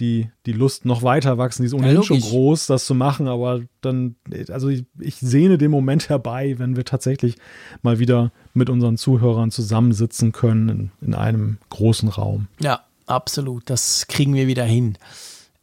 die, 0.00 0.30
die 0.46 0.52
Lust 0.52 0.84
noch 0.84 1.02
weiter 1.02 1.38
wachsen. 1.38 1.62
Die 1.62 1.66
ist 1.66 1.74
ohnehin 1.74 1.96
ja, 1.96 2.02
schon 2.02 2.20
groß, 2.20 2.66
das 2.66 2.86
zu 2.86 2.94
machen, 2.94 3.26
aber 3.26 3.62
dann, 3.80 4.14
also 4.48 4.68
ich, 4.68 4.84
ich, 4.98 5.16
sehne 5.16 5.58
den 5.58 5.70
Moment 5.70 6.08
herbei, 6.08 6.54
wenn 6.58 6.76
wir 6.76 6.84
tatsächlich 6.84 7.36
mal 7.82 7.98
wieder 7.98 8.32
mit 8.54 8.70
unseren 8.70 8.96
Zuhörern 8.96 9.50
zusammensitzen 9.50 10.32
können 10.32 10.68
in, 10.68 10.90
in 11.00 11.14
einem 11.14 11.58
großen 11.70 12.08
Raum. 12.08 12.46
Ja, 12.60 12.84
absolut. 13.10 13.68
Das 13.70 14.06
kriegen 14.08 14.34
wir 14.34 14.46
wieder 14.46 14.64
hin. 14.64 14.98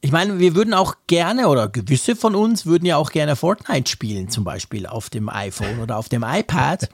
Ich 0.02 0.12
meine, 0.12 0.38
wir 0.40 0.56
würden 0.56 0.74
auch 0.74 0.96
gerne, 1.08 1.48
oder 1.48 1.68
gewisse 1.68 2.16
von 2.16 2.36
uns 2.36 2.66
würden 2.66 2.86
ja 2.86 2.98
auch 2.98 3.12
gerne 3.12 3.36
Fortnite 3.36 3.90
spielen, 3.90 4.30
zum 4.30 4.44
Beispiel 4.44 4.86
auf 4.86 5.10
dem 5.10 5.30
iPhone 5.30 5.80
oder 5.80 5.98
auf 5.98 6.10
dem 6.10 6.24
iPad. 6.24 6.90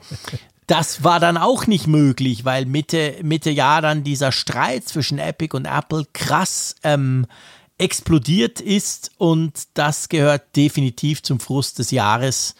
Das 0.66 1.04
war 1.04 1.20
dann 1.20 1.36
auch 1.36 1.66
nicht 1.66 1.86
möglich, 1.86 2.46
weil 2.46 2.64
Mitte, 2.64 3.16
Mitte 3.22 3.50
Jahr 3.50 3.82
dann 3.82 4.04
dieser 4.04 4.32
Streit 4.32 4.88
zwischen 4.88 5.18
Epic 5.18 5.54
und 5.54 5.66
Apple 5.66 6.06
krass 6.14 6.76
ähm, 6.84 7.26
explodiert 7.76 8.60
ist 8.60 9.10
und 9.18 9.52
das 9.74 10.08
gehört 10.08 10.56
definitiv 10.56 11.22
zum 11.22 11.40
Frust 11.40 11.80
des 11.80 11.90
Jahres 11.90 12.54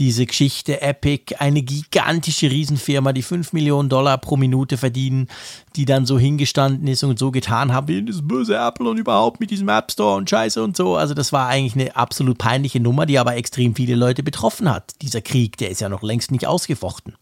diese 0.00 0.24
Geschichte 0.24 0.80
Epic, 0.80 1.36
eine 1.38 1.62
gigantische 1.62 2.50
Riesenfirma, 2.50 3.12
die 3.12 3.22
5 3.22 3.52
Millionen 3.52 3.90
Dollar 3.90 4.16
pro 4.16 4.38
Minute 4.38 4.78
verdienen, 4.78 5.28
die 5.76 5.84
dann 5.84 6.06
so 6.06 6.18
hingestanden 6.18 6.88
ist 6.88 7.04
und 7.04 7.18
so 7.18 7.30
getan 7.30 7.72
haben, 7.72 7.86
wie 7.88 8.02
das 8.02 8.26
böse 8.26 8.56
Apple 8.56 8.88
und 8.88 8.96
überhaupt 8.96 9.40
mit 9.40 9.50
diesem 9.50 9.68
App 9.68 9.92
Store 9.92 10.16
und 10.16 10.28
Scheiße 10.28 10.62
und 10.64 10.74
so. 10.74 10.96
Also 10.96 11.12
das 11.12 11.34
war 11.34 11.48
eigentlich 11.48 11.74
eine 11.74 11.94
absolut 11.96 12.38
peinliche 12.38 12.80
Nummer, 12.80 13.04
die 13.04 13.18
aber 13.18 13.36
extrem 13.36 13.74
viele 13.74 13.94
Leute 13.94 14.22
betroffen 14.22 14.72
hat. 14.72 14.94
Dieser 15.02 15.20
Krieg, 15.20 15.58
der 15.58 15.70
ist 15.70 15.82
ja 15.82 15.90
noch 15.90 16.02
längst 16.02 16.30
nicht 16.30 16.46
ausgefochten. 16.46 17.14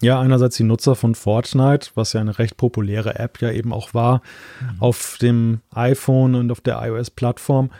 Ja, 0.00 0.18
einerseits 0.18 0.56
die 0.56 0.64
Nutzer 0.64 0.94
von 0.94 1.14
Fortnite, 1.14 1.90
was 1.94 2.14
ja 2.14 2.22
eine 2.22 2.38
recht 2.38 2.56
populäre 2.56 3.18
App 3.18 3.40
ja 3.42 3.50
eben 3.50 3.74
auch 3.74 3.92
war, 3.92 4.22
mhm. 4.60 4.80
auf 4.80 5.18
dem 5.20 5.60
iPhone 5.74 6.34
und 6.34 6.50
auf 6.50 6.62
der 6.62 6.80
iOS-Plattform 6.82 7.70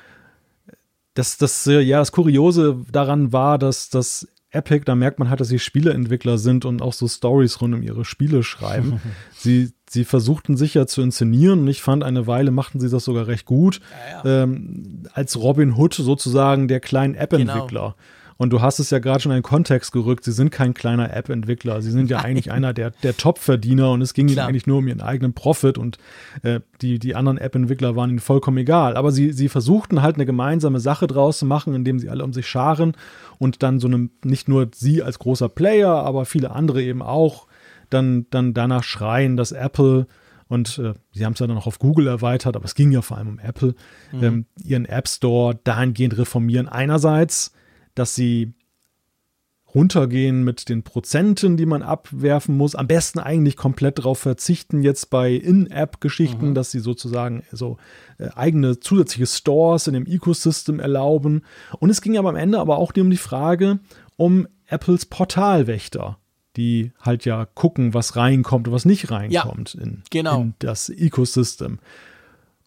das, 1.16 1.38
das, 1.38 1.66
äh, 1.66 1.80
ja, 1.80 1.98
das 1.98 2.12
Kuriose 2.12 2.84
daran 2.92 3.32
war, 3.32 3.58
dass 3.58 3.88
das 3.88 4.28
Epic, 4.50 4.84
da 4.84 4.94
merkt 4.94 5.18
man 5.18 5.28
halt, 5.28 5.40
dass 5.40 5.48
sie 5.48 5.58
Spieleentwickler 5.58 6.38
sind 6.38 6.64
und 6.64 6.82
auch 6.82 6.92
so 6.92 7.08
Stories 7.08 7.60
rund 7.60 7.74
um 7.74 7.82
ihre 7.82 8.04
Spiele 8.04 8.42
schreiben. 8.42 9.00
sie, 9.36 9.72
sie 9.88 10.04
versuchten 10.04 10.56
sich 10.56 10.74
ja 10.74 10.86
zu 10.86 11.02
inszenieren 11.02 11.60
und 11.60 11.68
ich 11.68 11.82
fand, 11.82 12.04
eine 12.04 12.26
Weile 12.26 12.50
machten 12.50 12.80
sie 12.80 12.90
das 12.90 13.04
sogar 13.04 13.26
recht 13.26 13.46
gut. 13.46 13.80
Ja, 14.22 14.30
ja. 14.30 14.42
Ähm, 14.42 15.04
als 15.12 15.36
Robin 15.36 15.74
Hood 15.74 15.94
sozusagen 15.94 16.68
der 16.68 16.80
kleinen 16.80 17.14
App-Entwickler. 17.14 17.66
Genau. 17.66 17.94
Und 18.38 18.52
du 18.52 18.60
hast 18.60 18.78
es 18.78 18.90
ja 18.90 18.98
gerade 18.98 19.20
schon 19.20 19.32
in 19.32 19.38
den 19.38 19.42
Kontext 19.42 19.92
gerückt, 19.92 20.24
sie 20.24 20.32
sind 20.32 20.50
kein 20.50 20.74
kleiner 20.74 21.14
App-Entwickler, 21.14 21.80
sie 21.80 21.90
sind 21.90 22.10
ja 22.10 22.18
eigentlich 22.24 22.50
einer 22.52 22.74
der, 22.74 22.90
der 22.90 23.16
Top-Verdiener 23.16 23.90
und 23.90 24.02
es 24.02 24.14
ging 24.14 24.26
Klar. 24.26 24.44
ihnen 24.44 24.48
eigentlich 24.48 24.66
nur 24.66 24.78
um 24.78 24.88
ihren 24.88 25.00
eigenen 25.00 25.32
Profit 25.32 25.78
und 25.78 25.98
äh, 26.42 26.60
die, 26.82 26.98
die 26.98 27.14
anderen 27.14 27.38
App-Entwickler 27.38 27.96
waren 27.96 28.10
ihnen 28.10 28.18
vollkommen 28.18 28.58
egal. 28.58 28.96
Aber 28.96 29.10
sie, 29.10 29.32
sie 29.32 29.48
versuchten 29.48 30.02
halt 30.02 30.16
eine 30.16 30.26
gemeinsame 30.26 30.80
Sache 30.80 31.06
draus 31.06 31.38
zu 31.38 31.46
machen, 31.46 31.74
indem 31.74 31.98
sie 31.98 32.10
alle 32.10 32.24
um 32.24 32.32
sich 32.32 32.46
scharen 32.46 32.92
und 33.38 33.62
dann 33.62 33.80
so 33.80 33.88
einem, 33.88 34.10
nicht 34.22 34.48
nur 34.48 34.68
sie 34.74 35.02
als 35.02 35.18
großer 35.18 35.48
Player, 35.48 35.90
aber 35.90 36.26
viele 36.26 36.50
andere 36.50 36.82
eben 36.82 37.02
auch, 37.02 37.46
dann, 37.88 38.26
dann 38.30 38.52
danach 38.52 38.82
schreien, 38.82 39.36
dass 39.36 39.52
Apple 39.52 40.06
und 40.48 40.78
äh, 40.78 40.94
sie 41.12 41.24
haben 41.24 41.32
es 41.32 41.40
ja 41.40 41.46
dann 41.46 41.56
auch 41.56 41.66
auf 41.66 41.78
Google 41.78 42.06
erweitert, 42.06 42.56
aber 42.56 42.64
es 42.64 42.74
ging 42.74 42.92
ja 42.92 43.02
vor 43.02 43.18
allem 43.18 43.28
um 43.28 43.38
Apple, 43.38 43.74
mhm. 44.12 44.22
ähm, 44.22 44.46
ihren 44.62 44.84
App 44.84 45.08
Store 45.08 45.58
dahingehend 45.64 46.16
reformieren. 46.16 46.68
Einerseits 46.68 47.52
dass 47.96 48.14
sie 48.14 48.54
runtergehen 49.74 50.42
mit 50.42 50.70
den 50.70 50.84
Prozenten, 50.84 51.56
die 51.56 51.66
man 51.66 51.82
abwerfen 51.82 52.56
muss. 52.56 52.74
Am 52.74 52.86
besten 52.86 53.18
eigentlich 53.18 53.56
komplett 53.56 53.98
darauf 53.98 54.18
verzichten, 54.18 54.82
jetzt 54.82 55.10
bei 55.10 55.32
In-App-Geschichten, 55.32 56.50
mhm. 56.50 56.54
dass 56.54 56.70
sie 56.70 56.78
sozusagen 56.78 57.42
so 57.52 57.76
äh, 58.18 58.28
eigene 58.34 58.80
zusätzliche 58.80 59.26
Stores 59.26 59.86
in 59.86 59.94
dem 59.94 60.06
Ecosystem 60.06 60.80
erlauben. 60.80 61.42
Und 61.78 61.90
es 61.90 62.00
ging 62.00 62.16
aber 62.16 62.30
am 62.30 62.36
Ende 62.36 62.58
aber 62.58 62.78
auch 62.78 62.92
um 62.96 63.10
die 63.10 63.16
Frage 63.18 63.80
um 64.16 64.48
Apples 64.68 65.06
Portalwächter 65.06 66.18
die 66.56 66.92
halt 67.00 67.24
ja 67.24 67.44
gucken, 67.44 67.94
was 67.94 68.16
reinkommt 68.16 68.68
und 68.68 68.74
was 68.74 68.84
nicht 68.84 69.10
reinkommt 69.10 69.74
ja, 69.74 69.82
in, 69.82 70.02
genau. 70.10 70.40
in 70.40 70.54
das 70.58 70.88
Ecosystem. 70.88 71.78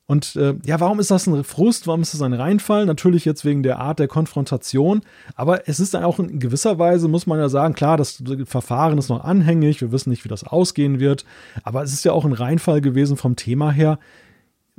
Und 0.09 0.35
äh, 0.37 0.55
ja, 0.65 0.79
warum 0.79 0.99
ist 0.99 1.11
das 1.11 1.27
ein 1.27 1.43
Frust? 1.43 1.85
Warum 1.85 2.01
ist 2.01 2.15
das 2.15 2.23
ein 2.23 2.33
Reinfall? 2.33 2.87
Natürlich 2.87 3.25
jetzt 3.25 3.45
wegen 3.45 3.61
der 3.61 3.77
Art 3.77 3.99
der 3.99 4.07
Konfrontation. 4.07 5.01
Aber 5.35 5.67
es 5.69 5.79
ist 5.79 5.93
dann 5.93 6.03
auch 6.03 6.17
in 6.17 6.39
gewisser 6.39 6.79
Weise, 6.79 7.07
muss 7.07 7.27
man 7.27 7.37
ja 7.37 7.47
sagen, 7.47 7.75
klar, 7.75 7.95
das 7.95 8.23
Verfahren 8.45 8.97
ist 8.97 9.09
noch 9.09 9.23
anhängig. 9.23 9.81
Wir 9.81 9.91
wissen 9.91 10.09
nicht, 10.09 10.23
wie 10.25 10.29
das 10.29 10.43
ausgehen 10.43 10.99
wird. 10.99 11.25
Aber 11.61 11.83
es 11.83 11.93
ist 11.93 12.05
ja 12.05 12.11
auch 12.11 12.25
ein 12.25 12.33
Reinfall 12.33 12.81
gewesen 12.81 13.17
vom 13.17 13.35
Thema 13.35 13.69
her. 13.69 13.99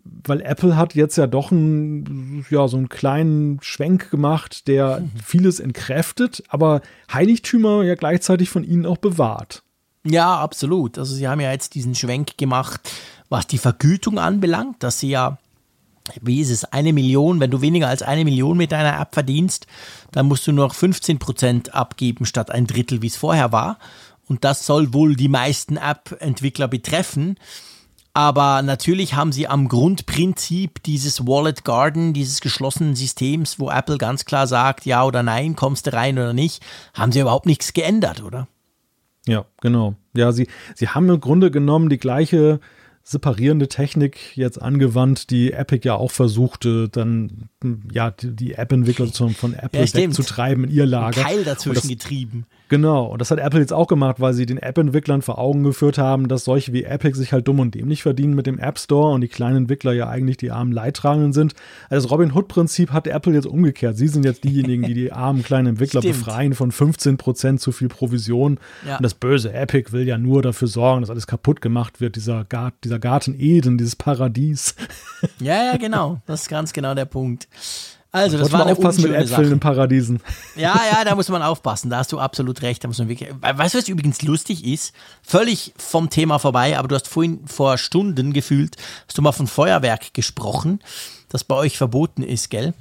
Weil 0.03 0.41
Apple 0.41 0.77
hat 0.77 0.97
jetzt 0.97 1.15
ja 1.15 1.29
doch 1.29 1.53
einen, 1.53 2.45
ja, 2.51 2.67
so 2.67 2.77
einen 2.77 2.89
kleinen 2.89 3.59
Schwenk 3.63 4.11
gemacht, 4.11 4.67
der 4.67 5.05
vieles 5.25 5.61
entkräftet, 5.61 6.43
aber 6.49 6.81
Heiligtümer 7.13 7.85
ja 7.85 7.95
gleichzeitig 7.95 8.51
von 8.51 8.65
ihnen 8.65 8.85
auch 8.85 8.99
bewahrt. 8.99 9.63
Ja, 10.03 10.41
absolut. 10.41 10.99
Also 10.99 11.15
sie 11.15 11.29
haben 11.29 11.41
ja 11.41 11.53
jetzt 11.53 11.75
diesen 11.75 11.95
Schwenk 11.95 12.39
gemacht, 12.39 12.81
was 13.31 13.47
die 13.47 13.59
Vergütung 13.59 14.19
anbelangt, 14.19 14.83
dass 14.83 15.01
sie 15.01 15.11
ja, 15.11 15.39
wie 16.21 16.41
ist 16.41 16.51
es, 16.51 16.65
eine 16.65 16.93
Million, 16.93 17.41
wenn 17.41 17.51
du 17.51 17.63
weniger 17.63 17.89
als 17.89 18.03
eine 18.03 18.25
Million 18.25 18.59
mit 18.59 18.73
deiner 18.73 19.01
App 19.01 19.15
verdienst, 19.15 19.67
dann 20.13 20.27
musst 20.27 20.47
du 20.47 20.53
nur 20.53 20.67
noch 20.67 20.75
15 20.75 21.19
Prozent 21.19 21.75
abgeben 21.75 22.27
statt 22.27 22.51
ein 22.51 22.67
Drittel, 22.67 23.01
wie 23.01 23.07
es 23.07 23.17
vorher 23.17 23.53
war. 23.53 23.79
Und 24.29 24.45
das 24.45 24.67
soll 24.67 24.93
wohl 24.93 25.17
die 25.17 25.29
meisten 25.29 25.77
App-Entwickler 25.77 26.69
betreffen. 26.69 27.37
Aber 28.13 28.63
natürlich 28.63 29.15
haben 29.15 29.31
sie 29.31 29.47
am 29.47 29.69
Grundprinzip 29.69 30.83
dieses 30.83 31.27
Wallet 31.27 31.65
Garden, 31.65 32.13
dieses 32.13 32.41
geschlossenen 32.41 32.97
Systems, 32.97 33.61
wo 33.61 33.71
Apple 33.71 33.99
ganz 33.99 34.25
klar 34.25 34.49
sagt, 34.49 34.85
ja 34.85 35.05
oder 35.05 35.23
nein, 35.23 35.55
kommst 35.55 35.87
du 35.87 35.93
rein 35.93 36.19
oder 36.19 36.33
nicht, 36.33 36.63
haben 36.93 37.13
sie 37.13 37.21
überhaupt 37.21 37.47
nichts 37.47 37.73
geändert, 37.73 38.23
oder? 38.23 38.49
Ja, 39.27 39.45
genau. 39.61 39.95
Ja, 40.13 40.33
sie, 40.33 40.49
sie 40.75 40.89
haben 40.89 41.09
im 41.09 41.21
Grunde 41.21 41.53
genommen 41.53 41.89
die 41.89 41.99
gleiche 41.99 42.59
separierende 43.11 43.67
Technik 43.67 44.37
jetzt 44.37 44.63
angewandt, 44.63 45.31
die 45.31 45.53
Epic 45.53 45.87
ja 45.87 45.95
auch 45.95 46.13
versuchte, 46.13 46.89
dann 46.89 47.49
ja 47.93 48.13
die, 48.13 48.37
die 48.37 48.55
App-Entwickler 48.55 49.09
von 49.09 49.55
Apple 49.55 49.85
ja, 49.85 49.95
wegzutreiben 49.95 50.65
in 50.65 50.71
ihr 50.71 50.87
Lager. 50.87 51.23
Keil 51.23 51.43
dazwischen 51.43 51.75
das, 51.75 51.89
getrieben. 51.89 52.47
Genau, 52.71 53.07
und 53.07 53.21
das 53.21 53.33
hat 53.33 53.41
Apple 53.41 53.59
jetzt 53.59 53.73
auch 53.73 53.89
gemacht, 53.89 54.21
weil 54.21 54.33
sie 54.33 54.47
den 54.47 54.57
App-Entwicklern 54.57 55.23
vor 55.23 55.41
Augen 55.41 55.65
geführt 55.65 55.99
haben, 55.99 56.29
dass 56.29 56.45
solche 56.45 56.73
wie 56.73 56.85
Epic 56.85 57.19
sich 57.19 57.33
halt 57.33 57.49
dumm 57.49 57.59
und 57.59 57.75
dämlich 57.75 58.05
verdienen 58.05 58.35
mit 58.35 58.47
dem 58.47 58.61
App 58.61 58.79
Store 58.79 59.13
und 59.13 59.23
die 59.23 59.29
kleinen 59.29 59.57
Entwickler 59.57 59.93
ja 59.93 60.09
eigentlich 60.09 60.37
die 60.37 60.53
armen 60.53 60.71
Leidtragenden 60.71 61.33
sind. 61.33 61.55
Also 61.89 62.07
das 62.07 62.13
Robin 62.13 62.33
Hood-Prinzip 62.33 62.93
hat 62.93 63.09
Apple 63.09 63.35
jetzt 63.35 63.49
umgekehrt. 63.49 63.97
Sie 63.97 64.07
sind 64.07 64.25
jetzt 64.25 64.45
diejenigen, 64.45 64.85
die 64.85 64.95
die 64.95 65.11
armen 65.13 65.43
kleinen 65.43 65.67
Entwickler 65.67 66.01
Stimmt. 66.01 66.19
befreien 66.19 66.55
von 66.55 66.71
15% 66.71 67.59
zu 67.59 67.73
viel 67.73 67.89
Provision. 67.89 68.61
Ja. 68.87 68.99
Und 68.99 69.03
das 69.03 69.15
böse 69.15 69.53
Epic 69.53 69.91
will 69.91 70.07
ja 70.07 70.17
nur 70.17 70.41
dafür 70.41 70.69
sorgen, 70.69 71.01
dass 71.01 71.11
alles 71.11 71.27
kaputt 71.27 71.61
gemacht 71.61 72.01
wird, 72.01 72.15
dieser, 72.15 72.45
Gar 72.45 72.73
dieser 72.85 73.01
Garten 73.01 73.35
Eden, 73.37 73.79
dieses 73.79 73.97
Paradies. 73.97 74.77
Ja, 75.41 75.65
ja, 75.65 75.77
genau. 75.77 76.21
Das 76.27 76.43
ist 76.43 76.49
ganz 76.49 76.73
genau 76.73 76.95
der 76.95 77.07
Punkt. 77.07 77.49
Also, 78.13 78.39
das 78.39 78.51
war 78.51 78.63
eine 78.63 78.73
aufpassen 78.73 79.03
mit 79.03 79.13
Äpfeln 79.13 79.53
in 79.53 79.61
Paradiesen. 79.61 80.21
Ja, 80.57 80.81
ja, 80.91 81.05
da 81.05 81.15
muss 81.15 81.29
man 81.29 81.43
aufpassen. 81.43 81.91
Da 81.91 81.99
hast 81.99 82.13
du 82.13 82.19
absolut 82.19 82.61
recht. 82.63 82.83
Da 82.83 82.89
muss 82.89 82.99
man 82.99 83.09
wirklich. 83.09 83.31
Weißt 83.41 83.75
du, 83.75 83.79
was 83.79 83.89
übrigens 83.89 84.23
lustig 84.23 84.65
ist? 84.65 84.93
Völlig 85.23 85.73
vom 85.77 86.11
Thema 86.11 86.39
vorbei, 86.39 86.77
aber 86.77 86.89
du 86.89 86.97
hast 86.97 87.09
vorhin 87.09 87.41
vor 87.47 87.79
Stunden 87.79 88.33
gefühlt, 88.33 88.77
hast 89.07 89.17
du 89.17 89.23
mal 89.23 89.33
von 89.33 89.47
Feuerwerk 89.47 90.13
gesprochen, 90.13 90.81
das 91.29 91.45
bei 91.45 91.55
euch 91.55 91.79
verboten 91.79 92.23
ist, 92.23 92.51
gell? 92.51 92.75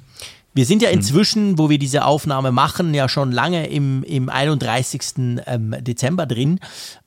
Wir 0.52 0.66
sind 0.66 0.82
ja 0.82 0.90
inzwischen, 0.90 1.58
wo 1.58 1.70
wir 1.70 1.78
diese 1.78 2.04
Aufnahme 2.04 2.50
machen, 2.50 2.92
ja 2.92 3.08
schon 3.08 3.30
lange 3.30 3.68
im, 3.68 4.02
im 4.02 4.28
31. 4.28 5.00
Ähm, 5.46 5.76
Dezember 5.80 6.26
drin. 6.26 6.58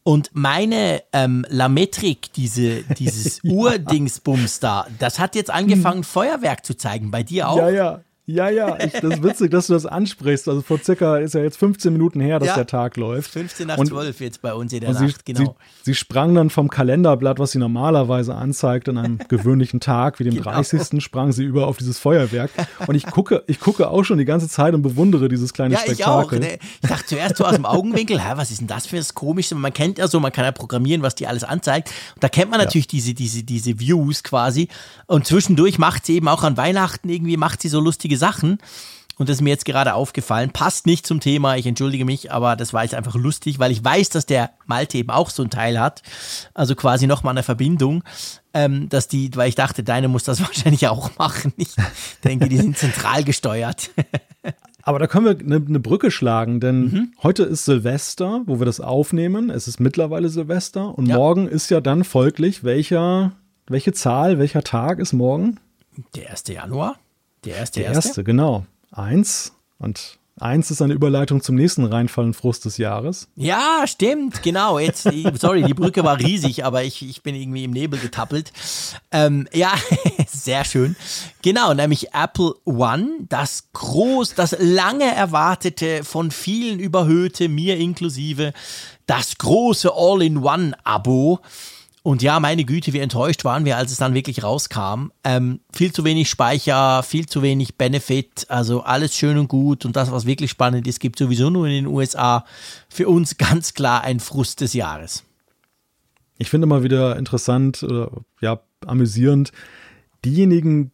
Und 0.03 0.29
meine 0.31 1.03
ähm, 1.11 1.45
Lametrik, 1.49 2.31
diese, 2.33 2.83
dieses 2.83 3.41
ja. 3.43 3.51
Urdingsbums 3.51 4.61
da, 4.61 4.87
das 4.97 5.19
hat 5.19 5.35
jetzt 5.35 5.51
angefangen, 5.51 5.97
hm. 5.97 6.03
Feuerwerk 6.03 6.65
zu 6.65 6.77
zeigen. 6.77 7.11
Bei 7.11 7.23
dir 7.23 7.49
auch? 7.49 7.57
Ja, 7.57 7.69
ja. 7.69 8.01
Ja, 8.25 8.47
ja, 8.47 8.77
ich, 8.79 8.93
das 8.93 9.15
ist 9.15 9.23
witzig, 9.23 9.51
dass 9.51 9.67
du 9.67 9.73
das 9.73 9.85
ansprichst. 9.85 10.47
Also 10.47 10.61
vor 10.61 10.79
circa, 10.79 11.17
ist 11.17 11.33
ja 11.33 11.41
jetzt 11.41 11.57
15 11.57 11.91
Minuten 11.91 12.21
her, 12.21 12.39
dass 12.39 12.47
ja, 12.47 12.55
der 12.55 12.67
Tag 12.67 12.95
läuft. 12.95 13.29
15 13.31 13.67
nach 13.67 13.77
und, 13.77 13.87
12 13.87 14.21
jetzt 14.21 14.41
bei 14.41 14.53
uns 14.53 14.71
in 14.71 14.79
der 14.79 14.93
Nacht, 14.93 15.25
sie, 15.25 15.33
genau. 15.33 15.57
Sie, 15.83 15.91
sie, 15.91 15.95
sprang 15.95 16.33
dann 16.33 16.49
vom 16.49 16.69
Kalenderblatt, 16.69 17.37
was 17.39 17.51
sie 17.51 17.59
normalerweise 17.59 18.33
anzeigt, 18.33 18.87
an 18.87 18.97
einem 18.97 19.17
gewöhnlichen 19.27 19.81
Tag, 19.81 20.19
wie 20.19 20.23
dem 20.23 20.35
genau. 20.35 20.51
30. 20.51 21.03
sprang 21.03 21.33
sie 21.33 21.43
über 21.43 21.67
auf 21.67 21.75
dieses 21.75 21.99
Feuerwerk. 21.99 22.51
Und 22.87 22.95
ich 22.95 23.05
gucke, 23.05 23.43
ich 23.47 23.59
gucke 23.59 23.89
auch 23.89 24.03
schon 24.05 24.17
die 24.17 24.25
ganze 24.25 24.47
Zeit 24.47 24.73
und 24.73 24.83
bewundere 24.83 25.27
dieses 25.27 25.51
kleine 25.51 25.73
ja, 25.73 25.81
Spektakel. 25.81 26.39
Ich 26.39 26.45
auch. 26.45 26.51
Ne? 26.51 26.59
Ich 26.81 26.89
dachte 26.89 27.05
zuerst 27.05 27.35
so 27.35 27.43
aus 27.43 27.55
dem 27.55 27.65
Augenwinkel, 27.65 28.23
hä, 28.23 28.33
was 28.35 28.51
ist 28.51 28.61
denn 28.61 28.67
das 28.67 28.87
für 28.87 28.95
das 28.95 29.13
Komische? 29.15 29.55
Man 29.55 29.73
kennt 29.73 29.97
ja 29.97 30.07
so, 30.07 30.21
man 30.21 30.31
kann 30.31 30.45
ja 30.45 30.53
programmieren, 30.53 31.01
was 31.01 31.15
die 31.15 31.27
alles 31.27 31.43
anzeigt. 31.43 31.89
Und 32.15 32.23
da 32.23 32.29
kennt 32.29 32.51
man 32.51 32.61
natürlich 32.61 32.85
ja. 32.85 32.91
diese, 32.91 33.13
diese, 33.13 33.43
diese 33.43 33.81
Views 33.81 34.23
quasi. 34.23 34.69
Und 35.07 35.27
zwischendurch 35.27 35.77
macht 35.77 36.05
sie 36.05 36.15
eben 36.15 36.29
auch 36.29 36.43
an 36.43 36.55
Weihnachten 36.55 37.09
irgendwie, 37.09 37.35
macht 37.35 37.61
sie 37.61 37.67
so 37.67 37.81
lustige 37.81 38.12
lustige 38.13 38.17
Sachen. 38.17 38.57
Und 39.15 39.29
das 39.29 39.37
ist 39.37 39.41
mir 39.41 39.51
jetzt 39.51 39.65
gerade 39.65 39.93
aufgefallen. 39.93 40.49
Passt 40.49 40.87
nicht 40.87 41.05
zum 41.05 41.19
Thema, 41.19 41.55
ich 41.55 41.67
entschuldige 41.67 42.03
mich, 42.03 42.31
aber 42.31 42.55
das 42.55 42.73
war 42.73 42.81
jetzt 42.81 42.95
einfach 42.95 43.13
lustig, 43.13 43.59
weil 43.59 43.71
ich 43.71 43.83
weiß, 43.83 44.09
dass 44.09 44.25
der 44.25 44.49
Malte 44.65 44.97
eben 44.97 45.11
auch 45.11 45.29
so 45.29 45.43
ein 45.43 45.51
Teil 45.51 45.79
hat. 45.79 46.01
Also 46.55 46.73
quasi 46.73 47.05
nochmal 47.05 47.33
eine 47.33 47.43
Verbindung. 47.43 48.03
Ähm, 48.55 48.87
dass 48.89 49.07
die, 49.07 49.31
weil 49.35 49.49
ich 49.49 49.55
dachte, 49.55 49.83
deine 49.83 50.07
muss 50.07 50.23
das 50.23 50.41
wahrscheinlich 50.47 50.87
auch 50.87 51.15
machen. 51.17 51.53
Ich 51.57 51.69
denke, 52.23 52.49
die 52.49 52.57
sind 52.57 52.77
zentral 52.77 53.23
gesteuert. 53.23 53.91
Aber 54.83 54.99
da 54.99 55.07
können 55.07 55.25
wir 55.25 55.39
eine, 55.39 55.65
eine 55.65 55.79
Brücke 55.79 56.11
schlagen, 56.11 56.59
denn 56.59 56.81
mhm. 56.81 57.13
heute 57.23 57.43
ist 57.43 57.65
Silvester, 57.65 58.41
wo 58.45 58.59
wir 58.59 58.65
das 58.65 58.79
aufnehmen. 58.79 59.49
Es 59.49 59.67
ist 59.67 59.79
mittlerweile 59.79 60.27
Silvester 60.29 60.95
und 60.97 61.05
ja. 61.05 61.15
morgen 61.15 61.47
ist 61.47 61.69
ja 61.69 61.81
dann 61.81 62.03
folglich, 62.03 62.63
welcher, 62.63 63.31
welche 63.67 63.93
Zahl, 63.93 64.39
welcher 64.39 64.63
Tag 64.63 64.99
ist 64.99 65.13
morgen? 65.13 65.59
Der 66.15 66.31
1. 66.31 66.43
Januar. 66.47 66.97
Der 67.45 67.57
erste, 67.57 67.79
der 67.79 67.89
erste, 67.89 68.09
erste 68.09 68.23
genau. 68.23 68.65
Eins. 68.91 69.53
Und 69.79 70.19
Eins 70.39 70.71
ist 70.71 70.81
eine 70.81 70.93
Überleitung 70.93 71.43
zum 71.43 71.55
nächsten 71.55 71.85
Reinfall 71.85 72.25
und 72.25 72.33
Frust 72.33 72.65
des 72.65 72.77
Jahres. 72.79 73.27
Ja, 73.35 73.83
stimmt, 73.85 74.41
genau. 74.41 74.79
Jetzt, 74.79 75.07
sorry, 75.35 75.61
die 75.61 75.75
Brücke 75.75 76.03
war 76.03 76.19
riesig, 76.19 76.65
aber 76.65 76.83
ich, 76.83 77.07
ich 77.07 77.21
bin 77.21 77.35
irgendwie 77.35 77.63
im 77.63 77.71
Nebel 77.71 77.99
getappelt. 77.99 78.51
Ähm, 79.11 79.47
ja, 79.53 79.71
sehr 80.27 80.65
schön. 80.65 80.95
Genau, 81.43 81.75
nämlich 81.75 82.13
Apple 82.13 82.55
One, 82.65 83.09
das 83.29 83.69
groß, 83.73 84.33
das 84.33 84.55
lange 84.59 85.05
erwartete, 85.05 86.03
von 86.03 86.31
vielen 86.31 86.79
überhöhte, 86.79 87.47
mir 87.47 87.77
inklusive, 87.77 88.53
das 89.05 89.37
große 89.37 89.91
All-in-One-Abo 89.93 91.41
und 92.03 92.21
ja, 92.21 92.41
meine 92.41 92.65
Güte, 92.65 92.91
wie 92.91 92.99
enttäuscht 92.99 93.45
waren 93.45 93.63
wir, 93.63 93.77
als 93.77 93.93
es 93.93 93.97
dann 93.97 94.13
wirklich 94.13 94.43
rauskam. 94.43 95.11
Ähm, 95.23 95.61
viel 95.71 95.93
zu 95.93 96.03
wenig 96.03 96.29
Speicher, 96.29 97.01
viel 97.01 97.27
zu 97.27 97.41
wenig 97.41 97.77
Benefit, 97.77 98.45
also 98.49 98.83
alles 98.83 99.15
schön 99.15 99.37
und 99.37 99.47
gut. 99.47 99.85
Und 99.85 99.95
das, 99.95 100.11
was 100.11 100.25
wirklich 100.25 100.51
spannend 100.51 100.85
ist, 100.85 100.99
gibt 100.99 101.17
sowieso 101.17 101.49
nur 101.49 101.65
in 101.65 101.71
den 101.71 101.87
USA. 101.87 102.43
Für 102.89 103.07
uns 103.07 103.37
ganz 103.37 103.73
klar 103.73 104.03
ein 104.03 104.19
Frust 104.19 104.59
des 104.59 104.73
Jahres. 104.73 105.23
Ich 106.37 106.49
finde 106.49 106.67
mal 106.67 106.83
wieder 106.83 107.15
interessant 107.15 107.83
oder 107.83 108.11
ja, 108.41 108.59
amüsierend, 108.85 109.53
diejenigen, 110.25 110.91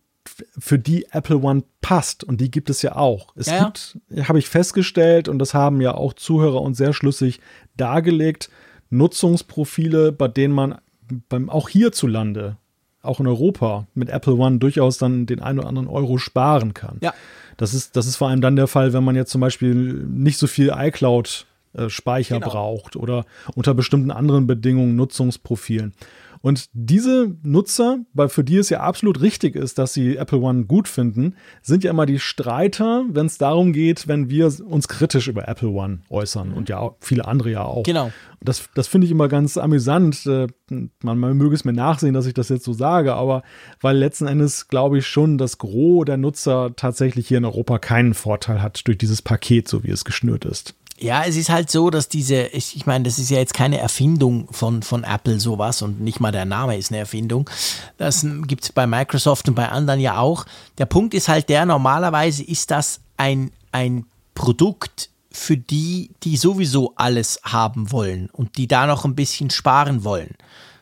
für 0.60 0.78
die 0.78 1.08
Apple 1.10 1.40
One 1.40 1.64
passt, 1.82 2.24
und 2.24 2.40
die 2.40 2.52
gibt 2.52 2.70
es 2.70 2.84
ja 2.84 2.96
auch. 2.96 3.34
Es 3.36 3.48
ja, 3.48 3.66
gibt, 3.66 3.98
ja. 4.10 4.28
habe 4.28 4.38
ich 4.38 4.48
festgestellt, 4.48 5.28
und 5.28 5.40
das 5.40 5.56
haben 5.56 5.82
ja 5.82 5.96
auch 5.96 6.14
Zuhörer 6.14 6.62
uns 6.62 6.78
sehr 6.78 6.94
schlüssig 6.94 7.40
dargelegt, 7.78 8.52
Nutzungsprofile, 8.92 10.12
bei 10.12 10.28
denen 10.28 10.54
man 10.54 10.80
beim, 11.30 11.50
auch 11.50 11.70
hierzulande, 11.70 12.58
auch 13.02 13.20
in 13.20 13.28
Europa, 13.28 13.88
mit 13.94 14.10
Apple 14.10 14.34
One 14.34 14.60
durchaus 14.60 14.98
dann 14.98 15.26
den 15.26 15.42
einen 15.42 15.60
oder 15.60 15.68
anderen 15.68 15.88
Euro 15.88 16.18
sparen 16.18 16.74
kann. 16.74 16.98
Ja. 17.02 17.14
Das 17.58 17.74
ist, 17.74 17.96
das 17.96 18.08
ist 18.08 18.16
vor 18.16 18.30
allem 18.30 18.42
dann 18.42 18.56
der 18.56 18.68
Fall, 18.68 18.94
wenn 18.94 19.04
man 19.04 19.16
jetzt 19.16 19.32
zum 19.32 19.42
Beispiel 19.42 19.74
nicht 19.74 20.38
so 20.38 20.48
viel 20.48 20.74
iCloud 20.76 21.46
äh, 21.74 21.90
Speicher 21.90 22.40
genau. 22.40 22.52
braucht 22.52 22.96
oder 22.96 23.26
unter 23.56 23.74
bestimmten 23.74 24.12
anderen 24.12 24.48
Bedingungen, 24.48 24.96
Nutzungsprofilen. 24.96 25.94
Und 26.42 26.70
diese 26.74 27.36
Nutzer, 27.44 28.00
weil 28.14 28.30
für 28.30 28.44
die 28.44 28.58
es 28.58 28.70
ja 28.70 28.80
absolut 28.80 29.22
richtig 29.22 29.56
ist, 29.56 29.78
dass 29.78 29.94
sie 29.94 30.16
Apple 30.16 30.40
One 30.40 30.66
gut 30.66 30.88
finden, 30.88 31.36
sind 31.62 31.84
ja 31.84 31.92
immer 31.92 32.06
die 32.06 32.20
Streiter, 32.20 33.04
wenn 33.10 33.26
es 33.26 33.38
darum 33.38 33.74
geht, 33.74 34.08
wenn 34.08 34.30
wir 34.30 34.52
uns 34.66 34.88
kritisch 34.88 35.28
über 35.28 35.48
Apple 35.48 35.70
One 35.70 36.00
äußern 36.10 36.50
mhm. 36.50 36.54
und 36.56 36.70
ja 36.70 36.92
viele 37.02 37.26
andere 37.26 37.52
ja 37.52 37.64
auch. 37.64 37.84
Genau. 37.84 38.12
Das, 38.42 38.70
das 38.74 38.88
finde 38.88 39.06
ich 39.06 39.12
immer 39.12 39.28
ganz 39.28 39.58
amüsant. 39.58 40.26
Äh, 40.26 40.48
man, 40.70 41.20
man 41.20 41.36
möge 41.36 41.56
es 41.56 41.66
mir 41.66 41.74
nachsehen, 41.74 42.14
dass 42.14 42.26
ich 42.26 42.34
das 42.34 42.48
jetzt 42.48 42.64
so 42.64 42.72
sage, 42.72 43.16
aber 43.16 43.44
weil 43.82 43.98
letzten 43.98 44.28
Endes 44.28 44.70
glaube 44.70 45.00
ich 45.00 45.08
schon, 45.08 45.38
dass 45.38 45.58
Gros 45.58 46.06
der 46.06 46.18
Nutzer 46.18 46.74
tatsächlich 46.76 47.28
hier 47.28 47.40
in 47.40 47.46
Europa 47.46 47.80
keinen 47.80 48.14
Vorteil 48.14 48.62
hat 48.62 48.88
durch 48.88 48.98
dieses 48.98 49.22
Paket, 49.22 49.68
so 49.68 49.84
wie 49.84 49.92
es 49.92 50.06
geschnürt 50.06 50.46
ist. 50.46 50.76
Ja, 51.02 51.24
es 51.24 51.36
ist 51.36 51.50
halt 51.50 51.72
so, 51.72 51.90
dass 51.90 52.10
diese, 52.10 52.48
ich, 52.48 52.76
ich 52.76 52.86
meine, 52.86 53.06
das 53.06 53.20
ist 53.20 53.30
ja 53.30 53.38
jetzt 53.38 53.54
keine 53.54 53.80
Erfindung 53.80 54.48
von, 54.52 54.84
von 54.84 55.04
Apple 55.04 55.40
sowas 55.40 55.82
und 55.82 56.02
nicht 56.02 56.20
mal 56.20 56.32
der 56.32 56.46
Name 56.46 56.78
ist 56.78 56.92
eine 56.92 57.00
Erfindung. 57.00 57.50
Das 57.98 58.26
gibt 58.48 58.66
es 58.66 58.72
bei 58.72 58.86
Microsoft 58.86 59.48
und 59.48 59.56
bei 59.56 59.70
anderen 59.70 60.00
ja 60.02 60.18
auch. 60.18 60.46
Der 60.78 60.86
Punkt 60.86 61.14
ist 61.14 61.30
halt 61.30 61.48
der, 61.48 61.66
normalerweise 61.66 62.44
ist 62.44 62.72
das 62.72 63.00
ein, 63.16 63.52
ein 63.72 64.06
Produkt 64.36 65.10
für 65.32 65.58
die, 65.58 66.12
die 66.24 66.38
sowieso 66.38 66.94
alles 66.96 67.40
haben 67.44 67.92
wollen 67.92 68.30
und 68.32 68.58
die 68.58 68.68
da 68.68 68.86
noch 68.86 69.06
ein 69.06 69.16
bisschen 69.16 69.50
sparen 69.52 70.04
wollen. 70.04 70.36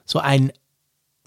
So 0.06 0.20
ein 0.20 0.52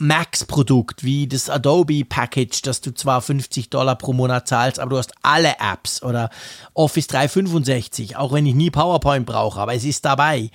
Max-Produkt 0.01 1.05
wie 1.05 1.29
das 1.29 1.51
Adobe 1.51 2.05
Package, 2.05 2.63
das 2.63 2.81
du 2.81 2.93
zwar 2.95 3.21
50 3.21 3.69
Dollar 3.69 3.97
pro 3.97 4.15
Monat 4.15 4.49
zahlst, 4.49 4.81
aber 4.81 4.91
du 4.91 4.99
hast 4.99 5.13
alle 5.21 5.57
Apps 5.61 6.03
oder 6.03 6.31
Office 6.73 7.07
365, 7.09 8.17
auch 8.17 8.33
wenn 8.33 8.47
ich 8.47 8.55
nie 8.55 8.71
PowerPoint 8.71 9.27
brauche, 9.27 9.61
aber 9.61 9.75
es 9.75 9.85
ist 9.85 10.05
dabei. 10.05 10.51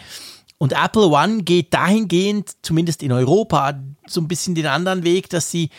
Und 0.58 0.74
Apple 0.74 1.08
One 1.08 1.44
geht 1.44 1.74
dahingehend, 1.74 2.56
zumindest 2.64 3.04
in 3.04 3.12
Europa, 3.12 3.80
so 4.08 4.20
ein 4.20 4.28
bisschen 4.28 4.56
den 4.56 4.66
anderen 4.66 5.04
Weg, 5.04 5.30
dass 5.30 5.52
sie 5.52 5.70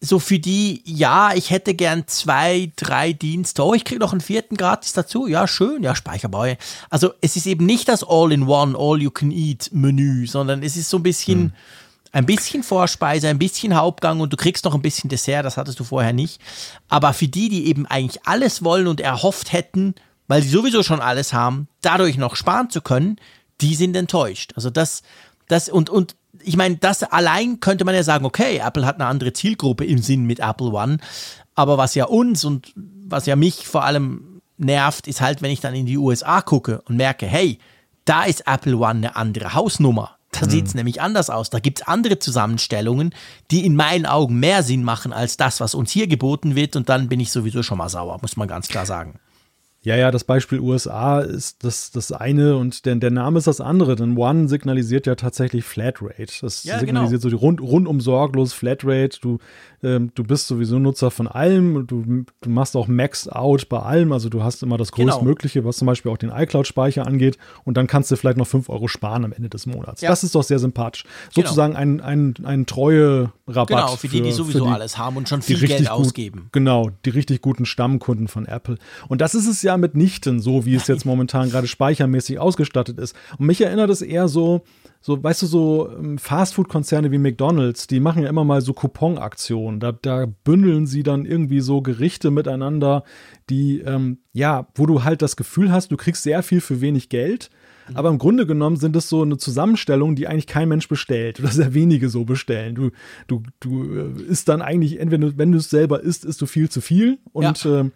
so 0.00 0.18
für 0.18 0.38
die, 0.38 0.82
ja, 0.86 1.34
ich 1.34 1.50
hätte 1.50 1.74
gern 1.74 2.06
zwei, 2.06 2.72
drei 2.76 3.12
Dienste. 3.12 3.62
Oh, 3.62 3.74
ich 3.74 3.84
kriege 3.84 4.00
noch 4.00 4.12
einen 4.12 4.20
vierten 4.20 4.56
gratis 4.56 4.92
dazu. 4.92 5.26
Ja, 5.26 5.46
schön, 5.48 5.82
ja, 5.82 5.94
Speicherbau. 5.94 6.46
Also 6.88 7.12
es 7.20 7.36
ist 7.36 7.46
eben 7.46 7.66
nicht 7.66 7.88
das 7.88 8.04
All-in-One, 8.04 8.76
All-You-Can-Eat-Menü, 8.78 10.26
sondern 10.26 10.62
es 10.62 10.76
ist 10.76 10.90
so 10.90 10.98
ein 10.98 11.02
bisschen, 11.02 11.40
hm. 11.40 11.52
Ein 12.16 12.24
bisschen 12.24 12.62
Vorspeise, 12.62 13.28
ein 13.28 13.38
bisschen 13.38 13.76
Hauptgang 13.76 14.20
und 14.20 14.32
du 14.32 14.38
kriegst 14.38 14.64
noch 14.64 14.74
ein 14.74 14.80
bisschen 14.80 15.10
Dessert, 15.10 15.44
das 15.44 15.58
hattest 15.58 15.78
du 15.78 15.84
vorher 15.84 16.14
nicht. 16.14 16.40
Aber 16.88 17.12
für 17.12 17.28
die, 17.28 17.50
die 17.50 17.66
eben 17.66 17.84
eigentlich 17.84 18.24
alles 18.24 18.64
wollen 18.64 18.86
und 18.86 19.02
erhofft 19.02 19.52
hätten, 19.52 19.94
weil 20.26 20.40
sie 20.40 20.48
sowieso 20.48 20.82
schon 20.82 21.00
alles 21.00 21.34
haben, 21.34 21.68
dadurch 21.82 22.16
noch 22.16 22.34
sparen 22.34 22.70
zu 22.70 22.80
können, 22.80 23.16
die 23.60 23.74
sind 23.74 23.94
enttäuscht. 23.94 24.54
Also 24.56 24.70
das, 24.70 25.02
das 25.48 25.68
und, 25.68 25.90
und 25.90 26.16
ich 26.40 26.56
meine, 26.56 26.78
das 26.78 27.02
allein 27.02 27.60
könnte 27.60 27.84
man 27.84 27.94
ja 27.94 28.02
sagen, 28.02 28.24
okay, 28.24 28.62
Apple 28.64 28.86
hat 28.86 28.94
eine 28.94 29.06
andere 29.06 29.34
Zielgruppe 29.34 29.84
im 29.84 29.98
Sinn 29.98 30.24
mit 30.24 30.40
Apple 30.40 30.68
One. 30.68 30.96
Aber 31.54 31.76
was 31.76 31.94
ja 31.94 32.06
uns 32.06 32.46
und 32.46 32.72
was 32.74 33.26
ja 33.26 33.36
mich 33.36 33.66
vor 33.66 33.84
allem 33.84 34.40
nervt, 34.56 35.06
ist 35.06 35.20
halt, 35.20 35.42
wenn 35.42 35.50
ich 35.50 35.60
dann 35.60 35.74
in 35.74 35.84
die 35.84 35.98
USA 35.98 36.40
gucke 36.40 36.80
und 36.86 36.96
merke, 36.96 37.26
hey, 37.26 37.58
da 38.06 38.24
ist 38.24 38.46
Apple 38.46 38.78
One 38.78 38.88
eine 38.88 39.16
andere 39.16 39.52
Hausnummer. 39.52 40.15
Da 40.32 40.46
mhm. 40.46 40.50
sieht 40.50 40.66
es 40.66 40.74
nämlich 40.74 41.00
anders 41.00 41.30
aus. 41.30 41.50
Da 41.50 41.60
gibt 41.60 41.80
es 41.80 41.86
andere 41.86 42.18
Zusammenstellungen, 42.18 43.14
die 43.50 43.64
in 43.64 43.76
meinen 43.76 44.06
Augen 44.06 44.38
mehr 44.38 44.62
Sinn 44.62 44.84
machen 44.84 45.12
als 45.12 45.36
das, 45.36 45.60
was 45.60 45.74
uns 45.74 45.90
hier 45.90 46.06
geboten 46.06 46.54
wird. 46.54 46.76
Und 46.76 46.88
dann 46.88 47.08
bin 47.08 47.20
ich 47.20 47.30
sowieso 47.30 47.62
schon 47.62 47.78
mal 47.78 47.88
sauer, 47.88 48.18
muss 48.20 48.36
man 48.36 48.48
ganz 48.48 48.68
klar 48.68 48.86
sagen. 48.86 49.18
Ja, 49.86 49.94
ja, 49.94 50.10
das 50.10 50.24
Beispiel 50.24 50.58
USA 50.58 51.20
ist 51.20 51.62
das, 51.62 51.92
das 51.92 52.10
eine 52.10 52.56
und 52.56 52.86
der, 52.86 52.96
der 52.96 53.12
Name 53.12 53.38
ist 53.38 53.46
das 53.46 53.60
andere, 53.60 53.94
denn 53.94 54.16
One 54.16 54.48
signalisiert 54.48 55.06
ja 55.06 55.14
tatsächlich 55.14 55.64
Flatrate. 55.64 56.32
Das 56.40 56.64
ja, 56.64 56.72
genau. 56.72 56.86
signalisiert 56.86 57.22
genau. 57.22 57.30
so 57.30 57.36
die 57.36 57.40
rund, 57.40 57.60
rundum 57.60 58.00
sorglos 58.00 58.52
Flatrate. 58.52 59.20
Du, 59.20 59.38
ähm, 59.84 60.10
du 60.16 60.24
bist 60.24 60.48
sowieso 60.48 60.80
Nutzer 60.80 61.12
von 61.12 61.28
allem, 61.28 61.86
du, 61.86 62.24
du 62.40 62.50
machst 62.50 62.74
auch 62.76 62.88
Max 62.88 63.28
Out 63.28 63.68
bei 63.68 63.78
allem, 63.78 64.10
also 64.10 64.28
du 64.28 64.42
hast 64.42 64.64
immer 64.64 64.76
das 64.76 64.90
genau. 64.90 65.12
Größtmögliche, 65.12 65.64
was 65.64 65.76
zum 65.76 65.86
Beispiel 65.86 66.10
auch 66.10 66.18
den 66.18 66.30
iCloud-Speicher 66.30 67.06
angeht 67.06 67.38
und 67.62 67.76
dann 67.76 67.86
kannst 67.86 68.10
du 68.10 68.16
vielleicht 68.16 68.38
noch 68.38 68.48
5 68.48 68.68
Euro 68.68 68.88
sparen 68.88 69.24
am 69.24 69.32
Ende 69.32 69.48
des 69.48 69.66
Monats. 69.66 70.00
Ja. 70.00 70.10
Das 70.10 70.24
ist 70.24 70.34
doch 70.34 70.42
sehr 70.42 70.58
sympathisch. 70.58 71.04
Genau. 71.04 71.46
Sozusagen 71.46 71.76
ein, 71.76 72.00
ein, 72.00 72.34
ein 72.42 72.66
treue 72.66 73.30
Rabatt. 73.46 73.68
Genau, 73.68 73.94
für 73.94 74.08
die, 74.08 74.20
die 74.20 74.32
sowieso 74.32 74.64
die, 74.64 74.72
alles 74.72 74.98
haben 74.98 75.16
und 75.16 75.28
schon 75.28 75.42
viel 75.42 75.60
Geld 75.60 75.88
ausgeben. 75.88 76.40
Gut, 76.40 76.52
genau, 76.54 76.90
die 77.04 77.10
richtig 77.10 77.40
guten 77.40 77.66
Stammkunden 77.66 78.26
von 78.26 78.46
Apple. 78.46 78.78
Und 79.06 79.20
das 79.20 79.36
ist 79.36 79.46
es 79.46 79.62
ja 79.62 79.75
mitnichten 79.78 80.40
so, 80.40 80.64
wie 80.64 80.74
es 80.74 80.86
jetzt 80.86 81.04
momentan 81.04 81.50
gerade 81.50 81.66
speichermäßig 81.66 82.38
ausgestattet 82.38 82.98
ist. 82.98 83.16
Und 83.38 83.46
mich 83.46 83.60
erinnert 83.60 83.90
es 83.90 84.02
eher 84.02 84.28
so, 84.28 84.62
so, 85.00 85.22
weißt 85.22 85.42
du, 85.42 85.46
so 85.46 85.90
ähm, 85.96 86.18
Fastfood-Konzerne 86.18 87.12
wie 87.12 87.18
McDonalds, 87.18 87.86
die 87.86 88.00
machen 88.00 88.22
ja 88.22 88.28
immer 88.28 88.44
mal 88.44 88.60
so 88.60 88.72
Couponaktionen. 88.72 89.80
Da, 89.80 89.92
da 89.92 90.26
bündeln 90.44 90.86
sie 90.86 91.02
dann 91.02 91.24
irgendwie 91.24 91.60
so 91.60 91.80
Gerichte 91.80 92.30
miteinander, 92.30 93.04
die, 93.48 93.80
ähm, 93.80 94.18
ja, 94.32 94.66
wo 94.74 94.86
du 94.86 95.04
halt 95.04 95.22
das 95.22 95.36
Gefühl 95.36 95.70
hast, 95.70 95.92
du 95.92 95.96
kriegst 95.96 96.22
sehr 96.22 96.42
viel 96.42 96.60
für 96.60 96.80
wenig 96.80 97.08
Geld. 97.08 97.50
Mhm. 97.88 97.96
Aber 97.96 98.08
im 98.08 98.18
Grunde 98.18 98.46
genommen 98.46 98.76
sind 98.76 98.96
es 98.96 99.08
so 99.08 99.22
eine 99.22 99.36
Zusammenstellung, 99.36 100.16
die 100.16 100.26
eigentlich 100.26 100.46
kein 100.46 100.68
Mensch 100.68 100.88
bestellt 100.88 101.40
oder 101.40 101.50
sehr 101.50 101.74
wenige 101.74 102.08
so 102.08 102.24
bestellen. 102.24 102.74
Du, 102.74 102.90
du, 103.26 103.42
du 103.60 103.84
äh, 103.84 104.22
isst 104.22 104.48
dann 104.48 104.62
eigentlich, 104.62 104.98
entweder 104.98 105.36
wenn 105.38 105.52
du 105.52 105.58
es 105.58 105.70
selber 105.70 106.00
isst, 106.00 106.24
isst 106.24 106.42
du 106.42 106.46
viel 106.46 106.68
zu 106.68 106.80
viel 106.80 107.18
und 107.32 107.64
ja. 107.64 107.80
äh, 107.80 107.90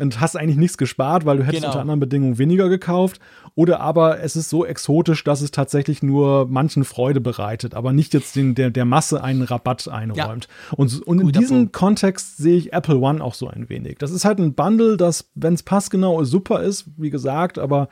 und 0.00 0.20
hast 0.20 0.36
eigentlich 0.36 0.56
nichts 0.56 0.78
gespart, 0.78 1.24
weil 1.24 1.38
du 1.38 1.44
hättest 1.44 1.62
genau. 1.62 1.72
unter 1.72 1.80
anderen 1.80 2.00
Bedingungen 2.00 2.38
weniger 2.38 2.68
gekauft. 2.68 3.20
Oder 3.54 3.80
aber 3.80 4.20
es 4.20 4.36
ist 4.36 4.48
so 4.48 4.64
exotisch, 4.64 5.24
dass 5.24 5.40
es 5.40 5.50
tatsächlich 5.50 6.02
nur 6.02 6.46
manchen 6.48 6.84
Freude 6.84 7.20
bereitet, 7.20 7.74
aber 7.74 7.92
nicht 7.92 8.14
jetzt 8.14 8.36
den, 8.36 8.54
der, 8.54 8.70
der 8.70 8.84
Masse 8.84 9.22
einen 9.22 9.42
Rabatt 9.42 9.88
einräumt. 9.88 10.48
Ja. 10.48 10.76
Und, 10.76 11.02
und 11.02 11.20
in 11.20 11.32
diesem 11.32 11.56
Punkt. 11.58 11.72
Kontext 11.72 12.36
sehe 12.38 12.56
ich 12.56 12.72
Apple 12.72 12.98
One 12.98 13.22
auch 13.22 13.34
so 13.34 13.48
ein 13.48 13.68
wenig. 13.68 13.98
Das 13.98 14.10
ist 14.10 14.24
halt 14.24 14.38
ein 14.38 14.54
Bundle, 14.54 14.96
das, 14.96 15.30
wenn 15.34 15.54
es 15.54 15.62
passgenau 15.62 16.20
ist, 16.20 16.30
super 16.30 16.62
ist, 16.62 16.86
wie 16.96 17.10
gesagt, 17.10 17.58
aber 17.58 17.88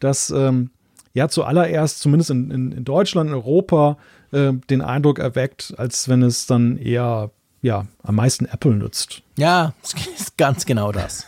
das 0.00 0.30
ähm, 0.30 0.70
ja 1.14 1.28
zuallererst, 1.28 2.00
zumindest 2.00 2.30
in, 2.30 2.50
in, 2.50 2.72
in 2.72 2.84
Deutschland, 2.84 3.28
in 3.28 3.34
Europa, 3.34 3.98
äh, 4.32 4.52
den 4.70 4.80
Eindruck 4.80 5.18
erweckt, 5.18 5.74
als 5.76 6.08
wenn 6.08 6.22
es 6.22 6.46
dann 6.46 6.78
eher 6.78 7.30
ja, 7.62 7.86
am 8.02 8.16
meisten 8.16 8.44
Apple 8.46 8.74
nutzt. 8.74 9.22
Ja, 9.38 9.72
ist 9.82 10.36
ganz 10.36 10.66
genau 10.66 10.92
das. 10.92 11.26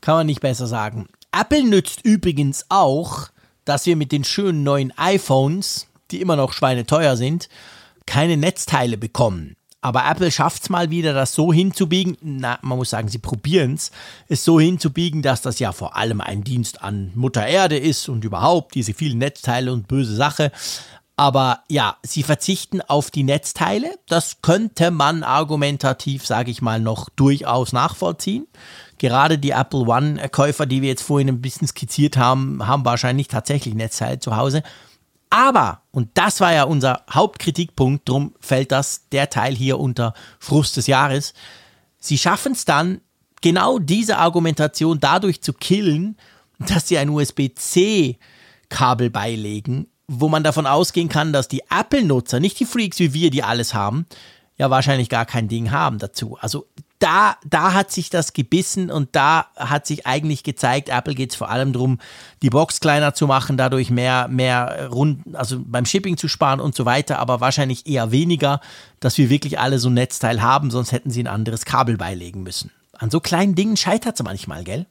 Kann 0.00 0.14
man 0.14 0.26
nicht 0.26 0.40
besser 0.40 0.66
sagen. 0.66 1.08
Apple 1.32 1.64
nützt 1.64 2.04
übrigens 2.04 2.66
auch, 2.68 3.28
dass 3.64 3.84
wir 3.84 3.96
mit 3.96 4.12
den 4.12 4.24
schönen 4.24 4.62
neuen 4.62 4.96
iPhones, 4.96 5.88
die 6.10 6.20
immer 6.20 6.36
noch 6.36 6.52
schweineteuer 6.52 7.16
sind, 7.16 7.48
keine 8.06 8.38
Netzteile 8.38 8.96
bekommen. 8.96 9.56
Aber 9.80 10.04
Apple 10.10 10.30
schafft 10.32 10.62
es 10.62 10.70
mal 10.70 10.90
wieder, 10.90 11.12
das 11.12 11.34
so 11.34 11.52
hinzubiegen. 11.52 12.16
Na, 12.20 12.58
man 12.62 12.78
muss 12.78 12.90
sagen, 12.90 13.08
sie 13.08 13.18
probieren 13.18 13.74
es, 13.74 13.92
es 14.28 14.44
so 14.44 14.58
hinzubiegen, 14.58 15.22
dass 15.22 15.42
das 15.42 15.60
ja 15.60 15.72
vor 15.72 15.96
allem 15.96 16.20
ein 16.20 16.42
Dienst 16.42 16.82
an 16.82 17.12
Mutter 17.14 17.46
Erde 17.46 17.78
ist 17.78 18.08
und 18.08 18.24
überhaupt 18.24 18.74
diese 18.74 18.92
vielen 18.92 19.18
Netzteile 19.18 19.72
und 19.72 19.86
böse 19.86 20.16
Sache. 20.16 20.50
Aber 21.18 21.64
ja, 21.68 21.96
sie 22.04 22.22
verzichten 22.22 22.80
auf 22.80 23.10
die 23.10 23.24
Netzteile. 23.24 23.98
Das 24.06 24.36
könnte 24.40 24.92
man 24.92 25.24
argumentativ, 25.24 26.24
sage 26.24 26.52
ich 26.52 26.62
mal, 26.62 26.78
noch 26.78 27.08
durchaus 27.08 27.72
nachvollziehen. 27.72 28.46
Gerade 28.98 29.36
die 29.36 29.50
Apple 29.50 29.80
One-Käufer, 29.80 30.64
die 30.64 30.80
wir 30.80 30.90
jetzt 30.90 31.02
vorhin 31.02 31.28
ein 31.28 31.40
bisschen 31.40 31.66
skizziert 31.66 32.16
haben, 32.16 32.68
haben 32.68 32.84
wahrscheinlich 32.84 33.26
tatsächlich 33.26 33.74
Netzteile 33.74 34.20
zu 34.20 34.36
Hause. 34.36 34.62
Aber, 35.28 35.82
und 35.90 36.08
das 36.14 36.40
war 36.40 36.52
ja 36.52 36.62
unser 36.62 37.02
Hauptkritikpunkt, 37.10 38.08
drum 38.08 38.36
fällt 38.38 38.70
das 38.70 39.08
der 39.10 39.28
Teil 39.28 39.56
hier 39.56 39.80
unter 39.80 40.14
Frust 40.38 40.76
des 40.76 40.86
Jahres. 40.86 41.34
Sie 41.98 42.16
schaffen 42.16 42.52
es 42.52 42.64
dann, 42.64 43.00
genau 43.40 43.80
diese 43.80 44.18
Argumentation 44.18 45.00
dadurch 45.00 45.42
zu 45.42 45.52
killen, 45.52 46.16
dass 46.60 46.86
sie 46.86 46.96
ein 46.96 47.08
USB-C-Kabel 47.08 49.10
beilegen, 49.10 49.88
wo 50.08 50.28
man 50.28 50.42
davon 50.42 50.66
ausgehen 50.66 51.08
kann, 51.08 51.32
dass 51.32 51.48
die 51.48 51.62
Apple-Nutzer, 51.70 52.40
nicht 52.40 52.58
die 52.58 52.64
Freaks 52.64 52.98
wie 52.98 53.12
wir, 53.12 53.30
die 53.30 53.42
alles 53.42 53.74
haben, 53.74 54.06
ja 54.56 54.70
wahrscheinlich 54.70 55.08
gar 55.08 55.26
kein 55.26 55.48
Ding 55.48 55.70
haben 55.70 55.98
dazu. 55.98 56.36
Also 56.40 56.66
da, 56.98 57.36
da 57.46 57.74
hat 57.74 57.92
sich 57.92 58.10
das 58.10 58.32
gebissen 58.32 58.90
und 58.90 59.14
da 59.14 59.46
hat 59.54 59.86
sich 59.86 60.06
eigentlich 60.06 60.42
gezeigt, 60.42 60.88
Apple 60.88 61.14
geht 61.14 61.30
es 61.30 61.36
vor 61.36 61.48
allem 61.48 61.72
darum, 61.72 61.98
die 62.42 62.50
Box 62.50 62.80
kleiner 62.80 63.14
zu 63.14 63.26
machen, 63.28 63.56
dadurch 63.56 63.90
mehr, 63.90 64.26
mehr 64.28 64.88
rund, 64.90 65.22
also 65.34 65.60
beim 65.64 65.86
Shipping 65.86 66.16
zu 66.16 66.26
sparen 66.26 66.58
und 66.58 66.74
so 66.74 66.86
weiter, 66.86 67.20
aber 67.20 67.40
wahrscheinlich 67.40 67.86
eher 67.86 68.10
weniger, 68.10 68.60
dass 68.98 69.16
wir 69.16 69.30
wirklich 69.30 69.60
alle 69.60 69.78
so 69.78 69.90
ein 69.90 69.94
Netzteil 69.94 70.42
haben, 70.42 70.72
sonst 70.72 70.90
hätten 70.90 71.10
sie 71.10 71.22
ein 71.22 71.28
anderes 71.28 71.64
Kabel 71.64 71.96
beilegen 71.96 72.42
müssen. 72.42 72.72
An 72.94 73.10
so 73.10 73.20
kleinen 73.20 73.54
Dingen 73.54 73.76
scheitert 73.76 74.18
es 74.18 74.24
manchmal, 74.24 74.64
gell? 74.64 74.86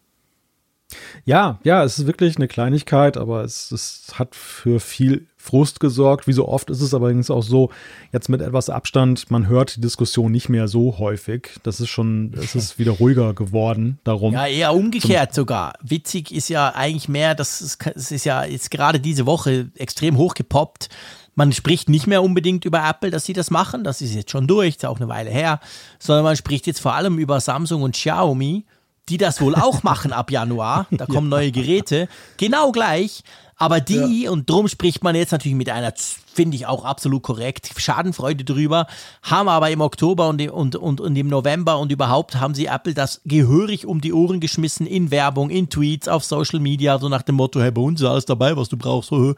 Ja, 1.26 1.60
ja, 1.64 1.84
es 1.84 2.00
ist 2.00 2.08
wirklich 2.08 2.38
eine 2.38 2.48
Kleinigkeit, 2.48 3.18
aber 3.18 3.44
es, 3.44 3.72
es 3.72 4.14
hat 4.18 4.36
für 4.36 4.80
viel 4.80 5.28
Frust 5.36 5.80
gesorgt. 5.80 6.28
Wie 6.28 6.34
so 6.34 6.48
oft 6.48 6.70
ist 6.70 6.82
es 6.82 6.94
allerdings 6.94 7.30
auch 7.30 7.44
so, 7.44 7.72
jetzt 8.14 8.30
mit 8.30 8.42
etwas 8.42 8.70
Abstand, 8.70 9.30
man 9.30 9.48
hört 9.48 9.76
die 9.76 9.82
Diskussion 9.82 10.32
nicht 10.32 10.48
mehr 10.48 10.68
so 10.68 10.98
häufig. 10.98 11.50
Das 11.64 11.82
ist 11.82 11.90
schon, 11.90 12.34
es 12.38 12.56
ist 12.56 12.80
wieder 12.80 12.94
ruhiger 12.94 13.34
geworden 13.34 14.00
darum. 14.04 14.34
Ja, 14.34 14.48
eher 14.48 14.74
umgekehrt 14.74 15.34
sogar. 15.34 15.74
Witzig 15.82 16.34
ist 16.34 16.50
ja 16.50 16.74
eigentlich 16.74 17.10
mehr, 17.10 17.36
das 17.36 17.62
ist, 17.62 17.86
es 17.96 18.12
ist 18.12 18.26
ja 18.26 18.46
jetzt 18.46 18.72
gerade 18.72 19.00
diese 19.00 19.26
Woche 19.26 19.70
extrem 19.76 20.18
hochgepoppt. 20.18 20.90
Man 21.36 21.52
spricht 21.52 21.88
nicht 21.90 22.08
mehr 22.08 22.24
unbedingt 22.24 22.66
über 22.66 22.88
Apple, 22.88 23.12
dass 23.12 23.26
sie 23.26 23.34
das 23.34 23.52
machen, 23.52 23.84
das 23.84 24.02
ist 24.02 24.16
jetzt 24.16 24.32
schon 24.32 24.48
durch, 24.48 24.70
ist 24.70 24.86
auch 24.86 25.00
eine 25.00 25.08
Weile 25.08 25.30
her, 25.30 25.60
sondern 26.00 26.24
man 26.24 26.36
spricht 26.36 26.66
jetzt 26.66 26.80
vor 26.80 26.96
allem 26.96 27.20
über 27.20 27.40
Samsung 27.40 27.84
und 27.84 27.94
Xiaomi 27.94 28.66
die 29.10 29.18
das 29.18 29.42
wohl 29.42 29.56
auch 29.56 29.84
machen 29.84 30.14
ab 30.14 30.32
Januar. 30.32 30.88
Da 30.92 31.06
kommen 31.08 31.30
neue 31.30 31.52
Geräte. 31.52 32.08
Genau 32.38 32.72
gleich. 32.72 33.24
Aber 33.60 33.82
die, 33.82 34.24
ja. 34.24 34.32
und 34.32 34.48
drum 34.48 34.68
spricht 34.68 35.04
man 35.04 35.16
jetzt 35.16 35.32
natürlich 35.32 35.58
mit 35.58 35.70
einer, 35.70 35.92
finde 36.32 36.56
ich 36.56 36.68
auch 36.68 36.86
absolut 36.86 37.24
korrekt, 37.24 37.72
Schadenfreude 37.76 38.44
drüber, 38.44 38.86
haben 39.24 39.50
aber 39.50 39.72
im 39.72 39.82
Oktober 39.82 40.30
und, 40.30 40.40
und, 40.52 40.76
und, 40.76 41.02
und 41.02 41.16
im 41.16 41.28
November 41.28 41.80
und 41.80 41.92
überhaupt 41.92 42.36
haben 42.36 42.54
sie 42.54 42.68
Apple 42.68 42.94
das 42.94 43.22
gehörig 43.26 43.88
um 43.88 44.00
die 44.00 44.14
Ohren 44.14 44.40
geschmissen 44.40 44.86
in 44.86 45.10
Werbung, 45.10 45.50
in 45.50 45.70
Tweets, 45.70 46.08
auf 46.08 46.24
Social 46.24 46.60
Media, 46.60 47.00
so 47.00 47.10
nach 47.10 47.24
dem 47.24 47.36
Motto, 47.36 47.60
hey, 47.60 47.72
bei 47.72 47.82
uns 47.82 48.00
ist 48.00 48.08
alles 48.08 48.26
dabei, 48.26 48.56
was 48.56 48.70
du 48.70 48.78
brauchst. 48.78 49.12
Und 49.12 49.36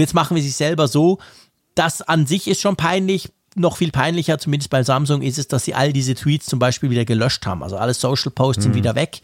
jetzt 0.00 0.14
machen 0.14 0.34
wir 0.34 0.42
sich 0.42 0.56
selber 0.56 0.88
so. 0.88 1.18
Das 1.74 2.00
an 2.00 2.26
sich 2.26 2.48
ist 2.48 2.62
schon 2.62 2.76
peinlich 2.76 3.28
noch 3.58 3.76
viel 3.76 3.90
peinlicher, 3.90 4.38
zumindest 4.38 4.70
bei 4.70 4.82
Samsung, 4.82 5.22
ist 5.22 5.38
es, 5.38 5.48
dass 5.48 5.64
sie 5.64 5.74
all 5.74 5.92
diese 5.92 6.14
Tweets 6.14 6.46
zum 6.46 6.58
Beispiel 6.58 6.90
wieder 6.90 7.04
gelöscht 7.04 7.46
haben. 7.46 7.62
Also 7.62 7.76
alle 7.76 7.94
Social 7.94 8.30
Posts 8.30 8.58
mhm. 8.58 8.62
sind 8.62 8.74
wieder 8.74 8.94
weg. 8.94 9.20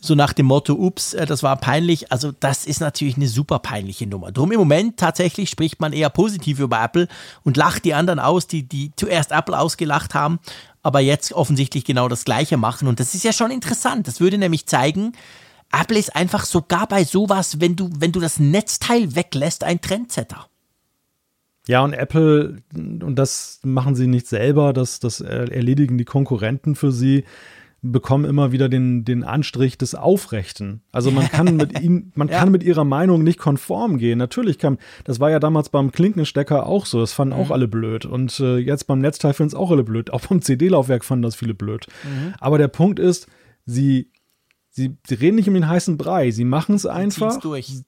So 0.00 0.16
nach 0.16 0.32
dem 0.32 0.46
Motto, 0.46 0.74
ups, 0.74 1.14
äh, 1.14 1.26
das 1.26 1.42
war 1.42 1.56
peinlich. 1.56 2.10
Also 2.10 2.32
das 2.32 2.66
ist 2.66 2.80
natürlich 2.80 3.16
eine 3.16 3.28
super 3.28 3.60
peinliche 3.60 4.06
Nummer. 4.06 4.32
Drum 4.32 4.50
im 4.52 4.58
Moment 4.58 4.96
tatsächlich 4.96 5.48
spricht 5.48 5.80
man 5.80 5.92
eher 5.92 6.10
positiv 6.10 6.58
über 6.58 6.82
Apple 6.82 7.08
und 7.44 7.56
lacht 7.56 7.84
die 7.84 7.94
anderen 7.94 8.18
aus, 8.18 8.46
die, 8.46 8.64
die 8.64 8.92
zuerst 8.96 9.30
Apple 9.30 9.58
ausgelacht 9.58 10.14
haben, 10.14 10.40
aber 10.82 11.00
jetzt 11.00 11.32
offensichtlich 11.32 11.84
genau 11.84 12.08
das 12.08 12.24
Gleiche 12.24 12.56
machen. 12.56 12.88
Und 12.88 12.98
das 12.98 13.14
ist 13.14 13.24
ja 13.24 13.32
schon 13.32 13.50
interessant. 13.50 14.08
Das 14.08 14.20
würde 14.20 14.38
nämlich 14.38 14.66
zeigen, 14.66 15.12
Apple 15.72 15.98
ist 15.98 16.14
einfach 16.14 16.44
sogar 16.44 16.86
bei 16.86 17.04
sowas, 17.04 17.60
wenn 17.60 17.76
du, 17.76 17.88
wenn 17.96 18.12
du 18.12 18.20
das 18.20 18.38
Netzteil 18.38 19.14
weglässt, 19.14 19.64
ein 19.64 19.80
Trendsetter. 19.80 20.48
Ja, 21.68 21.84
und 21.84 21.92
Apple, 21.92 22.56
und 22.74 23.14
das 23.16 23.60
machen 23.62 23.94
sie 23.94 24.08
nicht 24.08 24.26
selber, 24.26 24.72
das, 24.72 24.98
das 24.98 25.20
erledigen 25.20 25.96
die 25.96 26.04
Konkurrenten 26.04 26.74
für 26.74 26.90
sie, 26.90 27.24
bekommen 27.82 28.24
immer 28.24 28.52
wieder 28.52 28.68
den, 28.68 29.04
den 29.04 29.24
Anstrich 29.24 29.76
des 29.76 29.96
Aufrechten. 29.96 30.82
Also 30.92 31.10
man 31.10 31.28
kann 31.28 31.56
mit 31.56 31.80
ihnen, 31.80 32.12
man 32.14 32.28
ja. 32.28 32.38
kann 32.38 32.52
mit 32.52 32.62
ihrer 32.62 32.84
Meinung 32.84 33.24
nicht 33.24 33.40
konform 33.40 33.98
gehen. 33.98 34.18
Natürlich 34.18 34.58
kann, 34.58 34.78
das 35.04 35.18
war 35.18 35.30
ja 35.30 35.40
damals 35.40 35.68
beim 35.68 35.90
Klinkenstecker 35.90 36.66
auch 36.66 36.86
so, 36.86 37.00
das 37.00 37.12
fanden 37.12 37.34
mhm. 37.34 37.40
auch 37.40 37.50
alle 37.50 37.66
blöd. 37.66 38.06
Und 38.06 38.38
äh, 38.38 38.58
jetzt 38.58 38.86
beim 38.86 39.00
Netzteil 39.00 39.34
finden 39.34 39.48
es 39.48 39.54
auch 39.54 39.72
alle 39.72 39.82
blöd. 39.82 40.12
Auch 40.12 40.20
beim 40.20 40.42
CD-Laufwerk 40.42 41.04
fanden 41.04 41.24
das 41.24 41.34
viele 41.34 41.54
blöd. 41.54 41.86
Mhm. 42.04 42.34
Aber 42.38 42.56
der 42.56 42.68
Punkt 42.68 43.00
ist, 43.00 43.26
sie, 43.66 44.12
sie, 44.70 44.96
sie 45.04 45.14
reden 45.14 45.36
nicht 45.36 45.48
um 45.48 45.54
den 45.54 45.68
heißen 45.68 45.96
Brei, 45.96 46.30
sie 46.30 46.44
machen 46.44 46.76
es 46.76 46.86
einfach. 46.86 47.40
Durch 47.40 47.82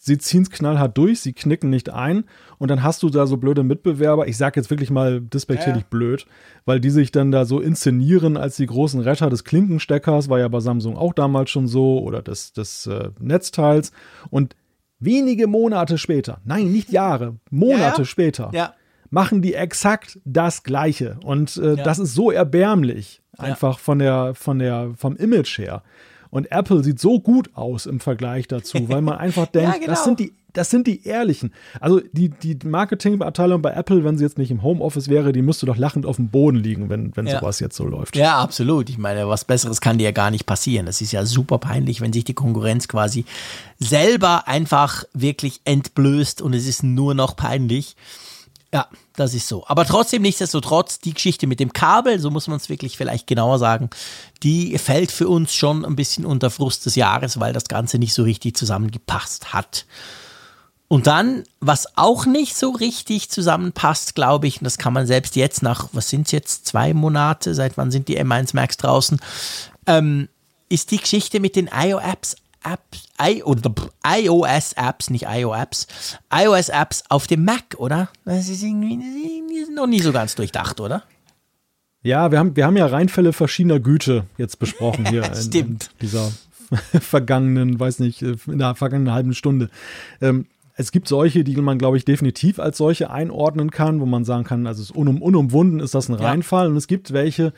sie 0.00 0.18
ziehen 0.18 0.42
es 0.42 0.50
knallhart 0.50 0.96
durch, 0.96 1.20
sie 1.20 1.34
knicken 1.34 1.70
nicht 1.70 1.90
ein 1.90 2.24
und 2.60 2.70
dann 2.70 2.82
hast 2.82 3.02
du 3.02 3.08
da 3.08 3.26
so 3.26 3.38
blöde 3.38 3.62
Mitbewerber, 3.62 4.28
ich 4.28 4.36
sage 4.36 4.60
jetzt 4.60 4.68
wirklich 4.68 4.90
mal 4.90 5.22
despektierlich 5.22 5.84
ja. 5.84 5.88
blöd, 5.88 6.26
weil 6.66 6.78
die 6.78 6.90
sich 6.90 7.10
dann 7.10 7.32
da 7.32 7.46
so 7.46 7.58
inszenieren 7.58 8.36
als 8.36 8.56
die 8.56 8.66
großen 8.66 9.00
Retter 9.00 9.30
des 9.30 9.44
Klinkensteckers, 9.44 10.28
war 10.28 10.38
ja 10.38 10.46
bei 10.46 10.60
Samsung 10.60 10.98
auch 10.98 11.14
damals 11.14 11.48
schon 11.48 11.66
so, 11.66 12.00
oder 12.00 12.20
des, 12.20 12.52
des 12.52 12.86
äh, 12.86 13.12
Netzteils 13.18 13.92
und 14.28 14.56
wenige 14.98 15.46
Monate 15.46 15.96
später, 15.96 16.42
nein, 16.44 16.70
nicht 16.70 16.92
Jahre, 16.92 17.36
Monate 17.50 18.02
ja, 18.02 18.04
später, 18.04 18.50
ja. 18.52 18.74
machen 19.08 19.40
die 19.40 19.54
exakt 19.54 20.20
das 20.26 20.62
Gleiche 20.62 21.18
und 21.24 21.56
äh, 21.56 21.76
das 21.76 21.98
ist 21.98 22.14
so 22.14 22.30
erbärmlich, 22.30 23.22
einfach 23.38 23.78
von 23.78 24.00
der, 24.00 24.34
von 24.34 24.58
der, 24.58 24.92
vom 24.98 25.16
Image 25.16 25.58
her. 25.58 25.82
Und 26.30 26.50
Apple 26.52 26.84
sieht 26.84 27.00
so 27.00 27.20
gut 27.20 27.50
aus 27.54 27.86
im 27.86 28.00
Vergleich 28.00 28.48
dazu, 28.48 28.88
weil 28.88 29.02
man 29.02 29.18
einfach 29.18 29.46
denkt, 29.46 29.74
ja, 29.74 29.78
genau. 29.78 29.90
das 29.90 30.04
sind 30.04 30.20
die 30.20 30.32
das 30.52 30.70
sind 30.70 30.86
die 30.86 31.06
ehrlichen. 31.06 31.52
Also 31.80 32.00
die, 32.12 32.28
die 32.30 32.58
Marketingabteilung 32.64 33.62
bei 33.62 33.72
Apple, 33.72 34.04
wenn 34.04 34.18
sie 34.18 34.24
jetzt 34.24 34.38
nicht 34.38 34.50
im 34.50 34.62
Homeoffice 34.62 35.08
wäre, 35.08 35.32
die 35.32 35.42
müsste 35.42 35.66
doch 35.66 35.76
lachend 35.76 36.06
auf 36.06 36.16
dem 36.16 36.28
Boden 36.28 36.58
liegen, 36.58 36.88
wenn, 36.88 37.16
wenn 37.16 37.26
ja. 37.26 37.38
sowas 37.38 37.60
jetzt 37.60 37.76
so 37.76 37.86
läuft. 37.86 38.16
Ja, 38.16 38.38
absolut. 38.38 38.90
Ich 38.90 38.98
meine, 38.98 39.28
was 39.28 39.44
Besseres 39.44 39.80
kann 39.80 39.98
dir 39.98 40.04
ja 40.04 40.10
gar 40.10 40.30
nicht 40.30 40.46
passieren. 40.46 40.86
Das 40.86 41.00
ist 41.00 41.12
ja 41.12 41.24
super 41.24 41.58
peinlich, 41.58 42.00
wenn 42.00 42.12
sich 42.12 42.24
die 42.24 42.34
Konkurrenz 42.34 42.88
quasi 42.88 43.24
selber 43.78 44.48
einfach 44.48 45.04
wirklich 45.12 45.60
entblößt 45.64 46.42
und 46.42 46.54
es 46.54 46.66
ist 46.66 46.82
nur 46.82 47.14
noch 47.14 47.36
peinlich. 47.36 47.96
Ja, 48.72 48.86
das 49.16 49.34
ist 49.34 49.48
so. 49.48 49.66
Aber 49.66 49.84
trotzdem, 49.84 50.22
nichtsdestotrotz, 50.22 51.00
die 51.00 51.12
Geschichte 51.12 51.48
mit 51.48 51.58
dem 51.58 51.72
Kabel, 51.72 52.20
so 52.20 52.30
muss 52.30 52.46
man 52.46 52.58
es 52.58 52.68
wirklich 52.68 52.96
vielleicht 52.96 53.26
genauer 53.26 53.58
sagen, 53.58 53.90
die 54.44 54.78
fällt 54.78 55.10
für 55.10 55.28
uns 55.28 55.52
schon 55.52 55.84
ein 55.84 55.96
bisschen 55.96 56.24
unter 56.24 56.50
Frust 56.50 56.86
des 56.86 56.94
Jahres, 56.94 57.40
weil 57.40 57.52
das 57.52 57.64
Ganze 57.64 57.98
nicht 57.98 58.14
so 58.14 58.22
richtig 58.22 58.56
zusammengepasst 58.56 59.52
hat. 59.52 59.86
Und 60.86 61.06
dann, 61.08 61.44
was 61.60 61.96
auch 61.96 62.26
nicht 62.26 62.56
so 62.56 62.70
richtig 62.70 63.28
zusammenpasst, 63.30 64.14
glaube 64.14 64.46
ich, 64.46 64.58
und 64.58 64.64
das 64.64 64.78
kann 64.78 64.92
man 64.92 65.06
selbst 65.06 65.36
jetzt 65.36 65.62
nach, 65.62 65.88
was 65.92 66.08
sind 66.08 66.26
es 66.26 66.32
jetzt, 66.32 66.66
zwei 66.66 66.94
Monate, 66.94 67.54
seit 67.54 67.76
wann 67.76 67.90
sind 67.90 68.08
die 68.08 68.20
M1 68.20 68.54
Max 68.54 68.76
draußen, 68.76 69.20
ähm, 69.86 70.28
ist 70.68 70.92
die 70.92 70.98
Geschichte 70.98 71.40
mit 71.40 71.56
den 71.56 71.68
IO-Apps 71.72 72.36
Apps, 72.64 73.08
I, 73.20 73.42
oder 73.42 73.72
iOS-Apps, 74.04 75.10
nicht 75.10 75.26
IO-Apps, 75.28 75.86
iOS-Apps 76.32 77.04
auf 77.08 77.26
dem 77.26 77.44
Mac, 77.44 77.76
oder? 77.78 78.08
Das 78.24 78.48
ist 78.48 78.62
irgendwie 78.62 78.98
das 78.98 79.68
ist 79.68 79.74
noch 79.74 79.86
nie 79.86 80.00
so 80.00 80.12
ganz 80.12 80.34
durchdacht, 80.34 80.80
oder? 80.80 81.02
Ja, 82.02 82.30
wir 82.30 82.38
haben, 82.38 82.56
wir 82.56 82.64
haben 82.64 82.76
ja 82.76 82.86
Reinfälle 82.86 83.32
verschiedener 83.32 83.80
Güte 83.80 84.24
jetzt 84.38 84.58
besprochen 84.58 85.06
hier 85.06 85.24
Stimmt. 85.34 85.90
In, 86.00 86.00
in 86.00 86.08
dieser 86.08 86.32
vergangenen, 87.00 87.78
weiß 87.78 87.98
nicht, 87.98 88.22
in 88.22 88.58
der 88.58 88.74
vergangenen 88.74 89.12
halben 89.12 89.34
Stunde. 89.34 89.70
Ähm, 90.20 90.46
es 90.76 90.92
gibt 90.92 91.08
solche, 91.08 91.44
die 91.44 91.56
man, 91.56 91.78
glaube 91.78 91.98
ich, 91.98 92.06
definitiv 92.06 92.58
als 92.58 92.78
solche 92.78 93.10
einordnen 93.10 93.70
kann, 93.70 94.00
wo 94.00 94.06
man 94.06 94.24
sagen 94.24 94.44
kann, 94.44 94.66
also 94.66 94.94
unum, 94.94 95.20
unumwunden 95.20 95.80
ist 95.80 95.94
das 95.94 96.08
ein 96.08 96.14
Reinfall. 96.14 96.66
Ja. 96.66 96.70
Und 96.70 96.76
es 96.76 96.86
gibt 96.86 97.12
welche, 97.12 97.52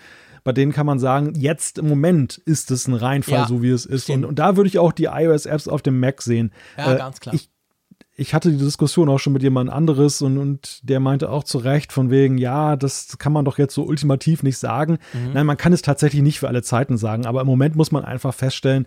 bei 0.44 0.52
denen 0.52 0.72
kann 0.72 0.86
man 0.86 0.98
sagen, 0.98 1.34
jetzt 1.36 1.78
im 1.78 1.88
Moment 1.88 2.38
ist 2.38 2.70
es 2.70 2.86
ein 2.88 2.94
Reinfall, 2.94 3.40
ja, 3.40 3.46
so 3.46 3.62
wie 3.62 3.70
es 3.70 3.86
ist. 3.86 4.10
Und, 4.10 4.24
und, 4.24 4.38
da 4.38 4.56
würde 4.56 4.68
ich 4.68 4.78
auch 4.78 4.92
die 4.92 5.04
iOS-Apps 5.04 5.68
auf 5.68 5.82
dem 5.82 6.00
Mac 6.00 6.22
sehen. 6.22 6.52
Ja, 6.76 6.94
äh, 6.94 6.98
ganz 6.98 7.20
klar. 7.20 7.34
Ich, 7.34 7.50
ich 8.14 8.34
hatte 8.34 8.50
die 8.50 8.58
Diskussion 8.58 9.08
auch 9.08 9.18
schon 9.18 9.32
mit 9.32 9.42
jemand 9.42 9.70
anderes 9.70 10.20
und, 10.20 10.36
und 10.36 10.80
der 10.88 11.00
meinte 11.00 11.30
auch 11.30 11.44
zu 11.44 11.58
Recht 11.58 11.92
von 11.92 12.10
wegen, 12.10 12.38
ja, 12.38 12.76
das 12.76 13.18
kann 13.18 13.32
man 13.32 13.44
doch 13.44 13.58
jetzt 13.58 13.74
so 13.74 13.84
ultimativ 13.84 14.42
nicht 14.42 14.58
sagen. 14.58 14.98
Mhm. 15.12 15.32
Nein, 15.32 15.46
man 15.46 15.56
kann 15.56 15.72
es 15.72 15.82
tatsächlich 15.82 16.22
nicht 16.22 16.38
für 16.38 16.48
alle 16.48 16.62
Zeiten 16.62 16.98
sagen, 16.98 17.24
aber 17.24 17.40
im 17.40 17.46
Moment 17.46 17.74
muss 17.74 17.90
man 17.90 18.04
einfach 18.04 18.34
feststellen, 18.34 18.86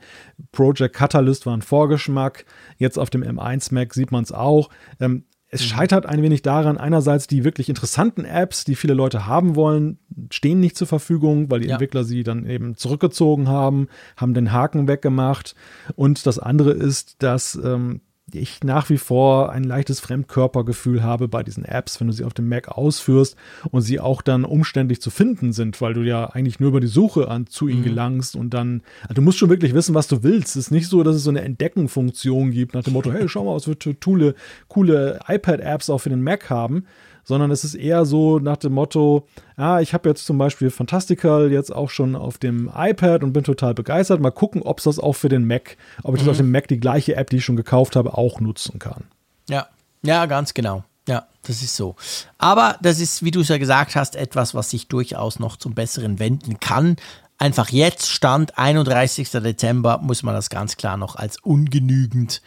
Project 0.52 0.96
Catalyst 0.96 1.46
war 1.46 1.58
ein 1.58 1.62
Vorgeschmack, 1.62 2.46
jetzt 2.78 3.00
auf 3.00 3.10
dem 3.10 3.24
M1 3.24 3.74
Mac 3.74 3.94
sieht 3.94 4.12
man 4.12 4.24
es 4.24 4.32
auch. 4.32 4.70
Ähm, 5.00 5.26
es 5.56 5.62
mhm. 5.62 5.68
scheitert 5.68 6.06
ein 6.06 6.22
wenig 6.22 6.42
daran, 6.42 6.78
einerseits 6.78 7.28
die 7.28 7.46
wirklich 7.46 7.70
interessanten 7.70 8.26
Apps, 8.26 8.66
die 8.66 8.76
viele 8.76 8.94
Leute 8.94 9.26
haben 9.26 9.56
wollen, 9.56 9.98
stehen 10.30 10.60
nicht 10.60 10.78
zur 10.78 10.88
Verfügung, 10.88 11.50
weil 11.50 11.62
die 11.62 11.68
ja. 11.68 11.76
Entwickler 11.76 12.04
sie 12.04 12.24
dann 12.24 12.46
eben 12.46 12.76
zurückgezogen 12.76 13.48
haben, 13.48 13.88
haben 14.18 14.34
den 14.34 14.52
Haken 14.52 14.88
weggemacht. 14.88 15.56
Und 15.96 16.26
das 16.26 16.40
andere 16.40 16.72
ist, 16.72 17.24
dass 17.24 17.56
ähm, 17.56 18.02
ich 18.34 18.64
nach 18.64 18.90
wie 18.90 18.98
vor 18.98 19.52
ein 19.52 19.64
leichtes 19.64 20.00
Fremdkörpergefühl 20.00 21.04
habe 21.04 21.28
bei 21.28 21.44
diesen 21.44 21.64
Apps, 21.64 22.00
wenn 22.00 22.08
du 22.08 22.14
sie 22.14 22.24
auf 22.24 22.34
dem 22.34 22.50
Mac 22.50 22.70
ausführst 22.70 23.36
und 23.70 23.82
sie 23.82 24.00
auch 24.00 24.22
dann 24.22 24.46
umständlich 24.46 25.02
zu 25.02 25.12
finden 25.12 25.54
sind, 25.54 25.80
weil 25.80 25.94
du 25.94 26.02
ja 26.02 26.26
eigentlich 26.28 26.60
nur 26.60 26.70
über 26.70 26.80
die 26.80 26.88
Suche 26.88 27.28
an, 27.28 27.46
zu 27.48 27.68
ihnen 27.68 27.82
mhm. 27.82 27.86
gelangst 27.86 28.36
und 28.36 28.54
dann, 28.54 28.82
also 29.04 29.14
du 29.14 29.22
musst 29.22 29.38
schon 29.38 29.50
wirklich 29.50 29.74
wissen, 29.74 29.94
was 29.94 30.08
du 30.08 30.24
willst. 30.24 30.56
Es 30.56 30.68
ist 30.68 30.72
nicht 30.72 30.88
so, 30.88 31.04
dass 31.04 31.16
es 31.16 31.24
so 31.24 31.30
eine 31.30 31.42
Entdeckenfunktion 31.42 32.52
gibt 32.52 32.74
nach 32.74 32.84
dem 32.84 32.94
Motto, 32.94 33.12
hey, 33.12 33.30
schau 33.30 33.46
mal, 33.46 33.56
was 33.56 33.68
wir 33.68 33.76
coole, 34.04 34.36
coole 34.68 35.20
iPad-Apps 35.28 35.90
auch 35.90 36.00
für 36.00 36.10
den 36.10 36.24
Mac 36.24 36.50
haben, 36.50 36.86
sondern 37.26 37.52
es 37.52 37.64
ist 37.66 37.76
eher 37.76 38.06
so 38.06 38.40
nach 38.40 38.58
dem 38.58 38.74
Motto, 38.74 39.28
ah, 39.58 39.82
ich 39.82 39.94
habe 39.94 40.08
jetzt 40.08 40.26
zum 40.26 40.38
Beispiel 40.38 40.70
Fantastical 40.70 41.52
jetzt 41.52 41.76
auch 41.76 41.90
schon 41.90 42.16
auf 42.16 42.38
dem 42.38 42.72
iPad 42.74 43.24
und 43.24 43.34
bin 43.34 43.44
total 43.44 43.74
begeistert. 43.74 44.22
Mal 44.22 44.32
gucken, 44.32 44.62
ob 44.62 44.78
es 44.78 44.86
das 44.86 45.00
auch 45.00 45.14
für 45.14 45.28
den 45.28 45.46
Mac, 45.46 45.76
ob 46.04 46.16
ich 46.16 46.22
mhm. 46.22 46.28
das 46.28 46.32
auf 46.34 46.38
dem 46.38 46.52
Mac 46.52 46.68
die 46.68 46.80
gleiche 46.80 47.16
App, 47.16 47.32
die 47.32 47.38
ich 47.38 47.46
schon 47.46 47.58
gekauft 47.58 47.96
habe, 47.96 48.18
auch 48.18 48.40
nutzen 48.40 48.80
kann. 48.80 49.06
Ja, 49.50 49.68
ja, 50.04 50.28
ganz 50.28 50.54
genau. 50.54 50.84
Ja, 51.08 51.28
das 51.44 51.62
ist 51.62 51.76
so. 51.76 51.96
Aber 52.38 52.78
das 52.82 53.00
ist, 53.00 53.24
wie 53.24 53.32
du 53.32 53.42
es 53.42 53.50
ja 53.50 53.58
gesagt 53.58 53.96
hast, 53.96 54.16
etwas, 54.16 54.56
was 54.56 54.70
sich 54.70 54.88
durchaus 54.88 55.40
noch 55.40 55.58
zum 55.58 55.74
Besseren 55.74 56.20
wenden 56.20 56.60
kann. 56.60 56.96
Einfach 57.38 57.70
jetzt, 57.70 58.10
Stand 58.10 58.58
31. 58.58 59.30
Dezember, 59.32 60.00
muss 60.00 60.24
man 60.24 60.34
das 60.34 60.50
ganz 60.50 60.78
klar 60.78 60.98
noch 60.98 61.16
als 61.16 61.38
ungenügend 61.42 62.42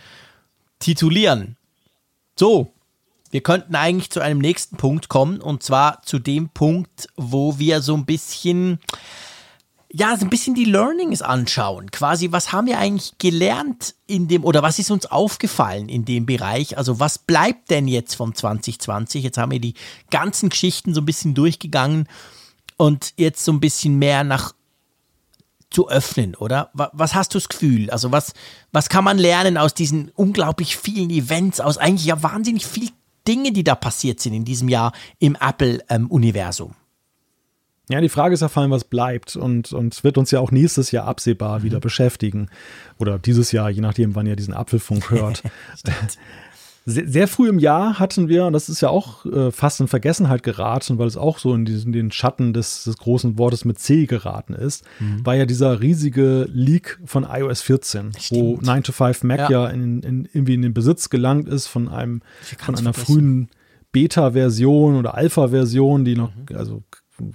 titulieren. 0.78 1.56
So, 2.36 2.72
wir 3.30 3.42
könnten 3.42 3.74
eigentlich 3.74 4.10
zu 4.10 4.20
einem 4.20 4.38
nächsten 4.38 4.76
Punkt 4.76 5.08
kommen 5.08 5.40
und 5.40 5.62
zwar 5.62 6.02
zu 6.02 6.18
dem 6.18 6.48
Punkt, 6.48 7.08
wo 7.16 7.58
wir 7.58 7.82
so 7.82 7.94
ein 7.94 8.06
bisschen, 8.06 8.78
ja, 9.92 10.16
so 10.16 10.24
ein 10.24 10.30
bisschen 10.30 10.54
die 10.54 10.64
Learnings 10.64 11.22
anschauen. 11.22 11.90
Quasi, 11.90 12.32
was 12.32 12.52
haben 12.52 12.66
wir 12.66 12.78
eigentlich 12.78 13.18
gelernt 13.18 13.94
in 14.06 14.28
dem, 14.28 14.44
oder 14.44 14.62
was 14.62 14.78
ist 14.78 14.90
uns 14.90 15.06
aufgefallen 15.06 15.88
in 15.88 16.04
dem 16.04 16.26
Bereich? 16.26 16.78
Also, 16.78 17.00
was 17.00 17.18
bleibt 17.18 17.70
denn 17.70 17.88
jetzt 17.88 18.14
von 18.14 18.34
2020? 18.34 19.24
Jetzt 19.24 19.38
haben 19.38 19.52
wir 19.52 19.60
die 19.60 19.74
ganzen 20.10 20.48
Geschichten 20.48 20.94
so 20.94 21.00
ein 21.00 21.06
bisschen 21.06 21.34
durchgegangen 21.34 22.08
und 22.76 23.12
jetzt 23.16 23.44
so 23.44 23.52
ein 23.52 23.60
bisschen 23.60 23.98
mehr 23.98 24.24
nach 24.24 24.54
zu 25.70 25.90
öffnen, 25.90 26.34
oder? 26.34 26.70
Was 26.72 27.14
hast 27.14 27.34
du 27.34 27.38
das 27.38 27.50
Gefühl? 27.50 27.90
Also 27.90 28.10
was, 28.10 28.32
was 28.72 28.88
kann 28.88 29.04
man 29.04 29.18
lernen 29.18 29.58
aus 29.58 29.74
diesen 29.74 30.10
unglaublich 30.14 30.78
vielen 30.78 31.10
Events, 31.10 31.60
aus 31.60 31.76
eigentlich 31.76 32.06
ja 32.06 32.22
wahnsinnig 32.22 32.66
viel 32.66 32.88
Dinge, 33.26 33.52
die 33.52 33.64
da 33.64 33.74
passiert 33.74 34.20
sind 34.20 34.34
in 34.34 34.44
diesem 34.44 34.68
Jahr 34.68 34.92
im 35.18 35.36
Apple-Universum? 35.40 36.74
Ja, 37.90 38.02
die 38.02 38.10
Frage 38.10 38.34
ist 38.34 38.42
ja 38.42 38.48
vor 38.48 38.62
allem, 38.62 38.70
was 38.70 38.84
bleibt 38.84 39.34
und, 39.34 39.72
und 39.72 40.04
wird 40.04 40.18
uns 40.18 40.30
ja 40.30 40.40
auch 40.40 40.50
nächstes 40.50 40.90
Jahr 40.90 41.06
absehbar 41.06 41.60
mhm. 41.60 41.62
wieder 41.62 41.80
beschäftigen. 41.80 42.50
Oder 42.98 43.18
dieses 43.18 43.50
Jahr, 43.50 43.70
je 43.70 43.80
nachdem, 43.80 44.14
wann 44.14 44.26
ihr 44.26 44.36
diesen 44.36 44.52
Apfelfunk 44.52 45.10
hört. 45.10 45.42
sehr, 46.88 47.06
sehr, 47.06 47.28
früh 47.28 47.48
im 47.50 47.58
Jahr 47.58 47.98
hatten 47.98 48.28
wir, 48.28 48.46
und 48.46 48.54
das 48.54 48.70
ist 48.70 48.80
ja 48.80 48.88
auch 48.88 49.26
äh, 49.26 49.50
fast 49.50 49.80
in 49.80 49.88
Vergessenheit 49.88 50.42
geraten, 50.42 50.98
weil 50.98 51.06
es 51.06 51.18
auch 51.18 51.38
so 51.38 51.54
in 51.54 51.66
diesen, 51.66 51.92
den 51.92 52.10
Schatten 52.10 52.54
des, 52.54 52.84
des 52.84 52.96
großen 52.96 53.36
Wortes 53.38 53.66
mit 53.66 53.78
C 53.78 54.06
geraten 54.06 54.54
ist, 54.54 54.84
mhm. 54.98 55.24
war 55.24 55.34
ja 55.34 55.44
dieser 55.44 55.80
riesige 55.80 56.48
Leak 56.50 56.98
von 57.04 57.26
iOS 57.30 57.60
14, 57.60 58.12
Stimmt. 58.18 58.40
wo 58.40 58.58
9 58.62 58.82
to 58.84 58.92
5 58.92 59.22
Mac 59.24 59.38
ja, 59.38 59.50
ja 59.50 59.66
in, 59.68 60.00
in, 60.02 60.28
irgendwie 60.32 60.54
in 60.54 60.62
den 60.62 60.72
Besitz 60.72 61.10
gelangt 61.10 61.46
ist 61.46 61.66
von 61.66 61.88
einem, 61.88 62.22
von 62.58 62.74
einer 62.74 62.94
vergessen. 62.94 63.14
frühen 63.14 63.48
Beta-Version 63.92 64.96
oder 64.96 65.14
Alpha-Version, 65.14 66.06
die 66.06 66.16
noch, 66.16 66.34
mhm. 66.34 66.56
also 66.56 66.82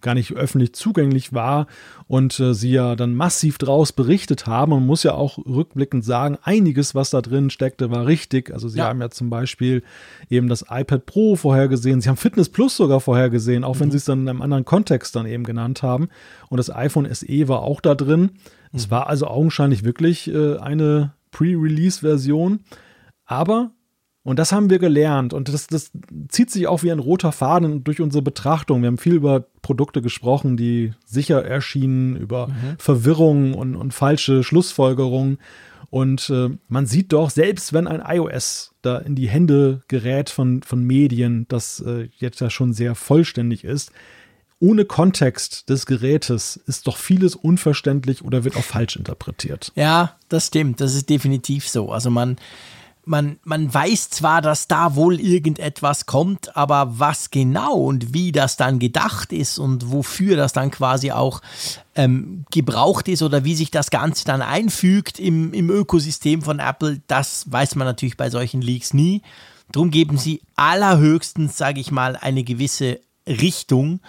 gar 0.02 0.14
nicht 0.14 0.34
öffentlich 0.34 0.74
zugänglich 0.74 1.34
war 1.34 1.68
und 2.08 2.40
äh, 2.40 2.54
sie 2.54 2.72
ja 2.72 2.96
dann 2.96 3.16
massiv 3.16 3.58
draus 3.58 3.92
berichtet 3.92 4.48
haben. 4.48 4.72
Man 4.72 4.86
muss 4.86 5.04
ja 5.04 5.14
auch 5.14 5.38
rückblickend 5.38 6.06
sagen, 6.06 6.38
einiges, 6.44 6.96
was 6.96 7.10
da 7.10 7.22
drin 7.22 7.50
steckte, 7.50 7.92
war 7.92 8.06
richtig. 8.06 8.54
Also 8.54 8.68
sie 8.68 8.80
ja. 8.80 8.86
haben 8.86 9.02
ja 9.02 9.10
zum 9.10 9.30
Beispiel 9.30 9.84
eben 10.30 10.48
das 10.48 10.66
iPad 10.70 11.06
Pro 11.06 11.36
vorhergesehen, 11.36 12.02
sie 12.02 12.10
haben 12.10 12.18
Fitness 12.18 12.50
Plus 12.50 12.78
sogar 12.78 13.00
vorhergesehen, 13.00 13.64
auch 13.64 13.76
mhm. 13.76 13.80
wenn 13.80 13.92
sie 13.92 13.98
es 13.98 14.06
dann 14.06 14.22
in 14.22 14.30
einem 14.30 14.42
anderen 14.42 14.66
Kontext 14.66 15.16
dann 15.16 15.26
eben 15.26 15.44
genannt 15.44 15.84
haben. 15.84 16.10
Und 16.50 16.58
das 16.58 16.74
iPhone 16.74 17.12
SE 17.14 17.48
war 17.48 17.62
auch 17.62 17.82
da 17.82 17.96
drin. 17.96 18.22
Mhm. 18.22 18.30
Es 18.74 18.92
war 18.92 19.08
also 19.08 19.28
augenscheinlich 19.28 19.84
wirklich 19.84 20.30
äh, 20.30 20.58
eine 20.58 21.14
Pre-Release-Version. 21.32 22.62
Aber 23.26 23.72
und 24.24 24.40
das 24.40 24.54
haben 24.54 24.70
wir 24.70 24.80
gelernt. 24.80 25.34
Und 25.34 25.50
das, 25.50 25.68
das 25.68 25.92
zieht 26.30 26.50
sich 26.50 26.68
auch 26.68 26.82
wie 26.82 26.92
ein 26.92 27.00
roter 27.00 27.34
Faden 27.34 27.84
durch 27.84 28.00
unsere 28.00 28.22
Betrachtung. 28.22 28.82
Wir 28.82 28.88
haben 28.88 28.98
viel 28.98 29.16
über 29.16 29.46
Produkte 29.62 30.02
gesprochen, 30.02 30.56
die 30.56 30.94
sicher 31.06 31.44
erschienen, 31.44 32.16
über 32.16 32.48
mhm. 32.48 32.76
Verwirrung 32.78 33.54
und, 33.54 33.76
und 33.76 33.94
falsche 33.94 34.44
Schlussfolgerungen. 34.44 35.40
Und 35.90 36.30
äh, 36.30 36.50
man 36.70 36.86
sieht 36.86 37.12
doch, 37.12 37.30
selbst 37.30 37.74
wenn 37.74 37.88
ein 37.88 38.02
iOS 38.06 38.74
da 38.82 38.98
in 38.98 39.16
die 39.16 39.28
Hände 39.28 39.82
gerät 39.90 40.30
von, 40.30 40.64
von 40.64 40.84
Medien, 40.84 41.46
das 41.50 41.82
äh, 41.82 42.10
jetzt 42.16 42.40
ja 42.40 42.50
schon 42.50 42.74
sehr 42.74 42.96
vollständig 42.96 43.64
ist, 43.66 43.92
ohne 44.60 44.86
Kontext 44.86 45.70
des 45.70 45.86
Gerätes 45.86 46.56
ist 46.56 46.88
doch 46.88 46.96
vieles 46.96 47.36
unverständlich 47.36 48.24
oder 48.24 48.46
wird 48.46 48.56
auch 48.56 48.64
falsch 48.64 48.96
interpretiert. 48.96 49.74
Ja, 49.76 50.16
das 50.30 50.48
stimmt. 50.48 50.80
Das 50.80 50.96
ist 50.96 51.10
definitiv 51.10 51.68
so. 51.68 51.92
Also 51.92 52.10
man, 52.10 52.38
man, 53.06 53.38
man 53.44 53.74
weiß 53.74 54.10
zwar, 54.10 54.42
dass 54.42 54.68
da 54.68 54.96
wohl 54.96 55.20
irgendetwas 55.20 56.06
kommt, 56.06 56.56
aber 56.56 57.00
was 57.00 57.32
genau 57.32 57.74
und 57.74 58.14
wie 58.14 58.32
das 58.32 58.58
dann 58.58 58.80
gedacht 58.80 59.34
ist 59.34 59.60
und 59.60 59.92
wofür 59.92 60.38
das 60.38 60.54
dann 60.54 60.72
quasi 60.72 61.12
auch 61.12 61.42
ähm, 61.96 62.46
gebraucht 62.52 63.08
ist 63.08 63.22
oder 63.22 63.44
wie 63.44 63.56
sich 63.56 63.72
das 63.72 63.90
Ganze 63.90 64.26
dann 64.26 64.42
einfügt 64.42 65.20
im, 65.20 65.54
im 65.54 65.70
Ökosystem 65.70 66.42
von 66.42 66.60
Apple, 66.60 67.02
das 67.08 67.52
weiß 67.52 67.76
man 67.76 67.88
natürlich 67.88 68.18
bei 68.18 68.30
solchen 68.30 68.62
Leaks 68.62 68.94
nie. 68.94 69.22
Drum 69.72 69.92
geben 69.92 70.18
sie 70.18 70.42
allerhöchstens, 70.56 71.58
sage 71.58 71.82
ich 71.82 71.92
mal, 71.92 72.16
eine 72.16 72.44
gewisse 72.44 73.00
Richtung, 73.28 74.00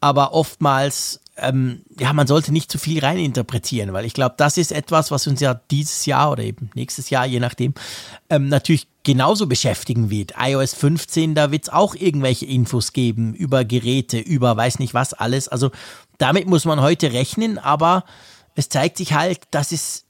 aber 0.00 0.32
oftmals 0.32 1.20
ähm, 1.40 1.82
ja, 1.98 2.12
man 2.12 2.26
sollte 2.26 2.52
nicht 2.52 2.70
zu 2.70 2.78
viel 2.78 3.00
reininterpretieren, 3.00 3.92
weil 3.92 4.04
ich 4.04 4.14
glaube, 4.14 4.34
das 4.36 4.56
ist 4.56 4.72
etwas, 4.72 5.10
was 5.10 5.26
uns 5.26 5.40
ja 5.40 5.60
dieses 5.70 6.06
Jahr 6.06 6.32
oder 6.32 6.42
eben 6.42 6.70
nächstes 6.74 7.10
Jahr, 7.10 7.26
je 7.26 7.40
nachdem, 7.40 7.74
ähm, 8.30 8.48
natürlich 8.48 8.88
genauso 9.04 9.46
beschäftigen 9.46 10.10
wird. 10.10 10.34
iOS 10.38 10.74
15, 10.74 11.34
da 11.34 11.50
wird 11.50 11.64
es 11.64 11.68
auch 11.68 11.94
irgendwelche 11.94 12.46
Infos 12.46 12.92
geben 12.92 13.34
über 13.34 13.64
Geräte, 13.64 14.18
über 14.18 14.56
weiß 14.56 14.78
nicht 14.80 14.94
was 14.94 15.14
alles. 15.14 15.48
Also 15.48 15.70
damit 16.18 16.46
muss 16.46 16.64
man 16.64 16.80
heute 16.80 17.12
rechnen, 17.12 17.58
aber 17.58 18.04
es 18.54 18.68
zeigt 18.68 18.96
sich 18.96 19.12
halt, 19.12 19.40
dass 19.50 19.72
es 19.72 20.04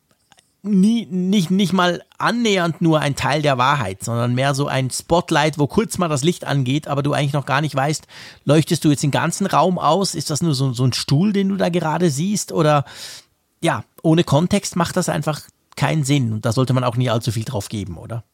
nie, 0.68 1.06
nicht, 1.06 1.50
nicht 1.50 1.72
mal 1.72 2.02
annähernd 2.18 2.80
nur 2.80 3.00
ein 3.00 3.16
Teil 3.16 3.42
der 3.42 3.58
Wahrheit, 3.58 4.02
sondern 4.02 4.34
mehr 4.34 4.54
so 4.54 4.66
ein 4.66 4.90
Spotlight, 4.90 5.58
wo 5.58 5.66
kurz 5.66 5.98
mal 5.98 6.08
das 6.08 6.24
Licht 6.24 6.44
angeht, 6.44 6.88
aber 6.88 7.02
du 7.02 7.12
eigentlich 7.12 7.32
noch 7.32 7.46
gar 7.46 7.60
nicht 7.60 7.74
weißt, 7.74 8.06
leuchtest 8.44 8.84
du 8.84 8.90
jetzt 8.90 9.02
den 9.02 9.10
ganzen 9.10 9.46
Raum 9.46 9.78
aus? 9.78 10.14
Ist 10.14 10.30
das 10.30 10.42
nur 10.42 10.54
so, 10.54 10.72
so 10.72 10.84
ein 10.84 10.92
Stuhl, 10.92 11.32
den 11.32 11.48
du 11.48 11.56
da 11.56 11.68
gerade 11.68 12.10
siehst? 12.10 12.52
Oder 12.52 12.84
ja, 13.60 13.84
ohne 14.02 14.24
Kontext 14.24 14.76
macht 14.76 14.96
das 14.96 15.08
einfach 15.08 15.42
keinen 15.76 16.04
Sinn 16.04 16.32
und 16.32 16.44
da 16.44 16.52
sollte 16.52 16.72
man 16.72 16.84
auch 16.84 16.96
nie 16.96 17.10
allzu 17.10 17.32
viel 17.32 17.44
drauf 17.44 17.68
geben, 17.68 17.96
oder? 17.96 18.24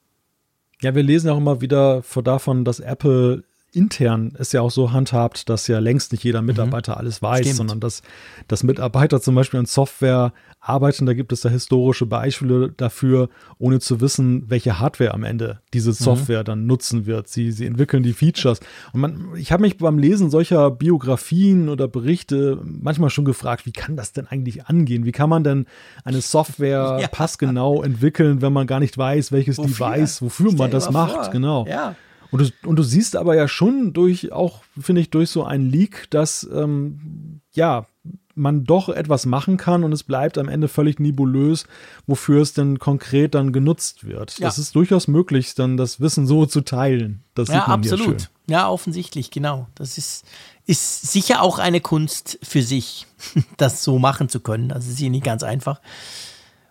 Ja, 0.81 0.95
wir 0.95 1.03
lesen 1.03 1.31
auch 1.31 1.39
immer 1.39 1.61
wieder 1.61 2.03
davon, 2.25 2.65
dass 2.65 2.81
Apple 2.81 3.45
intern 3.75 4.33
es 4.39 4.53
ja 4.53 4.61
auch 4.61 4.71
so 4.71 4.93
handhabt, 4.93 5.49
dass 5.49 5.67
ja 5.67 5.79
längst 5.79 6.13
nicht 6.13 6.25
jeder 6.25 6.43
Mitarbeiter 6.43 6.93
mhm. 6.93 6.99
alles 6.99 7.23
weiß, 7.23 7.41
Stimmt. 7.41 7.57
sondern 7.57 7.81
dass, 7.81 8.03
dass 8.49 8.63
Mitarbeiter 8.63 9.21
zum 9.21 9.35
Beispiel 9.35 9.61
an 9.61 9.67
Software 9.67 10.33
arbeiten. 10.61 11.07
Da 11.07 11.15
gibt 11.15 11.33
es 11.33 11.43
da 11.43 11.49
historische 11.49 12.07
Beispiele 12.07 12.73
dafür, 12.77 13.29
ohne 13.59 13.81
zu 13.81 14.01
wissen, 14.01 14.49
welche 14.49 14.79
Hardware 14.79 15.13
am 15.13 15.25
Ende 15.25 15.61
diese 15.73 15.91
mhm. 15.91 15.95
Software 15.95 16.41
mhm. 16.41 16.45
dann 16.45 16.67
nutzen 16.67 17.07
wird. 17.07 17.29
Sie, 17.29 17.53
sie 17.53 17.67
entwickeln 17.67 18.03
die 18.03 18.13
Features. 18.13 18.61
Und 18.93 19.01
man, 19.01 19.29
ich 19.37 19.53
habe 19.53 19.63
mich 19.63 19.77
beim 19.77 19.99
Lesen 19.99 20.31
solcher 20.31 20.71
Biografien 20.71 21.69
oder 21.69 21.89
Berichte 21.89 22.59
manchmal 22.63 23.11
schon 23.11 23.25
gefragt, 23.25 23.67
wie 23.67 23.73
kann 23.73 23.97
das 23.97 24.13
denn 24.13 24.27
eigentlich 24.27 24.67
angehen? 24.67 25.05
Wie 25.05 25.13
kann 25.13 25.29
man 25.29 25.45
denn 25.45 25.67
eine 26.05 26.21
Software 26.21 26.99
ja. 27.01 27.09
passgenau 27.09 27.83
entwickeln, 27.83 28.41
wenn 28.43 28.53
man 28.53 28.67
gar 28.67 28.81
nicht 28.81 28.97
weiß, 28.97 29.33
welches 29.33 29.59
wofür? 29.59 29.91
Device, 29.91 30.23
wofür 30.23 30.53
man 30.53 30.71
das 30.71 30.91
macht? 30.91 31.15
Vor. 31.15 31.31
Genau. 31.31 31.67
Ja. 31.67 31.95
Und 32.35 32.41
du, 32.41 32.69
und 32.69 32.75
du 32.75 32.83
siehst 32.83 33.15
aber 33.15 33.37
ja 33.37 33.47
schon 33.47 33.93
durch, 33.93 34.33
auch 34.33 34.65
finde 34.77 35.01
ich, 35.01 35.11
durch 35.11 35.31
so 35.31 35.45
einen 35.45 35.71
Leak, 35.71 36.11
dass 36.11 36.43
ähm, 36.53 37.41
ja, 37.53 37.87
man 38.35 38.65
doch 38.65 38.89
etwas 38.89 39.25
machen 39.25 39.57
kann 39.57 39.85
und 39.85 39.93
es 39.93 40.03
bleibt 40.03 40.37
am 40.37 40.49
Ende 40.49 40.67
völlig 40.67 40.99
nebulös, 40.99 41.69
wofür 42.09 42.43
es 42.43 42.53
denn 42.53 42.81
konkret 42.81 43.37
dann 43.37 43.53
genutzt 43.53 44.03
wird. 44.05 44.37
Ja. 44.41 44.49
Das 44.49 44.59
ist 44.59 44.75
durchaus 44.75 45.07
möglich, 45.07 45.55
dann 45.55 45.77
das 45.77 46.01
Wissen 46.01 46.27
so 46.27 46.45
zu 46.45 46.63
teilen. 46.63 47.23
Das 47.37 47.51
ja, 47.51 47.67
absolut. 47.67 48.31
Ja, 48.49 48.69
offensichtlich, 48.69 49.31
genau. 49.31 49.69
Das 49.77 49.97
ist, 49.97 50.25
ist 50.67 51.13
sicher 51.13 51.41
auch 51.41 51.61
eine 51.61 51.81
Kunst 51.81 52.41
für 52.43 52.63
sich, 52.63 53.07
das 53.59 53.85
so 53.85 54.01
machen 54.01 54.29
zu 54.29 54.41
können. 54.41 54.71
Das 54.71 54.89
ist 54.89 54.99
hier 54.99 55.11
nicht 55.11 55.25
ganz 55.25 55.45
einfach. 55.45 55.81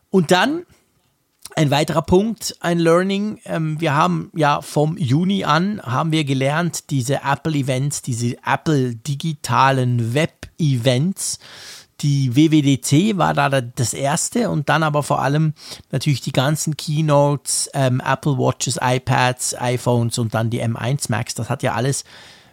Und 0.09 0.31
dann 0.31 0.65
ein 1.55 1.71
weiterer 1.71 2.01
Punkt, 2.01 2.55
ein 2.59 2.79
Learning. 2.79 3.39
Ähm, 3.45 3.79
wir 3.79 3.95
haben 3.95 4.31
ja 4.35 4.61
vom 4.61 4.97
Juni 4.97 5.43
an 5.43 5.81
haben 5.83 6.11
wir 6.11 6.23
gelernt, 6.23 6.89
diese 6.89 7.21
Apple 7.23 7.53
Events, 7.53 8.01
diese 8.01 8.37
Apple 8.45 8.95
digitalen 8.95 10.13
Web 10.13 10.47
Events. 10.57 11.39
Die 12.01 12.35
WWDC 12.35 13.17
war 13.17 13.33
da 13.33 13.61
das 13.61 13.93
erste 13.93 14.49
und 14.49 14.67
dann 14.67 14.83
aber 14.83 15.03
vor 15.03 15.21
allem 15.21 15.53
natürlich 15.91 16.21
die 16.21 16.33
ganzen 16.33 16.75
Keynotes, 16.75 17.69
ähm, 17.73 18.01
Apple 18.05 18.37
Watches, 18.37 18.77
iPads, 18.81 19.55
iPhones 19.59 20.17
und 20.17 20.33
dann 20.33 20.49
die 20.49 20.61
M1 20.61 21.09
Max. 21.09 21.33
Das 21.33 21.49
hat 21.49 21.63
ja 21.63 21.73
alles 21.73 22.03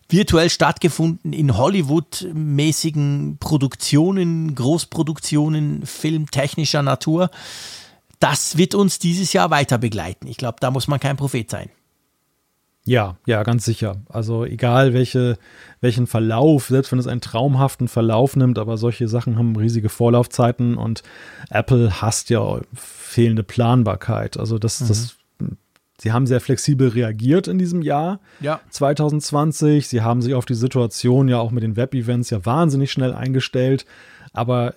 virtuell 0.09 0.51
stattgefunden 0.51 1.33
in 1.33 1.57
Hollywood-mäßigen 1.57 3.39
Produktionen, 3.41 4.55
Großproduktionen, 4.55 5.87
filmtechnischer 5.87 6.83
Natur 6.83 7.31
das 8.21 8.57
wird 8.57 8.75
uns 8.75 8.99
dieses 8.99 9.33
Jahr 9.33 9.51
weiter 9.51 9.79
begleiten. 9.79 10.29
Ich 10.29 10.37
glaube, 10.37 10.59
da 10.61 10.71
muss 10.71 10.87
man 10.87 11.01
kein 11.01 11.17
Prophet 11.17 11.51
sein. 11.51 11.71
Ja, 12.85 13.17
ja, 13.27 13.43
ganz 13.43 13.65
sicher. 13.65 13.97
Also 14.09 14.45
egal 14.45 14.95
welche, 14.95 15.39
welchen 15.81 16.07
Verlauf, 16.07 16.69
selbst 16.69 16.93
wenn 16.93 16.99
es 16.99 17.07
einen 17.07 17.21
traumhaften 17.21 17.89
Verlauf 17.89 18.37
nimmt, 18.37 18.59
aber 18.59 18.79
solche 18.79 19.07
Sachen 19.07 19.39
haben 19.39 19.55
riesige 19.55 19.89
Vorlaufzeiten 19.89 20.77
und 20.77 21.03
Apple 21.51 22.01
hasst 22.01 22.31
ja 22.31 22.61
fehlende 22.75 23.43
Planbarkeit. 23.43 24.39
Also 24.39 24.59
das, 24.59 24.81
mhm. 24.81 24.89
das, 24.89 25.17
sie 25.99 26.13
haben 26.13 26.27
sehr 26.27 26.41
flexibel 26.41 26.89
reagiert 26.89 27.49
in 27.49 27.59
diesem 27.59 27.83
Jahr 27.83 28.21
ja. 28.41 28.61
2020. 28.71 29.87
Sie 29.87 30.01
haben 30.01 30.23
sich 30.23 30.35
auf 30.35 30.47
die 30.47 30.55
Situation 30.55 31.29
ja 31.29 31.39
auch 31.39 31.51
mit 31.51 31.63
den 31.63 31.77
Web-Events 31.77 32.31
ja 32.31 32.45
wahnsinnig 32.47 32.91
schnell 32.91 33.13
eingestellt. 33.13 33.85
Aber 34.33 34.75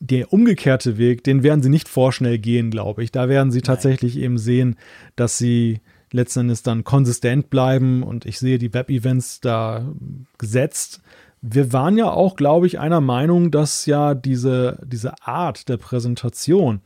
der 0.00 0.32
umgekehrte 0.32 0.96
Weg, 0.96 1.22
den 1.24 1.42
werden 1.42 1.62
sie 1.62 1.68
nicht 1.68 1.88
vorschnell 1.88 2.38
gehen, 2.38 2.70
glaube 2.70 3.04
ich. 3.04 3.12
Da 3.12 3.28
werden 3.28 3.52
sie 3.52 3.60
tatsächlich 3.60 4.14
Nein. 4.14 4.24
eben 4.24 4.38
sehen, 4.38 4.76
dass 5.14 5.38
sie 5.38 5.80
letzten 6.10 6.40
Endes 6.40 6.62
dann 6.62 6.84
konsistent 6.84 7.50
bleiben 7.50 8.02
und 8.02 8.24
ich 8.24 8.38
sehe 8.38 8.58
die 8.58 8.72
Web-Events 8.72 9.40
da 9.40 9.92
gesetzt. 10.38 11.00
Wir 11.42 11.72
waren 11.72 11.96
ja 11.96 12.10
auch, 12.10 12.34
glaube 12.34 12.66
ich, 12.66 12.80
einer 12.80 13.00
Meinung, 13.00 13.50
dass 13.50 13.86
ja 13.86 14.14
diese, 14.14 14.78
diese 14.84 15.14
Art 15.22 15.68
der 15.68 15.76
Präsentation 15.76 16.80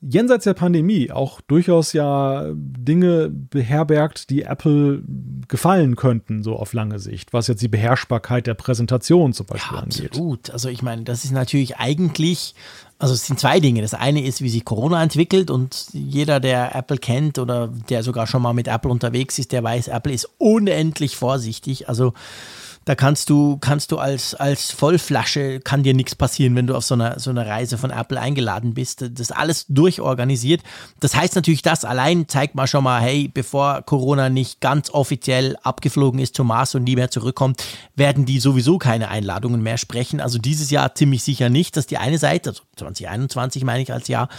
jenseits 0.00 0.44
der 0.44 0.54
Pandemie 0.54 1.10
auch 1.10 1.40
durchaus 1.40 1.92
ja 1.92 2.46
Dinge 2.54 3.30
beherbergt, 3.30 4.30
die 4.30 4.42
Apple 4.42 5.02
gefallen 5.48 5.96
könnten, 5.96 6.42
so 6.42 6.56
auf 6.56 6.72
lange 6.72 6.98
Sicht, 7.00 7.32
was 7.32 7.48
jetzt 7.48 7.62
die 7.62 7.68
Beherrschbarkeit 7.68 8.46
der 8.46 8.54
Präsentation 8.54 9.32
zum 9.32 9.46
Beispiel 9.46 9.76
ja, 9.76 9.82
angeht. 9.82 10.10
Absolut. 10.10 10.50
Also 10.50 10.68
ich 10.68 10.82
meine, 10.82 11.02
das 11.02 11.24
ist 11.24 11.32
natürlich 11.32 11.78
eigentlich, 11.78 12.54
also 12.98 13.12
es 13.12 13.26
sind 13.26 13.40
zwei 13.40 13.58
Dinge. 13.58 13.82
Das 13.82 13.94
eine 13.94 14.24
ist, 14.24 14.40
wie 14.40 14.50
sich 14.50 14.64
Corona 14.64 15.02
entwickelt 15.02 15.50
und 15.50 15.88
jeder, 15.92 16.38
der 16.38 16.76
Apple 16.76 16.98
kennt 16.98 17.38
oder 17.38 17.68
der 17.88 18.04
sogar 18.04 18.28
schon 18.28 18.42
mal 18.42 18.52
mit 18.52 18.68
Apple 18.68 18.90
unterwegs 18.90 19.38
ist, 19.38 19.50
der 19.50 19.64
weiß, 19.64 19.88
Apple 19.88 20.12
ist 20.12 20.28
unendlich 20.38 21.16
vorsichtig. 21.16 21.88
Also 21.88 22.12
Da 22.88 22.94
kannst 22.94 23.28
du, 23.28 23.58
kannst 23.58 23.92
du 23.92 23.98
als, 23.98 24.34
als 24.34 24.70
Vollflasche, 24.70 25.60
kann 25.60 25.82
dir 25.82 25.92
nichts 25.92 26.14
passieren, 26.14 26.56
wenn 26.56 26.66
du 26.66 26.74
auf 26.74 26.84
so 26.84 26.94
einer, 26.94 27.20
so 27.20 27.28
einer 27.28 27.46
Reise 27.46 27.76
von 27.76 27.90
Apple 27.90 28.18
eingeladen 28.18 28.72
bist. 28.72 29.02
Das 29.02 29.10
ist 29.20 29.30
alles 29.30 29.66
durchorganisiert. 29.68 30.62
Das 30.98 31.14
heißt 31.14 31.34
natürlich, 31.34 31.60
das 31.60 31.84
allein 31.84 32.28
zeigt 32.28 32.54
mal 32.54 32.66
schon 32.66 32.84
mal, 32.84 33.02
hey, 33.02 33.28
bevor 33.28 33.82
Corona 33.82 34.30
nicht 34.30 34.62
ganz 34.62 34.88
offiziell 34.88 35.58
abgeflogen 35.62 36.18
ist 36.18 36.34
zum 36.34 36.46
Mars 36.46 36.74
und 36.76 36.84
nie 36.84 36.96
mehr 36.96 37.10
zurückkommt, 37.10 37.62
werden 37.94 38.24
die 38.24 38.40
sowieso 38.40 38.78
keine 38.78 39.10
Einladungen 39.10 39.62
mehr 39.62 39.76
sprechen. 39.76 40.22
Also 40.22 40.38
dieses 40.38 40.70
Jahr 40.70 40.94
ziemlich 40.94 41.22
sicher 41.22 41.50
nicht. 41.50 41.76
Das 41.76 41.82
ist 41.82 41.90
die 41.90 41.98
eine 41.98 42.16
Seite, 42.16 42.48
also 42.48 42.62
2021 42.76 43.64
meine 43.64 43.82
ich 43.82 43.92
als 43.92 44.08
Jahr. 44.08 44.30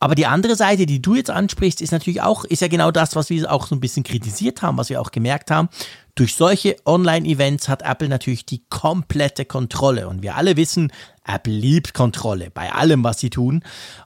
Aber 0.00 0.14
die 0.14 0.24
andere 0.24 0.56
Seite, 0.56 0.86
die 0.86 1.02
du 1.02 1.14
jetzt 1.14 1.28
ansprichst, 1.28 1.82
ist 1.82 1.92
natürlich 1.92 2.22
auch, 2.22 2.46
ist 2.46 2.62
ja 2.62 2.68
genau 2.68 2.90
das, 2.90 3.16
was 3.16 3.28
wir 3.28 3.52
auch 3.52 3.66
so 3.66 3.74
ein 3.74 3.80
bisschen 3.80 4.02
kritisiert 4.02 4.62
haben, 4.62 4.78
was 4.78 4.88
wir 4.88 4.98
auch 4.98 5.10
gemerkt 5.10 5.50
haben. 5.50 5.68
Durch 6.18 6.34
solche 6.34 6.74
Online-Events 6.84 7.68
hat 7.68 7.82
Apple 7.82 8.08
natürlich 8.08 8.44
die 8.44 8.64
komplette 8.70 9.44
Kontrolle. 9.44 10.08
Und 10.08 10.20
wir 10.20 10.34
alle 10.34 10.56
wissen, 10.56 10.90
Apple 11.24 11.52
liebt 11.52 11.94
Kontrolle 11.94 12.50
bei 12.52 12.72
allem, 12.72 13.04
was 13.04 13.20
sie 13.20 13.30
tun. 13.30 13.62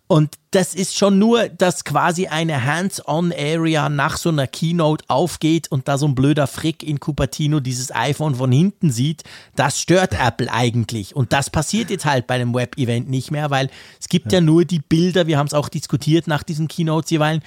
Und 0.08 0.34
das 0.50 0.74
ist 0.74 0.94
schon 0.94 1.18
nur, 1.18 1.48
dass 1.48 1.84
quasi 1.84 2.26
eine 2.26 2.66
Hands-on-Area 2.66 3.88
nach 3.88 4.18
so 4.18 4.28
einer 4.28 4.46
Keynote 4.46 5.06
aufgeht 5.08 5.72
und 5.72 5.88
da 5.88 5.96
so 5.96 6.06
ein 6.06 6.14
blöder 6.14 6.46
Frick 6.46 6.82
in 6.82 7.00
Cupertino 7.00 7.60
dieses 7.60 7.94
iPhone 7.94 8.34
von 8.34 8.52
hinten 8.52 8.90
sieht. 8.90 9.24
Das 9.56 9.80
stört 9.80 10.12
Apple 10.12 10.52
eigentlich. 10.52 11.16
Und 11.16 11.32
das 11.32 11.48
passiert 11.48 11.88
jetzt 11.88 12.04
halt 12.04 12.26
bei 12.26 12.34
einem 12.34 12.52
Web-Event 12.52 13.08
nicht 13.08 13.30
mehr, 13.30 13.48
weil 13.48 13.70
es 13.98 14.10
gibt 14.10 14.32
ja, 14.32 14.38
ja 14.38 14.44
nur 14.44 14.66
die 14.66 14.80
Bilder, 14.80 15.26
wir 15.26 15.38
haben 15.38 15.46
es 15.46 15.54
auch 15.54 15.70
diskutiert 15.70 16.26
nach 16.26 16.42
diesen 16.42 16.68
Keynotes 16.68 17.10
jeweils 17.10 17.42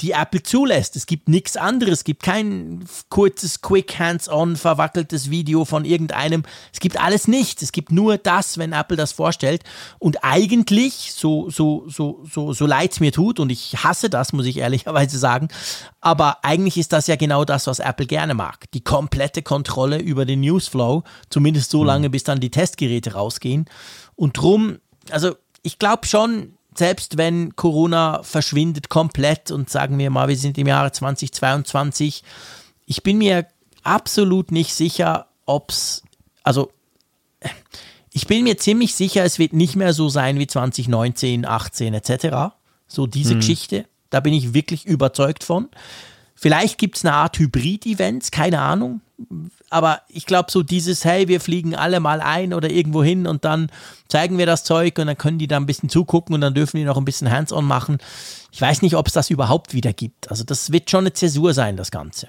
die 0.00 0.12
Apple 0.12 0.42
zulässt. 0.42 0.96
Es 0.96 1.06
gibt 1.06 1.28
nichts 1.28 1.56
anderes. 1.56 2.00
Es 2.00 2.04
gibt 2.04 2.22
kein 2.22 2.84
kurzes, 3.08 3.60
quick, 3.60 3.98
hands-on, 3.98 4.56
verwackeltes 4.56 5.30
Video 5.30 5.64
von 5.64 5.84
irgendeinem. 5.84 6.44
Es 6.72 6.80
gibt 6.80 6.98
alles 7.00 7.28
nichts. 7.28 7.62
Es 7.62 7.72
gibt 7.72 7.92
nur 7.92 8.16
das, 8.16 8.58
wenn 8.58 8.72
Apple 8.72 8.96
das 8.96 9.12
vorstellt. 9.12 9.62
Und 9.98 10.24
eigentlich, 10.24 11.12
so, 11.12 11.50
so, 11.50 11.84
so, 11.88 12.24
so, 12.30 12.52
so 12.52 12.66
leid 12.66 12.92
es 12.92 13.00
mir 13.00 13.12
tut, 13.12 13.40
und 13.40 13.50
ich 13.50 13.84
hasse 13.84 14.08
das, 14.08 14.32
muss 14.32 14.46
ich 14.46 14.58
ehrlicherweise 14.58 15.18
sagen, 15.18 15.48
aber 16.00 16.44
eigentlich 16.44 16.78
ist 16.78 16.92
das 16.92 17.06
ja 17.06 17.16
genau 17.16 17.44
das, 17.44 17.66
was 17.66 17.78
Apple 17.78 18.06
gerne 18.06 18.34
mag. 18.34 18.70
Die 18.72 18.82
komplette 18.82 19.42
Kontrolle 19.42 19.98
über 19.98 20.24
den 20.24 20.40
Newsflow, 20.40 21.04
zumindest 21.28 21.70
so 21.70 21.80
mhm. 21.80 21.86
lange, 21.86 22.10
bis 22.10 22.24
dann 22.24 22.40
die 22.40 22.50
Testgeräte 22.50 23.12
rausgehen. 23.12 23.66
Und 24.16 24.38
drum, 24.38 24.78
also 25.10 25.36
ich 25.62 25.78
glaube 25.78 26.06
schon, 26.06 26.54
selbst 26.74 27.16
wenn 27.16 27.56
Corona 27.56 28.22
verschwindet 28.22 28.88
komplett 28.88 29.50
und 29.50 29.70
sagen 29.70 29.98
wir 29.98 30.10
mal, 30.10 30.28
wir 30.28 30.36
sind 30.36 30.58
im 30.58 30.66
Jahre 30.66 30.92
2022, 30.92 32.22
ich 32.86 33.02
bin 33.02 33.18
mir 33.18 33.46
absolut 33.82 34.52
nicht 34.52 34.74
sicher, 34.74 35.26
ob 35.46 35.70
es, 35.70 36.02
also 36.42 36.70
ich 38.12 38.26
bin 38.26 38.44
mir 38.44 38.56
ziemlich 38.56 38.94
sicher, 38.94 39.24
es 39.24 39.38
wird 39.38 39.52
nicht 39.52 39.76
mehr 39.76 39.92
so 39.92 40.08
sein 40.08 40.38
wie 40.38 40.46
2019, 40.46 41.46
18 41.46 41.94
etc. 41.94 42.54
So 42.86 43.06
diese 43.06 43.32
hm. 43.32 43.40
Geschichte, 43.40 43.86
da 44.10 44.20
bin 44.20 44.34
ich 44.34 44.54
wirklich 44.54 44.86
überzeugt 44.86 45.44
von. 45.44 45.68
Vielleicht 46.40 46.78
gibt 46.78 46.96
es 46.96 47.04
eine 47.04 47.14
Art 47.14 47.38
Hybrid-Events, 47.38 48.30
keine 48.30 48.60
Ahnung 48.60 49.00
aber 49.70 50.00
ich 50.08 50.26
glaube, 50.26 50.50
so 50.50 50.62
dieses, 50.62 51.04
hey, 51.04 51.28
wir 51.28 51.40
fliegen 51.40 51.74
alle 51.74 52.00
mal 52.00 52.20
ein 52.20 52.52
oder 52.52 52.70
irgendwo 52.70 53.02
hin 53.02 53.26
und 53.26 53.44
dann 53.44 53.70
zeigen 54.08 54.38
wir 54.38 54.46
das 54.46 54.64
Zeug 54.64 54.98
und 54.98 55.06
dann 55.06 55.16
können 55.16 55.38
die 55.38 55.46
da 55.46 55.56
ein 55.56 55.66
bisschen 55.66 55.88
zugucken 55.88 56.34
und 56.34 56.40
dann 56.40 56.54
dürfen 56.54 56.76
die 56.76 56.84
noch 56.84 56.96
ein 56.96 57.04
bisschen 57.04 57.30
Hands-on 57.30 57.64
machen. 57.64 57.98
Ich 58.52 58.60
weiß 58.60 58.82
nicht, 58.82 58.96
ob 58.96 59.06
es 59.06 59.12
das 59.12 59.30
überhaupt 59.30 59.72
wieder 59.72 59.92
gibt. 59.92 60.30
Also 60.30 60.44
das 60.44 60.72
wird 60.72 60.90
schon 60.90 61.00
eine 61.00 61.12
Zäsur 61.12 61.54
sein, 61.54 61.76
das 61.76 61.90
Ganze. 61.90 62.28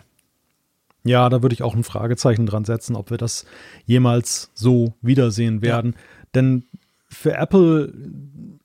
Ja, 1.03 1.29
da 1.29 1.41
würde 1.41 1.53
ich 1.53 1.63
auch 1.63 1.73
ein 1.73 1.83
Fragezeichen 1.83 2.45
dran 2.45 2.63
setzen, 2.63 2.95
ob 2.95 3.09
wir 3.09 3.17
das 3.17 3.45
jemals 3.85 4.51
so 4.53 4.93
wiedersehen 5.01 5.63
werden. 5.63 5.93
Ja. 5.93 6.01
Denn 6.35 6.65
für 7.09 7.33
Apple 7.33 7.91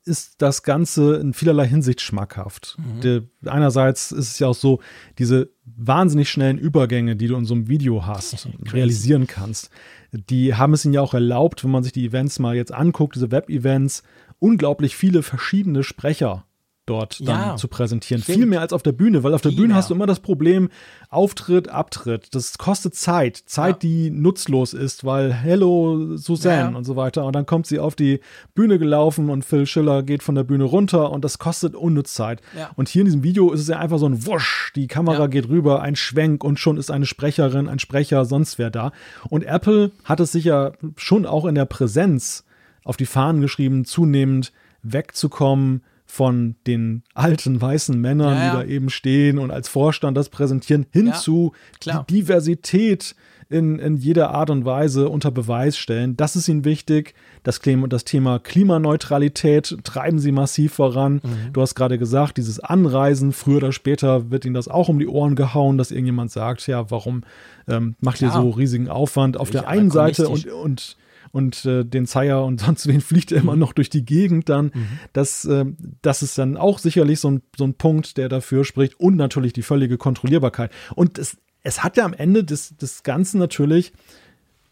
ist 0.07 0.41
das 0.41 0.63
Ganze 0.63 1.17
in 1.17 1.33
vielerlei 1.33 1.67
Hinsicht 1.67 2.01
schmackhaft. 2.01 2.77
Mhm. 2.77 3.01
De, 3.01 3.21
einerseits 3.45 4.11
ist 4.11 4.31
es 4.31 4.39
ja 4.39 4.47
auch 4.47 4.55
so, 4.55 4.79
diese 5.19 5.51
wahnsinnig 5.65 6.29
schnellen 6.29 6.57
Übergänge, 6.57 7.15
die 7.15 7.27
du 7.27 7.35
in 7.35 7.45
so 7.45 7.53
einem 7.53 7.67
Video 7.67 8.05
hast, 8.05 8.47
realisieren 8.71 9.27
kannst, 9.27 9.69
die 10.11 10.55
haben 10.55 10.73
es 10.73 10.85
ihnen 10.85 10.93
ja 10.93 11.01
auch 11.01 11.13
erlaubt, 11.13 11.63
wenn 11.63 11.71
man 11.71 11.83
sich 11.83 11.91
die 11.91 12.05
Events 12.05 12.39
mal 12.39 12.55
jetzt 12.55 12.73
anguckt, 12.73 13.15
diese 13.15 13.31
Web-Events, 13.31 14.03
unglaublich 14.39 14.95
viele 14.95 15.23
verschiedene 15.23 15.83
Sprecher 15.83 16.46
dort 16.87 17.19
dann 17.27 17.49
ja, 17.49 17.55
zu 17.55 17.67
präsentieren. 17.67 18.23
Stimmt. 18.23 18.37
Viel 18.37 18.45
mehr 18.47 18.61
als 18.61 18.73
auf 18.73 18.81
der 18.81 18.93
Bühne, 18.93 19.23
weil 19.23 19.33
auf 19.33 19.41
der 19.41 19.51
Viel 19.51 19.57
Bühne 19.57 19.67
mehr. 19.69 19.77
hast 19.77 19.89
du 19.89 19.93
immer 19.93 20.07
das 20.07 20.19
Problem, 20.19 20.69
Auftritt, 21.09 21.69
Abtritt. 21.69 22.33
Das 22.33 22.57
kostet 22.57 22.95
Zeit. 22.95 23.37
Zeit, 23.45 23.83
ja. 23.83 23.89
die 23.89 24.09
nutzlos 24.09 24.73
ist, 24.73 25.05
weil 25.05 25.31
Hello 25.31 26.17
Suzanne 26.17 26.71
ja. 26.71 26.77
und 26.77 26.85
so 26.85 26.95
weiter. 26.95 27.25
Und 27.25 27.35
dann 27.35 27.45
kommt 27.45 27.67
sie 27.67 27.79
auf 27.79 27.95
die 27.95 28.21
Bühne 28.55 28.79
gelaufen 28.79 29.29
und 29.29 29.45
Phil 29.45 29.65
Schiller 29.65 30.01
geht 30.01 30.23
von 30.23 30.35
der 30.35 30.43
Bühne 30.43 30.63
runter 30.63 31.11
und 31.11 31.23
das 31.23 31.37
kostet 31.37 31.75
unnütz 31.75 32.13
Zeit. 32.13 32.41
Und 32.75 32.89
hier 32.89 33.01
in 33.01 33.05
diesem 33.05 33.23
Video 33.23 33.51
ist 33.51 33.61
es 33.61 33.67
ja 33.67 33.79
einfach 33.79 33.99
so 33.99 34.07
ein 34.07 34.25
Wusch. 34.25 34.71
Die 34.75 34.87
Kamera 34.87 35.27
geht 35.27 35.49
rüber, 35.49 35.81
ein 35.81 35.95
Schwenk 35.95 36.43
und 36.43 36.59
schon 36.59 36.77
ist 36.77 36.89
eine 36.89 37.05
Sprecherin, 37.05 37.67
ein 37.67 37.79
Sprecher, 37.79 38.25
sonst 38.25 38.57
wer 38.57 38.69
da. 38.69 38.91
Und 39.29 39.43
Apple 39.43 39.91
hat 40.03 40.19
es 40.19 40.31
sich 40.31 40.45
ja 40.45 40.71
schon 40.95 41.25
auch 41.25 41.45
in 41.45 41.55
der 41.55 41.65
Präsenz 41.65 42.45
auf 42.83 42.97
die 42.97 43.05
Fahnen 43.05 43.41
geschrieben, 43.41 43.83
zunehmend 43.83 44.53
wegzukommen 44.81 45.81
von 46.07 46.55
den 46.65 47.03
alten 47.13 47.61
weißen 47.61 47.99
Männern, 47.99 48.35
ja, 48.35 48.45
ja. 48.45 48.51
die 48.51 48.57
da 48.57 48.73
eben 48.73 48.89
stehen 48.89 49.37
und 49.37 49.51
als 49.51 49.67
Vorstand 49.67 50.17
das 50.17 50.29
präsentieren, 50.29 50.85
hin 50.91 51.07
ja, 51.07 51.13
zu 51.13 51.51
die 51.83 51.91
Diversität 52.09 53.15
in, 53.49 53.79
in 53.79 53.97
jeder 53.97 54.31
Art 54.31 54.49
und 54.49 54.65
Weise 54.65 55.09
unter 55.09 55.31
Beweis 55.31 55.77
stellen. 55.77 56.17
Das 56.17 56.35
ist 56.35 56.47
ihnen 56.47 56.65
wichtig. 56.65 57.13
Das, 57.43 57.61
das 57.87 58.03
Thema 58.03 58.39
Klimaneutralität 58.39 59.77
treiben 59.83 60.19
sie 60.19 60.31
massiv 60.31 60.73
voran. 60.73 61.21
Mhm. 61.23 61.53
Du 61.53 61.61
hast 61.61 61.75
gerade 61.75 61.97
gesagt, 61.97 62.37
dieses 62.37 62.59
Anreisen, 62.59 63.31
früher 63.31 63.57
oder 63.57 63.71
später 63.71 64.31
wird 64.31 64.45
ihnen 64.45 64.53
das 64.53 64.67
auch 64.67 64.89
um 64.89 64.99
die 64.99 65.07
Ohren 65.07 65.35
gehauen, 65.35 65.77
dass 65.77 65.91
irgendjemand 65.91 66.31
sagt, 66.31 66.67
ja, 66.67 66.89
warum 66.91 67.23
ähm, 67.67 67.95
macht 67.99 68.21
ihr 68.21 68.31
so 68.31 68.49
riesigen 68.49 68.89
Aufwand 68.89 69.37
auf 69.37 69.49
ich 69.49 69.53
der 69.53 69.67
einen 69.67 69.91
Seite 69.91 70.27
und, 70.27 70.45
und 70.47 70.97
und 71.37 71.65
äh, 71.65 71.85
den 71.85 72.07
Zeier 72.07 72.43
und 72.43 72.59
sonst 72.65 72.87
wen 72.87 72.99
fliegt 73.01 73.31
er 73.31 73.41
immer 73.41 73.55
noch 73.55 73.73
durch 73.73 73.89
die 73.89 74.03
Gegend 74.03 74.49
dann. 74.49 74.71
Mhm. 74.73 74.87
Das, 75.13 75.45
äh, 75.45 75.65
das 76.01 76.23
ist 76.23 76.37
dann 76.37 76.57
auch 76.57 76.79
sicherlich 76.79 77.19
so 77.19 77.29
ein, 77.29 77.41
so 77.55 77.63
ein 77.65 77.75
Punkt, 77.75 78.17
der 78.17 78.27
dafür 78.27 78.65
spricht 78.65 78.99
und 78.99 79.15
natürlich 79.15 79.53
die 79.53 79.61
völlige 79.61 79.97
Kontrollierbarkeit. 79.97 80.71
Und 80.95 81.19
es, 81.19 81.37
es 81.61 81.83
hat 81.83 81.95
ja 81.95 82.05
am 82.05 82.13
Ende 82.13 82.43
des, 82.43 82.75
des 82.75 83.03
Ganzen 83.03 83.37
natürlich 83.37 83.93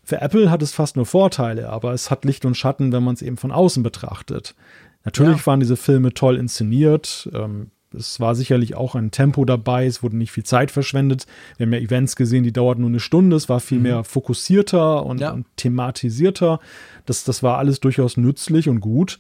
für 0.05 0.21
Apple 0.21 0.51
hat 0.51 0.61
es 0.61 0.71
fast 0.71 0.97
nur 0.97 1.07
Vorteile, 1.07 1.69
aber 1.69 1.91
es 1.91 2.11
hat 2.11 2.25
Licht 2.25 2.45
und 2.45 2.55
Schatten, 2.55 2.91
wenn 2.91 3.03
man 3.03 3.15
es 3.15 3.23
eben 3.23 3.37
von 3.37 3.51
außen 3.51 3.81
betrachtet. 3.81 4.53
Natürlich 5.03 5.39
ja. 5.39 5.45
waren 5.47 5.59
diese 5.59 5.77
Filme 5.77 6.13
toll 6.13 6.37
inszeniert. 6.37 7.27
Ähm, 7.33 7.71
es 7.97 8.19
war 8.19 8.35
sicherlich 8.35 8.75
auch 8.75 8.95
ein 8.95 9.11
Tempo 9.11 9.45
dabei, 9.45 9.85
es 9.85 10.03
wurde 10.03 10.17
nicht 10.17 10.31
viel 10.31 10.43
Zeit 10.43 10.71
verschwendet. 10.71 11.25
Wir 11.57 11.65
haben 11.65 11.73
ja 11.73 11.79
Events 11.79 12.15
gesehen, 12.15 12.43
die 12.43 12.53
dauerten 12.53 12.81
nur 12.81 12.89
eine 12.89 12.99
Stunde, 12.99 13.35
es 13.35 13.49
war 13.49 13.59
viel 13.59 13.77
mhm. 13.77 13.83
mehr 13.83 14.03
fokussierter 14.03 15.05
und, 15.05 15.21
ja. 15.21 15.31
und, 15.31 15.45
thematisierter. 15.57 16.59
Das, 17.05 17.23
das 17.23 17.43
war 17.43 17.57
alles 17.57 17.79
durchaus 17.79 18.17
nützlich 18.17 18.69
und 18.69 18.79
gut. 18.79 19.19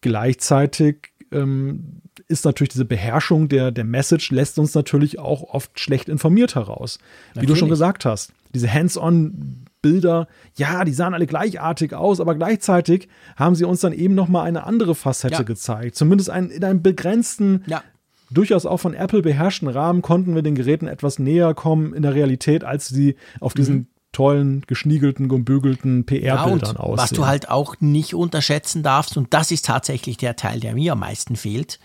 Gleichzeitig 0.00 1.12
ähm, 1.32 2.02
ist 2.28 2.44
natürlich 2.44 2.70
diese 2.70 2.84
Beherrschung 2.84 3.48
der, 3.48 3.70
der 3.70 3.84
Message, 3.84 4.30
lässt 4.30 4.58
uns 4.58 4.74
natürlich 4.74 5.18
auch 5.18 5.42
oft 5.42 5.78
schlecht 5.78 6.08
informiert 6.08 6.54
heraus. 6.54 6.98
Natürlich. 7.28 7.42
Wie 7.42 7.52
du 7.52 7.58
schon 7.58 7.68
gesagt 7.68 8.04
hast, 8.04 8.32
diese 8.54 8.72
Hands-on 8.72 9.65
Bilder, 9.82 10.26
ja, 10.56 10.84
die 10.84 10.92
sahen 10.92 11.14
alle 11.14 11.26
gleichartig 11.26 11.94
aus, 11.94 12.20
aber 12.20 12.34
gleichzeitig 12.34 13.08
haben 13.36 13.54
sie 13.54 13.64
uns 13.64 13.80
dann 13.80 13.92
eben 13.92 14.14
noch 14.14 14.28
mal 14.28 14.42
eine 14.42 14.64
andere 14.64 14.94
Facette 14.94 15.34
ja. 15.34 15.42
gezeigt. 15.42 15.96
Zumindest 15.96 16.30
ein, 16.30 16.50
in 16.50 16.64
einem 16.64 16.82
begrenzten, 16.82 17.62
ja. 17.66 17.82
durchaus 18.30 18.66
auch 18.66 18.78
von 18.78 18.94
Apple 18.94 19.22
beherrschten 19.22 19.68
Rahmen 19.68 20.02
konnten 20.02 20.34
wir 20.34 20.42
den 20.42 20.54
Geräten 20.54 20.88
etwas 20.88 21.18
näher 21.18 21.54
kommen 21.54 21.94
in 21.94 22.02
der 22.02 22.14
Realität, 22.14 22.64
als 22.64 22.88
sie 22.88 23.16
auf 23.40 23.54
diesen 23.54 23.74
mhm 23.74 23.86
tollen, 24.16 24.62
geschniegelten, 24.66 25.28
gebügelten 25.28 26.06
PR-Bildern 26.06 26.76
ja, 26.76 26.80
aussehen. 26.80 26.96
Was 26.96 27.10
du 27.10 27.26
halt 27.26 27.50
auch 27.50 27.76
nicht 27.80 28.14
unterschätzen 28.14 28.82
darfst, 28.82 29.18
und 29.18 29.34
das 29.34 29.50
ist 29.50 29.66
tatsächlich 29.66 30.16
der 30.16 30.36
Teil, 30.36 30.58
der 30.58 30.72
mir 30.72 30.92
am 30.92 31.00
meisten 31.00 31.36
fehlt, 31.36 31.78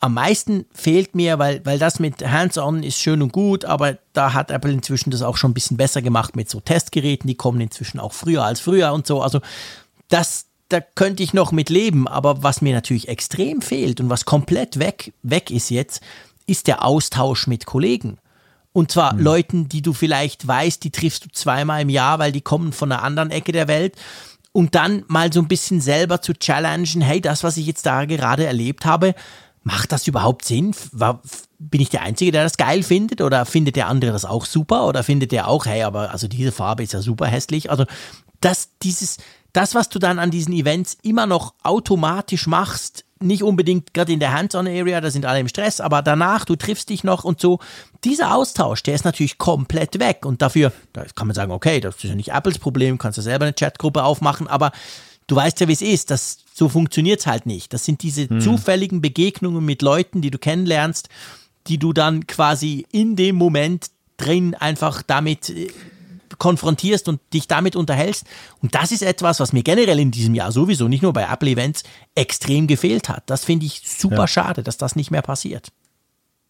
am 0.00 0.14
meisten 0.14 0.64
fehlt 0.72 1.14
mir, 1.14 1.38
weil, 1.38 1.64
weil 1.64 1.78
das 1.78 2.00
mit 2.00 2.26
Hands-on 2.26 2.82
ist 2.82 2.98
schön 2.98 3.20
und 3.20 3.32
gut, 3.32 3.66
aber 3.66 3.98
da 4.14 4.32
hat 4.32 4.50
Apple 4.50 4.72
inzwischen 4.72 5.10
das 5.10 5.20
auch 5.20 5.36
schon 5.36 5.50
ein 5.50 5.54
bisschen 5.54 5.76
besser 5.76 6.00
gemacht 6.00 6.36
mit 6.36 6.48
so 6.48 6.58
Testgeräten, 6.58 7.28
die 7.28 7.34
kommen 7.34 7.60
inzwischen 7.60 8.00
auch 8.00 8.14
früher 8.14 8.42
als 8.42 8.60
früher 8.60 8.94
und 8.94 9.06
so. 9.06 9.20
Also 9.20 9.40
das, 10.08 10.46
da 10.70 10.80
könnte 10.80 11.22
ich 11.22 11.34
noch 11.34 11.52
mit 11.52 11.68
leben, 11.68 12.08
aber 12.08 12.42
was 12.42 12.62
mir 12.62 12.74
natürlich 12.74 13.08
extrem 13.08 13.60
fehlt 13.60 14.00
und 14.00 14.08
was 14.08 14.24
komplett 14.24 14.78
weg, 14.78 15.12
weg 15.22 15.50
ist 15.50 15.68
jetzt, 15.68 16.02
ist 16.46 16.66
der 16.66 16.82
Austausch 16.84 17.46
mit 17.46 17.66
Kollegen. 17.66 18.16
Und 18.72 18.90
zwar 18.90 19.12
mhm. 19.12 19.20
Leuten, 19.20 19.68
die 19.68 19.82
du 19.82 19.92
vielleicht 19.92 20.46
weißt, 20.46 20.82
die 20.82 20.92
triffst 20.92 21.26
du 21.26 21.28
zweimal 21.30 21.82
im 21.82 21.90
Jahr, 21.90 22.18
weil 22.18 22.32
die 22.32 22.40
kommen 22.40 22.72
von 22.72 22.90
einer 22.90 23.02
anderen 23.02 23.30
Ecke 23.30 23.52
der 23.52 23.68
Welt 23.68 23.96
und 24.52 24.74
dann 24.74 25.04
mal 25.08 25.30
so 25.30 25.40
ein 25.40 25.48
bisschen 25.48 25.82
selber 25.82 26.22
zu 26.22 26.32
challengen, 26.32 27.02
hey, 27.02 27.20
das, 27.20 27.44
was 27.44 27.58
ich 27.58 27.66
jetzt 27.66 27.84
da 27.84 28.06
gerade 28.06 28.46
erlebt 28.46 28.86
habe, 28.86 29.14
macht 29.62 29.92
das 29.92 30.06
überhaupt 30.06 30.44
Sinn? 30.44 30.74
War, 30.92 31.22
bin 31.58 31.80
ich 31.80 31.90
der 31.90 32.02
Einzige, 32.02 32.32
der 32.32 32.44
das 32.44 32.56
geil 32.56 32.82
findet? 32.82 33.20
Oder 33.20 33.44
findet 33.44 33.76
der 33.76 33.88
andere 33.88 34.12
das 34.12 34.24
auch 34.24 34.46
super? 34.46 34.86
Oder 34.86 35.02
findet 35.02 35.32
der 35.32 35.48
auch, 35.48 35.66
hey, 35.66 35.82
aber 35.82 36.10
also 36.10 36.28
diese 36.28 36.52
Farbe 36.52 36.82
ist 36.82 36.92
ja 36.92 37.02
super 37.02 37.26
hässlich? 37.26 37.70
Also, 37.70 37.84
das, 38.40 38.70
dieses, 38.82 39.18
das, 39.52 39.74
was 39.74 39.88
du 39.88 39.98
dann 39.98 40.18
an 40.18 40.30
diesen 40.30 40.54
Events 40.54 40.96
immer 41.02 41.26
noch 41.26 41.54
automatisch 41.62 42.46
machst, 42.46 43.04
nicht 43.22 43.42
unbedingt 43.42 43.92
gerade 43.92 44.12
in 44.12 44.20
der 44.20 44.32
Hands-on-Area, 44.32 45.00
da 45.00 45.10
sind 45.10 45.26
alle 45.26 45.40
im 45.40 45.48
Stress, 45.48 45.80
aber 45.80 46.00
danach, 46.00 46.46
du 46.46 46.56
triffst 46.56 46.88
dich 46.88 47.04
noch 47.04 47.22
und 47.24 47.38
so. 47.38 47.58
Dieser 48.02 48.34
Austausch, 48.34 48.82
der 48.82 48.94
ist 48.94 49.04
natürlich 49.04 49.36
komplett 49.36 49.98
weg 49.98 50.24
und 50.24 50.40
dafür, 50.40 50.72
da 50.94 51.04
kann 51.14 51.26
man 51.26 51.34
sagen, 51.34 51.52
okay, 51.52 51.80
das 51.80 51.96
ist 51.96 52.04
ja 52.04 52.14
nicht 52.14 52.32
Apples 52.32 52.58
Problem, 52.58 52.96
kannst 52.96 53.18
du 53.18 53.22
selber 53.22 53.44
eine 53.44 53.52
Chatgruppe 53.52 54.04
aufmachen, 54.04 54.48
aber 54.48 54.72
du 55.26 55.36
weißt 55.36 55.60
ja, 55.60 55.68
wie 55.68 55.74
es 55.74 55.82
ist, 55.82 56.10
das, 56.10 56.38
so 56.60 56.68
funktioniert 56.68 57.20
es 57.20 57.26
halt 57.26 57.46
nicht. 57.46 57.72
Das 57.72 57.86
sind 57.86 58.02
diese 58.02 58.28
hm. 58.28 58.42
zufälligen 58.42 59.00
Begegnungen 59.00 59.64
mit 59.64 59.80
Leuten, 59.80 60.20
die 60.20 60.30
du 60.30 60.36
kennenlernst, 60.36 61.08
die 61.68 61.78
du 61.78 61.94
dann 61.94 62.26
quasi 62.26 62.86
in 62.92 63.16
dem 63.16 63.36
Moment 63.36 63.86
drin 64.18 64.54
einfach 64.54 65.02
damit 65.02 65.48
äh, 65.48 65.68
konfrontierst 66.36 67.08
und 67.08 67.18
dich 67.32 67.48
damit 67.48 67.76
unterhältst. 67.76 68.26
Und 68.60 68.74
das 68.74 68.92
ist 68.92 69.02
etwas, 69.02 69.40
was 69.40 69.54
mir 69.54 69.62
generell 69.62 69.98
in 69.98 70.10
diesem 70.10 70.34
Jahr 70.34 70.52
sowieso, 70.52 70.86
nicht 70.86 71.02
nur 71.02 71.14
bei 71.14 71.22
Apple-Events, 71.22 71.82
extrem 72.14 72.66
gefehlt 72.66 73.08
hat. 73.08 73.22
Das 73.24 73.46
finde 73.46 73.64
ich 73.64 73.80
super 73.86 74.16
ja. 74.16 74.28
schade, 74.28 74.62
dass 74.62 74.76
das 74.76 74.96
nicht 74.96 75.10
mehr 75.10 75.22
passiert. 75.22 75.72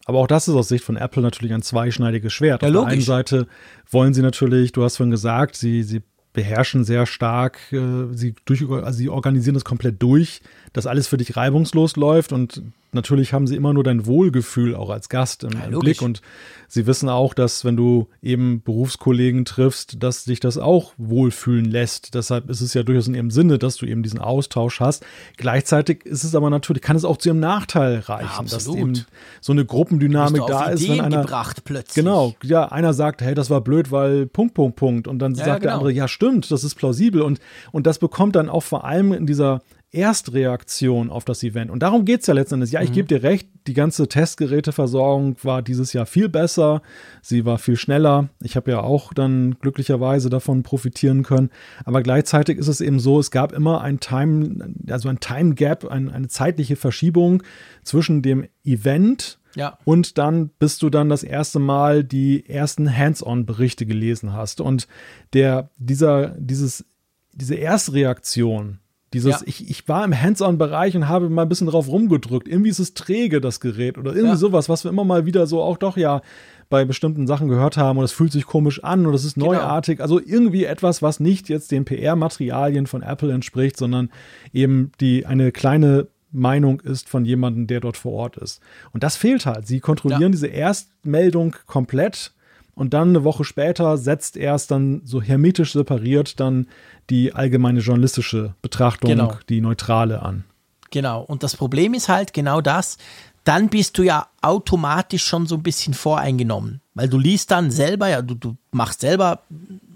Aber 0.03 0.19
auch 0.19 0.27
das 0.27 0.49
ist 0.49 0.55
aus 0.55 0.67
Sicht 0.67 0.83
von 0.83 0.97
Apple 0.97 1.21
natürlich 1.21 1.53
ein 1.53 1.61
zweischneidiges 1.61 2.33
Schwert. 2.33 2.63
Ja, 2.63 2.67
Auf 2.67 2.73
der 2.73 2.85
einen 2.85 3.01
Seite 3.01 3.47
wollen 3.89 4.13
sie 4.13 4.21
natürlich, 4.21 4.73
du 4.73 4.83
hast 4.83 4.97
vorhin 4.97 5.11
gesagt, 5.11 5.55
sie, 5.55 5.83
sie 5.83 6.01
beherrschen 6.33 6.83
sehr 6.83 7.05
stark, 7.05 7.59
äh, 7.71 8.07
sie, 8.13 8.35
durch, 8.45 8.61
also 8.69 8.97
sie 8.97 9.09
organisieren 9.09 9.53
das 9.53 9.65
komplett 9.65 10.01
durch, 10.01 10.41
dass 10.73 10.87
alles 10.87 11.07
für 11.07 11.17
dich 11.17 11.35
reibungslos 11.35 11.95
läuft 11.95 12.31
und 12.31 12.61
natürlich 12.93 13.33
haben 13.33 13.47
sie 13.47 13.55
immer 13.55 13.73
nur 13.73 13.83
dein 13.83 14.05
Wohlgefühl 14.05 14.75
auch 14.75 14.89
als 14.89 15.09
Gast 15.09 15.43
im, 15.43 15.51
ja, 15.51 15.79
Blick 15.79 16.01
und 16.01 16.21
sie 16.67 16.87
wissen 16.87 17.09
auch, 17.09 17.33
dass 17.33 17.63
wenn 17.65 17.75
du 17.75 18.07
eben 18.21 18.61
Berufskollegen 18.63 19.45
triffst, 19.45 20.01
dass 20.03 20.25
dich 20.25 20.39
das 20.39 20.57
auch 20.57 20.93
wohlfühlen 20.97 21.65
lässt. 21.65 22.13
Deshalb 22.15 22.49
ist 22.49 22.61
es 22.61 22.73
ja 22.73 22.83
durchaus 22.83 23.07
in 23.07 23.15
ihrem 23.15 23.31
Sinne, 23.31 23.57
dass 23.57 23.77
du 23.77 23.85
eben 23.85 24.03
diesen 24.03 24.19
Austausch 24.19 24.79
hast. 24.79 25.05
Gleichzeitig 25.37 26.05
ist 26.05 26.23
es 26.23 26.35
aber 26.35 26.49
natürlich, 26.49 26.81
kann 26.81 26.95
es 26.95 27.05
auch 27.05 27.17
zu 27.17 27.29
ihrem 27.29 27.39
Nachteil 27.39 27.99
reichen, 27.99 28.45
ja, 28.45 28.51
dass 28.51 28.67
eben 28.67 29.05
so 29.39 29.53
eine 29.53 29.65
Gruppendynamik 29.65 30.43
da 30.47 30.69
ist, 30.69 30.87
wenn 30.87 31.01
einer 31.01 31.21
gebracht 31.21 31.63
plötzlich. 31.63 31.95
Genau, 31.95 32.35
ja, 32.43 32.71
einer 32.71 32.93
sagt, 32.93 33.21
hey, 33.21 33.33
das 33.33 33.49
war 33.49 33.61
blöd, 33.61 33.91
weil 33.91 34.25
Punkt 34.25 34.53
Punkt 34.53 34.75
Punkt 34.75 35.07
und 35.07 35.19
dann 35.19 35.35
ja, 35.35 35.45
sagt 35.45 35.61
genau. 35.61 35.69
der 35.69 35.73
andere, 35.75 35.91
ja, 35.91 36.07
stimmt, 36.07 36.49
das 36.51 36.63
ist 36.63 36.75
plausibel 36.75 37.21
und 37.21 37.39
und 37.71 37.87
das 37.87 37.99
bekommt 37.99 38.35
dann 38.35 38.49
auch 38.49 38.63
vor 38.63 38.85
allem 38.85 39.13
in 39.13 39.25
dieser 39.25 39.61
Erstreaktion 39.93 41.09
auf 41.09 41.25
das 41.25 41.43
Event. 41.43 41.69
Und 41.69 41.83
darum 41.83 42.05
geht 42.05 42.21
es 42.21 42.27
ja 42.27 42.33
letztendlich. 42.33 42.71
Ja, 42.71 42.81
ich 42.81 42.91
mhm. 42.91 42.93
gebe 42.93 43.07
dir 43.09 43.23
recht, 43.23 43.49
die 43.67 43.73
ganze 43.73 44.07
Testgeräteversorgung 44.07 45.35
war 45.43 45.61
dieses 45.61 45.91
Jahr 45.91 46.05
viel 46.05 46.29
besser, 46.29 46.81
sie 47.21 47.45
war 47.45 47.57
viel 47.57 47.75
schneller. 47.75 48.29
Ich 48.41 48.55
habe 48.55 48.71
ja 48.71 48.81
auch 48.81 49.13
dann 49.13 49.57
glücklicherweise 49.59 50.29
davon 50.29 50.63
profitieren 50.63 51.23
können. 51.23 51.49
Aber 51.83 52.01
gleichzeitig 52.01 52.57
ist 52.57 52.67
es 52.67 52.79
eben 52.79 52.99
so, 52.99 53.19
es 53.19 53.31
gab 53.31 53.51
immer 53.51 53.81
ein 53.81 53.99
Time, 53.99 54.73
also 54.89 55.09
ein 55.09 55.19
Time 55.19 55.55
Gap, 55.55 55.85
ein, 55.85 56.09
eine 56.09 56.29
zeitliche 56.29 56.77
Verschiebung 56.77 57.43
zwischen 57.83 58.21
dem 58.21 58.47
Event 58.63 59.39
ja. 59.55 59.77
Und 59.83 60.17
dann, 60.17 60.49
bis 60.59 60.77
du 60.77 60.89
dann 60.89 61.09
das 61.09 61.23
erste 61.23 61.59
Mal 61.59 62.03
die 62.05 62.47
ersten 62.47 62.95
Hands-on-Berichte 62.95 63.85
gelesen 63.85 64.31
hast. 64.33 64.61
Und 64.61 64.87
der, 65.33 65.69
dieser, 65.77 66.29
dieses, 66.37 66.85
diese 67.33 67.55
Erstreaktion, 67.55 68.79
dieses, 69.13 69.41
ja. 69.41 69.41
ich, 69.45 69.69
ich 69.69 69.87
war 69.87 70.05
im 70.05 70.19
Hands-on-Bereich 70.19 70.95
und 70.95 71.09
habe 71.09 71.29
mal 71.29 71.41
ein 71.41 71.49
bisschen 71.49 71.67
drauf 71.67 71.87
rumgedrückt. 71.89 72.47
Irgendwie 72.47 72.69
ist 72.69 72.79
es 72.79 72.93
träge, 72.93 73.41
das 73.41 73.59
Gerät, 73.59 73.97
oder 73.97 74.11
irgendwie 74.11 74.33
ja. 74.33 74.37
sowas, 74.37 74.69
was 74.69 74.85
wir 74.85 74.91
immer 74.91 75.03
mal 75.03 75.25
wieder 75.25 75.47
so 75.47 75.61
auch 75.61 75.77
doch 75.77 75.97
ja 75.97 76.21
bei 76.69 76.85
bestimmten 76.85 77.27
Sachen 77.27 77.49
gehört 77.49 77.75
haben 77.75 77.99
und 77.99 78.05
es 78.05 78.13
fühlt 78.13 78.31
sich 78.31 78.45
komisch 78.45 78.83
an 78.83 79.05
und 79.05 79.13
es 79.13 79.25
ist 79.25 79.33
genau. 79.33 79.47
neuartig. 79.47 79.99
Also 79.99 80.19
irgendwie 80.19 80.63
etwas, 80.63 81.01
was 81.01 81.19
nicht 81.19 81.49
jetzt 81.49 81.71
den 81.71 81.83
PR-Materialien 81.83 82.87
von 82.87 83.03
Apple 83.03 83.33
entspricht, 83.33 83.77
sondern 83.77 84.09
eben 84.53 84.93
die 85.01 85.25
eine 85.25 85.51
kleine 85.51 86.07
Meinung 86.31 86.79
ist 86.79 87.09
von 87.09 87.25
jemandem, 87.25 87.67
der 87.67 87.81
dort 87.81 87.97
vor 87.97 88.13
Ort 88.13 88.37
ist. 88.37 88.61
Und 88.93 89.03
das 89.03 89.17
fehlt 89.17 89.45
halt. 89.45 89.67
Sie 89.67 89.81
kontrollieren 89.81 90.21
ja. 90.21 90.29
diese 90.29 90.47
Erstmeldung 90.47 91.57
komplett 91.65 92.31
und 92.73 92.93
dann 92.93 93.09
eine 93.09 93.23
Woche 93.23 93.43
später 93.43 93.97
setzt 93.97 94.37
erst 94.37 94.71
dann 94.71 95.01
so 95.03 95.21
hermetisch 95.21 95.73
separiert 95.73 96.39
dann 96.39 96.67
die 97.11 97.35
allgemeine 97.35 97.81
journalistische 97.81 98.55
Betrachtung, 98.61 99.09
genau. 99.09 99.37
die 99.49 99.61
neutrale 99.61 100.21
an. 100.23 100.45
Genau. 100.91 101.21
Und 101.21 101.43
das 101.43 101.55
Problem 101.55 101.93
ist 101.93 102.09
halt 102.09 102.33
genau 102.33 102.61
das. 102.61 102.97
Dann 103.43 103.69
bist 103.69 103.97
du 103.97 104.03
ja 104.03 104.27
automatisch 104.41 105.23
schon 105.23 105.47
so 105.47 105.55
ein 105.55 105.63
bisschen 105.63 105.95
voreingenommen, 105.95 106.79
weil 106.93 107.09
du 107.09 107.17
liest 107.17 107.49
dann 107.49 107.71
selber, 107.71 108.07
ja, 108.07 108.21
du, 108.21 108.35
du 108.35 108.55
machst 108.71 109.01
selber, 109.01 109.39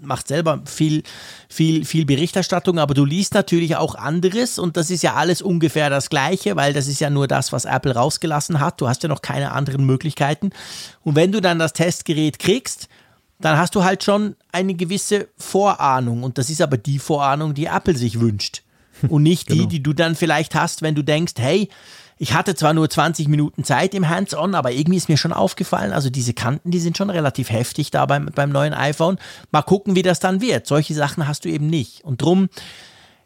machst 0.02 0.26
selber 0.28 0.62
viel, 0.64 1.04
viel, 1.48 1.84
viel 1.84 2.06
Berichterstattung, 2.06 2.80
aber 2.80 2.94
du 2.94 3.04
liest 3.04 3.34
natürlich 3.34 3.76
auch 3.76 3.94
anderes 3.94 4.58
und 4.58 4.76
das 4.76 4.90
ist 4.90 5.04
ja 5.04 5.14
alles 5.14 5.42
ungefähr 5.42 5.90
das 5.90 6.10
Gleiche, 6.10 6.56
weil 6.56 6.72
das 6.72 6.88
ist 6.88 6.98
ja 6.98 7.08
nur 7.08 7.28
das, 7.28 7.52
was 7.52 7.66
Apple 7.66 7.94
rausgelassen 7.94 8.58
hat. 8.58 8.80
Du 8.80 8.88
hast 8.88 9.04
ja 9.04 9.08
noch 9.08 9.22
keine 9.22 9.52
anderen 9.52 9.86
Möglichkeiten. 9.86 10.50
Und 11.04 11.14
wenn 11.14 11.30
du 11.30 11.40
dann 11.40 11.60
das 11.60 11.72
Testgerät 11.72 12.40
kriegst, 12.40 12.88
dann 13.38 13.58
hast 13.58 13.74
du 13.74 13.84
halt 13.84 14.02
schon 14.02 14.36
eine 14.52 14.74
gewisse 14.74 15.28
Vorahnung. 15.36 16.22
Und 16.22 16.38
das 16.38 16.50
ist 16.50 16.62
aber 16.62 16.76
die 16.76 16.98
Vorahnung, 16.98 17.54
die 17.54 17.66
Apple 17.66 17.96
sich 17.96 18.20
wünscht. 18.20 18.62
Und 19.08 19.22
nicht 19.22 19.48
genau. 19.48 19.62
die, 19.62 19.68
die 19.68 19.82
du 19.82 19.92
dann 19.92 20.14
vielleicht 20.14 20.54
hast, 20.54 20.82
wenn 20.82 20.94
du 20.94 21.02
denkst, 21.02 21.34
hey, 21.36 21.68
ich 22.18 22.32
hatte 22.32 22.54
zwar 22.54 22.72
nur 22.72 22.88
20 22.88 23.28
Minuten 23.28 23.62
Zeit 23.62 23.94
im 23.94 24.08
Hands-on, 24.08 24.54
aber 24.54 24.72
irgendwie 24.72 24.96
ist 24.96 25.10
mir 25.10 25.18
schon 25.18 25.34
aufgefallen, 25.34 25.92
also 25.92 26.08
diese 26.08 26.32
Kanten, 26.32 26.70
die 26.70 26.78
sind 26.78 26.96
schon 26.96 27.10
relativ 27.10 27.50
heftig 27.50 27.90
da 27.90 28.06
beim, 28.06 28.30
beim 28.34 28.50
neuen 28.50 28.72
iPhone. 28.72 29.18
Mal 29.50 29.62
gucken, 29.62 29.96
wie 29.96 30.02
das 30.02 30.18
dann 30.18 30.40
wird. 30.40 30.66
Solche 30.66 30.94
Sachen 30.94 31.28
hast 31.28 31.44
du 31.44 31.50
eben 31.50 31.66
nicht. 31.66 32.04
Und 32.04 32.22
drum, 32.22 32.48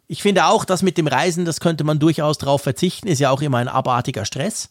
ich 0.08 0.22
finde 0.22 0.46
auch, 0.46 0.64
das 0.64 0.82
mit 0.82 0.98
dem 0.98 1.06
Reisen, 1.06 1.44
das 1.44 1.60
könnte 1.60 1.84
man 1.84 2.00
durchaus 2.00 2.38
drauf 2.38 2.62
verzichten, 2.62 3.06
ist 3.06 3.20
ja 3.20 3.30
auch 3.30 3.42
immer 3.42 3.58
ein 3.58 3.68
abartiger 3.68 4.24
Stress. 4.24 4.68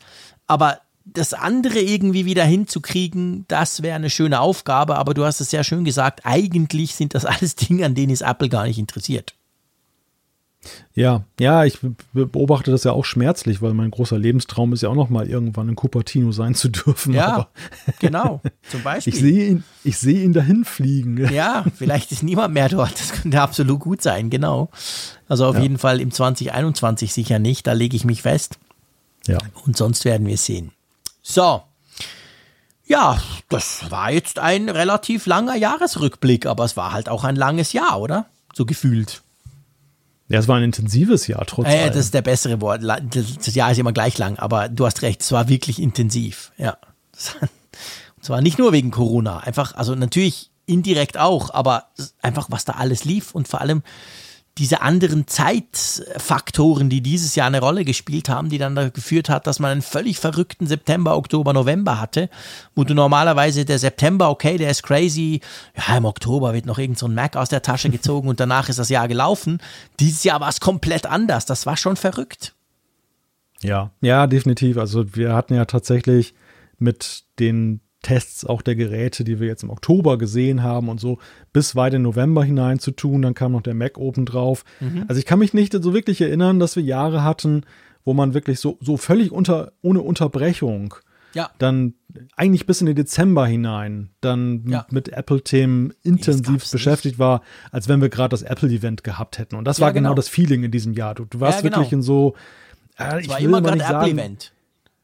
Aber 0.48 0.80
das 1.14 1.34
andere 1.34 1.80
irgendwie 1.80 2.26
wieder 2.26 2.44
hinzukriegen, 2.44 3.46
das 3.48 3.82
wäre 3.82 3.96
eine 3.96 4.10
schöne 4.10 4.40
Aufgabe, 4.40 4.98
aber 4.98 5.14
du 5.14 5.26
hast 5.26 5.42
es 5.42 5.50
sehr 5.50 5.64
schön 5.64 5.84
gesagt, 5.84 6.22
eigentlich 6.24 6.96
sind 6.96 7.16
das 7.16 7.26
alles 7.26 7.56
Dinge, 7.56 7.86
an 7.86 7.96
denen 7.96 8.14
es 8.14 8.22
Apple 8.22 8.50
gar 8.50 8.66
nicht 8.66 8.80
interessiert. 8.80 9.36
Ja, 10.94 11.24
ja, 11.40 11.64
ich 11.64 11.80
beobachte 12.12 12.72
das 12.72 12.84
ja 12.84 12.92
auch 12.92 13.06
schmerzlich, 13.06 13.62
weil 13.62 13.74
mein 13.74 13.92
großer 13.92 14.18
Lebenstraum 14.18 14.74
ist 14.74 14.82
ja 14.82 14.90
auch 14.90 14.96
noch 14.96 15.10
mal 15.10 15.30
irgendwann 15.30 15.70
in 15.70 15.76
Cupertino 15.76 16.34
sein 16.34 16.54
zu 16.54 16.68
dürfen. 16.68 17.14
Ja, 17.14 17.48
genau, 18.00 18.42
zum 18.70 18.84
Beispiel. 18.84 19.14
Ich 19.14 19.20
sehe 19.20 19.48
ihn, 19.48 19.64
ich 19.86 19.98
sehe 19.98 20.22
ihn 20.22 20.34
dahin 20.34 20.66
fliegen. 20.66 21.30
Ja, 21.34 21.64
vielleicht 21.76 22.12
ist 22.12 22.24
niemand 22.24 22.54
mehr 22.54 22.68
dort. 22.68 23.00
Das 23.00 23.14
könnte 23.14 23.40
absolut 23.40 23.80
gut 23.80 24.02
sein, 24.02 24.30
genau. 24.30 24.70
Also 25.30 25.46
auf 25.46 25.56
ja. 25.56 25.62
jeden 25.62 25.78
Fall 25.78 26.02
im 26.02 26.12
2021 26.12 27.14
sicher 27.14 27.40
nicht, 27.40 27.66
da 27.66 27.72
lege 27.72 27.96
ich 27.96 28.04
mich 28.04 28.24
fest. 28.24 28.60
Ja. 29.28 29.38
Und 29.66 29.78
sonst 29.78 30.04
werden 30.04 30.28
wir 30.28 30.38
sehen. 30.38 30.72
So. 31.30 31.62
Ja, 32.88 33.22
das 33.50 33.92
war 33.92 34.12
jetzt 34.12 34.40
ein 34.40 34.68
relativ 34.68 35.28
langer 35.28 35.56
Jahresrückblick, 35.56 36.48
aber 36.48 36.66
es 36.66 36.76
war 36.76 36.92
halt 36.92 37.08
auch 37.08 37.24
ein 37.24 37.36
langes 37.36 37.72
Jahr, 37.72 38.02
oder? 38.02 38.26
So 38.56 38.66
gefühlt. 38.66 39.22
Ja, 40.28 40.40
es 40.40 40.48
war 40.48 40.58
ein 40.58 40.64
intensives 40.64 41.28
Jahr 41.28 41.46
trotzdem. 41.46 41.76
Äh, 41.76 41.88
das 41.90 41.98
ist 42.06 42.14
der 42.16 42.24
bessere 42.24 42.62
Wort. 42.62 42.82
Das 42.84 43.54
Jahr 43.54 43.72
ist 43.72 43.78
immer 43.78 43.94
gleich 43.94 44.18
lang, 44.18 44.40
aber 44.40 44.70
du 44.70 44.88
hast 44.88 45.04
recht, 45.04 45.22
es 45.22 45.32
war 45.32 45.50
wirklich 45.50 45.80
intensiv. 45.80 46.52
Ja. 46.58 46.78
Und 47.42 48.24
zwar 48.24 48.42
nicht 48.42 48.58
nur 48.58 48.72
wegen 48.72 48.90
Corona, 48.90 49.38
einfach, 49.40 49.76
also 49.76 49.94
natürlich 49.94 50.50
indirekt 50.66 51.18
auch, 51.18 51.54
aber 51.54 51.90
einfach, 52.22 52.48
was 52.50 52.66
da 52.66 52.74
alles 52.74 53.06
lief 53.06 53.36
und 53.36 53.48
vor 53.48 53.62
allem 53.62 53.84
diese 54.60 54.82
anderen 54.82 55.26
Zeitfaktoren, 55.26 56.90
die 56.90 57.02
dieses 57.02 57.36
Jahr 57.36 57.48
eine 57.48 57.62
Rolle 57.62 57.86
gespielt 57.86 58.28
haben, 58.28 58.50
die 58.50 58.58
dann 58.58 58.76
dazu 58.76 58.92
geführt 58.92 59.30
hat, 59.30 59.48
dass 59.48 59.60
man 59.60 59.72
einen 59.72 59.82
völlig 59.82 60.20
verrückten 60.20 60.68
September, 60.68 61.16
Oktober, 61.18 61.54
November 61.54 62.00
hatte, 62.00 62.30
wo 62.76 62.84
du 62.84 62.94
normalerweise 62.94 63.64
der 63.64 63.80
September, 63.80 64.30
okay, 64.30 64.58
der 64.58 64.70
ist 64.70 64.84
crazy, 64.84 65.40
ja, 65.76 65.98
im 65.98 66.06
Oktober 66.06 66.54
wird 66.54 66.66
noch 66.66 66.78
irgend 66.78 67.00
so 67.00 67.08
ein 67.08 67.16
Mac 67.16 67.38
aus 67.38 67.50
der 67.50 67.62
Tasche 67.62 67.90
gezogen 67.90 68.28
und 68.28 68.40
danach 68.40 68.70
ist 68.70 68.80
das 68.80 68.90
Jahr 68.90 69.08
gelaufen. 69.08 69.60
Dieses 70.00 70.24
Jahr 70.24 70.42
war 70.42 70.50
es 70.50 70.60
komplett 70.60 71.06
anders, 71.06 71.46
das 71.46 71.66
war 71.66 71.78
schon 71.78 71.96
verrückt. 71.96 72.54
Ja, 73.62 73.92
ja, 74.02 74.28
definitiv. 74.28 74.78
Also 74.78 75.16
wir 75.16 75.34
hatten 75.34 75.54
ja 75.54 75.66
tatsächlich 75.66 76.34
mit 76.78 77.24
den 77.40 77.82
Tests 78.02 78.46
auch 78.46 78.62
der 78.62 78.76
Geräte, 78.76 79.24
die 79.24 79.40
wir 79.40 79.48
jetzt 79.48 79.64
im 79.64 79.70
Oktober 79.70 80.18
gesehen 80.18 80.64
haben 80.64 80.90
und 80.90 81.00
so, 81.00 81.20
bis 81.52 81.76
weit 81.76 81.94
in 81.94 82.02
November 82.02 82.44
hinein 82.44 82.80
zu 82.80 82.92
tun. 82.92 83.22
Dann 83.22 83.34
kam 83.34 83.52
noch 83.52 83.62
der 83.62 83.74
Mac 83.74 83.98
oben 83.98 84.26
drauf. 84.26 84.64
Mhm. 84.80 85.06
Also 85.08 85.20
ich 85.20 85.26
kann 85.26 85.40
mich 85.40 85.54
nicht 85.54 85.74
so 85.74 85.94
wirklich 85.94 86.22
erinnern, 86.22 86.60
dass 86.60 86.76
wir 86.76 86.84
Jahre 86.84 87.24
hatten, 87.24 87.64
wo 88.06 88.14
man 88.14 88.34
wirklich 88.34 88.60
so, 88.60 88.78
so 88.82 88.98
völlig 88.98 89.32
unter, 89.32 89.74
ohne 89.82 90.02
Unterbrechung 90.02 90.96
ja. 91.34 91.50
dann 91.58 91.94
eigentlich 92.36 92.66
bis 92.66 92.82
in 92.82 92.88
den 92.88 92.96
Dezember 92.96 93.46
hinein 93.46 94.10
dann 94.22 94.64
ja. 94.68 94.86
mit 94.90 95.10
Apple-Themen 95.10 95.94
intensiv 96.02 96.70
beschäftigt 96.72 97.14
nicht. 97.14 97.20
war, 97.20 97.42
als 97.72 97.88
wenn 97.88 98.02
wir 98.02 98.10
gerade 98.10 98.30
das 98.30 98.42
Apple-Event 98.42 99.04
gehabt 99.04 99.38
hätten. 99.38 99.56
Und 99.56 99.66
das 99.66 99.78
ja, 99.78 99.86
war 99.86 99.94
genau. 99.94 100.10
genau. 100.10 100.16
das 100.16 100.30
Feeling 100.30 100.64
in 100.64 100.72
diesem 100.72 100.94
Jahr. 100.94 101.16
Du, 101.16 101.26
du 101.26 101.40
warst 101.40 101.62
genau. 101.62 101.78
wirklich 101.78 101.94
in 101.94 102.02
so, 102.02 102.36
äh, 102.98 103.22
ich 103.22 103.30
war 103.30 103.40
immer 103.40 103.62
gerade 103.62 103.84
Apple-Event. 103.84 104.54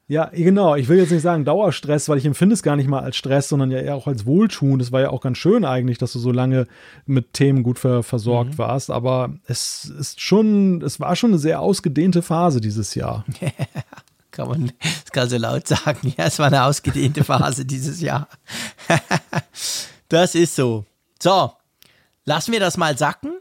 Ja, 0.07 0.29
genau. 0.31 0.75
Ich 0.75 0.87
will 0.87 0.99
jetzt 0.99 1.11
nicht 1.11 1.23
sagen 1.23 1.45
Dauerstress, 1.45 2.09
weil 2.09 2.19
ich 2.19 2.25
empfinde 2.25 2.53
es 2.53 2.61
gar 2.61 2.75
nicht 2.75 2.87
mal 2.87 3.01
als 3.01 3.15
Stress, 3.17 3.49
sondern 3.49 3.71
ja 3.71 3.79
eher 3.79 3.95
auch 3.95 4.05
als 4.05 4.27
Wohltun. 4.27 4.77
Das 4.77 4.91
war 4.91 5.01
ja 5.01 5.09
auch 5.09 5.21
ganz 5.21 5.39
schön 5.39 5.65
eigentlich, 5.65 5.97
dass 5.97 6.13
du 6.13 6.19
so 6.19 6.31
lange 6.31 6.67
mit 7.07 7.33
Themen 7.33 7.63
gut 7.63 7.79
ver 7.79 8.03
versorgt 8.03 8.53
mhm. 8.53 8.57
warst. 8.59 8.91
Aber 8.91 9.33
es 9.47 9.85
ist 9.85 10.21
schon, 10.21 10.83
es 10.83 10.99
war 10.99 11.15
schon 11.15 11.31
eine 11.31 11.39
sehr 11.39 11.59
ausgedehnte 11.59 12.21
Phase 12.21 12.61
dieses 12.61 12.93
Jahr. 12.93 13.25
kann 14.31 14.49
man 14.49 14.71
das 14.81 15.11
kann 15.11 15.29
so 15.29 15.37
laut 15.37 15.67
sagen. 15.67 16.13
Ja, 16.17 16.25
es 16.25 16.37
war 16.37 16.47
eine 16.47 16.63
ausgedehnte 16.65 17.23
Phase 17.23 17.65
dieses 17.65 18.01
Jahr. 18.01 18.27
das 20.09 20.35
ist 20.35 20.55
so. 20.55 20.85
So, 21.19 21.51
lassen 22.25 22.51
wir 22.51 22.59
das 22.59 22.77
mal 22.77 22.95
sacken 22.97 23.33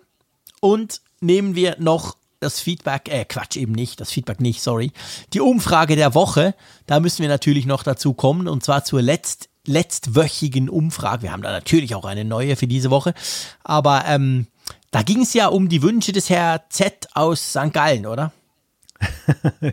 und 0.60 1.02
nehmen 1.20 1.56
wir 1.56 1.76
noch 1.78 2.16
das 2.44 2.60
Feedback, 2.60 3.08
äh, 3.08 3.24
Quatsch, 3.24 3.56
eben 3.56 3.72
nicht, 3.72 4.00
das 4.00 4.10
Feedback 4.10 4.40
nicht, 4.40 4.62
sorry. 4.62 4.92
Die 5.32 5.40
Umfrage 5.40 5.96
der 5.96 6.14
Woche, 6.14 6.54
da 6.86 7.00
müssen 7.00 7.22
wir 7.22 7.28
natürlich 7.28 7.66
noch 7.66 7.82
dazu 7.82 8.14
kommen 8.14 8.46
und 8.46 8.62
zwar 8.62 8.84
zur 8.84 9.02
letzt, 9.02 9.48
letztwöchigen 9.66 10.68
Umfrage. 10.68 11.22
Wir 11.22 11.32
haben 11.32 11.42
da 11.42 11.50
natürlich 11.50 11.94
auch 11.94 12.04
eine 12.04 12.24
neue 12.24 12.56
für 12.56 12.66
diese 12.66 12.90
Woche, 12.90 13.14
aber 13.62 14.04
ähm, 14.06 14.46
da 14.90 15.02
ging 15.02 15.22
es 15.22 15.34
ja 15.34 15.48
um 15.48 15.68
die 15.68 15.82
Wünsche 15.82 16.12
des 16.12 16.30
Herr 16.30 16.64
Z 16.68 17.08
aus 17.14 17.50
St. 17.50 17.72
Gallen, 17.72 18.06
oder? 18.06 18.32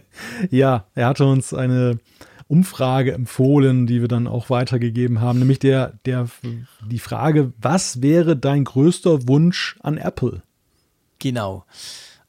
ja, 0.49 0.85
er 0.95 1.07
hatte 1.07 1.25
uns 1.25 1.53
eine 1.53 1.99
Umfrage 2.47 3.13
empfohlen, 3.13 3.87
die 3.87 4.01
wir 4.01 4.07
dann 4.07 4.27
auch 4.27 4.49
weitergegeben 4.49 5.21
haben, 5.21 5.39
nämlich 5.39 5.59
der, 5.59 5.93
der, 6.05 6.27
die 6.85 6.99
Frage, 6.99 7.53
was 7.61 8.01
wäre 8.01 8.35
dein 8.35 8.65
größter 8.65 9.27
Wunsch 9.27 9.77
an 9.81 9.97
Apple? 9.97 10.41
Genau. 11.19 11.65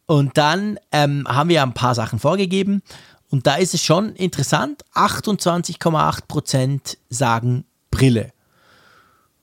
Und 0.07 0.37
dann 0.37 0.79
ähm, 0.91 1.27
haben 1.29 1.49
wir 1.49 1.63
ein 1.63 1.75
paar 1.75 1.95
Sachen 1.95 2.19
vorgegeben. 2.19 2.83
Und 3.31 3.47
da 3.47 3.55
ist 3.55 3.73
es 3.73 3.83
schon 3.83 4.15
interessant, 4.15 4.85
28,8% 4.95 6.97
sagen 7.09 7.65
Brille. 7.91 8.33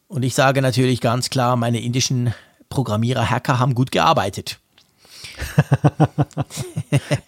Und 0.07 0.23
ich 0.23 0.35
sage 0.35 0.61
natürlich 0.61 1.01
ganz 1.01 1.29
klar, 1.29 1.55
meine 1.55 1.81
indischen 1.81 2.33
Programmierer-Hacker 2.69 3.59
haben 3.59 3.75
gut 3.75 3.91
gearbeitet. 3.91 4.59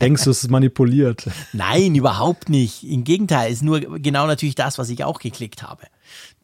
Denkst 0.02 0.24
du, 0.24 0.32
es 0.32 0.44
ist 0.44 0.50
manipuliert? 0.50 1.30
Nein, 1.54 1.96
überhaupt 1.96 2.50
nicht. 2.50 2.84
Im 2.84 3.04
Gegenteil, 3.04 3.48
es 3.48 3.58
ist 3.58 3.64
nur 3.64 3.80
genau 3.80 4.28
natürlich 4.28 4.56
das, 4.56 4.78
was 4.78 4.90
ich 4.90 5.04
auch 5.04 5.20
geklickt 5.20 5.64
habe. 5.64 5.84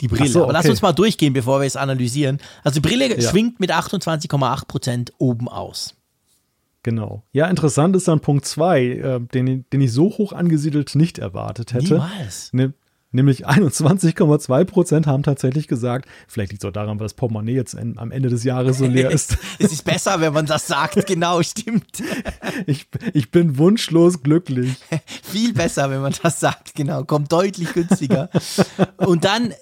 Die 0.01 0.07
Brille. 0.07 0.29
So, 0.29 0.39
okay. 0.39 0.45
Aber 0.45 0.53
lass 0.53 0.69
uns 0.69 0.81
mal 0.81 0.93
durchgehen, 0.93 1.33
bevor 1.33 1.59
wir 1.59 1.67
es 1.67 1.75
analysieren. 1.75 2.39
Also 2.63 2.79
die 2.79 2.87
Brille 2.87 3.19
ja. 3.19 3.29
schwingt 3.29 3.59
mit 3.59 3.71
28,8% 3.71 5.11
oben 5.17 5.49
aus. 5.49 5.96
Genau. 6.87 7.21
Ja, 7.33 7.47
interessant 7.47 7.97
ist 7.97 8.07
dann 8.07 8.21
Punkt 8.21 8.45
2, 8.45 8.81
äh, 8.81 9.19
den, 9.19 9.65
den 9.73 9.81
ich 9.81 9.91
so 9.91 10.05
hoch 10.05 10.31
angesiedelt 10.31 10.95
nicht 10.95 11.19
erwartet 11.19 11.73
hätte. 11.73 11.95
Niemals. 11.95 12.53
Ne, 12.53 12.71
Nämlich 13.11 13.47
21,2 13.47 14.65
Prozent 14.65 15.07
haben 15.07 15.23
tatsächlich 15.23 15.69
gesagt, 15.69 16.09
vielleicht 16.27 16.51
liegt 16.51 16.63
es 16.63 16.67
auch 16.67 16.73
daran, 16.73 16.99
weil 16.99 17.05
das 17.05 17.13
Portemonnaie 17.13 17.55
jetzt 17.55 17.73
am 17.77 18.11
Ende 18.11 18.27
des 18.27 18.43
Jahres 18.43 18.79
so 18.79 18.85
leer 18.85 19.11
ist. 19.11 19.37
es 19.59 19.71
ist 19.71 19.85
besser, 19.85 20.19
wenn 20.19 20.33
man 20.33 20.45
das 20.45 20.67
sagt, 20.67 21.07
genau, 21.07 21.41
stimmt. 21.41 22.03
ich, 22.65 22.85
ich 23.13 23.31
bin 23.31 23.57
wunschlos 23.57 24.23
glücklich. 24.23 24.75
Viel 25.23 25.53
besser, 25.53 25.89
wenn 25.89 26.01
man 26.01 26.13
das 26.21 26.41
sagt, 26.41 26.75
genau, 26.75 27.05
kommt 27.05 27.31
deutlich 27.31 27.71
günstiger. 27.71 28.29
Und 28.97 29.23
dann 29.23 29.53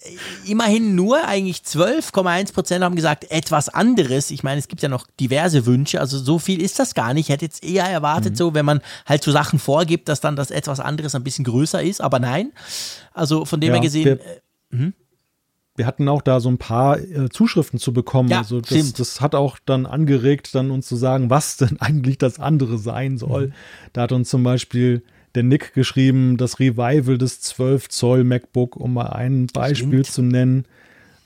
immerhin 0.47 0.95
nur 0.95 1.23
eigentlich 1.27 1.57
12,1 1.57 2.51
Prozent 2.51 2.83
haben 2.83 2.95
gesagt, 2.95 3.29
etwas 3.29 3.69
anderes. 3.69 4.31
Ich 4.31 4.41
meine, 4.41 4.57
es 4.57 4.67
gibt 4.67 4.81
ja 4.81 4.89
noch 4.89 5.05
diverse 5.19 5.67
Wünsche, 5.67 6.01
also 6.01 6.17
so 6.17 6.39
viel 6.39 6.63
ist 6.63 6.79
das 6.79 6.95
gar 6.95 7.13
nicht. 7.13 7.27
Ich 7.27 7.33
hätte 7.33 7.45
jetzt 7.45 7.63
eher 7.63 7.85
erwartet, 7.85 8.33
mhm. 8.33 8.37
so, 8.37 8.53
wenn 8.55 8.65
man 8.65 8.81
halt 9.05 9.23
so 9.23 9.31
Sachen 9.31 9.59
vorgibt, 9.59 10.09
dass 10.09 10.19
dann 10.19 10.35
das 10.35 10.49
etwas 10.49 10.79
anderes 10.79 11.13
ein 11.13 11.23
bisschen 11.23 11.45
größer 11.45 11.83
ist, 11.83 12.01
aber 12.01 12.17
nein. 12.17 12.51
Also 13.13 13.34
von 13.43 13.59
dem 13.59 13.67
ja, 13.69 13.73
her 13.73 13.81
gesehen. 13.81 14.05
Wir, 14.05 14.13
äh, 14.13 14.77
hm? 14.77 14.93
wir, 15.75 15.85
hatten 15.85 16.07
auch 16.07 16.21
da 16.21 16.39
so 16.39 16.47
ein 16.47 16.57
paar 16.57 16.99
äh, 16.99 17.29
Zuschriften 17.29 17.79
zu 17.79 17.91
bekommen. 17.91 18.29
Ja, 18.29 18.37
also 18.37 18.61
das, 18.61 18.93
das, 18.93 19.19
hat 19.19 19.35
auch 19.35 19.57
dann 19.65 19.85
angeregt, 19.85 20.55
dann 20.55 20.71
uns 20.71 20.87
zu 20.87 20.95
sagen, 20.95 21.29
was 21.29 21.57
denn 21.57 21.77
eigentlich 21.79 22.17
das 22.17 22.39
andere 22.39 22.77
sein 22.77 23.17
soll. 23.17 23.47
Mhm. 23.47 23.53
Da 23.93 24.03
hat 24.03 24.11
uns 24.11 24.29
zum 24.29 24.43
Beispiel 24.43 25.03
der 25.35 25.43
Nick 25.43 25.73
geschrieben, 25.73 26.37
das 26.37 26.59
Revival 26.59 27.17
des 27.17 27.41
12 27.41 27.89
Zoll 27.89 28.23
MacBook, 28.23 28.77
um 28.77 28.93
mal 28.93 29.07
ein 29.07 29.47
Beispiel 29.47 30.05
zu 30.05 30.21
nennen. 30.21 30.65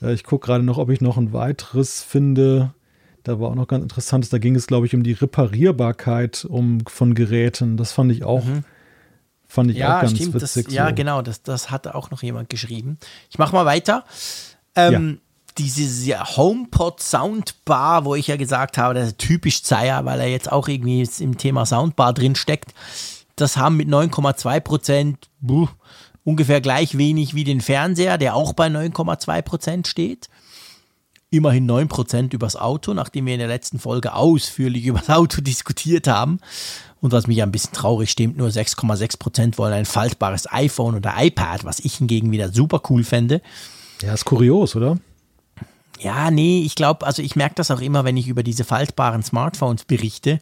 Äh, 0.02 0.14
ich 0.14 0.24
gucke 0.24 0.46
gerade 0.46 0.64
noch, 0.64 0.78
ob 0.78 0.90
ich 0.90 1.00
noch 1.00 1.16
ein 1.16 1.32
weiteres 1.32 2.02
finde. 2.02 2.74
Da 3.22 3.38
war 3.38 3.50
auch 3.50 3.54
noch 3.54 3.68
ganz 3.68 3.82
interessant, 3.82 4.32
da 4.32 4.38
ging 4.38 4.56
es, 4.56 4.66
glaube 4.66 4.86
ich, 4.86 4.94
um 4.94 5.02
die 5.02 5.12
Reparierbarkeit 5.12 6.46
um, 6.48 6.80
von 6.86 7.14
Geräten. 7.14 7.76
Das 7.76 7.92
fand 7.92 8.10
ich 8.12 8.24
auch 8.24 8.44
mhm. 8.44 8.64
Fand 9.50 9.72
ich 9.72 9.78
ja, 9.78 9.96
auch 9.96 10.02
ganz 10.02 10.14
stimmt, 10.14 10.34
witzig. 10.34 10.64
Das, 10.64 10.72
so. 10.72 10.76
Ja, 10.76 10.92
genau, 10.92 11.22
das, 11.22 11.42
das 11.42 11.72
hat 11.72 11.88
auch 11.88 12.12
noch 12.12 12.22
jemand 12.22 12.48
geschrieben. 12.48 12.98
Ich 13.30 13.38
mache 13.38 13.52
mal 13.52 13.66
weiter. 13.66 14.04
Ähm, 14.76 15.18
ja. 15.20 15.54
Diese 15.58 16.36
HomePod 16.36 17.02
Soundbar, 17.02 18.04
wo 18.04 18.14
ich 18.14 18.28
ja 18.28 18.36
gesagt 18.36 18.78
habe, 18.78 18.94
das 18.94 19.08
ist 19.08 19.18
typisch 19.18 19.64
Zeier, 19.64 20.04
weil 20.04 20.20
er 20.20 20.28
jetzt 20.28 20.52
auch 20.52 20.68
irgendwie 20.68 21.06
im 21.18 21.36
Thema 21.36 21.66
Soundbar 21.66 22.14
drin 22.14 22.36
steckt. 22.36 22.72
Das 23.34 23.56
haben 23.56 23.76
mit 23.76 23.88
9,2 23.88 24.60
Prozent 24.60 25.28
ungefähr 26.22 26.60
gleich 26.60 26.96
wenig 26.96 27.34
wie 27.34 27.42
den 27.42 27.60
Fernseher, 27.60 28.18
der 28.18 28.36
auch 28.36 28.52
bei 28.52 28.68
9,2 28.68 29.42
Prozent 29.42 29.88
steht 29.88 30.28
immerhin 31.30 31.70
9% 31.70 32.34
übers 32.34 32.56
Auto, 32.56 32.92
nachdem 32.92 33.26
wir 33.26 33.34
in 33.34 33.38
der 33.38 33.48
letzten 33.48 33.78
Folge 33.78 34.14
ausführlich 34.14 34.84
über 34.86 34.98
das 34.98 35.10
Auto 35.10 35.40
diskutiert 35.40 36.06
haben. 36.06 36.40
Und 37.00 37.12
was 37.12 37.26
mich 37.26 37.42
ein 37.42 37.52
bisschen 37.52 37.72
traurig 37.72 38.10
stimmt, 38.10 38.36
nur 38.36 38.48
6,6% 38.48 39.56
wollen 39.56 39.72
ein 39.72 39.86
faltbares 39.86 40.50
iPhone 40.52 40.96
oder 40.96 41.14
iPad, 41.16 41.64
was 41.64 41.80
ich 41.80 41.94
hingegen 41.96 42.30
wieder 42.30 42.52
super 42.52 42.82
cool 42.90 43.04
fände. 43.04 43.40
Ja, 44.02 44.12
ist 44.12 44.26
kurios, 44.26 44.76
oder? 44.76 44.98
Ja, 45.98 46.30
nee, 46.30 46.62
ich 46.64 46.74
glaube, 46.74 47.06
also 47.06 47.22
ich 47.22 47.36
merke 47.36 47.54
das 47.56 47.70
auch 47.70 47.80
immer, 47.80 48.04
wenn 48.04 48.16
ich 48.16 48.28
über 48.28 48.42
diese 48.42 48.64
faltbaren 48.64 49.22
Smartphones 49.22 49.84
berichte 49.84 50.40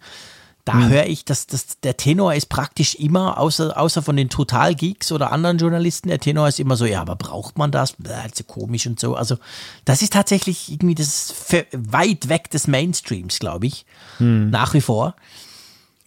da 0.69 0.75
mhm. 0.75 0.89
höre 0.91 1.07
ich, 1.07 1.25
dass, 1.25 1.47
dass 1.47 1.81
der 1.81 1.97
Tenor 1.97 2.35
ist 2.35 2.51
praktisch 2.51 2.95
immer, 2.97 3.39
außer, 3.39 3.81
außer 3.81 4.03
von 4.03 4.17
den 4.17 4.29
Total-Geeks 4.29 5.13
oder 5.13 5.33
anderen 5.33 5.57
Journalisten, 5.57 6.09
der 6.09 6.19
Tenor 6.19 6.47
ist 6.47 6.61
immer 6.61 6.77
so, 6.77 6.85
ja, 6.85 7.01
aber 7.01 7.17
braucht 7.17 7.57
man 7.57 7.71
das? 7.71 7.95
Das 7.99 8.27
ist 8.27 8.41
ja 8.41 8.45
komisch 8.47 8.87
und 8.87 9.01
so. 9.01 9.15
Also, 9.15 9.39
das 9.87 10.03
ist 10.03 10.13
tatsächlich 10.13 10.71
irgendwie 10.71 10.95
das 10.95 11.35
weit 11.73 12.29
weg 12.29 12.51
des 12.51 12.67
Mainstreams, 12.67 13.39
glaube 13.39 13.67
ich. 13.67 13.87
Mhm. 14.19 14.51
Nach 14.51 14.75
wie 14.75 14.83
vor. 14.83 15.17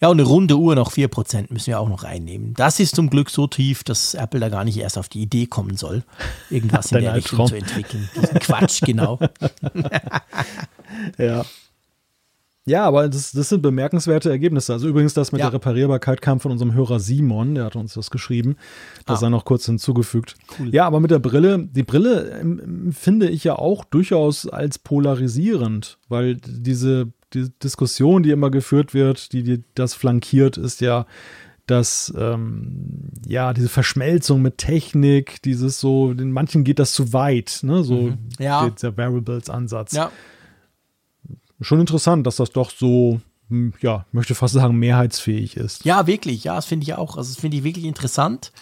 Ja, 0.02 0.08
und 0.08 0.18
eine 0.18 0.28
runde 0.28 0.56
Uhr 0.56 0.74
noch 0.74 0.90
4% 0.90 1.52
müssen 1.52 1.68
wir 1.68 1.78
auch 1.78 1.88
noch 1.88 2.02
einnehmen. 2.02 2.54
Das 2.54 2.80
ist 2.80 2.96
zum 2.96 3.08
Glück 3.08 3.30
so 3.30 3.46
tief, 3.46 3.84
dass 3.84 4.14
Apple 4.14 4.40
da 4.40 4.48
gar 4.48 4.64
nicht 4.64 4.76
erst 4.76 4.98
auf 4.98 5.08
die 5.08 5.22
Idee 5.22 5.46
kommen 5.46 5.76
soll, 5.76 6.02
irgendwas 6.50 6.90
in 6.90 6.98
der 7.02 7.14
Richtung 7.14 7.46
zu 7.46 7.54
entwickeln. 7.54 8.10
Quatsch, 8.40 8.80
genau. 8.84 9.20
ja. 11.18 11.44
Ja, 12.64 12.84
aber 12.84 13.08
das, 13.08 13.30
das 13.30 13.48
sind 13.48 13.62
bemerkenswerte 13.62 14.28
Ergebnisse. 14.28 14.72
Also 14.72 14.88
übrigens, 14.88 15.14
das 15.14 15.30
mit 15.30 15.40
ja. 15.40 15.46
der 15.46 15.54
Reparierbarkeit 15.54 16.20
kam 16.20 16.40
von 16.40 16.50
unserem 16.50 16.74
Hörer 16.74 16.98
Simon, 16.98 17.54
der 17.54 17.64
hat 17.66 17.76
uns 17.76 17.94
das 17.94 18.10
geschrieben. 18.10 18.56
Das 19.06 19.18
ah. 19.18 19.20
sei 19.20 19.28
noch 19.28 19.44
kurz 19.44 19.66
hinzugefügt. 19.66 20.34
Cool. 20.58 20.74
Ja, 20.74 20.84
aber 20.84 20.98
mit 20.98 21.12
der 21.12 21.20
Brille, 21.20 21.58
die 21.60 21.82
Brille 21.84 22.40
ähm, 22.40 22.92
finde 22.92 23.28
ich 23.28 23.44
ja 23.44 23.56
auch 23.56 23.84
durchaus 23.84 24.48
als 24.48 24.80
polarisierend, 24.80 25.98
weil 26.08 26.36
diese 26.36 27.12
die 27.34 27.50
Diskussion, 27.62 28.22
die 28.22 28.30
immer 28.30 28.50
geführt 28.50 28.94
wird, 28.94 29.32
die, 29.32 29.42
die 29.42 29.64
das 29.74 29.94
flankiert, 29.94 30.56
ist 30.56 30.80
ja, 30.80 31.06
dass 31.66 32.12
ähm, 32.16 33.10
ja 33.26 33.52
diese 33.52 33.68
Verschmelzung 33.68 34.42
mit 34.42 34.58
Technik, 34.58 35.40
dieses 35.42 35.80
so, 35.80 36.12
den 36.14 36.32
manchen 36.32 36.64
geht 36.64 36.78
das 36.78 36.92
zu 36.92 37.12
weit, 37.12 37.60
ne? 37.62 37.84
So 37.84 38.02
mhm. 38.02 38.18
ja. 38.38 38.68
der 38.68 38.96
Variables-Ansatz. 38.96 39.92
Ja 39.92 40.10
schon 41.64 41.80
interessant, 41.80 42.26
dass 42.26 42.36
das 42.36 42.50
doch 42.50 42.70
so, 42.70 43.20
hm, 43.48 43.72
ja, 43.80 44.06
möchte 44.12 44.34
fast 44.34 44.54
sagen, 44.54 44.76
mehrheitsfähig 44.76 45.56
ist. 45.56 45.84
Ja, 45.84 46.06
wirklich, 46.06 46.44
ja, 46.44 46.56
das 46.56 46.66
finde 46.66 46.84
ich 46.84 46.94
auch. 46.94 47.16
Also, 47.16 47.32
das 47.32 47.40
finde 47.40 47.56
ich 47.58 47.64
wirklich 47.64 47.84
interessant. 47.84 48.52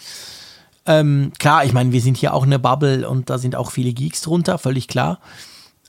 Ähm, 0.87 1.33
klar, 1.39 1.65
ich 1.65 1.73
meine, 1.73 1.93
wir 1.93 2.01
sind 2.01 2.17
hier 2.17 2.35
auch 2.35 2.45
eine 2.45 2.59
Bubble 2.59 3.09
und 3.09 3.31
da 3.31 3.39
sind 3.39 3.55
auch 3.57 3.71
viele 3.71 3.93
Geeks 3.93 4.23
drunter, 4.23 4.59
völlig 4.59 4.89
klar. 4.89 5.21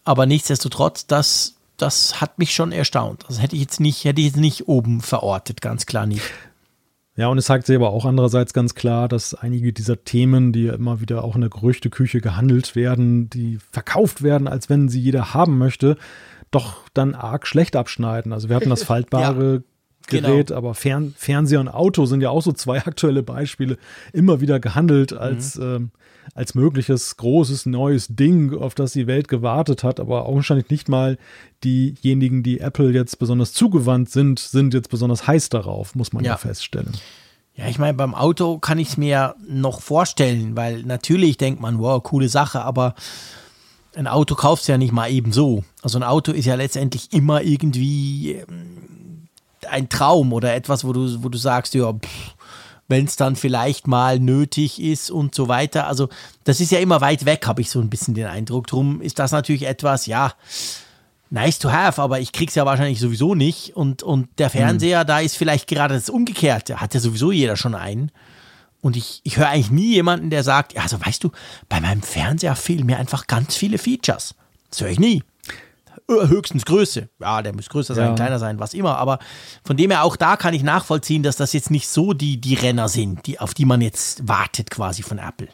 Aber 0.04 0.26
nichtsdestotrotz, 0.26 1.08
das, 1.08 1.56
das 1.82 2.22
hat 2.22 2.40
mich 2.40 2.54
schon 2.54 2.72
erstaunt. 2.72 3.26
Das 3.28 3.42
hätte 3.42 3.56
ich 3.56 3.62
jetzt 3.62 3.80
nicht, 3.80 4.04
hätte 4.06 4.22
ich 4.22 4.28
jetzt 4.28 4.38
nicht 4.38 4.68
oben 4.68 5.02
verortet, 5.02 5.62
ganz 5.62 5.86
klar 5.86 6.06
nicht. 6.06 6.24
Ja, 7.18 7.28
und 7.28 7.38
es 7.38 7.46
zeigt 7.46 7.66
sich 7.66 7.76
aber 7.76 7.90
auch 7.90 8.06
andererseits 8.06 8.54
ganz 8.54 8.74
klar, 8.74 9.08
dass 9.10 9.34
einige 9.34 9.74
dieser 9.74 10.04
Themen, 10.04 10.54
die 10.54 10.64
ja 10.64 10.74
immer 10.74 11.02
wieder 11.02 11.24
auch 11.24 11.36
in 11.36 11.42
der 11.42 11.50
Gerüchteküche 11.50 12.22
gehandelt 12.22 12.76
werden, 12.76 13.30
die 13.30 13.60
verkauft 13.72 14.22
werden, 14.22 14.48
als 14.48 14.70
wenn 14.70 14.88
sie 14.88 15.02
jeder 15.02 15.34
haben 15.34 15.58
möchte, 15.58 15.98
doch 16.52 16.88
dann 16.94 17.14
arg 17.14 17.48
schlecht 17.48 17.76
abschneiden. 17.76 18.32
Also 18.32 18.48
wir 18.50 18.56
hatten 18.56 18.70
das 18.70 18.84
faltbare 18.86 19.56
ja, 19.56 19.62
Gerät, 20.08 20.48
genau. 20.48 20.58
aber 20.58 20.74
Fern 20.74 21.14
Fernseher 21.18 21.60
und 21.60 21.70
Auto 21.70 22.06
sind 22.06 22.22
ja 22.22 22.30
auch 22.30 22.42
so 22.42 22.52
zwei 22.52 22.80
aktuelle 22.86 23.24
Beispiele, 23.24 23.78
immer 24.14 24.42
wieder 24.42 24.60
gehandelt 24.60 25.14
als, 25.14 25.58
mhm. 25.58 25.64
ähm, 25.64 25.92
als 26.36 26.56
mögliches 26.56 27.18
großes 27.18 27.66
neues 27.66 28.08
Ding, 28.10 28.58
auf 28.58 28.76
das 28.76 28.94
die 28.94 29.08
Welt 29.08 29.28
gewartet 29.28 29.84
hat, 29.84 30.00
aber 30.00 30.26
augenscheinlich 30.26 30.70
nicht 30.70 30.90
mal 30.90 31.18
diejenigen, 31.64 32.44
die 32.44 32.60
Apple 32.60 32.92
jetzt 32.92 33.20
besonders 33.20 33.54
zugewandt 33.54 34.10
sind, 34.10 34.40
sind 34.40 34.74
jetzt 34.74 34.90
besonders 34.90 35.28
heiß 35.28 35.50
darauf, 35.50 35.96
muss 35.96 36.14
man 36.14 36.24
ja, 36.24 36.32
ja 36.32 36.38
feststellen. 36.38 36.92
Ja, 37.54 37.68
ich 37.68 37.80
meine, 37.80 37.94
beim 37.94 38.16
Auto 38.16 38.60
kann 38.60 38.80
ich 38.80 38.90
es 38.90 38.98
mir 38.98 39.36
noch 39.48 39.82
vorstellen, 39.82 40.56
weil 40.56 40.84
natürlich 40.84 41.38
denkt 41.38 41.62
man, 41.62 41.80
wow, 41.80 42.02
coole 42.02 42.30
Sache, 42.30 42.62
aber 42.62 42.96
ein 43.96 44.08
Auto 44.08 44.36
kaufst 44.36 44.68
du 44.68 44.72
ja 44.72 44.78
nicht 44.78 44.94
mal 44.94 45.12
eben 45.12 45.34
so. 45.34 45.64
Also 45.82 46.00
ein 46.00 46.04
Auto 46.04 46.32
ist 46.32 46.46
ja 46.46 46.56
letztendlich 46.56 47.12
immer 47.12 47.42
irgendwie 47.42 48.34
ähm, 48.34 48.78
ein 49.70 49.90
Traum 49.90 50.34
oder 50.34 50.54
etwas, 50.54 50.84
wo 50.84 50.94
du, 50.94 51.24
wo 51.24 51.30
du 51.30 51.38
sagst, 51.38 51.74
ja, 51.74 51.94
wenn 52.88 53.06
es 53.06 53.16
dann 53.16 53.36
vielleicht 53.36 53.88
mal 53.88 54.20
nötig 54.20 54.82
ist 54.82 55.10
und 55.10 55.34
so 55.34 55.48
weiter. 55.48 55.88
Also 55.88 56.10
das 56.44 56.60
ist 56.60 56.72
ja 56.72 56.80
immer 56.80 57.02
weit 57.02 57.26
weg, 57.26 57.48
habe 57.48 57.62
ich 57.62 57.70
so 57.70 57.80
ein 57.80 57.90
bisschen 57.90 58.14
den 58.14 58.28
Eindruck. 58.28 58.68
Drum 58.68 59.02
ist 59.02 59.18
das 59.18 59.32
natürlich 59.32 59.64
etwas, 59.64 60.06
ja, 60.06 60.34
nice 61.30 61.58
to 61.58 61.72
have, 61.72 62.02
aber 62.02 62.20
ich 62.20 62.34
krieg's 62.34 62.56
ja 62.56 62.66
wahrscheinlich 62.66 63.00
sowieso 63.00 63.34
nicht. 63.34 63.76
Und, 63.76 64.04
und 64.04 64.28
der 64.38 64.50
Fernseher, 64.50 65.04
mhm. 65.04 65.08
da 65.08 65.20
ist 65.20 65.38
vielleicht 65.38 65.68
gerade 65.68 65.96
das 65.96 66.10
Umgekehrte. 66.10 66.82
Hat 66.82 66.94
ja 66.94 67.00
sowieso 67.00 67.32
jeder 67.32 67.56
schon 67.56 67.74
einen. 67.74 68.12
Und 68.82 68.98
ich, 68.98 69.22
ich 69.24 69.38
höre 69.38 69.48
eigentlich 69.48 69.72
nie 69.72 69.94
jemanden, 69.94 70.30
der 70.30 70.44
sagt, 70.44 70.74
ja, 70.74 70.82
also 70.82 71.00
weißt 71.04 71.24
du, 71.24 71.32
bei 71.70 71.80
meinem 71.80 72.02
Fernseher 72.02 72.56
fehlen 72.56 72.86
mir 72.86 72.98
einfach 72.98 73.28
ganz 73.28 73.56
viele 73.56 73.78
Features. 73.78 74.36
Das 74.70 74.82
höre 74.82 74.90
ich 74.90 75.00
nie. 75.00 75.24
Äh, 76.10 76.28
höchstens 76.28 76.66
Größe. 76.66 77.10
Ja, 77.20 77.42
der 77.42 77.54
muss 77.54 77.70
größer 77.70 77.96
sein, 77.96 78.10
ja. 78.10 78.16
kleiner 78.16 78.40
sein, 78.40 78.60
was 78.60 78.74
immer. 78.74 78.98
Aber 78.98 79.20
von 79.64 79.78
dem 79.78 79.92
her 79.92 80.04
auch 80.04 80.16
da 80.16 80.38
kann 80.38 80.54
ich 80.54 80.64
nachvollziehen, 80.64 81.24
dass 81.24 81.36
das 81.36 81.54
jetzt 81.54 81.72
nicht 81.72 81.88
so 81.88 82.14
die, 82.14 82.40
die 82.40 82.56
Renner 82.56 82.90
sind, 82.90 83.26
die, 83.28 83.40
auf 83.40 83.54
die 83.54 83.66
man 83.66 83.82
jetzt 83.82 84.28
wartet 84.28 84.70
quasi 84.72 85.04
von 85.04 85.20
Apple. 85.20 85.50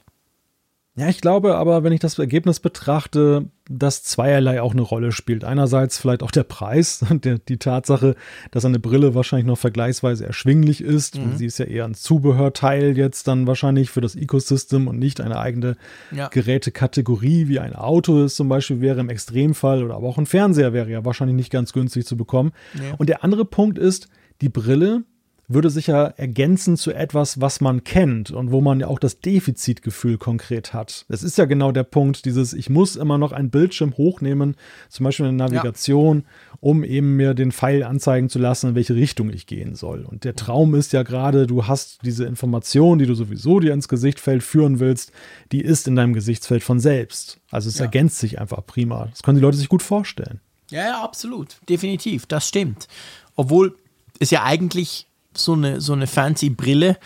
Ja, 0.97 1.09
ich 1.09 1.21
glaube 1.21 1.55
aber, 1.55 1.83
wenn 1.83 1.93
ich 1.93 1.99
das 1.99 2.17
Ergebnis 2.17 2.59
betrachte, 2.59 3.45
dass 3.69 4.01
zweierlei 4.01 4.63
auch 4.63 4.71
eine 4.71 4.81
Rolle 4.81 5.11
spielt. 5.11 5.43
Einerseits 5.43 5.99
vielleicht 5.99 6.23
auch 6.23 6.31
der 6.31 6.43
Preis 6.43 7.05
und 7.07 7.23
der, 7.25 7.37
die 7.37 7.57
Tatsache, 7.57 8.15
dass 8.49 8.65
eine 8.65 8.79
Brille 8.79 9.13
wahrscheinlich 9.13 9.45
noch 9.45 9.59
vergleichsweise 9.59 10.25
erschwinglich 10.25 10.81
ist. 10.81 11.19
Mhm. 11.19 11.37
Sie 11.37 11.45
ist 11.45 11.59
ja 11.59 11.65
eher 11.65 11.85
ein 11.85 11.93
Zubehörteil 11.93 12.97
jetzt 12.97 13.27
dann 13.27 13.45
wahrscheinlich 13.45 13.91
für 13.91 14.01
das 14.01 14.15
Ecosystem 14.15 14.87
und 14.87 14.97
nicht 14.97 15.21
eine 15.21 15.37
eigene 15.37 15.77
ja. 16.11 16.29
Gerätekategorie, 16.29 17.47
wie 17.47 17.59
ein 17.59 17.75
Auto 17.75 18.23
es 18.23 18.33
zum 18.33 18.49
Beispiel 18.49 18.81
wäre 18.81 18.99
im 18.99 19.09
Extremfall 19.09 19.83
oder 19.83 19.95
aber 19.95 20.07
auch 20.07 20.17
ein 20.17 20.25
Fernseher 20.25 20.73
wäre 20.73 20.89
ja 20.89 21.05
wahrscheinlich 21.05 21.35
nicht 21.35 21.51
ganz 21.51 21.73
günstig 21.73 22.07
zu 22.07 22.17
bekommen. 22.17 22.53
Ja. 22.73 22.95
Und 22.97 23.07
der 23.07 23.23
andere 23.23 23.45
Punkt 23.45 23.77
ist, 23.77 24.07
die 24.41 24.49
Brille 24.49 25.03
würde 25.49 25.69
sich 25.69 25.87
ja 25.87 26.07
ergänzen 26.07 26.75
zu 26.75 26.91
etwas, 26.91 27.39
was 27.39 27.61
man 27.61 27.85
kennt 27.85 28.31
und 28.31 28.51
wo 28.51 28.59
man 28.59 28.81
ja 28.81 28.87
auch 28.87 28.99
das 28.99 29.21
Defizitgefühl 29.21 30.17
konkret 30.17 30.73
hat. 30.73 31.05
Es 31.07 31.23
ist 31.23 31.37
ja 31.37 31.45
genau 31.45 31.71
der 31.71 31.83
Punkt, 31.83 32.25
dieses, 32.25 32.53
ich 32.53 32.69
muss 32.69 32.97
immer 32.97 33.17
noch 33.17 33.31
einen 33.31 33.49
Bildschirm 33.49 33.95
hochnehmen, 33.95 34.55
zum 34.89 35.05
Beispiel 35.05 35.27
eine 35.27 35.37
Navigation, 35.37 36.25
ja. 36.25 36.57
um 36.59 36.83
eben 36.83 37.15
mir 37.15 37.33
den 37.33 37.53
Pfeil 37.53 37.83
anzeigen 37.83 38.27
zu 38.29 38.39
lassen, 38.39 38.69
in 38.69 38.75
welche 38.75 38.95
Richtung 38.95 39.29
ich 39.29 39.47
gehen 39.47 39.75
soll. 39.75 40.03
Und 40.03 40.25
der 40.25 40.35
Traum 40.35 40.75
ist 40.75 40.91
ja 40.91 41.03
gerade, 41.03 41.47
du 41.47 41.65
hast 41.65 41.99
diese 42.03 42.25
Information, 42.25 42.99
die 42.99 43.05
du 43.05 43.15
sowieso 43.15 43.61
dir 43.61 43.73
ins 43.73 43.87
Gesichtfeld 43.87 44.43
führen 44.43 44.81
willst, 44.81 45.13
die 45.53 45.61
ist 45.61 45.87
in 45.87 45.95
deinem 45.95 46.13
Gesichtsfeld 46.13 46.63
von 46.63 46.81
selbst. 46.81 47.39
Also 47.51 47.69
es 47.69 47.77
ja. 47.77 47.85
ergänzt 47.85 48.19
sich 48.19 48.39
einfach 48.39 48.65
prima. 48.65 49.07
Das 49.11 49.23
können 49.23 49.37
die 49.37 49.43
Leute 49.43 49.57
sich 49.57 49.69
gut 49.69 49.81
vorstellen. 49.81 50.41
Ja, 50.71 50.81
ja, 50.81 51.01
absolut. 51.01 51.57
Definitiv. 51.69 52.25
Das 52.25 52.45
stimmt. 52.45 52.89
Obwohl 53.37 53.77
es 54.19 54.31
ja 54.31 54.43
eigentlich 54.43 55.06
so 55.37 55.53
eine, 55.53 55.81
so 55.81 55.93
eine 55.93 56.07
fancy 56.07 56.49
Brille 56.49 56.97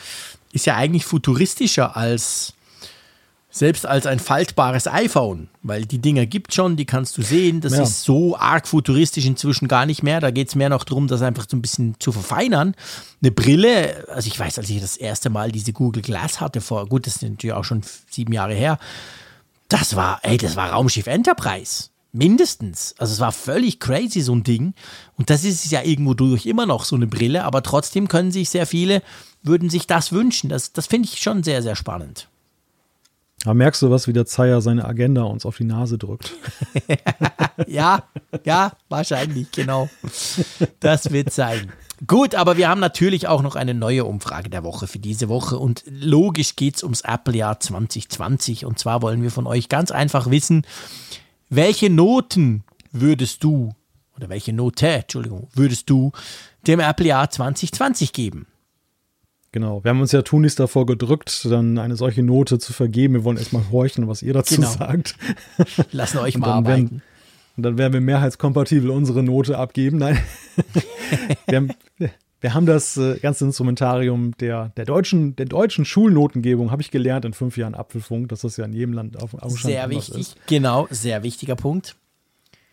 ist 0.53 0.66
ja 0.66 0.76
eigentlich 0.76 1.06
futuristischer 1.06 1.95
als 1.95 2.53
selbst 3.53 3.85
als 3.85 4.06
ein 4.06 4.19
faltbares 4.19 4.88
iPhone, 4.88 5.50
weil 5.61 5.85
die 5.85 6.00
Dinger 6.00 6.26
gibt 6.26 6.53
schon, 6.53 6.77
die 6.77 6.85
kannst 6.85 7.18
du 7.18 7.22
sehen. 7.22 7.60
Das 7.60 7.74
ja. 7.74 7.84
ist 7.84 8.03
so 8.03 8.38
arg 8.38 8.66
futuristisch 8.66 9.26
inzwischen 9.26 9.68
gar 9.68 9.85
nicht 9.85 10.03
mehr. 10.03 10.22
Da 10.22 10.32
geht 10.32 10.48
es 10.48 10.56
mehr 10.56 10.69
noch 10.69 10.85
darum, 10.85 11.08
das 11.08 11.22
einfach 11.22 11.45
so 11.50 11.58
ein 11.58 11.61
bisschen 11.61 11.95
zu 12.00 12.14
verfeinern. 12.14 12.76
Eine 13.22 13.32
Brille, 13.32 14.08
also 14.08 14.27
ich 14.27 14.40
weiß, 14.40 14.58
als 14.58 14.69
ich 14.69 14.80
das 14.80 14.95
erste 14.95 15.30
Mal 15.30 15.51
diese 15.51 15.74
Google 15.74 16.01
Glass 16.01 16.40
hatte, 16.40 16.61
vor, 16.61 16.88
gut, 16.88 17.06
das 17.06 17.18
ist 17.18 17.24
natürlich 17.24 17.53
auch 17.53 17.66
schon 17.66 17.82
sieben 18.10 18.32
Jahre 18.32 18.53
her, 18.53 18.80
das 19.68 19.98
war, 19.98 20.19
ey, 20.24 20.38
das 20.38 20.56
war 20.56 20.72
Raumschiff 20.72 21.08
Enterprise. 21.08 21.91
Mindestens. 22.14 22.93
Also 22.98 23.14
es 23.14 23.19
war 23.19 23.31
völlig 23.31 23.80
crazy, 23.80 24.22
so 24.22 24.35
ein 24.35 24.43
Ding. 24.43 24.73
Und 25.17 25.30
das 25.30 25.45
ist 25.45 25.72
ja 25.72 25.81
irgendwo 25.81 26.14
durch 26.14 26.45
immer 26.45 26.65
noch 26.65 26.83
so 26.83 26.95
eine 26.95 27.07
Brille, 27.07 27.45
aber 27.45 27.64
trotzdem 27.64 28.07
können 28.07 28.31
sich 28.31 28.49
sehr 28.49 28.65
viele, 28.65 29.01
würden 29.43 29.69
sich 29.69 29.88
das 29.88 30.11
wünschen. 30.11 30.49
Das, 30.49 30.73
das 30.73 30.88
finde 30.88 31.07
ich 31.11 31.22
schon 31.22 31.43
sehr, 31.43 31.61
sehr 31.61 31.75
spannend. 31.75 32.27
Da 33.43 33.53
merkst 33.53 33.81
du 33.81 33.90
was, 33.90 34.07
wie 34.07 34.14
der 34.14 34.25
Zeier 34.25 34.61
seine 34.61 34.85
Agenda 34.85 35.23
uns 35.23 35.45
auf 35.45 35.57
die 35.57 35.64
Nase 35.64 35.98
drückt. 35.98 36.33
ja, 37.67 38.03
ja, 38.43 38.73
wahrscheinlich, 38.88 39.51
genau. 39.51 39.90
Das 40.80 41.11
wird 41.11 41.33
sein. 41.33 41.72
Gut, 42.06 42.35
aber 42.35 42.57
wir 42.57 42.67
haben 42.67 42.80
natürlich 42.80 43.27
auch 43.27 43.41
noch 43.41 43.56
eine 43.56 43.73
neue 43.73 44.06
Umfrage 44.06 44.49
der 44.49 44.64
Woche 44.64 44.88
für 44.88 44.99
diese 44.99 45.30
Woche 45.30 45.57
und 45.57 45.83
logisch 45.88 46.56
geht 46.56 46.75
es 46.75 46.83
ums 46.83 47.01
Apple-Jahr 47.01 47.59
2020 47.59 48.65
und 48.65 48.80
zwar 48.80 49.01
wollen 49.01 49.22
wir 49.22 49.31
von 49.31 49.45
euch 49.45 49.69
ganz 49.69 49.91
einfach 49.91 50.30
wissen, 50.30 50.65
welche 51.52 51.90
Noten 51.90 52.64
würdest 52.92 53.44
du, 53.44 53.76
oder 54.16 54.30
welche 54.30 54.54
Note, 54.54 54.88
Entschuldigung, 54.88 55.48
würdest 55.54 55.90
du 55.90 56.12
dem 56.66 56.80
Apple-Jahr 56.80 57.30
2020 57.30 58.14
geben? 58.14 58.48
Genau, 59.52 59.84
wir 59.84 59.90
haben 59.90 60.00
uns 60.00 60.14
ja 60.14 60.22
tunlichst 60.22 60.60
davor 60.60 60.86
gedrückt, 60.86 61.46
dann 61.50 61.78
eine 61.78 61.98
solche 61.98 62.24
Note 62.24 62.58
zu 62.58 62.72
vergeben. 62.72 63.16
Wir 63.16 63.24
wollen 63.26 63.38
erstmal 63.38 63.70
horchen, 63.70 64.08
was 64.08 64.22
ihr 64.22 64.34
dazu 64.34 64.56
genau. 64.56 64.72
sagt. 64.72 65.18
Lassen 65.92 66.20
euch 66.20 66.38
mal 66.38 66.52
arbeiten. 66.52 66.90
Werden, 66.90 67.02
und 67.58 67.64
dann 67.64 67.78
werden 67.78 67.94
wir 67.94 68.02
mehrheitskompatibel 68.02 68.90
unsere 68.90 69.24
Note 69.24 69.58
abgeben. 69.58 69.98
Nein, 69.98 70.18
wir, 71.48 71.58
haben, 71.58 71.72
wir 72.42 72.56
haben 72.56 72.66
das 72.66 72.98
äh, 72.98 73.18
ganze 73.20 73.45
Instrumentarium 73.45 74.36
der, 74.40 74.70
der, 74.76 74.86
deutschen, 74.86 75.36
der 75.36 75.45
deutschen 75.45 75.86
Schulnotengebung, 75.86 76.72
habe 76.72 76.82
ich 76.82 76.92
gelernt 76.92 77.24
in 77.24 77.34
fünf 77.34 77.56
Jahren 77.56 77.76
Apfelfunk, 77.76 78.30
dass 78.30 78.42
das 78.42 78.58
ja 78.58 78.66
in 78.66 78.74
jedem 78.74 78.94
Land 78.94 79.22
auf, 79.22 79.36
auf 79.36 79.52
Sehr 79.52 79.90
wichtig, 79.90 80.20
ist. 80.20 80.48
genau, 80.48 80.88
sehr 80.90 81.24
wichtiger 81.24 81.56
Punkt. 81.56 81.95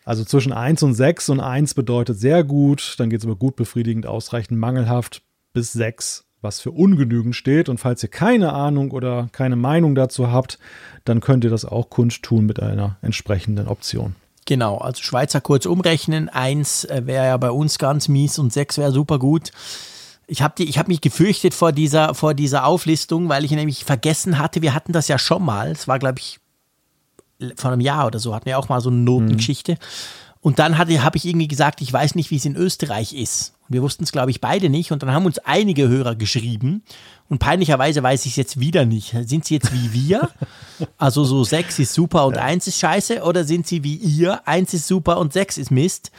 Also 0.05 0.25
zwischen 0.25 0.51
1 0.51 0.81
und 0.81 0.95
6 0.95 1.29
und 1.29 1.39
1 1.39 1.75
bedeutet 1.75 2.19
sehr 2.19 2.43
gut, 2.43 2.95
dann 2.97 3.11
geht 3.11 3.19
es 3.19 3.25
über 3.25 3.35
gut 3.35 3.55
befriedigend, 3.55 4.07
ausreichend, 4.07 4.59
mangelhaft 4.59 5.21
bis 5.53 5.71
6, 5.73 6.25
was 6.41 6.59
für 6.61 6.71
ungenügend 6.71 7.35
steht. 7.35 7.69
Und 7.69 7.79
falls 7.79 8.01
ihr 8.01 8.09
keine 8.09 8.53
Ahnung 8.53 8.89
oder 8.89 9.29
keine 9.33 9.55
Meinung 9.55 9.93
dazu 9.93 10.31
habt, 10.31 10.57
dann 11.05 11.19
könnt 11.19 11.43
ihr 11.43 11.51
das 11.51 11.63
auch 11.63 11.91
kundtun 11.91 12.47
mit 12.47 12.59
einer 12.59 12.97
entsprechenden 13.03 13.67
Option. 13.67 14.15
Genau, 14.49 14.79
also 14.79 15.03
Schweizer 15.03 15.41
kurz 15.41 15.67
umrechnen. 15.67 16.27
Eins 16.27 16.83
äh, 16.85 17.05
wäre 17.05 17.27
ja 17.27 17.37
bei 17.37 17.51
uns 17.51 17.77
ganz 17.77 18.07
mies 18.07 18.39
und 18.39 18.51
sechs 18.51 18.79
wäre 18.79 18.91
super 18.91 19.19
gut. 19.19 19.51
Ich 20.25 20.41
habe 20.41 20.63
hab 20.63 20.87
mich 20.87 21.01
gefürchtet 21.01 21.53
vor 21.53 21.71
dieser, 21.71 22.15
vor 22.15 22.33
dieser 22.33 22.65
Auflistung, 22.65 23.29
weil 23.29 23.45
ich 23.45 23.51
nämlich 23.51 23.85
vergessen 23.85 24.39
hatte, 24.39 24.63
wir 24.63 24.73
hatten 24.73 24.91
das 24.91 25.07
ja 25.07 25.19
schon 25.19 25.45
mal. 25.45 25.69
Es 25.69 25.87
war, 25.87 25.99
glaube 25.99 26.17
ich, 26.17 26.39
vor 27.57 27.71
einem 27.71 27.79
Jahr 27.79 28.07
oder 28.07 28.17
so, 28.17 28.33
hatten 28.33 28.47
wir 28.47 28.57
auch 28.57 28.69
mal 28.69 28.81
so 28.81 28.89
eine 28.89 28.97
Notengeschichte. 28.97 29.73
Mhm. 29.73 29.77
Und 30.41 30.57
dann 30.57 30.79
habe 30.79 30.93
ich 30.93 31.25
irgendwie 31.25 31.47
gesagt, 31.47 31.79
ich 31.81 31.93
weiß 31.93 32.15
nicht, 32.15 32.31
wie 32.31 32.37
es 32.37 32.45
in 32.45 32.55
Österreich 32.55 33.13
ist. 33.13 33.53
Wir 33.69 33.81
wussten 33.81 34.03
es, 34.03 34.11
glaube 34.11 34.31
ich, 34.31 34.41
beide 34.41 34.69
nicht. 34.69 34.91
Und 34.91 35.03
dann 35.03 35.13
haben 35.13 35.25
uns 35.25 35.39
einige 35.39 35.87
Hörer 35.87 36.15
geschrieben. 36.15 36.83
Und 37.29 37.37
peinlicherweise 37.37 38.01
weiß 38.01 38.25
ich 38.25 38.31
es 38.31 38.37
jetzt 38.37 38.59
wieder 38.59 38.85
nicht. 38.85 39.15
Sind 39.25 39.45
sie 39.45 39.55
jetzt 39.55 39.71
wie 39.73 39.93
wir? 39.93 40.29
Also 40.97 41.25
so 41.25 41.43
sechs 41.43 41.77
ist 41.77 41.93
super 41.93 42.25
und 42.25 42.37
ja. 42.37 42.43
eins 42.43 42.65
ist 42.65 42.79
scheiße? 42.79 43.23
Oder 43.23 43.43
sind 43.43 43.67
sie 43.67 43.83
wie 43.83 43.95
ihr? 43.95 44.47
Eins 44.47 44.73
ist 44.73 44.87
super 44.87 45.17
und 45.17 45.33
sechs 45.33 45.57
ist 45.57 45.71
Mist? 45.71 46.09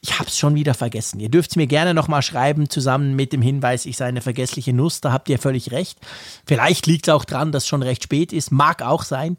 Ich 0.00 0.18
habe 0.18 0.30
es 0.30 0.38
schon 0.38 0.54
wieder 0.54 0.72
vergessen. 0.72 1.20
Ihr 1.20 1.28
dürft 1.28 1.50
es 1.50 1.56
mir 1.56 1.66
gerne 1.66 1.92
nochmal 1.92 2.22
schreiben, 2.22 2.70
zusammen 2.70 3.16
mit 3.16 3.34
dem 3.34 3.42
Hinweis, 3.42 3.84
ich 3.84 3.98
sei 3.98 4.06
eine 4.06 4.22
vergessliche 4.22 4.72
Nuss. 4.72 5.02
Da 5.02 5.12
habt 5.12 5.28
ihr 5.28 5.38
völlig 5.38 5.72
recht. 5.72 5.98
Vielleicht 6.46 6.86
liegt 6.86 7.08
es 7.08 7.14
auch 7.14 7.26
dran, 7.26 7.52
dass 7.52 7.64
es 7.64 7.68
schon 7.68 7.82
recht 7.82 8.04
spät 8.04 8.32
ist. 8.32 8.50
Mag 8.50 8.80
auch 8.80 9.04
sein. 9.04 9.36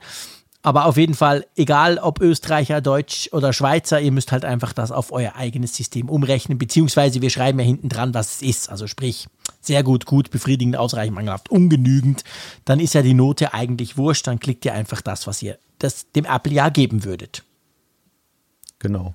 Aber 0.62 0.86
auf 0.86 0.98
jeden 0.98 1.14
Fall, 1.14 1.46
egal 1.56 2.00
ob 2.00 2.20
Österreicher, 2.20 2.82
Deutsch 2.82 3.30
oder 3.32 3.54
Schweizer, 3.54 4.02
ihr 4.02 4.12
müsst 4.12 4.34
halt 4.34 4.44
einfach 4.44 4.74
das 4.74 4.92
auf 4.92 5.14
euer 5.14 5.36
eigenes 5.36 5.74
System 5.74 6.10
umrechnen, 6.10 6.58
beziehungsweise 6.58 7.22
wir 7.22 7.30
schreiben 7.30 7.60
ja 7.60 7.66
hinten 7.66 7.88
dran, 7.88 8.14
was 8.14 8.36
es 8.36 8.42
ist. 8.42 8.70
Also 8.70 8.86
sprich, 8.86 9.28
sehr 9.62 9.84
gut, 9.84 10.06
gut, 10.06 10.32
befriedigend, 10.32 10.76
ausreichend, 10.76 11.16
mangelhaft, 11.16 11.50
ungenügend. 11.50 12.26
Dann 12.66 12.82
ist 12.82 12.94
ja 12.94 13.02
die 13.02 13.14
Note 13.14 13.54
eigentlich 13.54 13.98
wurscht, 13.98 14.28
dann 14.28 14.40
klickt 14.40 14.66
ihr 14.66 14.74
einfach 14.74 15.02
das, 15.02 15.28
was 15.28 15.42
ihr 15.42 15.58
das 15.80 16.12
dem 16.12 16.26
Apple 16.26 16.52
ja 16.52 16.68
geben 16.68 17.06
würdet. 17.06 17.44
Genau. 18.80 19.14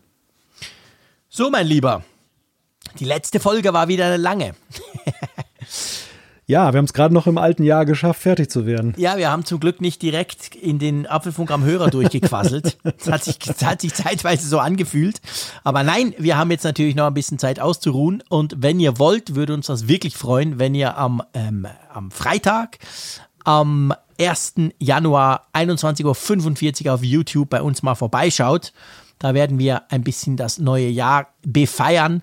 So, 1.29 1.51
mein 1.51 1.67
Lieber, 1.67 2.05
die 2.99 3.05
letzte 3.05 3.39
Folge 3.39 3.75
war 3.75 3.89
wieder 3.89 4.17
lange. 4.17 4.55
Ja, 6.47 6.73
wir 6.73 6.79
haben 6.79 6.85
es 6.85 6.93
gerade 6.93 7.15
noch 7.15 7.27
im 7.27 7.39
alten 7.39 7.63
Jahr 7.63 7.87
geschafft, 7.87 8.21
fertig 8.21 8.51
zu 8.51 8.67
werden. 8.67 8.93
Ja, 8.99 9.17
wir 9.17 9.31
haben 9.31 9.47
zum 9.47 9.61
Glück 9.61 9.81
nicht 9.81 10.03
direkt 10.03 10.55
in 10.55 10.79
den 10.79 11.07
Apfelfunk 11.07 11.51
am 11.51 11.65
Hörer 11.65 11.89
durchgequasselt. 11.89 12.77
das, 12.83 13.11
hat 13.11 13.25
sich, 13.25 13.39
das 13.39 13.65
hat 13.65 13.81
sich 13.81 13.95
zeitweise 13.95 14.47
so 14.47 14.59
angefühlt. 14.59 15.23
Aber 15.63 15.83
nein, 15.83 16.15
wir 16.19 16.37
haben 16.37 16.51
jetzt 16.51 16.65
natürlich 16.65 16.95
noch 16.97 17.07
ein 17.07 17.15
bisschen 17.15 17.39
Zeit 17.39 17.61
auszuruhen. 17.61 18.23
Und 18.29 18.57
wenn 18.59 18.79
ihr 18.79 18.99
wollt, 18.99 19.35
würde 19.35 19.55
uns 19.55 19.67
das 19.67 19.89
wirklich 19.89 20.17
freuen, 20.17 20.59
wenn 20.59 20.75
ihr 20.75 20.99
am, 20.99 21.23
ähm, 21.33 21.67
am 21.93 22.11
Freitag, 22.11 22.79
am 23.45 23.95
1. 24.21 24.55
Januar 24.79 25.47
21.45 25.55 26.87
Uhr 26.87 26.95
auf 26.95 27.03
YouTube 27.03 27.49
bei 27.49 27.63
uns 27.63 27.83
mal 27.83 27.95
vorbeischaut. 27.95 28.75
Da 29.19 29.33
werden 29.33 29.59
wir 29.59 29.91
ein 29.91 30.05
bisschen 30.05 30.37
das 30.37 30.59
neue 30.59 30.89
Jahr 30.89 31.29
befeiern 31.43 32.23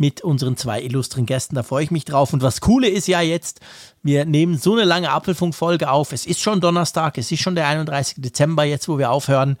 mit 0.00 0.22
unseren 0.22 0.56
zwei 0.56 0.80
illustren 0.80 1.26
Gästen. 1.26 1.54
Da 1.54 1.62
freue 1.62 1.84
ich 1.84 1.90
mich 1.90 2.06
drauf. 2.06 2.32
Und 2.32 2.40
was 2.40 2.62
Coole 2.62 2.88
ist 2.88 3.06
ja 3.06 3.20
jetzt, 3.20 3.60
wir 4.02 4.24
nehmen 4.24 4.56
so 4.56 4.72
eine 4.72 4.84
lange 4.84 5.10
Apfelfunk-Folge 5.10 5.90
auf. 5.90 6.12
Es 6.12 6.24
ist 6.24 6.40
schon 6.40 6.62
Donnerstag, 6.62 7.18
es 7.18 7.30
ist 7.30 7.42
schon 7.42 7.54
der 7.54 7.68
31. 7.68 8.22
Dezember, 8.22 8.64
jetzt 8.64 8.88
wo 8.88 8.96
wir 8.96 9.10
aufhören. 9.10 9.58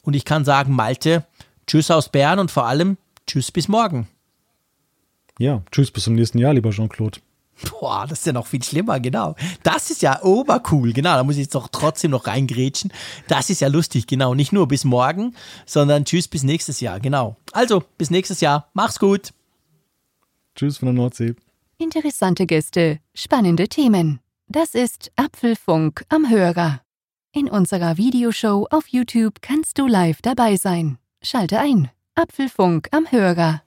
Und 0.00 0.16
ich 0.16 0.24
kann 0.24 0.46
sagen, 0.46 0.72
Malte, 0.72 1.26
tschüss 1.66 1.90
aus 1.90 2.08
Bern 2.08 2.38
und 2.38 2.50
vor 2.50 2.64
allem 2.66 2.96
tschüss 3.26 3.52
bis 3.52 3.68
morgen. 3.68 4.08
Ja, 5.38 5.62
tschüss 5.70 5.90
bis 5.90 6.04
zum 6.04 6.14
nächsten 6.14 6.38
Jahr, 6.38 6.54
lieber 6.54 6.70
Jean-Claude. 6.70 7.20
Boah, 7.68 8.06
das 8.08 8.20
ist 8.20 8.26
ja 8.26 8.32
noch 8.32 8.46
viel 8.46 8.62
schlimmer, 8.62 9.00
genau. 9.00 9.36
Das 9.62 9.90
ist 9.90 10.00
ja 10.00 10.22
obercool, 10.22 10.94
genau. 10.94 11.14
Da 11.14 11.24
muss 11.24 11.34
ich 11.34 11.42
jetzt 11.42 11.54
doch 11.54 11.68
trotzdem 11.70 12.10
noch 12.10 12.26
reingrätschen. 12.26 12.90
Das 13.28 13.50
ist 13.50 13.60
ja 13.60 13.68
lustig, 13.68 14.06
genau. 14.06 14.34
Nicht 14.34 14.52
nur 14.52 14.66
bis 14.66 14.84
morgen, 14.84 15.34
sondern 15.66 16.06
tschüss 16.06 16.26
bis 16.26 16.42
nächstes 16.42 16.80
Jahr, 16.80 17.00
genau. 17.00 17.36
Also, 17.52 17.84
bis 17.98 18.08
nächstes 18.10 18.40
Jahr. 18.40 18.70
Mach's 18.72 18.98
gut. 18.98 19.34
Tschüss 20.54 20.78
von 20.78 20.86
der 20.86 20.94
Nordsee. 20.94 21.34
Interessante 21.78 22.46
Gäste, 22.46 23.00
spannende 23.14 23.68
Themen. 23.68 24.20
Das 24.46 24.74
ist 24.74 25.10
Apfelfunk 25.16 26.04
am 26.08 26.30
Hörer. 26.30 26.82
In 27.32 27.48
unserer 27.48 27.96
Videoshow 27.96 28.66
auf 28.70 28.86
YouTube 28.88 29.42
kannst 29.42 29.78
du 29.78 29.86
live 29.86 30.22
dabei 30.22 30.56
sein. 30.56 30.98
Schalte 31.22 31.58
ein. 31.58 31.90
Apfelfunk 32.14 32.88
am 32.92 33.10
Hörer. 33.10 33.62